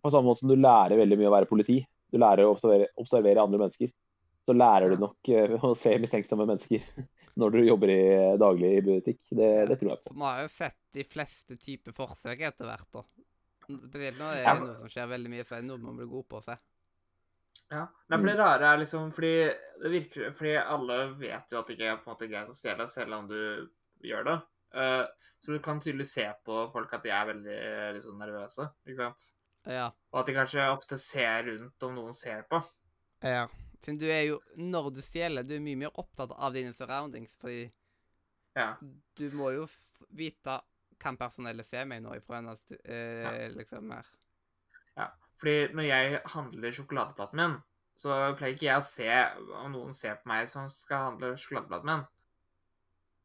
på 0.03 0.11
samme 0.11 0.29
måte 0.29 0.43
som 0.43 0.51
du 0.51 0.57
lærer 0.59 0.99
veldig 0.99 1.19
mye 1.19 1.29
å 1.31 1.35
være 1.37 1.49
politi, 1.49 1.79
du 2.11 2.19
lærer 2.21 2.45
å 2.45 2.53
observere, 2.53 2.89
observere 3.01 3.43
andre 3.43 3.61
mennesker, 3.61 3.91
så 4.43 4.55
lærer 4.55 4.91
du 4.91 4.99
nok 5.01 5.29
eh, 5.31 5.55
å 5.63 5.71
se 5.77 5.93
mistenksomme 6.03 6.45
mennesker 6.49 6.83
når 7.39 7.55
du 7.55 7.59
jobber 7.63 7.93
i, 7.93 8.03
daglig 8.39 8.73
i 8.77 8.83
butikk. 8.85 9.21
Det, 9.31 9.49
det 9.69 9.79
tror 9.79 9.93
jeg 9.93 10.03
på. 10.03 10.15
Vi 10.17 10.27
har 10.27 10.43
jo 10.43 10.51
sett 10.51 10.79
de 10.93 11.07
fleste 11.07 11.57
typer 11.57 11.95
forsøk 11.95 12.43
etter 12.49 12.69
hvert, 12.69 12.89
da. 12.99 13.05
Spesielt 13.63 14.19
er 14.19 14.41
det 14.41 14.43
er 14.43 14.59
noe 14.59 14.77
som 14.81 14.91
skjer 14.91 15.11
veldig 15.13 15.31
mye, 15.31 15.47
så 15.47 15.57
er 15.57 15.65
noe 15.65 15.81
man 15.81 15.99
blir 15.99 16.11
god 16.11 16.27
på 16.29 16.41
å 16.41 16.45
se. 16.45 16.57
Ja. 17.71 17.85
Nei, 18.11 18.17
for 18.19 18.27
det 18.27 18.33
rare 18.37 18.69
er 18.69 18.81
liksom 18.81 19.07
fordi 19.15 19.35
det 19.81 19.89
virker 19.89 20.33
Fordi 20.35 20.51
alle 20.59 20.97
vet 21.17 21.53
jo 21.53 21.57
at 21.57 21.69
det 21.69 21.73
ikke 21.73 21.87
er 21.89 22.01
på 22.01 22.05
en 22.05 22.13
måte 22.13 22.27
greit 22.29 22.51
å 22.51 22.55
stjele, 22.57 22.85
selv 22.91 23.15
om 23.17 23.29
du 23.31 23.39
gjør 24.03 24.27
det. 24.27 24.35
Eh, 24.75 25.05
så 25.43 25.55
du 25.55 25.63
kan 25.63 25.79
tydelig 25.81 26.05
se 26.11 26.27
på 26.45 26.65
folk 26.73 26.93
at 26.95 27.07
de 27.07 27.11
er 27.15 27.31
veldig 27.31 27.61
liksom, 27.97 28.19
nervøse, 28.19 28.67
ikke 28.87 28.99
sant? 28.99 29.25
Ja. 29.65 29.89
Og 30.11 30.19
at 30.19 30.27
de 30.27 30.33
kanskje 30.35 30.63
ofte 30.73 30.97
ser 30.99 31.45
rundt 31.47 31.83
om 31.87 31.93
noen 31.95 32.13
ser 32.17 32.43
på. 32.49 32.63
ja. 33.23 33.47
Siden 33.83 33.97
du 33.99 34.05
er 34.07 34.21
jo, 34.29 34.37
når 34.55 34.93
du 34.95 35.01
stjeler, 35.03 35.43
du 35.43 35.57
er 35.57 35.59
mye 35.59 35.75
mer 35.75 35.91
opptatt 35.99 36.31
av 36.31 36.53
dine 36.55 36.71
surroundings, 36.73 37.33
fordi 37.35 37.65
Ja. 38.55 38.77
du 39.17 39.25
må 39.35 39.49
jo 39.51 39.65
vite 40.09 40.61
kan 40.99 41.17
personellet 41.19 41.65
se 41.67 41.83
meg 41.83 41.99
nå 42.01 42.13
ifra 42.15 42.37
en 42.37 42.47
eh, 42.85 43.49
liksom 43.51 43.91
her? 43.91 44.07
Ja. 44.95 45.09
Fordi 45.35 45.73
når 45.75 45.83
jeg 45.89 46.21
handler 46.31 46.71
sjokoladeplaten 46.71 47.35
min, 47.41 47.57
så 47.99 48.15
pleier 48.37 48.55
ikke 48.55 48.69
jeg 48.69 48.79
å 48.79 48.87
se 48.87 49.09
om 49.65 49.71
noen 49.75 49.93
ser 49.93 50.15
på 50.21 50.31
meg 50.31 50.47
som 50.47 50.69
skal 50.71 51.09
handle 51.09 51.33
sjokoladeplaten 51.35 51.91
min. 51.91 52.05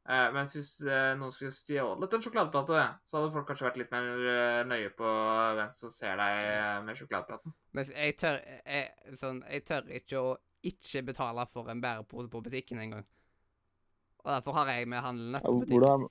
Eh, 0.09 0.29
mens 0.33 0.55
hvis 0.57 0.71
eh, 0.89 1.11
noen 1.21 1.33
skulle 1.35 1.53
stjålet 1.53 2.15
en 2.17 2.23
sjokoladeplate, 2.25 2.85
så 3.05 3.19
hadde 3.19 3.33
folk 3.35 3.49
kanskje 3.51 3.67
vært 3.67 3.81
litt 3.83 3.91
mer 3.93 4.07
eh, 4.33 4.61
nøye 4.65 4.89
på 4.97 5.11
hvem 5.59 5.73
som 5.77 5.93
ser 5.93 6.17
deg 6.17 6.87
med 6.87 6.97
sjokoladeplaten. 6.97 7.53
Men 7.77 7.91
jeg 7.93 8.15
tør, 8.23 8.39
jeg, 8.65 9.17
sånn, 9.21 9.43
jeg 9.53 9.67
tør 9.69 9.91
ikke 9.99 10.23
å 10.23 10.31
ikke 10.65 11.03
betale 11.11 11.45
for 11.53 11.69
en 11.69 11.83
bærepose 11.85 12.33
på 12.33 12.41
butikken 12.47 12.81
engang. 12.81 13.05
Og 14.25 14.33
derfor 14.33 14.57
har 14.63 14.73
jeg 14.73 14.89
med 14.89 15.05
handlene 15.05 15.43
Ja, 15.43 15.45
på 15.45 15.61
butikken. 15.61 15.77
Hvordan, 15.77 16.09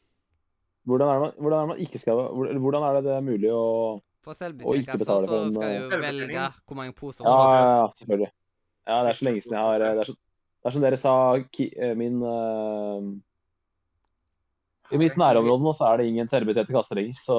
hvordan, 0.86 1.14
er 1.15 1.24
man, 1.26 1.34
hvordan 1.41 1.60
er 1.60 1.72
man 1.74 1.82
ikke 1.84 1.99
skal 2.02 2.22
Hvordan 2.38 2.86
er 2.86 2.99
det 2.99 3.03
det 3.10 3.15
er 3.18 3.26
mulig 3.26 3.49
å 3.52 3.65
På 4.24 4.32
Og 4.32 4.38
ikke 4.38 4.44
selvbetjeningskassa 4.45 5.02
betale 5.03 5.26
så 5.26 5.34
for 5.34 5.41
en, 5.41 5.57
skal 5.57 5.68
du 5.68 5.74
eh, 5.74 5.82
jo 5.82 6.02
velge 6.06 6.48
hvor 6.69 6.80
mange 6.80 6.95
poser 6.95 7.26
Ja, 7.26 7.34
du 7.34 7.38
har. 7.41 7.57
ja, 7.57 7.76
ja, 7.82 7.91
selvfølgelig. 7.98 8.32
Ja, 8.88 9.02
det 9.03 9.10
er 9.10 9.19
så 9.19 9.26
lenge 9.26 9.41
siden 9.41 9.57
jeg 9.57 9.65
har 9.65 9.84
Det 9.84 9.90
er, 9.90 10.11
så, 10.11 10.18
det 10.61 10.69
er 10.69 10.78
som 10.78 10.86
dere 10.86 10.99
sa, 11.02 11.14
ki, 11.57 11.72
min 11.98 12.22
eh, 12.22 13.10
I 14.91 14.99
mitt 15.01 15.18
nærområde 15.19 15.64
nå 15.65 15.73
så 15.76 15.89
er 15.89 16.01
det 16.01 16.11
ingen 16.11 16.30
selvbetjente 16.31 16.76
kasser 16.76 16.99
lenger, 16.99 17.18
så 17.19 17.38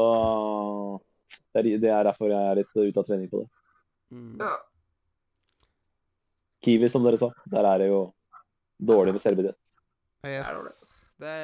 det 1.55 1.63
er, 1.63 1.71
det 1.81 1.93
er 1.93 2.05
derfor 2.11 2.33
jeg 2.33 2.51
er 2.51 2.61
litt 2.61 2.75
ute 2.77 3.01
av 3.01 3.09
trening 3.09 3.31
på 3.33 3.41
det. 3.43 3.49
Mm. 4.13 4.35
Ja. 4.43 4.53
Kiwi, 6.65 6.91
som 6.91 7.07
dere 7.07 7.21
sa, 7.21 7.31
der 7.49 7.69
er 7.71 7.83
det 7.83 7.89
jo 7.89 8.03
dårlig 8.93 9.17
med 9.17 9.25
selvbetjent. 9.25 9.75
Det 10.23 10.35
Yes. 10.35 10.47
altså. 10.47 11.05
Det, 11.19 11.35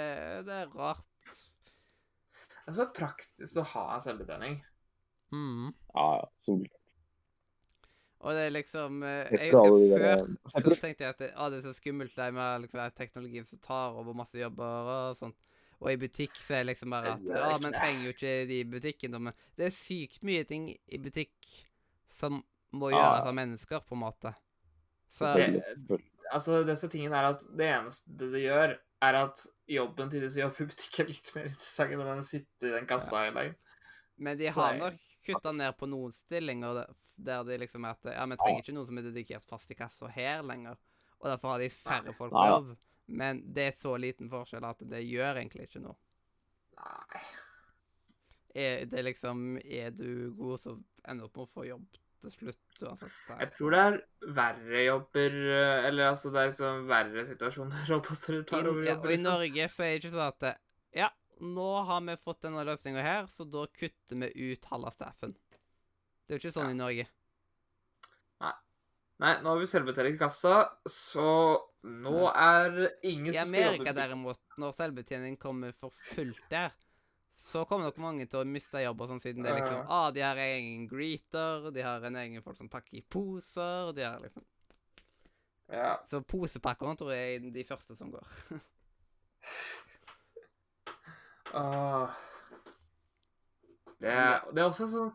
det 0.47 0.55
er 0.55 0.73
rart. 0.75 1.05
Det 2.65 2.73
er 2.73 2.77
så 2.79 2.87
praktisk 2.95 3.61
å 3.61 3.67
ha 3.75 3.85
en 3.95 4.03
selvbetjening. 4.03 4.57
Mm. 5.35 5.69
Ja, 5.95 6.09
ja, 6.21 6.27
solklart. 6.41 6.81
Og 8.25 8.33
det 8.33 8.45
er 8.47 8.53
liksom 8.55 9.03
eh, 9.05 9.33
Jeg 9.37 9.51
husker 9.53 10.55
før 10.55 10.63
så 10.65 10.77
tenkte 10.81 11.05
jeg 11.05 11.11
at 11.13 11.19
det, 11.21 11.27
ah, 11.37 11.51
det 11.53 11.59
er 11.59 11.67
så 11.67 11.75
skummelt 11.77 12.15
det 12.17 12.29
med 12.33 12.63
liksom, 12.65 12.81
teknologien 12.97 13.49
som 13.49 13.61
tar 13.61 13.99
over 13.99 14.17
masse 14.17 14.39
jobber 14.41 14.89
og 14.95 15.19
sånt. 15.21 15.37
Og 15.81 15.91
i 15.93 15.99
butikk 16.01 16.35
så 16.39 16.59
er 16.59 16.65
det 16.65 16.73
liksom 16.73 16.95
bare 16.95 17.15
at 17.17 17.29
ja, 17.29 17.53
men 17.63 17.75
trenger 17.75 18.09
jo 18.09 18.15
ikke 18.15 18.35
de 18.51 18.59
i 18.61 18.67
butikken. 18.69 19.15
da, 19.15 19.21
Men 19.29 19.37
det 19.59 19.69
er 19.69 19.77
sykt 19.77 20.25
mye 20.27 20.45
ting 20.49 20.71
i 20.73 21.01
butikk 21.03 21.55
som 22.11 22.43
må 22.75 22.91
gjøres 22.95 23.29
av 23.29 23.37
mennesker, 23.37 23.83
på 23.87 23.97
en 23.97 24.03
måte. 24.03 24.35
Så 25.15 25.29
selvfølgelig. 25.31 26.03
Altså, 26.35 26.63
disse 26.67 26.89
tingene 26.91 27.19
er 27.21 27.29
at 27.35 27.43
det 27.55 27.67
eneste 27.71 28.31
det 28.33 28.41
gjør, 28.47 28.75
er 29.05 29.19
at 29.19 29.45
jobben 29.71 30.11
til 30.11 30.25
de 30.25 30.31
som 30.33 30.41
jobber 30.41 30.65
i 30.65 30.69
butikk, 30.73 30.99
er 31.03 31.11
litt 31.11 31.31
mer 31.37 31.51
interessant 31.51 31.95
enn 31.95 32.23
å 32.23 32.27
sitte 32.27 32.71
i 32.71 32.75
den 32.75 32.89
kassa 32.91 33.27
hele 33.27 33.37
dagen. 33.37 33.59
Men 34.25 34.39
de 34.39 34.51
har 34.55 34.79
nok 34.79 34.99
kutta 35.27 35.53
ned 35.55 35.77
på 35.79 35.89
noen 35.91 36.15
stillinger 36.15 36.81
der, 37.15 37.45
de 37.47 37.59
liksom 37.63 37.87
er 37.87 37.95
at 37.95 38.11
ja, 38.15 38.25
vi 38.31 38.39
trenger 38.41 38.65
ikke 38.65 38.75
noen 38.77 38.89
som 38.89 38.99
er 39.01 39.07
dedikert 39.09 39.47
fast 39.49 39.71
i 39.71 39.79
kassa 39.79 40.11
her 40.11 40.43
lenger. 40.47 40.81
Og 41.21 41.31
derfor 41.31 41.55
har 41.55 41.63
de 41.63 41.71
færre 41.73 42.15
folk 42.17 42.35
på 42.35 42.49
jobb. 42.51 42.75
ja. 42.75 42.94
Men 43.07 43.43
det 43.55 43.67
er 43.69 43.75
så 43.79 43.97
liten 44.01 44.31
forskjell 44.33 44.65
at 44.65 44.79
det 44.89 45.03
gjør 45.05 45.37
egentlig 45.43 45.67
ikke 45.69 45.83
noe. 45.85 45.97
Nei. 46.79 47.21
Er 48.55 48.85
det 48.87 49.03
liksom 49.05 49.59
Er 49.65 49.91
du 49.91 50.33
god, 50.39 50.61
så 50.63 50.77
ender 51.05 51.25
du 51.25 51.29
opp 51.29 51.37
med 51.37 51.47
å 51.49 51.53
få 51.55 51.67
jobb 51.69 51.87
til 52.23 52.31
slutt. 52.31 52.61
uansett. 52.81 53.17
Jeg 53.41 53.51
tror 53.59 53.71
det 53.75 53.81
er 53.85 53.97
verre 54.35 54.85
jobber 54.85 55.35
eh, 55.55 55.89
Eller 55.89 56.09
altså, 56.13 56.31
det 56.33 56.41
er 56.41 56.49
liksom 56.53 56.87
verre 56.89 57.25
situasjoner 57.29 57.85
roboter 57.93 58.43
tar 58.49 58.69
over 58.71 58.87
jobber. 58.87 59.05
og 59.05 59.11
i 59.13 59.17
Liksom. 59.17 59.29
Norge 59.29 59.69
så 59.75 59.83
er 59.85 59.91
det 59.93 60.01
ikke 60.03 60.15
sånn 60.15 60.29
at 60.29 60.39
det- 60.47 60.57
Ja, 61.03 61.11
nå 61.41 61.69
har 61.91 62.01
vi 62.07 62.17
fått 62.23 62.41
denne 62.47 62.65
løsninga 62.65 63.03
her, 63.03 63.27
så 63.27 63.45
da 63.51 63.67
kutter 63.67 64.17
vi 64.23 64.53
ut 64.55 64.65
halve 64.71 64.93
staffen. 64.95 65.35
Det 66.25 66.35
er 66.35 66.39
jo 66.39 66.49
ikke 66.49 66.55
sånn 66.57 66.71
Ja. 66.71 66.71
i 66.71 66.81
Norge. 66.81 67.07
Nei, 69.23 69.37
nå 69.45 69.53
har 69.53 69.61
vi 69.61 69.67
selvbetjening 69.71 70.17
i 70.17 70.19
kassa, 70.19 70.55
så 70.91 71.27
nå 71.87 72.25
er 72.31 72.73
ingen 73.07 73.31
I 73.31 73.37
som 73.37 73.47
skal 73.47 73.61
jobbe 73.61 73.61
i 73.61 73.69
Amerika 73.69 73.93
derimot, 73.95 74.41
når 74.59 74.75
selvbetjening 74.81 75.37
kommer 75.39 75.77
for 75.79 75.95
fullt 76.11 76.43
der, 76.51 76.75
så 77.39 77.63
kommer 77.69 77.87
nok 77.91 78.01
mange 78.03 78.27
til 78.31 78.41
å 78.43 78.49
miste 78.49 78.83
jobber, 78.83 79.11
sånn 79.11 79.23
siden 79.23 79.47
det 79.47 79.53
er 79.53 79.61
liksom 79.61 79.87
Ah, 79.87 80.09
de 80.15 80.25
har 80.25 80.41
egen 80.43 80.89
greeter, 80.91 81.71
de 81.75 81.87
har 81.87 82.03
en 82.11 82.19
egen 82.25 82.43
folk 82.43 82.59
som 82.59 82.71
pakker 82.73 82.99
i 82.99 83.05
poser, 83.07 83.95
de 83.95 84.07
har 84.07 84.19
liksom 84.25 84.47
Ja. 85.71 85.95
Så 86.11 86.21
posepakkerne 86.21 86.99
tror 86.99 87.15
jeg 87.15 87.39
er 87.39 87.51
de 87.55 87.65
første 87.65 87.97
som 87.97 88.11
går. 88.13 88.27
Åh. 91.55 92.23
Det 94.03 94.15
det 94.55 94.63
er 94.63 94.67
også 94.67 94.89
sånn 94.91 95.13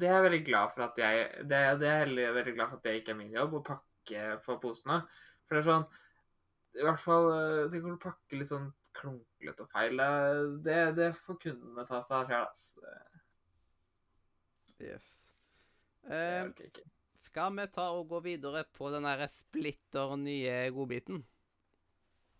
Det 0.00 0.08
er 0.08 0.18
jeg 0.18 0.24
veldig 0.26 0.40
glad 0.48 0.72
for 0.74 0.86
at 0.88 0.98
jeg 1.00 1.28
Det, 1.48 1.60
det 1.80 1.90
er 1.90 2.10
jeg 2.10 2.34
veldig 2.34 2.56
glad 2.56 2.72
for 2.72 2.78
at 2.80 2.88
det 2.88 2.96
ikke 3.00 3.14
er 3.14 3.20
min 3.20 3.36
jobb 3.36 3.58
å 3.58 3.62
pakke 3.66 4.24
for 4.44 4.62
posene. 4.62 5.02
For 5.46 5.56
det 5.56 5.62
er 5.62 5.68
sånn 5.70 5.86
I 6.80 6.88
hvert 6.88 7.04
fall 7.04 7.30
eh, 7.34 7.62
Tenk 7.72 7.86
om 7.86 7.94
du 7.96 8.02
pakker 8.02 8.40
litt 8.40 8.50
sånn 8.50 8.72
klunklete 8.96 9.66
og 9.66 9.72
feil. 9.74 10.00
Det, 10.64 10.76
det 10.96 11.10
får 11.20 11.36
kundene 11.42 11.82
ta 11.84 11.98
seg 12.00 12.16
av 12.16 12.30
sjøl. 12.30 12.76
Yes. 14.86 15.10
Ikke. 16.64 16.84
skal 17.26 17.52
vi 17.58 17.66
ta 17.74 17.90
og 17.92 18.08
gå 18.08 18.22
videre 18.24 18.62
på 18.76 18.88
den 18.94 19.04
derre 19.04 19.28
splitter 19.36 20.16
nye 20.20 20.56
godbiten? 20.72 21.20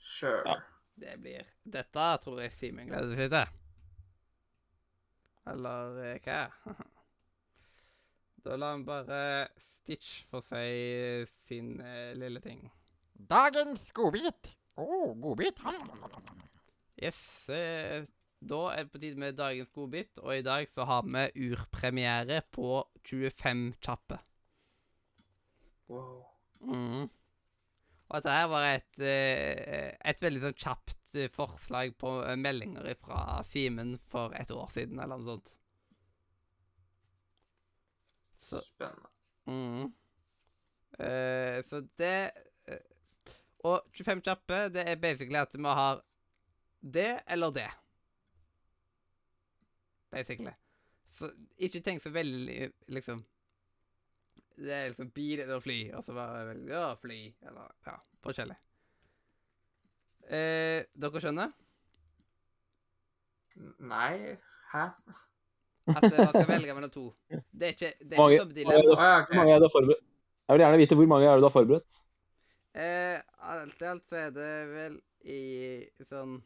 Sure. 0.00 0.42
Ja. 0.46 0.56
Det 0.96 1.18
blir 1.20 1.44
Dette 1.68 2.08
tror 2.22 2.40
jeg 2.40 2.56
Simen 2.56 2.88
gleder 2.88 3.18
seg 3.18 3.32
til. 3.34 3.65
Eller 5.46 6.02
eh, 6.04 6.20
hva? 6.24 6.42
Da 8.46 8.54
lar 8.54 8.76
han 8.76 8.84
bare 8.86 9.48
Stitch 9.58 10.26
få 10.30 10.38
si 10.42 11.24
sin 11.46 11.80
eh, 11.82 12.12
lille 12.14 12.38
ting. 12.42 12.60
Dagens 13.14 13.88
godbit. 13.96 14.52
Å, 14.78 14.84
oh, 14.84 15.14
godbit. 15.18 15.58
Yes. 17.00 17.18
Eh, 17.50 18.04
da 18.38 18.60
er 18.74 18.84
det 18.84 18.92
på 18.92 19.00
tide 19.02 19.18
med 19.18 19.38
dagens 19.38 19.72
godbit, 19.74 20.20
og 20.22 20.36
i 20.36 20.44
dag 20.46 20.68
så 20.70 20.86
har 20.86 21.06
vi 21.06 21.48
urpremiere 21.48 22.42
på 22.54 22.84
25 23.08 23.64
kjappe. 23.82 24.20
Wow. 25.90 26.26
Mhm. 26.60 27.08
Og 28.06 28.20
dette 28.20 28.34
her 28.36 28.48
var 28.50 28.64
et, 28.70 28.98
eh, 29.02 29.94
et 30.06 30.20
veldig 30.22 30.42
sånn 30.44 30.58
kjapt 30.62 31.16
eh, 31.18 31.30
forslag 31.32 31.96
på 31.98 32.12
eh, 32.22 32.36
meldinger 32.38 32.92
fra 33.02 33.40
Simen 33.48 33.96
for 34.12 34.34
et 34.38 34.52
år 34.54 34.68
siden, 34.70 35.00
eller 35.02 35.18
noe 35.18 35.36
sånt. 35.36 35.54
Så, 38.46 38.62
Spennende. 38.62 39.10
Mm. 39.46 39.88
Uh, 40.96 41.58
så 41.68 41.82
det 42.00 42.30
uh, 42.70 42.78
Og 43.68 43.90
25 43.92 44.22
kjappe, 44.24 44.60
det 44.72 44.86
er 44.88 44.96
basically 44.98 45.36
at 45.38 45.52
vi 45.54 45.74
har 45.78 46.00
det 46.80 47.10
eller 47.26 47.50
det. 47.50 47.68
Basically. 50.14 50.54
Så 51.18 51.32
ikke 51.58 51.82
tenk 51.82 52.02
så 52.02 52.12
veldig 52.14 52.70
liksom 52.94 53.24
Det 54.56 54.72
er 54.72 54.88
liksom 54.88 55.10
bil 55.12 55.40
eller 55.44 55.60
fly, 55.60 55.78
og 55.92 56.04
så 56.04 56.14
bare 56.16 56.46
veldig, 56.48 56.68
Ja, 56.72 56.94
fly, 57.00 57.18
eller 57.46 57.72
Ja, 57.86 57.96
forskjellig. 58.24 58.56
Eh, 60.26 60.82
dere 60.98 61.20
skjønner? 61.22 61.52
Nei 63.86 64.36
Hæ? 64.72 64.86
At 65.86 66.02
eh, 66.08 66.18
man 66.18 66.32
skal 66.34 66.48
velge 66.50 66.74
mellom 66.74 66.90
to. 66.90 67.04
Det 67.30 67.68
er 67.68 67.74
ikke 67.76 67.92
det 68.00 68.16
er 68.16 68.18
Mange- 68.18 68.38
som 68.40 68.48
dilemma. 68.56 68.96
Hvor 68.96 69.36
mange 69.38 69.52
er 69.54 69.60
det 69.60 69.68
du 69.68 69.74
forberedt? 69.76 70.02
Jeg 70.48 70.54
vil 70.56 70.62
gjerne 70.64 70.80
vite 70.80 70.94
hvor 70.98 71.06
mange 71.12 71.26
er 71.28 71.36
det 71.36 71.42
du 71.44 71.46
har 71.46 71.54
forberedt. 71.54 72.00
Eh, 72.74 73.20
alt 73.54 73.82
i 73.82 73.86
alt 73.92 74.08
så 74.10 74.16
er 74.24 74.30
det 74.34 74.50
vel 74.72 74.96
i 75.36 75.40
sånn 76.08 76.40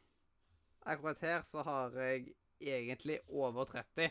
Akkurat 0.87 1.20
her 1.20 1.43
så 1.49 1.62
har 1.65 1.91
jeg 2.01 2.31
egentlig 2.61 3.19
over 3.28 3.65
30. 3.69 4.11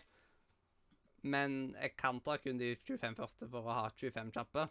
Men 1.22 1.76
jeg 1.76 1.96
kan 2.00 2.20
ta 2.24 2.38
kun 2.40 2.60
de 2.62 2.76
25 2.88 3.18
første 3.18 3.50
for 3.50 3.66
å 3.66 3.76
ha 3.82 3.90
25 4.00 4.32
kjappe. 4.36 4.68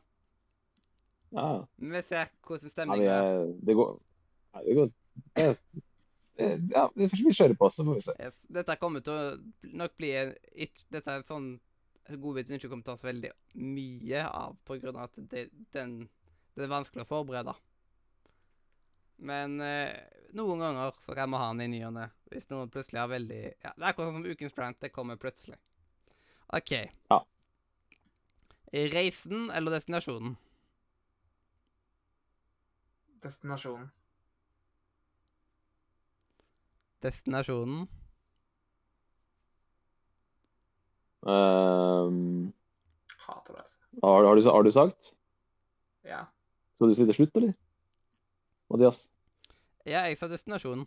Ja, 1.34 1.48
vi 1.76 2.02
ser 2.08 2.30
hvordan 2.46 2.70
ja 2.70 2.72
stemninga 2.72 3.04
vi, 3.04 3.08
er. 3.12 3.54
det 3.68 3.74
går 3.76 3.90
Nei, 4.56 4.62
det 4.64 4.74
går 4.78 4.92
det, 5.36 5.48
det, 6.38 6.46
Ja, 6.72 6.86
vi 6.96 7.08
kjører 7.36 7.56
på, 7.58 7.68
så 7.68 7.84
får 7.84 7.98
vi 7.98 8.04
se. 8.06 8.14
Yes. 8.22 8.38
Dette 8.48 8.78
kommer 8.80 9.04
til 9.04 9.12
å 9.12 9.72
nok 9.76 9.96
bli 10.00 10.14
en 10.16 10.32
Dette 10.88 11.04
er 11.04 11.20
en 11.20 11.28
sånn 11.28 11.50
godbit 12.08 12.48
vi 12.48 12.56
ikke 12.56 12.70
kommer 12.72 12.86
til 12.86 12.94
å 12.94 12.96
ta 12.96 13.02
så 13.02 13.10
veldig 13.10 13.32
mye 13.60 14.22
av, 14.24 14.56
av 14.78 15.00
at 15.02 15.18
det, 15.28 15.48
den, 15.76 15.98
det 16.56 16.64
er 16.64 16.72
vanskelig 16.72 17.04
å 17.04 17.10
forberede. 17.10 17.52
Men 19.28 19.58
eh, 19.60 19.98
noen 20.38 20.62
ganger 20.62 20.94
så 21.02 21.12
kan 21.18 21.28
vi 21.30 21.40
ha 21.42 21.48
den 21.52 21.64
i 21.66 21.70
ny 21.74 21.82
og 21.88 21.96
ne. 21.98 22.06
Hvis 22.32 22.48
noen 22.52 22.70
plutselig 22.72 23.02
har 23.02 23.10
veldig 23.12 23.40
Ja, 23.44 23.72
det 23.74 23.82
er 23.82 23.90
akkurat 23.90 24.14
som 24.14 24.24
ukens 24.24 24.56
plant, 24.56 24.80
Det 24.80 24.94
kommer 24.94 25.20
plutselig. 25.20 25.58
OK. 26.52 26.70
Ja. 27.08 27.26
Reisen 28.72 29.50
eller 29.50 29.70
destinasjonen? 29.70 30.36
Destinasjonen. 33.22 33.90
Destinasjonen. 37.02 37.86
Um, 41.20 42.52
Hater 43.18 43.52
det, 43.52 43.60
altså. 43.60 43.78
har, 44.02 44.24
har, 44.24 44.34
du, 44.34 44.42
har 44.48 44.62
du 44.62 44.72
sagt? 44.72 45.14
Ja. 46.04 46.24
Skal 46.74 46.88
du 46.88 46.94
si 46.94 47.04
til 47.04 47.14
slutt, 47.14 47.36
eller? 47.36 47.52
Mathias? 48.70 49.04
Ja, 49.84 50.06
jeg 50.06 50.18
sa 50.20 50.28
destinasjonen. 50.30 50.86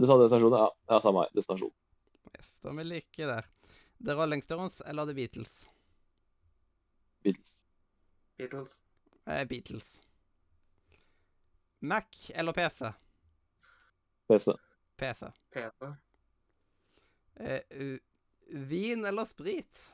Du 0.00 0.06
sa 0.06 0.16
destinasjonen? 0.20 0.58
Ja, 0.62 0.94
ja 0.94 1.00
samme 1.04 1.26
her. 1.26 1.32
Destinasjon. 1.36 1.72
Yes, 2.38 2.54
da 2.62 2.72
er 2.72 2.78
vi 2.80 2.88
like 2.88 3.32
der. 3.34 3.50
The 4.04 4.14
Rolling 4.14 4.42
Stones 4.42 4.80
eller 4.80 5.06
The 5.06 5.14
Beatles? 5.14 5.68
Beatles. 7.22 7.64
Beatles. 8.36 8.82
Eh, 9.26 9.44
Beatles. 9.44 10.02
Mac 11.78 12.30
eller 12.34 12.52
PC? 12.52 12.92
PC. 14.28 14.52
PC. 14.96 15.32
PC. 15.48 15.94
Eh, 17.34 17.98
vin 18.48 19.04
eller 19.04 19.24
sprit? 19.24 19.92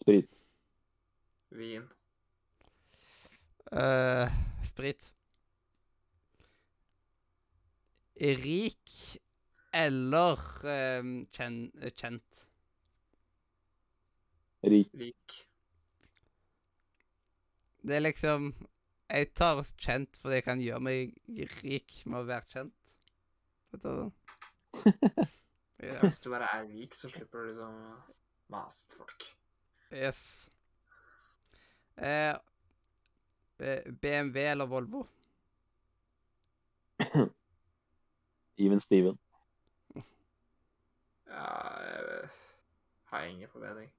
Sprit. 0.00 0.46
Vin. 1.48 1.88
Eh, 3.72 4.28
sprit. 4.64 5.14
Rik 8.14 9.18
eller 9.74 10.40
eh, 10.70 11.02
kjen, 11.34 11.58
kjent? 11.96 12.44
Rik. 14.64 14.94
Rik. 14.96 15.40
Det 17.84 17.96
er 17.98 18.00
liksom 18.06 18.54
Jeg 19.10 19.34
tar 19.36 19.60
kjent 19.76 20.16
fordi 20.16 20.38
jeg 20.38 20.44
kan 20.46 20.62
gjøre 20.62 20.80
meg 20.80 21.18
rik 21.60 21.98
med 22.08 22.22
å 22.22 22.28
være 22.30 22.48
kjent. 22.48 22.94
Vet 23.74 23.84
du 23.84 23.90
det? 24.00 24.10
Ja. 25.84 25.98
Hvis 26.00 26.16
du 26.24 26.30
bare 26.32 26.46
er 26.48 26.62
rik, 26.64 26.94
så 26.96 27.10
slipper 27.12 27.38
du 27.42 27.46
liksom 27.50 27.74
mase 28.48 28.86
til 28.88 29.02
folk. 29.02 29.24
Yes. 29.92 30.20
Eh, 31.98 32.34
eh, 33.58 33.92
BMW 33.92 34.40
eller 34.50 34.66
Volvo? 34.66 35.02
Even 38.56 38.80
Steven. 38.80 39.18
Ja, 41.34 41.50
jeg 41.82 42.30
har 43.10 43.28
ingen 43.28 43.50
forbedring. 43.50 43.92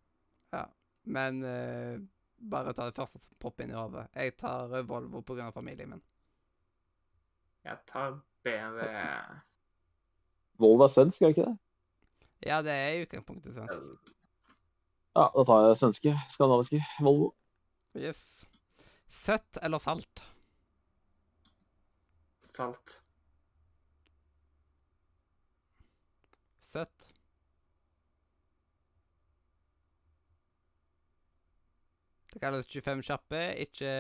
Men 1.05 1.43
uh, 1.43 2.01
bare 2.37 2.73
ta 2.73 2.89
det 2.89 2.97
første 2.97 3.21
som 3.21 3.37
popper 3.39 3.65
inn 3.65 3.73
i 3.73 3.77
hodet. 3.77 4.07
Jeg 4.17 4.35
tar 4.41 4.73
eh, 4.73 4.85
Volvo 4.87 5.21
pga. 5.21 5.51
familien 5.53 5.91
min. 5.93 6.01
Jeg 7.65 7.77
tar 7.87 8.19
BMW. 8.43 8.81
Volvo 10.61 10.85
er 10.85 10.93
svensk, 10.93 11.21
er 11.21 11.31
det 11.31 11.37
ikke 11.37 11.47
det? 11.49 11.57
Ja, 12.45 12.61
det 12.65 12.73
er 12.73 12.89
i 12.89 13.05
utgangspunktet 13.05 13.53
svensk. 13.53 14.11
Ja, 15.15 15.29
da 15.37 15.45
tar 15.47 15.67
jeg 15.67 15.79
svenske. 15.79 16.15
Skandinaviske. 16.33 16.83
Volvo. 16.99 17.33
Yes. 17.95 18.21
Søtt 19.25 19.61
eller 19.61 19.79
salt? 19.79 20.23
Salt. 22.43 22.99
Søtt. 26.73 27.14
Det 32.35 32.41
kalles 32.43 32.67
25 32.67 32.99
kjappe, 33.07 33.41
ikke 33.63 33.91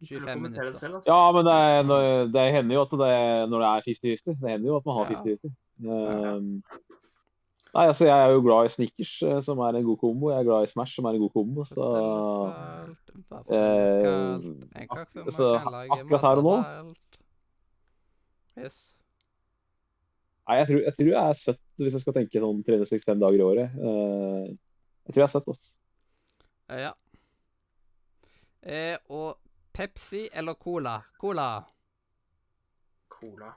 25 0.00 0.40
minutter. 0.40 0.70
selv, 0.72 0.94
altså. 0.96 1.08
Ja, 1.12 1.32
men 1.36 1.44
det, 1.44 1.52
er, 1.52 1.82
når- 1.84 2.30
det 2.32 2.44
hender 2.54 2.74
jo 2.78 2.82
at 2.86 2.92
det 2.96 3.50
når 3.52 3.58
det 3.60 3.68
er 3.68 3.80
50-50. 3.88 4.40
Det 4.40 4.50
hender 4.54 4.68
jo 4.72 4.76
at 4.80 4.86
man 4.88 4.94
har 4.96 5.04
Ja. 5.12 5.16
50-50. 5.20 5.52
Um, 5.82 6.62
nei, 7.74 7.84
altså 7.90 8.04
jeg 8.08 8.16
er 8.24 8.32
jo 8.32 8.40
glad 8.46 8.64
i 8.64 8.72
Snickers, 8.72 9.12
eh, 9.22 9.40
som 9.44 9.58
er 9.58 9.76
en 9.76 9.84
god 9.84 9.98
kombo. 10.00 10.30
Jeg 10.30 10.38
er 10.40 10.44
glad 10.48 10.62
i 10.64 10.70
Smash, 10.72 10.94
som 10.96 11.04
er 11.04 11.10
en 11.18 11.20
god 11.26 11.30
kombo. 11.36 11.64
Så 11.64 11.84
eh, 11.84 12.88
så 15.36 15.46
akkurat 15.60 16.24
her 16.24 16.40
og 16.40 16.44
nå? 16.48 16.56
Yes. 18.62 18.94
Nei, 20.48 20.56
jeg 20.58 20.66
tror, 20.68 20.80
jeg 20.84 20.94
tror 20.98 21.06
jeg 21.12 21.28
er 21.28 21.38
søtt 21.38 21.60
hvis 21.80 21.94
jeg 21.96 22.02
skal 22.02 22.14
tenke 22.16 22.40
sånn 22.42 22.64
365 22.66 23.20
dager 23.22 23.38
i 23.38 23.46
året. 23.46 23.76
Uh, 23.78 24.48
jeg 25.06 25.14
tror 25.14 25.22
jeg 25.22 25.28
er 25.28 25.34
søtt, 25.36 25.48
altså. 25.52 25.72
Eh, 26.72 26.80
Ja. 26.88 26.92
Eh, 28.62 28.98
og 29.10 29.38
Pepsi 29.72 30.28
eller 30.32 30.54
Cola? 30.54 31.02
Cola. 31.18 31.64
Cola. 33.08 33.48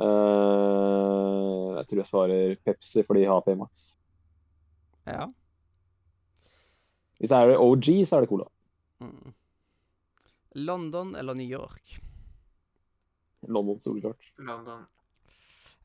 Eh, 0.00 1.76
jeg 1.76 1.88
tror 1.88 2.00
jeg 2.00 2.08
svarer 2.08 2.54
Pepsi 2.64 3.04
fordi 3.04 3.24
de 3.24 3.28
har 3.28 3.42
P-Max. 3.44 3.84
Ja. 5.06 5.26
Hvis 7.18 7.28
det 7.28 7.36
er 7.36 7.60
OG, 7.60 8.06
så 8.08 8.16
er 8.16 8.24
det 8.24 8.30
Cola. 8.30 8.46
Mm. 9.00 9.34
London 10.54 11.12
eller 11.16 11.34
New 11.34 11.46
York? 11.46 12.00
London, 13.42 13.78
soleklart. 13.78 14.32
London. 14.38 14.86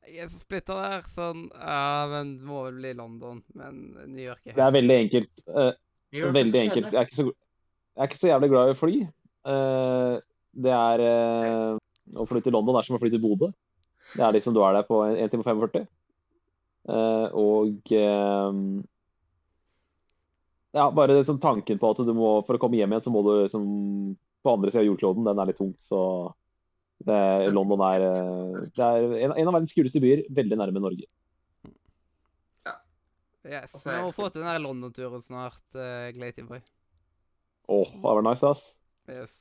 Jeg 0.06 0.26
er 0.26 0.30
så 0.30 0.42
splitta 0.42 0.78
der. 0.78 1.08
Sånn 1.16 1.48
Ja, 1.54 2.06
men 2.12 2.36
det 2.40 2.48
må 2.48 2.64
vel 2.68 2.80
bli 2.82 2.94
London. 2.98 3.42
Men 3.58 3.82
New 4.06 4.24
York 4.24 4.42
er 4.46 4.58
Det 4.58 4.66
er 4.66 4.76
veldig 4.76 4.98
enkelt. 5.06 5.44
Uh, 5.50 5.72
York 6.14 6.30
er 6.30 6.38
veldig 6.40 6.62
enkelt. 6.62 6.90
Jeg 6.92 7.02
er 7.02 7.10
ikke 7.10 7.20
så, 7.20 7.28
jeg 7.96 8.04
er 8.04 8.12
ikke 8.12 8.22
så 8.22 8.32
jævlig 8.32 8.52
glad 8.54 8.70
i 8.70 8.76
å 8.76 8.80
fly. 8.80 8.96
Uh, 9.46 10.16
det 10.66 10.74
er 10.74 11.06
uh, 11.06 11.84
Å 12.22 12.28
fly 12.30 12.42
til 12.46 12.56
London 12.56 12.78
er 12.78 12.88
som 12.88 12.98
å 12.98 13.02
fly 13.02 13.12
til 13.14 13.24
Bodø. 13.24 13.52
Det 14.14 14.22
er 14.22 14.36
liksom 14.36 14.54
du 14.54 14.62
er 14.62 14.78
der 14.78 14.86
på 14.86 15.02
1 15.08 15.32
time 15.34 15.42
og 15.42 15.50
45. 15.50 15.88
Eh, 16.86 17.28
og 17.34 17.90
Ja, 20.76 20.92
bare 20.92 21.16
liksom 21.18 21.40
tanken 21.42 21.80
på 21.82 21.90
at 21.90 22.02
du 22.06 22.12
må 22.14 22.44
For 22.46 22.58
å 22.58 22.62
komme 22.62 22.78
hjem 22.78 22.94
igjen, 22.94 23.02
så 23.02 23.14
må 23.14 23.24
du 23.26 23.32
liksom 23.40 23.64
På 24.46 24.54
andre 24.54 24.70
sida 24.70 24.84
av 24.84 24.92
jordkloden, 24.92 25.26
den 25.26 25.42
er 25.42 25.50
litt 25.50 25.58
tung, 25.58 25.74
så 25.82 26.02
det, 27.04 27.52
London 27.52 27.82
er, 27.86 28.06
eh, 28.08 28.70
det 28.76 28.86
er 28.86 29.16
en, 29.26 29.34
en 29.36 29.50
av 29.50 29.58
verdens 29.58 29.76
kuleste 29.76 30.00
byer, 30.04 30.24
veldig 30.32 30.60
nærme 30.62 30.82
Norge. 30.82 31.08
Ja. 32.66 32.78
Yes. 33.44 33.76
Vi 33.76 33.92
er 33.92 34.06
må 34.06 34.14
få 34.16 34.30
til 34.30 34.42
den 34.42 34.50
her 34.50 34.64
London-turen 34.64 35.26
snart, 35.26 35.62
uh, 35.76 36.08
Glatyboy. 36.16 36.64
Åh, 37.68 37.92
det 37.92 38.02
var 38.04 38.26
nice, 38.26 38.48
ass. 38.48 38.66
Yes. 39.10 39.36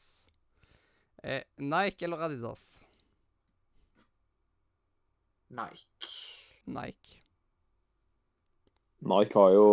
Eh, 1.23 1.43
Nike 1.57 2.05
eller 2.05 2.27
Adidas? 2.27 2.61
Nike. 5.49 6.11
Nike. 6.67 7.21
Nike 9.05 9.39
har 9.39 9.51
jo 9.55 9.69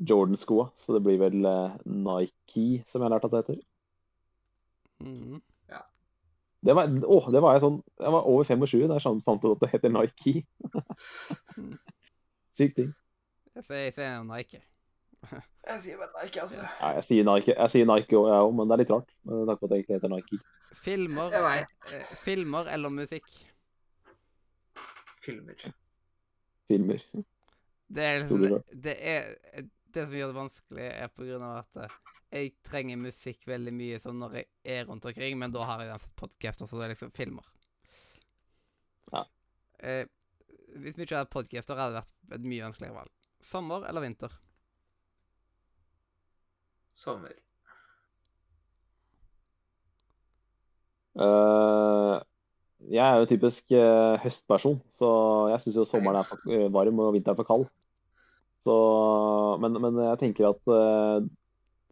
Jordan-skoa, 0.00 0.70
så 0.76 0.96
det 0.96 1.02
blir 1.06 1.20
vel 1.20 1.44
eh, 1.46 1.78
Nike, 1.84 2.82
som 2.88 3.00
jeg 3.00 3.06
har 3.06 3.14
lært 3.16 3.26
at 3.28 3.34
det 3.34 3.42
heter. 3.44 3.62
Mhm. 5.00 5.40
Det 6.60 6.74
var, 6.76 6.90
åh, 7.08 7.26
det 7.32 7.40
var 7.40 7.54
jeg 7.56 7.62
sånn 7.64 7.76
Jeg 8.02 8.12
var 8.12 8.26
over 8.28 8.44
25 8.44 8.82
da 8.90 8.98
jeg 8.98 9.22
fant 9.24 9.44
ut 9.46 9.54
at 9.54 9.62
det 9.62 9.70
heter 9.72 9.92
Nike. 9.94 10.42
Sykt 12.58 12.76
ting. 12.76 12.90
Jeg 13.56 13.64
sier 13.94 14.24
Nike. 14.28 14.60
Jeg 15.30 15.80
sier 15.84 15.96
bare 16.00 16.24
Nike, 16.24 16.40
altså. 16.42 16.64
Ja, 16.80 16.90
jeg 16.98 17.04
sier 17.04 17.24
Nike 17.28 17.54
jeg 17.56 17.72
sier 17.72 17.88
Nike 17.88 18.16
òg, 18.16 18.28
jeg 18.30 18.44
òg, 18.44 18.52
men 18.56 18.68
det 18.70 18.76
er 18.76 18.82
litt 18.84 18.92
rart. 18.94 19.10
Men 19.28 19.46
takk 19.48 19.60
på 19.60 19.68
at 19.68 19.72
det 19.72 19.78
egentlig 19.80 19.98
heter 19.98 20.12
Nike. 20.14 20.40
Filmer, 20.84 21.32
Jeg 21.34 21.42
vet. 21.44 21.94
eh, 21.96 22.12
filmer 22.24 22.70
eller 22.72 22.92
musikk? 22.94 23.26
Filmer. 25.20 25.66
Filmer. 26.70 27.02
Det 27.90 28.04
er, 28.06 28.28
det 28.84 28.94
er 29.00 29.24
det 29.94 30.06
som 30.06 30.16
gjør 30.16 30.30
det 30.32 30.38
vanskelig, 30.38 30.86
er 30.90 31.10
på 31.14 31.26
grunn 31.26 31.44
av 31.46 31.58
at 31.62 31.82
eh, 31.84 31.96
jeg 32.30 32.52
trenger 32.66 33.00
musikk 33.00 33.46
veldig 33.50 33.72
mye 33.74 33.98
sånn 34.02 34.20
når 34.22 34.36
jeg 34.40 34.48
er 34.76 34.86
rundt 34.88 35.08
omkring, 35.10 35.38
men 35.40 35.54
da 35.54 35.66
har 35.66 35.82
jeg 35.84 35.92
den 35.92 36.14
podkast 36.20 36.64
også, 36.66 36.78
det 36.78 36.86
er 36.86 36.94
liksom 36.94 37.12
filmer. 37.16 37.48
Ja. 39.10 39.24
Eh, 39.82 40.04
hvis 40.78 40.96
vi 40.96 41.06
ikke 41.06 41.18
hadde 41.18 41.32
podcaster, 41.32 41.78
hadde 41.78 41.98
det 41.98 42.04
vært 42.04 42.38
et 42.38 42.48
mye 42.52 42.66
vanskeligere 42.68 42.98
valg. 43.00 43.14
Sommer 43.50 43.86
eller 43.90 44.04
vinter? 44.04 44.34
Sommer. 46.94 47.34
Uh, 51.18 52.20
jeg 52.86 53.02
er 53.02 53.18
jo 53.18 53.28
typisk 53.28 53.72
uh, 53.74 54.14
høstperson, 54.22 54.78
så 54.94 55.10
jeg 55.50 55.64
syns 55.64 55.80
jo 55.80 55.88
sommeren 55.88 56.20
er 56.20 56.28
for 56.28 56.70
varm 56.76 57.02
og 57.02 57.14
vinteren 57.16 57.38
for 57.40 57.48
kald. 57.48 57.66
Så, 58.66 58.76
men, 59.62 59.78
men 59.80 60.00
jeg 60.04 60.20
tenker 60.20 60.50
at 60.50 60.62
uh, 60.68 61.24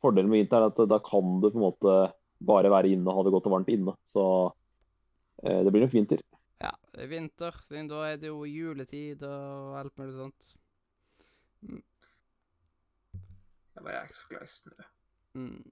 fordelen 0.03 0.31
med 0.31 0.43
vinter 0.43 0.61
er 0.61 0.73
at 0.73 0.81
da 0.91 0.99
kan 1.05 1.39
du 1.41 1.49
på 1.49 1.57
en 1.57 1.65
måte 1.65 1.95
bare 2.39 2.71
være 2.71 2.93
inne 2.93 3.09
og 3.09 3.17
ha 3.17 3.25
det 3.27 3.33
godt 3.35 3.49
og 3.49 3.55
varmt 3.57 3.73
inne. 3.73 3.95
Så 4.13 4.25
uh, 4.53 5.61
det 5.65 5.73
blir 5.73 5.87
nok 5.87 5.97
vinter. 5.97 6.23
Ja, 6.59 6.75
det 6.93 7.05
er 7.07 7.13
vinter, 7.13 7.59
siden 7.69 7.89
da 7.91 8.03
er 8.09 8.21
det 8.21 8.33
jo 8.33 8.43
juletid 8.45 9.23
og 9.23 9.79
alt 9.81 9.95
mulig 10.01 10.17
sånt. 10.19 10.53
Jeg 13.79 13.85
bare 13.85 14.01
er 14.01 14.09
ikke 14.09 14.19
så 14.19 14.31
glad 14.33 14.43
i 14.43 14.51
snø. 14.51 14.89
Mm. 15.39 15.67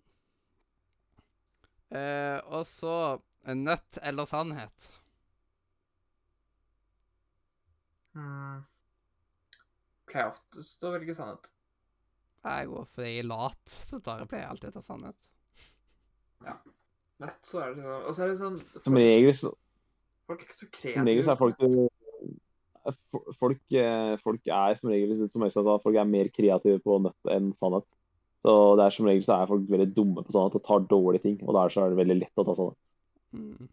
Eh, 1.90 2.38
og 2.44 2.66
så 2.66 3.18
nødt 3.54 3.98
eller 4.02 4.24
sannhet. 4.24 5.02
Mm. 8.14 8.62
Pleier 10.06 10.30
oftest 10.30 10.84
å 10.86 10.92
velge 10.94 11.16
sannhet. 11.16 11.50
Jeg 12.46 12.68
går 12.70 12.86
for 12.94 13.02
jeg 13.06 13.20
er 13.24 13.26
lat, 13.26 13.76
så 13.90 13.98
tar 14.04 14.22
jeg 14.22 14.30
pleier 14.30 14.50
alltid 14.52 14.70
å 14.70 14.76
ta 14.76 14.84
sannhet. 14.84 15.18
Nødt, 17.16 17.38
så 17.48 17.62
er 17.64 17.74
det 17.74 17.82
sånn. 17.82 18.02
Og 18.06 18.12
så 18.14 18.22
er 18.22 18.28
det 18.30 18.38
sånn 18.38 18.56
Som 18.84 18.98
regel, 19.00 19.32
så, 19.34 19.52
Folk 20.28 20.42
er 20.42 20.48
ikke 20.48 20.58
så 20.58 20.68
kreative. 20.68 20.98
som 21.00 21.08
regel 21.08 21.24
så 21.24 21.32
er 21.32 21.40
folk 21.40 21.94
folk, 23.40 23.62
eh, 23.74 24.16
folk 24.22 24.50
er 24.52 24.76
som 24.78 24.90
regel, 24.92 25.16
som 25.30 25.42
Øystein 25.42 25.66
sa, 25.66 25.78
folk 25.82 25.96
er 25.98 26.06
mer 26.06 26.28
kreative 26.30 26.78
på 26.84 26.98
nøtt 27.02 27.32
enn 27.34 27.48
sannhet. 27.58 27.86
Så 28.46 28.52
det 28.78 28.84
er 28.84 28.94
som 28.94 29.08
regel 29.08 29.24
så 29.26 29.40
er 29.40 29.50
folk 29.50 29.64
veldig 29.72 29.88
dumme 29.96 30.22
på 30.22 30.34
sannhet 30.34 30.58
og 30.58 30.64
tar 30.66 30.84
dårlige 30.86 31.24
ting. 31.24 31.40
Og 31.42 31.56
der 31.56 31.72
så 31.72 31.82
er 31.82 31.90
det 31.90 31.98
veldig 31.98 32.18
lett 32.20 32.42
å 32.42 32.46
ta 32.46 32.54
sannhet. 32.58 32.78
Mm. 33.34 33.68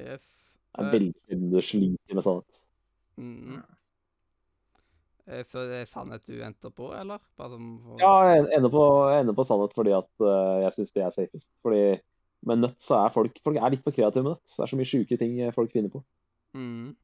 Yes. 0.00 0.26
Det 0.72 0.80
er 0.80 0.88
Eh, 0.88 0.92
veldig 0.96 1.14
sjelden 1.28 1.52
du 1.52 1.60
sliter 1.60 2.18
med 2.18 2.26
sannhet. 2.26 2.61
Mm. 3.20 3.62
Eh, 5.26 5.44
Så 5.46 5.62
det 5.70 5.82
er 5.82 5.90
sannhet 5.90 6.24
du 6.26 6.40
endte 6.42 6.70
på, 6.74 6.88
eller? 6.98 7.22
Bare 7.38 7.58
for... 7.58 8.00
Ja, 8.02 8.14
jeg 8.32 8.48
ender 8.56 8.72
på, 8.72 8.82
jeg 9.12 9.22
ender 9.22 9.36
på 9.38 9.44
sannhet 9.46 9.76
fordi 9.76 9.94
at 9.94 10.10
uh, 10.24 10.58
jeg 10.64 10.74
syns 10.76 10.92
det 10.96 11.04
er 11.04 11.14
safest. 11.14 11.52
Fordi 11.62 11.84
med 12.42 12.58
nøtt 12.58 12.82
så 12.82 12.98
er 13.04 13.14
folk 13.14 13.36
Folk 13.44 13.60
er 13.60 13.70
litt 13.70 13.84
for 13.84 13.94
kreative 13.94 14.24
med 14.26 14.34
nøtt. 14.34 14.54
Det 14.56 14.64
er 14.64 14.72
så 14.72 14.78
mye 14.80 14.90
sjuke 14.90 15.18
ting 15.20 15.38
eh, 15.40 15.54
folk 15.54 15.70
finner 15.74 15.92
på. 15.92 16.02
Mm. 16.58 16.96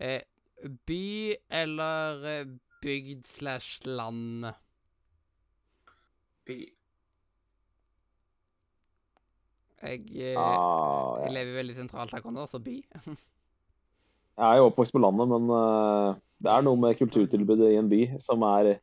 Eh, 0.00 0.22
by 0.86 1.36
eller 1.62 2.28
eh, 2.30 2.52
bygd 2.84 3.26
slash 3.26 3.82
land? 3.88 4.46
By. 6.48 6.60
Jeg, 9.80 10.06
eh, 10.14 10.36
Ah, 10.38 11.18
ja. 11.18 11.26
jeg 11.26 11.34
lever 11.38 11.58
veldig 11.58 11.76
sentralt 11.78 12.12
her, 12.14 12.22
Kondor, 12.24 12.46
så 12.52 12.60
by. 12.62 12.78
jeg 14.40 14.48
er 14.48 14.60
jo 14.60 14.68
oppvokst 14.70 14.94
på 14.96 15.02
landet, 15.04 15.28
men 15.28 15.50
eh, 15.52 16.20
det 16.40 16.52
er 16.52 16.64
noe 16.64 16.80
med 16.80 16.98
kulturtilbudet 16.98 17.74
i 17.74 17.78
en 17.80 17.90
by 17.90 18.02
som 18.24 18.44
er 18.48 18.78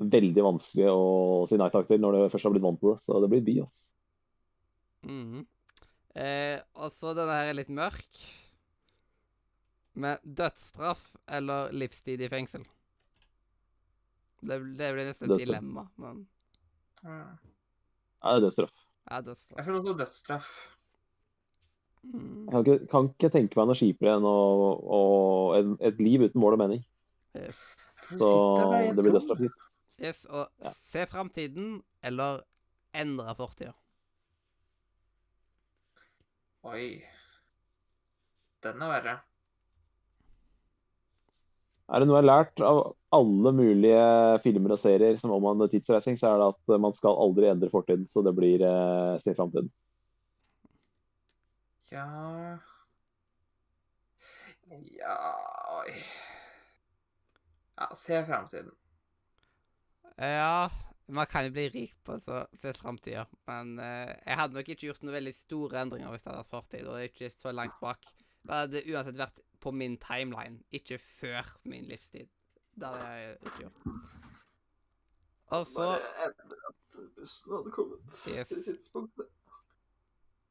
veldig 0.00 0.44
vanskelig 0.46 0.86
å 0.88 1.44
si 1.50 1.58
nei 1.60 1.68
takk 1.74 1.90
til 1.90 2.00
når 2.00 2.16
du 2.16 2.20
først 2.32 2.46
har 2.46 2.54
blitt 2.54 2.64
vant 2.64 2.80
til 2.80 2.94
det. 2.94 3.00
Så 3.04 3.20
det 3.20 3.30
blir 3.32 3.44
by, 3.44 3.56
ass. 3.66 3.78
-hmm. 5.02 5.46
eh, 6.14 6.60
og 6.74 6.92
så 6.92 7.14
denne 7.14 7.36
her 7.36 7.50
er 7.50 7.58
litt 7.58 7.68
mørk. 7.68 8.26
Med 9.94 10.18
dødsstraff 10.22 11.16
eller 11.28 11.72
livstid 11.72 12.20
i 12.20 12.28
fengsel? 12.28 12.64
Det, 14.40 14.56
det 14.78 14.94
blir 14.94 15.04
nesten 15.04 15.32
et 15.32 15.40
dilemma, 15.40 15.88
men 15.96 16.26
Mm. 17.02 17.38
Ja, 18.22 18.28
det 18.28 18.36
er 18.36 18.40
dødsstraff. 18.40 18.72
ja, 19.10 19.14
Jeg 19.16 19.24
dødsstraff. 19.24 19.64
føler 19.64 19.78
også 19.80 19.98
dødsstraff. 19.98 20.48
Mm. 22.04 22.46
Jeg 22.46 22.52
kan 22.52 22.64
ikke, 22.64 22.86
kan 22.90 23.08
ikke 23.10 23.30
tenke 23.34 23.58
meg 23.60 23.68
noe 23.68 23.78
kjipere 23.78 24.16
enn 24.16 24.26
å, 24.26 24.38
å, 24.80 25.00
en, 25.58 25.74
et 25.84 26.00
liv 26.02 26.24
uten 26.24 26.40
mål 26.40 26.56
og 26.56 26.62
mening. 26.64 26.82
Yes. 27.36 27.58
Så 28.10 28.30
det 28.96 29.04
blir 29.04 29.14
dødsstraff, 29.14 29.44
yes. 30.00 30.24
Og 30.26 30.46
Ja. 30.64 30.72
se 30.74 31.06
framtiden 31.06 31.82
eller 32.02 32.40
endre 32.96 33.34
fortida. 33.38 33.74
Oi. 36.66 37.02
Den 38.64 38.82
er 38.82 38.90
verre. 38.90 39.14
Er 41.90 42.02
det 42.02 42.06
noe 42.06 42.18
jeg 42.20 42.22
har 42.22 42.28
lært 42.28 42.60
av 42.62 42.80
alle 43.16 43.52
mulige 43.56 44.02
filmer 44.44 44.74
og 44.76 44.78
serier 44.78 45.16
som 45.18 45.32
omhandler 45.34 45.70
tidsreising, 45.72 46.18
så 46.18 46.28
er 46.30 46.42
det 46.42 46.50
at 46.52 46.82
man 46.82 46.94
skal 46.94 47.18
aldri 47.18 47.48
endre 47.50 47.70
fortiden, 47.72 48.04
så 48.06 48.22
det 48.22 48.34
blir 48.36 48.62
eh, 48.62 49.16
se 49.22 49.34
framtiden. 49.34 49.70
Ja 51.90 52.58
Ja 54.70 55.16
Oi. 55.80 55.94
Ja, 57.76 57.88
se 57.96 58.24
framtiden. 58.26 58.70
Ja, 60.18 60.70
man 61.06 61.26
kan 61.26 61.46
jo 61.46 61.52
bli 61.54 61.64
rik 61.72 61.94
på 62.04 62.18
å 62.18 62.42
se 62.60 62.72
framtida, 62.76 63.22
men 63.48 63.78
eh, 63.80 64.10
jeg 64.26 64.36
hadde 64.36 64.58
nok 64.58 64.68
ikke 64.68 64.90
gjort 64.90 65.02
noen 65.06 65.16
veldig 65.16 65.32
store 65.38 65.80
endringer 65.80 66.12
hvis 66.12 66.22
det 66.26 66.28
hadde 66.30 66.42
vært 66.42 66.52
fortid, 66.52 66.90
og 66.92 67.06
ikke 67.06 67.30
så 67.32 67.54
langt 67.56 67.78
bak. 67.80 68.04
Det 68.44 68.52
hadde 68.58 68.82
uansett 68.92 69.18
vært 69.22 69.40
på 69.64 69.72
min 69.72 69.96
timeline, 70.02 70.60
ikke 70.76 70.98
før 71.00 71.48
min 71.72 71.88
livstid. 71.88 72.28
Det 72.76 72.92
hadde 72.92 73.08
jeg 73.16 73.38
ikke 73.48 73.64
gjort. 73.64 73.80
Og 75.56 75.66
så 75.72 75.88
endre 76.28 76.60
at 76.68 77.00
bussen 77.16 77.56
hadde 77.56 77.72
kommet 77.74 78.20
Yes. 78.36 78.48
til 78.52 78.62
tidspunktet. 78.68 79.32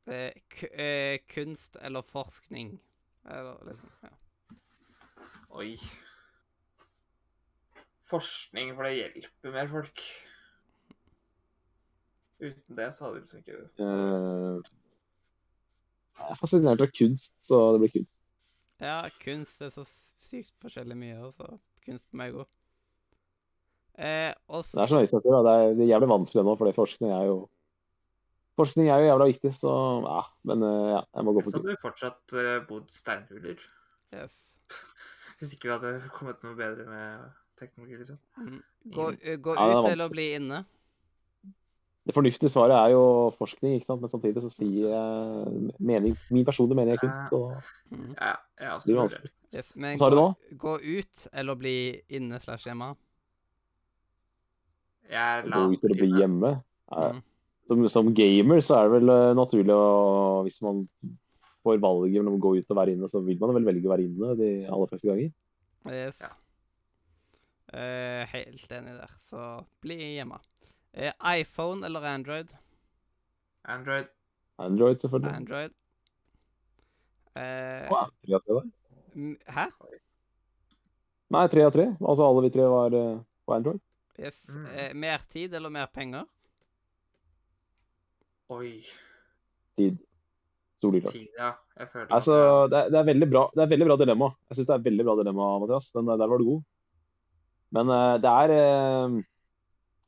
Eh, 0.08 0.32
k 0.50 0.70
eh, 0.72 1.20
kunst 1.34 1.78
eller 1.82 2.02
forskning. 2.02 2.80
Eller 3.26 3.58
liksom 3.68 3.90
Ja. 4.04 4.16
Oi. 5.50 5.78
Forskning, 8.10 8.76
for 8.76 8.84
det 8.84 8.96
hjelper 8.98 9.52
mer 9.52 9.68
folk. 9.68 10.04
Uten 12.40 12.76
det 12.76 12.94
så 12.94 13.06
hadde 13.06 13.16
vi 13.16 13.20
liksom 13.20 13.40
ikke 13.40 13.58
uh, 13.84 14.62
jeg 16.20 16.36
er 16.36 16.40
fascinert 16.40 16.82
av 16.84 16.92
kunst, 16.96 17.34
så 17.42 17.60
det 17.74 17.82
blir 17.84 17.92
kunst. 18.00 18.22
ja, 18.80 19.02
kunst 19.24 19.62
er 19.64 19.72
så 19.74 19.86
sykt 20.30 20.54
forskjellig 20.64 20.98
mye, 21.00 21.20
og 21.24 21.34
så 21.36 21.48
kunst 21.86 22.06
på 22.10 22.20
meg 22.20 22.36
òg. 22.36 22.48
Eh, 24.00 24.34
også... 24.48 24.76
Det 24.76 24.84
er 24.84 24.88
så 24.88 24.96
som 24.96 25.00
jeg 25.04 25.12
sier, 25.12 25.36
da, 25.36 25.40
det 25.44 25.54
er, 25.56 25.74
det 25.76 25.86
er 25.86 25.92
jævlig 25.94 26.12
vanskelig 26.12 26.44
nå, 26.48 26.56
for 26.60 26.76
forskning 26.76 27.12
er 27.16 27.26
jo 27.28 27.40
Forskning 28.60 28.90
er 28.92 29.00
jo 29.04 29.10
jævla 29.10 29.26
viktig, 29.30 29.54
så 29.56 29.74
ja. 30.04 30.22
Men 30.50 30.64
eh, 30.68 30.88
ja, 30.98 31.02
jeg 31.16 31.24
må 31.28 31.34
gå 31.38 31.44
Så 31.48 31.56
hadde 31.58 31.72
vi 31.72 31.78
fortsatt 31.82 32.34
eh, 32.36 32.58
bodd 32.68 32.90
steinhuler. 32.92 33.62
yes. 34.14 34.42
Hvis 35.40 35.54
ikke 35.56 35.70
vi 35.70 35.76
hadde 35.78 35.94
kommet 36.18 36.44
noe 36.44 36.58
bedre 36.60 36.84
med 36.90 37.30
teknologi, 37.60 37.96
liksom. 38.02 38.20
Mm. 38.44 38.60
Gå, 38.96 39.08
eh, 39.24 39.38
gå 39.40 39.56
Ja, 39.56 39.80
ut 39.80 39.90
eller 39.94 40.12
bli 40.12 40.28
inne. 40.36 40.66
Det 42.10 42.16
fornuftige 42.16 42.50
svaret 42.50 42.74
er 42.74 42.94
jo 42.96 43.02
forskning, 43.38 43.76
ikke 43.78 43.86
sant? 43.86 44.02
men 44.02 44.10
samtidig 44.10 44.42
så 44.42 44.50
sier 44.50 44.88
jeg 44.90 45.74
mening, 45.78 46.16
min 46.34 46.46
personlige 46.48 46.80
mening 46.80 46.96
er 46.96 47.02
kunst. 47.04 47.34
Og 47.38 47.54
Mm. 47.92 48.16
Ja, 48.20 48.34
jeg 48.60 48.72
også 48.72 48.88
Det 48.88 48.96
blir. 48.96 49.32
Yes. 49.54 49.72
Men 49.76 49.98
gå, 50.00 50.26
gå 50.58 50.74
ut 51.00 51.28
eller 51.34 51.56
bli 51.60 51.76
inne 52.10 52.40
slash 52.42 52.66
hjemme. 52.70 52.96
Jeg 55.10 55.40
er 55.40 55.48
gå 55.50 55.62
ut 55.74 55.84
eller 55.86 55.98
bli 56.02 56.10
hjemme. 56.20 56.52
Ja, 56.92 57.12
Mm. 57.14 57.22
Som, 57.70 57.86
som 57.92 58.08
gamer 58.18 58.64
så 58.66 58.80
er 58.80 58.88
det 58.88 58.94
vel 58.98 59.12
eh, 59.14 59.36
naturlig 59.38 59.76
å 59.76 60.42
Hvis 60.48 60.58
man 60.66 60.88
får 61.62 61.82
valget 61.84 62.18
mellom 62.18 62.40
å 62.40 62.42
gå 62.42 62.56
ut 62.58 62.72
og 62.72 62.78
være 62.80 62.96
inne, 62.96 63.10
så 63.12 63.22
vil 63.22 63.38
man 63.42 63.54
vel 63.58 63.68
velge 63.68 63.86
å 63.90 63.92
være 63.92 64.06
inne 64.08 64.36
de 64.40 64.52
aller 64.66 64.90
fleste 64.90 65.10
ganger. 65.10 65.34
Yes. 65.92 66.22
Ja. 66.24 66.32
Uh, 67.70 68.24
helt 68.32 68.72
enig 68.74 68.96
der, 68.98 69.12
så 69.30 69.50
bli 69.84 69.98
hjemme. 70.16 70.40
Uh, 70.96 71.12
iPhone 71.36 71.86
eller 71.86 72.08
Android? 72.10 72.56
Android. 73.70 74.08
Android, 74.58 75.04
selvfølgelig. 75.04 75.36
Android. 75.36 75.76
Eh, 77.38 77.86
Wow, 77.92 78.10
tre 78.26 78.36
av 78.36 78.42
tre 78.48 78.56
der. 78.56 79.36
hæ? 79.54 79.68
Nei, 81.36 81.44
tre 81.52 81.68
av 81.68 81.76
tre. 81.76 81.86
Altså 82.02 82.26
alle 82.26 82.48
vi 82.48 82.52
tre 82.56 82.66
var 82.72 82.96
på 83.46 83.56
Android. 83.56 83.84
Yes. 84.18 84.42
Mm. 84.50 84.98
Mer 85.00 85.22
tid 85.30 85.54
eller 85.54 85.72
mer 85.72 85.92
penger? 85.94 86.26
Oi. 88.56 88.74
Tid. 89.80 89.98
Soleklart. 90.82 91.16
Tid, 91.16 91.28
ja. 91.38 91.54
Jeg 91.80 91.90
føler 91.92 92.14
Altså, 92.16 92.36
at 92.36 92.72
det 92.72 92.80
er, 92.80 92.92
det 92.92 93.00
er 93.00 93.08
veldig 93.08 93.28
bra 93.32 93.42
Det 93.56 93.62
er 93.64 93.72
veldig 93.72 93.88
bra 93.88 93.98
dilemma. 94.00 94.30
Jeg 94.50 94.58
syns 94.60 94.70
det 94.70 94.76
er 94.76 94.86
veldig 94.88 95.06
bra 95.08 95.16
dilemma, 95.20 95.50
Mathias. 95.64 95.90
Den 95.96 96.12
der, 96.12 96.28
var 96.32 96.42
du 96.42 96.48
god. 96.48 96.62
Men 97.78 97.92
uh, 97.94 98.16
det 98.24 98.32
er 98.44 98.54
uh, 98.56 99.20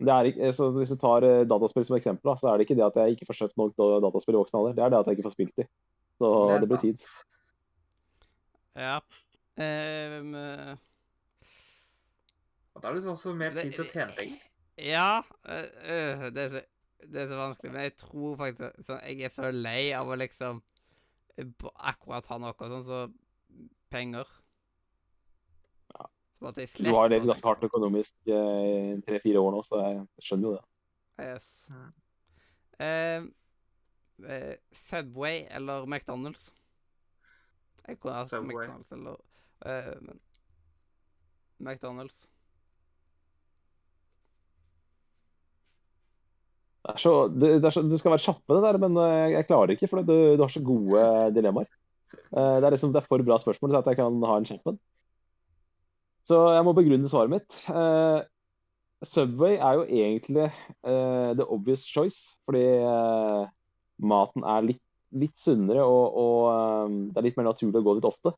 det 0.01 0.13
er 0.13 0.29
ikke, 0.31 0.53
så 0.57 0.71
Hvis 0.73 0.89
du 0.89 0.97
tar 0.97 1.27
uh, 1.27 1.43
dataspill 1.45 1.85
som 1.85 1.97
eksempel, 1.99 2.31
da, 2.31 2.37
så 2.39 2.49
er 2.49 2.57
det 2.57 2.65
ikke 2.65 2.79
det 2.79 2.87
at 2.87 2.97
jeg 2.97 3.17
ikke 3.17 3.27
får 3.29 3.43
kjøpt 3.43 3.59
nok 3.61 3.75
dataspill 4.07 4.37
i 4.37 4.41
voksen 4.41 4.59
alder. 4.59 4.77
Det 4.77 4.85
er 4.85 4.93
det 4.93 5.01
at 5.01 5.11
jeg 5.11 5.19
ikke 5.19 5.27
får 5.29 5.35
spilt 5.37 5.61
de. 5.61 5.67
Så 6.21 6.31
det 6.61 6.69
blir 6.69 6.81
tid. 6.81 7.11
Ja. 8.77 8.97
Um, 9.61 10.35
eh, 10.35 10.75
Og 12.73 12.81
da 12.81 12.87
er 12.87 12.93
det 12.93 13.01
liksom 13.01 13.11
også 13.11 13.33
mer 13.35 13.55
tid 13.57 13.73
til 13.75 13.83
å 13.83 13.89
tjene 13.89 14.13
penger. 14.15 14.37
ja 14.79 15.21
øh, 15.43 16.21
det, 16.33 16.45
er 16.45 16.61
det 17.07 17.23
er 17.23 17.31
så 17.31 17.39
vanskelig, 17.39 17.71
men 17.73 17.87
jeg 17.87 17.95
tror 17.99 18.35
faktisk 18.39 18.85
sånn, 18.87 19.01
Jeg 19.07 19.25
er 19.27 19.33
så 19.35 19.51
lei 19.51 19.91
av 19.97 20.09
å 20.11 20.17
liksom 20.19 20.61
eh, 21.37 21.67
akkurat 21.91 22.29
ha 22.31 22.37
noe 22.41 22.55
sånn 22.57 22.85
som 22.87 23.15
penger. 23.91 24.29
Ja. 25.95 26.07
Jeg 26.57 26.69
Du 26.77 26.91
har 26.95 27.11
levd 27.11 27.27
ganske 27.29 27.47
hardt 27.47 27.65
økonomisk 27.67 28.15
eh, 28.27 28.95
i 28.95 29.01
tre-fire 29.07 29.43
år 29.43 29.55
nå, 29.55 29.63
så 29.67 29.81
jeg 29.83 30.05
skjønner 30.27 30.49
jo 30.49 30.55
det. 30.57 30.65
Yes. 31.21 31.49
Mm. 31.69 31.91
Ehm, 32.81 33.33
eh, 34.25 34.55
Subway 34.87 35.45
eller 35.49 35.85
McDonald's? 35.85 36.49
Jeg 37.87 37.99
kunne 37.99 38.13
hatt 38.13 38.29
Subway. 38.29 38.67
McDonald's 38.67 38.91
eller 38.91 39.17
eh, 39.65 40.01
men 40.01 40.19
McDonald's. 41.61 42.27
Det, 46.91 47.01
så, 47.01 47.13
det, 47.31 47.51
det, 47.63 47.71
så, 47.73 47.83
det 47.87 47.99
skal 47.99 48.13
være 48.13 48.25
kjappe, 48.25 48.55
det 48.57 48.63
der, 48.65 48.79
men 48.83 48.97
eh, 48.99 49.33
jeg, 49.37 49.47
klarer 49.47 49.75
ikke, 49.75 49.89
for 49.91 50.03
du, 50.05 50.15
du 50.35 50.43
har 50.43 50.51
så 50.51 50.63
gode 50.65 51.05
dilemmaer. 51.35 51.69
Eh, 52.11 52.57
Det 52.59 52.67
er 52.67 52.75
liksom, 52.75 52.91
det 52.93 53.01
er 53.01 53.07
for 53.07 53.23
bra 53.25 53.37
spørsmål 53.39 53.71
til 53.71 53.79
at 53.81 53.89
jeg 53.91 53.99
kan 54.01 54.19
ha 54.27 54.37
en 54.37 54.49
kjapp 54.49 54.73
en. 54.73 54.81
Så 56.29 56.37
jeg 56.53 56.67
må 56.67 56.75
begrunne 56.77 57.09
svaret 57.09 57.33
mitt. 57.33 57.55
Uh, 57.65 58.21
Subway 59.01 59.55
er 59.57 59.79
jo 59.79 59.87
egentlig 59.87 60.51
uh, 60.85 61.33
the 61.33 61.47
obvious 61.49 61.87
choice, 61.89 62.35
fordi 62.45 62.61
uh, 62.85 63.49
maten 64.01 64.45
er 64.45 64.67
litt, 64.67 64.83
litt 65.17 65.37
sunnere, 65.37 65.83
og, 65.83 66.15
og 66.17 66.37
eh, 66.51 66.93
det 67.11 67.19
er 67.19 67.25
litt 67.25 67.35
mer 67.37 67.49
naturlig 67.49 67.81
å 67.81 67.85
gå 67.85 67.95
dit 67.97 68.07
ofte. 68.07 68.31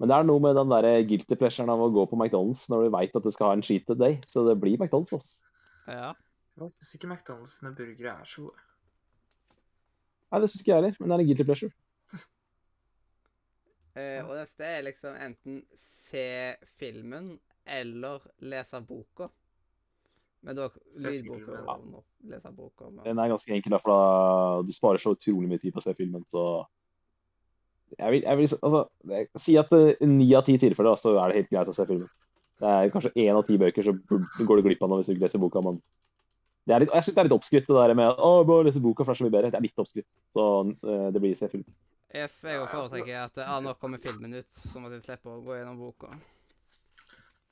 Men 0.00 0.10
det 0.10 0.16
er 0.16 0.26
noe 0.28 0.42
med 0.42 0.56
den 0.56 0.72
der 0.72 0.86
guilty 1.08 1.36
pleasuren 1.38 1.72
av 1.72 1.82
å 1.84 1.90
gå 1.92 2.06
på 2.08 2.16
McDonald's 2.18 2.64
når 2.72 2.86
du 2.86 2.94
veit 2.94 3.18
at 3.18 3.26
du 3.26 3.30
skal 3.34 3.50
ha 3.50 3.56
en 3.56 3.64
cheated 3.64 4.00
day. 4.00 4.16
Så 4.28 4.46
det 4.48 4.56
blir 4.62 4.78
McDonald's. 4.80 5.12
Også. 5.12 5.36
Ja. 5.92 6.14
Jeg 6.56 6.72
syns 6.72 6.94
ikke 6.96 7.08
McDonald's 7.10 7.58
sine 7.58 7.74
burgere 7.76 8.14
er 8.20 8.28
så 8.28 8.46
gode. 8.46 8.62
Nei, 10.32 10.40
det 10.40 10.48
syns 10.50 10.62
ikke 10.62 10.72
jeg 10.72 10.80
heller, 10.80 10.94
men 11.00 11.10
det 11.10 11.16
er 11.16 11.22
en 11.24 11.30
guilty 11.30 11.46
pleasure. 11.48 11.72
uh, 13.96 14.22
og 14.28 14.32
neste 14.38 14.68
er 14.68 14.86
liksom 14.86 15.18
enten 15.26 15.58
se 16.06 16.28
filmen 16.80 17.34
eller 17.66 18.24
lese 18.38 18.80
boka. 18.88 19.28
Men 20.46 20.56
da 20.56 20.68
lydboka 21.02 21.58
og 21.66 22.04
lese 22.30 22.52
boka. 22.54 22.88
Men, 22.90 23.04
Den 23.04 23.18
er 23.18 23.32
ganske 23.34 23.54
enkel, 23.54 23.74
da, 23.74 23.80
for 23.82 23.92
da 23.92 24.62
du 24.66 24.72
sparer 24.72 25.02
så 25.02 25.16
utrolig 25.16 25.50
mye 25.50 25.62
tid 25.62 25.74
på 25.74 25.82
å 25.82 25.86
se 25.86 25.94
filmen, 25.98 26.24
så 26.30 26.64
jeg 27.98 28.12
vil, 28.12 28.22
jeg 28.22 28.38
vil 28.38 28.48
altså, 28.62 28.84
jeg, 29.10 29.28
si 29.40 29.56
at 29.60 29.72
eh, 29.76 30.06
ni 30.08 30.26
av 30.34 30.44
ti 30.46 30.56
tilfeller 30.58 30.98
så 30.98 31.14
er 31.20 31.30
det 31.30 31.40
helt 31.40 31.52
greit 31.52 31.70
å 31.70 31.74
se 31.76 31.86
filmen. 31.88 32.08
Det 32.60 32.72
er 32.72 32.90
kanskje 32.92 33.12
én 33.20 33.36
av 33.36 33.44
ti 33.46 33.58
bøker 33.60 33.84
så 33.84 33.92
går 34.08 34.58
du 34.58 34.64
glipp 34.64 34.82
av 34.82 34.90
noe 34.90 35.00
hvis 35.00 35.10
du 35.10 35.14
ikke 35.14 35.26
leser 35.26 35.42
boka, 35.42 35.62
men 35.64 35.78
litt, 36.66 36.92
jeg 36.92 37.06
syns 37.06 37.14
det 37.14 37.20
er 37.22 37.28
litt 37.28 37.36
oppskrytt 37.36 37.68
det 37.68 37.76
der 37.78 37.98
med 37.98 38.22
å, 38.28 38.30
bare 38.46 38.66
lese 38.66 38.82
boka, 38.82 39.04
for 39.04 39.12
det 39.12 39.16
er 39.16 39.20
så 39.20 39.26
mye 39.26 39.34
bedre. 39.36 39.50
Det 39.54 39.58
er 39.60 39.66
litt 39.66 39.82
oppskrytt. 39.82 40.08
Så 40.34 40.46
uh, 40.66 41.08
det 41.14 41.22
blir 41.22 41.36
se 41.38 41.50
film. 41.52 41.66
jeg 42.10 42.30
får 42.32 42.50
Ja, 42.50 42.56
jo 42.56 42.62
jeg 42.64 42.72
foretrekke 42.72 43.20
at 43.20 43.42
ah, 43.44 43.60
nå 43.62 43.74
kommer 43.80 44.02
filmen 44.02 44.34
ut, 44.34 44.50
så 44.50 44.82
må 44.82 44.90
jeg 44.90 45.04
slippe 45.04 45.30
å 45.30 45.42
gå 45.46 45.58
gjennom 45.58 45.78
boka. 45.78 46.10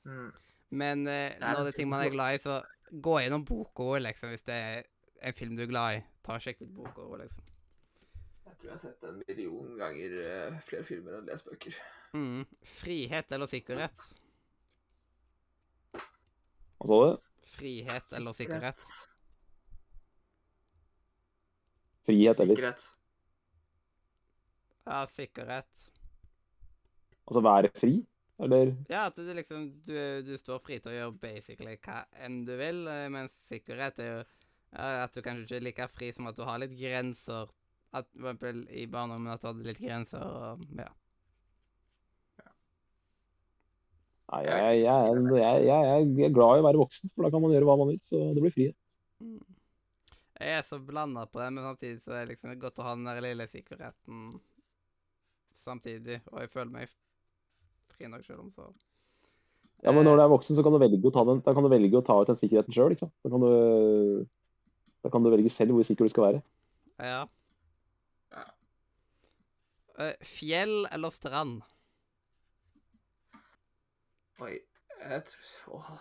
Mm. 0.05 0.33
Men 0.75 1.07
eh, 1.07 1.37
Det 1.37 1.41
når 1.41 1.63
det 1.63 1.73
er 1.73 1.77
ting 1.79 1.89
man 1.89 2.03
er 2.03 2.11
glad 2.13 2.35
i, 2.35 2.41
så 2.43 2.59
gå 2.91 3.19
gjennom 3.21 3.45
boka 3.47 3.85
også, 3.85 4.03
liksom, 4.03 4.33
hvis 4.33 4.45
det 4.49 4.55
er 4.55 4.83
en 5.25 5.37
film 5.37 5.55
du 5.55 5.63
er 5.63 5.71
glad 5.71 5.99
i. 5.99 6.03
Ta 6.25 6.35
og 6.35 6.43
Sjekk 6.43 6.65
ut 6.65 6.73
boka 6.75 7.05
også, 7.05 7.21
liksom. 7.23 7.51
Jeg 8.45 8.59
tror 8.59 8.69
jeg 8.69 8.75
har 8.75 8.83
sett 8.83 9.07
en 9.07 9.17
million 9.21 9.71
ganger 9.79 10.19
eh, 10.25 10.59
flere 10.65 10.87
filmer 10.87 11.17
enn 11.17 11.29
lest 11.29 11.47
bøker. 11.47 11.79
Mm. 12.15 12.45
Frihet 12.79 13.33
eller 13.35 13.51
sikkerhet? 13.51 14.05
Hva 16.85 16.97
sa 17.01 17.05
du? 17.17 17.29
Frihet 17.55 18.11
eller 18.13 18.35
sikkerhet? 18.37 18.83
Frihet 22.05 22.39
eller 22.43 22.55
Sikkerhet. 22.55 22.83
Ja, 24.85 24.99
sikkerhet. 25.09 25.85
Altså 27.25 27.41
være 27.41 27.71
fri? 27.73 27.95
Eller 28.37 28.75
Ja, 28.89 29.07
at 29.07 29.15
det 29.17 29.33
liksom 29.33 29.69
du, 29.87 29.95
du 30.27 30.35
står 30.37 30.59
fri 30.61 30.77
til 30.77 30.91
å 30.91 30.95
gjøre 30.95 31.17
basically 31.23 31.77
hva 31.87 32.03
enn 32.21 32.43
du 32.45 32.53
vil, 32.59 32.83
eh, 32.91 33.07
mens 33.09 33.33
sikkerhet 33.49 34.01
er 34.03 34.11
jo 34.11 34.19
at 34.75 35.15
du 35.15 35.21
kanskje 35.23 35.45
ikke 35.45 35.55
er 35.55 35.65
like 35.69 35.87
fri 35.95 36.11
som 36.11 36.27
at 36.27 36.37
du 36.37 36.43
har 36.45 36.59
litt 36.59 36.75
grenser. 36.77 37.49
At 37.95 38.09
for 38.11 38.27
eksempel 38.27 38.65
i 38.75 38.85
barndommen 38.91 39.31
at 39.31 39.41
du 39.41 39.47
hadde 39.47 39.69
litt 39.69 39.81
grenser 39.81 40.21
og 40.21 40.65
ja. 40.77 40.91
Nei, 44.25 44.41
jeg, 44.47 44.79
jeg, 44.81 45.19
jeg, 45.37 45.65
jeg, 45.69 46.05
er 46.25 46.33
glad 46.33 46.57
i 46.57 46.63
å 46.63 46.65
være 46.65 46.81
voksen, 46.81 47.11
for 47.13 47.27
da 47.27 47.29
kan 47.33 47.43
man 47.43 47.53
gjøre 47.53 47.67
hva 47.69 47.75
man 47.77 47.91
vil. 47.91 47.99
Så 48.01 48.21
det 48.33 48.41
blir 48.41 48.53
frihet. 48.55 48.77
Mm. 49.21 49.37
Jeg 50.35 50.57
er 50.57 50.65
så 50.67 50.79
blanda 50.83 51.23
på 51.29 51.39
det, 51.39 51.51
men 51.55 51.63
samtidig 51.63 52.01
så 52.01 52.15
er 52.15 52.25
det 52.25 52.33
liksom 52.33 52.55
godt 52.59 52.81
å 52.81 52.87
ha 52.87 52.95
den 52.97 53.05
der 53.07 53.21
lille 53.23 53.45
sikkerheten 53.51 54.23
samtidig. 55.55 56.19
Og 56.33 56.41
jeg 56.43 56.51
føler 56.51 56.73
meg 56.73 56.95
fri 57.93 58.09
nok 58.11 58.25
selv 58.25 58.43
om 58.43 58.49
så 58.51 58.67
Ja, 59.83 59.93
men 59.93 60.03
når 60.07 60.17
du 60.17 60.23
er 60.23 60.31
voksen, 60.31 60.57
så 60.57 60.63
kan 60.65 60.73
du 60.73 60.79
velge 60.81 61.07
å 61.07 61.13
ta, 61.13 61.23
den, 61.27 61.43
kan 61.45 61.63
du 61.63 61.69
velge 61.71 61.99
å 61.99 62.03
ta 62.05 62.17
ut 62.17 62.31
den 62.31 62.39
sikkerheten 62.39 62.75
sjøl. 62.75 62.95
Da, 62.97 63.29
kan 63.29 63.43
du- 63.43 64.25
da 65.05 65.11
kan 65.13 65.23
du 65.23 65.29
velge 65.29 65.51
selv 65.53 65.75
hvor 65.75 65.85
sikker 65.85 66.07
du 66.07 66.11
skal 66.11 66.25
være. 66.25 66.41
Ja. 66.99 67.21
Ja. 68.33 68.45
Eh, 69.99 70.15
fjell 70.25 70.87
eller 70.91 71.13
strand? 71.13 71.61
Oi, 74.43 74.55
jeg 74.99 75.23
tror 75.29 75.79
Åh. 75.79 75.91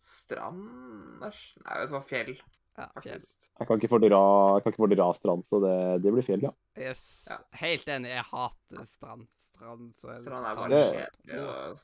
Strand 0.00 1.24
Æsj. 1.24 1.42
Nei, 1.64 1.76
vet 1.80 1.90
du 1.90 1.94
hva, 1.96 2.02
fjell, 2.08 2.32
Ja, 2.78 2.86
fjell. 3.04 3.24
Jeg 3.60 3.68
kan 3.68 3.80
ikke 3.80 3.90
fordra, 3.92 4.20
jeg 4.56 4.62
kan 4.64 4.72
ikke 4.72 4.82
fordra 4.84 5.06
strand, 5.16 5.44
så 5.44 5.58
det, 5.64 5.74
det 6.04 6.12
blir 6.14 6.24
fjell, 6.24 6.44
ja. 6.46 6.52
Yes. 6.80 7.02
Ja. 7.28 7.36
Helt 7.60 7.88
enig. 7.92 8.12
Jeg 8.14 8.24
hater 8.30 8.86
strand. 8.88 9.26
Strand, 9.50 9.90
så 10.00 10.12
er 10.14 10.22
Strand 10.22 10.46
er 10.48 10.56
bare 10.56 10.70
Det- 10.70 10.86
kjedelig. 10.96 11.42
og- 11.48 11.82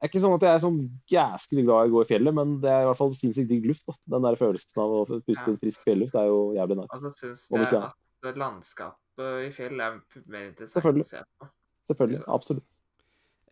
Det 0.00 0.06
er 0.06 0.08
ikke 0.08 0.22
sånn 0.24 0.34
at 0.34 0.40
jeg 0.46 0.54
er 0.54 0.62
sånn 0.64 0.78
jæsklig 1.12 1.64
glad 1.66 1.84
i 1.84 1.90
å 1.90 1.92
gå 1.92 2.00
i 2.00 2.08
fjellet, 2.08 2.34
men 2.34 2.60
det 2.62 2.70
er 2.70 2.82
i 2.82 2.86
hvert 2.88 2.96
fall 2.96 3.10
sinnssykt 3.12 3.48
digg 3.48 3.66
luft. 3.68 3.84
da. 3.86 3.92
Den 4.08 4.22
der 4.22 4.36
følelsen 4.40 4.78
av 4.80 4.90
å 4.96 5.20
puste 5.26 5.50
Ja. 5.50 5.56
frisk 5.60 5.84
fjelluft 5.84 6.14
er 6.16 6.26
jo 6.32 6.54
jævlig 6.56 6.76
nice. 6.78 6.88
Og 6.94 7.00
så 7.02 7.12
syns 7.12 7.50
jeg 7.50 7.82
at 8.24 8.36
landskapet 8.36 9.44
i 9.44 9.50
fjell 9.52 9.78
er 9.80 10.00
mer 10.26 10.48
interessant 10.48 10.84
å 10.86 11.04
se 11.04 11.22
på. 11.38 11.48
Selvfølgelig. 11.90 12.24
Absolutt. 12.28 12.76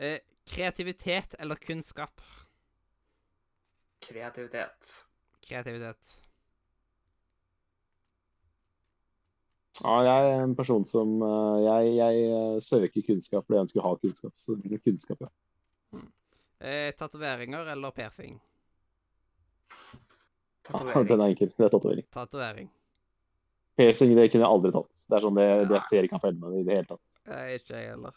Eh, 0.01 0.19
kreativitet 0.49 1.35
eller 1.39 1.55
kunnskap? 1.55 2.21
Kreativitet. 4.05 4.95
Kreativitet. 5.45 6.17
Ja, 9.79 9.95
jeg 10.03 10.31
er 10.31 10.41
en 10.43 10.57
person 10.59 10.83
som 10.87 11.21
eh, 11.23 11.59
Jeg, 11.63 11.93
jeg 11.97 12.23
eh, 12.27 12.57
søker 12.63 13.05
kunnskap 13.07 13.47
fordi 13.47 13.59
jeg 13.61 13.67
ønsker 13.69 13.83
å 13.83 13.87
ha 13.87 13.99
kunnskap. 14.03 14.35
Så 14.35 14.57
det 14.59 14.73
blir 14.73 14.83
kunnskap, 14.83 15.23
ja. 15.23 15.31
Eh, 16.59 16.91
Tatoveringer 16.99 17.71
eller 17.75 17.95
piercing? 17.95 18.41
Den 20.69 20.73
Tatovering. 20.73 21.21
er 21.21 21.27
enkel. 21.29 21.53
Det 21.57 21.65
er 21.65 21.71
tatovering. 21.73 22.07
Tatovering. 22.13 22.71
Persing 23.79 24.17
det 24.17 24.31
kunne 24.33 24.45
jeg 24.45 24.51
aldri 24.51 24.73
tatt. 24.75 24.91
Det 25.09 25.17
er 25.17 25.25
sånn, 25.25 25.39
det, 25.39 25.47
det 25.71 25.79
ser 25.87 26.05
ikke 26.05 26.19
kan 26.19 26.25
felle 26.27 26.41
med 26.43 26.59
i 26.59 26.65
det 26.67 26.81
hele 26.81 26.91
tatt. 26.91 27.05
Eh, 27.31 27.55
ikke 27.61 27.79
jeg 27.79 27.93
heller. 27.95 28.17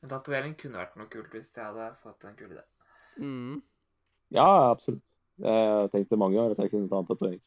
En 0.00 0.12
tatovering 0.12 0.54
kunne 0.58 0.80
vært 0.80 0.96
noe 0.96 1.10
kult 1.12 1.32
hvis 1.34 1.52
jeg 1.56 1.64
hadde 1.64 1.90
fått 2.02 2.24
en 2.24 2.36
kul 2.38 2.52
idé. 2.54 2.64
Mm. 3.20 3.60
Ja, 4.32 4.70
absolutt. 4.70 5.04
Jeg 5.40 5.68
har 5.72 5.90
tenkt 5.92 6.10
det 6.12 6.18
mange 6.20 6.36
ganger 6.38 6.56
at 6.56 6.62
jeg 6.64 6.72
kunne 6.72 6.88
ta 6.88 7.00
en 7.00 7.08
tatovering. 7.08 7.40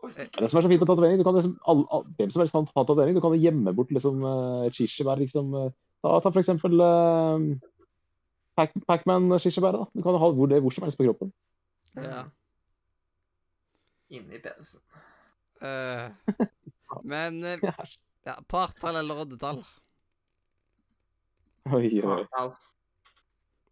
Det 0.00 0.48
som 0.48 0.58
er 0.58 0.64
så 0.64 0.70
fint 0.70 0.80
med 0.80 0.88
tatovering. 0.88 1.18
Du 1.20 1.26
kan 1.26 1.36
liksom, 1.36 1.56
all, 1.68 1.84
all, 1.92 2.06
hvem 2.16 2.30
som 2.32 2.42
helst 2.42 2.54
kan 2.56 2.66
ta 2.68 2.82
tatovering. 2.82 3.16
Du 3.16 3.22
kan 3.24 3.36
gjemme 3.36 3.74
bort 3.76 3.92
liksom 3.92 4.22
eh, 4.24 4.66
et 4.68 4.76
kirsebær. 4.76 5.20
liksom. 5.20 5.54
eh, 5.54 5.70
Ta, 6.00 6.14
ta 6.24 6.30
for 6.32 6.40
eksempel 6.40 6.80
uh, 6.80 7.42
Pac 8.56 8.72
Pacman-kirsebæret. 8.88 9.82
da. 9.82 9.86
Du 9.92 10.02
kan 10.02 10.16
ha 10.16 10.30
hvor, 10.32 10.48
det, 10.48 10.60
hvor 10.64 10.72
som 10.72 10.86
helst 10.86 10.98
på 10.98 11.04
kroppen. 11.04 11.32
Ja. 11.96 12.22
Inni 14.08 14.40
penisen. 14.40 14.80
Uh, 15.60 16.08
men 17.12 17.44
uh, 17.44 17.68
ja, 18.26 18.38
partall 18.48 18.96
eller 19.02 19.20
oddetall? 19.26 19.60
Oi, 21.68 22.00
oi. 22.00 22.24
Partall. 22.30 22.52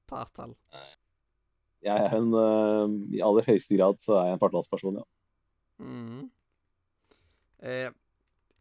Partall. 0.09 0.55
Jeg 1.83 2.05
er 2.05 2.15
en 2.19 2.33
uh, 2.35 2.91
I 3.15 3.21
aller 3.25 3.47
høyeste 3.47 3.77
grad 3.79 3.97
så 4.03 4.19
er 4.19 4.27
jeg 4.29 4.37
en 4.37 4.43
partallsperson, 4.43 4.99
ja. 4.99 5.07
Mm. 5.79 6.25
Eh, 7.63 7.91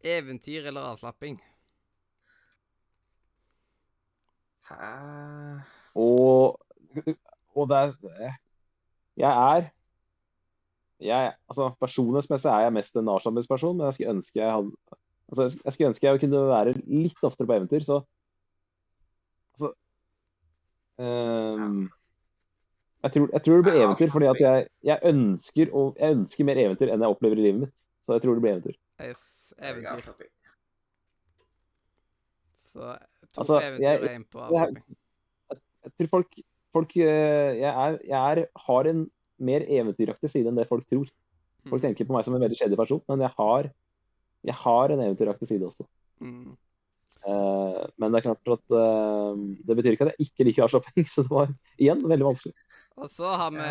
eventyr 0.06 0.68
eller 0.70 0.86
avslapping? 0.92 1.36
Hæ? 4.68 4.92
Og, 5.98 6.58
og 7.54 7.68
det 7.70 7.78
er 7.78 8.36
Jeg 9.18 9.32
er 9.32 9.68
jeg, 11.00 11.32
altså 11.48 11.68
Personlighetsmessig 11.80 12.50
er 12.50 12.64
jeg 12.66 12.72
mest 12.74 12.96
en 12.98 13.08
Arsamis-person, 13.12 13.76
men 13.78 13.86
jeg 13.86 13.94
skulle 13.94 14.14
ønske 14.16 14.40
jeg 14.40 14.50
hadde 14.50 14.72
altså, 15.28 15.42
jeg- 15.44 15.60
jeg 15.64 15.72
skulle 15.72 15.88
ønske 15.92 16.06
jeg 16.08 16.20
kunne 16.20 16.40
være 16.48 16.72
litt 16.86 17.22
oftere 17.22 17.46
på 17.46 17.54
eventyr, 17.54 17.84
så 17.86 18.00
ehm, 20.98 21.88
jeg, 23.04 23.12
tror, 23.14 23.28
jeg 23.32 23.42
tror 23.44 23.56
det 23.62 23.64
blir 23.68 23.82
eventyr 23.84 24.10
fordi 24.12 24.26
at 24.30 24.40
jeg, 24.42 24.68
jeg, 24.84 24.98
ønsker, 25.12 25.70
å- 25.70 25.94
jeg 25.98 26.16
ønsker 26.16 26.44
mer 26.48 26.56
eventyr 26.64 26.90
enn 26.92 27.00
jeg 27.06 27.14
opplever 27.14 27.38
i 27.38 27.44
livet 27.48 27.60
mitt. 27.66 27.74
Så 28.04 28.16
jeg 28.16 28.22
tror 28.24 28.34
det 28.38 28.42
blir 28.42 28.54
eventyr. 28.56 28.76
Yes, 29.00 29.52
eventyr. 29.58 30.28
Så 32.68 32.80
to 33.34 33.40
Altså, 33.42 33.60
eventyr 33.60 33.86
er 33.88 33.98
og 34.02 34.08
én 34.10 34.24
på 34.28 34.38
jeg- 34.52 34.68
avslutning. 34.68 34.96
Jeg 35.88 35.92
tror 35.98 36.08
folk, 36.12 36.34
folk 36.72 36.96
eh, 36.96 37.54
jeg, 37.62 37.72
er, 37.72 37.98
jeg 38.04 38.38
er, 38.38 38.46
har 38.66 38.86
en 38.90 39.10
mer 39.38 39.60
eventyraktig 39.62 40.28
side 40.30 40.46
enn 40.50 40.56
det 40.58 40.68
folk 40.68 40.84
tror. 40.90 41.06
Folk 41.68 41.82
Mm. 41.82 41.86
tenker 41.88 42.04
på 42.06 42.12
meg 42.14 42.24
som 42.24 42.34
en 42.34 42.40
veldig 42.42 42.56
kjedelig 42.58 42.76
person, 42.78 43.00
men 43.08 43.20
jeg 43.20 43.30
har, 43.38 43.70
jeg 44.44 44.54
har 44.54 44.90
en 44.90 45.00
eventyraktig 45.00 45.46
side 45.48 45.62
også. 45.66 45.86
Mm. 46.20 46.56
Eh, 47.28 47.82
men 48.00 48.12
det 48.12 48.20
er 48.20 48.26
klart 48.28 48.52
at 48.54 48.74
eh, 48.78 49.42
det 49.68 49.76
betyr 49.78 49.96
ikke 49.96 50.08
at 50.08 50.16
jeg 50.16 50.28
ikke 50.28 50.46
liker 50.48 50.66
avslapping, 50.66 51.08
så 51.12 51.24
det 51.26 51.34
var 51.34 51.52
igjen 51.76 52.04
veldig 52.04 52.28
vanskelig. 52.30 52.54
Og 52.98 53.10
så 53.14 53.30
har 53.40 53.52
vi 53.54 53.66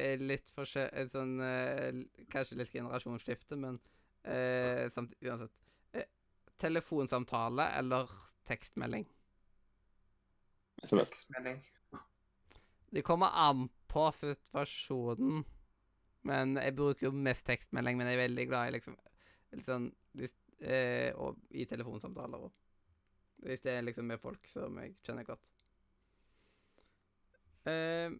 eh, 0.00 0.22
litt 0.22 0.50
forskjell... 0.54 1.10
Sånn, 1.12 1.36
kanskje 2.32 2.58
litt 2.58 2.72
generasjonsskifte, 2.74 3.58
men 3.60 3.78
eh, 4.26 4.86
samt, 4.94 5.14
uansett. 5.22 5.52
Eh, 5.94 6.08
telefonsamtale 6.58 7.68
eller 7.78 8.10
tekstmelding? 8.48 9.06
SMS. 10.82 11.12
Tekstmelding. 11.12 11.60
Det 12.96 13.04
kommer 13.06 13.34
an 13.38 13.68
på 13.90 14.08
situasjonen. 14.16 15.44
Men 16.26 16.56
jeg 16.58 16.74
bruker 16.74 17.06
jo 17.06 17.14
mest 17.14 17.46
tekstmelding, 17.46 18.00
men 18.00 18.08
jeg 18.10 18.18
er 18.18 18.24
veldig 18.24 18.48
glad 18.50 18.70
i 18.70 18.78
liksom 18.80 18.96
liksom 19.54 19.90
eh, 20.60 21.12
og, 21.14 21.38
i 21.50 21.66
telefonsamtaler 21.68 22.46
òg. 22.48 22.54
Hvis 23.46 23.62
det 23.62 23.76
er 23.76 23.84
liksom 23.86 24.08
med 24.10 24.18
folk 24.18 24.48
som 24.50 24.78
jeg 24.82 24.96
kjenner 25.06 25.26
godt. 25.28 25.44
Eh, 27.70 28.10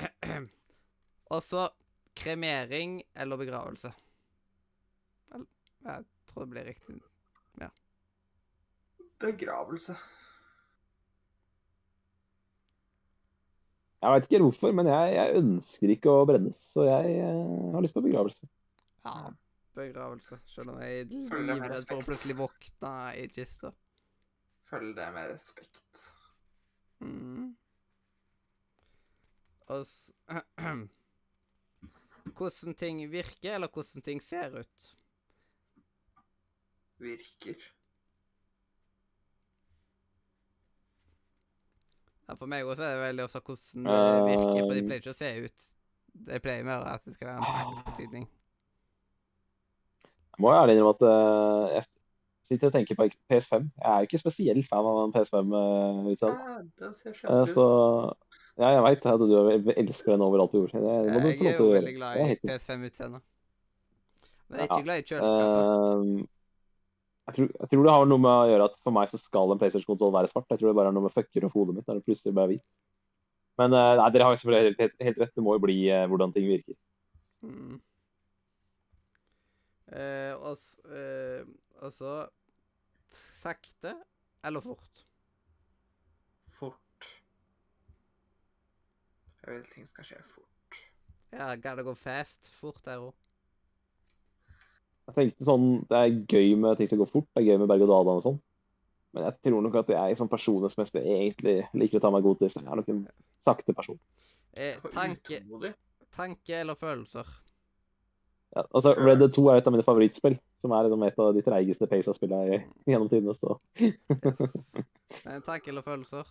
og 1.34 1.42
så 1.44 1.68
kremering 2.16 3.02
eller 3.14 3.40
begravelse. 3.40 3.92
Vel, 5.32 5.46
jeg 5.84 6.04
tror 6.32 6.46
det 6.46 6.52
blir 6.54 6.68
riktig. 6.72 7.00
Begravelse. 9.20 9.94
Jeg 14.00 14.12
veit 14.14 14.26
ikke 14.30 14.38
hvorfor, 14.40 14.72
men 14.72 14.88
jeg, 14.88 15.12
jeg 15.12 15.40
ønsker 15.42 15.92
ikke 15.92 16.12
å 16.12 16.24
brennes. 16.28 16.60
Så 16.72 16.86
jeg 16.88 17.18
jeg 17.18 17.74
har 17.74 17.84
lyst 17.84 17.96
på 17.98 18.02
begravelse. 18.06 18.48
Ja, 19.04 19.28
begravelse. 19.76 20.40
Selv 20.48 20.72
om 20.72 20.80
jeg 20.80 21.02
er 21.02 21.10
livredd 21.10 21.84
for 21.84 22.00
å 22.00 22.06
plutselig 22.06 22.38
våkne 22.38 22.94
i 23.20 23.26
kista. 23.34 23.74
Følg 24.70 24.94
det 24.96 25.08
med 25.14 25.32
respekt. 25.32 26.06
Mm. 27.00 27.56
Og 29.70 29.86
s 29.86 30.10
Hvordan 32.36 32.74
ting 32.74 33.00
virker, 33.10 33.54
eller 33.54 33.68
hvordan 33.68 34.02
ting 34.02 34.22
ser 34.22 34.60
ut. 34.60 34.88
Virker. 36.98 37.56
Ja, 42.28 42.34
for 42.38 42.46
meg 42.46 42.64
også 42.64 42.84
er 42.86 42.94
det 42.94 43.02
veldig 43.02 43.24
ofte 43.24 43.40
hvordan 43.42 43.86
det 43.88 44.02
virker, 44.28 44.60
for 44.60 44.74
de 44.76 44.82
pleier 44.86 45.00
ikke 45.02 45.14
å 45.16 45.18
se 45.18 45.30
ut. 45.46 45.70
De 46.28 46.42
pleier 46.44 46.66
mer 46.68 46.84
at 46.86 47.08
det 47.08 47.16
skal 47.16 47.32
være 47.32 47.40
en 47.40 47.48
praktisk 47.48 47.88
betydning. 47.88 48.28
Jeg 50.04 50.44
må 50.44 50.52
ærlig 50.54 50.76
innrømme 50.76 50.94
at 50.94 51.02
eh, 51.08 51.74
jeg 51.74 51.88
sitter 52.50 52.68
og 52.70 52.74
tenker 52.74 52.98
på 52.98 53.06
PS5. 53.30 53.68
Jeg 53.78 53.86
er 53.90 54.02
jo 54.02 54.08
ikke 54.10 54.20
spesielt 54.20 54.66
fan 54.68 54.88
av 54.90 54.98
en 55.06 55.14
PS5-utseende. 55.14 56.40
Ja, 56.50 56.58
den 56.84 56.94
ser 56.98 57.14
Eh, 57.30 57.44
så 57.54 57.66
ja, 58.60 58.72
jeg 58.74 58.82
veit 58.84 59.06
at 59.06 59.22
du 59.22 59.34
er- 59.38 59.78
elsker 59.80 60.12
den 60.12 60.24
overalt 60.26 60.50
på 60.52 60.60
jord. 60.64 60.72
Det 60.74 60.82
må 60.82 61.20
du 61.22 61.30
få 61.30 61.44
Jeg 61.44 61.54
er 61.54 61.58
jo 61.62 61.70
veldig 61.72 61.94
glad 61.96 62.16
i 62.18 62.26
helt. 62.34 62.42
PS5-utseendet. 62.44 63.22
Men 64.50 64.58
jeg 64.58 64.66
er 64.66 64.68
Ja, 64.68 64.76
ikke 64.76 64.84
glad 64.88 64.98
i 64.98 65.06
kjøleskapet. 65.08 66.20
Eh, 66.20 66.26
jeg, 67.30 67.34
tror, 67.36 67.48
jeg 67.60 67.68
tror 67.70 67.84
det 67.86 67.92
har 67.94 68.06
noe 68.10 68.18
med 68.26 68.30
å 68.34 68.48
gjøre 68.50 68.64
at 68.66 68.76
for 68.82 68.90
meg 68.98 69.08
så 69.08 69.18
skal 69.22 69.52
en 69.54 69.58
PlayStation-konsoll 69.62 70.12
være 70.12 70.28
svart. 70.32 70.48
Jeg 70.50 70.58
tror 70.58 70.68
det 70.72 70.76
bare 70.80 70.88
er 70.90 70.96
noe 70.98 71.06
med 71.06 71.14
fucker 71.14 71.44
og 71.46 71.52
hodet 71.54 71.76
mitt 71.78 71.86
når 71.86 72.00
det 72.00 72.06
plutselig 72.10 72.34
blir 72.34 72.48
hvit. 72.56 72.64
Men 73.60 73.72
eh, 73.76 73.94
nei, 74.00 74.10
dere 74.10 74.24
har 74.26 74.34
jo 74.34 74.40
selvfølgelig 74.42 74.66
helt, 74.70 74.80
helt, 74.80 74.98
helt 75.06 75.18
rett. 75.22 75.34
Det 75.36 75.44
må 75.46 75.54
jo 75.54 75.62
bli 75.62 75.78
eh, 75.88 76.06
hvordan 76.10 76.32
ting 76.34 76.48
virker. 76.50 76.74
Mm. 77.46 77.78
Eh, 79.90 80.34
og, 80.38 80.58
eh, 80.94 81.42
og 81.82 81.92
så 81.94 82.26
sakte 83.40 83.94
eller 84.44 84.60
fort. 84.64 85.06
Fort. 86.58 87.08
Jeg 89.40 89.54
vil 89.54 89.66
ting 89.72 89.88
skal 89.88 90.06
skje 90.06 90.20
fort. 90.24 90.78
Ja, 91.32 91.54
gotta 91.56 91.84
go 91.86 91.94
fast. 91.96 92.50
Fort 92.60 92.80
der 92.84 93.02
òg. 93.08 93.16
Jeg 95.10 95.16
tenkte 95.16 95.46
sånn, 95.46 95.66
Det 95.90 95.98
er 95.98 96.18
gøy 96.30 96.54
med 96.60 96.78
ting 96.78 96.88
som 96.90 97.00
går 97.00 97.10
fort. 97.10 97.28
Det 97.34 97.42
er 97.42 97.48
gøy 97.50 97.60
med 97.62 97.70
berg-og-dal-bane 97.70 98.22
og 98.22 98.26
sånn. 98.26 98.40
Men 99.10 99.26
jeg 99.26 99.40
tror 99.42 99.62
nok 99.64 99.78
at 99.80 99.88
jeg 99.90 100.18
som 100.20 100.30
personlighetsmessig 100.30 101.02
egentlig 101.02 101.56
liker 101.74 101.98
å 101.98 102.04
ta 102.04 102.10
meg 102.14 102.22
god 102.22 102.38
tid. 102.38 102.60
Jeg 102.60 102.66
er 102.66 102.78
nok 102.78 102.90
en 102.92 103.00
sakte 103.42 103.74
person. 103.74 103.98
Eh, 104.54 104.78
tanke, 104.94 105.40
tanke 106.14 106.60
eller 106.60 106.78
følelser? 106.78 107.26
Ja, 108.50 108.64
altså, 108.74 108.96
Red 108.98 109.20
Dead 109.22 109.32
2 109.36 109.44
er 109.46 109.60
et 109.60 109.66
av 109.68 109.74
mine 109.74 109.86
favorittspill, 109.86 110.34
som 110.58 110.72
er 110.74 110.86
liksom 110.86 111.02
et 111.06 111.18
av 111.22 111.34
de 111.36 111.42
treigeste 111.46 111.86
pace 111.90 112.14
spillene 112.16 112.62
gjennom 112.88 113.10
tidene. 113.10 113.34
så 113.38 113.58
Eh, 115.26 115.40
tanke 115.42 115.70
eller 115.72 115.82
følelser? 115.82 116.28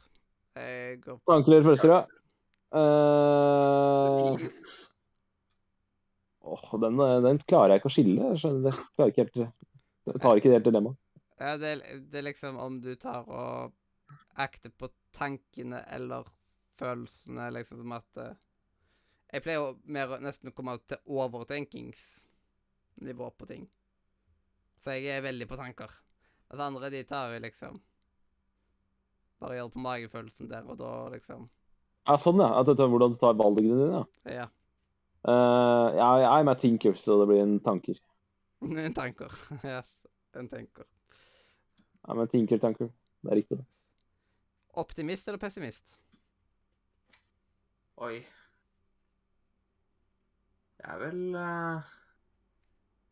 Jeg 0.55 1.01
går 1.03 1.19
Tanker 1.27 1.51
eller 1.53 1.67
følelser, 1.67 1.91
ja. 1.91 2.01
Uh... 2.71 4.37
Oh, 6.49 6.79
den, 6.81 6.99
den 7.25 7.41
klarer 7.43 7.75
jeg 7.75 7.81
ikke 7.81 7.91
å 7.91 7.93
skille. 7.93 8.29
Jeg 8.33 8.73
klarer 8.95 9.11
ikke 9.11 9.25
helt, 9.25 9.39
jeg 10.09 10.23
tar 10.23 10.39
ikke 10.39 10.49
det 10.49 10.57
helt 10.59 10.69
dilemmaet. 10.69 10.99
Ja, 11.39 11.55
det, 11.59 11.73
det 12.11 12.19
er 12.19 12.27
liksom 12.27 12.59
om 12.59 12.79
du 12.83 12.93
tar 12.99 13.27
og 13.27 13.75
akter 14.39 14.71
på 14.75 14.89
tankene 15.15 15.83
eller 15.91 16.27
følelsene, 16.79 17.49
liksom 17.55 17.83
som 17.83 17.95
at 17.99 18.23
eh, 18.23 18.35
Jeg 19.29 19.43
pleier 19.45 19.61
jo 19.61 19.77
mer 19.85 20.09
å 20.15 20.17
nesten 20.23 20.49
å 20.49 20.55
komme 20.57 20.73
til 20.89 20.97
overtenkingsnivå 21.05 23.27
på 23.37 23.45
ting. 23.49 23.65
Så 24.81 24.89
jeg 24.95 25.05
er 25.13 25.21
veldig 25.25 25.47
på 25.49 25.57
tanker. 25.59 25.89
Altså 26.49 26.63
andre, 26.65 26.89
de 26.89 27.03
tar 27.05 27.33
jo 27.33 27.39
liksom 27.43 27.81
Bare 29.39 29.55
gjør 29.55 29.67
det 29.69 29.75
på 29.75 29.85
magefølelsen 29.85 30.49
der 30.51 30.63
og 30.67 30.75
da, 30.81 30.93
liksom. 31.13 31.41
Ja, 32.09 32.15
sånn, 32.19 32.41
ja. 32.41 32.49
At 32.59 32.67
dette, 32.67 32.83
er 32.83 32.91
hvordan 32.91 33.13
du 33.13 33.17
tar 33.21 33.39
valgene 33.39 33.75
dine, 33.79 33.89
ja. 33.93 34.03
Ja. 34.41 34.47
Uh, 35.23 35.87
ja, 35.95 36.09
jeg 36.23 36.31
er 36.31 36.43
med 36.47 36.59
tinker, 36.59 36.93
så 36.99 37.11
det 37.21 37.27
blir 37.29 37.41
en 37.45 37.59
tanker. 37.63 37.97
En 38.87 38.95
tanker. 38.95 39.31
Yes, 39.63 39.89
en 40.35 40.47
tenker. 40.51 40.85
Ja, 42.03 42.11
men 42.19 42.27
tinker, 42.31 42.57
tanker. 42.59 42.87
Det 43.23 43.29
er 43.31 43.37
riktig, 43.39 43.55
det. 43.61 43.67
Optimist 44.79 45.27
eller 45.27 45.39
pessimist? 45.39 45.85
Oi. 48.03 48.15
Jeg 50.79 50.95
er 50.95 50.99
vel 51.01 51.35
eh, 51.35 51.93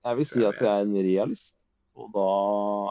Jeg 0.07 0.17
vil 0.17 0.25
si 0.29 0.43
at 0.47 0.61
jeg 0.61 0.71
er 0.71 0.85
en 0.85 0.95
realist. 0.95 1.53
Og 1.97 2.11
da 2.13 2.25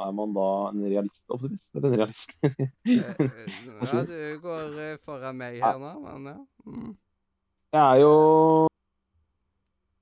er 0.03 0.13
man 0.19 0.33
da 0.35 0.47
en 0.73 0.83
realist-optimist. 0.85 1.71
Eller 1.75 1.89
en 1.93 1.99
realist. 2.03 2.37
Eh, 2.43 3.03
eh, 3.23 3.57
Ja, 3.93 4.03
du 4.07 4.41
går 4.43 4.99
foran 5.05 5.37
meg 5.39 5.61
her 5.63 5.79
nå, 5.79 5.93
men 6.05 6.27
ja. 6.33 6.37
Mm. 6.67 6.93
Jeg 7.73 7.83
er 7.83 8.01
jo 8.01 8.13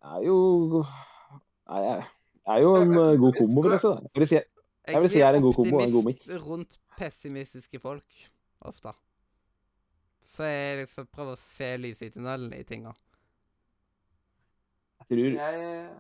Jeg 0.05 0.19
er 0.19 0.27
jo 0.27 0.85
Nei, 1.65 1.81
jeg 1.81 2.05
jeg 2.44 2.59
er 2.59 2.61
jo 2.61 2.75
en 2.77 2.91
god 3.19 3.33
kombo, 3.39 3.62
vil 3.65 3.73
jeg 3.73 3.81
si. 3.81 3.89
Jeg 3.89 4.20
vil 4.20 4.28
si 4.28 4.36
Jeg 4.36 5.01
vil 5.01 5.11
si 5.11 5.19
jeg 5.19 5.28
er 5.31 5.39
en 5.39 5.43
god 5.43 5.55
kombo, 5.55 5.78
en 5.81 5.93
god 5.93 6.03
optimist 6.03 6.28
miks. 6.28 6.43
rundt 6.44 6.78
pessimistiske 6.99 7.81
folk, 7.81 8.05
ofte. 8.61 8.93
Så 10.35 10.44
jeg 10.44 10.83
liksom 10.83 11.07
prøver 11.07 11.39
å 11.39 11.41
se 11.41 11.70
lyset 11.81 12.11
i 12.11 12.11
tunnelen 12.19 12.53
i 12.53 12.62
tinga. 12.69 12.93
Jeg 14.98 15.06
tror, 15.08 15.18
Jeg 15.18 15.90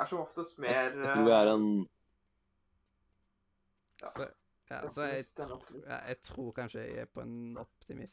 er 0.00 0.08
som 0.10 0.20
oftest 0.20 0.58
mer 0.60 0.90
jeg 0.90 0.92
tror 0.94 1.28
jeg 1.30 1.36
er 1.40 1.52
en 1.54 1.66
Ja, 4.02 4.10
så 4.16 4.26
ja, 4.70 4.80
så 4.92 5.02
jeg, 5.06 5.24
ja, 5.86 5.98
jeg 6.08 6.20
tror 6.26 6.52
kanskje 6.52 6.80
jeg 6.82 7.04
er 7.04 7.10
på 7.14 7.22
en 7.22 7.56
optimist. 7.60 8.12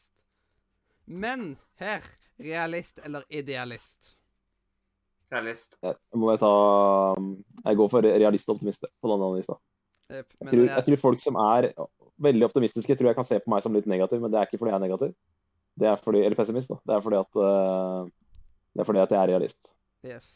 Men 1.06 1.56
her 1.82 2.04
realist 2.38 3.00
eller 3.04 3.24
idealist? 3.28 4.14
realist. 5.34 5.78
jeg, 5.82 5.96
Må 6.14 6.30
jeg 6.30 6.40
ta 6.42 6.50
Jeg 7.64 7.76
går 7.80 7.90
for 7.90 8.06
realist 8.06 8.48
og 8.48 8.56
optimist 8.56 8.84
på 8.86 9.10
den 9.10 9.16
andre 9.16 9.36
lista. 9.40 9.58
Eh, 10.10 10.22
Jeg 10.22 10.50
tror, 10.50 10.64
jeg 10.68 10.84
tror 10.88 11.02
folk 11.02 11.20
som 11.20 11.38
er 11.40 11.70
veldig 12.22 12.46
optimistiske, 12.46 12.92
jeg 12.92 12.98
tror 12.98 13.10
jeg 13.10 13.16
kan 13.18 13.24
se 13.28 13.40
på 13.40 13.50
meg 13.50 13.62
som 13.64 13.74
litt 13.74 13.88
negativ, 13.90 14.20
men 14.22 14.30
det 14.30 14.38
er 14.38 14.46
ikke 14.46 14.60
fordi 14.60 14.70
jeg 14.70 14.78
er 14.78 14.86
negativ. 14.86 15.14
Det 15.74 15.88
er 15.90 15.96
fordi, 15.98 16.20
eller 16.22 16.38
pessimist, 16.38 16.70
da. 16.70 16.76
Det 16.86 16.94
er 16.94 17.02
fordi 17.02 17.18
at 17.18 17.40
eh, 17.42 18.10
det 18.74 18.82
er 18.82 18.88
fordi 18.88 19.02
at 19.04 19.12
jeg 19.14 19.22
er 19.22 19.30
realist. 19.30 19.70
Yes. 20.04 20.30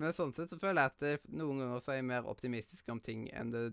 Men 0.00 0.12
sånn 0.16 0.32
sett 0.36 0.52
så 0.52 0.58
føler 0.60 0.82
jeg 0.82 0.92
at 0.92 1.02
det, 1.04 1.12
noen 1.36 1.60
ganger 1.62 1.82
så 1.84 1.92
er 1.94 2.00
jeg 2.00 2.08
mer 2.08 2.28
optimistisk 2.28 2.88
om 2.92 3.00
ting 3.04 3.26
enn 3.32 3.52
det 3.52 3.66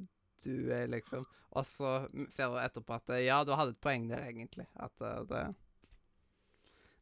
du 0.43 0.72
er, 0.75 0.88
liksom. 0.92 1.24
Og 1.56 1.66
så 1.67 1.93
ser 2.35 2.51
du 2.51 2.58
etterpå 2.59 2.98
at 2.98 3.14
ja, 3.24 3.42
du 3.48 3.53
hadde 3.56 3.75
et 3.75 3.83
poeng 3.83 4.09
der, 4.09 4.25
egentlig. 4.27 4.67
At 4.75 5.03
eh, 5.03 5.22
det 5.30 5.43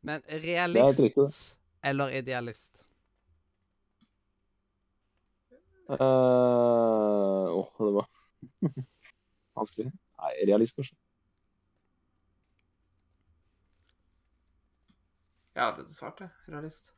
Men 0.02 0.24
realist 0.44 1.00
riktig, 1.00 1.28
eller 1.86 2.14
idealist? 2.18 2.84
Eh, 5.90 5.98
Åh, 7.58 7.74
det 7.80 7.94
var 7.98 8.10
vanskelig. 9.58 9.92
Nei, 10.22 10.34
realist, 10.50 10.78
kanskje. 10.78 10.98
Jeg 15.56 15.76
det 15.78 15.90
svart 15.96 16.20
det. 16.22 16.30
Realist. 16.48 16.94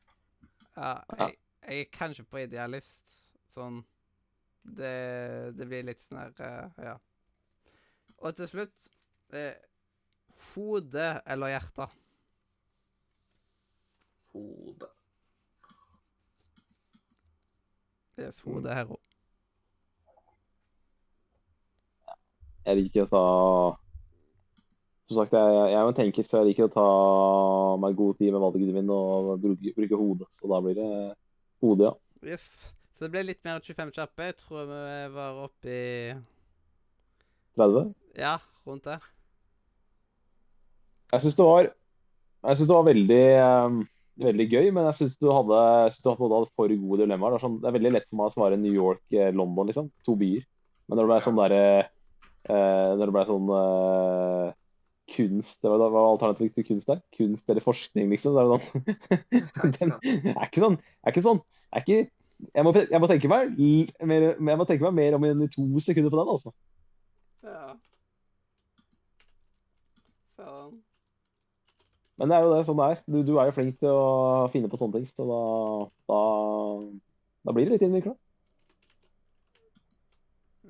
Ja, 0.76 1.00
Ja. 1.18 1.26
jeg, 1.28 1.38
jeg 1.68 1.80
er 1.82 1.90
kanskje 1.98 2.24
på 2.26 2.38
idealist. 2.44 3.20
Sånn 3.54 3.84
Det, 4.64 5.54
det 5.58 5.66
blir 5.68 5.84
litt 5.84 6.02
sånn 6.06 6.20
her 6.22 6.34
eh, 6.40 6.84
Ja. 6.86 6.94
Og 8.24 8.36
til 8.38 8.48
slutt 8.48 8.86
eh, 9.36 9.56
Hode 10.54 11.08
eller 11.26 11.52
hjerte? 11.52 11.88
Hode. 14.34 14.88
Yes, 18.18 18.40
hode 18.46 18.74
her 18.74 18.86
òg. 18.94 19.02
Jeg 22.64 22.78
liker 22.80 23.04
å 23.04 23.10
ta 23.12 23.24
Som 25.14 25.22
sagt, 25.22 25.36
jeg, 25.38 25.58
jeg 25.70 25.78
er 25.78 25.84
jo 25.86 25.92
en 25.92 25.98
tenker, 25.98 26.26
så 26.28 26.42
jeg 26.42 26.52
liker 26.52 26.68
å 26.68 26.74
ta 26.74 26.88
meg 27.84 27.98
god 28.00 28.18
tid 28.18 28.34
med 28.34 28.42
valgene 28.42 28.74
mine 28.80 28.98
og 28.98 29.34
bruke, 29.44 29.74
bruke 29.78 30.00
hodet. 30.00 30.30
Så 30.40 30.50
da 30.50 30.62
blir 30.66 30.80
det 30.80 30.92
hodet, 31.64 31.92
ja. 31.92 32.34
Yes. 32.34 32.50
Så 32.94 33.06
det 33.06 33.14
ble 33.14 33.26
litt 33.28 33.42
mer 33.46 33.58
enn 33.58 33.66
25 33.66 33.94
kjappe. 33.96 34.30
Jeg 34.30 34.38
tror 34.42 34.68
vi 34.70 34.84
var 35.14 35.40
oppe 35.44 35.70
i 35.70 36.14
30. 37.60 37.94
Ja, 38.18 38.38
rundt 38.66 38.86
der. 38.90 39.06
Jeg 41.14 41.22
syns 41.22 41.36
det 41.38 41.46
var 41.46 41.68
Jeg 41.68 42.58
synes 42.58 42.70
det 42.70 42.78
var 42.78 42.88
veldig 42.88 43.26
um, 43.44 43.84
veldig 44.24 44.46
gøy, 44.50 44.72
men 44.76 44.88
jeg 44.90 44.98
syns 44.98 45.20
du 45.22 45.30
hadde 45.32 45.60
synes 45.94 46.04
du 46.04 46.10
hadde, 46.12 46.40
hadde 46.40 46.52
for 46.58 46.74
gode 46.74 47.04
dilemmaer. 47.04 47.36
Det 47.36 47.40
er, 47.40 47.46
sånn, 47.46 47.60
det 47.62 47.70
er 47.70 47.78
veldig 47.78 47.94
lett 47.96 48.10
for 48.10 48.20
meg 48.20 48.30
å 48.30 48.36
svare 48.36 48.60
New 48.60 48.74
York, 48.76 49.04
eh, 49.16 49.32
London, 49.34 49.70
liksom. 49.70 49.90
To 50.08 50.18
byer. 50.20 50.44
Men 50.88 51.00
når 51.00 51.06
det 51.06 51.12
ble 51.12 51.20
sånn 51.24 51.40
derre 51.40 51.64
eh, 51.80 52.90
Når 53.00 53.04
det 53.06 53.14
ble 53.16 53.24
sånn 53.30 53.52
eh, 53.56 54.48
kunst 55.12 55.62
det 55.62 55.70
var, 55.70 55.82
det 55.82 55.92
var 55.92 56.10
alternativet 56.14 56.54
til 56.56 56.68
kunst 56.68 56.88
der? 56.88 57.02
Kunst 57.18 57.50
eller 57.50 57.64
forskning, 57.64 58.10
liksom. 58.10 58.36
det 58.36 58.44
er 58.44 58.52
det 58.52 58.60
sånn 58.66 58.84
Det 59.74 59.80
Den 59.80 60.38
er 60.38 60.46
ikke 60.48 60.64
sånn. 60.64 60.78
Er 61.04 61.14
ikke 61.14 61.26
sånn. 61.26 61.42
Er 61.74 61.84
ikke, 61.84 62.00
jeg, 62.54 62.66
må, 62.66 62.74
jeg, 62.78 63.02
må 63.02 63.10
tenke 63.10 63.32
meg, 63.32 63.58
mer, 64.04 64.30
jeg 64.36 64.60
må 64.62 64.68
tenke 64.70 64.88
meg 64.88 64.96
mer 65.00 65.18
om 65.18 65.28
enn 65.28 65.46
i 65.46 65.52
to 65.52 65.66
sekunder 65.84 66.14
på 66.14 66.20
den, 66.22 66.34
altså. 66.36 66.54
Ja. 67.44 67.68
Sånn. 70.40 70.82
Men 72.22 72.30
det 72.30 72.38
er 72.38 72.46
jo 72.46 72.52
det, 72.54 72.66
sånn 72.68 72.80
det 72.80 72.90
er. 72.92 73.00
Du, 73.10 73.22
du 73.26 73.34
er 73.38 73.50
jo 73.50 73.56
flink 73.56 73.80
til 73.82 73.90
å 73.92 74.50
finne 74.54 74.70
på 74.70 74.80
sånne 74.80 75.00
ting, 75.00 75.08
så 75.10 75.26
da, 75.28 75.40
da, 76.14 76.20
da 77.50 77.56
blir 77.56 77.68
det 77.68 77.78
litt 77.78 77.88
innvikla. 77.88 78.14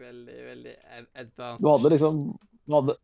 Veldig, 0.04 0.38
veldig 0.48 0.76
advanced. 1.14 1.62
Du 1.62 1.70
hadde 1.70 1.92
liksom 1.94 2.22
Du 2.66 2.74
hadde, 2.74 2.96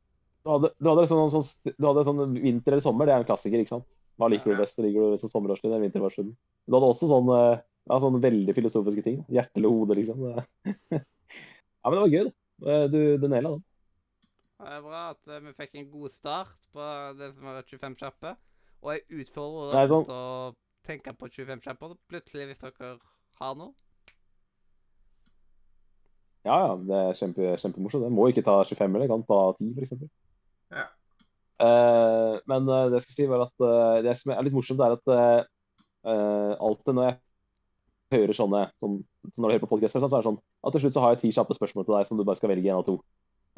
du 0.50 0.54
hadde, 0.56 0.74
du 0.82 0.90
hadde, 0.90 1.06
sånn, 1.12 1.30
sånn, 1.32 1.74
du 1.78 1.86
hadde 1.86 2.04
sånn 2.08 2.36
vinter 2.42 2.74
eller 2.74 2.84
sommer, 2.84 3.06
det 3.10 3.14
er 3.14 3.24
en 3.24 3.28
klassiker, 3.30 3.62
ikke 3.62 3.76
sant? 3.76 3.90
Hva 4.20 4.28
liker 4.32 4.52
du 4.52 4.60
best? 4.60 4.80
Liker 4.82 5.14
du 5.14 5.22
som 5.22 5.32
sommerårstid 5.32 5.70
eller 5.70 5.86
vinterårstid? 5.86 6.34
Du 6.68 6.76
hadde 6.76 6.90
også 6.92 7.08
sånn, 7.12 7.30
eh, 7.36 7.62
ja, 7.90 8.00
sånn 8.04 8.20
veldig 8.24 8.56
filosofiske 8.58 9.06
ting. 9.06 9.22
Hjerte 9.32 9.62
eller 9.62 9.76
hode, 9.76 9.98
liksom. 10.02 10.26
Ja, 11.80 11.88
men 11.88 11.96
det 11.96 12.02
var 12.02 12.12
gøy, 12.12 12.26
da. 12.28 12.78
Du, 12.92 12.98
du 13.22 13.28
naila 13.32 13.54
den. 13.54 13.62
Det 14.60 14.74
er 14.76 14.82
bra 14.84 15.04
at 15.14 15.30
eh, 15.32 15.40
vi 15.46 15.54
fikk 15.56 15.78
en 15.80 15.86
god 15.94 16.12
start 16.12 16.66
på 16.76 16.88
det 17.16 17.30
som 17.38 17.48
var 17.48 17.62
25 17.64 17.96
kjappe. 18.02 18.34
Og 18.84 18.92
jeg 18.96 19.22
utfordrer 19.22 19.78
dere 19.78 19.92
sånn- 19.94 20.10
til 20.10 20.18
å 20.18 20.90
tenke 20.90 21.14
på 21.16 21.30
25 21.32 21.64
kjappe 21.64 21.94
plutselig 22.12 22.50
hvis 22.50 22.66
dere 22.66 22.98
har 23.40 23.56
noe. 23.56 23.72
Ja, 26.48 26.56
ja, 26.66 26.76
det 26.90 27.00
er 27.00 27.18
kjempe, 27.20 27.56
kjempemorsomt. 27.64 28.06
Jeg 28.08 28.16
må 28.16 28.28
ikke 28.32 28.44
ta 28.48 28.58
25 28.68 28.96
eller 28.96 29.12
kan 29.12 29.24
ta 29.28 29.40
10, 29.60 29.74
f.eks. 29.80 29.96
Ja. 30.74 30.86
Eh, 31.60 32.36
men 32.48 32.70
uh, 32.70 32.88
det 32.88 33.00
jeg 33.00 33.08
skal 33.08 33.18
si 33.18 33.30
var 33.30 33.48
at 33.48 33.66
uh, 33.66 34.00
det 34.06 34.16
som 34.20 34.32
er 34.32 34.46
litt 34.48 34.56
morsomt, 34.56 34.84
er 34.84 34.96
at 34.96 35.48
alltid 36.00 36.96
når 36.96 37.10
jeg 37.10 37.18
hører 38.16 38.38
sånne 38.38 38.62
sånn, 38.80 39.02
så 39.28 39.42
Når 39.42 39.50
du 39.50 39.54
hører 39.54 39.64
på 39.66 39.70
podcaster, 39.74 40.00
så 40.00 40.08
er 40.08 40.22
det 40.24 40.30
sånn 40.30 40.38
at 40.40 40.74
til 40.74 40.82
slutt 40.86 40.96
så 40.96 41.02
har 41.04 41.12
jeg 41.14 41.22
ti 41.26 41.32
kjappe 41.36 41.58
spørsmål 41.58 41.86
til 41.86 41.96
deg 41.98 42.08
som 42.08 42.20
du 42.20 42.24
bare 42.24 42.40
skal 42.40 42.52
velge 42.54 42.72
en 42.72 42.80
av 42.80 42.86
to. 42.88 42.96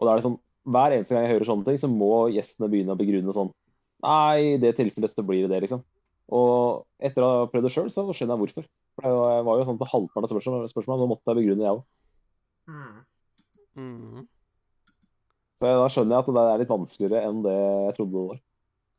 Og 0.01 0.07
da 0.07 0.13
er 0.13 0.19
det 0.19 0.25
sånn, 0.25 0.39
Hver 0.61 0.95
eneste 0.95 1.13
gang 1.13 1.27
jeg 1.27 1.33
hører 1.35 1.47
sånne 1.49 1.67
ting, 1.67 1.77
så 1.81 1.89
må 1.89 2.29
gjestene 2.33 2.69
begynne 2.69 2.93
å 2.93 2.99
begrunne 2.99 3.33
sånn 3.37 3.53
Nei, 4.01 4.55
i 4.55 4.59
det 4.61 4.73
tilfellet 4.79 5.13
så 5.13 5.23
blir 5.25 5.45
det 5.45 5.53
det, 5.53 5.61
liksom. 5.67 5.83
Og 6.33 6.87
etter 6.97 7.21
å 7.21 7.29
ha 7.29 7.47
prøvd 7.51 7.67
det 7.67 7.73
sjøl, 7.75 7.89
så 7.93 8.07
skjønner 8.09 8.33
jeg 8.33 8.41
hvorfor. 8.41 8.65
For 8.97 9.05
det 9.05 9.45
var- 9.45 9.59
jo 9.59 9.65
sånn 9.69 9.77
på 9.77 9.91
halvparten 9.93 10.25
av 10.25 10.31
spørsmålene, 10.31 10.73
spørsmål, 10.73 10.97
nå 10.97 11.07
måtte 11.11 11.29
jeg 11.29 11.37
begrunne, 11.37 11.65
jeg 11.67 11.75
òg. 11.75 11.83
Mm. 12.71 13.05
Mhm. 13.77 14.27
Så 15.61 15.69
da 15.77 15.89
skjønner 15.93 16.15
jeg 16.15 16.23
at 16.23 16.29
det 16.33 16.43
er 16.43 16.61
litt 16.63 16.71
vanskeligere 16.71 17.19
enn 17.29 17.41
det 17.45 17.53
jeg 17.53 17.95
trodde 17.99 18.13
det 18.15 18.21
var. 18.31 18.37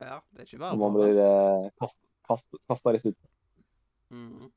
Ja, 0.02 0.18
det 0.30 0.42
er 0.42 0.46
ikke 0.46 0.60
bare 0.62 0.76
Når 0.76 0.82
man 0.82 0.94
blir 0.94 1.16
eh, 1.22 1.64
kast, 1.82 1.98
kast, 2.28 2.58
kasta 2.70 2.92
rett 2.94 3.08
ut. 3.08 3.24
Mhm. 4.14 4.52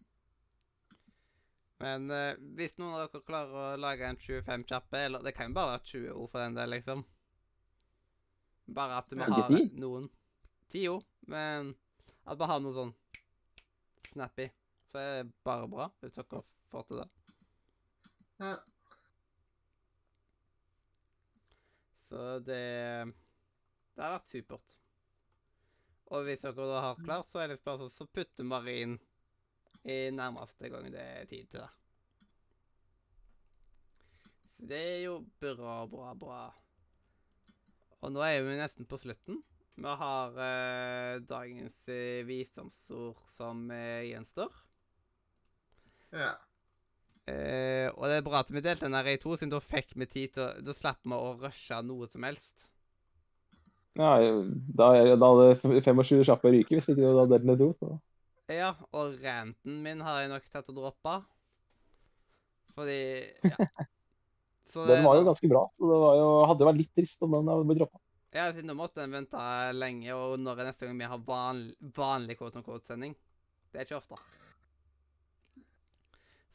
Men 1.82 2.06
eh, 2.14 2.38
hvis 2.60 2.78
noen 2.78 2.94
av 2.94 3.10
dere 3.10 3.26
klarer 3.26 3.58
å 3.58 3.80
lage 3.82 4.06
en 4.06 4.22
25 4.22 4.68
kjappe, 4.70 5.02
eller 5.08 5.26
det 5.26 5.34
kan 5.36 5.50
jo 5.50 5.58
bare 5.58 5.74
være 5.74 5.90
20 5.90 6.14
ord 6.14 6.30
for 6.30 6.44
den 6.46 6.60
del, 6.60 6.72
liksom. 6.78 7.02
Bare 8.78 9.02
at 9.02 9.10
vi 9.10 9.20
har 9.22 9.34
noen... 9.34 9.50
ti? 9.50 9.82
noen 9.82 10.08
10 10.76 10.88
ord, 10.94 11.10
men 11.34 11.74
at 12.26 12.38
vi 12.38 12.52
har 12.54 12.62
noe 12.62 12.78
sånn 12.78 12.94
snappy. 14.14 14.48
Så 14.94 15.02
er 15.02 15.12
det 15.18 15.34
bare 15.46 15.68
bra, 15.74 15.90
hvis 16.06 16.22
dere 16.22 16.46
får 16.70 16.88
til 16.88 17.02
det. 17.02 17.10
Ja. 18.46 18.56
Så 22.16 22.40
det 22.40 23.12
Det 23.96 24.04
har 24.04 24.14
vært 24.14 24.32
supert. 24.32 24.72
Og 26.16 26.24
hvis 26.24 26.44
dere 26.46 26.68
da 26.70 26.82
har 26.84 27.02
klart, 27.04 27.28
så 27.32 27.42
er 27.42 27.52
det 27.52 27.58
sånn, 27.64 27.90
så 27.92 28.08
putter 28.08 28.70
inn 28.72 28.94
i 29.84 29.98
nærmeste 30.16 30.70
gang 30.72 30.88
det 30.94 31.02
er 31.02 31.28
tid 31.28 31.50
til 31.52 31.64
det. 31.64 31.70
Så 34.56 34.70
det 34.72 34.80
er 34.94 35.02
jo 35.06 35.18
bra, 35.44 35.76
bra, 35.92 36.14
bra. 36.16 36.40
Og 38.00 38.16
nå 38.16 38.24
er 38.24 38.44
vi 38.48 38.56
nesten 38.62 38.88
på 38.88 39.00
slutten. 39.02 39.42
Vi 39.76 39.96
har 40.04 40.40
eh, 40.40 41.20
dagens 41.28 41.80
eh, 41.92 42.24
visdomsord 42.28 43.20
som 43.36 43.68
eh, 43.76 44.08
gjenstår. 44.12 44.60
ja. 46.16 46.36
Eh, 47.26 47.88
og 47.96 48.06
det 48.06 48.20
er 48.20 48.26
bra 48.26 48.44
at 48.44 48.52
vi 48.54 48.62
delte 48.62 48.86
den 48.86 48.98
her 48.98 49.08
i 49.10 49.18
to, 49.22 49.34
siden 49.34 49.54
da 49.54 49.62
fikk 49.64 49.96
vi 49.98 50.06
tid 50.06 50.36
til 50.36 50.44
å 50.46 50.50
Da 50.68 50.76
slapp 50.78 51.00
vi 51.02 51.18
å 51.18 51.32
rushe 51.42 51.80
noe 51.88 52.10
som 52.12 52.28
helst. 52.28 52.52
Ja, 53.96 54.12
da, 54.76 54.90
da 55.16 55.30
hadde 55.32 55.56
25 55.64 56.26
kjappe 56.28 56.52
ryket 56.52 56.78
hvis 56.78 56.92
ikke 56.92 57.00
du 57.00 57.08
hadde 57.08 57.30
delt 57.32 57.48
den 57.48 57.56
i 57.56 57.60
to. 57.62 57.72
Så. 57.80 57.96
Ja, 58.52 58.76
og 58.94 59.16
ranten 59.24 59.80
min 59.82 60.04
har 60.06 60.22
jeg 60.22 60.34
nok 60.34 60.48
tatt 60.54 60.70
og 60.70 60.78
droppa. 60.82 61.20
Fordi 62.76 63.02
Ja. 63.48 63.58
Så 64.66 64.84
Den 64.90 65.06
var 65.06 65.16
jo 65.16 65.24
ganske 65.24 65.48
bra. 65.48 65.62
så 65.78 65.88
det 65.88 65.98
var 66.02 66.16
jo, 66.18 66.30
hadde 66.50 66.66
vært 66.68 66.80
litt 66.82 66.96
trist 66.98 67.22
om 67.24 67.32
den 67.32 67.48
hadde 67.48 67.68
blitt 67.70 67.78
droppa. 67.80 68.00
Ja, 68.36 68.50
da 68.52 68.74
måtte 68.76 69.00
den 69.00 69.14
vente 69.16 69.44
lenge, 69.72 70.10
og 70.18 70.34
når 70.42 70.60
er 70.60 70.68
neste 70.68 70.90
gang 70.90 70.98
vi 71.00 71.08
har 71.08 71.22
vanlig, 71.24 71.76
vanlig 71.96 72.36
quote-sending? 72.42 73.14
Det 73.72 73.80
er 73.80 73.88
ikke 73.88 74.02
ofte. 74.02 74.18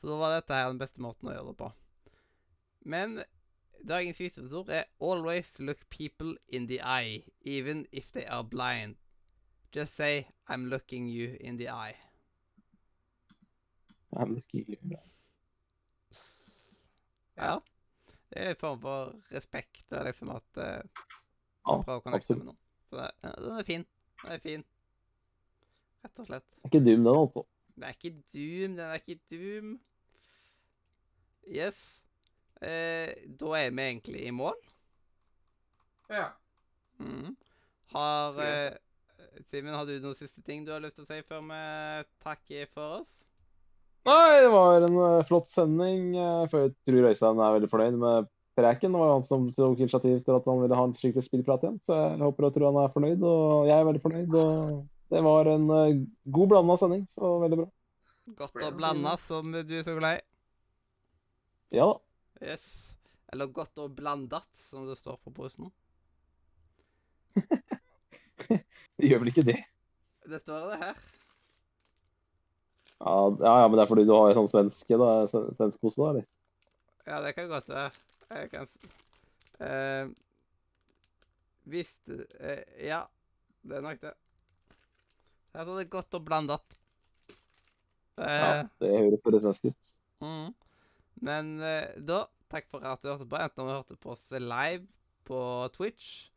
Så 0.00 0.08
da 0.08 0.16
var 0.16 0.34
dette 0.34 0.56
her 0.56 0.70
den 0.70 0.80
beste 0.80 1.02
måten 1.04 1.28
å 1.28 1.34
gjøre 1.34 1.52
det 1.52 1.58
på. 1.60 1.70
Men 2.88 3.18
dagens 3.88 4.20
visdomsord 4.20 4.68
er 4.68 4.84
'always 5.00 5.58
look 5.58 5.84
people 5.90 6.36
in 6.48 6.68
the 6.68 6.80
eye, 6.80 7.24
even 7.42 7.86
if 7.92 8.12
they 8.12 8.24
are 8.24 8.44
blind'. 8.44 8.96
Just 9.76 9.94
say 9.94 10.26
'I'm 10.48 10.68
looking 10.68 11.08
you 11.08 11.36
in 11.40 11.58
the 11.58 11.68
eye'. 11.68 12.00
I'm 14.16 14.34
looking 14.34 14.64
you 14.68 14.76
in 14.82 14.88
the 14.88 14.96
eye. 14.96 15.10
Ja. 17.36 17.58
Det 18.30 18.38
er 18.38 18.50
en 18.50 18.56
form 18.56 18.80
for 18.80 19.14
respekt 19.32 19.92
og 19.92 20.04
liksom 20.04 20.28
at 20.28 20.56
uh, 20.56 20.62
Ja, 21.66 21.82
Prøve 21.82 21.96
å 21.96 22.02
connecte 22.04 22.36
med 22.36 22.46
noen. 22.46 22.58
Så 22.88 22.96
det, 22.96 23.10
ja, 23.22 23.32
den 23.44 23.58
er 23.58 23.64
fin. 23.68 23.86
Den 24.22 24.32
er 24.32 24.38
fin. 24.38 24.64
Rett 26.04 26.18
og 26.22 26.26
slett. 26.26 26.46
Det 26.54 26.62
er 26.64 26.70
ikke 26.70 26.84
Doom, 26.86 27.04
den, 27.04 27.14
altså. 27.14 27.42
Det 27.76 27.88
er 27.88 27.96
ikke 27.96 28.12
Doom, 28.32 28.76
den 28.76 28.84
er 28.86 28.94
ikke 28.94 29.18
Doom. 29.30 29.74
Yes. 31.48 31.78
Eh, 32.60 33.14
da 33.40 33.56
er 33.56 33.72
vi 33.72 33.86
egentlig 33.86 34.26
i 34.26 34.34
mål. 34.34 34.58
ja. 36.10 36.28
Mm. 37.00 37.36
Har 37.94 38.36
eh, 38.44 38.76
Simen, 39.48 39.74
har 39.74 39.86
du 39.88 39.94
noen 40.02 40.18
siste 40.18 40.42
ting 40.44 40.66
du 40.66 40.72
har 40.74 40.82
lyst 40.82 40.98
til 40.98 41.06
å 41.06 41.08
si 41.08 41.22
før 41.24 41.40
vi 41.48 41.60
takker 42.22 42.68
for 42.74 43.00
oss? 43.00 43.14
Nei, 44.08 44.40
det 44.40 44.50
var 44.52 44.84
en 44.84 44.96
uh, 44.96 45.24
flott 45.28 45.48
sending. 45.48 46.12
Uh, 46.16 46.44
For 46.50 46.66
jeg 46.66 46.74
tror 46.88 47.08
Øystein 47.10 47.40
er 47.40 47.56
veldig 47.56 47.70
fornøyd 47.72 47.98
med 48.00 48.30
preken. 48.58 48.94
Det 48.94 49.00
var 49.00 49.10
jo 49.10 49.16
han 49.18 49.26
som 49.26 49.48
tok 49.56 49.82
initiativ 49.82 50.22
til 50.24 50.36
at 50.36 50.48
han 50.48 50.62
ville 50.62 50.78
ha 50.78 50.86
en 50.88 50.96
skikkelig 50.96 51.26
spillprat 51.26 51.66
igjen. 51.66 51.80
Så 51.84 51.98
jeg 51.98 52.22
håper 52.22 52.48
og 52.48 52.56
tror 52.56 52.70
han 52.70 52.80
er 52.84 52.94
fornøyd, 52.94 53.26
og 53.28 53.68
jeg 53.68 53.76
er 53.76 53.86
veldig 53.90 54.02
fornøyd. 54.06 54.38
Og 54.40 55.12
det 55.12 55.22
var 55.26 55.52
en 55.52 55.68
uh, 55.68 56.00
god 56.38 56.52
blanda 56.54 56.78
sending, 56.80 57.04
så 57.12 57.36
veldig 57.44 57.60
bra. 57.62 57.70
Godt 58.40 58.64
å 58.64 58.72
blande, 58.76 59.14
som 59.20 59.52
du 59.52 59.76
er 59.80 59.86
så 59.86 59.96
glad 59.98 60.20
i. 60.20 60.29
Ja 61.74 61.86
da. 61.92 61.98
Yes. 62.52 62.64
Eller 63.32 63.46
godt 63.54 63.78
og 63.78 63.92
blandet, 63.94 64.42
som 64.70 64.86
det 64.88 64.96
står 64.98 65.18
på 65.24 65.30
brusen. 65.34 65.70
Det 69.00 69.08
gjør 69.08 69.20
vel 69.22 69.30
ikke 69.30 69.44
det? 69.46 69.58
Det 70.28 70.40
står 70.42 70.64
det 70.72 70.78
her. 70.82 70.96
Ja, 73.00 73.12
ja, 73.40 73.52
ja, 73.62 73.68
men 73.68 73.78
det 73.78 73.84
er 73.84 73.88
fordi 73.88 74.02
du 74.04 74.12
har 74.12 74.34
sånn 74.36 74.48
svenske, 74.50 74.98
da. 75.00 75.10
Svensk 75.30 75.80
kose, 75.80 76.00
da, 76.02 76.08
eller? 76.10 76.26
Ja, 77.08 77.20
det 77.24 77.30
kan 77.36 77.48
godt 77.48 77.70
være. 77.72 77.92
Jeg 78.30 78.50
kan 78.52 78.66
eh, 79.66 80.10
Visste 81.72 82.18
eh, 82.38 82.60
Ja, 82.90 83.00
det 83.66 83.78
er 83.78 83.86
nok 83.86 84.02
det. 84.04 84.12
Her 85.54 85.64
står 85.66 85.80
det 85.80 85.88
godt 85.96 86.18
og 86.20 86.26
blandet. 86.28 86.76
Ja, 88.20 88.26
Eh, 88.60 88.66
det 88.82 88.90
høres 88.98 89.22
veldig 89.24 89.38
svensk 89.46 89.70
ut. 89.70 89.94
mm. 90.20 90.50
Men 91.24 91.58
eh, 91.64 91.92
da, 91.96 92.24
takk 92.52 92.68
for 92.72 92.84
at 92.86 93.04
du 93.04 93.12
hørte 93.12 93.28
på. 93.28 93.40
Enten 93.40 93.64
om 93.64 93.70
du 93.70 93.76
hørte 93.76 94.00
på 94.00 94.14
oss 94.14 94.26
live 94.32 94.86
på 95.28 95.40
Twitch, 95.76 96.30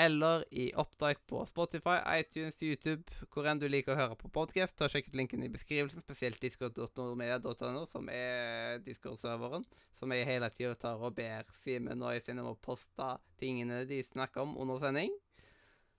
eller 0.00 0.44
i 0.54 0.70
opptak 0.78 1.18
på 1.28 1.42
Spotify, 1.46 1.98
iTunes, 2.20 2.62
YouTube, 2.62 3.02
hvor 3.32 3.48
enn 3.50 3.60
du 3.60 3.66
liker 3.68 3.92
å 3.92 3.98
høre 3.98 4.16
på 4.16 4.30
podkast. 4.32 4.76
Ta 4.78 4.88
Sjekk 4.88 5.10
ut 5.10 5.18
linken 5.18 5.42
i 5.44 5.50
beskrivelsen, 5.52 6.00
spesielt 6.04 6.40
discord.nordmedia.no, 6.40 7.82
som 7.90 8.08
er 8.14 8.78
Discord-serveren. 8.86 9.66
Som 9.98 10.14
jeg 10.14 10.28
hele 10.30 10.48
tida 10.54 10.76
tar 10.80 11.02
og 11.02 11.18
ber 11.18 11.50
Simen 11.60 12.00
og 12.00 12.14
Øystein 12.14 12.40
om 12.40 12.52
å 12.54 12.60
poste 12.62 13.10
tingene 13.42 13.82
de 13.90 14.00
snakker 14.06 14.46
om 14.46 14.54
under 14.62 14.80
sending. 14.80 15.12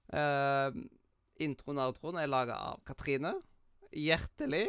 Uh, 0.09 0.73
introen 1.43 1.83
og 1.83 1.91
outroen 1.91 2.23
er 2.23 2.31
laga 2.31 2.57
av 2.71 2.81
Katrine. 2.87 3.35
Hjertelig. 3.91 4.65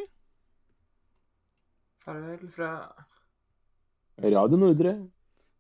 Farvel 2.03 2.45
fra 2.51 2.75
Radio 4.17 4.47
Nordre. 4.57 5.09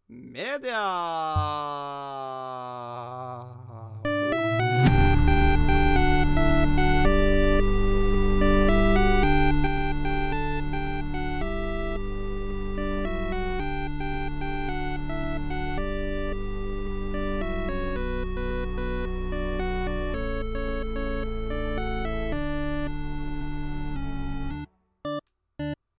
Media! 0.08 0.78